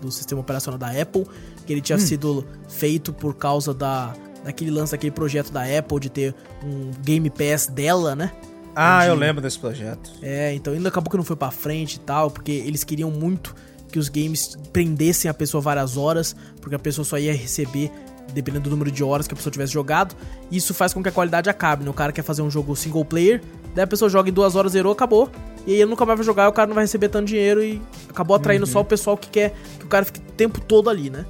do 0.01 0.11
sistema 0.11 0.41
operacional 0.41 0.77
da 0.77 0.89
Apple, 0.89 1.25
que 1.65 1.73
ele 1.73 1.81
tinha 1.81 1.97
hum. 1.97 2.01
sido 2.01 2.45
feito 2.67 3.13
por 3.13 3.35
causa 3.35 3.73
da 3.73 4.13
daquele 4.43 4.71
lance 4.71 4.91
daquele 4.91 5.11
projeto 5.11 5.51
da 5.51 5.61
Apple 5.61 5.99
de 5.99 6.09
ter 6.09 6.35
um 6.63 6.91
Game 7.03 7.29
Pass 7.29 7.67
dela, 7.67 8.15
né? 8.15 8.31
Ah, 8.75 8.99
Onde... 8.99 9.09
eu 9.09 9.15
lembro 9.15 9.41
desse 9.41 9.59
projeto. 9.59 10.11
É, 10.21 10.53
então 10.53 10.73
ainda 10.73 10.89
acabou 10.89 11.11
que 11.11 11.17
não 11.17 11.23
foi 11.23 11.35
para 11.35 11.51
frente 11.51 11.95
e 11.95 11.99
tal, 11.99 12.31
porque 12.31 12.51
eles 12.51 12.83
queriam 12.83 13.11
muito 13.11 13.55
que 13.91 13.99
os 13.99 14.09
games 14.09 14.57
prendessem 14.71 15.29
a 15.29 15.33
pessoa 15.33 15.61
várias 15.61 15.97
horas, 15.97 16.35
porque 16.61 16.75
a 16.75 16.79
pessoa 16.79 17.03
só 17.03 17.19
ia 17.19 17.33
receber 17.33 17.91
dependendo 18.33 18.65
do 18.65 18.69
número 18.71 18.91
de 18.91 19.03
horas 19.03 19.27
que 19.27 19.33
a 19.33 19.37
pessoa 19.37 19.51
tivesse 19.51 19.73
jogado. 19.73 20.15
Isso 20.51 20.73
faz 20.73 20.93
com 20.93 21.01
que 21.01 21.09
a 21.09 21.11
qualidade 21.11 21.49
acabe, 21.49 21.83
né? 21.83 21.89
O 21.89 21.93
cara 21.93 22.11
quer 22.11 22.23
fazer 22.23 22.41
um 22.41 22.49
jogo 22.49 22.75
single 22.75 23.05
player, 23.05 23.41
daí 23.75 23.83
a 23.83 23.87
pessoa 23.87 24.09
joga 24.09 24.29
em 24.29 24.33
duas 24.33 24.55
horas, 24.55 24.71
zerou, 24.71 24.91
acabou. 24.91 25.29
E 25.65 25.73
aí 25.73 25.81
ele 25.81 25.89
nunca 25.89 26.05
mais 26.05 26.17
vai 26.17 26.25
jogar, 26.25 26.49
o 26.49 26.53
cara 26.53 26.67
não 26.67 26.75
vai 26.75 26.83
receber 26.83 27.09
tanto 27.09 27.27
dinheiro 27.27 27.63
e 27.63 27.81
acabou 28.09 28.35
atraindo 28.35 28.65
uhum. 28.65 28.71
só 28.71 28.81
o 28.81 28.85
pessoal 28.85 29.15
que 29.15 29.29
quer 29.29 29.53
que 29.79 29.85
o 29.85 29.87
cara 29.87 30.05
fique 30.05 30.19
o 30.19 30.31
tempo 30.33 30.59
todo 30.59 30.89
ali, 30.89 31.09
né? 31.09 31.25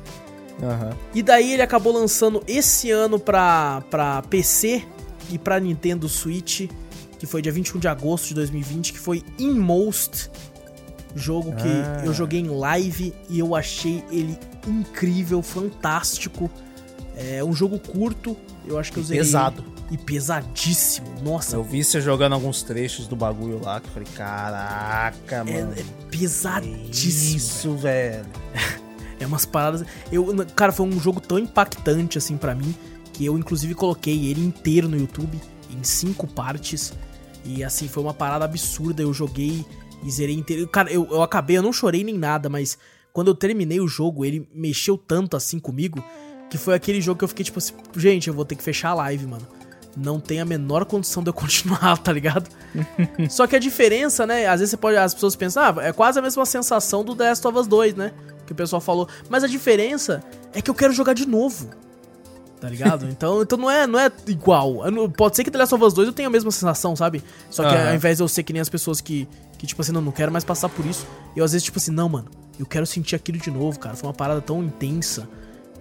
Uhum. 0.61 0.95
E 1.13 1.23
daí 1.23 1.53
ele 1.53 1.61
acabou 1.61 1.91
lançando 1.91 2.43
esse 2.47 2.91
ano 2.91 3.19
pra, 3.19 3.83
pra 3.89 4.21
PC 4.23 4.83
e 5.29 5.37
pra 5.37 5.59
Nintendo 5.59 6.07
Switch, 6.07 6.69
que 7.17 7.25
foi 7.25 7.41
dia 7.41 7.51
21 7.51 7.79
de 7.79 7.87
agosto 7.87 8.27
de 8.29 8.35
2020, 8.35 8.93
que 8.93 8.99
foi 8.99 9.23
Inmost, 9.39 10.29
jogo 11.15 11.51
que 11.55 11.67
ah. 11.67 12.03
eu 12.05 12.13
joguei 12.13 12.39
em 12.39 12.47
live 12.47 13.13
e 13.29 13.39
eu 13.39 13.55
achei 13.55 14.03
ele 14.11 14.37
incrível, 14.67 15.41
fantástico. 15.41 16.49
É 17.29 17.43
um 17.43 17.53
jogo 17.53 17.79
curto, 17.79 18.35
eu 18.65 18.79
acho 18.79 18.91
que 18.91 18.97
eu 18.97 19.03
usei. 19.03 19.17
Pesado. 19.17 19.63
E 19.91 19.97
pesadíssimo, 19.97 21.07
nossa. 21.21 21.57
Eu 21.57 21.63
vi 21.63 21.83
você 21.83 21.99
jogando 21.99 22.33
alguns 22.33 22.63
trechos 22.63 23.07
do 23.07 23.15
bagulho 23.15 23.61
lá, 23.61 23.81
que 23.81 23.87
eu 23.87 23.91
falei, 23.91 24.07
caraca, 24.15 25.35
é, 25.35 25.43
mano. 25.43 25.73
É, 25.75 25.81
é 25.81 25.85
pesadíssimo. 26.09 27.37
Isso, 27.37 27.75
velho. 27.75 28.25
é 29.19 29.27
umas 29.27 29.45
paradas. 29.45 29.85
Eu, 30.11 30.33
cara, 30.55 30.71
foi 30.71 30.85
um 30.85 30.99
jogo 30.99 31.19
tão 31.19 31.37
impactante 31.37 32.17
assim 32.17 32.37
para 32.37 32.55
mim 32.55 32.73
que 33.11 33.25
eu 33.25 33.37
inclusive 33.37 33.75
coloquei 33.75 34.27
ele 34.27 34.41
inteiro 34.43 34.87
no 34.87 34.97
YouTube 34.97 35.39
em 35.69 35.83
cinco 35.83 36.25
partes. 36.25 36.93
E 37.43 37.63
assim, 37.63 37.87
foi 37.87 38.01
uma 38.01 38.13
parada 38.13 38.45
absurda. 38.45 39.01
Eu 39.01 39.13
joguei 39.13 39.65
e 40.03 40.09
zerei 40.09 40.35
inteiro. 40.35 40.67
Cara, 40.67 40.91
eu, 40.91 41.07
eu 41.11 41.21
acabei, 41.21 41.57
eu 41.57 41.61
não 41.61 41.73
chorei 41.73 42.03
nem 42.03 42.17
nada, 42.17 42.49
mas 42.49 42.77
quando 43.11 43.27
eu 43.27 43.35
terminei 43.35 43.79
o 43.79 43.87
jogo, 43.87 44.23
ele 44.23 44.47
mexeu 44.53 44.97
tanto 44.97 45.35
assim 45.35 45.59
comigo 45.59 46.03
que 46.51 46.57
foi 46.57 46.75
aquele 46.75 47.01
jogo 47.01 47.17
que 47.17 47.23
eu 47.23 47.29
fiquei 47.29 47.43
tipo 47.43 47.57
assim, 47.57 47.73
gente, 47.97 48.27
eu 48.27 48.33
vou 48.35 48.45
ter 48.45 48.55
que 48.55 48.63
fechar 48.63 48.89
a 48.89 48.93
live, 48.93 49.25
mano 49.25 49.47
não 49.95 50.19
tem 50.19 50.39
a 50.39 50.45
menor 50.45 50.85
condição 50.85 51.23
de 51.23 51.29
eu 51.29 51.33
continuar, 51.35 51.97
tá 51.97 52.11
ligado? 52.11 52.49
Só 53.29 53.47
que 53.47 53.55
a 53.55 53.59
diferença, 53.59 54.25
né? 54.25 54.47
Às 54.47 54.59
vezes 54.59 54.71
você 54.71 54.77
pode, 54.77 54.97
as 54.97 55.13
pessoas 55.13 55.35
pensam, 55.35 55.63
ah, 55.63 55.75
é 55.83 55.91
quase 55.91 56.19
a 56.19 56.21
mesma 56.21 56.45
sensação 56.45 57.03
do 57.03 57.15
The 57.15 57.29
Last 57.29 57.47
of 57.47 57.57
Us 57.57 57.67
2, 57.67 57.95
né? 57.95 58.13
Que 58.45 58.53
o 58.53 58.55
pessoal 58.55 58.81
falou. 58.81 59.07
Mas 59.29 59.43
a 59.43 59.47
diferença 59.47 60.23
é 60.53 60.61
que 60.61 60.69
eu 60.69 60.75
quero 60.75 60.93
jogar 60.93 61.13
de 61.13 61.27
novo. 61.27 61.69
Tá 62.59 62.69
ligado? 62.69 63.07
Então, 63.11 63.41
então 63.41 63.57
não, 63.57 63.69
é, 63.69 63.87
não 63.87 63.99
é 63.99 64.11
igual. 64.27 64.81
Pode 65.17 65.35
ser 65.35 65.43
que 65.43 65.51
The 65.51 65.57
Last 65.57 65.75
of 65.75 65.83
Us 65.83 65.93
2 65.93 66.07
eu 66.07 66.13
tenha 66.13 66.27
a 66.27 66.31
mesma 66.31 66.51
sensação, 66.51 66.95
sabe? 66.95 67.23
Só 67.49 67.63
que 67.63 67.75
uhum. 67.75 67.89
ao 67.89 67.95
invés 67.95 68.17
de 68.17 68.23
eu 68.23 68.27
ser 68.27 68.43
que 68.43 68.53
nem 68.53 68.61
as 68.61 68.69
pessoas 68.69 69.01
que, 69.01 69.27
que, 69.57 69.65
tipo 69.65 69.81
assim, 69.81 69.91
não, 69.91 70.01
não 70.01 70.11
quero 70.11 70.31
mais 70.31 70.43
passar 70.43 70.69
por 70.69 70.85
isso, 70.85 71.07
eu 71.35 71.43
às 71.43 71.51
vezes, 71.53 71.65
tipo 71.65 71.79
assim, 71.79 71.91
não, 71.91 72.07
mano, 72.07 72.29
eu 72.59 72.65
quero 72.65 72.85
sentir 72.85 73.15
aquilo 73.15 73.39
de 73.39 73.49
novo, 73.49 73.79
cara. 73.79 73.95
Foi 73.95 74.07
uma 74.07 74.13
parada 74.13 74.41
tão 74.41 74.63
intensa 74.63 75.27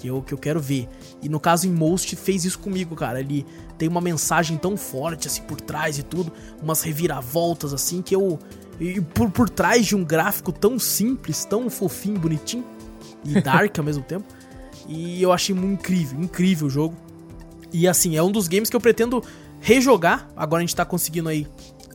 que 0.00 0.08
eu, 0.08 0.22
que 0.22 0.32
eu 0.32 0.38
quero 0.38 0.58
ver. 0.58 0.88
E 1.22 1.28
no 1.28 1.38
caso, 1.38 1.68
em 1.68 1.70
Most 1.70 2.16
fez 2.16 2.44
isso 2.46 2.58
comigo, 2.58 2.96
cara. 2.96 3.20
Ele 3.20 3.44
tem 3.76 3.86
uma 3.86 4.00
mensagem 4.00 4.56
tão 4.56 4.76
forte, 4.76 5.28
assim, 5.28 5.42
por 5.42 5.60
trás 5.60 5.98
e 5.98 6.02
tudo, 6.02 6.32
umas 6.62 6.82
reviravoltas, 6.82 7.74
assim, 7.74 8.00
que 8.00 8.16
eu. 8.16 8.38
E 8.78 9.00
por, 9.00 9.30
por 9.30 9.50
trás 9.50 9.86
de 9.86 9.94
um 9.94 10.02
gráfico 10.02 10.52
tão 10.52 10.78
simples, 10.78 11.44
tão 11.44 11.68
fofinho, 11.68 12.18
bonitinho 12.18 12.64
e 13.24 13.40
dark 13.42 13.78
ao 13.78 13.84
mesmo 13.84 14.02
tempo. 14.02 14.24
E 14.88 15.22
eu 15.22 15.32
achei 15.32 15.54
muito 15.54 15.80
incrível, 15.80 16.18
incrível 16.18 16.66
o 16.66 16.70
jogo. 16.70 16.96
E 17.70 17.86
assim, 17.86 18.16
é 18.16 18.22
um 18.22 18.32
dos 18.32 18.48
games 18.48 18.70
que 18.70 18.76
eu 18.76 18.80
pretendo 18.80 19.22
rejogar. 19.60 20.28
Agora 20.34 20.62
a 20.62 20.66
gente 20.66 20.74
tá 20.74 20.84
conseguindo 20.84 21.28
aí 21.28 21.46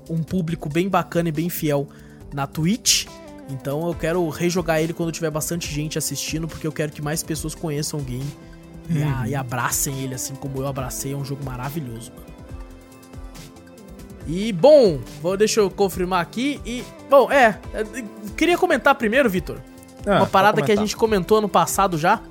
um 0.08 0.22
público 0.22 0.70
bem 0.70 0.88
bacana 0.88 1.30
e 1.30 1.32
bem 1.32 1.50
fiel 1.50 1.90
na 2.32 2.46
Twitch. 2.46 3.08
Então 3.50 3.88
eu 3.88 3.94
quero 3.94 4.28
rejogar 4.30 4.82
ele 4.82 4.94
quando 4.94 5.12
tiver 5.12 5.30
bastante 5.30 5.72
gente 5.72 5.98
assistindo, 5.98 6.48
porque 6.48 6.66
eu 6.66 6.72
quero 6.72 6.92
que 6.92 7.02
mais 7.02 7.22
pessoas 7.22 7.54
conheçam 7.54 8.00
o 8.00 8.04
game 8.04 8.26
e, 8.90 9.02
a, 9.02 9.06
uhum. 9.06 9.26
e, 9.26 9.36
abracem 9.36 10.02
ele 10.02 10.16
assim 10.16 10.36
como 10.36 10.60
eu 10.60 10.68
abracei. 10.68 11.14
É 11.14 11.16
um 11.16 11.26
jogo 11.26 11.44
maravilhoso, 11.44 12.12
mano. 12.12 12.36
E 14.28 14.52
bom, 14.52 15.00
vou, 15.22 15.38
deixa 15.38 15.60
eu 15.60 15.70
confirmar 15.70 16.22
aqui. 16.22 16.60
E, 16.66 16.84
bom, 17.10 17.32
é. 17.32 17.60
é 17.74 17.84
queria 18.36 18.58
comentar 18.58 18.96
primeiro, 18.96 19.30
Vitor. 19.30 19.60
Ah, 20.06 20.18
uma 20.18 20.28
parada 20.28 20.62
que 20.62 20.72
a 20.72 20.76
gente 20.76 20.96
comentou 20.96 21.38
ano 21.38 21.50
passado 21.50 21.98
já. 21.98 22.22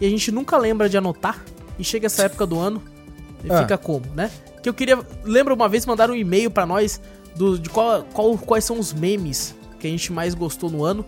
E 0.00 0.06
a 0.06 0.08
gente 0.08 0.32
nunca 0.32 0.56
lembra 0.56 0.88
de 0.88 0.96
anotar. 0.96 1.44
E 1.78 1.84
chega 1.84 2.06
essa 2.06 2.22
época 2.22 2.46
do 2.46 2.58
ano. 2.58 2.82
E 3.44 3.52
ah. 3.52 3.60
fica 3.60 3.76
como, 3.76 4.06
né? 4.14 4.30
Que 4.62 4.68
eu 4.70 4.74
queria. 4.74 4.98
Lembra 5.22 5.52
uma 5.52 5.68
vez 5.68 5.84
mandar 5.84 6.10
um 6.10 6.14
e-mail 6.14 6.50
para 6.50 6.64
nós 6.64 6.98
do, 7.36 7.58
de 7.58 7.68
qual, 7.68 8.04
qual, 8.04 8.38
quais 8.38 8.64
são 8.64 8.78
os 8.78 8.94
memes 8.94 9.54
que 9.84 9.88
a 9.88 9.90
gente 9.90 10.10
mais 10.10 10.34
gostou 10.34 10.70
no 10.70 10.82
ano. 10.82 11.04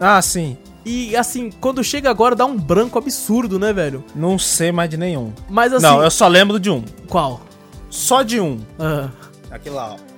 Ah, 0.00 0.20
sim. 0.20 0.58
E 0.84 1.14
assim, 1.14 1.48
quando 1.60 1.84
chega 1.84 2.10
agora 2.10 2.34
dá 2.34 2.44
um 2.44 2.56
branco 2.56 2.98
absurdo, 2.98 3.56
né, 3.56 3.72
velho? 3.72 4.04
Não 4.16 4.36
sei 4.36 4.72
mais 4.72 4.90
de 4.90 4.96
nenhum. 4.96 5.32
Mas 5.48 5.72
assim. 5.72 5.86
Não, 5.86 6.02
eu 6.02 6.10
só 6.10 6.26
lembro 6.26 6.58
de 6.58 6.70
um. 6.70 6.82
Qual? 7.06 7.40
Só 7.88 8.22
de 8.22 8.40
um. 8.40 8.58
Ah. 8.80 9.10
Aquele 9.48 9.76
lá, 9.76 9.94
ó. 9.94 10.10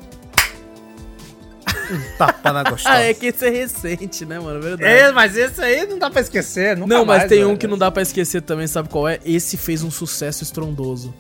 Um 1.93 2.01
tapa 2.17 2.53
na 2.53 2.63
gostosa. 2.63 2.95
ah, 2.95 3.01
é 3.03 3.13
que 3.13 3.27
esse 3.27 3.47
é 3.47 3.51
recente, 3.51 4.25
né, 4.25 4.39
mano? 4.39 4.63
Verdade. 4.63 4.91
É, 4.91 5.13
mas 5.13 5.37
esse 5.37 5.61
aí 5.61 5.85
não 5.85 5.99
dá 5.99 6.09
pra 6.09 6.23
esquecer. 6.23 6.75
Nunca 6.75 6.95
não, 6.95 7.05
mas 7.05 7.19
mais, 7.19 7.29
tem 7.29 7.41
velho. 7.41 7.51
um 7.51 7.57
que 7.57 7.67
não 7.67 7.77
dá 7.77 7.91
pra 7.91 8.01
esquecer 8.03 8.41
também, 8.41 8.67
sabe 8.67 8.89
qual 8.89 9.07
é? 9.07 9.19
Esse 9.23 9.59
fez 9.59 9.83
um 9.83 9.91
sucesso 9.91 10.43
estrondoso. 10.43 11.13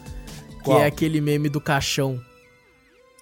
Qual? 0.63 0.79
Que 0.79 0.85
é 0.85 0.87
aquele 0.87 1.21
meme 1.21 1.51
do 1.51 1.61
caixão. 1.61 2.19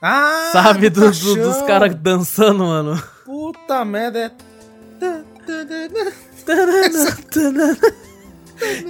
Ah! 0.00 0.50
Sabe, 0.52 0.88
do, 0.88 1.10
do, 1.10 1.34
dos 1.34 1.62
caras 1.62 1.92
dançando, 1.96 2.64
mano. 2.64 3.02
Puta 3.30 3.84
merda. 3.84 4.32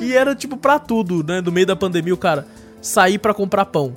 e 0.00 0.14
era 0.14 0.34
tipo 0.34 0.56
pra 0.56 0.78
tudo, 0.78 1.22
né? 1.22 1.42
No 1.42 1.52
meio 1.52 1.66
da 1.66 1.76
pandemia, 1.76 2.14
o 2.14 2.16
cara 2.16 2.46
sair 2.80 3.18
pra 3.18 3.34
comprar 3.34 3.66
pão. 3.66 3.94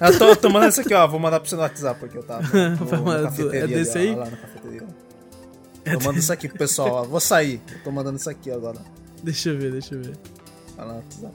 Eu 0.00 0.18
tô 0.18 0.34
tomando 0.34 0.64
essa 0.64 0.80
aqui, 0.80 0.94
ó. 0.94 1.06
Vou 1.06 1.20
mandar 1.20 1.40
pra 1.40 1.48
você 1.50 1.56
no 1.56 1.60
WhatsApp, 1.60 2.00
porque 2.00 2.16
eu 2.16 2.22
tava. 2.22 2.42
No, 2.48 3.52
é 3.52 3.66
desse 3.66 3.98
aí? 3.98 4.14
Lá, 4.14 4.24
lá 4.24 4.30
na 4.30 4.36
cafeteria. 4.38 4.86
É 5.84 5.92
tô 5.92 5.98
mandando 5.98 6.18
isso 6.18 6.32
aqui 6.32 6.48
pro 6.48 6.56
pessoal, 6.56 6.88
ó. 6.90 7.02
Vou 7.04 7.20
sair. 7.20 7.60
Eu 7.70 7.82
tô 7.84 7.90
mandando 7.92 8.16
isso 8.16 8.30
aqui 8.30 8.50
agora. 8.50 8.78
Deixa 9.22 9.50
eu 9.50 9.58
ver, 9.58 9.72
deixa 9.72 9.94
eu 9.94 10.00
ver. 10.00 10.16
Vai 10.74 10.86
lá 10.86 10.92
no 10.94 10.98
WhatsApp. 11.00 11.34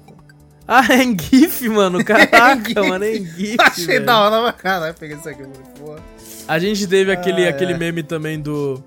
Ah, 0.67 0.83
é 0.89 1.03
em 1.03 1.15
GIF, 1.15 1.69
mano. 1.69 2.03
Caraca, 2.03 2.81
mano, 2.83 3.05
é 3.05 3.17
em 3.17 3.23
GIF. 3.23 3.57
Achei 3.59 3.85
velho. 3.85 4.05
da 4.07 4.19
hora, 4.19 4.41
mas 4.41 4.55
caralho, 4.55 4.95
peguei 4.95 5.15
isso 5.15 5.29
aqui, 5.29 5.43
porra. 5.77 6.14
A 6.47 6.59
gente 6.59 6.85
teve 6.87 7.11
aquele, 7.11 7.47
ah, 7.47 7.49
aquele 7.49 7.73
é. 7.73 7.77
meme 7.77 8.03
também 8.03 8.39
do, 8.39 8.83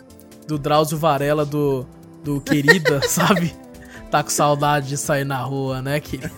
do 0.47 0.59
Drauzio 0.59 0.97
Varela, 0.97 1.45
do, 1.45 1.87
do 2.23 2.41
Querida, 2.41 3.01
sabe? 3.07 3.55
Tá 4.11 4.23
com 4.23 4.31
saudade 4.31 4.89
de 4.89 4.97
sair 4.97 5.25
na 5.25 5.39
rua, 5.39 5.83
né, 5.83 6.01
querido? 6.01 6.33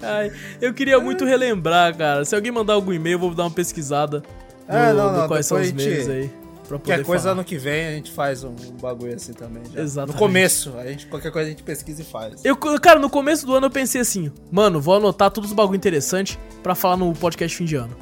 Ai, 0.00 0.32
eu 0.60 0.72
queria 0.72 0.98
muito 0.98 1.24
relembrar, 1.24 1.96
cara. 1.96 2.24
Se 2.24 2.34
alguém 2.34 2.50
mandar 2.50 2.72
algum 2.74 2.92
e-mail, 2.92 3.16
eu 3.16 3.18
vou 3.18 3.34
dar 3.34 3.44
uma 3.44 3.50
pesquisada 3.50 4.20
do, 4.20 4.26
é, 4.68 4.92
não, 4.94 5.12
não, 5.12 5.28
quais 5.28 5.46
são 5.46 5.60
os 5.60 5.72
memes 5.72 6.08
aí. 6.08 6.30
Pra 6.66 6.78
poder 6.78 6.92
qualquer 6.94 7.04
coisa 7.04 7.24
falar. 7.24 7.32
ano 7.34 7.44
que 7.44 7.58
vem 7.58 7.86
a 7.86 7.90
gente 7.90 8.10
faz 8.10 8.42
um, 8.42 8.48
um 8.48 8.76
bagulho 8.80 9.14
assim 9.14 9.34
também. 9.34 9.62
Já. 9.70 9.82
Exatamente. 9.82 10.14
No 10.14 10.18
começo, 10.18 10.72
a 10.78 10.86
gente, 10.86 11.06
qualquer 11.06 11.30
coisa 11.30 11.48
a 11.48 11.50
gente 11.50 11.62
pesquisa 11.62 12.00
e 12.00 12.04
faz. 12.04 12.42
Eu, 12.42 12.56
cara, 12.56 12.98
no 12.98 13.10
começo 13.10 13.44
do 13.44 13.54
ano 13.54 13.66
eu 13.66 13.70
pensei 13.70 14.00
assim, 14.00 14.32
mano, 14.50 14.80
vou 14.80 14.94
anotar 14.94 15.30
todos 15.30 15.50
os 15.50 15.56
bagulho 15.56 15.76
interessante 15.76 16.38
para 16.62 16.74
falar 16.74 16.96
no 16.96 17.12
podcast 17.12 17.54
fim 17.54 17.66
de 17.66 17.76
ano. 17.76 17.94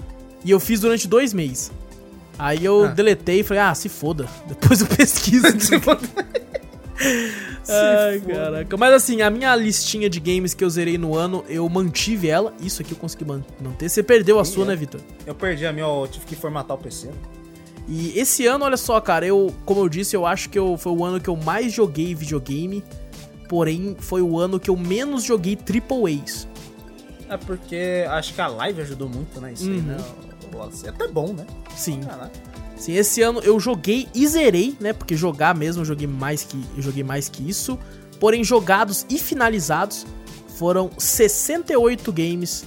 E 0.44 0.50
eu 0.50 0.60
fiz 0.60 0.80
durante 0.80 1.06
dois 1.06 1.32
meses. 1.32 1.70
Aí 2.38 2.64
eu 2.64 2.84
ah. 2.84 2.88
deletei 2.88 3.40
e 3.40 3.42
falei, 3.42 3.62
ah, 3.62 3.74
se 3.74 3.88
foda. 3.88 4.28
Depois 4.46 4.80
eu 4.80 4.86
pesquiso. 4.86 5.46
se 5.60 5.78
foda. 5.78 6.00
Ai, 7.68 8.20
foda. 8.20 8.34
caraca. 8.34 8.76
Mas 8.76 8.94
assim, 8.94 9.22
a 9.22 9.30
minha 9.30 9.54
listinha 9.54 10.08
de 10.08 10.18
games 10.18 10.54
que 10.54 10.64
eu 10.64 10.70
zerei 10.70 10.98
no 10.98 11.16
ano, 11.16 11.44
eu 11.48 11.68
mantive 11.68 12.28
ela. 12.28 12.52
Isso 12.60 12.82
aqui 12.82 12.92
eu 12.92 12.98
consegui 12.98 13.24
manter. 13.24 13.88
Você 13.88 14.02
perdeu 14.02 14.38
a 14.38 14.44
sua, 14.44 14.64
é. 14.64 14.68
né, 14.68 14.76
Vitor? 14.76 15.00
Eu 15.26 15.34
perdi 15.34 15.66
a 15.66 15.72
minha, 15.72 15.86
eu 15.86 16.08
tive 16.10 16.26
que 16.26 16.34
formatar 16.34 16.76
o 16.76 16.80
PC. 16.80 17.10
E 17.88 18.18
esse 18.18 18.46
ano, 18.46 18.64
olha 18.64 18.76
só, 18.76 19.00
cara, 19.00 19.26
eu, 19.26 19.52
como 19.64 19.80
eu 19.80 19.88
disse, 19.88 20.14
eu 20.14 20.24
acho 20.24 20.48
que 20.48 20.58
eu, 20.58 20.76
foi 20.76 20.92
o 20.92 21.04
ano 21.04 21.20
que 21.20 21.28
eu 21.28 21.36
mais 21.36 21.72
joguei 21.72 22.14
videogame. 22.14 22.82
Porém, 23.48 23.96
foi 23.98 24.22
o 24.22 24.38
ano 24.38 24.58
que 24.58 24.70
eu 24.70 24.76
menos 24.76 25.24
joguei 25.24 25.56
Triple 25.56 26.20
A's. 26.22 26.48
É 27.28 27.36
porque 27.36 28.04
acho 28.08 28.34
que 28.34 28.40
a 28.40 28.46
live 28.46 28.80
ajudou 28.82 29.08
muito, 29.08 29.40
né? 29.40 29.52
Isso 29.52 29.66
uhum. 29.66 29.74
aí, 29.74 29.80
né? 29.80 29.96
É 30.84 30.88
até 30.88 31.08
bom, 31.08 31.32
né? 31.32 31.46
Sim. 31.74 32.00
Sim, 32.76 32.94
esse 32.94 33.22
ano 33.22 33.40
eu 33.40 33.60
joguei 33.60 34.08
e 34.14 34.26
zerei, 34.26 34.76
né? 34.80 34.92
Porque 34.92 35.16
jogar 35.16 35.54
mesmo 35.54 35.82
eu 35.82 35.84
joguei 35.84 36.06
mais 36.06 36.42
que, 36.42 36.60
eu 36.76 36.82
joguei 36.82 37.04
mais 37.04 37.28
que 37.28 37.48
isso. 37.48 37.78
Porém, 38.18 38.42
jogados 38.42 39.06
e 39.08 39.18
finalizados 39.18 40.06
foram 40.56 40.90
68 40.96 42.12
games 42.12 42.64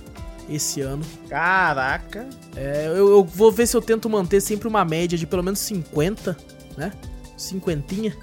esse 0.50 0.82
ano. 0.82 1.04
Caraca. 1.30 2.28
É, 2.56 2.88
eu, 2.88 3.10
eu 3.10 3.24
vou 3.24 3.52
ver 3.52 3.68
se 3.68 3.76
eu 3.76 3.82
tento 3.82 4.10
manter 4.10 4.42
sempre 4.42 4.68
uma 4.68 4.86
média 4.86 5.18
de 5.18 5.26
pelo 5.26 5.44
menos 5.44 5.60
50, 5.60 6.38
né? 6.78 6.92
Cinquentinha. 7.38 8.16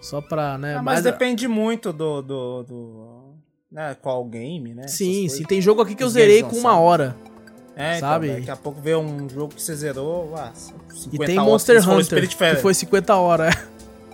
Só 0.00 0.20
pra, 0.20 0.58
né? 0.58 0.76
Ah, 0.76 0.82
mas 0.82 1.02
depende 1.02 1.46
muito 1.46 1.92
do, 1.92 2.22
do, 2.22 2.62
do 2.64 3.22
né, 3.70 3.96
qual 4.00 4.24
game, 4.24 4.74
né? 4.74 4.88
Sim, 4.88 5.28
sim. 5.28 5.44
Tem 5.44 5.60
jogo 5.60 5.80
aqui 5.80 5.94
que 5.94 6.02
eu 6.02 6.08
zerei 6.08 6.42
com 6.42 6.56
uma 6.56 6.78
hora. 6.78 7.16
É, 7.74 7.98
sabe? 7.98 8.26
Então, 8.26 8.38
daqui 8.38 8.50
a 8.50 8.56
pouco 8.56 8.80
vê 8.80 8.94
um 8.94 9.28
jogo 9.28 9.54
que 9.54 9.62
você 9.62 9.74
zerou, 9.74 10.34
ah, 10.36 10.52
50 10.54 11.10
E 11.10 11.26
tem 11.26 11.36
Monster 11.36 11.88
Hunter, 11.88 12.28
que 12.28 12.56
foi 12.56 12.74
50 12.74 13.14
horas. 13.16 13.56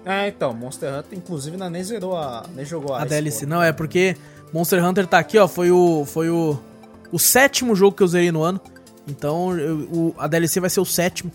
É, 0.05 0.29
então, 0.29 0.55
Monster 0.55 0.95
Hunter, 0.95 1.19
inclusive, 1.19 1.57
não, 1.57 1.69
nem 1.69 1.83
zerou 1.83 2.17
a. 2.17 2.45
nem 2.55 2.65
jogou 2.65 2.95
a. 2.95 3.03
A 3.03 3.05
DLC. 3.05 3.45
Não, 3.45 3.63
é 3.63 3.73
porque 3.73 4.17
Monster 4.53 4.83
Hunter 4.85 5.07
tá 5.07 5.19
aqui, 5.19 5.39
ó. 5.39 5.47
Foi 5.47 5.71
o. 5.71 6.05
Foi 6.07 6.31
o. 6.31 6.59
O 7.13 7.19
sétimo 7.19 7.75
jogo 7.75 7.97
que 7.97 8.03
eu 8.03 8.07
zerei 8.07 8.33
no 8.33 8.43
ano. 8.43 8.61
Então, 9.07 9.59
eu, 9.59 9.77
o, 9.91 10.15
a 10.19 10.27
DLC 10.27 10.61
vai 10.61 10.71
ser 10.71 10.81
o 10.81 10.85
sétimo 10.85 11.33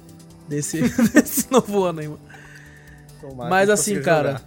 desse, 0.48 0.82
desse 1.14 1.52
novo 1.52 1.84
ano 1.84 2.00
aí, 2.00 2.08
mano. 2.08 2.20
Tomara 3.22 3.50
Mas 3.50 3.70
assim, 3.70 4.02
cara. 4.02 4.42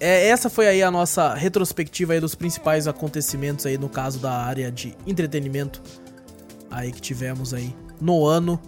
É, 0.00 0.28
essa 0.28 0.48
foi 0.48 0.68
aí 0.68 0.82
a 0.82 0.90
nossa 0.90 1.34
retrospectiva 1.34 2.12
aí 2.12 2.20
dos 2.20 2.34
principais 2.34 2.86
acontecimentos 2.86 3.66
aí 3.66 3.76
no 3.76 3.88
caso 3.88 4.20
da 4.20 4.32
área 4.32 4.70
de 4.70 4.96
entretenimento 5.04 5.82
aí 6.70 6.92
que 6.92 7.00
tivemos 7.00 7.52
aí 7.54 7.74
no 8.00 8.26
ano. 8.26 8.60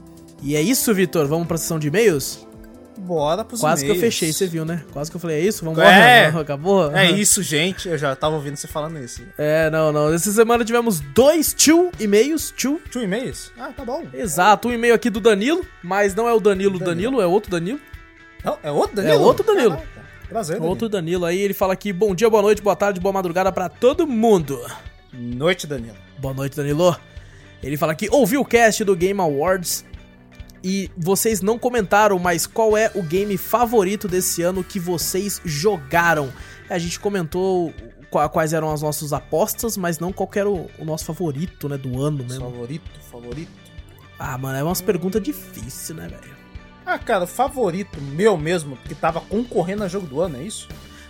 E 0.43 0.57
é 0.57 0.61
isso, 0.61 0.93
Vitor. 0.95 1.27
Vamos 1.27 1.47
pra 1.47 1.57
sessão 1.57 1.79
de 1.79 1.89
e-mails? 1.89 2.47
Bora 2.99 3.45
pros 3.45 3.61
Quase 3.61 3.85
que 3.85 3.91
eu 3.91 3.97
fechei, 3.97 4.33
você 4.33 4.47
viu, 4.47 4.65
né? 4.65 4.85
Quase 4.93 5.11
que 5.11 5.17
eu 5.17 5.21
falei, 5.21 5.39
é 5.39 5.41
isso? 5.41 5.65
Vamos 5.65 5.79
é, 5.79 6.29
embora? 6.29 6.41
Acabou? 6.43 6.95
É 6.95 7.11
isso, 7.11 7.43
gente. 7.43 7.89
Eu 7.89 7.97
já 7.97 8.15
tava 8.15 8.35
ouvindo 8.35 8.57
você 8.57 8.69
falando 8.69 8.99
isso. 8.99 9.23
É, 9.39 9.71
não, 9.71 9.91
não. 9.91 10.13
Essa 10.13 10.31
semana 10.31 10.65
tivemos 10.65 11.01
dois 11.01 11.55
two 11.55 11.91
e-mails. 11.99 12.51
Two. 12.51 12.81
Two 12.93 13.03
e-mails? 13.03 13.53
Ah, 13.59 13.71
tá 13.75 13.85
bom. 13.85 14.05
Exato. 14.13 14.69
Um 14.69 14.73
e-mail 14.73 14.95
aqui 14.95 15.09
do 15.09 15.21
Danilo, 15.21 15.65
mas 15.83 16.15
não 16.15 16.29
é 16.29 16.33
o 16.33 16.41
Danilo 16.41 16.79
Danilo, 16.79 16.85
Danilo 16.85 17.21
é 17.23 17.27
outro 17.27 17.51
Danilo. 17.51 17.81
Não, 18.45 18.59
é 18.63 18.71
outro 18.71 18.97
Danilo? 18.97 19.15
É 19.15 19.19
outro 19.19 19.47
Danilo. 19.47 19.71
Caraca. 19.71 20.01
Prazer, 20.29 20.57
Danilo. 20.57 20.71
Outro 20.71 20.89
Danilo. 20.89 21.25
Aí 21.25 21.41
ele 21.41 21.55
fala 21.55 21.73
aqui, 21.73 21.93
bom 21.93 22.15
dia, 22.15 22.29
boa 22.29 22.43
noite, 22.43 22.63
boa 22.63 22.77
tarde, 22.77 23.01
boa 23.01 23.13
madrugada 23.13 23.51
pra 23.51 23.69
todo 23.69 24.07
mundo. 24.07 24.61
Noite, 25.13 25.67
Danilo. 25.67 25.97
Boa 26.19 26.35
noite, 26.35 26.57
Danilo. 26.57 26.97
Ele 27.63 27.77
fala 27.77 27.93
aqui, 27.93 28.09
ouviu 28.11 28.41
o 28.41 28.45
cast 28.45 28.85
do 28.85 28.97
Game 28.97 29.21
Awards 29.21 29.85
e 30.63 30.91
vocês 30.97 31.41
não 31.41 31.59
comentaram, 31.59 32.19
mas 32.19 32.47
qual 32.47 32.77
é 32.77 32.91
o 32.95 33.03
game 33.03 33.37
favorito 33.37 34.07
desse 34.07 34.43
ano 34.43 34.63
que 34.63 34.79
vocês 34.79 35.41
jogaram? 35.45 36.33
A 36.69 36.79
gente 36.79 37.01
comentou 37.01 37.73
quais 38.33 38.53
eram 38.53 38.73
as 38.73 38.83
nossas 38.83 39.13
apostas, 39.13 39.77
mas 39.77 39.99
não 39.99 40.13
qual 40.13 40.29
era 40.35 40.49
o, 40.49 40.69
o 40.79 40.85
nosso 40.85 41.05
favorito, 41.05 41.69
né, 41.69 41.79
do 41.79 42.01
ano 42.03 42.25
mesmo. 42.25 42.51
Favorito, 42.51 42.91
favorito. 43.11 43.51
Ah, 44.19 44.37
mano, 44.37 44.59
é 44.59 44.63
umas 44.63 44.81
perguntas 44.81 45.23
difíceis, 45.23 45.97
né, 45.97 46.09
velho? 46.09 46.37
Ah, 46.85 46.99
cara, 46.99 47.27
favorito 47.27 48.01
meu 48.01 48.37
mesmo, 48.37 48.77
que 48.85 48.95
tava 48.95 49.21
concorrendo 49.21 49.85
a 49.85 49.89
jogo 49.89 50.07
do 50.07 50.21
ano, 50.21 50.39
é 50.39 50.43
isso? 50.43 50.69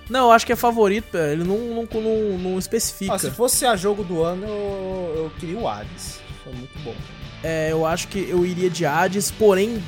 Não, 0.08 0.26
eu 0.26 0.32
acho 0.32 0.44
que 0.44 0.52
é 0.52 0.56
favorito, 0.56 1.16
ele 1.16 1.44
não, 1.44 1.56
não, 1.56 1.88
não, 2.00 2.38
não 2.38 2.58
especifica. 2.58 3.14
Ah, 3.14 3.18
se 3.18 3.30
fosse 3.30 3.64
a 3.64 3.76
jogo 3.76 4.04
do 4.04 4.22
ano, 4.22 4.46
eu, 4.46 5.12
eu 5.24 5.32
queria 5.38 5.58
o 5.58 5.66
Hades. 5.66 6.19
Foi 6.42 6.52
muito 6.52 6.78
bom. 6.80 6.94
É, 7.42 7.72
eu 7.72 7.86
acho 7.86 8.08
que 8.08 8.28
eu 8.28 8.44
iria 8.44 8.68
de 8.68 8.84
Hades, 8.84 9.30
porém, 9.30 9.82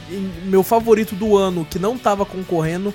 meu 0.44 0.62
favorito 0.62 1.14
do 1.14 1.36
ano, 1.36 1.64
que 1.64 1.78
não 1.78 1.98
tava 1.98 2.24
concorrendo, 2.24 2.94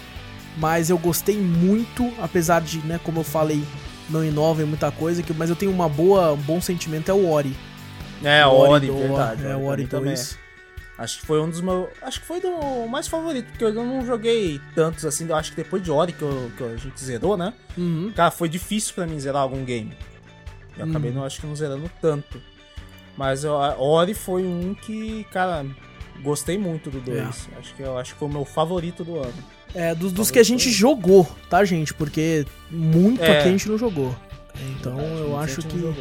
mas 0.57 0.89
eu 0.89 0.97
gostei 0.97 1.38
muito, 1.38 2.11
apesar 2.19 2.61
de, 2.61 2.79
né, 2.79 2.99
como 3.03 3.19
eu 3.19 3.23
falei, 3.23 3.63
não 4.09 4.23
inova 4.23 4.63
em 4.63 4.65
muita 4.65 4.91
coisa, 4.91 5.21
que, 5.21 5.34
mas 5.34 5.49
eu 5.49 5.55
tenho 5.55 5.71
uma 5.71 5.88
boa, 5.88 6.34
um 6.34 6.38
bom 6.38 6.59
sentimento, 6.59 7.09
é 7.09 7.13
o 7.13 7.29
Ori. 7.29 7.55
É, 8.23 8.45
o 8.45 8.51
Ori, 8.51 8.89
Ori 8.89 8.99
verdade. 8.99 9.45
É, 9.45 9.55
o 9.55 9.65
Ori 9.65 9.85
2. 9.85 10.38
Acho 10.97 11.19
que 11.19 11.27
foi 11.27 11.39
um 11.39 11.47
dos 11.47 11.61
meus. 11.61 11.89
Acho 12.01 12.19
que 12.19 12.25
foi 12.25 12.41
do 12.41 12.88
mais 12.88 13.07
favorito, 13.07 13.47
porque 13.49 13.63
eu 13.63 13.71
não 13.71 14.03
joguei 14.03 14.59
tantos 14.73 15.05
assim. 15.05 15.27
Eu 15.27 15.35
acho 15.35 15.51
que 15.51 15.57
depois 15.57 15.84
de 15.84 15.91
Ori 15.91 16.11
que, 16.11 16.23
eu, 16.23 16.51
que 16.57 16.63
a 16.63 16.75
gente 16.75 16.99
zerou, 16.99 17.38
né? 17.38 17.53
Uhum. 17.77 18.11
Cara, 18.15 18.31
foi 18.31 18.49
difícil 18.49 18.95
para 18.95 19.05
mim 19.05 19.19
zerar 19.19 19.43
algum 19.43 19.63
game. 19.63 19.95
Eu 20.75 20.85
uhum. 20.85 20.89
acabei 20.89 21.11
não 21.11 21.23
acho 21.23 21.39
que 21.39 21.45
não 21.45 21.55
zerando 21.55 21.89
tanto. 22.01 22.41
Mas 23.18 23.44
Ori 23.44 24.14
foi 24.14 24.45
um 24.45 24.76
que, 24.76 25.26
cara, 25.31 25.65
gostei 26.22 26.57
muito 26.57 26.89
do 26.89 26.99
2. 27.02 27.18
É. 27.18 27.60
Acho 27.60 27.76
que 27.76 27.81
eu 27.81 27.98
acho 27.98 28.14
que 28.14 28.19
foi 28.19 28.27
o 28.27 28.31
meu 28.31 28.45
favorito 28.45 29.03
do 29.03 29.18
ano. 29.18 29.34
É, 29.73 29.94
dos, 29.94 30.11
dos 30.11 30.31
que 30.31 30.39
a 30.39 30.44
gente 30.44 30.69
jogou, 30.72 31.27
tá, 31.49 31.65
gente? 31.65 31.94
Porque 31.94 32.45
muito 32.69 33.22
é. 33.22 33.39
aqui 33.39 33.48
a 33.48 33.52
gente 33.52 33.68
não 33.68 33.77
jogou. 33.77 34.15
Então 34.72 34.99
é, 34.99 35.19
eu 35.19 35.38
acho 35.38 35.61
que, 35.61 35.94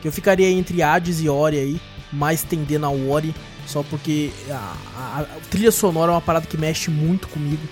que 0.00 0.08
eu 0.08 0.12
ficaria 0.12 0.48
entre 0.48 0.82
Hades 0.82 1.20
e 1.20 1.28
Ori 1.28 1.58
aí, 1.58 1.80
mais 2.12 2.42
tendendo 2.42 2.86
ao 2.86 3.08
Ori, 3.08 3.34
só 3.66 3.82
porque 3.82 4.30
a, 4.50 4.76
a, 4.96 5.20
a 5.20 5.40
trilha 5.50 5.72
sonora 5.72 6.12
é 6.12 6.14
uma 6.14 6.20
parada 6.20 6.46
que 6.46 6.56
mexe 6.56 6.90
muito 6.90 7.28
comigo. 7.28 7.62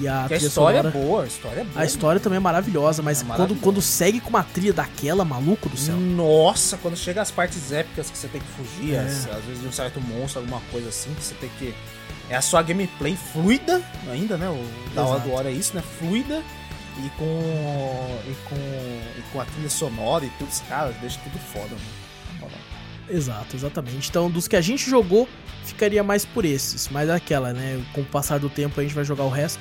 E 0.00 0.08
a, 0.08 0.22
a 0.22 0.36
história 0.36 0.50
sonora, 0.50 0.88
é 0.88 0.90
boa, 0.90 1.22
a 1.22 1.26
história 1.26 1.60
é 1.60 1.64
boa. 1.64 1.80
A 1.80 1.84
história 1.84 2.20
também 2.20 2.36
é 2.38 2.40
maravilhosa, 2.40 3.00
mas 3.00 3.22
é 3.22 3.24
quando, 3.24 3.54
quando 3.60 3.80
segue 3.80 4.20
com 4.20 4.28
uma 4.28 4.42
trilha 4.42 4.72
daquela, 4.72 5.24
maluco 5.24 5.68
do 5.68 5.76
céu. 5.76 5.96
Nossa, 5.96 6.76
quando 6.78 6.96
chega 6.96 7.22
as 7.22 7.30
partes 7.30 7.70
épicas 7.70 8.10
que 8.10 8.18
você 8.18 8.26
tem 8.26 8.40
que 8.40 8.46
fugir, 8.48 8.94
é. 8.94 8.98
às, 8.98 9.28
às, 9.28 9.44
vezes 9.44 9.62
de 9.62 9.68
um 9.68 9.72
certo 9.72 10.00
monstro, 10.00 10.40
alguma 10.40 10.60
coisa 10.72 10.88
assim, 10.88 11.14
que 11.14 11.22
você 11.22 11.34
tem 11.34 11.50
que. 11.58 11.74
É 12.28 12.36
a 12.36 12.42
sua 12.42 12.62
gameplay 12.62 13.16
fluida 13.16 13.82
ainda, 14.10 14.36
né? 14.36 14.48
O, 14.48 14.94
da 14.94 15.04
hora 15.04 15.20
do 15.20 15.32
hora 15.32 15.48
é 15.48 15.52
isso, 15.52 15.76
né? 15.76 15.82
Fluida. 15.98 16.42
E 16.96 17.10
com. 17.10 17.24
E 18.26 18.34
com. 18.48 18.56
E 18.56 19.22
com 19.32 19.40
a 19.40 19.44
trilha 19.44 19.70
sonora 19.70 20.24
e 20.24 20.30
tudo, 20.38 20.50
cara, 20.68 20.90
deixa 21.00 21.20
tudo 21.20 21.38
foda, 21.38 21.68
mano. 21.70 22.04
Exato, 23.08 23.54
exatamente. 23.54 24.08
Então, 24.08 24.30
dos 24.30 24.48
que 24.48 24.56
a 24.56 24.60
gente 24.60 24.88
jogou, 24.88 25.28
ficaria 25.64 26.02
mais 26.02 26.24
por 26.24 26.44
esses. 26.44 26.88
Mas 26.88 27.08
é 27.08 27.14
aquela, 27.14 27.52
né? 27.52 27.82
Com 27.92 28.00
o 28.00 28.04
passar 28.04 28.38
do 28.38 28.48
tempo 28.48 28.80
a 28.80 28.82
gente 28.82 28.94
vai 28.94 29.04
jogar 29.04 29.24
o 29.24 29.28
resto 29.28 29.60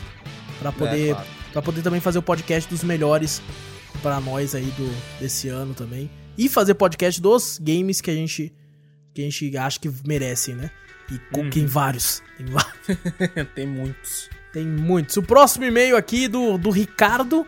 para 0.63 0.71
poder 0.71 1.09
é, 1.09 1.13
claro. 1.13 1.27
para 1.51 1.61
poder 1.61 1.81
também 1.81 1.99
fazer 1.99 2.19
o 2.19 2.23
podcast 2.23 2.69
dos 2.69 2.83
melhores 2.83 3.41
para 4.01 4.19
nós 4.19 4.55
aí 4.55 4.65
do 4.65 5.19
desse 5.19 5.49
ano 5.49 5.73
também 5.73 6.09
e 6.37 6.49
fazer 6.49 6.73
podcast 6.73 7.21
dos 7.21 7.59
games 7.61 8.01
que 8.01 8.09
a 8.09 8.15
gente 8.15 8.53
que 9.13 9.21
a 9.21 9.25
gente 9.25 9.55
acha 9.57 9.79
que 9.79 9.91
merecem, 10.05 10.55
né? 10.55 10.71
E 11.11 11.37
uhum. 11.37 11.49
tem 11.49 11.65
vários, 11.65 12.23
tem 12.37 12.47
vários. 12.47 12.73
tem 13.53 13.67
muitos. 13.67 14.29
Tem 14.51 14.65
muitos. 14.65 15.17
O 15.17 15.21
próximo 15.21 15.65
e-mail 15.65 15.95
aqui 15.95 16.27
do, 16.27 16.57
do 16.57 16.71
Ricardo. 16.71 17.45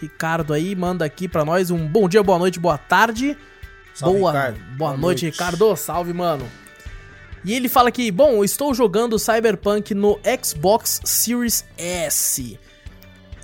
Ricardo 0.00 0.52
aí 0.52 0.74
manda 0.74 1.04
aqui 1.04 1.28
para 1.28 1.44
nós 1.44 1.70
um 1.70 1.86
bom 1.86 2.08
dia, 2.08 2.22
boa 2.22 2.38
noite, 2.38 2.58
boa 2.58 2.76
tarde. 2.76 3.36
Salve, 3.94 4.18
boa, 4.18 4.32
Ricardo. 4.32 4.56
boa, 4.56 4.76
boa 4.76 4.90
noite, 4.90 5.24
noite, 5.24 5.26
Ricardo. 5.26 5.76
Salve, 5.76 6.12
mano. 6.12 6.46
E 7.46 7.54
ele 7.54 7.68
fala 7.68 7.92
que, 7.92 8.10
bom, 8.10 8.42
estou 8.42 8.74
jogando 8.74 9.20
Cyberpunk 9.20 9.94
no 9.94 10.18
Xbox 10.42 11.00
Series 11.04 11.64
S. 11.78 12.58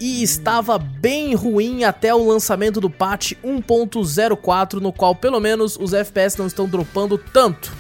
E 0.01 0.24
estava 0.24 0.77
bem 0.77 1.37
ruim 1.37 1.85
até 1.85 2.12
o 2.12 2.27
lançamento 2.27 2.81
do 2.81 2.91
patch 2.91 3.35
1.04, 3.45 4.81
no 4.81 4.93
qual 4.93 5.15
pelo 5.15 5.39
menos 5.39 5.79
os 5.81 5.93
FPS 5.93 6.37
não 6.37 6.49
estão 6.49 6.69
dropando 6.69 7.16
tanto. 7.16 7.73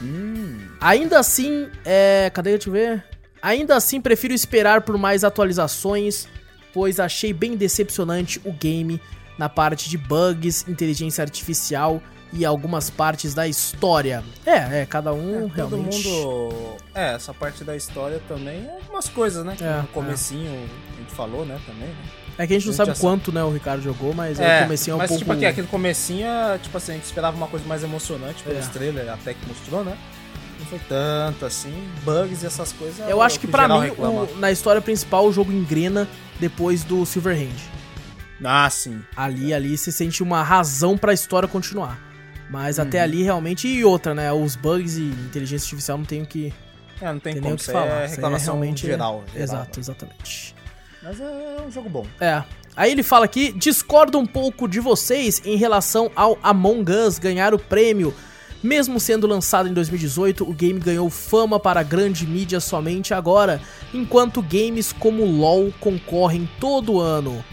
Hum. 0.00 0.60
Ainda 0.80 1.18
assim, 1.18 1.68
é. 1.84 2.30
Cadê? 2.32 2.50
Deixa 2.50 2.68
eu 2.68 2.72
ver. 2.72 3.04
Ainda 3.42 3.74
assim, 3.74 4.00
prefiro 4.00 4.32
esperar 4.32 4.82
por 4.82 4.96
mais 4.96 5.24
atualizações, 5.24 6.28
pois 6.72 7.00
achei 7.00 7.32
bem 7.32 7.56
decepcionante 7.56 8.40
o 8.44 8.52
game 8.52 9.00
na 9.36 9.48
parte 9.48 9.90
de 9.90 9.98
bugs, 9.98 10.64
inteligência 10.68 11.22
artificial 11.22 12.00
e 12.36 12.44
algumas 12.44 12.90
partes 12.90 13.34
da 13.34 13.48
história. 13.48 14.22
É, 14.44 14.82
é, 14.82 14.86
cada 14.86 15.12
um 15.12 15.46
é, 15.46 15.50
realmente. 15.54 16.02
Todo 16.02 16.52
mundo. 16.52 16.76
É, 16.94 17.14
essa 17.14 17.32
parte 17.32 17.64
da 17.64 17.74
história 17.74 18.20
também 18.28 18.66
é 18.66 18.76
algumas 18.82 19.08
coisas, 19.08 19.44
né? 19.44 19.56
É, 19.60 19.80
no 19.80 19.88
comecinho 19.88 20.50
é. 20.50 20.66
a 20.94 21.00
gente 21.00 21.12
falou, 21.12 21.46
né, 21.46 21.58
também. 21.66 21.88
Né? 21.88 21.96
É 22.38 22.46
que 22.46 22.52
a 22.52 22.58
gente 22.58 22.66
não 22.66 22.74
a 22.74 22.76
gente 22.76 22.86
sabe 22.86 23.00
quanto, 23.00 23.32
né, 23.32 23.42
o 23.42 23.50
Ricardo 23.50 23.82
jogou, 23.82 24.12
mas 24.12 24.38
é, 24.38 24.60
o 24.60 24.62
comecinho 24.64 24.92
é 24.92 24.94
um 24.96 24.98
mas, 24.98 25.08
pouco... 25.08 25.20
tipo, 25.20 25.32
aqui, 25.32 25.46
aquele 25.46 25.66
comecinho, 25.66 26.28
tipo 26.62 26.76
assim, 26.76 26.92
a 26.92 26.94
gente 26.96 27.04
esperava 27.04 27.34
uma 27.34 27.46
coisa 27.46 27.66
mais 27.66 27.82
emocionante 27.82 28.42
pelos 28.42 28.66
é. 28.66 28.68
trailers, 28.68 29.08
até 29.08 29.32
que 29.32 29.46
mostrou, 29.48 29.82
né? 29.82 29.96
Não 30.58 30.66
foi 30.66 30.78
tanto, 30.80 31.46
assim, 31.46 31.72
bugs 32.04 32.42
e 32.42 32.46
essas 32.46 32.72
coisas. 32.72 33.08
Eu 33.08 33.22
acho 33.22 33.40
que, 33.40 33.46
que 33.46 33.52
pra 33.52 33.66
mim, 33.68 33.90
o, 33.96 34.38
na 34.38 34.50
história 34.50 34.82
principal, 34.82 35.26
o 35.26 35.32
jogo 35.32 35.50
engrena 35.50 36.06
depois 36.38 36.84
do 36.84 37.06
Silverhand. 37.06 37.56
Ah, 38.44 38.68
sim. 38.68 39.02
Ali, 39.16 39.54
ali, 39.54 39.76
você 39.76 39.90
sente 39.90 40.22
uma 40.22 40.42
razão 40.42 40.98
pra 40.98 41.14
história 41.14 41.48
continuar. 41.48 42.05
Mas 42.50 42.78
uhum. 42.78 42.84
até 42.84 43.00
ali 43.00 43.22
realmente. 43.22 43.68
E 43.68 43.84
outra, 43.84 44.14
né? 44.14 44.32
Os 44.32 44.56
bugs 44.56 44.96
e 44.96 45.02
inteligência 45.02 45.66
artificial 45.66 45.98
não 45.98 46.04
tem 46.04 46.22
o 46.22 46.26
que. 46.26 46.52
É, 47.00 47.12
não 47.12 47.18
tem, 47.18 47.34
tem 47.34 47.42
como 47.42 47.54
o 47.54 47.58
que 47.58 47.64
falar. 47.64 48.02
É 48.02 48.06
reclamação 48.06 48.54
é 48.54 48.56
realmente 48.56 48.86
geral, 48.86 49.24
geral. 49.32 49.42
Exato, 49.42 49.80
exatamente. 49.80 50.54
Mas 51.02 51.20
é 51.20 51.56
um 51.66 51.70
jogo 51.70 51.88
bom. 51.88 52.06
É. 52.20 52.42
Aí 52.74 52.92
ele 52.92 53.02
fala 53.02 53.24
aqui: 53.24 53.52
discordo 53.52 54.18
um 54.18 54.26
pouco 54.26 54.68
de 54.68 54.80
vocês 54.80 55.40
em 55.44 55.56
relação 55.56 56.10
ao 56.14 56.38
Among 56.42 56.90
Us 56.90 57.18
ganhar 57.18 57.54
o 57.54 57.58
prêmio. 57.58 58.14
Mesmo 58.62 58.98
sendo 58.98 59.26
lançado 59.26 59.68
em 59.68 59.72
2018, 59.72 60.48
o 60.48 60.52
game 60.52 60.80
ganhou 60.80 61.08
fama 61.08 61.60
para 61.60 61.80
a 61.80 61.82
grande 61.82 62.26
mídia 62.26 62.58
somente 62.58 63.14
agora, 63.14 63.60
enquanto 63.94 64.42
games 64.42 64.92
como 64.92 65.24
LoL 65.24 65.72
concorrem 65.78 66.48
todo 66.58 66.98
ano. 66.98 67.44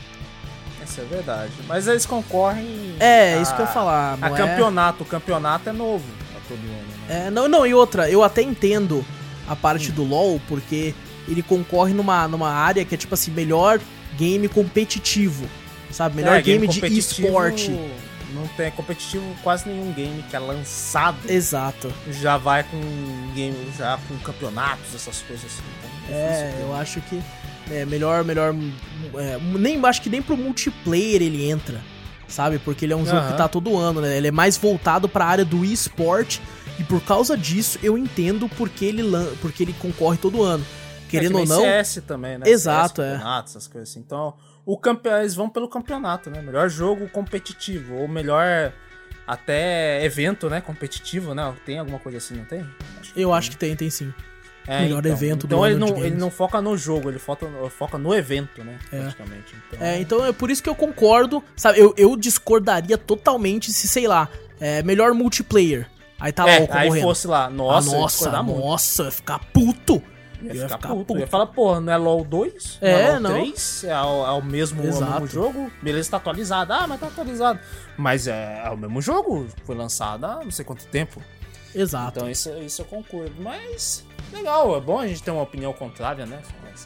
Isso 0.94 1.02
é 1.02 1.06
verdade. 1.16 1.52
Mas 1.68 1.88
eles 1.88 2.06
concorrem. 2.06 2.96
É, 3.00 3.36
a- 3.36 3.42
isso 3.42 3.54
que 3.56 3.62
eu 3.62 3.66
ia 3.66 3.72
falar. 3.72 4.18
A 4.22 4.28
é- 4.28 4.34
campeonato. 4.38 5.04
O 5.04 5.06
campeonato 5.06 5.70
é 5.70 5.74
novo 5.74 6.06
a 6.36 6.48
todo 6.48 6.60
ano. 6.60 6.88
Né? 7.08 7.28
É, 7.28 7.30
não, 7.32 7.48
não, 7.48 7.66
e 7.66 7.74
outra, 7.74 8.10
eu 8.10 8.24
até 8.24 8.42
entendo 8.42 9.04
a 9.48 9.56
parte 9.56 9.92
do 9.92 10.04
LoL, 10.04 10.40
porque 10.48 10.94
ele 11.28 11.42
concorre 11.42 11.94
numa, 11.94 12.28
numa 12.28 12.50
área 12.52 12.86
que 12.86 12.94
é 12.94 12.98
tipo 12.98 13.14
assim, 13.14 13.32
melhor 13.32 13.80
game 14.18 14.48
competitivo, 14.48 15.50
sabe? 15.92 16.16
Melhor 16.18 16.36
É, 16.38 16.42
game, 16.42 16.68
de 16.68 16.76
competitivo, 16.80 17.28
esporte. 17.28 17.72
Não 18.34 18.48
tem 18.58 18.72
competitivo 18.72 19.24
quase 19.44 19.70
nenhum 19.70 19.92
game 19.94 20.24
que 20.30 20.36
é 20.36 20.40
lançado. 20.40 21.18
Exato. 21.30 21.94
Já 22.12 22.36
vai 22.38 22.64
com 22.64 22.80
game, 23.36 23.56
já 23.78 24.00
com 24.08 24.18
campeonatos, 24.20 24.96
essas 24.96 25.20
coisas 25.22 25.46
assim. 25.46 25.62
Então, 26.06 26.18
É, 26.18 26.46
difícil. 26.48 26.66
eu 26.68 26.76
acho 26.76 27.02
que 27.02 27.22
é 27.72 27.86
melhor, 27.86 28.24
melhor. 28.24 28.54
é, 29.16 29.38
nem 29.58 29.84
acho 29.86 30.02
que 30.02 30.10
nem 30.10 30.22
pro 30.22 30.38
multiplayer 30.38 31.22
ele 31.22 31.50
entra, 31.50 31.82
sabe? 32.28 32.60
Porque 32.60 32.86
ele 32.86 32.94
é 32.94 32.96
um 32.96 33.06
jogo 33.06 33.28
que 33.28 33.38
tá 33.38 33.48
todo 33.48 33.78
ano, 33.78 34.02
né? 34.02 34.18
Ele 34.18 34.28
é 34.28 34.32
mais 34.32 34.58
voltado 34.58 35.08
pra 35.08 35.26
área 35.26 35.46
do 35.46 35.64
esporte 35.64 36.42
e 36.80 36.84
por 36.84 37.02
causa 37.02 37.38
disso 37.38 37.80
eu 37.84 37.98
entendo 37.98 38.50
porque 38.50 38.86
ele 38.86 39.04
porque 39.42 39.64
ele 39.64 39.74
concorre 39.74 40.18
todo 40.18 40.44
ano. 40.44 40.66
Querendo 41.10 41.38
é 41.38 41.42
ou 41.42 41.48
não, 41.48 41.62
CS 41.62 42.02
também, 42.08 42.40
né? 42.40 42.50
Exato, 42.50 43.02
CS, 43.02 43.08
é. 43.08 43.12
campeonato, 43.12 43.50
essas 43.50 43.68
coisas 43.68 43.90
assim. 43.90 44.00
Então, 44.00 44.34
o 44.66 44.76
campe... 44.78 45.10
eles 45.10 45.36
vão 45.36 45.48
pelo 45.48 45.68
campeonato, 45.68 46.32
né? 46.32 46.42
Melhor 46.42 46.68
jogo 46.70 47.08
competitivo, 47.10 47.98
ou 47.98 48.08
melhor 48.08 48.74
até 49.28 50.04
evento, 50.04 50.50
né? 50.50 50.60
Competitivo, 50.60 51.36
né? 51.36 51.54
Tem 51.66 51.78
alguma 51.78 52.00
coisa 52.00 52.18
assim, 52.18 52.36
não 52.36 52.46
tem? 52.46 52.66
Acho 53.00 53.14
eu 53.16 53.32
acho 53.32 53.52
que 53.52 53.58
tem, 53.58 53.76
tem 53.76 53.92
sim. 53.92 54.12
É, 54.68 54.82
melhor 54.82 55.06
evento 55.06 55.46
do 55.46 55.56
Então 55.56 55.66
ele 55.66 55.76
ano 55.76 55.86
de 55.88 55.92
não, 55.94 56.04
ele 56.06 56.16
não 56.16 56.32
foca 56.32 56.62
no 56.62 56.78
jogo, 56.78 57.10
ele 57.10 57.20
foca, 57.20 57.48
foca 57.70 57.98
no 57.98 58.14
evento, 58.14 58.64
né? 58.64 58.78
É. 58.92 59.00
Praticamente. 59.00 59.56
Então, 59.68 59.88
É, 59.88 60.00
então 60.00 60.26
é 60.26 60.32
por 60.32 60.50
isso 60.50 60.64
que 60.64 60.70
eu 60.70 60.76
concordo, 60.76 61.44
sabe? 61.56 61.80
Eu, 61.80 61.94
eu 61.98 62.16
discordaria 62.16 62.98
totalmente 62.98 63.72
se, 63.74 63.88
sei 63.88 64.08
lá, 64.08 64.30
é 64.60 64.82
melhor 64.84 65.14
multiplayer. 65.14 65.90
Aí 66.20 66.32
tá 66.32 66.48
É, 66.48 66.60
LOL 66.60 66.68
aí 66.72 66.84
concorrendo. 66.84 67.08
fosse 67.08 67.28
lá, 67.28 67.50
nossa, 67.50 67.90
ah, 67.90 68.00
nossa, 68.00 68.44
nossa, 68.44 69.12
ficar 69.12 69.40
puto. 69.52 70.02
Ia 70.42 70.54
ficar 70.54 70.68
ficar 70.78 70.88
puto. 70.90 71.06
puto. 71.06 71.20
Ia 71.20 71.28
falar, 71.28 71.48
porra, 71.48 71.80
não 71.82 71.92
é 71.92 71.98
LoL 71.98 72.24
2? 72.24 72.78
É, 72.82 72.92
não. 72.92 73.00
É 73.00 73.12
LoL 73.12 73.20
não. 73.22 73.32
3? 73.42 73.84
É 73.86 74.02
o, 74.02 74.26
é 74.26 74.32
o 74.32 74.42
mesmo, 74.42 74.82
é 74.82 74.90
o 74.92 75.10
mesmo 75.12 75.28
jogo? 75.28 75.72
Beleza, 75.82 76.12
tá 76.12 76.18
atualizado. 76.18 76.72
Ah, 76.74 76.86
mas 76.88 77.00
tá 77.00 77.08
atualizado. 77.08 77.60
Mas 77.98 78.28
é, 78.28 78.62
é 78.66 78.70
o 78.70 78.78
mesmo 78.78 79.02
jogo. 79.02 79.48
Foi 79.66 79.76
lançado 79.76 80.26
há 80.26 80.44
não 80.44 80.52
sei 80.52 80.64
quanto 80.64 80.86
tempo. 80.88 81.22
Exato. 81.76 82.20
Então 82.20 82.30
isso, 82.30 82.50
isso 82.60 82.82
eu 82.82 82.86
concordo. 82.86 83.34
Mas, 83.40 84.04
legal, 84.34 84.76
é 84.78 84.82
bom 84.82 85.00
a 85.00 85.08
gente 85.08 85.22
ter 85.24 85.32
uma 85.32 85.42
opinião 85.42 85.72
contrária, 85.74 86.26
né? 86.26 86.42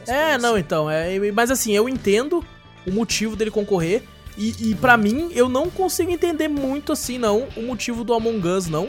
É, 0.06 0.36
não, 0.38 0.50
assim. 0.52 0.60
então, 0.60 0.90
é, 0.90 1.18
mas 1.32 1.50
assim, 1.50 1.72
eu 1.72 1.88
entendo 1.88 2.44
o 2.86 2.92
motivo 2.92 3.34
dele 3.34 3.50
concorrer 3.50 4.02
e, 4.36 4.70
e 4.70 4.74
para 4.76 4.96
mim, 4.96 5.30
eu 5.34 5.48
não 5.48 5.68
consigo 5.68 6.10
entender 6.10 6.46
muito 6.46 6.92
assim, 6.92 7.18
não, 7.18 7.48
o 7.56 7.62
motivo 7.62 8.04
do 8.04 8.14
Among 8.14 8.46
Us, 8.46 8.68
não. 8.68 8.88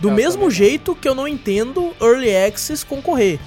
Do 0.00 0.08
Eu 0.08 0.14
mesmo 0.14 0.50
jeito 0.50 0.94
que 0.94 1.08
eu 1.08 1.14
não 1.14 1.26
entendo 1.26 1.92
Early 2.00 2.34
Access 2.36 2.84
concorrer, 2.84 3.38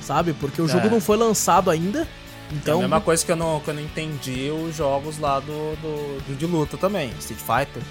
sabe? 0.00 0.32
Porque 0.34 0.60
o 0.60 0.68
jogo 0.68 0.86
É. 0.86 0.90
não 0.90 1.00
foi 1.00 1.16
lançado 1.16 1.70
ainda, 1.70 2.06
É 2.50 2.54
a 2.54 2.56
então... 2.56 2.80
mesma 2.80 3.00
coisa 3.00 3.24
que 3.24 3.30
eu 3.32 3.36
não, 3.36 3.60
que 3.60 3.68
eu 3.68 3.74
não 3.74 3.82
entendi 3.82 4.50
os 4.50 4.74
jogos 4.76 5.18
lá 5.18 5.38
do, 5.40 5.76
do, 5.76 6.20
do 6.28 6.34
de 6.36 6.46
luta 6.46 6.76
também. 6.76 7.10
Street 7.18 7.38
Fighter, 7.40 7.82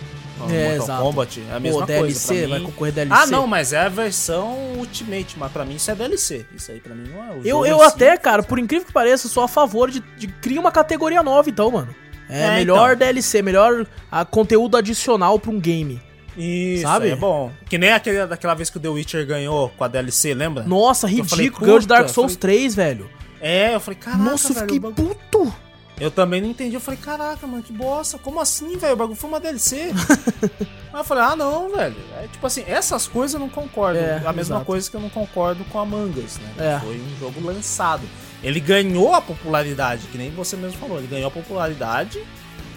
É, 0.49 0.69
Mortal 0.69 0.83
exato. 0.83 1.01
Kombat. 1.03 1.43
É 1.51 1.55
a 1.55 1.59
mesma 1.59 1.79
Pô, 1.81 1.85
coisa. 1.85 2.01
DLC, 2.27 2.47
vai 2.47 2.59
mim. 2.59 2.65
concorrer 2.65 2.93
DLC. 2.93 3.23
Ah, 3.23 3.25
não, 3.27 3.45
mas 3.47 3.73
é 3.73 3.79
a 3.79 3.89
versão 3.89 4.57
Ultimate, 4.77 5.37
mas 5.37 5.51
pra 5.51 5.63
mim 5.65 5.75
isso 5.75 5.91
é 5.91 5.95
DLC. 5.95 6.45
Isso 6.55 6.71
aí 6.71 6.79
pra 6.79 6.95
mim 6.95 7.07
não 7.09 7.23
é 7.23 7.31
o 7.35 7.41
Eu, 7.45 7.65
eu 7.65 7.79
si. 7.79 7.85
até, 7.85 8.17
cara, 8.17 8.41
por 8.43 8.57
incrível 8.59 8.85
que 8.87 8.93
pareça, 8.93 9.27
sou 9.27 9.43
a 9.43 9.47
favor 9.47 9.91
de, 9.91 9.99
de 10.17 10.27
criar 10.27 10.59
uma 10.61 10.71
categoria 10.71 11.21
nova, 11.21 11.49
então, 11.49 11.69
mano. 11.71 11.93
É, 12.29 12.41
É, 12.43 12.55
melhor 12.55 12.93
então. 12.93 12.97
DLC, 13.07 13.41
melhor 13.41 13.85
a, 14.11 14.25
conteúdo 14.25 14.75
adicional 14.75 15.39
pra 15.39 15.51
um 15.51 15.59
game. 15.59 16.01
Isso, 16.35 16.83
Sabe? 16.83 17.09
é 17.09 17.15
bom. 17.15 17.51
Que 17.67 17.77
nem 17.79 17.91
aquele, 17.91 18.25
daquela 18.27 18.53
vez 18.53 18.69
que 18.69 18.77
o 18.77 18.79
The 18.79 18.89
Witcher 18.89 19.25
ganhou 19.25 19.69
com 19.69 19.83
a 19.83 19.87
DLC, 19.87 20.33
lembra? 20.35 20.63
Nossa, 20.65 21.07
ridículo. 21.07 21.65
Ganhou 21.65 21.79
de 21.79 21.87
Dark 21.87 22.09
Souls 22.09 22.33
falei- 22.35 22.57
3, 22.59 22.75
velho. 22.75 23.09
É, 23.41 23.75
eu 23.75 23.79
falei, 23.79 23.99
caraca, 23.99 24.23
Nossa, 24.23 24.49
eu 24.49 24.53
velho, 24.55 24.65
fiquei 24.65 24.77
o 24.77 24.81
bagulho- 24.91 25.15
puto. 25.31 25.53
Eu 25.99 26.11
também 26.11 26.39
não 26.41 26.49
entendi. 26.49 26.75
Eu 26.75 26.79
falei, 26.79 26.99
caraca, 26.99 27.47
mano, 27.47 27.63
que 27.63 27.73
bosta. 27.73 28.19
Como 28.19 28.39
assim, 28.39 28.77
velho? 28.77 28.93
O 28.93 28.95
bagulho 28.97 29.15
foi 29.17 29.29
uma 29.29 29.39
DLC. 29.39 29.91
Aí 30.93 30.99
eu 30.99 31.03
falei, 31.03 31.23
ah, 31.23 31.35
não, 31.35 31.69
velho. 31.75 31.95
É, 32.21 32.27
tipo 32.27 32.45
assim, 32.45 32.63
essas 32.67 33.07
coisas 33.07 33.33
eu 33.33 33.39
não 33.39 33.49
concordo. 33.49 33.97
É, 33.99 34.17
a 34.17 34.31
mesma 34.31 34.57
exato. 34.57 34.65
coisa 34.65 34.89
que 34.89 34.95
eu 34.95 35.01
não 35.01 35.09
concordo 35.09 35.63
com 35.65 35.79
a 35.79 35.85
Mangas, 35.85 36.37
né? 36.37 36.75
É. 36.75 36.79
Foi 36.79 36.95
um 36.99 37.19
jogo 37.19 37.41
lançado. 37.43 38.03
Ele 38.43 38.59
ganhou 38.59 39.15
a 39.15 39.21
popularidade, 39.21 40.05
que 40.11 40.19
nem 40.19 40.29
você 40.29 40.55
mesmo 40.55 40.77
falou. 40.77 40.99
Ele 40.99 41.07
ganhou 41.07 41.29
a 41.29 41.31
popularidade 41.31 42.23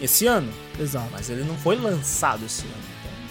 esse 0.00 0.26
ano. 0.26 0.50
Exato. 0.80 1.08
Mas 1.12 1.28
ele 1.28 1.44
não 1.44 1.56
foi 1.58 1.76
lançado 1.76 2.46
esse 2.46 2.62
ano. 2.62 2.72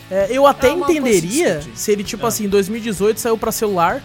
Então, 0.06 0.18
É, 0.20 0.28
eu 0.32 0.46
até 0.46 0.68
É 0.70 0.72
entenderia 0.74 1.62
se 1.74 1.92
ele, 1.92 2.04
tipo 2.04 2.26
É. 2.26 2.28
assim, 2.28 2.46
em 2.46 2.50
2018 2.50 3.20
saiu 3.20 3.40
pra 3.40 3.52
celular 3.52 4.04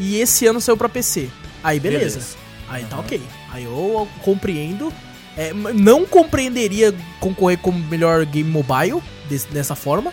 e 0.00 0.18
esse 0.18 0.46
ano 0.46 0.62
saiu 0.62 0.78
pra 0.78 0.88
PC. 0.88 1.28
Aí 1.62 1.78
beleza. 1.78 2.18
Beleza. 2.20 2.45
Aí 2.68 2.84
tá 2.84 2.96
Aham. 2.96 3.04
ok. 3.04 3.20
Aí 3.52 3.64
eu 3.64 4.08
compreendo. 4.22 4.92
É, 5.36 5.52
não 5.52 6.06
compreenderia 6.06 6.94
concorrer 7.20 7.58
como 7.58 7.78
melhor 7.78 8.24
game 8.24 8.50
mobile 8.50 9.02
desse- 9.28 9.46
dessa 9.48 9.74
forma. 9.74 10.12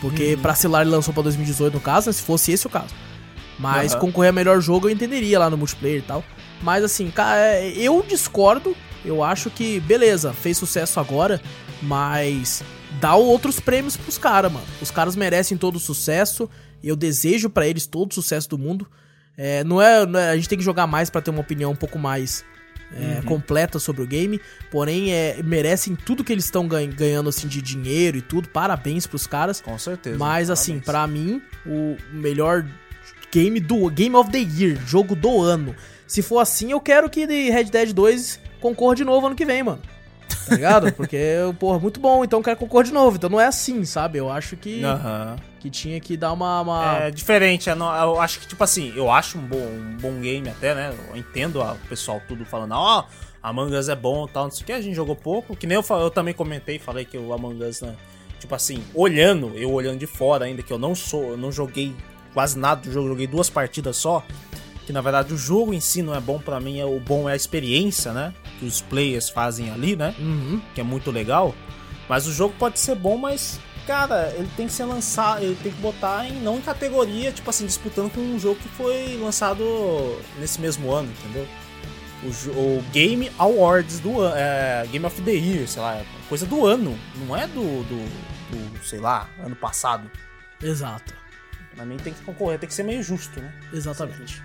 Porque 0.00 0.34
Uhum. 0.34 0.40
pra 0.42 0.54
celular 0.54 0.82
ele 0.82 0.90
lançou 0.90 1.12
pra 1.14 1.22
2018, 1.22 1.74
no 1.74 1.80
caso, 1.80 2.08
né, 2.08 2.12
se 2.12 2.22
fosse 2.22 2.52
esse 2.52 2.66
o 2.66 2.70
caso. 2.70 2.94
Mas 3.58 3.92
Aham. 3.92 4.00
concorrer 4.00 4.30
a 4.30 4.32
melhor 4.32 4.60
jogo 4.60 4.88
eu 4.88 4.92
entenderia 4.92 5.38
lá 5.38 5.50
no 5.50 5.56
multiplayer 5.58 5.98
e 5.98 6.02
tal. 6.02 6.24
Mas 6.62 6.84
assim, 6.84 7.10
cara, 7.10 7.38
é, 7.38 7.68
eu 7.76 8.04
discordo. 8.06 8.76
Eu 9.04 9.24
acho 9.24 9.48
que, 9.50 9.80
beleza, 9.80 10.32
fez 10.34 10.58
sucesso 10.58 11.00
agora, 11.00 11.40
mas 11.82 12.62
dá 13.00 13.14
outros 13.14 13.58
prêmios 13.58 13.96
pros 13.96 14.18
caras, 14.18 14.52
mano. 14.52 14.66
Os 14.80 14.90
caras 14.90 15.16
merecem 15.16 15.56
todo 15.56 15.76
o 15.76 15.80
sucesso. 15.80 16.48
E 16.82 16.88
eu 16.88 16.96
desejo 16.96 17.50
pra 17.50 17.66
eles 17.66 17.86
todo 17.86 18.10
o 18.10 18.14
sucesso 18.14 18.48
do 18.48 18.58
mundo. 18.58 18.86
É, 19.42 19.64
não, 19.64 19.80
é, 19.80 20.04
não 20.04 20.20
é- 20.20 20.30
A 20.30 20.36
gente 20.36 20.48
tem 20.50 20.58
que 20.58 20.64
jogar 20.64 20.86
mais 20.86 21.08
pra 21.08 21.22
ter 21.22 21.30
uma 21.30 21.40
opinião 21.40 21.70
um 21.72 21.76
pouco 21.76 21.98
mais 21.98 22.44
é, 22.92 23.22
completa 23.24 23.78
sobre 23.78 24.02
o 24.02 24.06
game. 24.06 24.38
Porém, 24.70 25.12
é, 25.12 25.40
merecem 25.42 25.94
tudo 25.96 26.22
que 26.24 26.30
eles 26.32 26.44
estão 26.44 26.66
ganhando 26.68 27.28
assim 27.28 27.48
de 27.48 27.62
dinheiro 27.62 28.16
e 28.18 28.20
tudo. 28.20 28.48
Parabéns 28.50 29.06
pros 29.06 29.26
caras. 29.26 29.60
com 29.60 29.78
certeza. 29.78 30.18
Mas 30.18 30.50
assim, 30.50 30.78
Parabéns. 30.80 30.84
pra 30.84 31.06
mim, 31.06 31.42
o 31.64 31.96
melhor 32.12 32.66
game 33.32 33.60
do 33.60 33.88
Game 33.88 34.14
of 34.16 34.30
the 34.30 34.38
Year, 34.40 34.76
jogo 34.86 35.14
do 35.14 35.40
ano. 35.40 35.74
Se 36.06 36.20
for 36.20 36.40
assim, 36.40 36.72
eu 36.72 36.80
quero 36.80 37.08
que 37.08 37.24
Red 37.24 37.64
Dead 37.64 37.92
2 37.92 38.40
concorra 38.60 38.96
de 38.96 39.04
novo 39.04 39.26
ano 39.28 39.36
que 39.36 39.46
vem, 39.46 39.62
mano. 39.62 39.80
Tá 40.46 40.54
ligado? 40.54 40.92
Porque, 40.92 41.18
porra, 41.58 41.78
muito 41.78 42.00
bom, 42.00 42.24
então 42.24 42.38
eu 42.40 42.42
quero 42.42 42.56
concorrer 42.56 42.86
de 42.86 42.92
novo. 42.92 43.16
Então 43.16 43.30
não 43.30 43.40
é 43.40 43.46
assim, 43.46 43.84
sabe? 43.84 44.18
Eu 44.18 44.30
acho 44.30 44.56
que, 44.56 44.80
que 45.60 45.70
tinha 45.70 46.00
que 46.00 46.16
dar 46.16 46.32
uma. 46.32 46.60
uma- 46.60 46.96
É 47.04 47.10
diferente, 47.10 47.68
é 47.70 47.74
no- 47.74 47.84
eu 47.94 48.20
acho 48.20 48.40
que, 48.40 48.46
tipo 48.46 48.62
assim, 48.64 48.92
eu 48.96 49.10
acho 49.10 49.38
um 49.38 49.42
bom, 49.42 49.56
um 49.58 49.96
bom 50.00 50.20
game 50.20 50.48
até, 50.48 50.74
né? 50.74 50.92
Eu 51.10 51.16
entendo 51.16 51.60
o 51.62 51.76
pessoal 51.88 52.20
tudo 52.26 52.44
falando, 52.44 52.72
ó, 52.72 53.04
Among 53.42 53.74
Us 53.74 53.88
é 53.88 53.94
bom 53.96 54.26
e 54.26 54.30
tal, 54.30 54.44
não 54.44 54.50
sei 54.50 54.62
o 54.62 54.66
que, 54.66 54.72
a 54.72 54.80
gente 54.80 54.94
jogou 54.94 55.14
pouco, 55.16 55.54
que 55.56 55.66
nem 55.66 55.76
eu, 55.76 55.84
eu 55.98 56.10
também 56.10 56.34
comentei, 56.34 56.78
falei 56.78 57.04
que 57.04 57.16
o 57.16 57.32
Among 57.32 57.62
Us, 57.64 57.80
né? 57.82 57.94
Tipo 58.38 58.54
assim, 58.54 58.82
olhando, 58.94 59.52
eu 59.54 59.70
olhando 59.70 59.98
de 59.98 60.06
fora 60.06 60.46
ainda, 60.46 60.62
que 60.62 60.72
eu 60.72 60.78
não 60.78 60.94
sou, 60.94 61.30
eu 61.30 61.36
não 61.36 61.52
joguei 61.52 61.94
quase 62.32 62.58
nada 62.58 62.80
do 62.82 62.90
jogo, 62.92 63.08
joguei 63.08 63.26
duas 63.26 63.50
partidas 63.50 63.96
só, 63.96 64.22
que 64.90 64.92
na 64.92 65.00
verdade 65.00 65.32
o 65.32 65.38
jogo 65.38 65.72
em 65.72 65.78
si 65.78 66.02
não 66.02 66.12
é 66.16 66.20
bom 66.20 66.40
pra 66.40 66.58
mim, 66.58 66.80
é, 66.80 66.84
o 66.84 66.98
bom 66.98 67.28
é 67.28 67.34
a 67.34 67.36
experiência, 67.36 68.12
né? 68.12 68.34
Que 68.58 68.66
os 68.66 68.80
players 68.80 69.30
fazem 69.30 69.70
ali, 69.70 69.94
né? 69.94 70.12
Uhum. 70.18 70.60
que 70.74 70.80
é 70.80 70.84
muito 70.84 71.12
legal. 71.12 71.54
Mas 72.08 72.26
o 72.26 72.32
jogo 72.32 72.52
pode 72.58 72.80
ser 72.80 72.96
bom, 72.96 73.16
mas, 73.16 73.60
cara, 73.86 74.34
ele 74.36 74.50
tem 74.56 74.66
que 74.66 74.72
ser 74.72 74.84
lançado, 74.84 75.44
ele 75.44 75.56
tem 75.62 75.70
que 75.70 75.80
botar 75.80 76.26
em 76.26 76.40
não 76.40 76.58
em 76.58 76.60
categoria, 76.60 77.30
tipo 77.30 77.48
assim, 77.48 77.66
disputando 77.66 78.12
com 78.12 78.20
um 78.20 78.36
jogo 78.36 78.58
que 78.58 78.68
foi 78.70 79.16
lançado 79.22 79.64
nesse 80.40 80.60
mesmo 80.60 80.92
ano, 80.92 81.08
entendeu? 81.20 81.46
O, 82.24 82.78
o 82.78 82.82
Game 82.90 83.30
Awards 83.38 84.00
do 84.00 84.20
ano, 84.20 84.34
é, 84.36 84.88
Game 84.90 85.06
of 85.06 85.22
the 85.22 85.30
Year, 85.30 85.68
sei 85.68 85.80
lá, 85.80 85.94
é 85.98 86.04
coisa 86.28 86.46
do 86.46 86.66
ano, 86.66 86.98
não 87.24 87.36
é 87.36 87.46
do, 87.46 87.84
do, 87.84 88.08
do, 88.50 88.84
sei 88.84 88.98
lá, 88.98 89.28
ano 89.38 89.54
passado. 89.54 90.10
Exato. 90.60 91.14
Pra 91.76 91.84
mim 91.84 91.96
tem 91.96 92.12
que 92.12 92.22
concorrer, 92.22 92.58
tem 92.58 92.68
que 92.68 92.74
ser 92.74 92.82
meio 92.82 93.04
justo, 93.04 93.40
né? 93.40 93.54
Exatamente. 93.72 94.42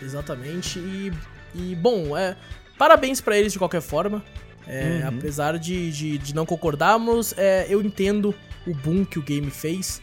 Exatamente. 0.00 0.78
E, 0.78 1.12
e 1.54 1.74
bom, 1.74 2.16
é, 2.16 2.36
parabéns 2.78 3.20
pra 3.20 3.36
eles 3.38 3.52
de 3.52 3.58
qualquer 3.58 3.80
forma. 3.82 4.22
É, 4.66 5.00
Uhum. 5.02 5.18
Apesar 5.18 5.58
de, 5.58 5.90
de, 5.90 6.18
de 6.18 6.34
não 6.34 6.44
concordarmos, 6.44 7.32
é, 7.38 7.66
eu 7.70 7.80
entendo 7.80 8.34
o 8.66 8.74
boom 8.74 9.04
que 9.04 9.18
o 9.18 9.22
game 9.22 9.50
fez 9.50 10.02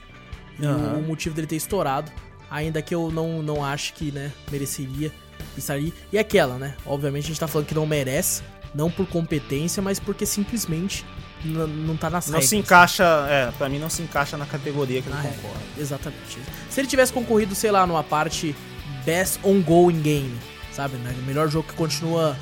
e 0.60 0.66
Aham. 0.66 0.94
o, 0.96 1.00
o 1.00 1.04
motivo 1.04 1.36
dele 1.36 1.46
ter 1.48 1.56
estourado. 1.56 2.12
Ainda 2.50 2.82
que 2.82 2.94
eu 2.96 3.12
não, 3.12 3.42
não 3.44 3.64
acho 3.64 3.94
que 3.94 4.12
né, 4.12 4.32
mereceria 4.52 5.12
estar 5.58 5.74
ali. 5.76 5.94
E 6.12 6.18
aquela, 6.18 6.58
né? 6.58 6.76
Obviamente 6.86 7.26
a 7.26 7.28
gente 7.28 7.40
tá 7.40 7.48
falando 7.48 7.68
que 7.68 7.76
não 7.76 7.86
merece, 7.86 8.42
não 8.74 8.90
por 8.90 9.06
competência, 9.08 9.84
mas 9.84 10.00
porque 10.00 10.26
simplesmente 10.26 11.06
não 11.44 11.96
tá 11.96 12.10
nas 12.10 12.26
Não 12.28 12.34
regras. 12.36 12.50
se 12.50 12.56
encaixa, 12.56 13.04
é, 13.30 13.52
pra 13.58 13.70
mim 13.70 13.78
não 13.78 13.90
se 13.90 14.02
encaixa 14.02 14.36
na 14.36 14.46
categoria 14.48 15.02
que 15.02 15.08
ele 15.10 15.16
Na 15.16 15.22
regra. 15.22 15.38
concorre. 15.42 15.64
Exatamente. 15.78 16.40
Se 16.72 16.80
ele 16.82 16.88
tivesse 16.88 17.14
concorrido, 17.14 17.54
sei 17.54 17.70
lá, 17.70 17.86
numa 17.86 18.04
parte 18.04 18.56
Best 19.06 19.40
Ongoing 19.44 20.02
Game, 20.02 20.36
sabe? 20.72 20.98
Né? 20.98 21.14
O 21.20 21.22
melhor 21.24 21.50
jogo 21.50 21.68
que 21.68 21.74
continua 21.74 22.36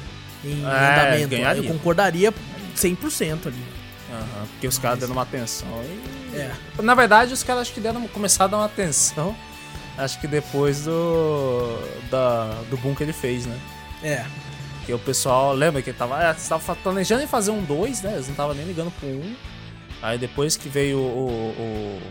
em 0.44 0.64
É, 0.64 0.66
andamento. 0.66 1.30
ganharia. 1.30 1.64
Eu 1.64 1.74
concordaria 1.74 2.34
100% 2.76 3.48
ali. 3.48 3.64
Aham, 4.12 4.46
porque 4.52 4.68
os 4.68 4.78
caras 4.78 5.00
deram 5.00 5.14
uma 5.14 5.24
atenção. 5.24 5.68
E... 6.34 6.38
É. 6.38 6.52
Na 6.82 6.94
verdade, 6.96 7.34
os 7.34 7.44
caras 7.44 7.64
acho 7.64 7.74
que 7.74 7.80
deram, 7.80 8.08
começaram 8.08 8.46
a 8.46 8.52
dar 8.52 8.58
uma 8.58 8.66
atenção. 8.66 9.36
Acho 9.98 10.20
que 10.20 10.28
depois 10.28 10.86
do. 10.86 11.78
Da, 12.10 12.46
do 12.70 12.78
boom 12.78 12.96
que 12.96 13.04
ele 13.04 13.14
fez, 13.14 13.46
né? 13.46 13.60
É. 14.04 14.26
Que 14.86 14.94
o 14.94 15.00
pessoal. 15.00 15.54
Lembra 15.54 15.82
que 15.82 15.92
ele 15.92 15.98
tava. 15.98 16.34
Você 16.34 16.50
tava 16.50 16.76
planejando 16.78 17.24
em 17.24 17.28
fazer 17.28 17.52
um 17.52 17.64
2, 17.64 18.02
né? 18.02 18.14
Eles 18.14 18.26
não 18.26 18.32
estavam 18.34 18.54
nem 18.56 18.66
ligando 18.66 18.92
pro 19.00 19.08
1. 19.08 19.12
Um. 19.12 19.36
Aí 20.02 20.18
depois 20.18 20.58
que 20.58 20.68
veio 20.68 20.98
o. 20.98 21.02
o, 21.02 21.62
o, 21.62 22.02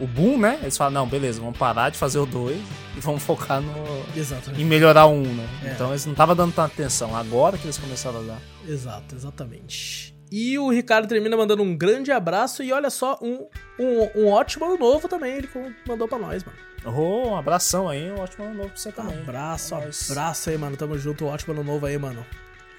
o 0.00 0.06
boom, 0.06 0.38
né? 0.38 0.58
Eles 0.62 0.76
falaram, 0.76 0.94
não, 0.94 1.06
beleza, 1.08 1.40
vamos 1.40 1.58
parar 1.58 1.90
de 1.90 1.98
fazer 1.98 2.18
o 2.18 2.26
2 2.26 2.56
e 2.96 3.00
vamos 3.00 3.22
focar 3.22 3.60
no. 3.60 4.04
Exatamente. 4.16 4.60
em 4.60 4.64
melhorar 4.64 5.06
um, 5.06 5.22
né? 5.22 5.48
É. 5.64 5.72
Então 5.72 5.90
eles 5.90 6.04
não 6.06 6.12
estavam 6.12 6.34
dando 6.34 6.52
tanta 6.52 6.72
atenção. 6.72 7.14
Agora 7.14 7.58
que 7.58 7.64
eles 7.66 7.78
começaram 7.78 8.20
a 8.20 8.22
dar. 8.22 8.38
Exato, 8.66 9.14
exatamente. 9.14 10.14
E 10.32 10.56
o 10.58 10.70
Ricardo 10.70 11.08
termina 11.08 11.36
mandando 11.36 11.62
um 11.62 11.76
grande 11.76 12.12
abraço 12.12 12.62
e 12.62 12.72
olha 12.72 12.88
só, 12.88 13.18
um, 13.20 13.48
um, 13.78 14.08
um 14.22 14.28
ótimo 14.28 14.64
ano 14.64 14.78
novo 14.78 15.08
também 15.08 15.34
ele 15.34 15.48
mandou 15.86 16.06
pra 16.06 16.18
nós, 16.18 16.44
mano. 16.44 16.56
Oh, 16.84 17.30
um 17.30 17.36
abração 17.36 17.88
aí, 17.88 18.10
um 18.10 18.20
ótimo 18.20 18.44
ano 18.44 18.54
novo 18.54 18.68
pra 18.70 18.78
você 18.78 18.92
também. 18.92 19.18
Abraço, 19.18 19.74
É 19.74 19.80
nóis. 19.80 20.10
abraço 20.10 20.48
aí, 20.50 20.56
mano. 20.56 20.76
Tamo 20.76 20.96
junto, 20.98 21.24
um 21.24 21.28
ótimo 21.28 21.52
ano 21.52 21.64
novo 21.64 21.84
aí, 21.84 21.98
mano. 21.98 22.24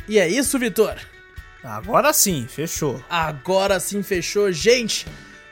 E 0.07 0.17
é 0.17 0.27
isso, 0.27 0.57
Vitor. 0.57 0.95
Agora 1.63 2.11
sim, 2.13 2.47
fechou. 2.47 3.03
Agora 3.09 3.79
sim 3.79 4.01
fechou, 4.01 4.51
gente. 4.51 5.05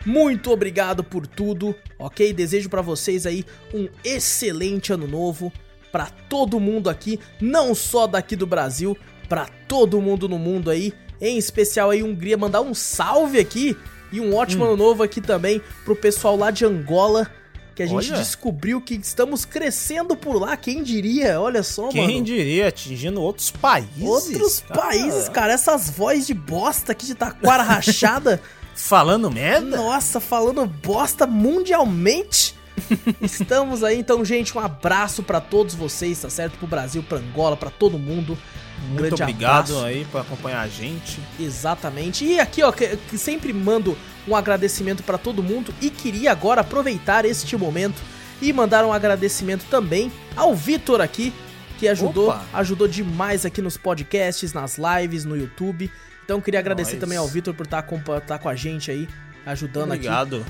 Muito 0.05 0.51
obrigado 0.51 1.03
por 1.03 1.27
tudo, 1.27 1.76
ok? 1.97 2.31
Desejo 2.34 2.69
pra 2.69 2.81
vocês 2.81 3.26
aí 3.26 3.45
um 3.73 3.88
excelente 4.03 4.93
ano 4.93 5.07
novo 5.07 5.51
pra 5.91 6.05
todo 6.30 6.59
mundo 6.59 6.89
aqui, 6.89 7.19
não 7.41 7.73
só 7.73 8.05
daqui 8.07 8.35
do 8.35 8.45
Brasil, 8.47 8.97
pra 9.27 9.47
todo 9.67 10.01
mundo 10.01 10.30
no 10.30 10.38
mundo 10.38 10.69
aí. 10.69 10.93
Em 11.19 11.38
especial 11.38 11.89
aí, 11.89 12.01
Hungria, 12.01 12.38
mandar 12.38 12.61
um 12.61 12.73
salve 12.73 13.39
aqui 13.39 13.76
e 14.11 14.19
um 14.21 14.35
ótimo 14.35 14.63
ano 14.63 14.77
novo 14.77 15.03
aqui 15.03 15.19
também 15.19 15.61
pro 15.84 15.95
pessoal 15.95 16.35
lá 16.38 16.49
de 16.49 16.63
Angola, 16.65 17.30
que 17.76 17.84
a 17.84 17.85
gente 17.85 18.11
Olha. 18.11 18.21
descobriu 18.21 18.81
que 18.81 18.95
estamos 18.95 19.45
crescendo 19.45 20.15
por 20.15 20.39
lá, 20.39 20.55
quem 20.57 20.84
diria? 20.84 21.39
Olha 21.39 21.63
só, 21.63 21.89
Quem 21.89 22.07
mano. 22.07 22.23
diria, 22.23 22.67
atingindo 22.67 23.21
outros 23.21 23.51
países. 23.51 24.01
Outros 24.03 24.59
cara. 24.61 24.81
países, 24.81 25.30
cara, 25.30 25.53
essas 25.53 25.89
vozes 25.89 26.27
de 26.27 26.34
bosta 26.34 26.91
aqui 26.91 27.05
de 27.05 27.15
taquara 27.15 27.63
rachada. 27.63 28.41
Falando 28.80 29.30
merda? 29.30 29.76
Nossa, 29.76 30.19
falando 30.19 30.65
bosta 30.65 31.27
mundialmente. 31.27 32.56
Estamos 33.22 33.84
aí, 33.84 33.99
então, 33.99 34.23
gente, 34.23 34.57
um 34.57 34.61
abraço 34.61 35.22
pra 35.22 35.41
todos 35.41 35.76
vocês, 35.76 36.19
tá 36.22 36.30
certo? 36.30 36.57
Pro 36.57 36.65
Brasil, 36.65 37.03
pra 37.03 37.18
Angola, 37.18 37.57
pra 37.57 37.69
todo 37.69 37.99
mundo. 37.99 38.38
Um 38.81 38.88
Muito 38.88 38.97
grande 39.01 39.22
obrigado 39.22 39.72
abraço. 39.72 39.85
aí 39.85 40.06
por 40.06 40.22
acompanhar 40.22 40.61
a 40.61 40.68
gente. 40.68 41.19
Exatamente. 41.38 42.23
E 42.23 42.39
aqui, 42.39 42.64
ó, 42.64 42.72
que, 42.72 42.95
que 42.95 43.18
sempre 43.18 43.51
mando 43.51 43.97
um 44.26 44.35
agradecimento 44.35 45.03
pra 45.03 45.18
todo 45.18 45.43
mundo 45.43 45.73
e 45.81 45.89
queria 45.89 46.31
agora 46.31 46.61
aproveitar 46.61 47.26
este 47.26 47.57
momento 47.57 48.01
e 48.41 48.53
mandar 48.53 48.85
um 48.85 48.93
agradecimento 48.93 49.65
também 49.69 50.10
ao 50.35 50.56
Vitor 50.56 51.01
aqui, 51.01 51.34
que 51.77 51.88
ajudou, 51.88 52.30
Opa. 52.30 52.45
ajudou 52.53 52.88
demais 52.88 53.45
aqui 53.45 53.61
nos 53.61 53.76
podcasts, 53.76 54.53
nas 54.53 54.77
lives, 54.77 55.26
no 55.26 55.35
YouTube. 55.35 55.91
Então 56.30 56.39
queria 56.39 56.60
agradecer 56.60 56.91
Nós. 56.91 56.99
também 56.99 57.18
ao 57.18 57.27
Vitor 57.27 57.56
por 57.56 57.65
estar 57.65 57.81
com 57.81 58.47
a 58.47 58.56
gente 58.56 58.91
aí, 58.91 59.10
ajudando 59.47 59.93
aqui. 59.93 60.06
Obrigado. 60.06 60.45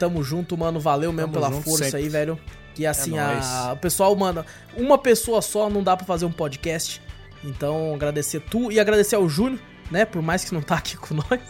Tamo 0.00 0.20
junto, 0.20 0.58
mano. 0.58 0.80
Valeu 0.80 1.12
mesmo 1.12 1.32
Tamo 1.32 1.46
pela 1.48 1.62
força 1.62 1.84
sempre. 1.84 2.00
É 2.00 2.02
aí, 2.02 2.08
velho. 2.08 2.36
Que 2.74 2.84
assim, 2.84 3.16
a... 3.16 3.34
nóis. 3.34 3.46
o 3.74 3.76
pessoal, 3.76 4.16
mano, 4.16 4.44
uma 4.76 4.98
pessoa 4.98 5.40
só 5.40 5.70
não 5.70 5.80
dá 5.80 5.96
pra 5.96 6.04
fazer 6.04 6.24
um 6.24 6.32
podcast. 6.32 7.00
Então, 7.44 7.94
agradecer 7.94 8.40
tu 8.40 8.72
e 8.72 8.80
agradecer 8.80 9.14
ao 9.14 9.28
Júnior, 9.28 9.60
né? 9.92 10.04
Por 10.04 10.20
mais 10.22 10.44
que 10.44 10.52
não 10.52 10.60
tá 10.60 10.74
aqui 10.74 10.96
com 10.98 11.14
nós. 11.14 11.24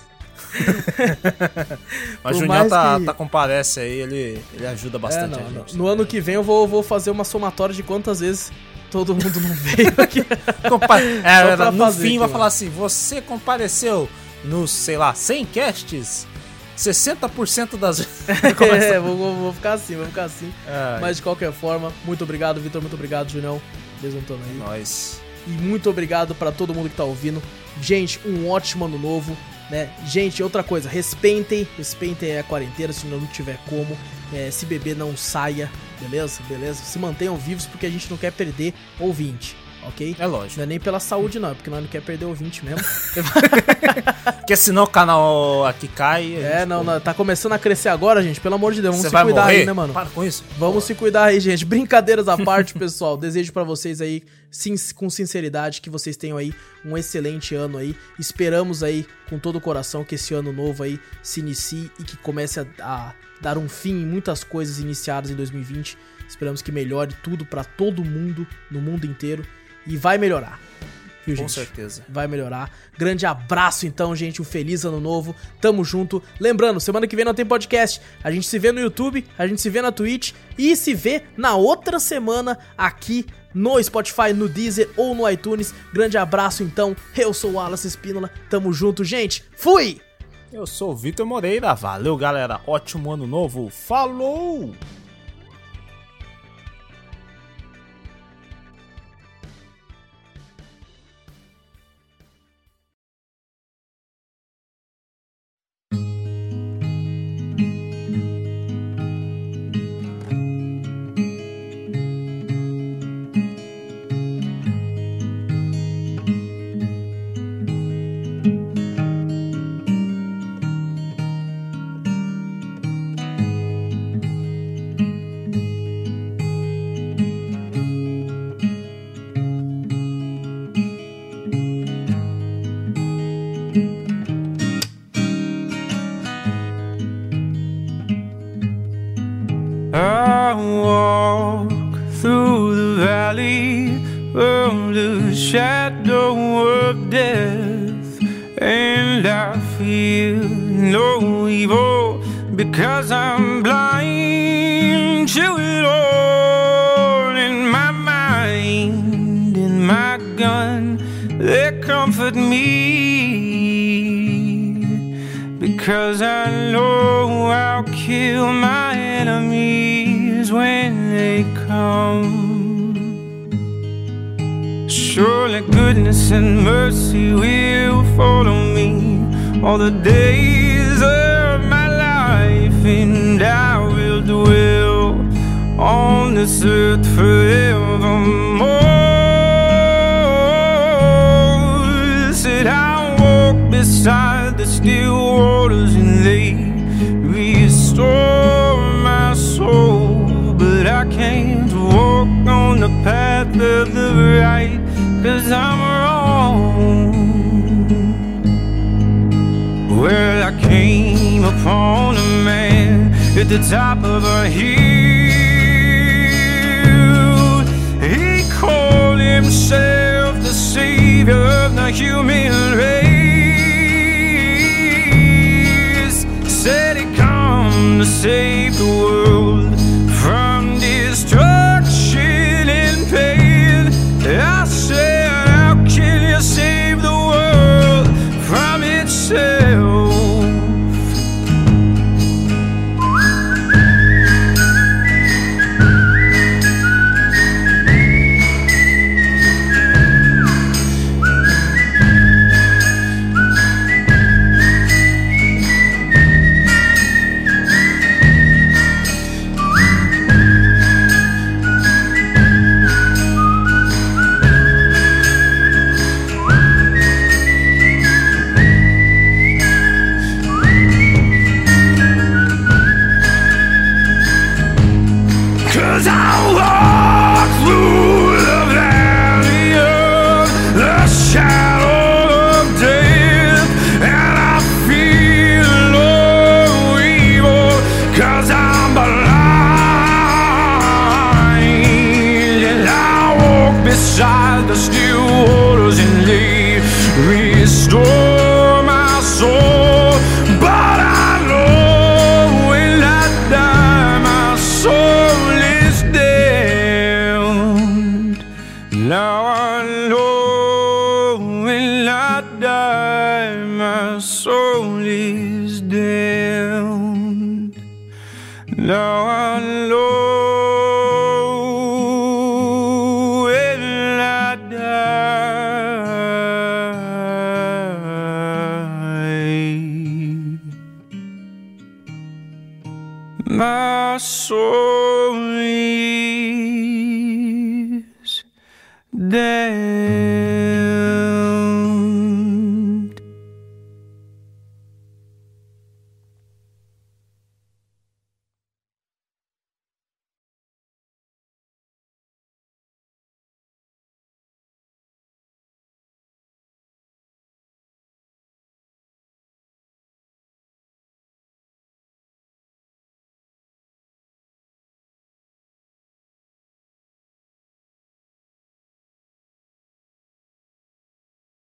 Mas 2.23 2.37
o 2.37 2.41
Junião 2.41 2.59
mais 2.59 2.69
tá, 2.69 2.99
que- 2.99 3.07
tá 3.07 3.15
comparece 3.15 3.81
aí, 3.81 4.01
ele, 4.01 4.39
ele 4.53 4.66
ajuda 4.66 4.99
É, 4.99 5.01
bastante 5.01 5.41
a 5.41 5.45
não. 5.45 5.65
No 5.73 5.87
ano 5.87 6.05
que 6.05 6.20
vem 6.20 6.35
eu 6.35 6.43
vou, 6.43 6.69
vou 6.69 6.83
fazer 6.83 7.11
uma 7.11 7.24
somatória 7.24 7.74
de 7.74 7.83
quantas 7.83 8.20
vezes 8.20 8.53
todo 8.91 9.15
mundo 9.15 9.41
não 9.41 9.55
veio 9.55 9.93
aqui. 9.99 10.25
Compa 10.69 11.01
é, 11.01 11.57
no 11.71 11.79
fazer 11.79 12.03
fim 12.09 12.19
vai 12.19 12.29
falar 12.29 12.47
assim: 12.47 12.69
você 12.69 13.21
compareceu 13.21 14.09
nos, 14.45 14.71
sei 14.71 14.97
lá, 14.97 15.15
100 15.15 15.45
casts, 15.47 16.27
60% 16.77 17.77
das 17.77 17.99
vezes. 17.99 18.29
é, 18.83 18.99
vou, 19.01 19.17
vou- 19.17 19.35
vou 19.35 19.53
ficar 19.53 19.73
assim, 19.75 19.97
vou 19.97 20.07
ficar 20.07 20.25
assim. 20.25 20.53
É, 20.67 20.99
Mas 21.01 21.17
de 21.17 21.23
qualquer 21.23 21.53
forma, 21.53 21.93
muito 22.05 22.23
obrigado, 22.25 22.61
Vitor. 22.61 22.81
Muito 22.81 22.95
obrigado, 22.95 23.31
Junião. 23.31 23.61
Besuntando 24.01 24.41
aí. 24.49 24.57
nós. 24.59 25.21
E 25.47 25.51
muito 25.51 25.89
obrigado 25.89 26.35
pra 26.35 26.51
todo 26.53 26.75
mundo 26.75 26.91
que 26.91 26.97
tá 26.97 27.05
ouvindo. 27.05 27.43
Gente, 27.81 28.21
um 28.27 28.49
ótimo 28.51 28.85
ano 28.85 28.99
novo, 28.99 29.37
né? 29.71 29.91
Gente, 30.07 30.43
outra 30.43 30.63
coisa, 30.63 30.89
respeitem, 30.89 31.67
respeitem 31.77 32.39
a 32.39 32.43
quarentena 32.43 32.93
se 32.93 33.07
não 33.07 33.25
tiver 33.27 33.59
como. 33.69 33.97
É, 34.32 34.51
se 34.51 34.66
beber, 34.66 34.97
não 34.97 35.16
saia, 35.16 35.70
beleza? 36.01 36.43
Beleza? 36.48 36.82
Se 36.82 36.98
mantenham 36.98 37.36
vivos 37.36 37.66
porque 37.66 37.86
a 37.86 37.90
gente 37.90 38.11
não 38.11 38.16
quer 38.16 38.32
perder 38.32 38.74
ouvinte, 38.98 39.57
ok? 39.89 40.17
É 40.19 40.27
lógico. 40.27 40.57
Não 40.57 40.65
é 40.65 40.67
nem 40.67 40.81
pela 40.81 41.01
saúde, 41.01 41.39
não, 41.39 41.51
é 41.51 41.55
porque 41.55 41.71
nós 41.71 41.81
não 41.81 41.89
quer 41.89 42.03
perder 42.03 42.25
ouvinte 42.27 42.65
mesmo. 42.65 42.85
Porque 44.47 44.57
senão 44.57 44.85
o 44.85 44.87
canal 44.87 45.67
aqui 45.67 45.89
cai. 45.89 46.37
é, 46.37 46.65
não, 46.65 46.85
pô, 46.85 46.93
não, 46.93 47.01
tá 47.01 47.13
começando 47.13 47.53
a 47.53 47.59
crescer 47.59 47.89
agora, 47.89 48.23
gente. 48.23 48.41
Pelo 48.41 48.55
amor 48.55 48.73
de 48.73 48.81
Deus, 48.81 48.95
vamos 48.95 49.11
Você 49.11 49.17
se 49.17 49.25
cuidar 49.25 49.43
morrer? 49.43 49.57
aí, 49.57 49.67
né, 49.67 49.73
mano? 49.73 49.93
Para 49.93 50.09
com 50.09 50.25
isso. 50.25 50.45
Vamos 50.57 50.85
se 50.85 50.95
cuidar 50.95 51.25
aí, 51.25 51.41
gente. 51.41 51.65
Brincadeiras 51.65 52.29
à 52.29 52.37
parte, 52.37 52.73
pessoal. 52.75 53.17
Desejo 53.19 53.53
pra 53.53 53.65
vocês 53.65 54.01
aí, 54.01 54.23
sim, 54.49 54.75
com 54.95 55.11
sinceridade, 55.11 55.81
que 55.81 55.91
vocês 55.91 56.17
tenham 56.17 56.37
aí 56.37 56.55
um 56.85 56.97
excelente 56.97 57.57
ano 57.57 57.77
aí. 57.77 57.97
Esperamos 58.21 58.85
aí, 58.85 59.05
com 59.29 59.37
todo 59.37 59.57
o 59.57 59.61
coração, 59.61 60.05
que 60.05 60.15
esse 60.15 60.33
ano 60.33 60.53
novo 60.53 60.85
aí 60.85 61.01
se 61.25 61.41
inicie 61.41 61.91
e 61.99 62.05
que 62.05 62.17
comece 62.17 62.61
a, 62.61 62.67
a 62.81 63.15
dar 63.41 63.59
um 63.59 63.69
fim 63.69 63.91
em 64.03 64.07
muitas 64.07 64.45
coisas 64.45 64.79
iniciadas 64.79 65.29
em 65.29 65.35
2020. 65.35 65.99
Esperamos 66.29 66.63
que 66.63 66.71
melhore 66.71 67.15
tudo 67.21 67.45
pra 67.45 67.65
todo 67.65 68.05
mundo, 68.05 68.47
no 68.71 68.81
mundo 68.81 69.07
inteiro. 69.07 69.45
E 69.87 69.97
vai 69.97 70.19
melhorar. 70.19 70.61
Viu, 71.27 71.35
Com 71.35 71.43
gente? 71.43 71.53
certeza. 71.53 72.05
vai 72.09 72.29
melhorar. 72.29 72.71
Grande 72.97 73.27
abraço 73.27 73.85
então, 73.85 74.15
gente. 74.15 74.41
Um 74.41 74.45
feliz 74.45 74.85
ano 74.85 75.01
novo. 75.01 75.35
Tamo 75.61 75.85
junto. 75.85 76.23
Lembrando, 76.39 76.79
semana 76.79 77.07
que 77.09 77.17
vem 77.17 77.25
não 77.25 77.35
tem 77.35 77.45
podcast. 77.45 78.01
A 78.23 78.31
gente 78.31 78.47
se 78.47 78.59
vê 78.61 78.71
no 78.71 78.79
YouTube, 78.81 79.25
a 79.37 79.45
gente 79.47 79.61
se 79.61 79.69
vê 79.69 79.83
na 79.83 79.91
Twitch 79.91 80.33
e 80.57 80.77
se 80.77 80.95
vê 80.95 81.25
na 81.37 81.57
outra 81.57 81.99
semana 81.99 82.57
aqui 82.79 83.27
no 83.53 83.83
Spotify, 83.83 84.33
no 84.33 84.49
Deezer 84.49 84.89
ou 84.97 85.17
no 85.17 85.29
iTunes. 85.29 85.75
Grande 85.93 86.17
abraço 86.17 86.63
então. 86.63 86.95
Eu 87.17 87.35
sou 87.35 87.51
o 87.51 87.55
Wallace 87.55 87.89
Espínola. 87.89 88.31
Tamo 88.49 88.73
junto, 88.73 89.03
gente. 89.03 89.43
Fui! 89.57 90.01
Eu 90.53 90.65
sou 90.65 90.93
o 90.93 90.97
Vitor 90.97 91.27
Moreira. 91.27 91.75
Valeu, 91.75 92.17
galera. 92.17 92.61
Ótimo 92.67 93.13
ano 93.13 93.27
novo. 93.27 93.69
Falou! 93.69 94.73